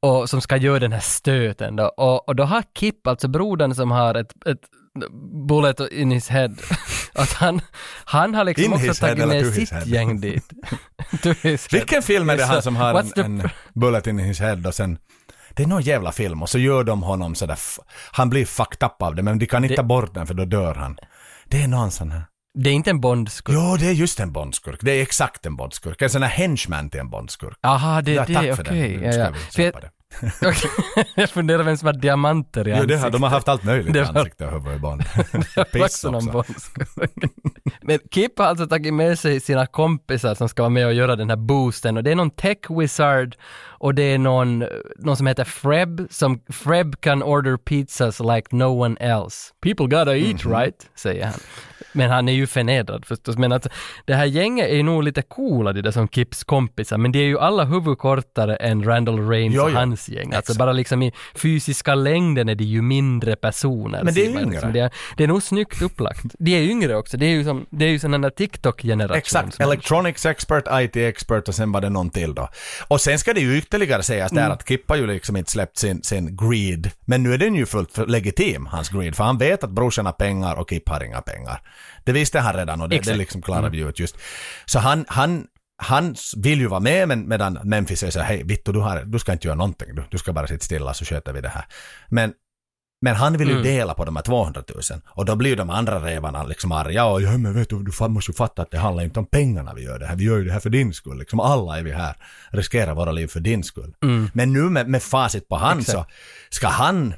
Och 0.00 0.30
som 0.30 0.40
ska 0.40 0.56
göra 0.56 0.78
den 0.78 0.92
här 0.92 1.00
stöten 1.00 1.76
då. 1.76 1.84
Och, 1.84 2.28
och 2.28 2.36
då 2.36 2.44
har 2.44 2.62
Kip, 2.78 3.06
alltså 3.06 3.28
brodern 3.28 3.74
som 3.74 3.90
har 3.90 4.14
ett, 4.14 4.46
ett 4.46 4.60
bullet 5.48 5.80
in 5.80 6.10
his 6.10 6.28
head, 6.28 6.50
att 7.14 7.32
han, 7.32 7.60
han 8.04 8.34
har 8.34 8.44
liksom 8.44 8.64
In 8.64 8.72
också 8.72 8.94
tagit 8.94 9.28
med 9.28 9.46
sitt 9.46 9.86
gäng 9.86 10.20
dit. 10.20 10.44
Vilken 11.72 12.02
film 12.02 12.30
är 12.30 12.36
det 12.36 12.44
han 12.44 12.62
som 12.62 12.76
har 12.76 13.00
en, 13.00 13.24
en 13.24 13.50
bullet 13.74 14.06
in 14.06 14.18
his 14.18 14.40
head 14.40 14.58
och 14.66 14.74
sen 14.74 14.98
det 15.56 15.62
är 15.62 15.66
någon 15.66 15.82
jävla 15.82 16.12
film 16.12 16.42
och 16.42 16.48
så 16.48 16.58
gör 16.58 16.84
de 16.84 17.02
honom 17.02 17.34
sådär, 17.34 17.58
han 18.12 18.30
blir 18.30 18.44
fucked 18.46 18.86
up 18.86 19.02
av 19.02 19.14
det 19.14 19.22
men 19.22 19.38
de 19.38 19.46
kan 19.46 19.64
inte 19.64 19.72
Det- 19.72 19.76
ta 19.76 19.82
bort 19.82 20.14
den 20.14 20.26
för 20.26 20.34
då 20.34 20.44
dör 20.44 20.74
han. 20.74 20.96
Det 21.48 21.62
är 21.62 21.68
någon 21.68 21.90
sån 21.90 22.10
här. 22.10 22.22
Det 22.58 22.70
är 22.70 22.74
inte 22.74 22.90
en 22.90 23.00
Bondskurk. 23.00 23.56
Jo, 23.58 23.76
det 23.76 23.86
är 23.88 23.92
just 23.92 24.20
en 24.20 24.32
bondskurk. 24.32 24.78
Det 24.82 24.92
är 24.92 25.02
exakt 25.02 25.46
en 25.46 25.56
bondskurk. 25.56 26.02
En 26.02 26.10
sån 26.10 26.22
här 26.22 26.30
henchman 26.30 26.90
till 26.90 27.00
en 27.00 27.10
bondskurk. 27.10 27.58
Aha, 27.62 28.02
det 28.02 28.10
är 28.10 28.14
Ja, 28.14 28.24
det, 28.26 28.34
tack 28.56 28.60
okej. 28.68 28.96
Nu 28.96 29.06
Ja, 29.06 29.12
ja. 29.12 29.32
vi 29.56 29.64
jag- 29.64 29.72
det. 29.82 29.90
Jag 31.14 31.30
funderar 31.30 31.62
vem 31.62 31.76
som 31.76 31.86
har 31.86 31.92
diamanter 31.92 32.68
i 32.68 32.70
Jo, 32.70 32.76
det 32.76 32.80
ansiktet. 32.80 33.00
har, 33.02 33.10
de 33.10 33.22
har 33.22 33.30
haft 33.30 33.48
allt 33.48 33.64
möjligt 33.64 33.96
i 33.96 33.98
var- 34.00 34.06
ansikte 34.18 34.46
och 34.46 34.52
huvud 34.52 34.74
i 34.76 34.78
var 34.78 35.64
Piss 35.64 36.04
också. 36.04 36.44
Men 37.82 37.98
Kip 38.10 38.38
har 38.38 38.46
alltså 38.46 38.66
tagit 38.66 38.94
med 38.94 39.18
sig 39.18 39.40
sina 39.40 39.66
kompisar 39.66 40.34
som 40.34 40.48
ska 40.48 40.62
vara 40.62 40.70
med 40.70 40.86
och 40.86 40.94
göra 40.94 41.16
den 41.16 41.30
här 41.30 41.36
boosten 41.36 41.96
och 41.96 42.02
det 42.04 42.10
är 42.10 42.14
någon 42.14 42.30
tech 42.30 42.58
wizard 42.78 43.36
och 43.84 43.94
det 43.94 44.02
är 44.02 44.18
någon, 44.18 44.64
någon 44.98 45.16
som 45.16 45.26
heter 45.26 45.44
Freb 45.44 46.06
som 46.10 46.40
Freb 46.48 47.00
kan 47.00 47.22
order 47.22 47.56
pizzas 47.56 48.20
like 48.20 48.56
no 48.56 48.64
one 48.84 48.96
else. 49.00 49.52
People 49.62 49.86
gotta 49.98 50.16
eat 50.16 50.44
Mhm. 50.44 50.52
right, 50.54 50.90
säger 50.94 51.24
han. 51.24 51.34
Men 51.96 52.10
han 52.10 52.28
är 52.28 52.32
ju 52.32 52.46
förnedrad 52.46 53.04
förstås. 53.06 53.36
Men 53.38 53.52
att 53.52 53.66
det 54.04 54.14
här 54.14 54.24
gänget 54.24 54.68
är 54.70 54.74
ju 54.74 54.82
nog 54.82 55.02
lite 55.02 55.22
coola, 55.22 55.72
det 55.72 55.82
där 55.82 55.90
som 55.90 56.08
Kips 56.08 56.44
kompisar, 56.44 56.98
men 56.98 57.12
det 57.12 57.18
är 57.18 57.24
ju 57.26 57.38
alla 57.38 57.64
huvud 57.64 57.98
kortare 57.98 58.56
än 58.56 58.84
Randall 58.84 59.28
Rains 59.28 59.58
och 59.58 59.70
hans 59.70 60.08
gäng. 60.08 60.32
Alltså 60.34 60.54
bara 60.58 60.72
liksom 60.72 61.02
i 61.02 61.12
fysiska 61.34 61.94
längden 61.94 62.48
är 62.48 62.54
det 62.54 62.64
ju 62.64 62.82
mindre 62.82 63.36
personer. 63.36 64.02
Men 64.04 64.14
det 64.14 64.20
är 64.20 64.24
ser 64.26 64.32
man 64.34 64.42
yngre. 64.42 64.52
liksom. 64.52 64.72
Det 64.72 64.80
är, 64.80 64.90
det 65.16 65.24
är 65.24 65.28
nog 65.28 65.42
snyggt 65.42 65.82
upplagt. 65.82 66.22
De 66.38 66.56
är 66.56 66.62
yngre 66.62 66.96
också. 66.96 67.16
Det 67.16 67.26
är 67.26 67.30
ju 67.30 67.44
som, 67.44 67.66
det 67.70 67.84
är 67.84 67.88
ju 67.88 67.98
sån 67.98 68.20
där 68.20 68.30
TikTok-generation. 68.30 69.16
Exakt, 69.16 69.60
electronics 69.60 70.26
expert, 70.26 70.64
IT 70.72 70.96
expert 70.96 71.48
och 71.48 71.54
sen 71.54 71.72
var 71.72 71.80
det 71.80 71.88
någon 71.90 72.10
till 72.10 72.34
då. 72.34 72.48
Och 72.88 73.00
sen 73.00 73.18
ska 73.18 73.32
det 73.32 73.40
ju 73.40 73.58
ytterligare 73.74 74.02
sägas 74.02 74.32
där 74.32 74.40
Mm. 74.40 74.52
att 74.52 74.68
Kip 74.68 74.88
har 74.88 74.96
ju 74.96 75.06
liksom 75.06 75.36
inte 75.36 75.50
släppt 75.50 75.78
sin, 75.78 76.02
sin 76.02 76.36
greed. 76.36 76.90
Men 77.06 77.22
nu 77.22 77.34
är 77.34 77.38
den 77.38 77.54
ju 77.54 77.66
fullt 77.66 78.08
legitim, 78.08 78.66
hans 78.66 78.88
greed. 78.88 79.16
För 79.16 79.24
han 79.24 79.38
vet 79.38 79.64
att 79.64 79.70
brorsan 79.70 80.06
har 80.06 80.12
pengar 80.12 80.56
och 80.56 80.70
Kip 80.70 80.88
har 80.88 81.04
inga 81.04 81.20
pengar. 81.20 81.60
Det 82.04 82.12
visste 82.12 82.40
han 82.40 82.54
redan 82.54 82.80
och 82.80 82.88
det, 82.88 83.04
det 83.04 83.14
liksom 83.14 83.42
klarade 83.42 83.76
vi 83.76 83.82
ut 83.82 83.98
just. 83.98 84.16
Så 84.66 84.78
han, 84.78 85.04
han, 85.08 85.46
han 85.82 86.14
vill 86.36 86.60
ju 86.60 86.66
vara 86.66 86.80
med 86.80 87.08
men 87.08 87.28
medan 87.28 87.58
Memphis 87.64 88.00
säger 88.00 88.10
så 88.10 88.20
här, 88.20 88.26
hej 88.26 88.42
Vittu 88.44 88.72
du, 88.72 88.80
har, 88.80 89.02
du 89.04 89.18
ska 89.18 89.32
inte 89.32 89.46
göra 89.46 89.56
någonting, 89.56 89.94
du, 89.94 90.02
du 90.10 90.18
ska 90.18 90.32
bara 90.32 90.46
sitta 90.46 90.64
stilla 90.64 90.94
så 90.94 91.04
sköter 91.04 91.32
vi 91.32 91.40
det 91.40 91.48
här. 91.48 91.64
Men 92.08 92.32
men 93.04 93.16
han 93.16 93.36
vill 93.36 93.48
ju 93.48 93.54
Mm. 93.54 93.64
dela 93.64 93.94
på 93.94 94.04
de 94.04 94.16
här 94.16 94.22
200 94.22 94.62
000 94.90 95.00
och 95.06 95.24
då 95.24 95.36
blir 95.36 95.56
de 95.56 95.70
andra 95.70 95.98
revarna 96.06 96.42
liksom 96.42 96.72
arga 96.72 97.04
och 97.04 97.22
ja 97.22 97.38
men 97.38 97.54
vet 97.54 97.68
du, 97.68 97.82
du 97.82 98.08
måste 98.08 98.30
ju 98.30 98.34
fatta 98.36 98.62
att 98.62 98.70
det 98.70 98.78
handlar 98.78 99.04
inte 99.04 99.20
om 99.20 99.26
pengarna 99.26 99.74
vi 99.74 99.82
gör 99.84 99.98
det 99.98 100.06
här, 100.06 100.16
vi 100.16 100.24
gör 100.24 100.36
ju 100.36 100.44
det 100.44 100.52
här 100.52 100.60
för 100.60 100.70
din 100.70 100.92
skull, 100.92 101.18
liksom 101.18 101.40
alla 101.40 101.78
är 101.78 101.82
vi 101.82 101.92
här, 101.92 102.16
riskerar 102.50 102.94
våra 102.94 103.12
liv 103.12 103.26
för 103.26 103.40
din 103.40 103.62
skull. 103.64 103.94
Mm. 104.02 104.30
Men 104.34 104.52
nu 104.52 104.62
med, 104.62 104.88
med 104.88 105.02
facit 105.02 105.48
på 105.48 105.56
hand 105.56 105.86
så 105.86 106.06
ska 106.50 106.68
han 106.68 107.14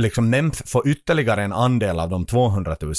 liksom 0.00 0.30
Memf 0.30 0.62
få 0.66 0.86
ytterligare 0.86 1.42
en 1.42 1.52
andel 1.52 2.00
av 2.00 2.10
de 2.10 2.26
200 2.26 2.76
000 2.80 2.94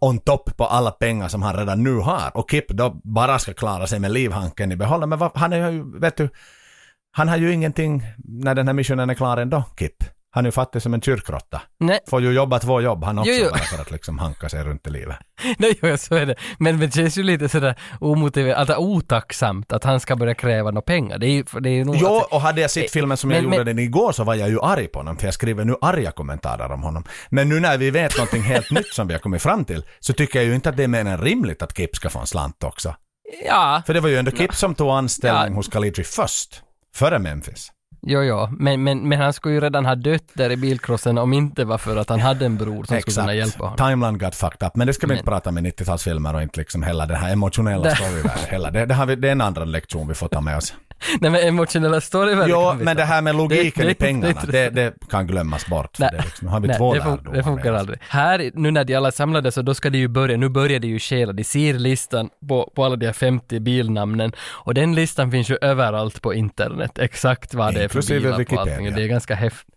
on 0.00 0.18
top 0.18 0.56
på 0.56 0.64
alla 0.64 0.90
pengar 0.90 1.28
som 1.28 1.42
han 1.42 1.56
redan 1.56 1.82
nu 1.82 1.94
har 1.94 2.30
och 2.34 2.50
Kip 2.50 2.68
då 2.68 3.00
bara 3.04 3.38
ska 3.38 3.52
klara 3.54 3.86
sig 3.86 4.00
med 4.00 4.10
livhanken 4.10 4.72
i 4.72 4.76
behåll. 4.76 5.06
Men 5.06 5.18
vad, 5.18 5.30
han 5.34 5.52
är 5.52 5.70
ju, 5.70 5.98
vet 6.00 6.16
du, 6.16 6.28
han 7.12 7.28
har 7.28 7.36
ju 7.36 7.52
ingenting 7.52 8.02
när 8.18 8.54
den 8.54 8.66
här 8.66 8.74
missionen 8.74 9.10
är 9.10 9.14
klar 9.14 9.36
ändå, 9.36 9.64
Kip. 9.78 10.15
Han 10.36 10.44
är 10.44 10.48
ju 10.48 10.52
fattig 10.52 10.82
som 10.82 10.94
en 10.94 11.00
kyrkråtta. 11.00 11.62
Nej, 11.80 11.98
Får 12.10 12.22
ju 12.22 12.32
jobba 12.32 12.58
två 12.58 12.80
jobb 12.80 13.04
han 13.04 13.18
också 13.18 13.30
Jo, 13.32 13.38
jo. 13.44 13.50
bara 13.50 13.58
för 13.58 13.78
att 13.82 13.90
liksom 13.90 14.18
hanka 14.18 14.48
sig 14.48 14.64
runt 14.64 14.86
i 14.86 14.90
livet. 14.90 15.16
nej, 15.58 15.78
jo, 15.82 15.96
så 15.96 16.14
är 16.14 16.26
det. 16.26 16.34
Men 16.58 16.80
det 16.80 16.94
känns 16.94 17.18
ju 17.18 17.22
lite 17.22 17.48
sådär 17.48 17.74
omotiverat, 18.00 18.58
alltså 18.58 18.76
otacksamt 18.76 19.72
att 19.72 19.84
han 19.84 20.00
ska 20.00 20.16
börja 20.16 20.34
kräva 20.34 20.70
några 20.70 20.82
pengar. 20.82 21.18
Det 21.18 21.26
är 21.26 21.60
det 21.60 21.70
är 21.70 21.84
nog... 21.84 21.96
Jo, 21.98 22.06
alltså- 22.16 22.34
och 22.34 22.40
hade 22.40 22.60
jag 22.60 22.70
sett 22.70 22.90
filmen 22.90 23.16
som 23.16 23.30
jag 23.30 23.36
Men- 23.36 23.44
gjorde 23.44 23.56
men- 23.56 23.66
den 23.76 23.78
igår 23.78 24.12
så 24.12 24.24
var 24.24 24.34
jag 24.34 24.48
ju 24.48 24.60
arg 24.60 24.86
på 24.88 24.98
honom 24.98 25.16
för 25.16 25.24
jag 25.26 25.34
skriver 25.34 25.64
nu 25.64 25.74
arga 25.80 26.10
kommentarer 26.12 26.72
om 26.72 26.82
honom. 26.82 27.04
Men 27.28 27.48
nu 27.48 27.60
när 27.60 27.78
vi 27.78 27.90
vet 27.90 28.16
någonting 28.16 28.42
helt 28.42 28.70
nytt 28.70 28.92
som 28.94 29.06
vi 29.08 29.14
har 29.14 29.20
kommit 29.20 29.42
fram 29.42 29.64
till 29.64 29.84
så 30.00 30.12
tycker 30.12 30.38
jag 30.38 30.46
ju 30.46 30.54
inte 30.54 30.68
att 30.68 30.76
det 30.76 30.84
är 30.84 30.88
mer 30.88 31.04
än 31.04 31.18
rimligt 31.18 31.62
att 31.62 31.76
Kip 31.76 31.96
ska 31.96 32.10
få 32.10 32.18
en 32.18 32.26
slant 32.26 32.64
också. 32.64 32.94
Ja, 33.46 33.82
För 33.86 33.94
det 33.94 34.00
var 34.00 34.08
ju 34.08 34.16
ändå 34.16 34.30
Kip 34.30 34.54
som 34.54 34.74
tog 34.74 34.90
anställning 34.90 35.52
Ja. 35.52 35.56
hos 35.56 35.68
Kalitri 35.68 36.04
först. 36.04 36.62
Före 36.94 37.18
Memphis. 37.18 37.68
Jo, 38.06 38.20
jo. 38.22 38.48
Men, 38.58 38.82
men, 38.84 39.08
men 39.08 39.20
han 39.20 39.32
skulle 39.32 39.54
ju 39.54 39.60
redan 39.60 39.86
ha 39.86 39.94
dött 39.94 40.24
där 40.32 40.50
i 40.50 40.56
bilkrossen 40.56 41.18
om 41.18 41.32
inte 41.32 41.64
var 41.64 41.78
för 41.78 41.96
att 41.96 42.08
han 42.08 42.20
hade 42.20 42.46
en 42.46 42.56
bror 42.56 42.84
som 42.84 43.00
skulle 43.00 43.14
kunna 43.14 43.34
hjälpa 43.34 43.64
honom. 43.64 43.76
Timeline 43.76 44.18
got 44.18 44.34
fucked 44.34 44.66
up. 44.68 44.76
Men 44.76 44.86
det 44.86 44.92
ska 44.92 45.06
vi 45.06 45.08
Men- 45.08 45.16
inte 45.18 45.30
prata 45.30 45.50
med 45.50 45.64
90-talsfilmer 45.66 46.34
och 46.34 46.42
inte 46.42 46.60
liksom 46.60 46.82
hela 46.82 47.06
den 47.06 47.16
här 47.16 47.32
emotionella 47.32 47.90
storyvärlden 47.94 48.44
heller. 48.48 48.70
Det, 48.70 48.86
det, 48.86 49.04
vi, 49.06 49.16
det 49.16 49.28
är 49.28 49.32
en 49.32 49.40
annan 49.40 49.70
lektion 49.70 50.08
vi 50.08 50.14
får 50.14 50.28
ta 50.28 50.40
med 50.40 50.56
oss. 50.56 50.74
Nej 51.20 51.30
men 51.30 51.40
emotionella 51.48 52.00
storyvärden 52.00 52.50
Jo, 52.50 52.68
kan 52.68 52.78
vi 52.78 52.84
men 52.84 52.96
ta. 52.96 53.00
det 53.02 53.06
här 53.06 53.22
med 53.22 53.34
logiken 53.34 53.84
Det- 53.84 53.90
i 53.90 53.94
det- 53.94 53.94
pengarna, 53.94 54.40
det- 54.46 54.52
det, 54.52 54.70
det 54.70 54.94
kan 55.10 55.26
glömmas 55.26 55.66
bort. 55.66 55.98
Nej. 55.98 56.08
det 56.12 56.18
är 56.18 56.22
liksom, 56.22 56.48
har 56.48 56.60
vi 56.60 56.68
Nej, 56.68 56.76
två 56.76 56.94
det, 56.94 57.00
fun- 57.00 57.32
det 57.34 57.42
funkar 57.44 57.72
aldrig. 57.72 57.98
Här, 58.08 58.50
nu 58.54 58.70
när 58.70 58.84
de 58.84 58.94
alla 58.94 59.12
samlades 59.12 59.54
så 59.54 59.62
då 59.62 59.74
ska 59.74 59.90
de 59.90 59.98
ju 59.98 60.08
börja, 60.08 60.36
nu 60.36 60.48
börjar 60.48 60.78
de 60.80 60.88
ju 60.88 60.98
stjäla, 60.98 61.32
de 61.32 61.44
ser 61.44 61.74
listan 61.74 62.30
på, 62.48 62.72
på 62.76 62.84
alla 62.84 62.96
de 62.96 63.06
här 63.06 63.12
50 63.12 63.60
bilnamnen 63.60 64.32
och 64.40 64.74
den 64.74 64.94
listan 64.94 65.30
finns 65.30 65.48
ju 65.50 65.58
överallt 65.60 66.22
på 66.22 66.34
internet, 66.34 66.98
exakt 66.98 67.54
vad 67.54 67.74
det 67.74 67.84
är 67.84 67.88
för 67.88 68.02
bilar 68.08 68.44
på 68.44 68.60
allting. 68.60 68.94
Det 68.94 69.02
är 69.02 69.06
ganska 69.08 69.34
häftigt. 69.34 69.72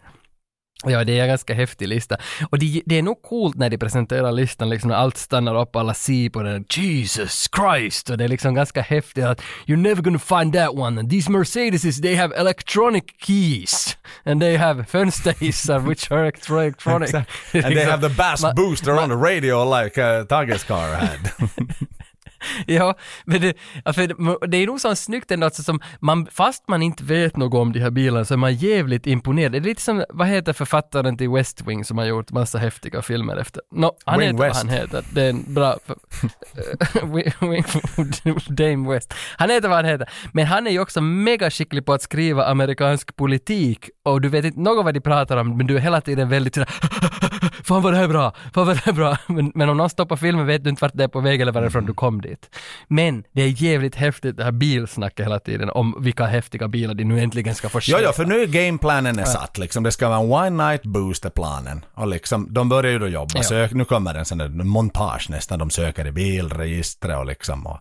Ja, 0.86 1.04
det 1.04 1.20
är 1.20 1.22
en 1.22 1.28
ganska 1.28 1.54
häftig 1.54 1.88
lista. 1.88 2.18
Och 2.50 2.60
det, 2.60 2.82
det 2.86 2.98
är 2.98 3.02
nog 3.02 3.22
coolt 3.22 3.56
när 3.56 3.70
de 3.70 3.78
presenterar 3.78 4.32
listan, 4.32 4.70
liksom 4.70 4.90
när 4.90 4.96
allt 4.96 5.18
stannar 5.18 5.62
upp, 5.62 5.76
alla 5.76 5.94
ser 5.94 6.30
på 6.30 6.44
den, 6.44 6.66
Jesus 6.70 7.50
Christ! 7.56 8.10
Och 8.10 8.18
det 8.18 8.24
är 8.24 8.28
liksom 8.28 8.54
ganska 8.56 8.82
häftigt 8.82 9.26
att 9.26 9.42
you're 9.66 9.78
never 9.78 10.02
gonna 10.02 10.20
find 10.20 10.54
that 10.54 10.70
one. 10.74 11.00
And 11.00 11.10
these 11.10 11.32
Mercedeses, 11.32 12.02
they 12.02 12.16
have 12.16 12.36
electronic 12.36 13.04
keys. 13.22 13.98
And 14.26 14.42
they 14.42 14.58
have 14.58 14.86
fönsterhissar 14.86 15.80
which 15.80 16.12
are 16.12 16.22
electro- 16.22 16.60
electronic. 16.62 17.14
And 17.54 17.76
they 17.76 17.86
have 17.86 18.10
the 18.10 18.16
bass 18.16 18.46
booster 18.56 19.00
on 19.00 19.10
the 19.10 19.18
radio 19.18 19.64
like 19.82 19.98
uh, 19.98 20.26
Tages 20.26 20.64
car 20.64 20.96
had. 20.96 21.32
Ja, 22.68 22.96
men 23.26 23.42
det, 23.42 23.54
för 23.94 24.48
det 24.48 24.58
är 24.58 24.68
nog 24.68 24.82
så 24.82 24.96
snyggt 24.96 25.32
ändå, 25.32 25.46
alltså 25.46 25.64
som 25.64 25.80
man, 26.00 26.28
fast 26.32 26.68
man 26.68 26.82
inte 26.84 27.04
vet 27.04 27.38
något 27.38 27.60
om 27.62 27.72
de 27.74 27.80
här 27.80 27.90
bilarna 27.92 28.26
så 28.26 28.34
är 28.34 28.38
man 28.38 28.54
jävligt 28.56 29.08
imponerad. 29.08 29.52
Det 29.52 29.58
är 29.58 29.62
lite 29.62 29.82
som, 29.82 30.04
vad 30.10 30.28
heter 30.28 30.54
författaren 30.54 31.18
till 31.18 31.30
West 31.30 31.62
Wing 31.68 31.86
som 31.86 31.98
har 31.98 32.06
gjort 32.06 32.32
massa 32.32 32.58
häftiga 32.58 33.02
filmer 33.02 33.38
efter? 33.38 33.62
No, 33.72 33.92
han 34.06 34.20
Wing 34.20 34.28
heter 34.32 34.44
West. 34.44 34.64
vad 34.64 34.72
han 34.74 34.82
heter. 34.82 35.04
Det 35.14 35.22
är 35.22 35.30
en 35.30 35.54
bra... 35.54 35.78
Wing- 37.40 38.50
Dame 38.50 38.90
West. 38.94 39.14
Han 39.38 39.50
heter 39.50 39.68
vad 39.68 39.78
han 39.78 39.86
heter. 39.86 40.10
Men 40.34 40.46
han 40.46 40.68
är 40.68 40.72
ju 40.72 40.80
också 40.80 41.02
mega 41.02 41.50
skicklig 41.52 41.86
på 41.86 41.94
att 41.94 42.02
skriva 42.02 42.46
amerikansk 42.46 43.16
politik 43.16 43.90
och 44.04 44.22
du 44.22 44.30
vet 44.30 44.46
inte 44.46 44.60
något 44.60 44.86
vad 44.86 44.94
de 44.94 45.02
pratar 45.02 45.38
om 45.38 45.58
men 45.58 45.68
du 45.68 45.76
är 45.76 45.80
hela 45.80 46.02
tiden 46.02 46.30
väldigt 46.30 46.54
sådär 46.56 46.70
Fan 47.64 47.82
vad 47.82 47.94
det 47.94 47.98
här 47.98 48.04
är 48.04 48.08
bra! 48.08 48.34
Fan 48.54 48.66
vad 48.68 48.76
det 48.76 48.82
här 48.86 48.92
är 48.92 48.96
bra! 48.96 49.18
Men, 49.28 49.52
men 49.56 49.70
om 49.70 49.78
någon 49.78 49.90
stoppar 49.90 50.16
filmen 50.16 50.46
vet 50.46 50.64
du 50.64 50.70
inte 50.70 50.82
vart 50.82 50.92
det 50.94 51.04
är 51.04 51.08
på 51.08 51.20
väg 51.20 51.42
eller 51.42 51.52
varifrån 51.52 51.86
du 51.86 51.94
kom 51.94 52.22
dit. 52.22 52.29
Dåligt. 52.30 52.56
Men 52.88 53.24
det 53.32 53.42
är 53.42 53.64
jävligt 53.64 53.96
häftigt 53.96 54.38
det 54.38 54.44
här 54.44 54.52
bilsnacket 54.52 55.26
hela 55.26 55.40
tiden 55.40 55.70
om 55.70 55.96
vilka 56.00 56.26
häftiga 56.26 56.68
bilar 56.68 56.94
de 56.94 57.04
nu 57.04 57.20
äntligen 57.20 57.56
ska 57.56 57.70
få 57.70 57.78
Jo, 57.78 57.82
köpa. 57.82 58.02
jo, 58.04 58.12
för 58.12 58.26
nu 58.26 58.42
är 58.42 58.48
gameplanen 58.48 59.20
är 59.20 59.26
satt 59.26 59.58
liksom. 59.58 59.84
Det 59.84 59.92
ska 59.92 60.10
vara 60.10 60.20
en 60.20 60.32
one 60.56 60.70
night 60.70 60.84
booster 60.84 61.30
planen. 61.30 61.86
Och 61.94 62.08
liksom, 62.08 62.48
de 62.54 62.70
börjar 62.70 62.92
ju 62.92 63.00
då 63.00 63.08
jobba. 63.08 63.32
Ja. 63.36 63.44
Sök, 63.44 63.74
nu 63.74 63.86
kommer 63.86 64.16
en 64.16 64.26
sån 64.26 64.38
där 64.38 64.50
montage 64.50 65.30
nästan. 65.30 65.60
De 65.60 65.70
söker 65.70 66.08
i 66.08 66.12
bilregistret 66.12 67.18
och 67.18 67.26
liksom 67.26 67.68
och, 67.68 67.78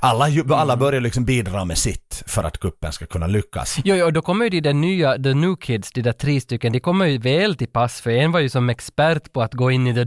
alla, 0.00 0.28
ju- 0.28 0.40
Mm. 0.40 0.52
alla 0.52 0.76
börjar 0.76 1.00
liksom 1.00 1.24
bidra 1.24 1.64
med 1.64 1.78
sitt 1.78 2.22
för 2.26 2.44
att 2.44 2.58
kuppen 2.60 2.92
ska 2.92 3.06
kunna 3.06 3.26
lyckas. 3.26 3.76
Jo, 3.84 3.96
jo, 3.96 4.10
då 4.10 4.22
kommer 4.22 4.44
ju 4.44 4.50
de 4.50 4.60
där 4.60 4.74
nya, 4.74 5.14
the 5.22 5.34
new 5.34 5.56
kids, 5.56 5.92
de 5.92 6.02
där 6.02 6.12
tre 6.12 6.40
stycken, 6.40 6.72
de 6.72 6.80
kommer 6.80 7.06
ju 7.06 7.18
väl 7.18 7.54
till 7.56 7.68
pass, 7.68 8.00
för 8.00 8.10
en 8.10 8.32
var 8.32 8.40
ju 8.40 8.48
som 8.48 8.70
expert 8.70 9.32
på 9.32 9.42
att 9.42 9.54
gå 9.54 9.70
in 9.70 9.86
i 9.86 9.94
the 9.94 10.04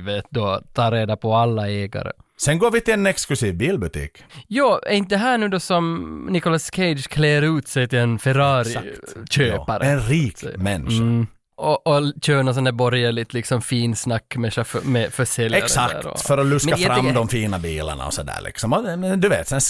vet 0.00 0.24
du, 0.30 0.40
och 0.40 0.60
ta 0.74 0.90
reda 0.90 1.16
på 1.16 1.34
alla 1.34 1.68
ägare. 1.68 2.10
Sen 2.40 2.58
går 2.58 2.70
vi 2.70 2.80
till 2.80 2.94
en 2.94 3.06
exklusiv 3.06 3.54
bilbutik. 3.56 4.22
Jo, 4.48 4.78
är 4.86 4.94
inte 4.94 5.16
här 5.16 5.38
nu 5.38 5.48
då 5.48 5.60
som 5.60 6.26
Nicolas 6.30 6.70
Cage 6.74 7.08
klär 7.08 7.58
ut 7.58 7.68
sig 7.68 7.88
till 7.88 7.98
en 7.98 8.18
Ferrari-köpare? 8.18 9.86
Ja, 9.86 9.90
en 9.92 10.00
rik 10.00 10.36
människa. 10.56 11.02
Mm. 11.02 11.26
Och, 11.58 11.86
och 11.86 12.12
kör 12.22 12.42
någon 12.42 12.54
sån 12.54 12.64
där 12.64 12.72
borgerligt 12.72 13.32
liksom 13.34 13.62
finsnack 13.62 14.36
med, 14.36 14.54
chaufför, 14.54 14.80
med 14.80 15.12
försäljare 15.12 15.62
Exakt, 15.62 16.04
och, 16.04 16.20
för 16.20 16.38
att 16.38 16.46
luska 16.46 16.76
fram 16.76 17.00
tycker- 17.00 17.14
de 17.14 17.28
fina 17.28 17.58
bilarna 17.58 18.06
och 18.06 18.14
sådär 18.14 18.38
liksom. 18.44 18.72
Och, 18.72 18.98
men 18.98 19.20
du 19.20 19.28
vet, 19.28 19.48
sen 19.48 19.60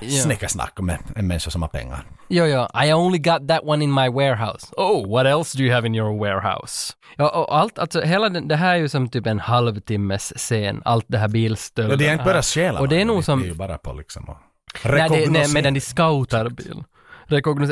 Ja. 0.00 0.22
snickersnack 0.22 0.80
med 0.80 0.98
en 1.16 1.26
människa 1.26 1.50
som 1.50 1.62
har 1.62 1.68
pengar. 1.68 2.04
Jo, 2.28 2.44
jo, 2.44 2.66
I 2.84 2.92
only 2.92 3.18
got 3.18 3.48
that 3.48 3.60
one 3.62 3.84
in 3.84 3.94
my 3.94 4.08
warehouse. 4.08 4.66
Oh, 4.76 5.10
what 5.10 5.26
else 5.26 5.58
do 5.58 5.64
you 5.64 5.74
have 5.74 5.86
in 5.86 5.94
your 5.94 6.18
warehouse? 6.18 6.92
Ja, 7.16 7.28
och 7.28 7.56
allt, 7.58 7.78
alltså 7.78 8.00
hela 8.00 8.28
den, 8.28 8.48
det 8.48 8.56
här 8.56 8.74
är 8.74 8.78
ju 8.78 8.88
som 8.88 9.08
typ 9.08 9.26
en 9.26 9.40
halvtimmes 9.40 10.32
scen, 10.36 10.82
allt 10.84 11.04
det 11.08 11.18
här 11.18 11.28
bilstölden. 11.28 11.92
Och 11.92 11.98
de 11.98 12.04
har 12.06 12.12
inte 12.12 12.24
börjat 12.24 12.44
stjäla 12.44 12.80
Och 12.80 12.88
det 12.88 13.00
är 13.00 13.04
nog 13.04 13.24
som... 13.24 13.40
Det 13.40 13.46
är 13.46 13.48
ju 13.48 13.54
bara 13.54 13.78
på 13.78 13.92
liksom 13.92 14.28
att 14.28 14.38
Nej, 14.84 15.08
det, 15.10 15.30
nej, 15.30 15.48
medan 15.52 15.74
de 15.74 15.80
scoutar 15.80 16.48
bil. 16.48 16.82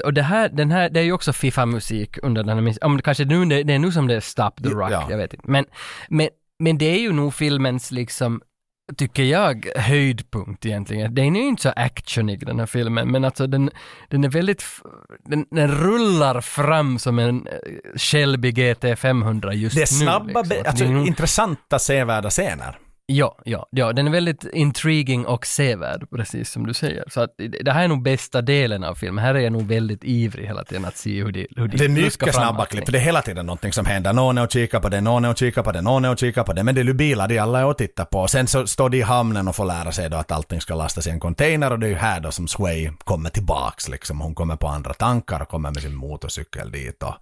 Och 0.05 0.15
det 0.15 0.23
här, 0.23 0.49
den 0.49 0.71
här, 0.71 0.91
det 0.91 1.01
är 1.01 1.05
ju 1.05 1.13
också 1.13 1.33
Fifa-musik 1.33 2.19
under 2.23 2.43
den 2.43 2.67
här, 2.67 2.85
om 2.85 2.97
det 2.97 3.03
kanske 3.03 3.25
nu, 3.25 3.45
det, 3.45 3.63
det 3.63 3.73
är 3.75 3.79
nu 3.79 3.93
som 3.93 4.07
det 4.07 4.15
är 4.17 4.21
Stop 4.21 4.51
the 4.63 4.69
Rock, 4.69 4.91
Ja. 4.91 5.07
jag 5.11 5.17
vet 5.17 5.35
inte. 5.35 5.51
Men, 5.51 5.65
men, 6.09 6.29
men 6.59 6.79
det 6.79 6.87
är 6.87 6.99
ju 7.01 7.13
nog 7.13 7.35
filmens 7.35 7.91
liksom, 7.91 8.41
tycker 8.97 9.23
jag, 9.23 9.67
höjdpunkt 9.77 10.67
egentligen. 10.67 11.15
Den 11.15 11.37
är 11.37 11.41
ju 11.41 11.47
inte 11.47 11.63
så 11.63 11.73
actionig 11.77 12.47
den 12.47 12.59
här 12.59 12.67
filmen, 12.67 13.09
men 13.11 13.25
alltså 13.25 13.47
den, 13.47 13.71
den 14.09 14.25
är 14.25 14.29
väldigt, 14.29 14.65
den, 15.25 15.47
den 15.51 15.69
rullar 15.71 16.41
fram 16.41 16.99
som 16.99 17.19
en 17.19 17.47
eh, 17.47 17.53
Shelby 17.99 18.51
GT 18.53 18.99
500 18.99 19.55
just 19.55 19.77
Det 19.77 19.81
är 19.83 19.99
nu. 19.99 20.05
snabba, 20.05 20.27
liksom. 20.27 20.49
be- 20.49 20.61
Att 20.61 20.67
alltså 20.67 20.85
det 20.85 20.91
är 20.91 20.95
nog- 20.95 21.07
intressanta 21.07 21.79
sevärda 21.79 22.31
scener. 22.31 22.79
Ja, 23.09 23.39
ja, 23.45 23.67
ja, 23.71 23.93
den 23.93 24.07
är 24.07 24.11
väldigt 24.11 24.45
intriguing 24.45 25.27
och 25.27 25.47
sevärd, 25.47 26.11
precis 26.11 26.51
som 26.51 26.67
du 26.67 26.75
säger. 26.75 27.05
Så 27.09 27.21
att 27.21 27.35
det 27.37 27.49
det 27.49 27.73
här 27.73 27.85
är 27.85 27.89
nog 27.89 28.03
bästa 28.03 28.43
delen 28.43 28.85
av 28.85 28.95
filmen. 28.95 29.25
Här 29.25 29.35
är 29.35 29.39
jag 29.39 29.53
nog 29.53 29.67
väldigt 29.67 30.05
ivrig 30.05 30.47
hela 30.47 30.65
tiden 30.65 30.85
att 30.85 30.97
se 30.97 31.23
hur 31.25 31.33
de, 31.33 31.47
hur 31.57 31.69
de 31.69 31.77
Det 31.77 31.85
är 31.85 31.89
mycket 31.89 32.35
snabba 32.35 32.67
klipp, 32.67 32.85
för 32.85 32.93
det 32.93 32.99
är 32.99 33.03
hela 33.03 33.23
tiden 33.23 33.47
någonting 33.47 33.73
som 33.73 33.87
händer. 33.87 34.13
Någon 34.13 34.39
är 34.39 34.45
och 34.45 34.53
kikar 34.53 34.81
på 34.81 34.89
det, 34.89 35.01
någon 35.01 35.25
är 35.25 35.31
och 35.31 35.39
kikar 35.39 35.63
på 35.63 35.73
det, 35.73 35.83
någon 35.83 36.05
är 36.05 36.11
och 36.13 36.19
kikar 36.19 36.45
på 36.45 36.53
det. 36.53 36.63
Men 36.63 36.75
det 36.75 36.81
är 36.81 36.85
ju 36.85 36.95
bilar 36.95 37.29
de 37.29 37.39
alla 37.39 37.59
är 37.59 37.65
och 37.65 37.79
tittar 37.79 38.05
på. 38.05 38.29
Sen 38.29 38.47
så 38.47 38.67
står 38.67 38.91
de 38.91 38.99
i 38.99 39.03
hamnen 39.03 39.49
och 39.49 39.57
får 39.57 39.65
lära 39.65 39.93
sig 39.93 40.11
då 40.11 40.17
att 40.17 40.33
allting 40.33 40.61
ska 40.61 40.75
lastas 40.75 41.07
i 41.07 41.11
en 41.11 41.21
container 41.21 41.73
och 41.73 41.79
det 41.79 41.87
är 41.87 41.91
ju 41.91 41.95
här 41.95 42.21
då 42.21 42.31
som 42.31 42.49
Sway 42.49 42.91
kommer 43.05 43.31
tillbaks 43.31 43.89
liksom. 43.89 44.21
Hon 44.21 44.35
kommer 44.35 44.57
på 44.57 44.69
andra 44.69 44.95
tankar 44.95 45.43
och 45.43 45.49
kommer 45.49 45.71
med 45.71 45.83
sin 45.83 45.95
motorcykel 45.95 46.71
dit 46.71 47.03
och 47.03 47.15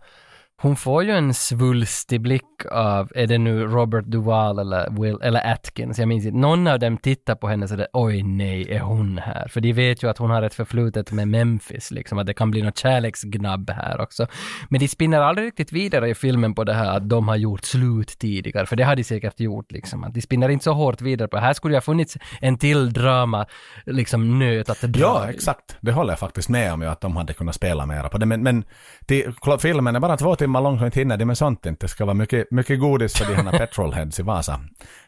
Hon 0.56 0.76
får 0.76 1.04
ju 1.04 1.10
en 1.10 1.34
svulstig 1.34 2.20
blick 2.20 2.42
av, 2.70 3.12
är 3.14 3.26
det 3.26 3.38
nu 3.38 3.66
Robert 3.66 4.04
Duvall 4.04 4.58
eller, 4.58 5.02
Will, 5.02 5.18
eller 5.22 5.52
Atkins, 5.52 5.98
jag 5.98 6.08
minns 6.08 6.26
inte. 6.26 6.38
Någon 6.38 6.66
av 6.66 6.78
dem 6.78 6.96
tittar 6.96 7.34
på 7.34 7.48
henne 7.48 7.64
och 7.64 7.68
säger 7.68 7.86
oj 7.92 8.22
nej, 8.22 8.72
är 8.72 8.80
hon 8.80 9.18
här? 9.18 9.48
För 9.48 9.60
de 9.60 9.72
vet 9.72 10.02
ju 10.02 10.10
att 10.10 10.18
hon 10.18 10.30
har 10.30 10.42
ett 10.42 10.54
förflutet 10.54 11.12
med 11.12 11.28
Memphis, 11.28 11.90
liksom 11.90 12.18
att 12.18 12.26
det 12.26 12.34
kan 12.34 12.50
bli 12.50 12.62
något 12.62 12.78
kärleksgnabb 12.78 13.70
här 13.70 14.00
också. 14.00 14.26
Men 14.68 14.80
de 14.80 14.88
spinner 14.88 15.20
aldrig 15.20 15.46
riktigt 15.46 15.72
vidare 15.72 16.10
i 16.10 16.14
filmen 16.14 16.54
på 16.54 16.64
det 16.64 16.74
här 16.74 16.96
att 16.96 17.08
de 17.08 17.28
har 17.28 17.36
gjort 17.36 17.64
slut 17.64 18.18
tidigare, 18.18 18.66
för 18.66 18.76
det 18.76 18.84
har 18.84 18.96
de 18.96 19.04
säkert 19.04 19.40
gjort 19.40 19.72
liksom. 19.72 20.04
Att 20.04 20.14
de 20.14 20.20
spinner 20.20 20.48
inte 20.48 20.64
så 20.64 20.72
hårt 20.72 21.00
vidare 21.00 21.28
på 21.28 21.36
det. 21.36 21.42
Här 21.42 21.52
skulle 21.52 21.72
det 21.72 21.76
ha 21.76 21.82
funnits 21.82 22.16
en 22.40 22.58
till 22.58 22.92
drama, 22.92 23.46
liksom 23.86 24.38
nöt 24.38 24.70
att 24.70 24.80
dra 24.80 25.00
Ja, 25.00 25.30
exakt. 25.30 25.76
Det 25.80 25.92
håller 25.92 26.12
jag 26.12 26.18
faktiskt 26.18 26.48
med 26.48 26.72
om 26.72 26.82
ju 26.82 26.88
att 26.88 27.00
de 27.00 27.16
hade 27.16 27.32
kunnat 27.32 27.54
spela 27.54 27.86
mera 27.86 28.08
på 28.08 28.18
det. 28.18 28.26
Men, 28.26 28.42
men 28.42 28.64
klart, 29.40 29.60
filmen 29.60 29.96
är 29.96 30.00
bara 30.00 30.16
två 30.16 30.36
timmar 30.44 30.62
lång 30.62 30.78
så 30.78 30.84
inte 30.84 30.98
hinner 30.98 31.16
de 31.16 31.24
med 31.24 31.38
sånt 31.38 31.66
inte. 31.66 31.86
Det 31.86 31.88
ska 31.88 32.04
vara 32.04 32.14
mycket, 32.14 32.50
mycket 32.50 32.80
godis 32.80 33.16
för 33.16 33.36
de 33.36 33.46
här 33.46 33.58
petrolheads 33.58 34.20
i 34.20 34.22
Vasa. 34.22 34.60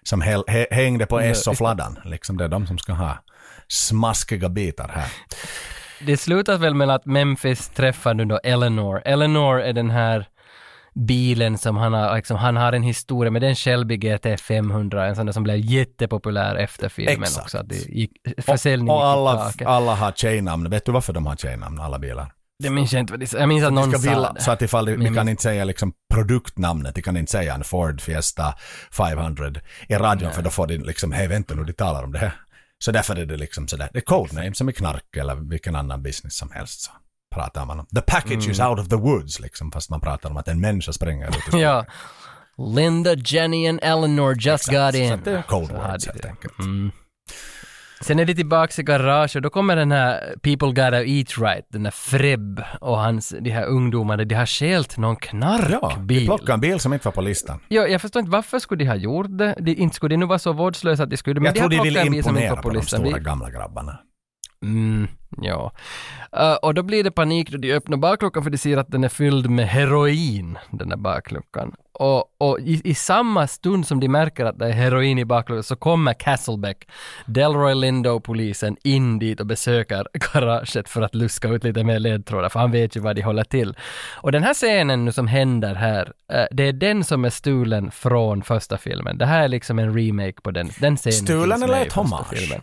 Som 0.03 0.21
häl, 0.21 0.43
hä, 0.47 0.67
hängde 0.71 1.07
på 1.07 1.21
S 1.21 1.47
och 1.47 1.57
fladdan. 1.57 1.99
Liksom 2.05 2.37
det 2.37 2.45
är 2.45 2.49
de 2.49 2.67
som 2.67 2.79
ska 2.79 2.93
ha 2.93 3.19
smaskiga 3.69 4.49
bitar 4.49 4.89
här. 4.95 5.13
Det 6.07 6.17
slutar 6.17 6.59
väl 6.59 6.75
med 6.75 6.91
att 6.91 7.07
Memphis 7.07 7.69
träffar 7.69 8.15
nu 8.15 8.25
då 8.25 8.41
Eleanor. 8.45 9.03
Eleanor 9.05 9.61
är 9.61 9.73
den 9.73 9.91
här 9.91 10.27
bilen 10.95 11.59
som 11.59 11.77
han 11.77 11.93
har, 11.93 12.17
liksom, 12.17 12.37
han 12.37 12.57
har 12.57 12.73
en 12.73 12.83
historia 12.83 13.31
med, 13.31 13.43
den 13.43 13.55
Shelby 13.55 13.97
GT 13.97 14.41
500, 14.41 15.07
en 15.07 15.17
sån 15.17 15.27
där 15.27 15.33
som 15.33 15.43
blev 15.43 15.57
jättepopulär 15.57 16.57
efter 16.57 16.89
filmen 16.89 17.23
Exakt. 17.23 17.45
också. 17.45 17.59
Att 17.59 17.69
det 17.69 17.89
gick, 17.89 18.13
försäljningen 18.39 18.95
och, 18.95 19.03
och 19.03 19.09
gick 19.09 19.17
alla, 19.17 19.37
taket. 19.37 19.67
alla 19.67 19.95
har 19.95 20.13
tjejnamn. 20.13 20.71
Vet 20.71 20.85
du 20.85 20.93
varför 20.93 21.13
de 21.13 21.27
har 21.27 21.37
tjejnamn, 21.37 21.81
alla 21.81 21.99
bilar? 21.99 22.33
Det 22.63 22.71
minns 22.71 22.93
jag 22.93 23.01
inte 23.01 23.13
vad 23.13 23.21
det 23.21 23.33
Jag 23.33 23.49
minns 23.49 23.65
att 23.65 23.73
någon 23.73 23.91
ska 23.91 23.99
sa 24.01 24.11
vilja, 24.11 24.33
det. 24.33 24.41
så 24.41 24.51
att 24.51 24.63
ifall 24.63 24.85
de, 24.87 25.15
kan 25.15 25.29
inte 25.29 25.43
säga 25.43 25.65
liksom 25.65 25.93
produktnamnet, 26.15 26.95
de 26.95 27.03
kan 27.03 27.17
inte 27.17 27.33
säga 27.33 27.55
en 27.55 27.65
Ford 27.65 28.01
Fiesta 28.01 28.55
500 28.93 29.53
i 29.89 29.95
radion 29.95 30.33
för 30.33 30.43
då 30.43 30.51
får 30.51 30.67
de 30.67 30.79
liksom, 30.79 31.13
hej 31.13 31.29
vänta 31.29 31.55
nu, 31.55 31.65
de 31.65 31.73
talar 31.73 32.03
om 32.05 32.13
det 32.13 32.19
här. 32.19 32.33
Så 32.79 32.93
därför 32.93 33.17
är 33.17 33.27
det 33.27 33.37
liksom 33.37 33.69
sådär, 33.69 33.89
det 33.93 33.99
är 33.99 34.03
codename 34.03 34.55
som 34.55 34.69
i 34.69 34.73
knark 34.73 35.17
eller 35.17 35.35
vilken 35.35 35.77
annan 35.77 36.03
business 36.03 36.37
som 36.37 36.51
helst. 36.51 36.81
Så 36.83 36.91
pratar 37.35 37.65
man 37.67 37.81
om. 37.81 37.87
The 37.87 38.01
package 38.01 38.49
is 38.49 38.59
Mm. 38.61 38.71
out 38.71 38.81
of 38.81 38.89
the 38.89 38.97
woods 38.97 39.41
liksom, 39.41 39.73
fast 39.73 39.91
man 39.91 40.01
pratar 40.01 40.31
om 40.31 40.37
att 40.37 40.49
en 40.49 40.61
människa 40.61 40.93
springer 40.93 41.29
ut. 41.29 41.37
Ja. 41.61 41.85
Linda, 42.75 43.15
Jenny 43.15 43.69
and 43.69 43.81
Eleanor 43.83 44.37
just 44.41 44.67
got 44.71 44.95
Så 44.95 45.01
in. 45.01 45.13
att 45.13 45.25
det 45.25 45.31
är 45.39 45.43
code 45.43 45.67
Så 45.67 45.73
words 45.75 46.07
helt 46.07 46.25
enkelt. 46.25 46.59
Mm. 46.59 46.91
Sen 48.01 48.19
är 48.19 48.25
det 48.25 48.35
tillbaks 48.35 48.79
i 48.79 48.83
garaget 48.83 49.37
och 49.37 49.43
då 49.43 49.51
kommer 49.51 49.77
den 49.77 49.93
här 49.93 50.35
People 50.43 50.69
Gotta 50.69 51.05
Eat 51.05 51.39
Right, 51.39 51.67
den 51.69 51.83
där 51.83 51.91
Freb 51.91 52.63
och 52.81 52.99
hans, 52.99 53.35
de 53.41 53.51
här 53.51 53.65
ungdomarna, 53.67 54.25
de 54.25 54.35
har 54.35 54.47
stjält 54.47 54.99
någon 54.99 55.17
Ja, 55.23 55.29
knarkbil. 55.29 56.21
de 56.21 56.27
plockade 56.27 56.53
en 56.53 56.61
bil 56.61 56.81
som 56.81 56.93
inte 56.93 57.09
var 57.09 57.13
på 57.13 57.21
listan. 57.21 57.61
Ja, 57.69 57.87
jag 57.87 58.01
förstår 58.01 58.21
inte 58.21 58.31
varför 58.33 58.59
skulle 58.59 58.85
de 58.85 58.89
ha 58.89 58.97
gjort 58.97 59.27
det. 59.31 59.55
De, 59.61 59.75
inte 59.75 59.97
skulle 59.97 60.13
de 60.13 60.17
nu 60.19 60.27
vara 60.27 60.39
så 60.39 60.53
vårdslösa 60.53 61.03
att 61.03 61.11
de 61.11 61.17
skulle, 61.17 61.41
men 61.41 61.45
Jag 61.47 61.55
de 61.55 61.61
tror 61.61 61.69
de 61.71 61.91
vill 61.91 62.17
imponera 62.17 62.55
var 62.55 62.63
på 62.63 62.71
de 62.71 62.83
stora 62.83 63.03
De- 63.11 63.19
gamla 63.21 63.51
grabbarna. 63.51 63.99
Mm, 64.63 65.09
ja. 65.43 65.73
Uh, 66.41 66.55
och 66.55 66.75
då 66.75 66.83
blir 66.83 67.05
det 67.05 67.11
panik 67.11 67.51
då 67.51 67.59
de 67.59 67.73
öppnar 67.73 67.97
bakluckan 67.97 68.43
för 68.43 68.51
de 68.51 68.59
ser 68.59 68.77
att 68.77 68.91
den 68.91 69.05
är 69.05 69.09
fylld 69.09 69.51
med 69.51 69.69
heroin, 69.69 70.59
den 70.71 70.89
där 70.89 70.97
bakluckan. 70.97 71.75
Och, 71.99 72.25
och 72.39 72.61
i, 72.61 72.81
i 72.85 72.95
samma 72.95 73.47
stund 73.47 73.87
som 73.87 74.01
de 74.01 74.09
märker 74.09 74.45
att 74.45 74.59
det 74.59 74.67
är 74.67 74.73
heroin 74.73 75.19
i 75.19 75.25
bakluckan 75.25 75.63
så 75.63 75.77
kommer 75.77 76.13
Castlebeck, 76.13 76.89
Delroy 77.27 77.75
Lindo-polisen, 77.75 78.77
in 78.83 79.19
dit 79.19 79.41
och 79.41 79.47
besöker 79.47 80.07
garaget 80.33 80.89
för 80.89 81.03
att 81.03 81.15
luska 81.15 81.49
ut 81.49 81.65
lite 81.65 81.85
mer 81.85 81.99
ledtrådar, 81.99 82.49
för 82.49 82.61
han 82.61 82.71
vet 82.71 82.97
ju 82.97 83.01
vad 83.01 83.17
de 83.17 83.23
håller 83.23 83.45
till. 83.45 83.77
Och 84.15 84.33
den 84.33 84.43
här 84.43 84.55
scenen 84.55 85.05
nu 85.05 85.13
som 85.13 85.27
händer 85.27 85.75
här, 85.75 86.13
eh, 86.33 86.45
det 86.51 86.63
är 86.63 86.73
den 86.73 87.05
som 87.05 87.25
är 87.25 87.31
stulen 87.31 87.91
från 87.91 88.43
första 88.43 88.79
filmen. 88.79 89.19
Det 89.19 89.27
här 89.27 89.45
är 89.45 89.49
liksom 89.49 89.79
en 89.79 89.99
remake 89.99 90.41
på 90.43 90.51
den, 90.51 90.71
den 90.81 90.97
scenen. 90.97 91.13
Stulen 91.13 91.63
eller 91.63 91.83
ett 91.83 91.93
hommage? 91.93 92.37
filmen. 92.37 92.61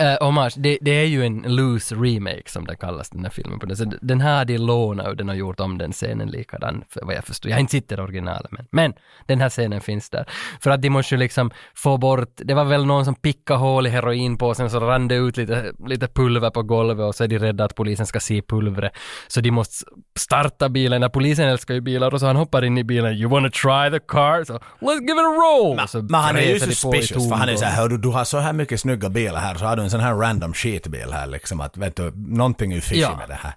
Uh, 0.00 0.26
hommage, 0.26 0.54
det, 0.56 0.78
det 0.80 0.90
är 0.90 1.04
ju 1.04 1.26
en 1.26 1.42
loose 1.46 1.94
remake 1.94 2.42
som 2.46 2.64
den 2.64 2.76
kallas, 2.76 3.10
den 3.10 3.24
här 3.24 3.30
filmen. 3.30 3.58
på 3.58 3.66
den. 3.66 3.76
Så 3.76 3.84
den 3.84 4.20
här 4.20 4.44
de 4.44 4.58
lånat 4.58 5.06
och 5.06 5.16
den 5.16 5.28
har 5.28 5.34
gjort 5.34 5.60
om 5.60 5.78
den 5.78 5.92
scenen 5.92 6.28
likadan, 6.28 6.84
för 6.88 7.04
vad 7.04 7.14
jag 7.14 7.24
förstår. 7.24 7.50
Jag 7.50 7.56
har 7.56 7.60
inte 7.60 7.70
sett 7.70 7.88
det 7.88 8.02
originalet, 8.02 8.50
men, 8.50 8.66
men 8.70 8.94
den 9.26 9.40
här 9.40 9.48
scenen 9.48 9.80
finns 9.80 10.10
där. 10.10 10.24
För 10.60 10.70
att 10.70 10.82
de 10.82 10.90
måste 10.90 11.14
ju 11.14 11.18
liksom 11.18 11.50
få 11.74 11.98
bort, 11.98 12.28
det 12.36 12.54
var 12.54 12.64
väl 12.64 12.86
någon 12.86 13.04
som 13.04 13.14
pickade 13.14 13.60
hål 13.60 13.86
i 13.86 13.90
heroinpåsen 13.90 14.70
så 14.70 14.80
rann 14.80 15.08
det 15.08 15.14
ut 15.14 15.36
lite, 15.36 15.72
lite 15.86 16.08
pulver 16.08 16.50
på 16.50 16.62
golvet 16.62 17.04
och 17.04 17.14
så 17.14 17.24
är 17.24 17.28
de 17.28 17.38
rädda 17.38 17.64
att 17.64 17.74
polisen 17.74 18.06
ska 18.06 18.20
se 18.20 18.42
pulvret. 18.42 18.92
Så 19.28 19.40
de 19.40 19.50
måste 19.50 19.84
starta 20.18 20.68
bilen, 20.68 21.00
när 21.00 21.08
polisen 21.08 21.48
älskar 21.48 21.74
ju 21.74 21.80
bilar 21.80 22.14
och 22.14 22.20
så 22.20 22.26
han 22.26 22.36
hoppar 22.36 22.64
in 22.64 22.78
i 22.78 22.84
bilen, 22.84 23.12
you 23.12 23.30
wanna 23.30 23.50
try 23.50 23.98
the 23.98 24.06
car? 24.08 24.44
Så 24.44 24.52
let's 24.80 25.00
give 25.00 25.12
it 25.12 25.26
a 25.26 25.34
roll! 25.42 25.88
Så 25.88 26.02
Men 26.02 26.20
han 26.20 26.36
är 26.36 26.42
ju 26.42 26.60
suspicious 26.60 27.28
för 27.28 27.36
han 27.36 27.48
är 27.48 27.56
såhär, 27.56 27.76
hör 27.76 27.88
du, 27.88 27.98
du 27.98 28.08
har 28.08 28.24
så 28.24 28.38
här 28.38 28.52
mycket 28.52 28.80
snygga 28.80 29.08
bilar 29.08 29.40
här 29.40 29.54
så 29.54 29.64
har 29.64 29.76
du 29.76 29.81
en 29.82 29.90
sån 29.90 30.00
här 30.00 30.14
random 30.14 30.54
skitbil 30.54 31.12
här 31.12 31.26
liksom 31.26 31.60
att 31.60 31.76
vet 31.76 31.96
du, 31.96 32.12
någonting 32.16 32.72
är 32.72 32.80
fishy 32.80 33.00
Ja. 33.00 33.16
med 33.16 33.28
det 33.28 33.38
här. 33.42 33.54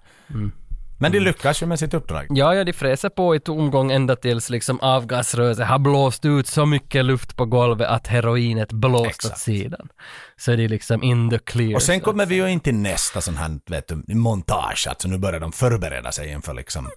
Men 0.98 1.12
de 1.12 1.20
lyckas 1.20 1.62
ju 1.62 1.66
med 1.66 1.78
sitt 1.78 1.94
uppdrag. 1.94 2.26
Ja, 2.30 2.54
ja, 2.54 2.64
de 2.64 2.72
fräser 2.72 3.08
på 3.08 3.36
i 3.36 3.40
tomgång 3.40 3.92
ända 3.92 4.16
tills 4.16 4.50
liksom 4.50 4.80
avgasröret 4.80 5.58
har 5.58 5.78
blåst 5.78 6.24
ut 6.24 6.46
så 6.46 6.66
mycket 6.66 7.04
luft 7.04 7.36
på 7.36 7.44
golvet 7.46 7.88
att 7.88 8.06
heroinet 8.06 8.72
blåst 8.72 9.06
Exakt. 9.10 9.34
åt 9.34 9.38
sidan. 9.38 9.88
Så 10.36 10.52
är 10.52 10.56
de 10.56 10.68
liksom 10.68 11.02
in 11.02 11.30
the 11.30 11.38
clear. 11.38 11.74
Och 11.74 11.82
sen 11.82 12.00
kommer 12.00 12.26
vi 12.26 12.34
ju 12.34 12.48
in 12.48 12.60
till 12.60 12.74
nästa 12.74 13.20
sån 13.20 13.36
här, 13.36 13.58
vet 13.66 13.88
du, 13.88 14.14
montage. 14.14 14.86
Alltså 14.88 15.08
nu 15.08 15.18
börjar 15.18 15.40
de 15.40 15.52
förbereda 15.52 16.12
sig 16.12 16.30
inför 16.30 16.54
liksom 16.54 16.88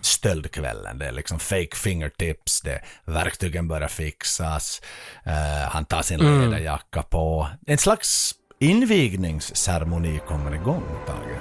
stöldkvällen. 0.00 0.98
Det 0.98 1.06
är 1.06 1.12
liksom 1.12 1.38
fake 1.38 1.76
fingertips, 1.76 2.60
det, 2.60 2.80
verktygen 3.04 3.68
börjar 3.68 3.88
fixas, 3.88 4.82
eh, 5.24 5.68
han 5.70 5.84
tar 5.84 6.02
sin 6.02 6.20
Mm. 6.20 6.50
läderjacka 6.50 7.02
på. 7.02 7.48
En 7.66 7.78
slags 7.78 8.34
invigningsceremoni 8.58 10.20
kommer 10.26 10.54
igång, 10.54 10.84
Tage. 11.06 11.38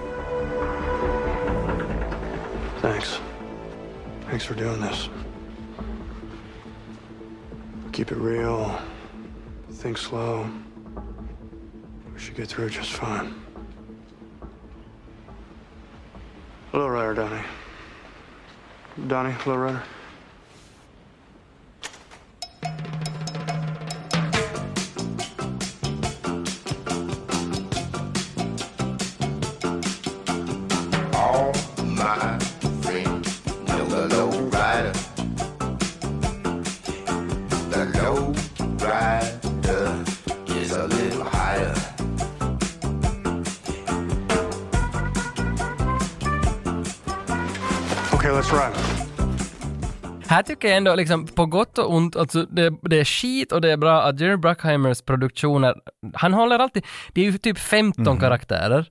Thanks. 2.82 3.20
Thanks 4.30 4.46
for 4.46 4.56
doing 4.56 4.82
this. 4.82 5.10
Keep 7.92 8.12
it 8.12 8.18
real. 8.18 8.80
Think 9.72 9.98
slow. 9.98 10.46
We 12.14 12.20
should 12.20 12.36
get 12.38 12.48
through 12.50 12.70
just 12.70 12.92
fine. 12.92 13.34
Hello, 16.72 16.88
Rider 16.90 17.14
Donnie. 17.14 17.44
Donnie, 19.08 19.36
hello, 19.40 19.56
Rider. 19.56 19.84
The 38.06 38.12
low 38.12 38.34
rider 38.86 40.04
is 40.62 40.72
a 40.74 40.86
little 40.86 41.24
higher. 41.24 41.74
Okay, 48.14 48.30
let's 48.32 48.52
ride. 48.54 48.76
Här 50.28 50.44
tycker 50.44 50.68
jag 50.68 50.78
ändå 50.78 50.96
liksom 50.96 51.28
på 51.28 51.46
gott 51.46 51.78
och 51.78 51.94
ont, 51.94 52.16
alltså 52.16 52.44
det, 52.46 52.74
det 52.82 53.00
är 53.00 53.04
skit 53.06 53.52
och 53.52 53.62
det 53.62 53.72
är 53.72 53.78
bra 53.78 54.02
att 54.02 54.20
Jerry 54.20 54.38
Bruckheimers 54.38 55.02
produktioner, 55.02 55.76
han 56.14 56.34
håller 56.34 56.60
alltid, 56.60 56.86
det 57.14 57.22
är 57.22 57.26
ju 57.32 57.38
typ 57.38 57.60
15 57.60 58.04
Mhm. 58.14 58.20
karaktärer. 58.20 58.86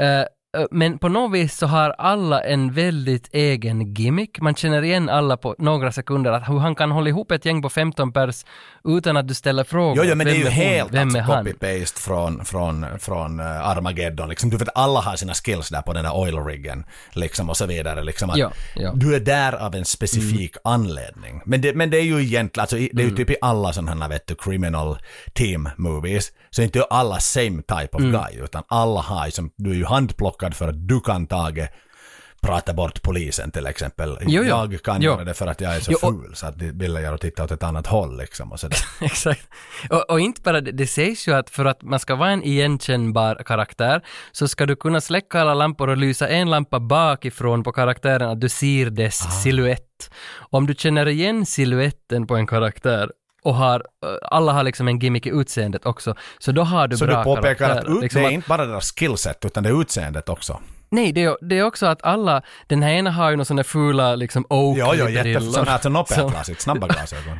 Eh, 0.00 0.24
men 0.70 0.98
på 0.98 1.08
något 1.08 1.32
vis 1.34 1.56
så 1.56 1.66
har 1.66 1.90
alla 1.90 2.40
en 2.44 2.72
väldigt 2.72 3.28
egen 3.32 3.94
gimmick. 3.94 4.40
Man 4.40 4.54
känner 4.54 4.82
igen 4.82 5.08
alla 5.08 5.36
på 5.36 5.54
några 5.58 5.92
sekunder. 5.92 6.32
Att 6.32 6.48
hur 6.48 6.58
han 6.58 6.74
kan 6.74 6.90
hålla 6.90 7.08
ihop 7.08 7.30
ett 7.30 7.44
gäng 7.44 7.62
på 7.62 7.68
15 7.68 8.12
pers 8.12 8.44
utan 8.84 9.16
att 9.16 9.28
du 9.28 9.34
ställer 9.34 9.64
frågor. 9.64 9.96
Jo, 9.96 10.10
jo, 10.10 10.14
men 10.14 10.26
det 10.26 10.32
är 10.32 10.34
Vem 10.34 10.38
ju 10.42 10.44
hon? 10.44 10.52
helt 10.52 10.92
Vem 10.92 11.02
alltså, 11.08 11.18
är 11.18 11.24
copy-paste 11.42 11.98
från, 12.00 12.44
från, 12.44 12.86
från 12.98 13.40
uh, 13.40 13.68
Armageddon. 13.68 14.28
Liksom, 14.28 14.50
du 14.50 14.56
vet, 14.56 14.68
alla 14.74 15.00
har 15.00 15.16
sina 15.16 15.34
skills 15.34 15.68
där 15.68 15.82
på 15.82 15.92
den 15.92 16.04
där 16.04 16.16
oil 16.16 16.36
riggen. 16.44 16.84
Liksom, 17.12 17.50
och 17.50 17.56
så 17.56 17.66
vidare. 17.66 18.04
Liksom, 18.04 18.30
att 18.30 18.36
Ja, 18.36 18.50
ja. 18.76 18.92
Du 18.94 19.14
är 19.14 19.20
där 19.20 19.52
av 19.52 19.74
en 19.74 19.84
specifik 19.84 20.56
anledning. 20.64 21.40
Men 21.44 21.60
det, 21.60 21.74
men 21.74 21.90
det 21.90 21.96
är 21.98 22.02
ju 22.02 22.22
egentligen, 22.22 22.62
alltså, 22.62 22.76
det 22.76 22.82
är 22.82 22.98
ju 22.98 23.02
Mm. 23.02 23.16
typ 23.16 23.30
i 23.30 23.36
alla 23.40 23.72
sådana 23.72 24.02
här, 24.04 24.08
vet 24.10 24.26
du, 24.26 24.34
criminal 24.34 24.98
team 25.34 25.68
movies. 25.76 26.32
Så 26.50 26.62
är 26.62 26.64
inte 26.64 26.82
alla 26.90 27.20
same 27.20 27.62
type 27.62 27.88
of 27.96 28.00
Mm. 28.02 28.12
guy, 28.12 28.44
utan 28.44 28.62
alla 28.68 29.00
har 29.00 29.26
ju 29.26 29.32
som, 29.32 29.50
du 29.56 29.70
är 29.70 29.74
ju 29.74 29.84
handplockad 29.84 30.45
för 30.54 30.68
att 30.68 30.88
du 30.88 31.00
kan 31.00 31.26
Tage 31.26 31.68
prata 32.40 32.74
bort 32.74 33.02
polisen 33.02 33.50
till 33.50 33.66
exempel. 33.66 34.18
Jo, 34.20 34.42
jo. 34.42 34.42
Jag 34.44 34.82
kan 34.82 35.02
Jo. 35.02 35.12
göra 35.12 35.24
det 35.24 35.34
för 35.34 35.46
att 35.46 35.60
jag 35.60 35.76
är 35.76 35.80
så 35.80 35.92
Jo, 35.92 36.08
och- 36.08 36.22
ful 36.22 36.34
så 36.34 36.46
att 36.46 36.58
de 36.58 36.70
vill 36.72 36.94
jag 36.94 37.20
titta 37.20 37.44
åt 37.44 37.50
ett 37.50 37.62
annat 37.62 37.86
håll 37.86 38.18
liksom 38.18 38.52
och 38.52 38.60
sådär. 38.60 38.78
Exakt. 39.00 39.48
Och, 39.90 40.10
och 40.10 40.20
inte 40.20 40.40
bara 40.42 40.60
det, 40.60 40.72
det 40.72 40.86
sägs 40.86 41.28
ju 41.28 41.32
att 41.34 41.50
för 41.50 41.64
att 41.64 41.82
man 41.82 41.98
ska 42.00 42.14
vara 42.14 42.30
en 42.30 42.42
igenkännbar 42.42 43.42
karaktär 43.46 44.00
så 44.32 44.48
ska 44.48 44.66
du 44.66 44.76
kunna 44.76 45.00
släcka 45.00 45.40
alla 45.40 45.54
lampor 45.54 45.88
och 45.88 45.96
lysa 45.96 46.28
en 46.28 46.50
lampa 46.50 46.80
bakifrån 46.80 47.62
på 47.62 47.72
karaktären 47.72 48.30
att 48.30 48.40
du 48.40 48.48
ser 48.48 48.90
dess 48.90 49.26
Ah. 49.26 49.30
silhuett. 49.30 50.10
Om 50.50 50.66
du 50.66 50.74
känner 50.74 51.08
igen 51.08 51.46
siluetten 51.46 52.26
på 52.26 52.36
en 52.36 52.46
karaktär 52.46 53.10
och 53.46 53.54
har, 53.54 53.74
eh, 54.06 54.10
alla 54.30 54.52
har 54.52 54.62
liksom 54.64 54.88
en 54.88 54.98
gimmick 54.98 55.26
i 55.26 55.30
utseendet 55.30 55.86
också, 55.86 56.14
så 56.38 56.52
då 56.52 56.62
har 56.62 56.88
du 56.88 56.96
Så 56.96 57.04
du 57.06 57.12
bra 57.12 57.24
påpekar 57.24 57.70
att 57.70 57.84
ut, 57.84 58.02
Liksom 58.02 58.20
det 58.20 58.24
är 58.24 58.28
att- 58.28 58.32
inte 58.32 58.48
bara 58.48 58.66
deras 58.66 58.92
skillset 58.92 59.44
utan 59.44 59.62
det 59.62 59.68
är 59.68 59.80
utseendet 59.80 60.28
också. 60.28 60.60
Nej, 60.90 61.12
det 61.12 61.24
är, 61.24 61.36
det 61.48 61.58
är 61.58 61.62
också 61.64 61.86
att 61.86 62.02
alla, 62.04 62.42
den 62.66 62.82
här 62.82 62.90
ena 62.92 63.10
har 63.10 63.30
ju 63.30 63.36
några 63.36 63.44
sådana 63.44 63.64
fula 63.64 64.14
liksom 64.16 64.46
Ja, 64.48 64.74
ja, 64.76 64.86
Oakley-brillor. 64.86 65.10
jättefint. 65.42 65.68
Alltså 65.68 65.88
Nopea-glasigt, 65.88 66.60
snabba 66.60 66.86
glasögon. 66.86 67.38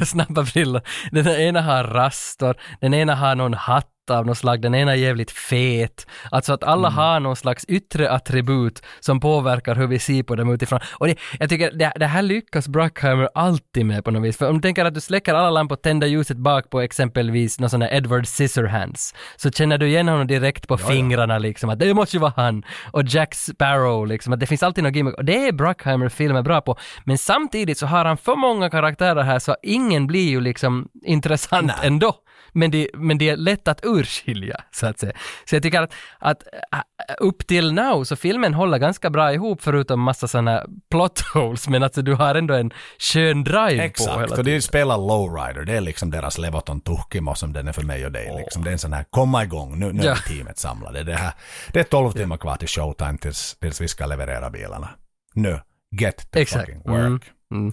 snabba 0.06 0.42
brillor. 0.42 0.80
Den 1.12 1.26
ena 1.28 1.62
har 1.62 1.84
rastor, 1.84 2.54
den 2.80 2.94
ena 2.94 3.14
har 3.14 3.34
någon 3.34 3.54
hatt 3.54 3.86
av 4.10 4.26
något 4.26 4.38
slag, 4.38 4.62
den 4.62 4.74
ena 4.74 4.92
är 4.92 4.96
jävligt 4.96 5.30
fet. 5.30 6.06
Alltså 6.30 6.52
att 6.52 6.64
alla 6.64 6.88
har 6.90 7.20
någon 7.20 7.36
slags 7.36 7.64
yttre 7.64 8.10
attribut 8.10 8.82
som 9.00 9.20
påverkar 9.20 9.74
hur 9.74 9.86
vi 9.86 9.98
ser 9.98 10.22
på 10.22 10.36
dem 10.36 10.54
utifrån. 10.54 10.80
Och 10.92 11.06
det, 11.06 11.16
jag 11.38 11.48
tycker 11.48 11.70
det, 11.72 11.92
det 11.96 12.06
här 12.06 12.22
lyckas 12.22 12.68
Bruckheimer 12.68 13.28
alltid 13.34 13.86
med 13.86 14.04
på 14.04 14.10
något 14.10 14.22
vis. 14.22 14.36
För 14.36 14.48
om 14.48 14.54
du 14.54 14.60
tänker 14.60 14.84
att 14.84 14.94
du 14.94 15.00
släcker 15.00 15.34
alla 15.34 15.50
lampor 15.50 15.76
och 15.76 15.82
tänder 15.82 16.06
ljuset 16.06 16.36
bak 16.36 16.70
på 16.70 16.80
exempelvis 16.80 17.60
någon 17.60 17.70
sån 17.70 17.82
här 17.82 17.94
Edward 17.94 18.26
Scissorhands, 18.26 19.14
så 19.36 19.50
känner 19.50 19.78
du 19.78 19.86
igen 19.86 20.08
honom 20.08 20.26
direkt 20.26 20.68
på 20.68 20.78
fingrarna 20.78 21.38
liksom, 21.38 21.70
att 21.70 21.78
det 21.78 21.94
måste 21.94 22.16
ju 22.16 22.20
vara 22.20 22.32
han. 22.36 22.62
Och 22.92 23.02
Jack 23.06 23.34
Sparrow 23.34 24.06
liksom, 24.06 24.32
att 24.32 24.40
det 24.40 24.46
finns 24.46 24.62
alltid 24.62 24.84
någon 24.84 24.92
gimmick. 24.92 25.14
Och 25.14 25.24
det 25.24 25.46
är 25.46 25.52
Bruckheimer-filmer 25.52 26.42
bra 26.42 26.60
på. 26.60 26.76
Men 27.04 27.18
samtidigt 27.18 27.78
så 27.78 27.86
har 27.86 28.04
han 28.04 28.16
för 28.16 28.36
många 28.36 28.70
karaktärer 28.70 29.22
här 29.22 29.38
så 29.38 29.56
ingen 29.62 30.06
blir 30.06 30.30
ju 30.30 30.40
liksom 30.40 30.88
intressant 31.04 31.72
ändå. 31.82 32.14
Men 32.52 32.70
det, 32.70 32.88
men 32.94 33.18
det 33.18 33.28
är 33.28 33.36
lätt 33.36 33.68
att 33.68 33.80
urskilja, 33.84 34.60
så 34.70 34.86
att 34.86 34.98
säga. 34.98 35.12
Så 35.44 35.56
jag 35.56 35.62
tycker 35.62 35.82
att, 35.82 35.92
att 36.18 36.42
äh, 36.72 36.80
upp 37.18 37.46
till 37.46 37.72
now 37.72 38.04
så 38.04 38.16
filmen 38.16 38.54
håller 38.54 38.78
ganska 38.78 39.10
bra 39.10 39.32
ihop 39.32 39.62
förutom 39.62 40.00
massa 40.00 40.28
sådana 40.28 40.66
plot 40.90 41.20
holes, 41.34 41.68
men 41.68 41.82
alltså 41.82 42.02
du 42.02 42.14
har 42.14 42.34
ändå 42.34 42.54
en 42.54 42.70
skön 42.98 43.44
drive 43.44 43.76
på 43.78 43.82
Exakt, 43.82 44.20
hela 44.22 44.36
och 44.36 44.44
det 44.44 44.62
spelar 44.62 44.96
lowrider. 44.98 45.64
Det 45.64 45.76
är 45.76 45.80
liksom 45.80 46.10
deras 46.10 46.38
Levaton 46.38 46.80
Tuhkimo 46.80 47.34
som 47.34 47.52
den 47.52 47.68
är 47.68 47.72
för 47.72 47.82
mig 47.82 48.06
och 48.06 48.12
dig. 48.12 48.34
Liksom. 48.38 48.64
Det 48.64 48.70
är 48.70 48.72
en 48.72 48.78
sån 48.78 48.92
här, 48.92 49.04
komma 49.10 49.44
igång, 49.44 49.78
nu, 49.78 49.92
nu 49.92 50.02
är 50.02 50.06
Ja. 50.06 50.16
vi 50.28 50.36
teamet 50.36 50.58
samlade. 50.58 51.02
Det, 51.04 51.14
här, 51.14 51.32
det 51.72 51.80
är 51.80 51.84
12 51.84 52.12
timmar 52.12 52.36
kvar 52.36 52.56
till 52.56 52.68
showtime 52.68 53.18
tills, 53.18 53.56
tills 53.60 53.80
vi 53.80 53.88
ska 53.88 54.06
leverera 54.06 54.50
bilarna. 54.50 54.88
Nu, 55.34 55.60
get 56.00 56.30
the 56.30 56.40
Exakt. 56.40 56.66
fucking 56.66 56.82
work. 56.92 56.98
Mm. 57.06 57.20
Mm. 57.52 57.72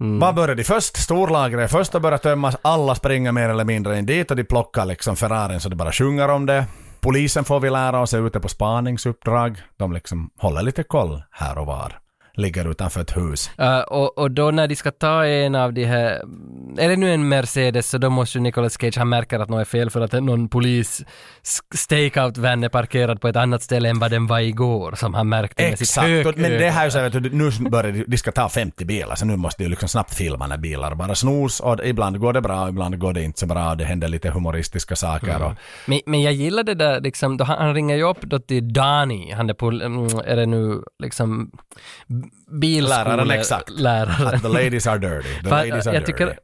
Mm. 0.00 0.18
Vad 0.18 0.34
börjar 0.34 0.54
de 0.54 0.64
först? 0.64 0.96
Storlagret 0.96 1.70
först 1.70 1.92
börjar 1.92 2.18
tömmas, 2.18 2.56
alla 2.62 2.94
springer 2.94 3.32
mer 3.32 3.48
eller 3.48 3.64
mindre 3.64 3.98
in 3.98 4.06
dit 4.06 4.30
och 4.30 4.36
de 4.36 4.44
plockar 4.44 4.84
liksom 4.84 5.16
Ferrarin 5.16 5.60
så 5.60 5.68
de 5.68 5.76
bara 5.76 5.92
sjunger 5.92 6.28
om 6.28 6.46
det. 6.46 6.64
Polisen 7.00 7.44
får 7.44 7.60
vi 7.60 7.70
lära 7.70 8.00
oss 8.00 8.14
är 8.14 8.26
ute 8.26 8.40
på 8.40 8.48
spaningsuppdrag. 8.48 9.62
De 9.76 9.92
liksom 9.92 10.30
håller 10.38 10.62
lite 10.62 10.82
koll 10.82 11.22
här 11.30 11.58
och 11.58 11.66
var. 11.66 11.98
Ligger 12.34 12.70
utanför 12.70 13.00
ett 13.00 13.16
hus. 13.16 13.50
Uh, 13.60 13.78
och, 13.78 14.18
och 14.18 14.30
då 14.30 14.50
när 14.50 14.68
de 14.68 14.76
ska 14.76 14.90
ta 14.90 15.26
en 15.26 15.54
av 15.54 15.72
de 15.72 15.84
här, 15.84 16.22
är 16.78 16.88
det 16.88 16.96
nu 16.96 17.10
en 17.14 17.28
Mercedes 17.28 17.90
så 17.90 17.98
då 17.98 18.10
måste 18.10 18.38
ju 18.38 18.42
Nicolas 18.42 18.78
Cage, 18.80 18.96
han 18.98 19.08
märker 19.08 19.38
att 19.38 19.48
något 19.48 19.60
är 19.60 19.64
fel 19.64 19.90
för 19.90 20.00
att 20.00 20.12
någon 20.12 20.48
polis 20.48 21.04
sk- 21.42 21.76
stakeout-van 21.76 22.64
är 22.64 22.68
parkerad 22.68 23.20
på 23.20 23.28
ett 23.28 23.36
annat 23.36 23.62
ställe 23.62 23.88
än 23.88 23.98
vad 23.98 24.10
den 24.10 24.26
var 24.26 24.40
igår, 24.40 24.94
som 24.96 25.14
han 25.14 25.28
märkte 25.28 25.62
med 25.62 25.78
sitt 25.78 25.80
Exakt, 25.80 26.04
och- 26.04 26.10
högöga. 26.10 26.36
men 26.48 26.50
det 26.50 26.70
här 26.70 26.86
är 26.86 26.90
så 27.10 27.18
du, 27.18 27.30
nu 27.30 27.50
börjar 27.70 27.92
de, 27.92 28.04
de 28.08 28.16
ska 28.18 28.32
ta 28.32 28.48
50 28.48 28.84
bilar 28.84 29.14
så 29.14 29.24
nu 29.26 29.36
måste 29.36 29.62
de 29.62 29.68
liksom 29.68 29.88
snabbt 29.88 30.14
filma 30.14 30.46
när 30.46 30.58
bilar 30.58 30.94
bara 30.94 31.14
snos 31.14 31.60
och 31.60 31.80
ibland 31.84 32.18
går 32.20 32.32
det 32.32 32.40
bra, 32.40 32.68
ibland 32.68 32.98
går 32.98 33.12
det 33.12 33.22
inte 33.22 33.40
så 33.40 33.46
bra, 33.46 33.74
det 33.74 33.84
händer 33.84 34.08
lite 34.08 34.30
humoristiska 34.30 34.96
saker 34.96 35.42
och 35.42 35.52
Men, 35.86 36.00
men 36.06 36.22
jag 36.22 36.32
gillar 36.32 36.62
det 36.62 36.74
där 36.74 37.00
liksom, 37.00 37.36
då 37.36 37.44
han, 37.44 37.58
han 37.58 37.74
ringer 37.74 37.96
ju 37.96 38.02
upp 38.02 38.20
då 38.20 38.38
till 38.38 38.72
Dani, 38.72 39.32
han 39.32 39.50
är 39.50 39.54
på, 39.54 39.68
mm, 39.68 40.04
är 40.24 40.36
det 40.36 40.46
nu 40.46 40.82
liksom 41.02 41.50
bilskole... 42.60 43.04
Läraren, 43.04 43.30
exakt. 43.30 43.70
Läraren. 43.70 44.34
Att 44.34 44.42
the 44.42 44.48
ladies 44.48 44.86
are 44.86 44.98
dirty. 44.98 45.42
The 45.42 45.50
ladies 45.50 45.86
are 45.86 45.94
jag 45.94 46.04
dirty. 46.06 46.34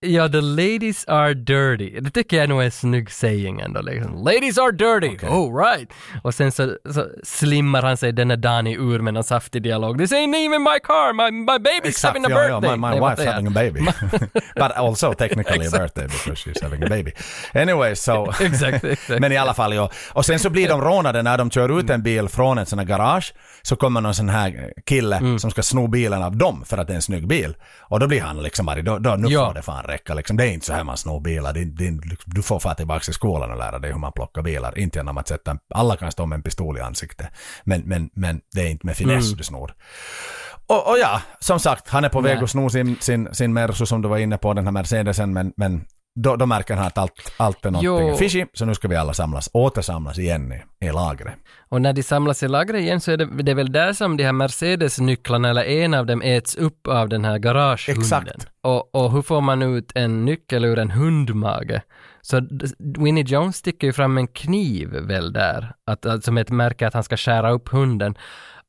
Ja, 0.00 0.28
the 0.28 0.40
ladies 0.40 1.04
are 1.08 1.34
dirty. 1.34 2.00
Det 2.00 2.10
tycker 2.10 2.36
jag 2.36 2.48
nog 2.48 2.60
är 2.60 2.64
en 2.64 2.70
snygg 2.70 3.10
saying 3.10 3.60
ändå. 3.60 3.80
Liksom. 3.82 4.14
Ladies 4.24 4.58
are 4.58 4.72
dirty, 4.72 5.26
oh 5.26 5.56
right! 5.64 5.92
Och 6.22 6.34
sen 6.34 6.52
så, 6.52 6.76
så 6.92 7.06
slimmar 7.24 7.82
han 7.82 7.96
sig 7.96 8.12
denna 8.12 8.36
Dani 8.36 8.74
ur 8.74 8.98
med 9.00 9.16
en 9.16 9.24
saftig 9.24 9.62
dialog. 9.62 9.98
This 9.98 10.12
ain't 10.12 10.36
even 10.36 10.62
my 10.62 10.78
car, 10.82 11.12
my, 11.12 11.30
my 11.30 11.58
baby's 11.58 11.88
Exakt, 11.88 12.04
having 12.16 12.24
a 12.24 12.28
ja, 12.30 12.42
ja, 12.48 12.60
birthday. 12.60 12.76
my, 12.76 12.86
my 12.86 12.90
Nej, 12.90 13.00
wife's 13.00 13.26
having 13.32 13.46
a 13.46 13.50
baby. 13.50 13.80
But 14.54 14.72
also 14.76 15.12
technically 15.14 15.66
a 15.66 15.70
birthday 15.70 16.04
because 16.06 16.38
she's 16.42 16.62
having 16.62 16.82
a 16.84 16.88
baby. 16.88 17.12
Anyway, 17.54 17.94
so... 17.96 18.26
Exakt, 18.40 18.84
exakt. 18.84 19.20
Men 19.20 19.32
i 19.32 19.36
alla 19.36 19.54
fall, 19.54 19.74
ja. 19.74 19.90
Och 20.12 20.26
sen 20.26 20.38
så 20.38 20.50
blir 20.50 20.68
de 20.68 20.80
rånade 20.80 21.22
när 21.22 21.38
de 21.38 21.50
kör 21.50 21.78
ut 21.80 21.90
en 21.90 22.02
bil 22.02 22.28
från 22.28 22.58
ett 22.58 22.68
sånt 22.68 22.80
här 22.82 22.88
garage. 22.88 23.34
Så 23.62 23.76
kommer 23.76 24.00
någon 24.00 24.14
sån 24.14 24.28
här 24.28 24.72
kille 24.86 25.16
Mm. 25.16 25.38
som 25.38 25.50
ska 25.50 25.62
sno 25.62 25.86
bilen 25.86 26.22
av 26.22 26.36
dem 26.36 26.64
för 26.66 26.78
att 26.78 26.86
det 26.86 26.92
är 26.92 26.96
en 26.96 27.02
snygg 27.02 27.26
bil. 27.28 27.56
Och 27.80 28.00
då 28.00 28.06
blir 28.06 28.20
han 28.20 28.42
liksom 28.42 28.66
bara, 28.66 28.82
då, 28.82 28.98
då 28.98 29.10
nu 29.10 29.28
Ja. 29.28 29.46
får 29.46 29.54
det 29.54 29.62
fan 29.62 29.84
räcka 29.88 30.14
liksom. 30.14 30.36
Det 30.36 30.44
är 30.44 30.52
inte 30.52 30.66
så 30.66 30.72
här 30.72 30.84
man 30.84 30.96
snor 30.96 31.20
bilar. 31.20 31.52
Det, 31.52 31.64
det, 31.64 32.00
du 32.26 32.42
får 32.42 32.58
få 32.58 32.74
tillbaka 32.74 33.00
till 33.00 33.14
skolan 33.14 33.50
och 33.50 33.58
lära 33.58 33.78
dig 33.78 33.92
hur 33.92 33.98
man 33.98 34.12
plockar 34.12 34.42
bilar. 34.42 34.78
Inte 34.78 34.98
genom 34.98 35.18
att 35.18 35.28
sätta, 35.28 35.58
alla 35.74 35.96
kan 35.96 36.12
stå 36.12 36.26
med 36.26 36.36
en 36.36 36.42
pistol 36.42 36.78
i 36.78 36.80
ansiktet. 36.80 37.26
Men, 37.64 37.80
men, 37.80 38.10
men 38.14 38.40
det 38.54 38.60
är 38.60 38.68
inte 38.68 38.86
med 38.86 38.96
finess 38.96 39.24
Mm. 39.26 39.36
du 39.36 39.44
snor. 39.44 39.74
Och, 40.66 40.90
och 40.90 40.98
ja, 40.98 41.22
som 41.40 41.60
sagt, 41.60 41.88
han 41.88 42.04
är 42.04 42.08
på 42.08 42.20
väg 42.20 42.34
Nej. 42.34 42.44
att 42.44 42.50
sno 42.50 42.70
sin, 42.70 42.96
sin, 43.00 43.28
sin 43.34 43.52
Mersu 43.52 43.86
som 43.86 44.02
du 44.02 44.08
var 44.08 44.18
inne 44.18 44.38
på, 44.38 44.54
den 44.54 44.64
här 44.64 44.72
Mercedesen, 44.72 45.32
men, 45.32 45.52
men 45.56 45.84
då, 46.14 46.36
då 46.36 46.46
märker 46.46 46.74
han 46.76 46.86
att 46.86 46.98
allt, 46.98 47.32
allt 47.36 47.66
är 47.66 47.70
någonting 47.70 48.08
Jo. 48.08 48.16
fishy, 48.16 48.46
så 48.54 48.64
nu 48.64 48.74
ska 48.74 48.88
vi 48.88 48.96
alla 48.96 49.14
samlas, 49.14 49.50
återsamlas 49.52 50.18
igen 50.18 50.52
i, 50.52 50.86
i 50.86 50.92
lagret. 50.92 51.34
Och 51.68 51.82
när 51.82 51.92
de 51.92 52.02
samlas 52.02 52.42
i 52.42 52.48
lagret 52.48 52.80
igen 52.80 53.00
så 53.00 53.12
är 53.12 53.16
det, 53.16 53.42
det 53.42 53.50
är 53.50 53.54
väl 53.56 53.72
där 53.72 53.92
som 53.92 54.16
de 54.16 54.24
här 54.24 54.32
Mercedes-nycklarna, 54.32 55.48
eller 55.50 55.64
en 55.64 55.94
av 55.94 56.06
dem, 56.06 56.22
äts 56.22 56.56
upp 56.56 56.86
av 56.86 57.08
den 57.08 57.24
här 57.24 57.38
garagehunden. 57.38 58.02
Exakt. 58.02 58.48
Och, 58.62 58.94
och 58.94 59.12
hur 59.12 59.22
får 59.22 59.40
man 59.40 59.62
ut 59.62 59.92
en 59.94 60.24
nyckel 60.24 60.64
ur 60.64 60.78
en 60.78 60.90
hundmage? 60.90 61.80
Så 62.20 62.40
Winnie 62.78 63.24
Jones 63.24 63.56
sticker 63.56 63.86
ju 63.86 63.92
fram 63.92 64.18
en 64.18 64.26
kniv 64.26 64.88
väl 64.88 65.32
där, 65.32 65.72
att, 65.86 66.24
som 66.24 66.38
ett 66.38 66.50
märke 66.50 66.86
att 66.86 66.94
han 66.94 67.04
ska 67.04 67.16
skära 67.16 67.50
upp 67.50 67.68
hunden. 67.68 68.14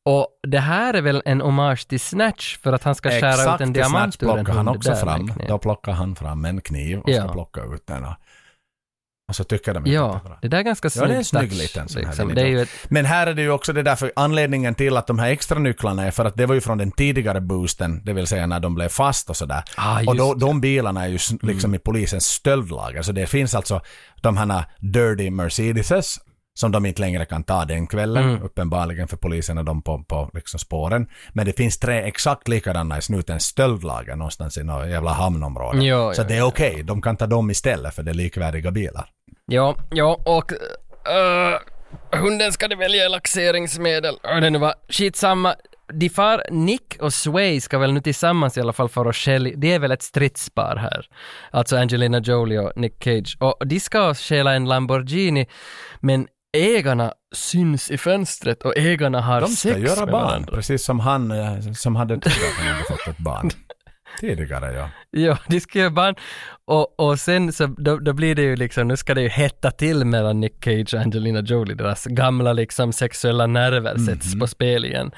Och 0.05 0.27
det 0.47 0.59
här 0.59 0.93
är 0.93 1.01
väl 1.01 1.21
en 1.25 1.41
hommage 1.41 1.87
till 1.87 1.99
Snatch 1.99 2.57
för 2.57 2.73
att 2.73 2.83
han 2.83 2.95
ska 2.95 3.09
skära 3.09 3.55
ut 3.55 3.61
en 3.61 3.73
diamant 3.73 4.13
Snatch 4.13 4.17
plockar 4.35 4.53
han 4.53 4.67
också 4.67 4.89
där 4.89 4.95
fram. 5.01 5.33
Då 5.47 5.57
plockar 5.57 5.91
han 5.91 6.15
fram 6.15 6.45
en 6.45 6.61
kniv 6.61 6.97
och 6.99 7.03
ska 7.09 7.11
Ja. 7.25 7.31
plocka 7.33 7.61
ut 7.61 7.87
den. 7.87 8.05
Och, 8.05 8.15
så 9.35 9.43
tycker 9.43 9.73
de 9.73 9.77
inte 9.79 9.89
Ja, 9.89 10.15
att 10.15 10.23
det 10.23 10.27
är 10.27 10.29
bra. 10.29 10.39
det 10.41 10.47
där 10.47 10.57
är 10.57 10.61
ganska 10.61 10.89
Ja, 10.95 11.05
det 11.05 11.13
är 11.13 11.17
en 11.17 11.25
snygg 11.25 11.53
liten 11.53 11.87
sån 11.89 12.01
här 12.01 12.07
liksom. 12.09 12.27
Winnie 12.27 12.41
Det 12.41 12.47
är 12.47 12.51
ju 12.51 12.55
Jones. 12.57 12.69
ett, 12.83 12.91
Men 12.91 13.05
här 13.05 13.27
är 13.27 13.33
det 13.33 13.41
ju 13.41 13.51
också 13.51 13.73
det 13.73 13.83
därför 13.83 14.11
anledningen 14.15 14.75
till 14.75 14.97
att 14.97 15.07
de 15.07 15.19
här 15.19 15.29
extra 15.29 15.59
nycklarna 15.59 16.03
är 16.05 16.11
för 16.11 16.25
att 16.25 16.35
det 16.35 16.45
var 16.45 16.55
ju 16.55 16.61
från 16.61 16.77
den 16.77 16.91
tidigare 16.91 17.41
boosten, 17.41 18.01
det 18.05 18.13
vill 18.13 18.27
säga 18.27 18.47
när 18.47 18.59
de 18.59 18.75
blev 18.75 18.89
fast 18.89 19.29
och 19.29 19.37
sådär. 19.37 19.63
Ah, 19.77 20.01
och 20.07 20.15
då, 20.15 20.33
de 20.33 20.61
bilarna 20.61 21.03
är 21.03 21.07
ju 21.07 21.17
liksom 21.41 21.75
i 21.75 21.79
polisens 21.79 22.25
stöldlager, 22.25 23.01
så 23.01 23.11
det 23.11 23.27
finns 23.27 23.55
alltså 23.55 23.81
de 24.21 24.37
här 24.37 24.65
dirty 24.79 25.29
Mercedeses 25.31 26.19
som 26.59 26.71
de 26.71 26.85
inte 26.85 27.01
längre 27.01 27.25
kan 27.25 27.43
ta 27.43 27.65
den 27.65 27.87
kvällen, 27.87 28.23
Mm. 28.29 28.43
uppenbarligen 28.43 29.07
för 29.07 29.17
polisen 29.17 29.57
är 29.57 29.63
de 29.63 29.81
på, 29.81 30.03
på 30.03 30.29
liksom 30.33 30.59
spåren. 30.59 31.07
Men 31.33 31.45
det 31.45 31.53
finns 31.57 31.79
tre 31.79 31.97
exakt 31.97 32.47
likadana 32.47 32.97
i 32.97 33.01
snutens 33.01 33.43
stöldlager 33.45 34.15
någonstans 34.15 34.57
i 34.57 34.63
något 34.63 34.89
jävla 34.89 35.11
hamnområde. 35.11 35.85
Ja, 35.85 36.13
så 36.13 36.21
ja, 36.21 36.25
det 36.27 36.37
är 36.37 36.43
okej, 36.43 36.83
de 36.83 37.01
kan 37.01 37.17
ta 37.17 37.27
dem 37.27 37.51
istället 37.51 37.95
för 37.95 38.03
det 38.03 38.11
är 38.11 38.15
likvärdiga 38.15 38.71
bilar. 38.71 39.09
Ja, 39.45 39.75
ja 39.89 40.19
och 40.25 40.51
uh, 40.51 42.19
hunden 42.19 42.51
ska 42.51 42.67
de 42.67 42.75
välja 42.75 43.07
laxeringsmedel. 43.09 44.15
Det 44.23 44.49
nu 44.49 44.59
var 44.59 44.73
skitsamma. 44.89 45.55
De 45.93 46.09
far, 46.09 46.43
Nick 46.51 46.97
och 47.01 47.13
Sway 47.13 47.61
ska 47.61 47.77
väl 47.77 47.93
nu 47.93 48.01
tillsammans 48.01 48.57
i 48.57 48.61
alla 48.61 48.73
fall 48.73 48.89
för 48.89 49.05
att 49.05 49.15
stjäla, 49.15 49.49
det 49.55 49.73
är 49.73 49.79
väl 49.79 49.91
ett 49.91 50.01
stridspar 50.03 50.75
här. 50.75 51.05
Alltså 51.51 51.77
Angelina 51.77 52.19
Jolie 52.19 52.59
och 52.59 52.71
Nick 52.75 53.03
Cage. 53.03 53.37
Och 53.39 53.67
de 53.67 53.79
ska 53.79 54.13
stjäla 54.13 54.53
en 54.53 54.65
Lamborghini, 54.65 55.47
men 55.99 56.27
ägarna 56.57 57.13
syns 57.35 57.91
i 57.91 57.97
fönstret 57.97 58.63
och 58.63 58.77
ägarna 58.77 59.21
har 59.21 59.41
De 59.41 59.47
ska 59.47 59.69
sex 59.69 59.79
göra 59.79 59.99
med 60.05 60.11
barn, 60.11 60.23
varandra. 60.27 60.55
precis 60.55 60.83
som 60.85 60.99
han 60.99 61.31
eh, 61.31 61.59
som 61.73 61.95
hade 61.95 62.13
tur 62.19 62.29
att 62.31 62.57
han 62.65 62.67
hade 62.73 62.83
fått 62.87 63.07
ett 63.07 63.17
barn. 63.17 63.49
Tidigare 64.19 64.73
ja. 64.73 64.89
Ja, 65.11 65.37
de 65.47 65.59
ska 65.59 65.79
göra 65.79 65.89
barn. 65.89 66.15
Och, 66.65 66.99
och 66.99 67.19
sen 67.19 67.53
så 67.53 67.65
då, 67.67 67.97
då 67.97 68.13
blir 68.13 68.35
det 68.35 68.41
ju 68.41 68.55
liksom, 68.55 68.87
nu 68.87 68.97
ska 68.97 69.13
det 69.13 69.21
ju 69.21 69.29
hetta 69.29 69.71
till 69.71 70.05
mellan 70.05 70.39
Nick 70.39 70.63
Cage 70.65 70.93
och 70.93 70.99
Angelina 71.01 71.39
Jolie. 71.41 71.75
Deras 71.75 72.05
gamla 72.05 72.53
liksom 72.53 72.93
sexuella 72.93 73.47
nerver 73.47 73.97
sätts 73.97 74.33
Mhm. 74.33 74.39
på 74.39 74.47
spel 74.47 74.85
igen. 74.85 75.11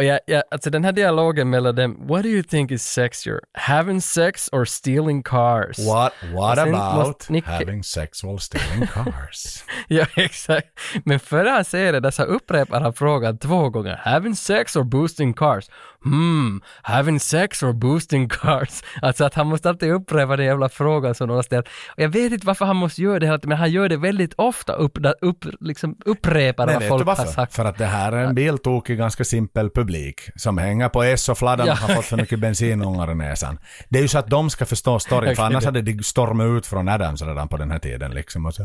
Och 0.00 0.04
jag, 0.04 0.20
jag, 0.26 0.42
alltså 0.50 0.70
den 0.70 0.84
här 0.84 0.92
dialogen 0.92 1.50
mellan 1.50 1.74
dem, 1.74 2.06
what 2.06 2.22
do 2.22 2.28
you 2.28 2.42
think 2.42 2.70
is 2.70 2.82
sexier? 2.82 3.40
Having 3.54 4.00
sex 4.00 4.48
or 4.52 4.64
stealing 4.64 5.22
cars? 5.22 5.78
What, 5.78 6.12
what 6.34 6.58
sen 6.58 6.74
about 6.74 7.28
Nick- 7.28 7.44
having 7.44 7.82
sex 7.84 8.24
while 8.24 8.38
stealing 8.38 8.86
cars? 8.86 9.64
Ja, 9.88 10.06
exakt. 10.16 10.68
Men 11.04 11.20
före 11.20 11.48
han 11.48 11.64
säger 11.64 11.92
det 11.92 12.00
där 12.00 12.10
så 12.10 12.22
upprepar 12.22 12.80
han 12.80 12.92
frågan 12.92 13.38
två 13.38 13.70
gånger. 13.70 13.96
Having 14.04 14.36
sex 14.36 14.76
or 14.76 14.84
boosting 14.84 15.34
cars? 15.34 15.64
Hmm, 16.04 16.60
having 16.82 17.20
sex 17.20 17.62
or 17.62 17.72
boosting 17.72 18.28
cars? 18.28 18.82
Alltså 19.02 19.24
att 19.24 19.34
han 19.34 19.46
måste 19.46 19.68
alltid 19.68 19.90
upprepa 19.92 20.36
den 20.36 20.46
jävla 20.46 20.68
frågan 20.68 21.14
som 21.14 21.28
någon 21.28 21.36
har 21.36 21.42
ställt. 21.42 21.66
Och 21.88 22.02
jag 22.02 22.08
vet 22.08 22.32
inte 22.32 22.46
varför 22.46 22.64
han 22.64 22.76
måste 22.76 23.02
göra 23.02 23.18
det 23.18 23.46
men 23.46 23.58
han 23.58 23.70
gör 23.70 23.88
det 23.88 23.96
väldigt 23.96 24.34
ofta, 24.36 24.72
upp, 24.72 24.98
upp, 25.20 25.44
liksom 25.60 25.96
upprepar 26.04 26.66
vad 26.66 26.88
folk 26.88 27.06
har 27.06 27.26
sagt. 27.26 27.54
För 27.54 27.64
att 27.64 27.78
det 27.78 27.86
här 27.86 28.12
är 28.12 28.24
en 28.24 28.34
biltokig, 28.34 28.98
ganska 28.98 29.24
simpel 29.24 29.70
publik 29.70 30.20
som 30.36 30.58
hänger 30.58 30.88
på 30.88 31.02
S 31.02 31.28
och 31.28 31.38
fladdan 31.38 31.66
Ja. 31.66 31.72
och 31.72 31.78
har 31.78 31.94
fått 31.94 32.04
för 32.04 32.16
mycket 32.16 32.38
bensinångar 32.38 33.10
i 33.10 33.14
näsan. 33.14 33.58
Det 33.88 33.98
är 33.98 34.02
ju 34.02 34.08
så 34.08 34.18
att 34.18 34.30
de 34.30 34.50
ska 34.50 34.66
förstå 34.66 34.98
storyn, 34.98 35.36
för 35.36 35.42
annars 35.46 35.64
hade 35.64 35.82
de 35.82 36.02
stormat 36.02 36.46
ut 36.46 36.66
från 36.66 36.88
Adams 36.88 37.22
redan 37.22 37.48
på 37.48 37.56
den 37.56 37.70
här 37.70 37.78
tiden 37.78 38.10
liksom. 38.10 38.46
Och 38.46 38.54
så. 38.54 38.62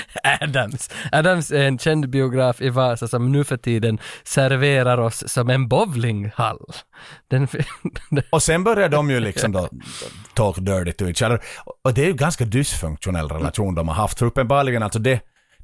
Adams. 0.40 0.90
Adams 1.12 1.50
är 1.50 1.62
en 1.64 1.78
känd 1.78 2.10
biograf 2.10 2.60
i 2.60 2.68
Vasa 2.68 3.08
som 3.08 3.32
nu 3.32 3.44
för 3.44 3.56
tiden 3.56 3.98
serverar 4.24 4.98
oss 4.98 5.24
som 5.26 5.50
en 5.50 5.68
bowlinghall. 5.68 6.58
Den, 7.28 7.48
Och 8.30 8.42
sen 8.42 8.64
börjar 8.64 8.88
de 8.88 9.10
ju 9.10 9.20
liksom 9.20 9.52
då 9.52 9.68
talk 10.34 10.56
dirty 10.58 10.92
to 10.92 11.04
each 11.04 11.22
other. 11.22 11.40
Och 11.84 11.94
det 11.94 12.02
är 12.02 12.06
ju 12.06 12.12
ganska 12.14 12.44
dysfunktionell 12.44 13.28
relation 13.28 13.74
de 13.74 13.88
har 13.88 13.94
haft. 13.94 14.18
För 14.18 14.26
uppenbarligen 14.26 14.82
alltså 14.82 14.98
det 14.98 15.20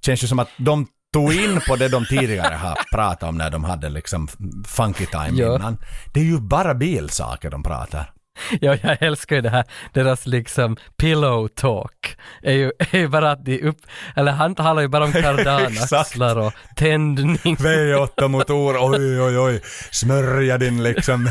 känns 0.07 0.25
ju 0.25 0.27
som 0.29 0.39
att 0.39 0.49
de 0.57 0.87
tog 1.13 1.35
in 1.35 1.61
på 1.69 1.77
det 1.77 1.89
de 1.89 2.05
tidigare 2.07 2.55
har 2.55 2.79
pratat 2.95 3.29
om 3.29 3.39
när 3.39 3.51
de 3.51 3.65
hade 3.65 3.89
liksom 3.89 4.29
funky 4.67 5.07
time 5.07 5.31
Ja. 5.43 5.57
innan. 5.57 5.79
Det 6.15 6.21
är 6.21 6.25
ju 6.25 6.41
bara 6.41 6.75
bilsaker 6.75 7.51
de 7.51 7.63
pratar. 7.63 8.13
Ja, 8.61 8.77
jag 8.83 9.03
älskar 9.03 9.37
ju 9.37 9.43
det 9.43 9.51
här, 9.51 9.65
deras 9.93 10.27
liksom 10.27 10.77
pillow 10.97 11.49
talk. 11.49 12.17
Är 12.43 12.53
ju, 12.53 12.73
är 12.91 12.99
ju 12.99 13.09
bara 13.09 13.31
att 13.31 13.45
de 13.45 13.63
upp, 13.63 13.81
eller 14.17 14.33
han 14.33 14.55
talar 14.55 14.83
ju 14.83 14.89
bara 14.89 15.05
om 15.05 15.13
kardanaxlar 15.23 16.39
och 16.39 16.53
tändning. 16.77 17.57
V8-motor, 17.57 18.77
oj 18.81 19.21
oj 19.21 19.39
oj, 19.39 19.61
smörja 19.91 20.59
din 20.59 20.83
liksom. 20.83 21.31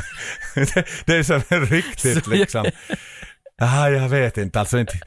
det 1.06 1.16
är 1.16 1.24
så 1.24 1.42
riktigt 1.50 2.28
liksom. 2.28 2.66
Ah, 3.62 3.90
jag 3.90 4.10
vet 4.10 4.38
inte, 4.38 4.60
alltså 4.60 4.80
inte. 4.80 5.00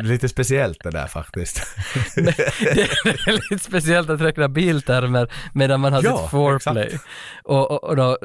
Lite 0.00 0.28
speciellt 0.28 0.82
det 0.84 0.90
där 0.90 1.06
faktiskt. 1.06 1.56
det 2.14 2.38
är 3.26 3.50
lite 3.50 3.64
speciellt 3.64 4.10
att 4.10 4.20
räkna 4.20 4.48
biltermer 4.48 5.32
medan 5.54 5.80
man 5.80 5.92
har 5.92 6.02
Ja, 6.04 6.18
sitt 6.18 6.30
foreplay 6.30 6.98
och, 7.44 7.70
och, 7.70 7.84
och 7.84 7.96
då 7.96 8.18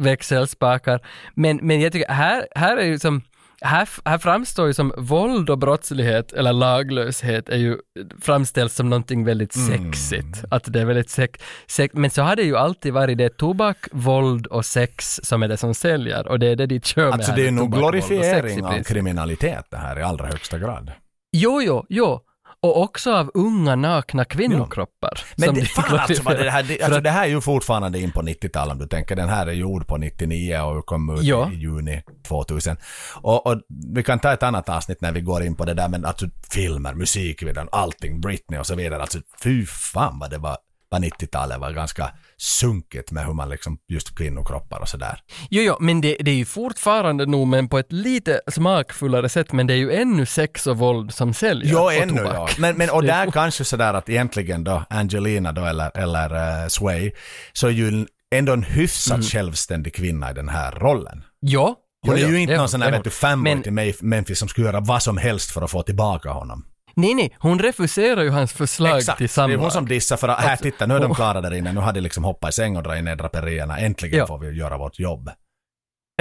växelspakar. 0.00 1.00
Men, 1.34 1.56
men 1.62 1.80
jag 1.80 1.92
tycker 1.92 2.12
här, 2.12 2.46
här 2.54 2.76
är 2.76 2.84
ju 2.84 2.98
som 2.98 3.22
här, 3.60 3.88
här 4.04 4.18
framstår 4.18 4.66
ju 4.66 4.74
som 4.74 4.92
våld 4.98 5.50
och 5.50 5.58
brottslighet 5.58 6.32
eller 6.32 6.52
laglöshet 6.52 7.48
är 7.48 7.56
ju 7.56 7.76
framställs 8.20 8.74
som 8.74 8.90
någonting 8.90 9.24
väldigt 9.24 9.56
Mm. 9.56 9.92
sexigt. 9.92 10.44
Att 10.50 10.72
det 10.72 10.80
är 10.80 10.84
väldigt 10.84 11.10
sex, 11.10 11.40
sex, 11.66 11.94
men 11.94 12.10
så 12.10 12.22
har 12.22 12.36
det 12.36 12.42
ju 12.42 12.56
alltid 12.56 12.92
varit 12.92 13.18
det 13.18 13.28
tobak, 13.36 13.76
våld 13.92 14.46
och 14.46 14.64
sex 14.64 15.20
som 15.22 15.42
är 15.42 15.48
det 15.48 15.56
som 15.56 15.74
säljer 15.74 16.28
och 16.28 16.38
det 16.38 16.46
är 16.46 16.56
det 16.56 16.66
de 16.66 16.80
kör 16.80 17.04
med 17.04 17.12
Alltså 17.12 17.32
det 17.32 17.46
är 17.46 17.50
nog 17.50 17.72
glorifiering 17.72 18.64
av 18.64 18.82
kriminalitet 18.82 19.64
det 19.70 19.76
här 19.76 19.98
i 19.98 20.02
allra 20.02 20.26
högsta 20.26 20.58
grad. 20.58 20.92
Jo, 21.38 21.62
jo, 21.62 21.86
jo. 21.88 22.20
Och 22.60 22.82
också 22.82 23.12
av 23.14 23.30
unga 23.34 23.76
nakna 23.76 24.24
kvinnokroppar. 24.24 25.20
Men 25.36 25.54
det, 25.54 25.60
de 25.60 25.66
fan 25.66 25.98
alltså, 25.98 26.22
det, 26.28 26.50
här, 26.50 26.62
det, 26.62 26.82
alltså 26.82 27.00
det 27.00 27.10
här 27.10 27.24
är 27.24 27.28
ju 27.28 27.40
fortfarande 27.40 27.98
in 28.00 28.12
på 28.12 28.22
90-talet 28.22 28.72
om 28.72 28.78
du 28.78 28.86
tänker. 28.86 29.16
Den 29.16 29.28
här 29.28 29.46
är 29.46 29.52
gjord 29.52 29.86
på 29.86 29.96
99 29.96 30.58
och 30.60 30.86
kom 30.86 31.10
ut 31.16 31.22
Ja. 31.22 31.50
i 31.52 31.54
juni 31.56 32.02
2000. 32.28 32.76
Och, 33.14 33.46
och 33.46 33.60
vi 33.94 34.02
kan 34.02 34.18
ta 34.18 34.32
ett 34.32 34.42
annat 34.42 34.68
avsnitt 34.68 35.00
när 35.00 35.12
vi 35.12 35.20
går 35.20 35.42
in 35.42 35.54
på 35.56 35.64
det 35.64 35.74
där 35.74 35.88
men 35.88 36.04
alltså 36.04 36.26
filmer, 36.50 36.94
musikvideon, 36.94 37.68
allting, 37.72 38.20
Britney 38.20 38.60
och 38.60 38.66
så 38.66 38.74
vidare. 38.74 39.00
Alltså 39.02 39.18
fy 39.42 39.66
fan 39.66 40.18
vad 40.18 40.30
det 40.30 40.38
var, 40.38 40.56
vad 40.88 41.04
90-talet 41.04 41.60
var 41.60 41.70
ganska 41.70 42.10
sunkigt 42.38 43.10
med 43.10 43.26
hur 43.26 43.32
man 43.32 43.48
liksom 43.48 43.78
just 43.88 44.14
kvinnokroppar 44.16 44.80
och 44.80 44.88
sådär. 44.88 45.18
Jo, 45.50 45.62
jo, 45.62 45.76
men 45.80 46.00
det, 46.00 46.16
det 46.20 46.30
är 46.30 46.34
ju 46.34 46.44
fortfarande 46.44 47.26
nog, 47.26 47.46
men 47.48 47.68
på 47.68 47.78
ett 47.78 47.92
lite 47.92 48.40
smakfullare 48.50 49.28
sätt, 49.28 49.52
men 49.52 49.66
det 49.66 49.74
är 49.74 49.78
ju 49.78 49.92
ännu 49.92 50.26
sex 50.26 50.66
och 50.66 50.78
våld 50.78 51.14
som 51.14 51.34
säljer. 51.34 51.82
Och 51.82 51.92
ännu 51.94 52.22
ja. 52.24 52.48
Men, 52.58 52.76
men 52.76 52.90
och 52.90 53.02
där 53.02 53.30
kanske 53.30 53.64
sådär 53.64 53.94
att 53.94 54.08
egentligen 54.08 54.64
då 54.64 54.84
Angelina 54.90 55.52
då 55.52 55.64
eller, 55.64 55.96
eller 55.98 56.62
uh, 56.62 56.68
Sway 56.68 57.12
så 57.52 57.66
är 57.66 57.70
ju 57.70 58.06
ändå 58.34 58.52
en 58.52 58.62
hyfsat 58.62 59.14
Mm. 59.14 59.22
självständig 59.26 59.94
kvinna 59.94 60.30
i 60.30 60.34
den 60.34 60.48
här 60.48 60.72
rollen. 60.72 61.22
Ja. 61.40 61.76
Hon 62.06 62.16
jo, 62.16 62.24
är 62.24 62.28
jo, 62.28 62.34
ju 62.34 62.40
inte 62.40 62.52
det 62.54 62.58
någon 62.58 62.68
sån 62.68 62.82
här 62.82 62.90
det 62.90 62.96
är 62.96 62.98
vet 62.98 63.04
du, 63.04 63.10
fanboy 63.10 63.54
Men- 63.54 63.62
till 63.62 63.94
Memphis 64.06 64.38
som 64.38 64.48
skulle 64.48 64.66
göra 64.66 64.80
vad 64.80 65.02
som 65.02 65.16
helst 65.16 65.50
för 65.50 65.62
att 65.62 65.70
få 65.70 65.82
tillbaka 65.82 66.30
honom. 66.30 66.64
Nej, 66.96 67.14
nej, 67.14 67.36
hon 67.38 67.58
refuserar 67.58 68.22
ju 68.22 68.30
hans 68.30 68.52
förslag 68.52 68.98
Exakt, 68.98 69.18
till 69.18 69.24
det 69.26 69.32
samlag. 69.32 69.54
är 69.54 69.60
hon 69.62 69.70
som 69.70 69.88
dissar 69.88 70.16
för 70.16 70.28
att, 70.28 70.38
här 70.40 70.50
Alltså, 70.50 70.62
titta 70.62 70.86
nu 70.86 70.94
är 70.94 71.00
de 71.00 71.14
klara 71.14 71.40
där 71.40 71.54
inne, 71.54 71.72
nu 71.72 71.80
har 71.80 71.92
de 71.92 72.00
liksom 72.00 72.24
hoppat 72.24 72.50
i 72.50 72.52
säng 72.52 72.76
och 72.76 72.82
dragit 72.82 73.04
ner 73.04 73.16
draperierna, 73.16 73.78
äntligen 73.78 74.18
Ja. 74.18 74.26
får 74.26 74.38
vi 74.38 74.50
göra 74.58 74.78
vårt 74.78 74.98
jobb. 74.98 75.30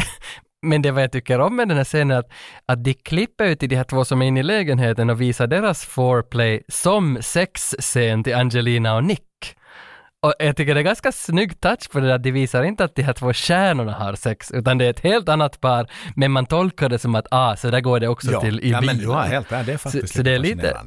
Men 0.67 0.81
det 0.81 0.91
vad 0.91 1.03
jag 1.03 1.11
tycker 1.11 1.39
om 1.39 1.55
med 1.55 1.67
den 1.67 1.77
här 1.77 1.83
scenen 1.83 2.17
att, 2.17 2.25
att 2.65 2.83
de 2.83 2.93
klipper 2.93 3.45
ut 3.45 3.59
till 3.59 3.69
de 3.69 3.75
här 3.75 3.83
två 3.83 4.05
som 4.05 4.21
är 4.21 4.25
inne 4.25 4.39
i 4.39 4.43
lägenheten 4.43 5.09
och 5.09 5.21
visar 5.21 5.47
deras 5.47 5.85
foreplay 5.85 6.63
som 6.67 7.17
sexscen 7.21 8.23
till 8.23 8.35
Angelina 8.35 8.95
och 8.95 9.03
Nick. 9.03 9.21
Och 10.25 10.33
jag 10.39 10.55
tycker 10.57 10.73
det 10.75 10.81
är 10.81 10.83
ganska 10.83 11.11
snygg 11.11 11.59
touch 11.61 11.89
på 11.91 11.99
det 11.99 12.07
där, 12.07 12.17
de 12.17 12.31
visar 12.31 12.63
inte 12.63 12.83
att 12.83 12.95
de 12.95 13.01
här 13.01 13.13
två 13.13 13.33
stjärnorna 13.33 13.91
har 13.91 14.15
sex, 14.15 14.51
utan 14.51 14.77
det 14.77 14.85
är 14.85 14.89
ett 14.89 14.99
helt 14.99 15.29
annat 15.29 15.61
par, 15.61 15.87
men 16.15 16.31
man 16.31 16.45
tolkar 16.45 16.89
det 16.89 16.99
som 16.99 17.15
att 17.15 17.27
ah, 17.31 17.55
så 17.55 17.69
där 17.69 17.81
går 17.81 17.99
det 17.99 18.07
också 18.07 18.31
Ja, 18.31 18.41
till 18.41 18.59
i 18.59 18.69
ja, 18.71 18.81
men 18.81 18.87
bilen. 18.87 18.97
du 18.97 19.07
har 19.07 19.23
helt 19.23 19.51
rätt. 19.51 19.65
Det 19.65 19.73
är 19.73 19.77
faktiskt 19.77 20.07
så, 20.07 20.17
så 20.17 20.23
det 20.23 20.31
är 20.31 20.39
lite... 20.39 20.77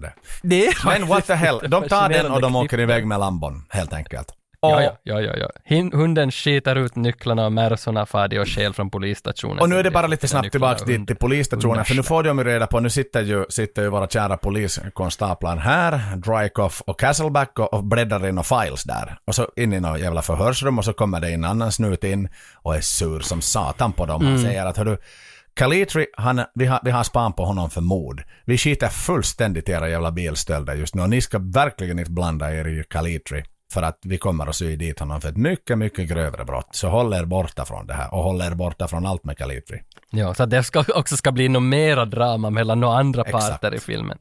Det 0.42 0.66
är 0.66 0.86
Men 0.98 1.08
what 1.08 1.26
the 1.26 1.34
hell, 1.34 1.58
de 1.68 1.88
tar 1.88 2.08
den 2.08 2.32
och 2.32 2.40
de 2.40 2.56
åker 2.56 2.80
iväg 2.80 3.06
med 3.06 3.20
lambon, 3.20 3.64
helt 3.68 3.92
enkelt. 3.92 4.37
Ja, 4.60 4.82
ja, 4.82 4.92
ja, 5.02 5.20
ja, 5.20 5.36
ja. 5.36 5.48
Hin- 5.76 5.96
Hunden 5.96 6.30
skitar 6.30 6.76
ut 6.76 6.96
nycklarna 6.96 7.44
och 7.46 7.52
Mersorna 7.52 8.06
far 8.06 8.28
de 8.28 8.38
och 8.38 8.48
stjäl 8.48 8.72
från 8.74 8.90
polisstationen. 8.90 9.58
Och 9.58 9.68
nu 9.68 9.76
är 9.78 9.82
det 9.82 9.90
bara 9.90 10.06
lite 10.06 10.28
snabbt 10.28 10.50
tillbaks 10.50 10.82
och 10.82 10.86
till, 10.88 11.16
polisstationen, 11.16 11.84
för 11.84 11.94
nu 11.94 12.02
får 12.02 12.22
de 12.22 12.38
ju 12.38 12.44
reda 12.44 12.66
på, 12.66 12.80
nu 12.80 12.90
sitter 12.90 13.22
ju, 13.22 13.44
sitter 13.48 13.82
ju 13.82 13.88
våra 13.88 14.06
kära 14.06 14.36
poliskonstaplar 14.36 15.56
här, 15.56 16.16
Drykoff 16.16 16.80
och 16.86 17.00
Castleback 17.00 17.58
och, 17.58 17.74
och 17.74 17.84
bläddrar 17.84 18.26
in 18.28 18.38
och 18.38 18.46
files 18.46 18.84
där. 18.84 19.18
Och 19.24 19.34
så 19.34 19.48
in 19.56 19.72
i 19.72 19.80
något 19.80 20.00
jävla 20.00 20.22
förhörsrum 20.22 20.78
och 20.78 20.84
så 20.84 20.92
kommer 20.92 21.20
det 21.20 21.28
en 21.30 21.44
annan 21.44 21.72
snut 21.72 22.04
in 22.04 22.28
och 22.54 22.76
är 22.76 22.80
sur 22.80 23.20
som 23.20 23.40
satan 23.40 23.92
på 23.92 24.06
dem. 24.06 24.20
Han 24.24 24.32
Mm. 24.32 24.42
säger 24.42 24.66
att 24.66 24.76
hörru, 24.76 24.96
Kalitri, 25.54 26.06
han, 26.16 26.44
vi, 26.54 26.66
har, 26.66 26.80
vi 26.84 26.90
har 26.90 27.02
span 27.04 27.32
på 27.32 27.44
honom 27.44 27.70
för 27.70 27.80
mord. 27.80 28.22
Vi 28.44 28.58
skiter 28.58 28.88
fullständigt 28.88 29.68
i 29.68 29.72
era 29.72 29.88
jävla 29.88 30.10
bilstölder 30.12 30.74
just 30.74 30.94
nu 30.94 31.02
och 31.02 31.10
ni 31.10 31.20
ska 31.20 31.38
verkligen 31.38 31.98
inte 31.98 32.10
blanda 32.10 32.54
er 32.54 32.68
i 32.68 32.84
Kalitri. 32.90 33.44
För 33.72 33.82
att 33.82 33.98
vi 34.02 34.18
kommer 34.18 34.46
att 34.46 34.56
sy 34.56 34.76
dit 34.76 34.98
honom 34.98 35.20
för 35.20 35.28
ett 35.28 35.36
mycket, 35.36 35.78
mycket 35.78 36.08
grövre 36.08 36.44
brott. 36.44 36.68
Så 36.70 36.88
håll 36.88 37.12
er 37.12 37.24
borta 37.24 37.64
från 37.64 37.86
det 37.86 37.94
här 37.94 38.14
och 38.14 38.22
håll 38.22 38.40
er 38.40 38.50
borta 38.54 38.88
från 38.88 39.06
allt 39.06 39.24
med 39.24 39.38
Kalitri. 39.38 39.82
Ja, 40.10 40.34
så 40.34 40.42
att 40.42 40.50
det 40.50 40.62
ska, 40.62 40.84
också 40.94 41.16
ska 41.16 41.32
bli 41.32 41.48
något 41.48 41.62
mera 41.62 42.04
drama 42.04 42.50
mellan 42.50 42.80
några 42.80 42.98
andra 42.98 43.22
Exakt. 43.22 43.48
parter 43.48 43.74
i 43.74 43.80
filmen. 43.80 44.18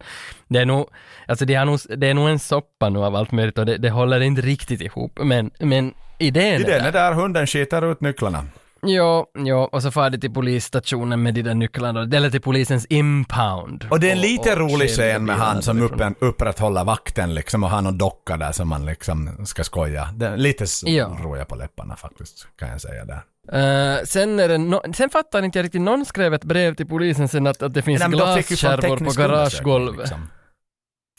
Det 0.47 0.59
är 0.59 0.65
nog, 0.65 0.89
alltså 1.27 1.45
det 1.45 1.53
är 1.53 1.65
nog, 1.65 1.79
det 1.97 2.07
är 2.07 2.13
nog 2.13 2.29
en 2.29 2.39
soppa 2.39 2.89
nu 2.89 2.99
av 2.99 3.15
allt 3.15 3.31
möjligt 3.31 3.57
och 3.57 3.65
det, 3.65 3.77
det 3.77 3.89
håller 3.89 4.19
inte 4.19 4.41
riktigt 4.41 4.81
ihop. 4.81 5.19
Men, 5.23 5.51
men 5.59 5.93
idén 6.17 6.61
Idén 6.61 6.81
är 6.81 6.87
är 6.87 6.91
där, 6.91 7.13
hunden 7.13 7.47
skiter 7.47 7.91
ut 7.91 8.01
nycklarna. 8.01 8.43
Ja, 8.89 9.25
ja, 9.45 9.69
och 9.71 9.81
så 9.83 9.91
far 9.91 10.09
de 10.09 10.17
till 10.17 10.33
polisstationen 10.33 11.23
med 11.23 11.33
de 11.33 11.41
där 11.41 11.53
nycklarna, 11.53 12.01
eller 12.01 12.29
till 12.29 12.41
polisens 12.41 12.85
impound. 12.89 13.87
Och 13.91 13.99
det 13.99 14.07
är 14.07 14.11
en 14.11 14.21
lite 14.21 14.51
och 14.51 14.57
rolig 14.59 14.89
scen 14.89 15.25
med 15.25 15.35
han 15.35 15.61
som 15.61 15.81
upp, 15.81 16.01
upprätthåller 16.19 16.83
vakten 16.83 17.33
liksom 17.35 17.63
och 17.63 17.69
har 17.69 17.81
någon 17.81 17.97
docka 17.97 18.37
där 18.37 18.51
som 18.51 18.67
man 18.67 18.85
liksom 18.85 19.45
ska 19.45 19.63
skoja. 19.63 20.09
Det 20.15 20.27
är 20.27 20.37
lite 20.37 20.65
Ja. 20.85 21.17
roja 21.23 21.45
på 21.45 21.55
läpparna 21.55 21.95
faktiskt, 21.95 22.47
kan 22.59 22.69
jag 22.69 22.81
säga 22.81 23.05
där. 23.05 23.21
Eh, 23.51 24.03
sen, 24.03 24.39
är 24.39 24.47
det 24.47 24.57
no, 24.57 24.81
sen 24.93 25.09
fattar 25.09 25.43
inte 25.43 25.59
jag 25.59 25.63
riktigt, 25.63 25.81
någon 25.81 26.05
skrev 26.05 26.33
ett 26.33 26.43
brev 26.43 26.75
till 26.75 26.87
polisen 26.87 27.27
sen 27.27 27.47
att, 27.47 27.61
att 27.61 27.73
det 27.73 27.81
finns 27.81 28.03
glaskärvor 28.03 28.97
på 28.97 29.21
garagegolvet. 29.21 29.97
liksom. 29.99 30.27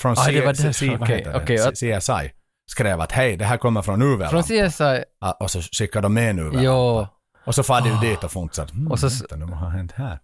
Från 0.00 0.12
Ah, 0.18 0.26
det 0.30 0.40
var 0.47 0.52
det 0.52 2.00
CSI 2.00 2.32
skrev 2.70 3.00
att 3.00 3.12
hej, 3.12 3.36
det 3.36 3.44
här 3.44 3.56
kommer 3.56 3.82
från 3.82 4.02
UV. 4.02 4.26
Från 4.28 4.42
CSI, 4.42 5.05
Och 5.40 5.50
så 5.50 5.60
skickar 5.62 6.02
de 6.02 6.14
med 6.14 6.30
en 6.30 6.38
UV. 6.38 6.55
jo, 6.62 7.06
Och 7.44 7.55
så 7.55 7.62
far 7.62 7.81
de 7.81 7.89
ju 7.89 7.94
Ah. 7.94 8.00
dit 8.00 8.25
och 8.25 8.33
fortsatt. 8.33 8.73
Mm, 8.73 8.86
Och 8.92 9.00
så- 9.00 9.08
vänta 9.08 9.36
nu, 9.36 9.44
vad 9.44 9.58
har 9.58 9.70
hänt 9.70 9.92
här? 9.92 10.18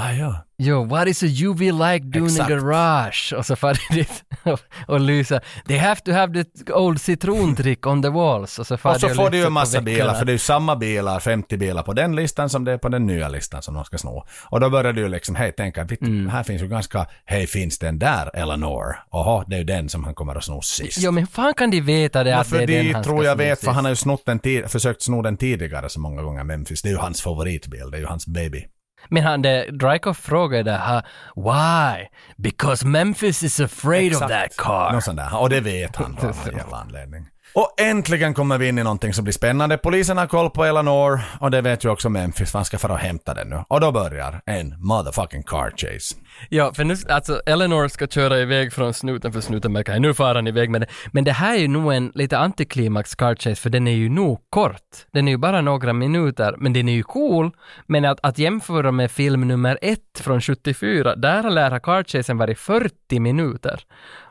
Ah 0.00 0.12
ja. 0.12 0.44
jo, 0.58 0.84
what 0.84 1.08
is 1.08 1.22
a 1.22 1.26
UV 1.26 1.60
like 1.60 2.06
doing 2.06 2.26
Exakt. 2.26 2.50
in 2.50 2.56
garage? 2.56 3.32
Och 3.36 3.46
så 3.46 3.56
far 3.56 3.74
de 3.74 3.94
dit 3.96 4.24
och, 4.88 5.00
lyser, 5.00 5.40
they 5.68 5.78
have 5.78 6.00
to 6.00 6.12
have 6.12 6.44
the 6.44 6.72
old 6.72 7.00
citrontrick 7.00 7.86
on 7.86 8.02
the 8.02 8.08
walls. 8.08 8.58
Och 8.58 8.66
så 8.66 8.76
far 8.76 8.94
Och 8.94 9.00
så 9.00 9.08
får 9.08 9.30
du 9.30 9.36
ju 9.36 9.42
lyser 9.42 9.46
en 9.46 9.52
massa 9.52 9.80
bilar, 9.80 10.14
för 10.14 10.24
det 10.24 10.30
är 10.30 10.34
ju 10.34 10.38
samma 10.38 10.76
bilar, 10.76 11.20
50 11.20 11.56
bilar 11.56 11.82
på 11.82 11.92
den 11.92 12.16
listan 12.16 12.50
som 12.50 12.64
det 12.64 12.72
är 12.72 12.78
på 12.78 12.88
den 12.88 13.06
nya 13.06 13.28
listan 13.28 13.62
som 13.62 13.74
de 13.74 13.84
ska 13.84 13.98
sno. 13.98 14.24
Och 14.50 14.60
då 14.60 14.70
börjar 14.70 14.92
du 14.92 15.08
liksom, 15.08 15.34
hej, 15.34 15.52
tänka, 15.52 15.86
Mm. 16.00 16.28
här 16.28 16.42
finns 16.42 16.62
ju 16.62 16.68
ganska, 16.68 17.06
hej, 17.24 17.46
finns 17.46 17.78
den 17.78 17.98
där 17.98 18.30
Eleanor? 18.36 18.96
Oho, 19.10 19.44
det 19.46 19.56
är 19.56 19.58
ju 19.58 19.64
den 19.64 19.88
som 19.88 20.04
han 20.04 20.14
kommer 20.14 20.34
att 20.34 20.44
sno 20.44 20.62
sist. 20.62 20.98
Jo, 21.00 21.10
men 21.10 21.22
hur 21.22 21.28
fan 21.30 21.54
kan 21.54 21.70
de 21.70 21.80
veta 21.80 22.24
det 22.24 22.30
Men 22.30 22.40
att 22.40 22.46
för 22.46 22.56
det 22.56 22.62
är 22.62 22.66
den 22.66 22.86
de 22.86 22.92
han 22.92 23.04
tror 23.04 23.24
jag 23.24 23.36
vet, 23.36 23.58
för 23.58 23.66
sist? 23.66 23.74
han 23.74 23.84
har 23.84 23.90
ju 23.92 23.96
snott 23.96 24.22
den 24.26 24.40
försökt 24.68 25.02
sno 25.02 25.22
den 25.22 25.36
tidigare 25.36 25.88
så 25.88 26.00
många 26.00 26.22
gånger, 26.22 26.44
Memphis. 26.44 26.82
Det 26.82 26.88
är 26.88 26.92
ju 26.92 26.98
hans 26.98 27.22
favoritbil, 27.22 27.90
det 27.90 27.96
är 27.96 28.00
ju 28.00 28.06
hans 28.06 28.26
baby. 28.26 28.64
Men 29.08 29.22
han, 29.24 29.42
Drykoff 29.78 30.18
frågade 30.18 30.72
här, 30.72 31.06
why? 31.36 32.08
Because 32.36 32.86
Memphis 32.86 33.42
is 33.42 33.60
afraid 33.60 34.12
of 34.14 34.20
that 34.20 34.56
car. 34.56 34.92
Någon 34.92 35.02
sån 35.02 35.16
där. 35.16 35.40
Och 35.40 35.50
det 35.50 35.60
vet 35.60 35.96
han 35.96 36.18
av 36.18 36.24
någon 36.24 36.34
jävla 36.56 36.76
anledning. 36.76 37.26
Och 37.52 37.80
äntligen 37.80 38.34
kommer 38.34 38.58
vi 38.58 38.68
in 38.68 38.78
i 38.78 38.82
någonting 38.82 39.14
som 39.14 39.24
blir 39.24 39.32
spännande. 39.32 39.78
Polisen 39.78 40.18
har 40.18 40.26
koll 40.26 40.50
på 40.50 40.64
Eleanor 40.64 41.20
och 41.40 41.50
det 41.50 41.60
vet 41.60 41.84
ju 41.84 41.88
också 41.88 42.08
Memphis, 42.08 42.50
för 42.50 42.58
han 42.58 42.64
ska 42.64 42.78
fara 42.78 42.92
och 42.92 42.98
hämta 42.98 43.34
den 43.34 43.48
nu. 43.48 43.64
Och 43.68 43.80
då 43.80 43.92
börjar 43.92 44.40
en 44.46 44.74
motherfucking 44.78 45.42
car 45.42 45.72
chase. 45.76 46.16
Ja, 46.48 46.72
för 46.74 46.84
nu, 46.84 46.94
alltså 47.08 47.42
Eleanor 47.46 47.88
ska 47.88 48.06
köra 48.06 48.38
iväg 48.38 48.72
från 48.72 48.94
snuten 48.94 49.32
för 49.32 49.40
snuten 49.40 49.72
märker 49.72 49.94
att 49.94 50.00
nu 50.00 50.14
far 50.14 50.34
han 50.34 50.46
iväg 50.46 50.70
med 50.70 50.80
det. 50.80 50.86
Men 51.12 51.24
det 51.24 51.32
här 51.32 51.54
är 51.54 51.60
ju 51.60 51.68
nog 51.68 51.92
en 51.92 52.12
lite 52.14 52.38
antiklimax 52.38 53.14
car 53.14 53.34
chase 53.34 53.54
för 53.54 53.70
den 53.70 53.88
är 53.88 53.96
ju 53.96 54.08
nog 54.08 54.38
kort. 54.50 55.06
Den 55.12 55.28
är 55.28 55.32
ju 55.32 55.38
bara 55.38 55.60
några 55.60 55.92
minuter, 55.92 56.54
men 56.58 56.72
den 56.72 56.88
är 56.88 56.92
ju 56.92 57.02
cool. 57.02 57.50
Men 57.86 58.04
att, 58.04 58.18
att 58.22 58.38
jämföra 58.38 58.92
med 58.92 59.10
film 59.10 59.48
nummer 59.48 59.78
ett 59.82 60.20
från 60.20 60.40
74, 60.40 61.16
där 61.16 61.50
lär 61.50 61.78
car 61.78 62.04
chasen 62.04 62.38
varit 62.38 62.58
40 62.58 63.20
minuter. 63.20 63.80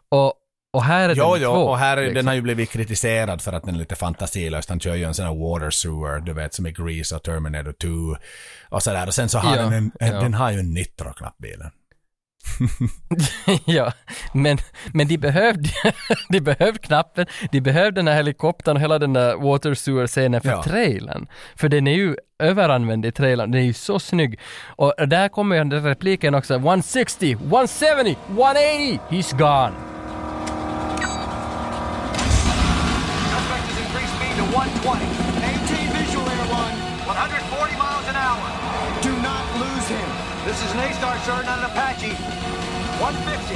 Och, 0.10 0.34
och 0.78 0.84
här 0.84 1.10
är 1.10 1.16
Jo, 1.16 1.34
den 1.34 1.42
jo, 1.44 1.50
två. 1.54 1.62
och 1.62 1.78
här 1.78 1.98
är, 1.98 2.02
liksom. 2.02 2.16
den 2.16 2.28
har 2.28 2.34
ju 2.34 2.42
blivit 2.42 2.70
kritiserad 2.72 3.42
för 3.42 3.54
att 3.54 3.64
den 3.64 3.76
är 3.76 3.80
lite 3.80 3.96
fantasilös. 3.96 4.70
Han 4.70 4.80
kör 4.80 4.96
ju 4.96 5.04
en 5.04 5.14
sån 5.14 5.26
här 5.26 5.36
water 5.36 5.70
sewer, 5.70 6.20
du 6.20 6.34
vet, 6.34 6.54
som 6.54 6.68
i 6.68 6.72
Grease 6.72 7.16
och 7.16 7.24
Terminator 7.24 7.74
2 7.74 7.88
och 8.70 8.84
sådär. 8.84 9.08
Och 9.08 9.14
sen 9.14 9.30
så 9.30 9.38
har 9.40 9.56
Ja, 9.58 9.62
den 9.64 9.74
en, 9.74 9.92
en 10.00 10.14
ja. 10.14 10.20
den 10.22 10.34
har 10.34 10.52
ju 10.52 10.60
en 10.60 10.74
nitro-knapp 10.74 11.38
bilen. 11.38 11.72
ja, 13.66 13.92
men, 14.34 14.58
men 14.94 15.08
de 15.08 15.18
behövde, 15.18 15.70
de 16.30 16.40
behövde 16.42 16.80
knappen, 16.80 17.26
de 17.52 17.62
behövde 17.62 17.92
den 18.00 18.08
här 18.08 18.16
helikoptern 18.16 18.76
och 18.78 18.82
hela 18.84 19.00
den 19.00 19.14
där 19.14 19.36
water 19.36 19.74
sewer-scenen 19.74 20.42
för 20.42 20.50
Ja. 20.50 20.64
trailern. 20.64 21.28
För 21.56 21.70
den 21.70 21.88
är 21.88 21.94
ju 21.94 22.16
överanvänd 22.40 23.06
i 23.06 23.12
trailern, 23.12 23.52
den 23.52 23.62
är 23.62 23.66
ju 23.66 23.74
så 23.74 24.00
snygg. 24.00 24.40
Och 24.66 24.94
där 25.08 25.30
kommer 25.30 25.56
ju 25.56 25.64
den 25.64 25.84
repliken 25.84 26.36
också, 26.36 26.54
160, 26.56 27.32
170, 27.32 28.16
180, 28.28 29.00
he's 29.10 29.38
gone. 29.38 29.74
Is 41.28 41.34
sir, 41.34 41.44
not 41.44 41.58
an 41.60 41.66
Apache. 41.72 42.14
150. 43.00 43.56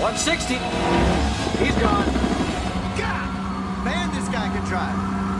160. 0.00 0.54
He's 1.62 1.76
gone. 1.86 2.08
God! 3.02 3.28
Man, 3.84 4.06
this 4.14 4.28
guy 4.28 4.46
can 4.54 4.64
drive. 4.72 4.96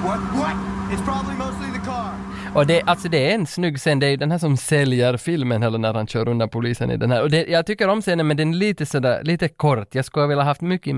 What? 0.06 0.20
What? 0.38 0.56
It's 0.92 1.02
probably 1.02 1.36
mostly 1.36 1.70
the 1.78 1.84
car. 1.86 2.12
Och 2.54 2.66
det, 2.66 2.82
alltså 2.82 3.08
det 3.08 3.30
är 3.30 3.34
en 3.34 3.46
snygg 3.46 3.78
scen, 3.78 3.98
det 3.98 4.06
är 4.06 4.10
ju 4.10 4.16
den 4.16 4.30
här 4.30 4.38
som 4.38 4.56
säljer 4.56 5.16
filmen 5.16 5.62
eller 5.62 5.78
när 5.78 5.94
han 5.94 6.06
kör 6.06 6.28
undan 6.28 6.48
polisen 6.48 6.90
i 6.90 6.96
den 6.96 7.10
här. 7.10 7.22
Och 7.22 7.30
det, 7.30 7.46
jag 7.48 7.66
tycker 7.66 7.88
om 7.88 8.00
scenen 8.02 8.26
men 8.26 8.36
den 8.36 8.54
är 8.54 8.56
lite 8.56 8.86
sådär, 8.86 9.22
lite 9.22 9.48
kort. 9.48 9.94
Jag 9.94 10.04
skulle 10.04 10.26
vilja 10.26 10.44
haft 10.44 10.60
mycket, 10.60 10.96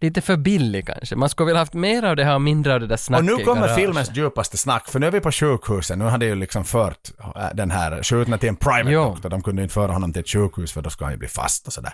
lite 0.00 0.20
för 0.20 0.36
billig 0.36 0.86
kanske. 0.86 1.16
Man 1.16 1.28
skulle 1.28 1.46
vilja 1.46 1.58
haft 1.60 1.74
mer 1.74 2.02
av 2.02 2.16
det 2.16 2.24
här 2.24 2.34
och 2.34 2.40
mindre 2.42 2.74
av 2.74 2.80
det 2.80 2.86
där 2.86 2.94
Och 2.94 3.00
snacket 3.00 3.24
nu 3.26 3.40
i 3.40 3.44
kommer 3.44 3.74
filmens 3.74 4.10
djupaste 4.16 4.56
snack, 4.58 4.88
för 4.88 4.98
nu 4.98 5.06
är 5.06 5.10
vi 5.10 5.20
på 5.20 5.32
sjukhuset. 5.32 5.98
Nu 5.98 6.04
har 6.04 6.18
det 6.18 6.26
ju 6.26 6.34
liksom 6.34 6.64
fört 6.64 7.10
äh, 7.36 7.42
den 7.54 7.70
här 7.70 8.02
skjutna 8.02 8.38
till 8.38 8.48
en 8.48 8.56
private 8.56 8.90
Jo. 8.90 9.04
doctor. 9.04 9.28
De 9.28 9.42
kunde 9.42 9.62
inte 9.62 9.74
föra 9.74 9.92
honom 9.92 10.12
till 10.12 10.20
ett 10.20 10.28
sjukhus 10.28 10.72
för 10.72 10.82
då 10.82 10.90
ska 10.90 11.04
han 11.04 11.12
ju 11.14 11.18
bli 11.18 11.28
fast 11.28 11.66
och 11.66 11.72
sådär. 11.72 11.92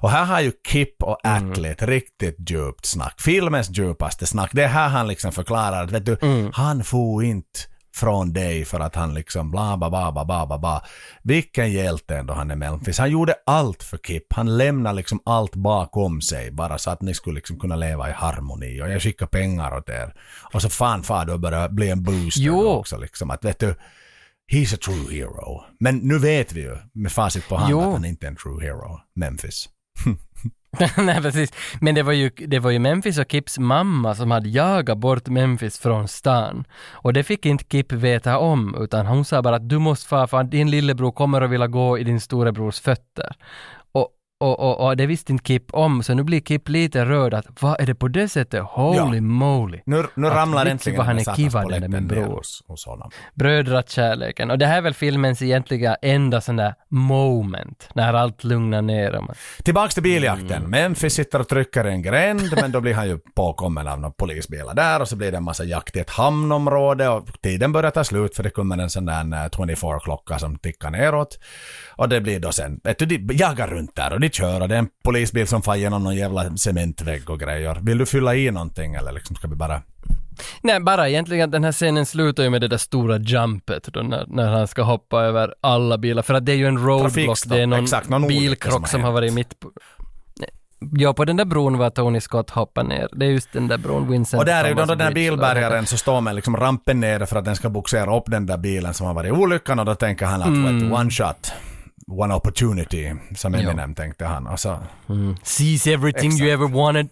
Och 0.00 0.10
här 0.10 0.24
har 0.24 0.40
ju 0.40 0.52
Kip 0.68 1.02
och 1.02 1.18
Mm. 1.24 1.50
Atlee 1.52 1.70
ett 1.72 1.82
riktigt 1.82 2.50
djupt 2.50 2.86
snack. 2.86 3.20
Filmens 3.20 3.70
djupaste 3.78 4.26
snack. 4.26 4.50
Det 4.52 4.62
är 4.64 4.68
här 4.68 4.88
han 4.88 5.08
liksom 5.08 5.32
förklarar 5.32 5.84
att 5.84 5.90
vet 5.90 6.06
du, 6.06 6.16
Mm. 6.22 6.50
han 6.54 6.84
får 6.84 7.24
inte 7.24 7.60
från 7.94 8.32
dig 8.32 8.64
för 8.64 8.80
att 8.80 8.94
han 8.94 9.14
liksom 9.14 9.50
bla 9.50 9.76
bla 9.76 9.90
bla 9.90 10.12
bla 10.12 10.24
bla 10.24 10.46
bla 10.46 10.58
bla. 10.58 10.84
Vilken 11.22 11.72
hjälte 11.72 12.16
ändå 12.16 12.34
han 12.34 12.50
är 12.50 12.56
Memphis. 12.56 12.98
Han 12.98 13.10
gjorde 13.10 13.34
allt 13.46 13.82
för 13.82 13.98
Kip. 13.98 14.32
Han 14.32 14.56
lämnade 14.58 14.96
liksom 14.96 15.20
allt 15.24 15.54
bakom 15.54 16.20
sig 16.20 16.50
bara 16.50 16.78
så 16.78 16.90
att 16.90 17.02
ni 17.02 17.14
skulle 17.14 17.34
liksom 17.34 17.58
kunna 17.58 17.76
leva 17.76 18.08
i 18.08 18.12
harmoni 18.12 18.82
och 18.82 18.90
jag 18.90 19.02
skickar 19.02 19.26
pengar 19.26 19.76
åt 19.76 19.88
er. 19.88 20.14
Och 20.52 20.62
så 20.62 20.68
fan 20.68 21.02
far 21.02 21.24
du 21.24 21.38
börjar 21.38 21.68
bli 21.68 21.90
en 21.90 22.02
booster 22.02 22.42
Jo. 22.42 22.66
också 22.68 22.96
liksom 22.96 23.30
att 23.30 23.44
vet 23.44 23.58
du 23.58 23.74
He's 24.52 24.74
a 24.74 24.78
true 24.84 25.14
hero. 25.14 25.64
Men 25.80 25.96
nu 25.96 26.18
vet 26.18 26.52
vi 26.52 26.60
ju 26.60 26.76
med 26.92 27.12
facit 27.12 27.48
på 27.48 27.56
hand 27.56 27.70
Jo. 27.70 27.80
att 27.80 27.92
han 27.92 28.04
inte 28.04 28.26
är 28.26 28.30
en 28.30 28.36
true 28.36 28.64
hero. 28.64 29.00
Memphis. 29.16 29.68
Nej 30.96 31.22
precis. 31.22 31.52
Men 31.80 31.94
det 31.94 32.02
var, 32.02 32.12
ju, 32.12 32.30
det 32.36 32.58
var 32.58 32.70
ju 32.70 32.78
Memphis 32.78 33.18
och 33.18 33.30
Kips 33.30 33.58
mamma 33.58 34.14
som 34.14 34.30
hade 34.30 34.48
jagat 34.48 34.98
bort 34.98 35.28
Memphis 35.28 35.78
från 35.78 36.08
stan. 36.08 36.64
Och 36.90 37.12
det 37.12 37.24
fick 37.24 37.46
inte 37.46 37.64
Kip 37.64 37.92
veta 37.92 38.38
om, 38.38 38.76
utan 38.80 39.06
hon 39.06 39.24
sa 39.24 39.42
bara 39.42 39.56
att 39.56 39.68
du 39.68 39.78
måste 39.78 40.08
fara 40.08 40.26
för 40.26 40.40
att 40.40 40.50
din 40.50 40.70
lillebror 40.70 41.12
kommer 41.12 41.40
att 41.40 41.50
vilja 41.50 41.66
gå 41.66 41.98
i 41.98 42.04
din 42.04 42.20
storebrors 42.20 42.80
fötter. 42.80 43.36
Och, 44.42 44.60
och, 44.60 44.86
och, 44.86 44.96
det 44.96 45.06
visste 45.06 45.32
inte 45.32 45.44
Kip 45.44 45.74
om, 45.74 46.02
så 46.02 46.14
nu 46.14 46.22
blir 46.22 46.40
Kip 46.40 46.68
lite 46.68 47.04
rörd 47.04 47.34
att 47.34 47.46
vad 47.62 47.80
är 47.80 47.86
det 47.86 47.94
på 47.94 48.08
det 48.08 48.28
sättet? 48.28 48.62
Holy 48.62 49.16
Ja. 49.16 49.20
moly! 49.22 49.80
Nu, 49.86 50.04
nu 50.14 50.26
Att 50.26 50.34
ramlar 50.36 50.66
äntligen 50.66 50.96
vad 50.98 51.06
han 51.06 51.18
är 51.18 51.36
kivad 51.36 51.62
polletten 51.62 51.90
min 51.90 52.06
bror. 52.06 52.24
hos, 52.26 52.62
hos 52.66 52.86
honom. 52.86 53.10
Brödrakärleken. 53.34 54.50
Och 54.50 54.58
det 54.58 54.66
här 54.66 54.76
är 54.78 54.82
väl 54.82 54.94
filmens 54.94 55.42
egentliga 55.42 55.94
enda 56.02 56.40
sån 56.40 56.56
där 56.56 56.74
moment, 56.88 57.88
när 57.94 58.14
allt 58.14 58.44
lugnar 58.44 58.82
ner. 58.82 59.12
man- 59.12 59.34
Tillbaks 59.64 59.94
till 59.94 60.02
biljakten. 60.02 60.52
Mm. 60.56 60.70
Memphis 60.70 61.14
sitter 61.14 61.40
och 61.40 61.48
trycker 61.48 61.86
i 61.86 61.90
en 61.90 62.02
gränd, 62.02 62.52
men 62.60 62.72
då 62.72 62.80
blir 62.80 62.94
han 62.94 63.08
ju 63.08 63.18
påkommen 63.34 63.88
av 63.88 64.00
några 64.00 64.12
polisbilar 64.18 64.74
där 64.74 65.00
och 65.00 65.08
så 65.08 65.16
blir 65.16 65.30
det 65.30 65.36
en 65.36 65.44
massa 65.44 65.64
jakt 65.64 65.96
i 65.96 66.00
ett 66.00 66.10
hamnområde 66.10 67.08
och 67.08 67.42
tiden 67.42 67.72
börjar 67.72 67.90
ta 67.90 68.04
slut 68.04 68.36
för 68.36 68.42
det 68.42 68.50
kommer 68.50 68.78
en 68.78 68.90
sån 68.90 69.04
där 69.06 69.20
eh, 69.20 69.48
24-klocka 69.48 70.38
som 70.38 70.58
tickar 70.58 70.90
neråt. 70.90 71.38
Och 71.96 72.08
det 72.08 72.20
blir 72.20 72.40
då 72.40 72.52
sen, 72.52 72.80
vet 72.84 72.98
du, 72.98 73.06
de 73.06 73.34
jagar 73.34 73.66
runt 73.68 73.96
där 73.96 74.12
och 74.12 74.20
de 74.20 74.30
kör 74.34 74.60
och 74.60 74.68
det 74.68 74.74
är 74.74 74.78
en 74.78 74.88
polisbil 75.04 75.46
som 75.46 75.62
far 75.62 75.76
igenom 75.76 76.04
någon 76.04 76.16
jävla 76.16 76.56
cementvägg 76.56 77.30
och 77.30 77.40
grejer. 77.40 77.78
Vill 77.82 77.98
du 77.98 78.06
fylla 78.06 78.34
i 78.34 78.50
någonting 78.50 78.94
eller 78.94 79.12
liksom 79.12 79.36
ska 79.36 79.48
vi 79.48 79.56
bara... 79.56 79.82
Nej, 80.60 80.80
bara 80.80 81.08
egentligen 81.08 81.44
att 81.44 81.52
den 81.52 81.64
här 81.64 81.72
scenen 81.72 82.06
slutar 82.06 82.42
ju 82.42 82.50
med 82.50 82.60
det 82.60 82.68
där 82.68 82.76
stora 82.76 83.18
jumpet 83.18 83.84
då 83.92 84.00
när, 84.00 84.24
när 84.28 84.48
han 84.48 84.68
ska 84.68 84.82
hoppa 84.82 85.22
över 85.22 85.54
alla 85.60 85.98
bilar. 85.98 86.22
För 86.22 86.34
att 86.34 86.46
det 86.46 86.52
är 86.52 86.56
ju 86.56 86.66
en 86.66 86.78
roadblock, 86.78 87.38
det 87.46 87.62
är 87.62 87.66
någon, 87.66 87.82
exakt, 87.84 88.08
någon 88.08 88.24
olycka 88.24 88.40
som 88.40 88.48
bilkrock 88.48 88.80
har 88.80 88.88
som 88.88 89.02
har 89.02 89.12
varit 89.12 89.34
mitt 89.34 89.60
på... 89.60 89.70
Ja, 90.92 91.12
på 91.12 91.24
den 91.24 91.36
där 91.36 91.44
bron 91.44 91.78
var 91.78 91.90
Tony 91.90 92.20
Scott 92.20 92.50
hoppar 92.50 92.84
ner. 92.84 93.08
Det 93.12 93.26
är 93.26 93.30
just 93.30 93.52
den 93.52 93.68
där 93.68 93.78
bron, 93.78 94.10
Vincent 94.10 94.40
Och 94.40 94.46
där 94.46 94.64
är 94.64 94.68
ju 94.68 94.74
den 94.74 94.86
Bridge, 94.86 95.12
bilbärgaren 95.12 95.86
så 95.86 95.96
står 95.96 96.20
med 96.20 96.34
liksom 96.34 96.56
rampen 96.56 97.00
nere 97.00 97.26
för 97.26 97.36
att 97.36 97.44
den 97.44 97.56
ska 97.56 97.70
boxera 97.70 98.16
upp 98.16 98.24
den 98.26 98.46
där 98.46 98.56
bilen 98.58 98.94
som 98.94 99.06
har 99.06 99.14
varit 99.14 99.28
i 99.28 99.32
olyckan 99.32 99.78
och 99.78 99.84
då 99.84 99.94
tänker 99.94 100.26
han 100.26 100.42
att 100.42 100.48
Mm. 100.48 100.92
one 100.92 101.10
shot, 101.10 101.52
one 102.06 102.34
opportunity, 102.34 103.14
som 103.36 103.54
Eminem 103.54 103.94
tänkte 103.94 104.24
han. 104.24 104.46
Och 104.46 104.60
så, 104.60 104.78
Mm. 105.08 105.36
Seize 105.42 105.92
everything 105.92 106.32
you 106.32 106.50
ever 106.50 106.66
wanted, 106.68 107.08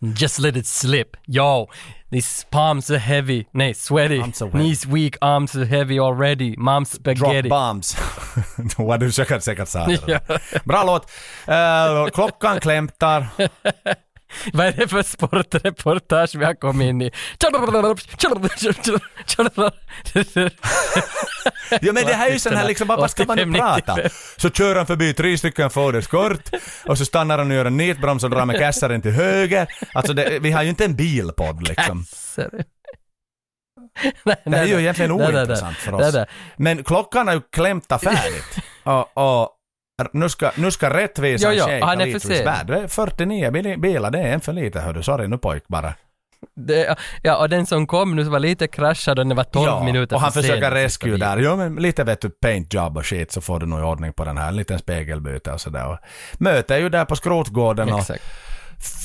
just 0.00 0.38
let 0.38 0.56
it 0.56 0.66
slip. 0.66 1.16
Yo, 1.26 1.68
these 2.10 2.46
palms 2.50 2.90
are 2.90 2.98
heavy, 2.98 3.44
nej 3.52 3.74
sweaty, 3.74 4.18
wet. 4.18 4.52
knees 4.52 4.86
weak, 4.86 5.16
arms 5.20 5.56
are 5.56 5.64
heavy 5.64 5.98
already, 5.98 6.56
mom's 6.56 6.84
spaghetti. 6.94 7.48
drop 7.48 7.48
bombs. 7.48 7.96
Vad 8.76 9.00
du 9.00 9.12
säkert 9.12 9.42
det. 9.42 9.98
Ja. 10.06 10.20
Bra 10.64 10.84
låt. 10.84 11.10
Eh, 11.46 12.06
klockan 12.14 12.60
klämtar. 12.60 13.26
Vad 14.52 14.66
är 14.66 14.72
det 14.72 14.88
för 14.88 15.02
sportreportage 15.02 16.34
vi 16.34 16.44
har 16.44 16.54
kommit 16.54 16.84
in 16.84 17.02
i? 17.02 17.10
Ja 21.80 21.92
men 21.92 22.06
det 22.06 22.14
här 22.14 22.28
är 22.28 22.32
ju 22.32 22.38
sån 22.38 22.56
här 22.56 22.68
liksom, 22.68 22.88
vad 22.88 23.10
ska 23.10 23.24
man 23.24 23.36
nu 23.36 23.42
85, 23.42 23.60
prata? 23.60 23.96
95. 23.96 24.10
Så 24.36 24.50
kör 24.50 24.76
han 24.76 24.86
förbi 24.86 25.14
tre 25.14 25.38
stycken 25.38 25.70
Ford 25.70 25.96
Escort 25.96 26.50
och 26.86 26.98
så 26.98 27.04
stannar 27.04 27.38
han 27.38 27.50
och 27.50 27.56
gör 27.56 27.64
en 27.64 27.76
nitbroms 27.76 28.24
och 28.24 28.30
drar 28.30 28.46
med 28.46 28.58
kassaren 28.58 29.02
till 29.02 29.10
höger. 29.10 29.66
Alltså 29.94 30.12
det, 30.12 30.38
vi 30.38 30.52
har 30.52 30.62
ju 30.62 30.68
inte 30.68 30.84
en 30.84 30.94
bilpodd 30.96 31.68
liksom. 31.68 32.04
Nej, 34.24 34.36
Det 34.44 34.56
är 34.56 34.64
ju 34.64 34.80
egentligen 34.80 35.12
ointressant 35.12 35.76
för 35.76 35.94
oss. 35.94 36.16
Men 36.56 36.84
klockan 36.84 37.26
har 37.26 37.34
ju 37.34 37.40
klämtat 37.52 38.02
färdigt. 38.04 38.56
Och, 38.82 39.16
och 39.18 39.48
nu 40.12 40.28
ska, 40.28 40.50
nu 40.56 40.70
ska 40.70 40.90
rättvisan 40.90 41.52
Jo, 41.52 41.58
jo, 41.60 41.66
ske 41.66 41.80
han 41.84 42.00
är 42.00 42.12
för 42.12 42.18
sen. 42.18 42.44
värld. 42.44 42.66
Det 42.66 42.78
är 42.80 42.88
49 42.88 43.50
bil- 43.50 43.80
bilar, 43.80 44.10
det 44.10 44.18
är 44.18 44.32
en 44.32 44.40
för 44.40 44.52
lite 44.52 44.80
hördu. 44.80 45.02
Sorry 45.02 45.26
nu 45.28 45.38
pojk 45.38 45.64
bara. 45.68 45.94
Det, 46.56 46.96
ja, 47.22 47.36
och 47.36 47.48
den 47.48 47.66
som 47.66 47.86
kom 47.86 48.16
nu 48.16 48.22
var 48.22 48.38
lite 48.38 48.66
kraschad 48.68 49.18
och 49.18 49.26
den 49.26 49.36
var 49.36 49.44
12 49.44 49.84
minuter 49.84 50.16
och 50.16 50.22
han 50.22 50.32
för 50.32 50.40
försöker 50.42 50.70
rescue 50.70 51.16
där. 51.16 51.38
Jo 51.38 51.56
men 51.56 51.74
lite 51.76 52.04
vet 52.04 52.20
du 52.20 52.30
paint 52.30 52.74
job 52.74 52.96
och 52.96 53.06
shit 53.06 53.32
så 53.32 53.40
får 53.40 53.60
du 53.60 53.66
nog 53.66 53.84
ordning 53.84 54.12
på 54.12 54.24
den 54.24 54.38
här. 54.38 54.48
En 54.48 54.56
liten 54.56 54.78
spegelbyte 54.78 55.52
och 55.52 55.60
sådär. 55.60 55.98
Möte 56.38 56.74
är 56.74 56.78
ju 56.78 56.88
där 56.88 57.04
på 57.04 57.16
skrotgården 57.16 57.92
och 57.92 57.98
Exakt. 58.00 58.22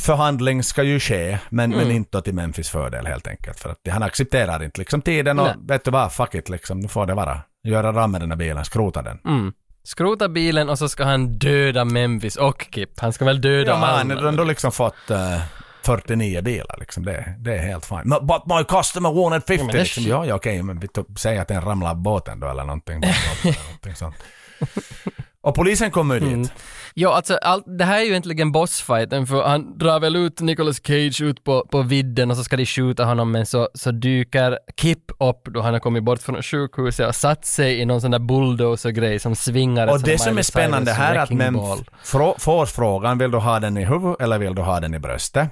förhandling 0.06 0.64
ska 0.64 0.84
ju 0.84 1.00
ske 1.00 1.38
men, 1.50 1.70
men 1.70 1.80
Mm. 1.80 1.92
inte 1.96 2.22
till 2.22 2.34
Memphis 2.34 2.70
fördel 2.70 3.06
helt 3.06 3.28
enkelt. 3.28 3.60
För 3.60 3.70
att 3.70 3.80
han 3.90 4.04
accepterar 4.04 4.64
inte 4.64 4.80
liksom 4.82 5.02
tiden 5.02 5.40
och 5.40 5.46
Nej. 5.48 5.56
vet 5.68 5.84
du 5.86 5.92
vad, 5.92 6.14
fuck 6.14 6.36
it 6.36 6.50
liksom. 6.50 6.80
Nu 6.80 6.88
får 6.88 7.06
det 7.06 7.14
vara. 7.14 7.42
Göra 7.68 7.94
ram 7.94 8.12
med 8.12 8.22
den 8.22 8.32
här 8.32 8.38
bilen, 8.38 8.66
skrota 8.66 9.02
den. 9.02 9.20
Mm. 9.26 9.54
Skrota 9.86 10.30
bilen 10.30 10.70
och 10.70 10.78
så 10.80 10.90
ska 10.90 11.04
han 11.04 11.38
döda 11.38 11.86
Memphis 11.86 12.36
och 12.36 12.68
Kip. 12.72 13.00
Han 13.00 13.14
ska 13.14 13.26
väl 13.26 13.42
döda 13.42 13.72
Ja, 13.72 13.80
men 13.80 13.90
han 13.90 14.12
alla. 14.12 14.22
har 14.22 14.28
ändå 14.30 14.44
liksom 14.44 14.72
fått 14.72 15.10
eh, 15.12 15.42
49 15.86 16.42
bilar 16.42 16.76
liksom. 16.80 17.06
Det, 17.06 17.36
det 17.40 17.54
är 17.58 17.68
helt 17.68 17.86
fine. 17.86 18.02
No, 18.06 18.26
But 18.26 18.46
my 18.58 18.64
customer 18.80 19.12
wanted 19.14 19.44
50 19.48 19.54
Ja, 19.62 19.66
men 19.68 19.76
liksom. 19.76 20.04
Ja, 20.04 20.26
ja 20.26 20.36
okej, 20.36 20.64
men 20.64 20.80
vi 20.80 20.88
tog- 20.88 21.20
säg 21.20 21.38
att 21.38 21.48
den 21.48 21.62
ramlar 21.62 21.90
av 21.90 21.96
båten 21.98 22.40
då 22.40 22.48
eller 22.48 22.64
någonting. 22.64 22.96
eller 23.04 23.16
någonting 23.68 23.96
sånt. 23.96 24.16
Och 25.42 25.56
polisen 25.56 25.92
kommer 25.92 26.16
ju 26.16 26.20
dit. 26.20 26.34
Mm. 26.34 26.48
Ja, 26.98 27.16
alltså 27.16 27.36
allt, 27.36 27.64
det 27.80 27.86
här 27.86 27.98
är 27.98 28.02
ju 28.04 28.10
egentligen 28.10 28.52
bossfighten 28.52 29.28
för 29.28 29.44
han 29.44 29.78
drar 29.78 30.00
väl 30.00 30.16
ut 30.16 30.40
Nicolas 30.42 30.78
Cage 30.88 31.22
ut 31.22 31.44
på, 31.44 31.68
på 31.72 31.82
vidden 31.82 32.32
och 32.32 32.38
så 32.38 32.44
ska 32.44 32.58
de 32.58 32.66
skjuta 32.66 33.06
honom 33.06 33.32
men 33.32 33.46
så, 33.46 33.70
så 33.74 33.92
dyker 33.92 34.60
Kip 34.78 35.12
upp 35.20 35.42
då 35.46 35.62
han 35.62 35.74
har 35.74 35.80
kommit 35.80 36.04
bort 36.04 36.22
från 36.22 36.44
sjukhuset 36.44 37.08
och 37.08 37.16
satt 37.16 37.46
sig 37.46 37.82
i 37.82 37.86
någon 37.86 38.02
sån 38.02 38.12
där 38.12 38.20
bulldozer-grej 38.20 39.20
som 39.20 39.36
svingar 39.36 39.88
Och 39.88 40.02
det 40.02 40.18
som 40.18 40.38
är 40.38 40.42
spännande 40.42 40.92
här 40.94 41.16
är 41.16 41.20
att 41.20 41.30
Mem 41.30 41.56
får 42.38 42.66
frågan, 42.66 43.18
vill 43.18 43.32
du 43.32 43.38
ha 43.38 43.60
den 43.60 43.78
i 43.78 43.86
huvudet 43.86 44.22
eller 44.22 44.38
vill 44.40 44.56
du 44.56 44.62
ha 44.62 44.80
den 44.80 44.94
i 44.94 45.00
bröstet? 45.00 45.50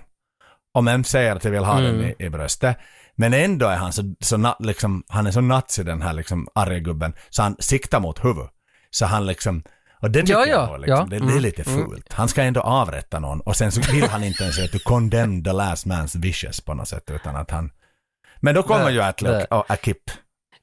Och 0.73 0.83
Mem 0.83 1.03
säger 1.03 1.35
att 1.35 1.43
jag 1.43 1.51
vill 1.51 1.63
ha 1.63 1.79
Mm. 1.79 1.97
den 1.97 2.05
i, 2.09 2.15
i 2.25 2.29
bröstet. 2.29 2.77
Men 3.15 3.33
ändå 3.33 3.65
är 3.67 3.75
han 3.75 3.93
så, 3.93 4.15
så 4.19 4.37
na, 4.37 4.55
liksom, 4.59 5.03
han 5.07 5.27
är 5.27 5.31
så 5.31 5.41
natsig 5.41 5.85
den 5.85 6.01
här 6.01 6.13
liksom 6.13 6.47
arga 6.55 6.79
gubben, 6.79 7.13
så 7.29 7.41
han 7.41 7.55
siktar 7.59 7.99
mot 7.99 8.25
huvudet. 8.25 8.49
Så 8.89 9.05
han 9.05 9.25
liksom, 9.25 9.63
och 10.03 10.11
det 10.11 10.19
tycker 10.19 10.33
Ja, 10.33 10.45
jag 10.45 10.61
ja, 10.61 10.67
då, 10.71 10.77
liksom, 10.77 10.97
ja, 10.97 11.03
det, 11.03 11.09
det 11.09 11.25
är 11.25 11.29
mm, 11.29 11.41
lite 11.41 11.63
mm. 11.63 11.89
fult. 11.89 12.13
Han 12.13 12.27
ska 12.27 12.41
ändå 12.43 12.61
avrätta 12.61 13.19
någon 13.19 13.41
och 13.41 13.55
sen 13.55 13.71
så 13.71 13.91
vill 13.91 14.03
han 14.03 14.23
inte 14.23 14.43
ens 14.43 14.59
att 14.59 14.71
du 14.71 14.79
condemn 14.79 15.43
the 15.43 15.51
last 15.51 15.85
man's 15.85 16.21
wishes 16.21 16.61
på 16.61 16.73
något 16.73 16.87
sätt 16.87 17.11
utan 17.11 17.35
att 17.35 17.51
han... 17.51 17.71
Men 18.39 18.55
då 18.55 18.63
kommer 18.63 18.89
ju 18.89 18.99
och, 18.99 19.59
och 19.59 19.71
Akip. 19.71 20.11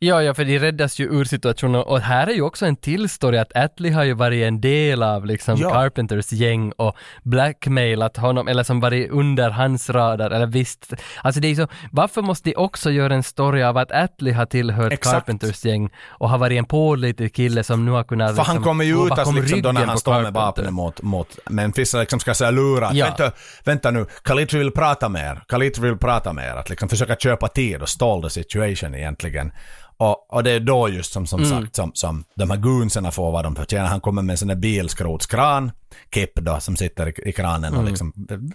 Ja, 0.02 0.22
ja, 0.22 0.34
för 0.34 0.44
de 0.44 0.58
räddas 0.58 0.98
ju 0.98 1.04
ur 1.04 1.24
situationen 1.24 1.80
och 1.80 2.00
här 2.00 2.26
är 2.26 2.32
ju 2.32 2.42
också 2.42 2.66
en 2.66 2.76
till 2.76 3.08
story 3.08 3.38
att 3.38 3.56
Atlee 3.56 3.92
har 3.92 4.04
ju 4.04 4.14
varit 4.14 4.44
en 4.44 4.60
del 4.60 5.02
av 5.02 5.26
liksom 5.26 5.56
Ja. 5.56 5.70
Carpenters 5.70 6.32
gäng 6.32 6.72
och 6.72 6.96
blackmailat 7.22 8.16
honom, 8.16 8.48
eller 8.48 8.62
som 8.62 8.80
varit 8.80 9.10
under 9.10 9.50
hans 9.50 9.90
radar, 9.90 10.30
eller 10.30 10.46
visst. 10.46 10.92
Alltså 11.22 11.40
det 11.40 11.48
är 11.48 11.54
så, 11.54 11.68
varför 11.92 12.22
måste 12.22 12.50
de 12.50 12.56
också 12.56 12.90
göra 12.90 13.14
en 13.14 13.22
story 13.22 13.62
av 13.62 13.76
att 13.76 13.92
Atlee 13.92 14.32
har 14.34 14.46
tillhört 14.46 14.92
Exakt. 14.92 15.14
Carpenters 15.14 15.64
gäng 15.64 15.90
och 16.08 16.30
har 16.30 16.38
varit 16.38 16.58
en 16.58 16.64
pålitlig 16.64 17.34
kille 17.34 17.64
som 17.64 17.84
nu 17.84 17.90
har 17.90 18.04
kunnat 18.04 18.36
För 18.36 18.42
han 18.42 18.54
liksom 18.54 18.64
kommer 18.64 18.84
ju 18.84 19.06
ut 19.06 19.12
alltså 19.12 19.32
liksom 19.32 19.62
då 19.62 19.72
när 19.72 19.86
han 19.86 19.98
står 19.98 20.22
med 20.22 20.32
vapnet 20.32 20.72
mot, 20.72 21.02
mot 21.02 21.38
Memphis 21.50 21.94
liksom 21.94 22.20
ska 22.20 22.34
säga 22.34 22.50
lura 22.50 22.90
Ja. 22.92 23.04
vänta, 23.06 23.32
vänta 23.64 23.90
nu, 23.90 24.06
Khalid 24.24 24.54
vill 24.54 24.70
prata 24.70 25.08
med 25.08 25.30
er, 25.30 25.42
Khalid 25.48 25.78
vill 25.78 25.96
prata 25.96 26.32
med 26.32 26.46
er, 26.48 26.56
att 26.56 26.70
liksom 26.70 26.88
försöka 26.88 27.16
köpa 27.16 27.48
tid 27.48 27.82
och 27.82 27.88
stall 27.88 28.22
the 28.22 28.30
situation 28.30 28.94
egentligen. 28.94 29.52
Och, 30.00 30.32
och 30.34 30.44
det 30.44 30.50
är 30.50 30.60
då 30.60 30.88
just 30.88 31.12
som, 31.12 31.26
som 31.26 31.42
Mm. 31.44 31.50
sagt 31.62 31.76
som, 31.76 31.90
som 31.94 32.24
de 32.34 32.50
här 32.50 32.56
goonserna 32.56 33.10
får 33.10 33.32
vad 33.32 33.44
de 33.44 33.56
förtjänar. 33.56 33.86
Han 33.88 34.00
kommer 34.00 34.22
med 34.22 34.32
en 34.34 34.38
sån 34.38 34.48
där 34.48 34.54
bilskrotskran, 34.56 35.70
Kip 36.14 36.34
då, 36.34 36.60
som 36.60 36.76
sitter 36.76 37.08
i, 37.08 37.28
i 37.28 37.32
kranen 37.32 37.72
och 37.72 37.78
Mm. 37.80 37.90
liksom 37.90 38.12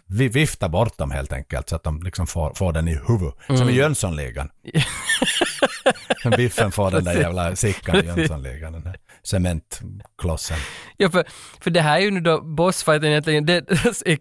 vi, 0.07 0.27
viftar 0.27 0.69
bort 0.69 0.97
dem 0.97 1.11
helt 1.11 1.33
enkelt 1.33 1.69
så 1.69 1.75
att 1.75 1.83
de 1.83 2.03
liksom 2.03 2.27
får, 2.27 2.53
får 2.53 2.73
den 2.73 2.87
i 2.87 2.99
huvudet. 3.07 3.33
Som 3.47 3.55
Mm. 3.55 3.69
i 3.69 3.73
Jönssonligan. 3.73 4.49
Biffen 6.37 6.71
får 6.71 6.91
den 6.91 7.03
där 7.03 7.13
jävla 7.19 7.55
sickan 7.55 7.95
i 7.95 8.05
Jönssonligan, 8.05 8.73
den 8.73 8.83
där 8.83 8.95
cementklossen. 9.25 10.57
Ja, 10.97 11.09
för, 11.09 11.23
för 11.61 11.69
det 11.71 11.81
här 11.81 11.95
är 11.97 12.01
ju 12.01 12.11
nu 12.11 12.19
då 12.19 12.41
bossfighten 12.41 13.09
egentligen, 13.09 13.45
det, 13.45 13.63
i, 14.05 14.17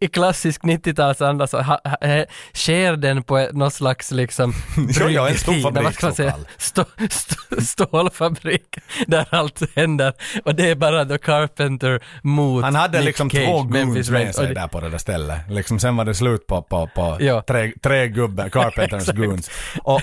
i, 0.00 0.08
klassisk 0.08 0.62
90-talsanda 0.62 1.46
så 1.46 1.60
ha, 1.62 1.80
ha, 1.84 2.08
eh, 2.08 2.24
sker 2.52 2.96
den 2.96 3.22
på 3.22 3.38
ett, 3.38 3.52
någon 3.52 3.70
slags 3.70 4.10
liksom 4.10 4.52
Ja, 5.00 5.08
ja, 5.10 5.28
en 5.28 5.34
stor 5.38 5.52
bryggeri, 5.52 5.62
fabrik 5.62 5.84
vad 5.84 5.94
ska 5.94 6.06
man 6.06 6.12
i 6.12 6.14
så 6.14 6.16
säga, 6.16 6.30
fall. 6.30 6.46
stå, 6.58 6.84
stå, 7.10 7.60
stålfabrik 7.62 8.78
där 9.06 9.26
allt 9.30 9.62
händer 9.76 10.12
och 10.44 10.54
det 10.54 10.70
är 10.70 10.74
bara 10.74 11.04
The 11.04 11.18
Carpenter 11.18 12.02
mot 12.22 12.64
Han 12.64 12.74
hade 12.74 12.98
Nick 12.98 13.06
liksom 13.06 13.30
Cage, 13.30 13.44
två 13.46 13.62
goons 13.62 14.10
med. 14.10 14.28
Och 14.28 14.34
sig 14.34 14.46
det- 14.48 14.54
där 14.54 14.68
på 14.68 14.80
det 14.80 14.88
där 14.90 14.98
stället. 14.98 15.38
Liksom 15.50 15.78
sen 15.80 15.96
var 15.96 16.04
det 16.04 16.14
slut 16.14 16.46
på, 16.46 16.62
på, 16.62 16.86
på 16.94 17.16
Ja. 17.20 17.42
tre, 17.46 17.72
tre 17.82 18.08
gubbar, 18.08 18.48
Carpenters 18.48 19.08
goons. 19.08 19.50
Och, 19.82 20.00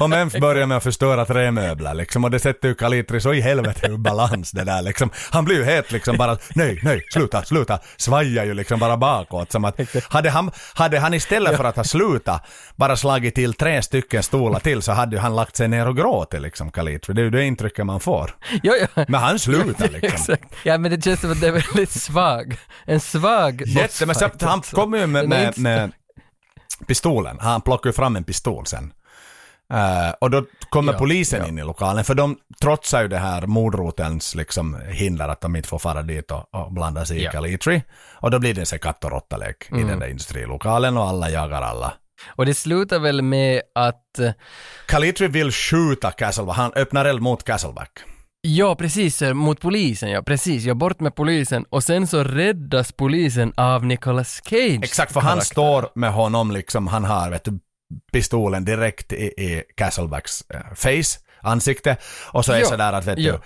och 0.00 0.10
Memf 0.10 0.32
börjar 0.40 0.66
med 0.66 0.76
att 0.76 0.82
förstöra 0.82 1.24
trämöbler 1.24 1.94
liksom 1.94 2.24
och 2.24 2.30
det 2.30 2.38
sätter 2.38 2.68
ju 2.68 2.74
Kalitri 2.74 3.19
så 3.20 3.34
i 3.34 3.40
helvete 3.40 3.86
ur 3.86 3.96
balans 3.96 4.50
det 4.50 4.64
där 4.64 4.82
liksom. 4.82 5.10
Han 5.30 5.44
blir 5.44 5.56
ju 5.56 5.64
helt 5.64 5.92
liksom 5.92 6.16
bara 6.16 6.38
nej, 6.54 6.80
nej, 6.82 7.04
sluta, 7.12 7.42
sluta, 7.42 7.78
svajar 7.96 8.44
ju 8.44 8.54
liksom 8.54 8.80
bara 8.80 8.96
bakåt 8.96 9.52
som 9.52 9.64
att 9.64 9.80
hade 10.08 10.30
han, 10.30 10.50
hade 10.74 10.98
han 10.98 11.14
istället 11.14 11.56
för 11.56 11.64
att 11.64 11.76
ha 11.76 11.84
slutat 11.84 12.46
bara 12.76 12.96
slagit 12.96 13.34
till 13.34 13.54
tre 13.54 13.82
stycken 13.82 14.22
stolar 14.22 14.60
till 14.60 14.82
så 14.82 14.92
hade 14.92 15.20
han 15.20 15.36
lagt 15.36 15.56
sig 15.56 15.68
ner 15.68 15.88
och 15.88 15.96
gråtit 15.96 16.40
liksom 16.40 16.70
Kalitri. 16.70 17.14
Det 17.14 17.20
är 17.20 17.24
ju 17.24 17.30
det 17.30 17.44
intrycket 17.44 17.86
man 17.86 18.00
får. 18.00 18.36
Ja, 18.62 18.74
ja. 18.80 19.04
Men 19.08 19.20
han 19.20 19.38
slutar 19.38 19.88
liksom. 19.92 20.34
Exakt. 20.34 20.54
Ja 20.64 20.78
men 20.78 20.90
det 20.90 21.04
känns 21.04 21.20
som 21.20 21.32
att 21.32 21.40
det 21.40 21.48
är 21.48 21.52
väldigt 21.52 21.90
svag. 21.90 22.56
En 22.84 23.00
svag 23.00 23.62
Jätte, 23.66 24.06
men 24.06 24.14
bossfight 24.14 24.42
han 24.42 24.60
kommer 24.62 24.98
ju 24.98 25.06
med, 25.06 25.28
med, 25.28 25.58
med 25.58 25.92
pistolen. 26.86 27.38
Han 27.40 27.60
plockar 27.60 27.90
ju 27.90 27.94
fram 27.94 28.16
en 28.16 28.24
pistol 28.24 28.66
sen. 28.66 28.92
Eh, 29.72 30.10
och 30.20 30.30
då 30.30 30.44
kommer 30.68 30.92
Ja, 30.92 30.98
polisen 30.98 31.40
ja. 31.42 31.48
in 31.48 31.58
i 31.58 31.62
lokalen, 31.64 32.04
för 32.04 32.14
de 32.14 32.36
trotsar 32.62 33.02
ju 33.02 33.08
det 33.08 33.18
här 33.18 33.46
mordrotelns 33.46 34.34
liksom 34.34 34.76
hinder 34.88 35.28
att 35.28 35.40
de 35.40 35.56
inte 35.56 35.68
får 35.68 35.78
fara 35.78 36.02
dit 36.02 36.30
och, 36.30 36.54
och 36.54 36.72
blanda 36.72 37.04
sig 37.04 37.18
i 37.18 37.24
Ja. 37.24 37.30
Calitri. 37.30 37.82
Och 38.14 38.30
då 38.30 38.38
blir 38.38 38.54
det 38.54 38.72
en 38.72 38.78
katt 38.78 39.04
och 39.04 39.10
råttalek 39.10 39.68
i 39.70 39.74
Mm. 39.74 39.88
den 39.88 39.98
där 39.98 40.06
industrilokalen 40.08 40.96
och 40.96 41.04
alla 41.04 41.30
jagar 41.30 41.62
alla. 41.62 41.92
Och 42.36 42.46
det 42.46 42.54
slutar 42.54 42.98
väl 42.98 43.22
med 43.22 43.62
att 43.74 44.18
eh, 44.18 44.30
Calitri 44.86 45.26
vill 45.28 45.52
skjuta 45.52 46.10
Castleback, 46.10 46.56
han 46.56 46.72
öppnar 46.76 47.04
eld 47.04 47.22
mot 47.22 47.44
Castleback. 47.44 47.90
Ja, 48.42 48.74
precis, 48.74 49.22
eh, 49.22 49.34
mot 49.34 49.60
polisen, 49.60 50.10
ja, 50.10 50.22
precis, 50.22 50.64
ja, 50.64 50.74
bort 50.74 51.00
med 51.00 51.14
polisen 51.14 51.64
och 51.70 51.84
sen 51.84 52.06
så 52.06 52.24
räddas 52.24 52.92
polisen 52.92 53.52
av 53.56 53.84
Nicolas 53.84 54.40
Cage. 54.44 54.80
Exakt, 54.82 55.12
för 55.12 55.20
han 55.20 55.40
står 55.40 55.88
med 55.94 56.12
honom 56.12 56.50
liksom, 56.50 56.86
han 56.86 57.04
har 57.04 57.30
vet 57.30 57.44
du, 57.44 57.58
pistolen 58.12 58.64
direkt 58.64 59.12
i, 59.12 59.24
i 59.24 59.62
Castlebacks 59.76 60.44
eh, 60.54 60.60
face, 60.74 61.18
ansikte. 61.42 61.96
Och 62.32 62.44
så 62.44 62.52
är 62.52 62.58
Ja, 62.58 62.64
sådär 62.66 62.92
att 62.92 63.06
vet 63.06 63.18
ja. 63.18 63.32
du, 63.32 63.38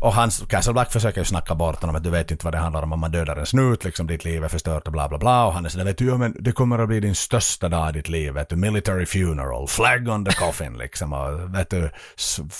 och 0.00 0.14
hans, 0.14 0.42
Castleback 0.48 0.92
försöker 0.92 1.20
ju 1.20 1.24
snacka 1.24 1.54
bort 1.54 1.80
honom, 1.80 1.96
att 1.96 2.02
du 2.04 2.10
vet 2.10 2.30
inte 2.30 2.44
vad 2.44 2.54
det 2.54 2.58
handlar 2.58 2.82
om, 2.82 2.92
om 2.92 3.00
man 3.00 3.10
dödar 3.10 3.36
en 3.36 3.46
snut, 3.46 3.84
liksom 3.84 4.06
ditt 4.06 4.24
liv 4.24 4.44
är 4.44 4.48
förstört 4.48 4.86
och 4.86 4.92
bla 4.92 5.08
bla 5.08 5.18
bla. 5.18 5.46
Och 5.46 5.52
han 5.52 5.64
är 5.64 5.68
sådär, 5.68 5.84
vet 5.84 5.98
du, 5.98 6.06
ja 6.06 6.16
men 6.16 6.36
det 6.40 6.52
kommer 6.52 6.78
att 6.78 6.88
bli 6.88 7.00
din 7.00 7.14
största 7.14 7.68
dag 7.68 7.88
i 7.88 7.92
ditt 7.92 8.08
liv, 8.08 8.32
vet 8.32 8.48
du, 8.48 8.56
military 8.56 9.06
funeral, 9.06 9.68
flag 9.68 10.08
on 10.08 10.24
the 10.24 10.32
coffin 10.32 10.78
liksom, 10.78 11.12
och 11.12 11.54
vet 11.54 11.70
du, 11.70 11.90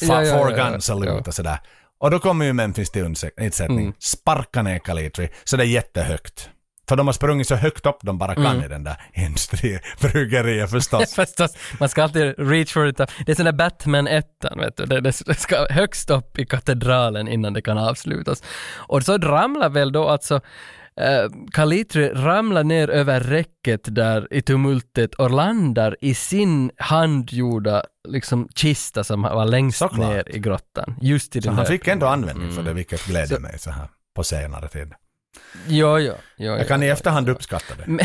Ja, 0.00 0.22
ja, 0.22 0.38
four 0.38 0.50
ja, 0.58 0.70
gun 0.70 0.80
salute 0.80 1.28
och 1.30 1.34
sådär. 1.34 1.58
Och 2.00 2.10
då 2.10 2.18
kommer 2.18 2.44
ju 2.44 2.52
Memphis 2.52 2.90
till 2.90 3.04
undsättning, 3.04 3.78
Mm. 3.80 3.92
sparkar 3.98 4.62
ner 4.62 4.78
Calitri, 4.78 5.28
så 5.44 5.56
det 5.56 5.62
är 5.62 5.66
jättehögt. 5.66 6.50
För 6.88 6.96
de 6.96 7.06
har 7.08 7.12
sprungit 7.12 7.48
så 7.48 7.54
högt 7.54 7.86
upp 7.86 7.98
de 8.02 8.18
bara 8.18 8.34
kan 8.34 8.46
Mm. 8.46 8.64
i 8.64 8.68
den 8.68 8.84
där 8.84 8.96
industribryggeriet 9.14 10.70
förstås. 10.70 11.14
Förstås, 11.16 11.56
man 11.80 11.88
ska 11.88 12.02
alltid 12.02 12.34
reach 12.38 12.72
for 12.72 12.86
it. 12.88 12.96
Det 12.96 13.28
är 13.28 13.34
sån 13.34 13.44
där 13.44 13.52
Batman 13.52 14.06
1 14.06 14.26
vet 14.56 14.76
du. 14.76 14.84
Det, 14.86 15.00
det 15.00 15.12
ska 15.38 15.66
högst 15.70 16.10
upp 16.10 16.38
i 16.38 16.46
katedralen 16.46 17.28
innan 17.28 17.52
det 17.52 17.62
kan 17.62 17.78
avslutas. 17.78 18.42
Och 18.76 19.02
så 19.02 19.18
ramlar 19.18 19.68
väl 19.68 19.92
då 19.92 20.08
alltså 20.08 20.34
eh, 21.00 21.30
Kalitri 21.52 22.08
ramlar 22.08 22.64
ner 22.64 22.90
över 22.90 23.20
räcket 23.20 23.94
där 23.94 24.28
i 24.30 24.42
tumultet 24.42 25.14
och 25.14 25.30
landar 25.30 25.96
i 26.00 26.14
sin 26.14 26.70
handgjorda 26.76 27.82
liksom 28.08 28.48
kista 28.54 29.04
som 29.04 29.22
var 29.22 29.44
längst 29.44 29.78
Såklart. 29.78 30.08
ner 30.08 30.36
i 30.36 30.38
grottan. 30.38 30.94
Just 31.00 31.36
i 31.36 31.42
Så 31.42 31.48
den 31.48 31.56
han 31.56 31.66
fick 31.66 31.88
ändå 31.88 32.06
användning 32.06 32.52
för 32.52 32.62
det, 32.62 32.72
vilket 32.72 33.06
gläder 33.06 33.36
Så- 33.36 33.40
mig 33.42 33.58
så 33.58 33.70
här 33.70 33.88
på 34.16 34.24
senare 34.24 34.68
tid. 34.68 34.92
Ja, 35.68 36.00
ja. 36.00 36.14
ja 36.36 36.58
Jag 36.58 36.68
kan 36.68 36.82
ja, 36.82 36.86
i 36.86 36.90
efterhand 36.90 37.28
ja. 37.28 37.32
uppskatta 37.32 37.74
det. 37.74 37.84
Men, 37.86 38.00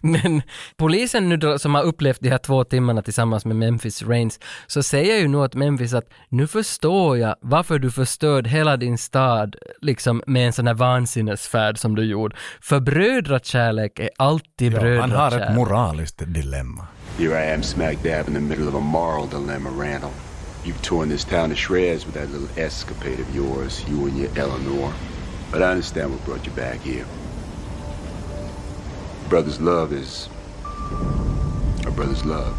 men 0.22 0.42
polisen 0.76 1.28
nu 1.28 1.36
då, 1.36 1.58
som 1.58 1.74
har 1.74 1.82
upplevt 1.82 2.20
de 2.20 2.30
här 2.30 2.38
två 2.38 2.64
timmarna 2.64 3.02
tillsammans 3.02 3.44
med 3.44 3.56
Memphis 3.56 4.02
Reigns, 4.02 4.40
så 4.66 4.82
säger 4.82 5.16
ju 5.18 5.28
nu 5.28 5.38
åt 5.38 5.54
Memphis 5.54 5.94
att 5.94 6.08
nu 6.28 6.46
förstår 6.46 7.18
jag 7.18 7.36
varför 7.40 7.78
du 7.78 7.90
förstörde 7.90 8.50
hela 8.50 8.76
din 8.76 8.98
stad 8.98 9.56
liksom 9.80 10.22
med 10.26 10.46
en 10.46 10.52
sån 10.52 10.66
här 10.66 10.74
vansinnesfärd 10.74 11.78
som 11.78 11.94
du 11.94 12.04
gjorde. 12.04 12.36
För 12.60 12.80
brödrakärlek 12.80 13.98
är 13.98 14.10
alltid 14.18 14.72
Ja, 14.72 14.78
han 14.80 14.86
har 14.86 15.30
brödrakärlek. 15.30 15.48
ett 15.50 15.56
moraliskt 15.56 16.22
dilemma. 16.26 16.86
Here 17.18 17.46
I 17.50 17.54
am 17.54 17.62
smack 17.62 18.02
dab 18.02 18.28
in 18.28 18.34
the 18.34 18.40
middle 18.40 18.68
of 18.68 18.74
a 18.74 18.80
moral 18.80 19.28
dilemma, 19.28 19.70
Randall. 19.70 20.10
You've 20.64 20.82
torn 20.82 21.08
this 21.08 21.24
town 21.24 21.50
to 21.50 21.56
shreds 21.56 22.06
with 22.06 22.14
that 22.14 22.30
little 22.32 22.64
escapade 22.66 23.20
of 23.20 23.36
yours, 23.36 23.84
you 23.88 24.08
and 24.08 24.18
your 24.18 24.30
Eleanor. 24.38 24.92
But 25.54 25.62
I 25.62 25.70
understand 25.70 26.10
what 26.10 26.24
brought 26.24 26.44
you 26.44 26.50
back 26.50 26.80
here. 26.80 27.06
Brother's 29.28 29.60
love 29.60 29.92
is 29.92 30.28
a 31.86 31.92
brother's 31.92 32.24
love. 32.24 32.58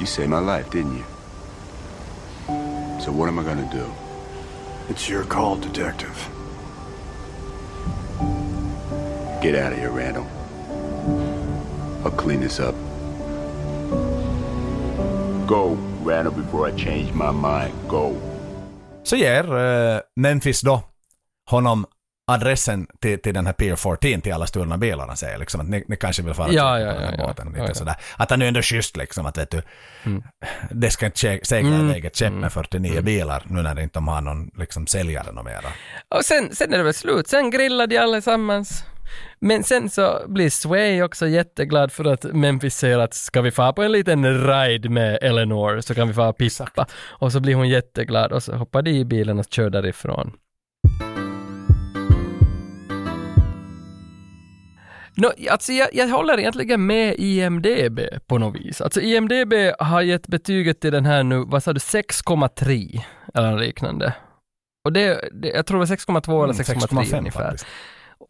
You 0.00 0.06
saved 0.06 0.30
my 0.30 0.38
life, 0.38 0.70
didn't 0.70 0.96
you? 0.96 1.04
So 2.98 3.12
what 3.12 3.28
am 3.28 3.38
I 3.38 3.42
gonna 3.42 3.70
do? 3.70 3.92
It's 4.88 5.06
your 5.06 5.24
call, 5.24 5.56
Detective. 5.56 6.16
Get 9.42 9.54
out 9.54 9.74
of 9.74 9.78
here, 9.78 9.90
Randall. 9.90 10.26
I'll 12.06 12.10
clean 12.12 12.40
this 12.40 12.58
up. 12.58 12.74
Go, 15.46 15.74
Randall, 16.00 16.32
before 16.32 16.66
I 16.66 16.70
change 16.70 17.12
my 17.12 17.30
mind. 17.30 17.74
Go. 17.86 18.31
Så 19.04 19.16
ger 19.16 19.56
eh, 19.56 20.00
Memphis 20.16 20.60
då 20.60 20.82
honom 21.50 21.86
adressen 22.26 22.86
till, 23.00 23.18
till 23.22 23.34
den 23.34 23.46
här 23.46 23.52
Pier 23.52 23.76
14 23.76 24.20
till 24.20 24.32
alla 24.32 24.46
stulna 24.46 24.78
bilar. 24.78 25.06
Han 25.06 25.16
säger 25.16 25.38
liksom 25.38 25.60
att 25.60 25.68
ni, 25.68 25.84
ni 25.88 25.96
kanske 25.96 26.22
vill 26.22 26.34
fara 26.34 26.52
Ja, 26.52 26.72
på 26.72 26.78
den 26.78 26.86
här 26.86 27.12
ja, 27.12 27.14
ja. 27.18 27.26
båten. 27.26 27.46
Lite 27.48 27.58
Ja, 27.60 27.68
ja. 27.68 27.74
Sådär. 27.74 27.94
Att 28.16 28.30
han 28.30 28.42
är 28.42 28.46
ändå 28.46 28.62
schysst 28.62 28.96
liksom 28.96 29.26
att 29.26 29.38
vet 29.38 29.50
du, 29.50 29.62
det 30.70 30.90
ska 30.90 31.06
inte 31.06 31.40
segla 31.42 31.74
Mm. 31.74 31.88
iväg 31.90 32.04
ett 32.04 32.16
skepp 32.16 32.32
med 32.32 32.52
49 32.52 33.00
bilar 33.02 33.42
nu 33.46 33.62
när 33.62 33.74
det 33.74 33.82
inte 33.82 33.94
de 33.96 34.08
har 34.08 34.20
någon 34.20 34.50
liksom 34.58 34.86
säljare 34.86 35.32
något 35.32 35.44
mera. 35.44 35.68
Och 36.08 36.24
sen, 36.24 36.54
sen 36.54 36.74
är 36.74 36.78
det 36.78 36.84
väl 36.84 36.94
slut, 36.94 37.28
sen 37.28 37.50
grillar 37.50 37.86
de 37.86 37.98
allesammans. 37.98 38.84
Men 39.40 39.62
sen 39.62 39.90
så 39.90 40.24
blir 40.28 40.50
Sway 40.50 41.02
också 41.02 41.28
jätteglad 41.28 41.92
för 41.92 42.04
att 42.04 42.24
Memphis 42.24 42.76
säger 42.76 42.98
att 42.98 43.14
ska 43.14 43.40
vi 43.40 43.50
få 43.50 43.72
på 43.72 43.82
en 43.82 43.92
liten 43.92 44.46
ride 44.46 44.88
med 44.88 45.18
Eleanor 45.22 45.80
så 45.80 45.94
kan 45.94 46.08
vi 46.08 46.14
få 46.14 46.32
pippa. 46.32 46.86
Och 47.04 47.32
så 47.32 47.40
blir 47.40 47.54
hon 47.54 47.68
jätteglad 47.68 48.32
och 48.32 48.42
så 48.42 48.52
hoppar 48.52 48.82
de 48.82 48.90
i 48.90 49.04
bilen 49.04 49.38
och 49.38 49.46
kör 49.50 49.70
därifrån. 49.70 50.32
Nå, 55.14 55.32
alltså 55.50 55.72
jag, 55.72 55.88
jag 55.92 56.08
håller 56.08 56.38
egentligen 56.38 56.86
med 56.86 57.14
IMDB 57.18 58.00
på 58.26 58.38
något 58.38 58.60
vis. 58.60 58.80
Alltså 58.80 59.00
IMDB 59.00 59.52
har 59.78 60.02
gett 60.02 60.26
betyget 60.26 60.80
till 60.80 60.92
den 60.92 61.06
här 61.06 61.22
nu, 61.22 61.44
vad 61.46 61.62
sa 61.62 61.72
du, 61.72 61.78
6,3 61.78 63.00
eller 63.34 63.58
liknande. 63.58 64.14
Och 64.84 64.92
det, 64.92 65.28
det 65.32 65.48
jag 65.48 65.66
tror 65.66 65.78
det 65.80 65.86
var 65.86 65.96
6,2 65.96 66.44
eller 66.44 66.54
6,3 66.54 66.98
ungefär. 66.98 67.18
Mm, 67.18 67.32
faktiskt. 67.32 67.66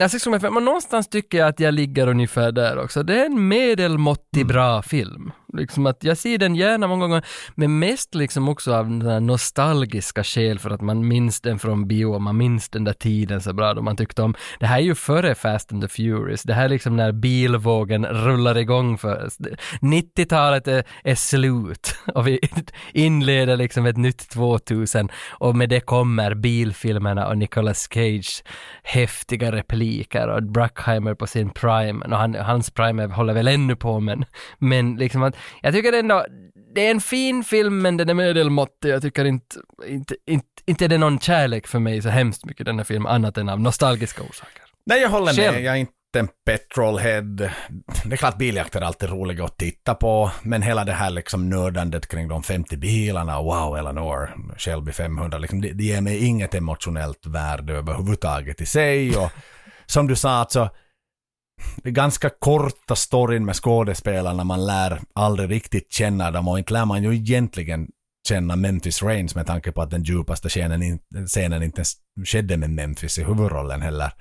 Ja, 0.02 0.08
6,5, 0.08 0.50
men 0.50 0.64
någonstans 0.64 1.08
tycker 1.08 1.39
jag 1.39 1.48
att 1.48 1.60
jag 1.60 1.74
ligger 1.74 2.08
ungefär 2.08 2.52
där 2.52 2.78
också. 2.78 3.02
Det 3.02 3.20
är 3.20 3.26
en 3.26 3.48
medelmåttig 3.48 4.47
bra 4.47 4.82
film. 4.82 5.32
Liksom 5.52 5.86
att 5.86 6.05
jag 6.05 6.18
ser 6.18 6.39
den 6.39 6.55
gärna 6.55 6.86
många 6.86 7.06
gånger, 7.06 7.24
men 7.55 7.78
mest 7.78 8.14
liksom 8.14 8.48
också 8.48 8.74
av 8.74 8.90
nostalgiska 9.22 10.24
skäl 10.24 10.58
för 10.58 10.70
att 10.70 10.81
man 10.81 11.08
minns 11.08 11.40
den 11.40 11.58
från 11.58 11.89
bio 11.89 12.06
och 12.06 12.22
man 12.22 12.36
minns 12.36 12.68
den 12.68 12.84
där 12.84 12.92
tiden 12.92 13.40
så 13.40 13.52
bra 13.52 13.74
då 13.74 13.82
man 13.82 13.97
tyckte 13.97 14.22
om. 14.22 14.34
Det 14.60 14.66
här 14.66 14.78
är 14.78 14.82
ju 14.82 14.94
före 14.94 15.34
Fast 15.34 15.72
and 15.72 15.82
the 15.82 15.89
Furious. 15.89 16.42
Det 16.42 16.55
här 16.55 16.64
är 16.64 16.68
liksom 16.68 16.97
när 16.97 17.12
bilvågen 17.12 18.06
rullar 18.06 18.58
igång 18.58 18.98
för 18.98 19.28
90-talet 19.81 20.68
är, 20.68 20.84
är 21.05 21.14
slut 21.14 21.97
och 22.14 22.26
vi 22.26 22.40
inleder 22.92 23.56
liksom 23.56 23.86
ett 23.86 23.97
nytt 23.97 24.28
2000 24.28 25.08
och 25.31 25.56
med 25.56 25.68
det 25.68 25.81
kommer 25.81 26.34
bilfilmerna 26.34 27.28
och 27.28 27.39
Nicolas 27.39 27.89
Cage 27.90 28.42
häftiga 28.82 29.52
repliker 29.52 30.28
och 30.28 30.42
Bruckheimer 30.42 31.14
på 31.14 31.26
sin 31.26 31.50
prime. 31.50 32.05
Och 32.05 32.16
han, 32.16 32.34
hans 32.34 32.70
prime 32.70 33.06
håller 33.06 33.34
väl 33.34 33.48
ännu 33.48 33.76
på 33.76 34.00
men, 34.00 34.24
men 34.58 34.97
liksom 34.97 35.22
att 35.22 35.36
jag 35.60 35.74
tycker 35.74 35.92
ändå 35.92 36.26
det 36.74 36.86
är 36.86 36.90
en 36.90 37.00
fin 37.00 37.44
film 37.44 37.82
men 37.82 37.96
den 37.96 38.08
är 38.08 38.14
medelmåttig. 38.14 38.88
Jag 38.88 39.02
tycker 39.02 39.24
inte, 39.24 39.56
inte, 39.86 40.14
inte, 40.26 40.46
inte 40.66 40.84
är 40.84 40.88
det 40.88 40.98
någon 40.98 41.20
kärlek 41.20 41.66
för 41.66 41.78
mig 41.78 42.02
så 42.02 42.08
hemskt 42.08 42.44
mycket 42.44 42.66
den 42.66 42.78
här 42.78 42.84
filmen 42.84 43.12
annat 43.12 43.38
än 43.38 43.48
av 43.48 43.60
nostalgiska 43.60 44.22
orsaker. 44.22 44.62
Nej, 44.86 45.00
jag 45.00 45.08
håller 45.08 45.32
Själv. 45.32 45.54
med. 45.54 45.62
Jag 45.62 45.74
är 45.74 45.78
inte 45.78 45.92
en 46.16 46.28
petrolhead. 46.46 47.22
Det 48.04 48.12
är 48.12 48.16
klart 48.16 48.38
biljakter 48.38 48.80
är 48.80 48.84
alltid 48.84 49.10
roliga 49.10 49.44
att 49.44 49.58
titta 49.58 49.94
på, 49.94 50.30
men 50.42 50.62
hela 50.62 50.84
det 50.84 50.92
här 50.92 51.10
liksom 51.10 51.48
nördandet 51.48 52.08
kring 52.08 52.28
de 52.28 52.42
50 52.42 52.76
bilarna, 52.76 53.42
wow, 53.42 53.78
Eleanor, 53.78 54.36
Shelby 54.58 54.92
500, 54.92 55.38
liksom, 55.38 55.60
det, 55.60 55.72
det 55.72 55.84
ger 55.84 56.00
mig 56.00 56.24
inget 56.24 56.54
emotionellt 56.54 57.26
värde 57.26 57.72
överhuvudtaget 57.72 58.60
i 58.60 58.66
sig. 58.66 59.16
Och 59.16 59.30
som 59.86 60.06
du 60.06 60.16
sa, 60.16 60.30
alltså, 60.30 60.70
det 61.76 61.89
är 61.89 61.92
ganska 61.92 62.31
korta 62.31 62.97
storyn 62.97 63.44
med 63.44 63.57
skådespelarna, 63.57 64.44
man 64.44 64.66
lär 64.66 65.00
aldrig 65.12 65.50
riktigt 65.50 65.92
känna 65.92 66.31
dem 66.31 66.49
och 66.49 66.58
inte 66.58 66.73
lär 66.73 66.84
man 66.84 67.02
ju 67.02 67.15
egentligen 67.15 67.89
känna 68.28 68.57
Memphis 68.57 69.02
Reigns 69.02 69.34
med 69.34 69.47
tanke 69.47 69.73
på 69.73 69.82
att 69.82 69.91
den 69.91 70.02
djupaste 70.02 70.49
scenen, 70.49 70.99
scenen 71.26 71.62
inte 71.62 71.78
ens 71.78 71.94
skedde 72.24 72.57
med 72.57 72.70
Memphis 72.70 73.18
i 73.18 73.24
huvudrollen 73.24 73.82
heller. 73.82 74.12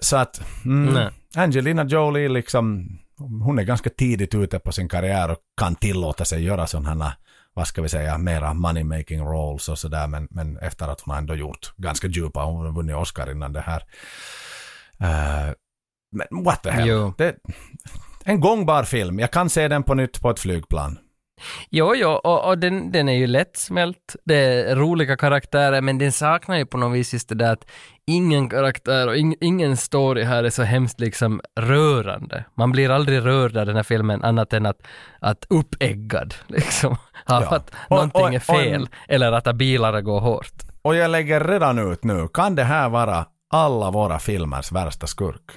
Så 0.00 0.16
att, 0.16 0.42
mm. 0.64 1.12
Angelina 1.36 1.84
Jolie 1.84 2.28
liksom, 2.28 2.88
hon 3.16 3.58
är 3.58 3.62
ganska 3.62 3.90
tidigt 3.90 4.34
ute 4.34 4.58
på 4.58 4.72
sin 4.72 4.88
karriär 4.88 5.30
och 5.30 5.38
kan 5.60 5.74
tillåta 5.74 6.24
sig 6.24 6.44
göra 6.44 6.66
sådana 6.66 7.12
vad 7.54 7.66
ska 7.66 7.82
vi 7.82 7.88
säga, 7.88 8.18
mera 8.18 8.54
money 8.54 8.84
making 8.84 9.20
roles 9.20 9.68
och 9.68 9.78
sådär 9.78 10.06
men, 10.06 10.28
men 10.30 10.58
efter 10.58 10.88
att 10.88 11.00
hon 11.00 11.16
ändå 11.16 11.34
gjort 11.34 11.72
ganska 11.76 12.06
djupa, 12.06 12.44
hon 12.44 12.66
har 12.66 12.72
vunnit 12.72 12.96
Oscar 12.96 13.30
innan 13.30 13.52
det 13.52 13.60
här. 13.60 13.82
Eh, 15.00 15.52
men 16.14 16.44
what 16.44 16.62
the 16.62 16.70
hell. 16.70 16.88
Jo. 16.88 17.12
Det, 17.18 17.34
en 18.24 18.40
gångbar 18.40 18.82
film, 18.82 19.18
jag 19.18 19.30
kan 19.30 19.50
se 19.50 19.68
den 19.68 19.82
på 19.82 19.94
nytt 19.94 20.20
på 20.20 20.30
ett 20.30 20.40
flygplan. 20.40 20.98
Jo, 21.70 21.94
jo, 21.96 22.08
och, 22.08 22.48
och 22.48 22.58
den, 22.58 22.92
den 22.92 23.08
är 23.08 23.12
ju 23.12 23.26
lättsmält. 23.26 24.16
Det 24.24 24.36
är 24.36 24.76
roliga 24.76 25.16
karaktärer, 25.16 25.80
men 25.80 25.98
den 25.98 26.12
saknar 26.12 26.56
ju 26.56 26.66
på 26.66 26.76
något 26.78 26.94
vis 26.96 27.12
just 27.12 27.28
det 27.28 27.34
där 27.34 27.52
att 27.52 27.66
ingen 28.06 28.48
karaktär 28.48 29.08
och 29.08 29.16
ing, 29.16 29.34
ingen 29.40 29.76
story 29.76 30.22
här 30.22 30.44
är 30.44 30.50
så 30.50 30.62
hemskt 30.62 31.00
liksom 31.00 31.40
rörande. 31.60 32.44
Man 32.54 32.72
blir 32.72 32.90
aldrig 32.90 33.24
rörd 33.26 33.56
av 33.56 33.66
den 33.66 33.76
här 33.76 33.82
filmen 33.82 34.24
annat 34.24 34.52
än 34.52 34.66
att, 34.66 34.78
att 35.20 35.46
uppeggad 35.50 36.34
liksom. 36.46 36.96
Ja. 37.26 37.36
att 37.56 37.70
Och- 37.70 37.90
någonting 37.90 38.22
och- 38.22 38.34
är 38.34 38.38
fel 38.38 38.88
eller 39.08 39.32
att 39.32 39.56
bilar 39.56 40.00
går 40.00 40.20
hårt. 40.20 40.52
Och 40.82 40.94
jag 40.96 41.10
lägger 41.10 41.40
redan 41.44 41.78
ut 41.92 42.04
nu, 42.04 42.28
kan 42.34 42.54
det 42.54 42.64
här 42.64 42.88
vara 42.88 43.26
alla 43.54 43.90
våra 43.90 44.18
filmers 44.18 44.72
värsta 44.72 45.06
skurk? 45.06 45.50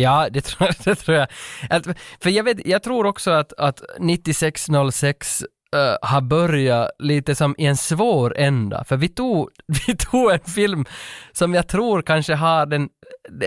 Ja, 0.00 0.28
det 0.30 0.40
tror, 0.40 0.68
jag- 0.68 0.76
det 0.84 0.94
tror 0.94 1.16
jag. 1.16 1.28
Att, 1.70 1.86
för 2.22 2.30
jag, 2.30 2.44
vet, 2.44 2.66
jag 2.66 2.82
tror 2.82 3.06
också 3.06 3.30
att, 3.30 3.52
att 3.52 3.82
9606 3.98 5.44
Uh, 5.76 5.80
eh, 5.82 5.96
har 6.02 6.20
börjat 6.20 6.90
lite 6.98 7.34
som 7.34 7.54
i 7.58 7.66
en 7.66 7.76
svår 7.76 8.34
ända. 8.38 8.84
För 8.84 8.96
vi 8.96 9.08
tog, 9.08 9.50
vi 9.86 9.96
tog 9.96 10.30
en 10.32 10.40
film 10.40 10.84
som 11.32 11.54
jag 11.54 11.68
tror 11.68 12.02
kanske 12.02 12.34
har 12.34 12.66
den, 12.66 12.88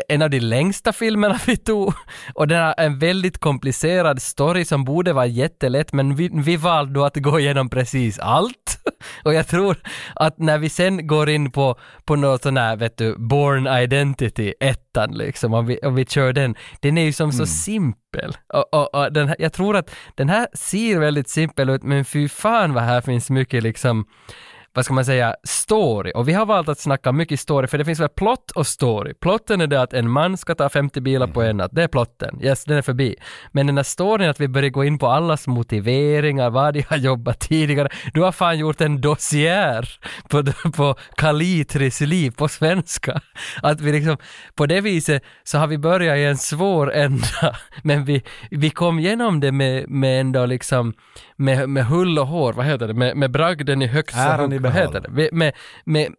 en 0.09 0.21
av 0.21 0.29
de 0.29 0.39
längsta 0.39 0.93
filmerna 0.93 1.39
vi 1.45 1.57
tog. 1.57 1.93
Och 2.33 2.47
den 2.47 2.63
har 2.63 2.75
en 2.77 2.99
väldigt 2.99 3.37
komplicerad 3.37 4.21
story 4.21 4.65
som 4.65 4.83
borde 4.85 5.13
vara 5.13 5.25
jättelätt 5.25 5.93
men 5.93 6.15
vi, 6.15 6.29
vi 6.33 6.55
valde 6.57 6.93
då 6.93 7.05
att 7.05 7.15
gå 7.15 7.39
igenom 7.39 7.69
precis 7.69 8.19
allt. 8.19 8.79
Och 9.23 9.33
jag 9.33 9.47
tror 9.47 9.77
att 10.15 10.39
när 10.39 10.57
vi 10.57 10.69
sen 10.69 11.07
går 11.07 11.29
in 11.29 11.51
på, 11.51 11.79
på 12.05 12.15
något 12.15 12.43
sån 12.43 12.57
här, 12.57 12.75
vet 12.75 12.97
du, 12.97 13.15
Born 13.17 13.67
Identity, 13.67 14.53
1, 14.59 14.79
ettan 14.93 15.17
liksom, 15.17 15.53
om 15.53 15.65
vi, 15.65 15.79
om 15.83 15.95
vi 15.95 16.05
kör 16.05 16.33
den, 16.33 16.55
den 16.79 16.97
är 16.97 17.03
ju 17.03 17.13
som 17.13 17.31
så 17.31 17.45
simpel. 17.45 18.37
Och, 18.53 18.73
och, 18.73 18.95
och 18.95 19.13
den 19.13 19.35
jag 19.39 19.53
tror 19.53 19.75
att 19.75 19.91
den 20.15 20.29
här 20.29 20.47
ser 20.53 20.99
väldigt 20.99 21.29
simpel 21.29 21.69
ut, 21.69 21.83
men 21.83 22.05
fy 22.05 22.29
fan 22.29 22.73
vad 22.73 22.83
här 22.83 23.01
finns 23.01 23.29
mycket 23.29 23.63
liksom 23.63 24.05
vad 24.73 24.85
ska 24.85 24.93
man 24.93 25.05
säga, 25.05 25.35
story. 25.43 26.11
Och 26.15 26.27
vi 26.27 26.33
har 26.33 26.45
valt 26.45 26.69
att 26.69 26.79
snacka 26.79 27.11
mycket 27.11 27.39
story, 27.39 27.67
för 27.67 27.77
det 27.77 27.85
finns 27.85 27.99
väl 27.99 28.09
plott 28.09 28.51
och 28.51 28.67
story. 28.67 29.13
Plotten 29.13 29.61
är 29.61 29.67
det 29.67 29.81
att 29.81 29.93
en 29.93 30.09
man 30.09 30.37
ska 30.37 30.55
ta 30.55 30.69
50 30.69 31.01
bilar 31.01 31.27
på 31.27 31.41
en 31.41 31.57
natt, 31.57 31.71
det 31.73 31.83
är 31.83 31.87
plotten. 31.87 32.39
Yes, 32.41 32.63
den 32.63 32.77
är 32.77 32.81
förbi. 32.81 33.15
Men 33.51 33.67
den 33.67 33.77
här 33.77 33.83
storyn 33.83 34.29
att 34.29 34.39
vi 34.39 34.47
börjar 34.47 34.69
gå 34.69 34.83
in 34.83 34.99
på 34.99 35.07
allas 35.07 35.47
motiveringar, 35.47 36.49
vad 36.49 36.73
de 36.73 36.81
har 36.81 36.97
jobbat 36.97 37.39
tidigare. 37.39 37.89
Du 38.13 38.21
har 38.21 38.31
fan 38.31 38.59
gjort 38.59 38.81
en 38.81 39.01
dossier 39.01 39.99
på, 40.29 40.43
på 40.71 40.95
Kalitris 41.15 42.01
liv 42.01 42.31
på 42.31 42.47
svenska. 42.47 43.21
Att 43.61 43.81
vi 43.81 43.91
liksom, 43.91 44.17
på 44.55 44.65
det 44.65 44.81
viset 44.81 45.23
så 45.43 45.57
har 45.57 45.67
vi 45.67 45.77
börjat 45.77 46.17
i 46.17 46.23
en 46.23 46.37
svår 46.37 46.93
ända, 46.93 47.57
men 47.83 48.05
vi, 48.05 48.23
vi 48.51 48.69
kom 48.69 48.99
igenom 48.99 49.39
det 49.39 49.51
med, 49.51 49.89
med 49.89 50.21
ändå 50.21 50.45
liksom, 50.45 50.93
med, 51.43 51.69
med 51.69 51.85
hull 51.85 52.19
och 52.19 52.27
hår, 52.27 52.53
vad 52.53 52.65
heter 52.65 52.87
det, 52.87 52.93
med, 52.93 53.17
med 53.17 53.31
bragden 53.31 53.81
i 53.81 53.87
högsta 53.87 54.19
Äran 54.19 54.53
i 54.53 54.57
vad 54.57 54.71
heter 54.73 54.87
behåll. 55.01 55.01
det? 55.03 55.09
Vi- 55.21 55.29
Med, 55.31 55.53
med, 55.85 56.13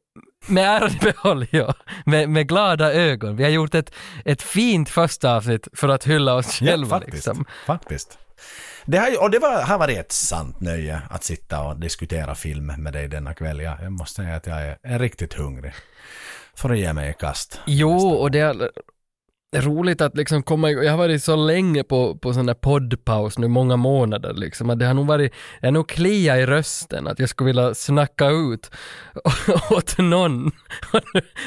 med 0.46 0.64
äran 0.64 0.90
i 0.90 0.98
behåll, 1.12 1.46
ja. 1.50 1.74
Med, 2.06 2.28
med 2.28 2.48
glada 2.48 2.92
ögon. 2.92 3.36
Vi 3.36 3.44
har 3.44 3.50
gjort 3.50 3.74
ett, 3.74 3.94
ett 4.24 4.42
fint 4.42 4.88
första 4.90 5.36
avsnitt 5.36 5.68
för 5.72 5.88
att 5.88 6.04
hylla 6.06 6.34
oss 6.34 6.46
själva. 6.58 6.88
faktiskt. 7.00 7.14
liksom. 7.14 7.44
faktiskt. 7.66 8.18
Det 8.86 9.10
ju- 9.10 9.16
och 9.16 9.30
det 9.30 9.38
var, 9.38 9.62
har 9.62 9.78
varit 9.78 9.98
ett 9.98 10.12
sant 10.12 10.60
nöje 10.60 11.00
att 11.10 11.24
sitta 11.24 11.60
och 11.62 11.76
diskutera 11.80 12.34
film 12.34 12.66
med 12.66 12.92
dig 12.92 13.08
denna 13.08 13.34
kväll. 13.34 13.60
Jag, 13.60 13.76
jag 13.82 13.92
måste 13.92 14.22
säga 14.22 14.36
att 14.36 14.46
jag 14.46 14.62
är, 14.62 14.76
är 14.82 14.98
riktigt 14.98 15.34
hungrig. 15.34 15.72
För 16.56 16.70
att 16.70 16.78
ge 16.78 16.92
mig 16.92 17.10
i 17.10 17.14
kast. 17.20 17.60
Jo, 17.66 18.08
och 18.08 18.30
det 18.30 18.70
roligt 19.60 20.00
att 20.00 20.16
liksom 20.16 20.42
komma 20.42 20.70
igång. 20.70 20.84
Jag 20.84 20.92
har 20.92 20.98
varit 20.98 21.22
så 21.22 21.36
länge 21.36 21.84
på, 21.84 22.14
på 22.18 22.34
sån 22.34 22.46
där 22.46 22.54
poddpaus 22.54 23.38
nu, 23.38 23.48
många 23.48 23.76
månader 23.76 24.34
liksom. 24.34 24.70
Att 24.70 24.78
det 24.78 24.86
har 24.86 24.94
nog 24.94 25.06
varit, 25.06 25.32
det 25.60 25.66
har 25.66 25.72
nog 25.72 25.88
kliat 25.88 26.38
i 26.38 26.46
rösten 26.46 27.06
att 27.06 27.18
jag 27.18 27.28
skulle 27.28 27.46
vilja 27.46 27.74
snacka 27.74 28.28
ut 28.28 28.70
åt 29.70 29.98
någon. 29.98 30.44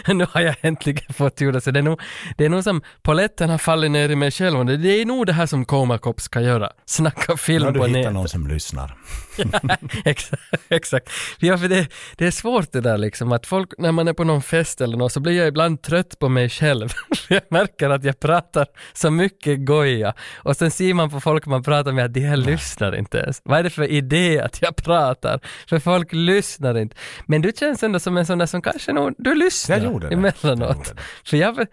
Nu, 0.08 0.14
nu 0.14 0.26
har 0.32 0.42
jag 0.42 0.56
äntligen 0.62 1.14
fått 1.14 1.42
göra 1.42 1.52
det. 1.52 1.62
Så 1.62 1.72
det 1.72 1.80
är 1.80 1.84
nog, 1.84 2.02
det 2.38 2.46
är 2.46 2.50
nog 2.50 2.64
som 2.64 2.82
poletten 3.02 3.50
har 3.50 3.58
fallit 3.58 3.92
ner 3.92 4.10
i 4.10 4.16
mig 4.16 4.32
själv. 4.32 4.66
Det, 4.66 4.78
det 4.78 5.02
är 5.02 5.06
nog 5.06 5.26
det 5.26 5.34
här 5.34 5.46
som 5.46 5.66
Coma 5.66 5.98
Cop 5.98 6.22
ska 6.22 6.42
göra. 6.42 6.72
Snacka 6.86 7.38
film 7.38 7.64
När 7.66 7.72
du 7.72 7.80
på 7.80 7.86
hittar 7.86 8.00
nätet. 8.00 8.14
någon 8.14 8.28
som 8.30 8.48
lyssnar. 8.48 8.98
exakt, 10.06 10.42
exakt. 10.70 11.10
Ja, 11.40 11.58
för 11.58 11.68
det, 11.68 11.88
det 12.18 12.28
är 12.28 12.32
svårt 12.32 12.72
det 12.72 12.82
där 12.82 12.98
liksom 12.98 13.32
att 13.32 13.46
folk, 13.46 13.74
när 13.78 13.92
man 13.92 14.08
är 14.08 14.14
på 14.14 14.24
någon 14.24 14.42
fest 14.42 14.82
eller 14.82 14.98
något 14.98 15.12
så 15.12 15.20
blir 15.20 15.38
jag 15.38 15.48
ibland 15.48 15.82
trött 15.82 16.20
på 16.20 16.30
mig 16.30 16.50
själv. 16.50 16.90
Jag 17.30 17.42
märker 17.50 17.90
att 17.90 17.97
jag 18.06 18.20
pratar 18.20 18.68
så 18.94 19.12
mycket 19.12 19.66
goja 19.66 20.14
och 20.38 20.56
sen 20.56 20.72
ser 20.72 20.94
man 20.94 21.10
på 21.10 21.20
folk 21.20 21.46
man 21.46 21.64
pratar 21.64 21.92
med 21.92 22.06
att 22.06 22.14
de 22.14 22.20
här 22.22 22.38
lyssnar 22.38 22.96
inte 22.96 23.18
ens. 23.18 23.42
Vad 23.44 23.60
är 23.60 23.64
det 23.64 23.70
för 23.70 23.84
idé 23.92 24.40
att 24.40 24.62
jag 24.62 24.76
pratar? 24.76 25.40
För 25.70 25.80
folk 25.80 26.14
lyssnar 26.14 26.78
inte. 26.78 26.96
Men 27.26 27.42
du 27.42 27.52
känns 27.60 27.84
ändå 27.84 28.00
som 28.00 28.18
en 28.18 28.26
sån 28.26 28.38
där 28.38 28.46
som 28.46 28.62
kanske 28.62 28.94
nog, 28.94 29.14
du 29.18 29.36
lyssnar 29.36 29.78
Jag 29.78 29.86
gjorde 29.86 30.10
det. 30.10 30.14
emellanåt. 30.16 30.94
För 31.26 31.38
jag, 31.38 31.66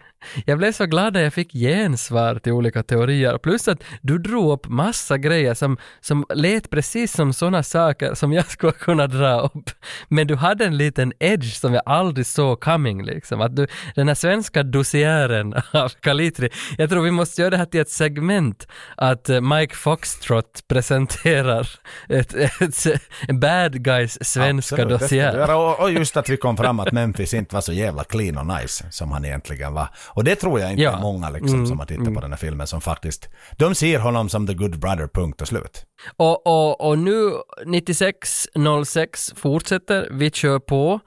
jag 0.45 0.57
blev 0.57 0.71
så 0.71 0.85
glad 0.85 1.17
att 1.17 1.23
jag 1.23 1.33
fick 1.33 1.51
gensvar 1.53 2.35
till 2.39 2.51
olika 2.51 2.83
teorier. 2.83 3.37
Plus 3.37 3.67
att 3.67 3.83
du 4.01 4.17
drog 4.17 4.51
upp 4.51 4.67
massa 4.67 5.17
grejer 5.17 5.53
som, 5.53 5.77
som 6.01 6.25
lät 6.33 6.69
precis 6.69 7.13
som 7.13 7.33
sådana 7.33 7.63
saker 7.63 8.13
som 8.13 8.33
jag 8.33 8.45
skulle 8.51 8.71
kunna 8.71 9.07
dra 9.07 9.39
upp. 9.41 9.69
Men 10.07 10.27
du 10.27 10.35
hade 10.35 10.65
en 10.65 10.77
liten 10.77 11.13
edge 11.19 11.53
som 11.55 11.73
jag 11.73 11.83
aldrig 11.85 12.25
såg 12.25 12.59
coming 12.61 13.03
liksom. 13.05 13.41
Att 13.41 13.55
du, 13.55 13.67
den 13.95 14.07
här 14.07 14.15
svenska 14.15 14.63
dossiären 14.63 15.53
av 15.73 15.89
Kalitri, 16.15 16.49
jag 16.77 16.89
tror 16.89 17.03
vi 17.03 17.11
måste 17.11 17.41
göra 17.41 17.49
det 17.49 17.57
här 17.57 17.65
till 17.65 17.79
ett 17.79 17.89
segment. 17.89 18.67
Att 18.97 19.29
eh, 19.29 19.41
Mike 19.41 19.75
Foxtrot 19.75 20.67
presenterar 20.67 21.69
ett, 22.09 22.33
ett, 22.33 22.85
ett 23.27 23.39
bad 23.39 23.83
guys 23.83 24.17
svenska 24.21 24.83
Absolut, 24.83 25.11
göra. 25.11 25.57
Och, 25.57 25.79
och 25.79 25.91
just 25.91 26.17
att 26.17 26.29
vi 26.29 26.37
kom 26.37 26.57
fram 26.57 26.79
att 26.79 26.91
Memphis 26.91 27.33
inte 27.33 27.55
var 27.55 27.61
så 27.61 27.73
jävla 27.73 28.03
clean 28.03 28.37
och 28.37 28.61
nice 28.61 28.85
som 28.91 29.11
han 29.11 29.25
egentligen 29.25 29.73
var. 29.73 29.87
Och 30.07 30.23
det 30.23 30.35
tror 30.35 30.59
jag 30.59 30.71
inte 30.71 30.83
Ja. 30.83 30.97
är 30.97 31.01
många 31.01 31.29
liksom, 31.29 31.55
Mm, 31.55 31.67
som 31.67 31.79
har 31.79 31.85
tittat 31.85 32.01
mm. 32.01 32.15
på 32.15 32.21
den 32.21 32.31
här 32.31 32.37
filmen 32.37 32.67
som 32.67 32.81
faktiskt, 32.81 33.29
de 33.57 33.75
ser 33.75 33.99
honom 33.99 34.29
som 34.29 34.47
the 34.47 34.53
good 34.53 34.79
brother, 34.79 35.07
punkt 35.13 35.41
och 35.41 35.47
slut. 35.47 35.85
Och, 36.17 36.47
och, 36.47 36.89
och 36.89 36.97
nu 36.97 37.31
9606 37.65 39.33
fortsätter, 39.35 40.07
vi 40.11 40.31
kör 40.31 40.59
på, 40.59 40.99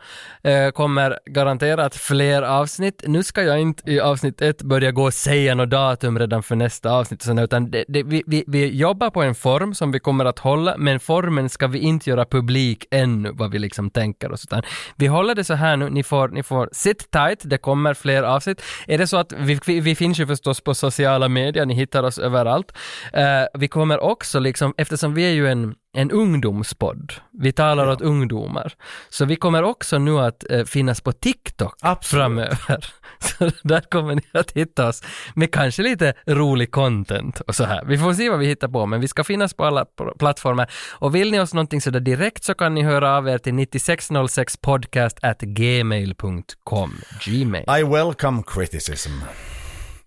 eh, 0.43 0.71
kommer 0.71 1.19
garanterat 1.27 1.97
fler 1.97 2.43
avsnitt. 2.43 3.03
Nu 3.07 3.23
ska 3.23 3.43
jag 3.43 3.61
inte 3.61 3.91
i 3.91 4.01
avsnitt 4.01 4.41
ett 4.41 4.63
börja 4.63 4.91
gå 4.99 5.05
och 5.05 5.15
säga 5.15 5.55
något 5.55 5.71
datum 5.71 6.19
redan 6.19 6.43
för 6.43 6.57
nästa 6.57 6.91
avsnitt, 6.91 7.21
och 7.21 7.27
sådär, 7.27 7.45
utan 7.45 7.71
det, 7.71 7.85
det, 7.89 8.03
vi, 8.03 8.23
vi, 8.27 8.45
vi 8.47 8.77
jobbar 8.77 9.11
på 9.11 9.23
en 9.23 9.35
form 9.35 9.75
som 9.75 9.93
vi 9.93 10.01
kommer 10.01 10.25
att 10.25 10.39
hålla, 10.39 10.77
men 10.79 11.01
formen 11.01 11.49
ska 11.49 11.67
vi 11.67 11.79
inte 11.79 12.11
göra 12.11 12.25
publik 12.25 12.85
ännu, 12.91 13.31
vad 13.33 13.51
vi 13.51 13.59
liksom 13.59 13.91
tänker 13.91 14.33
oss, 14.33 14.45
utan 14.45 14.63
vi 14.97 15.07
håller 15.07 15.35
det 15.35 15.45
så 15.45 15.55
här 15.55 15.77
nu, 15.77 15.91
ni 15.91 16.03
får, 16.03 16.29
ni 16.29 16.43
får 16.43 16.69
sit 16.73 17.11
tight, 17.11 17.41
det 17.45 17.59
kommer 17.59 17.95
fler 17.95 18.23
avsnitt. 18.23 18.63
Är 18.87 18.99
det 18.99 19.07
så 19.07 19.17
att 19.17 19.33
vi, 19.33 19.61
vi, 19.67 19.81
vi 19.81 19.95
finns 19.95 20.19
ju 20.21 20.27
förstås 20.27 20.61
på 20.61 20.75
sociala 20.75 21.29
medier, 21.29 21.67
ni 21.67 21.75
hittar 21.75 22.03
oss 22.03 22.19
överallt. 22.19 22.73
Uh, 23.17 23.61
vi 23.61 23.69
kommer 23.69 24.01
också 24.01 24.39
liksom, 24.39 24.75
eftersom 24.77 25.15
vi 25.15 25.23
är 25.23 25.33
ju 25.33 25.49
en, 25.49 25.75
en 25.99 26.11
ungdomspodd, 26.11 27.13
vi 27.33 27.53
talar 27.53 27.89
åt 27.89 28.01
ungdomar, 28.01 28.73
så 29.09 29.25
vi 29.25 29.37
kommer 29.37 29.63
också 29.63 29.99
nu 29.99 30.19
att 30.19 30.51
eh, 30.51 30.65
finnas 30.65 31.01
på 31.01 31.13
TikTok 31.13 31.75
framöver. 32.03 32.87
Så 33.21 33.51
där 33.63 33.81
kommer 33.81 34.15
ni 34.15 34.23
att 34.33 34.51
hitta 34.51 34.89
oss 34.89 35.03
med 35.35 35.53
kanske 35.53 35.83
lite 35.83 36.15
rolig 36.27 36.71
content 36.71 37.41
och 37.41 37.55
så 37.55 37.65
här. 37.65 37.85
Vi 37.85 37.99
får 37.99 38.15
se 38.15 38.31
vad 38.31 38.39
vi 38.39 38.47
hittar 38.47 38.69
på, 38.69 38.87
men 38.87 39.01
vi 39.01 39.09
ska 39.09 39.25
finnas 39.25 39.55
på 39.55 39.65
alla 39.65 39.85
plattformar. 40.19 40.71
Och 40.91 41.15
vill 41.15 41.31
ni 41.31 41.41
oss 41.41 41.55
någonting 41.55 41.81
sådär 41.81 42.01
direkt 42.01 42.45
så 42.45 42.55
kan 42.55 42.75
ni 42.75 42.83
höra 42.83 43.17
av 43.17 43.29
er 43.29 43.39
till 43.39 43.55
9606podcast 43.55 45.19
at 45.23 45.41
gmail.com. 45.41 46.93
Gmail. 47.25 47.65
I 47.81 47.83
welcome 47.83 48.43
criticism. 48.47 49.11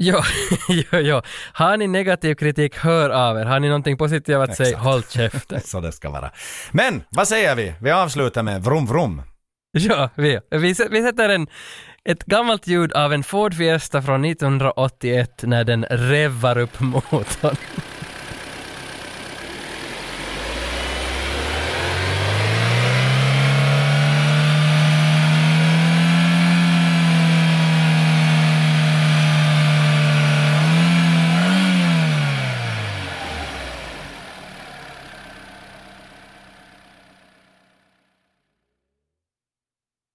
Ja, 0.04 0.24
ja, 0.68 1.00
ja. 1.00 1.24
Har 1.54 1.78
ni 1.78 1.88
negativ 1.88 2.36
kritik, 2.36 2.78
hör 2.78 3.10
av 3.10 3.38
er. 3.38 3.46
Har 3.46 3.60
ni 3.60 3.68
någonting 3.68 3.98
positivt 3.98 4.36
att 4.36 4.56
säga, 4.56 4.78
håll 4.78 5.04
käften. 5.04 5.62
Så 5.66 5.80
det 5.80 5.92
ska 5.92 6.10
vara. 6.10 6.32
Men, 6.72 7.04
vad 7.10 7.28
säger 7.28 7.56
vi? 7.56 7.74
Vi 7.82 7.92
avslutar 7.92 8.44
med 8.44 8.64
vrum 8.64 8.86
vrum. 8.86 9.22
Ja, 9.72 10.10
vi, 10.16 10.40
vi, 10.50 10.76
vi 10.90 11.04
sätter 11.04 11.30
en, 11.30 11.48
ett 12.06 12.24
gammalt 12.26 12.68
ljud 12.68 12.94
av 12.94 13.14
en 13.14 13.24
Ford 13.24 13.54
Fiesta 13.54 14.02
från 14.02 14.26
1981 14.26 15.44
när 15.44 15.64
den 15.64 15.86
revar 15.90 16.58
upp 16.58 16.80
motorn. 16.80 17.56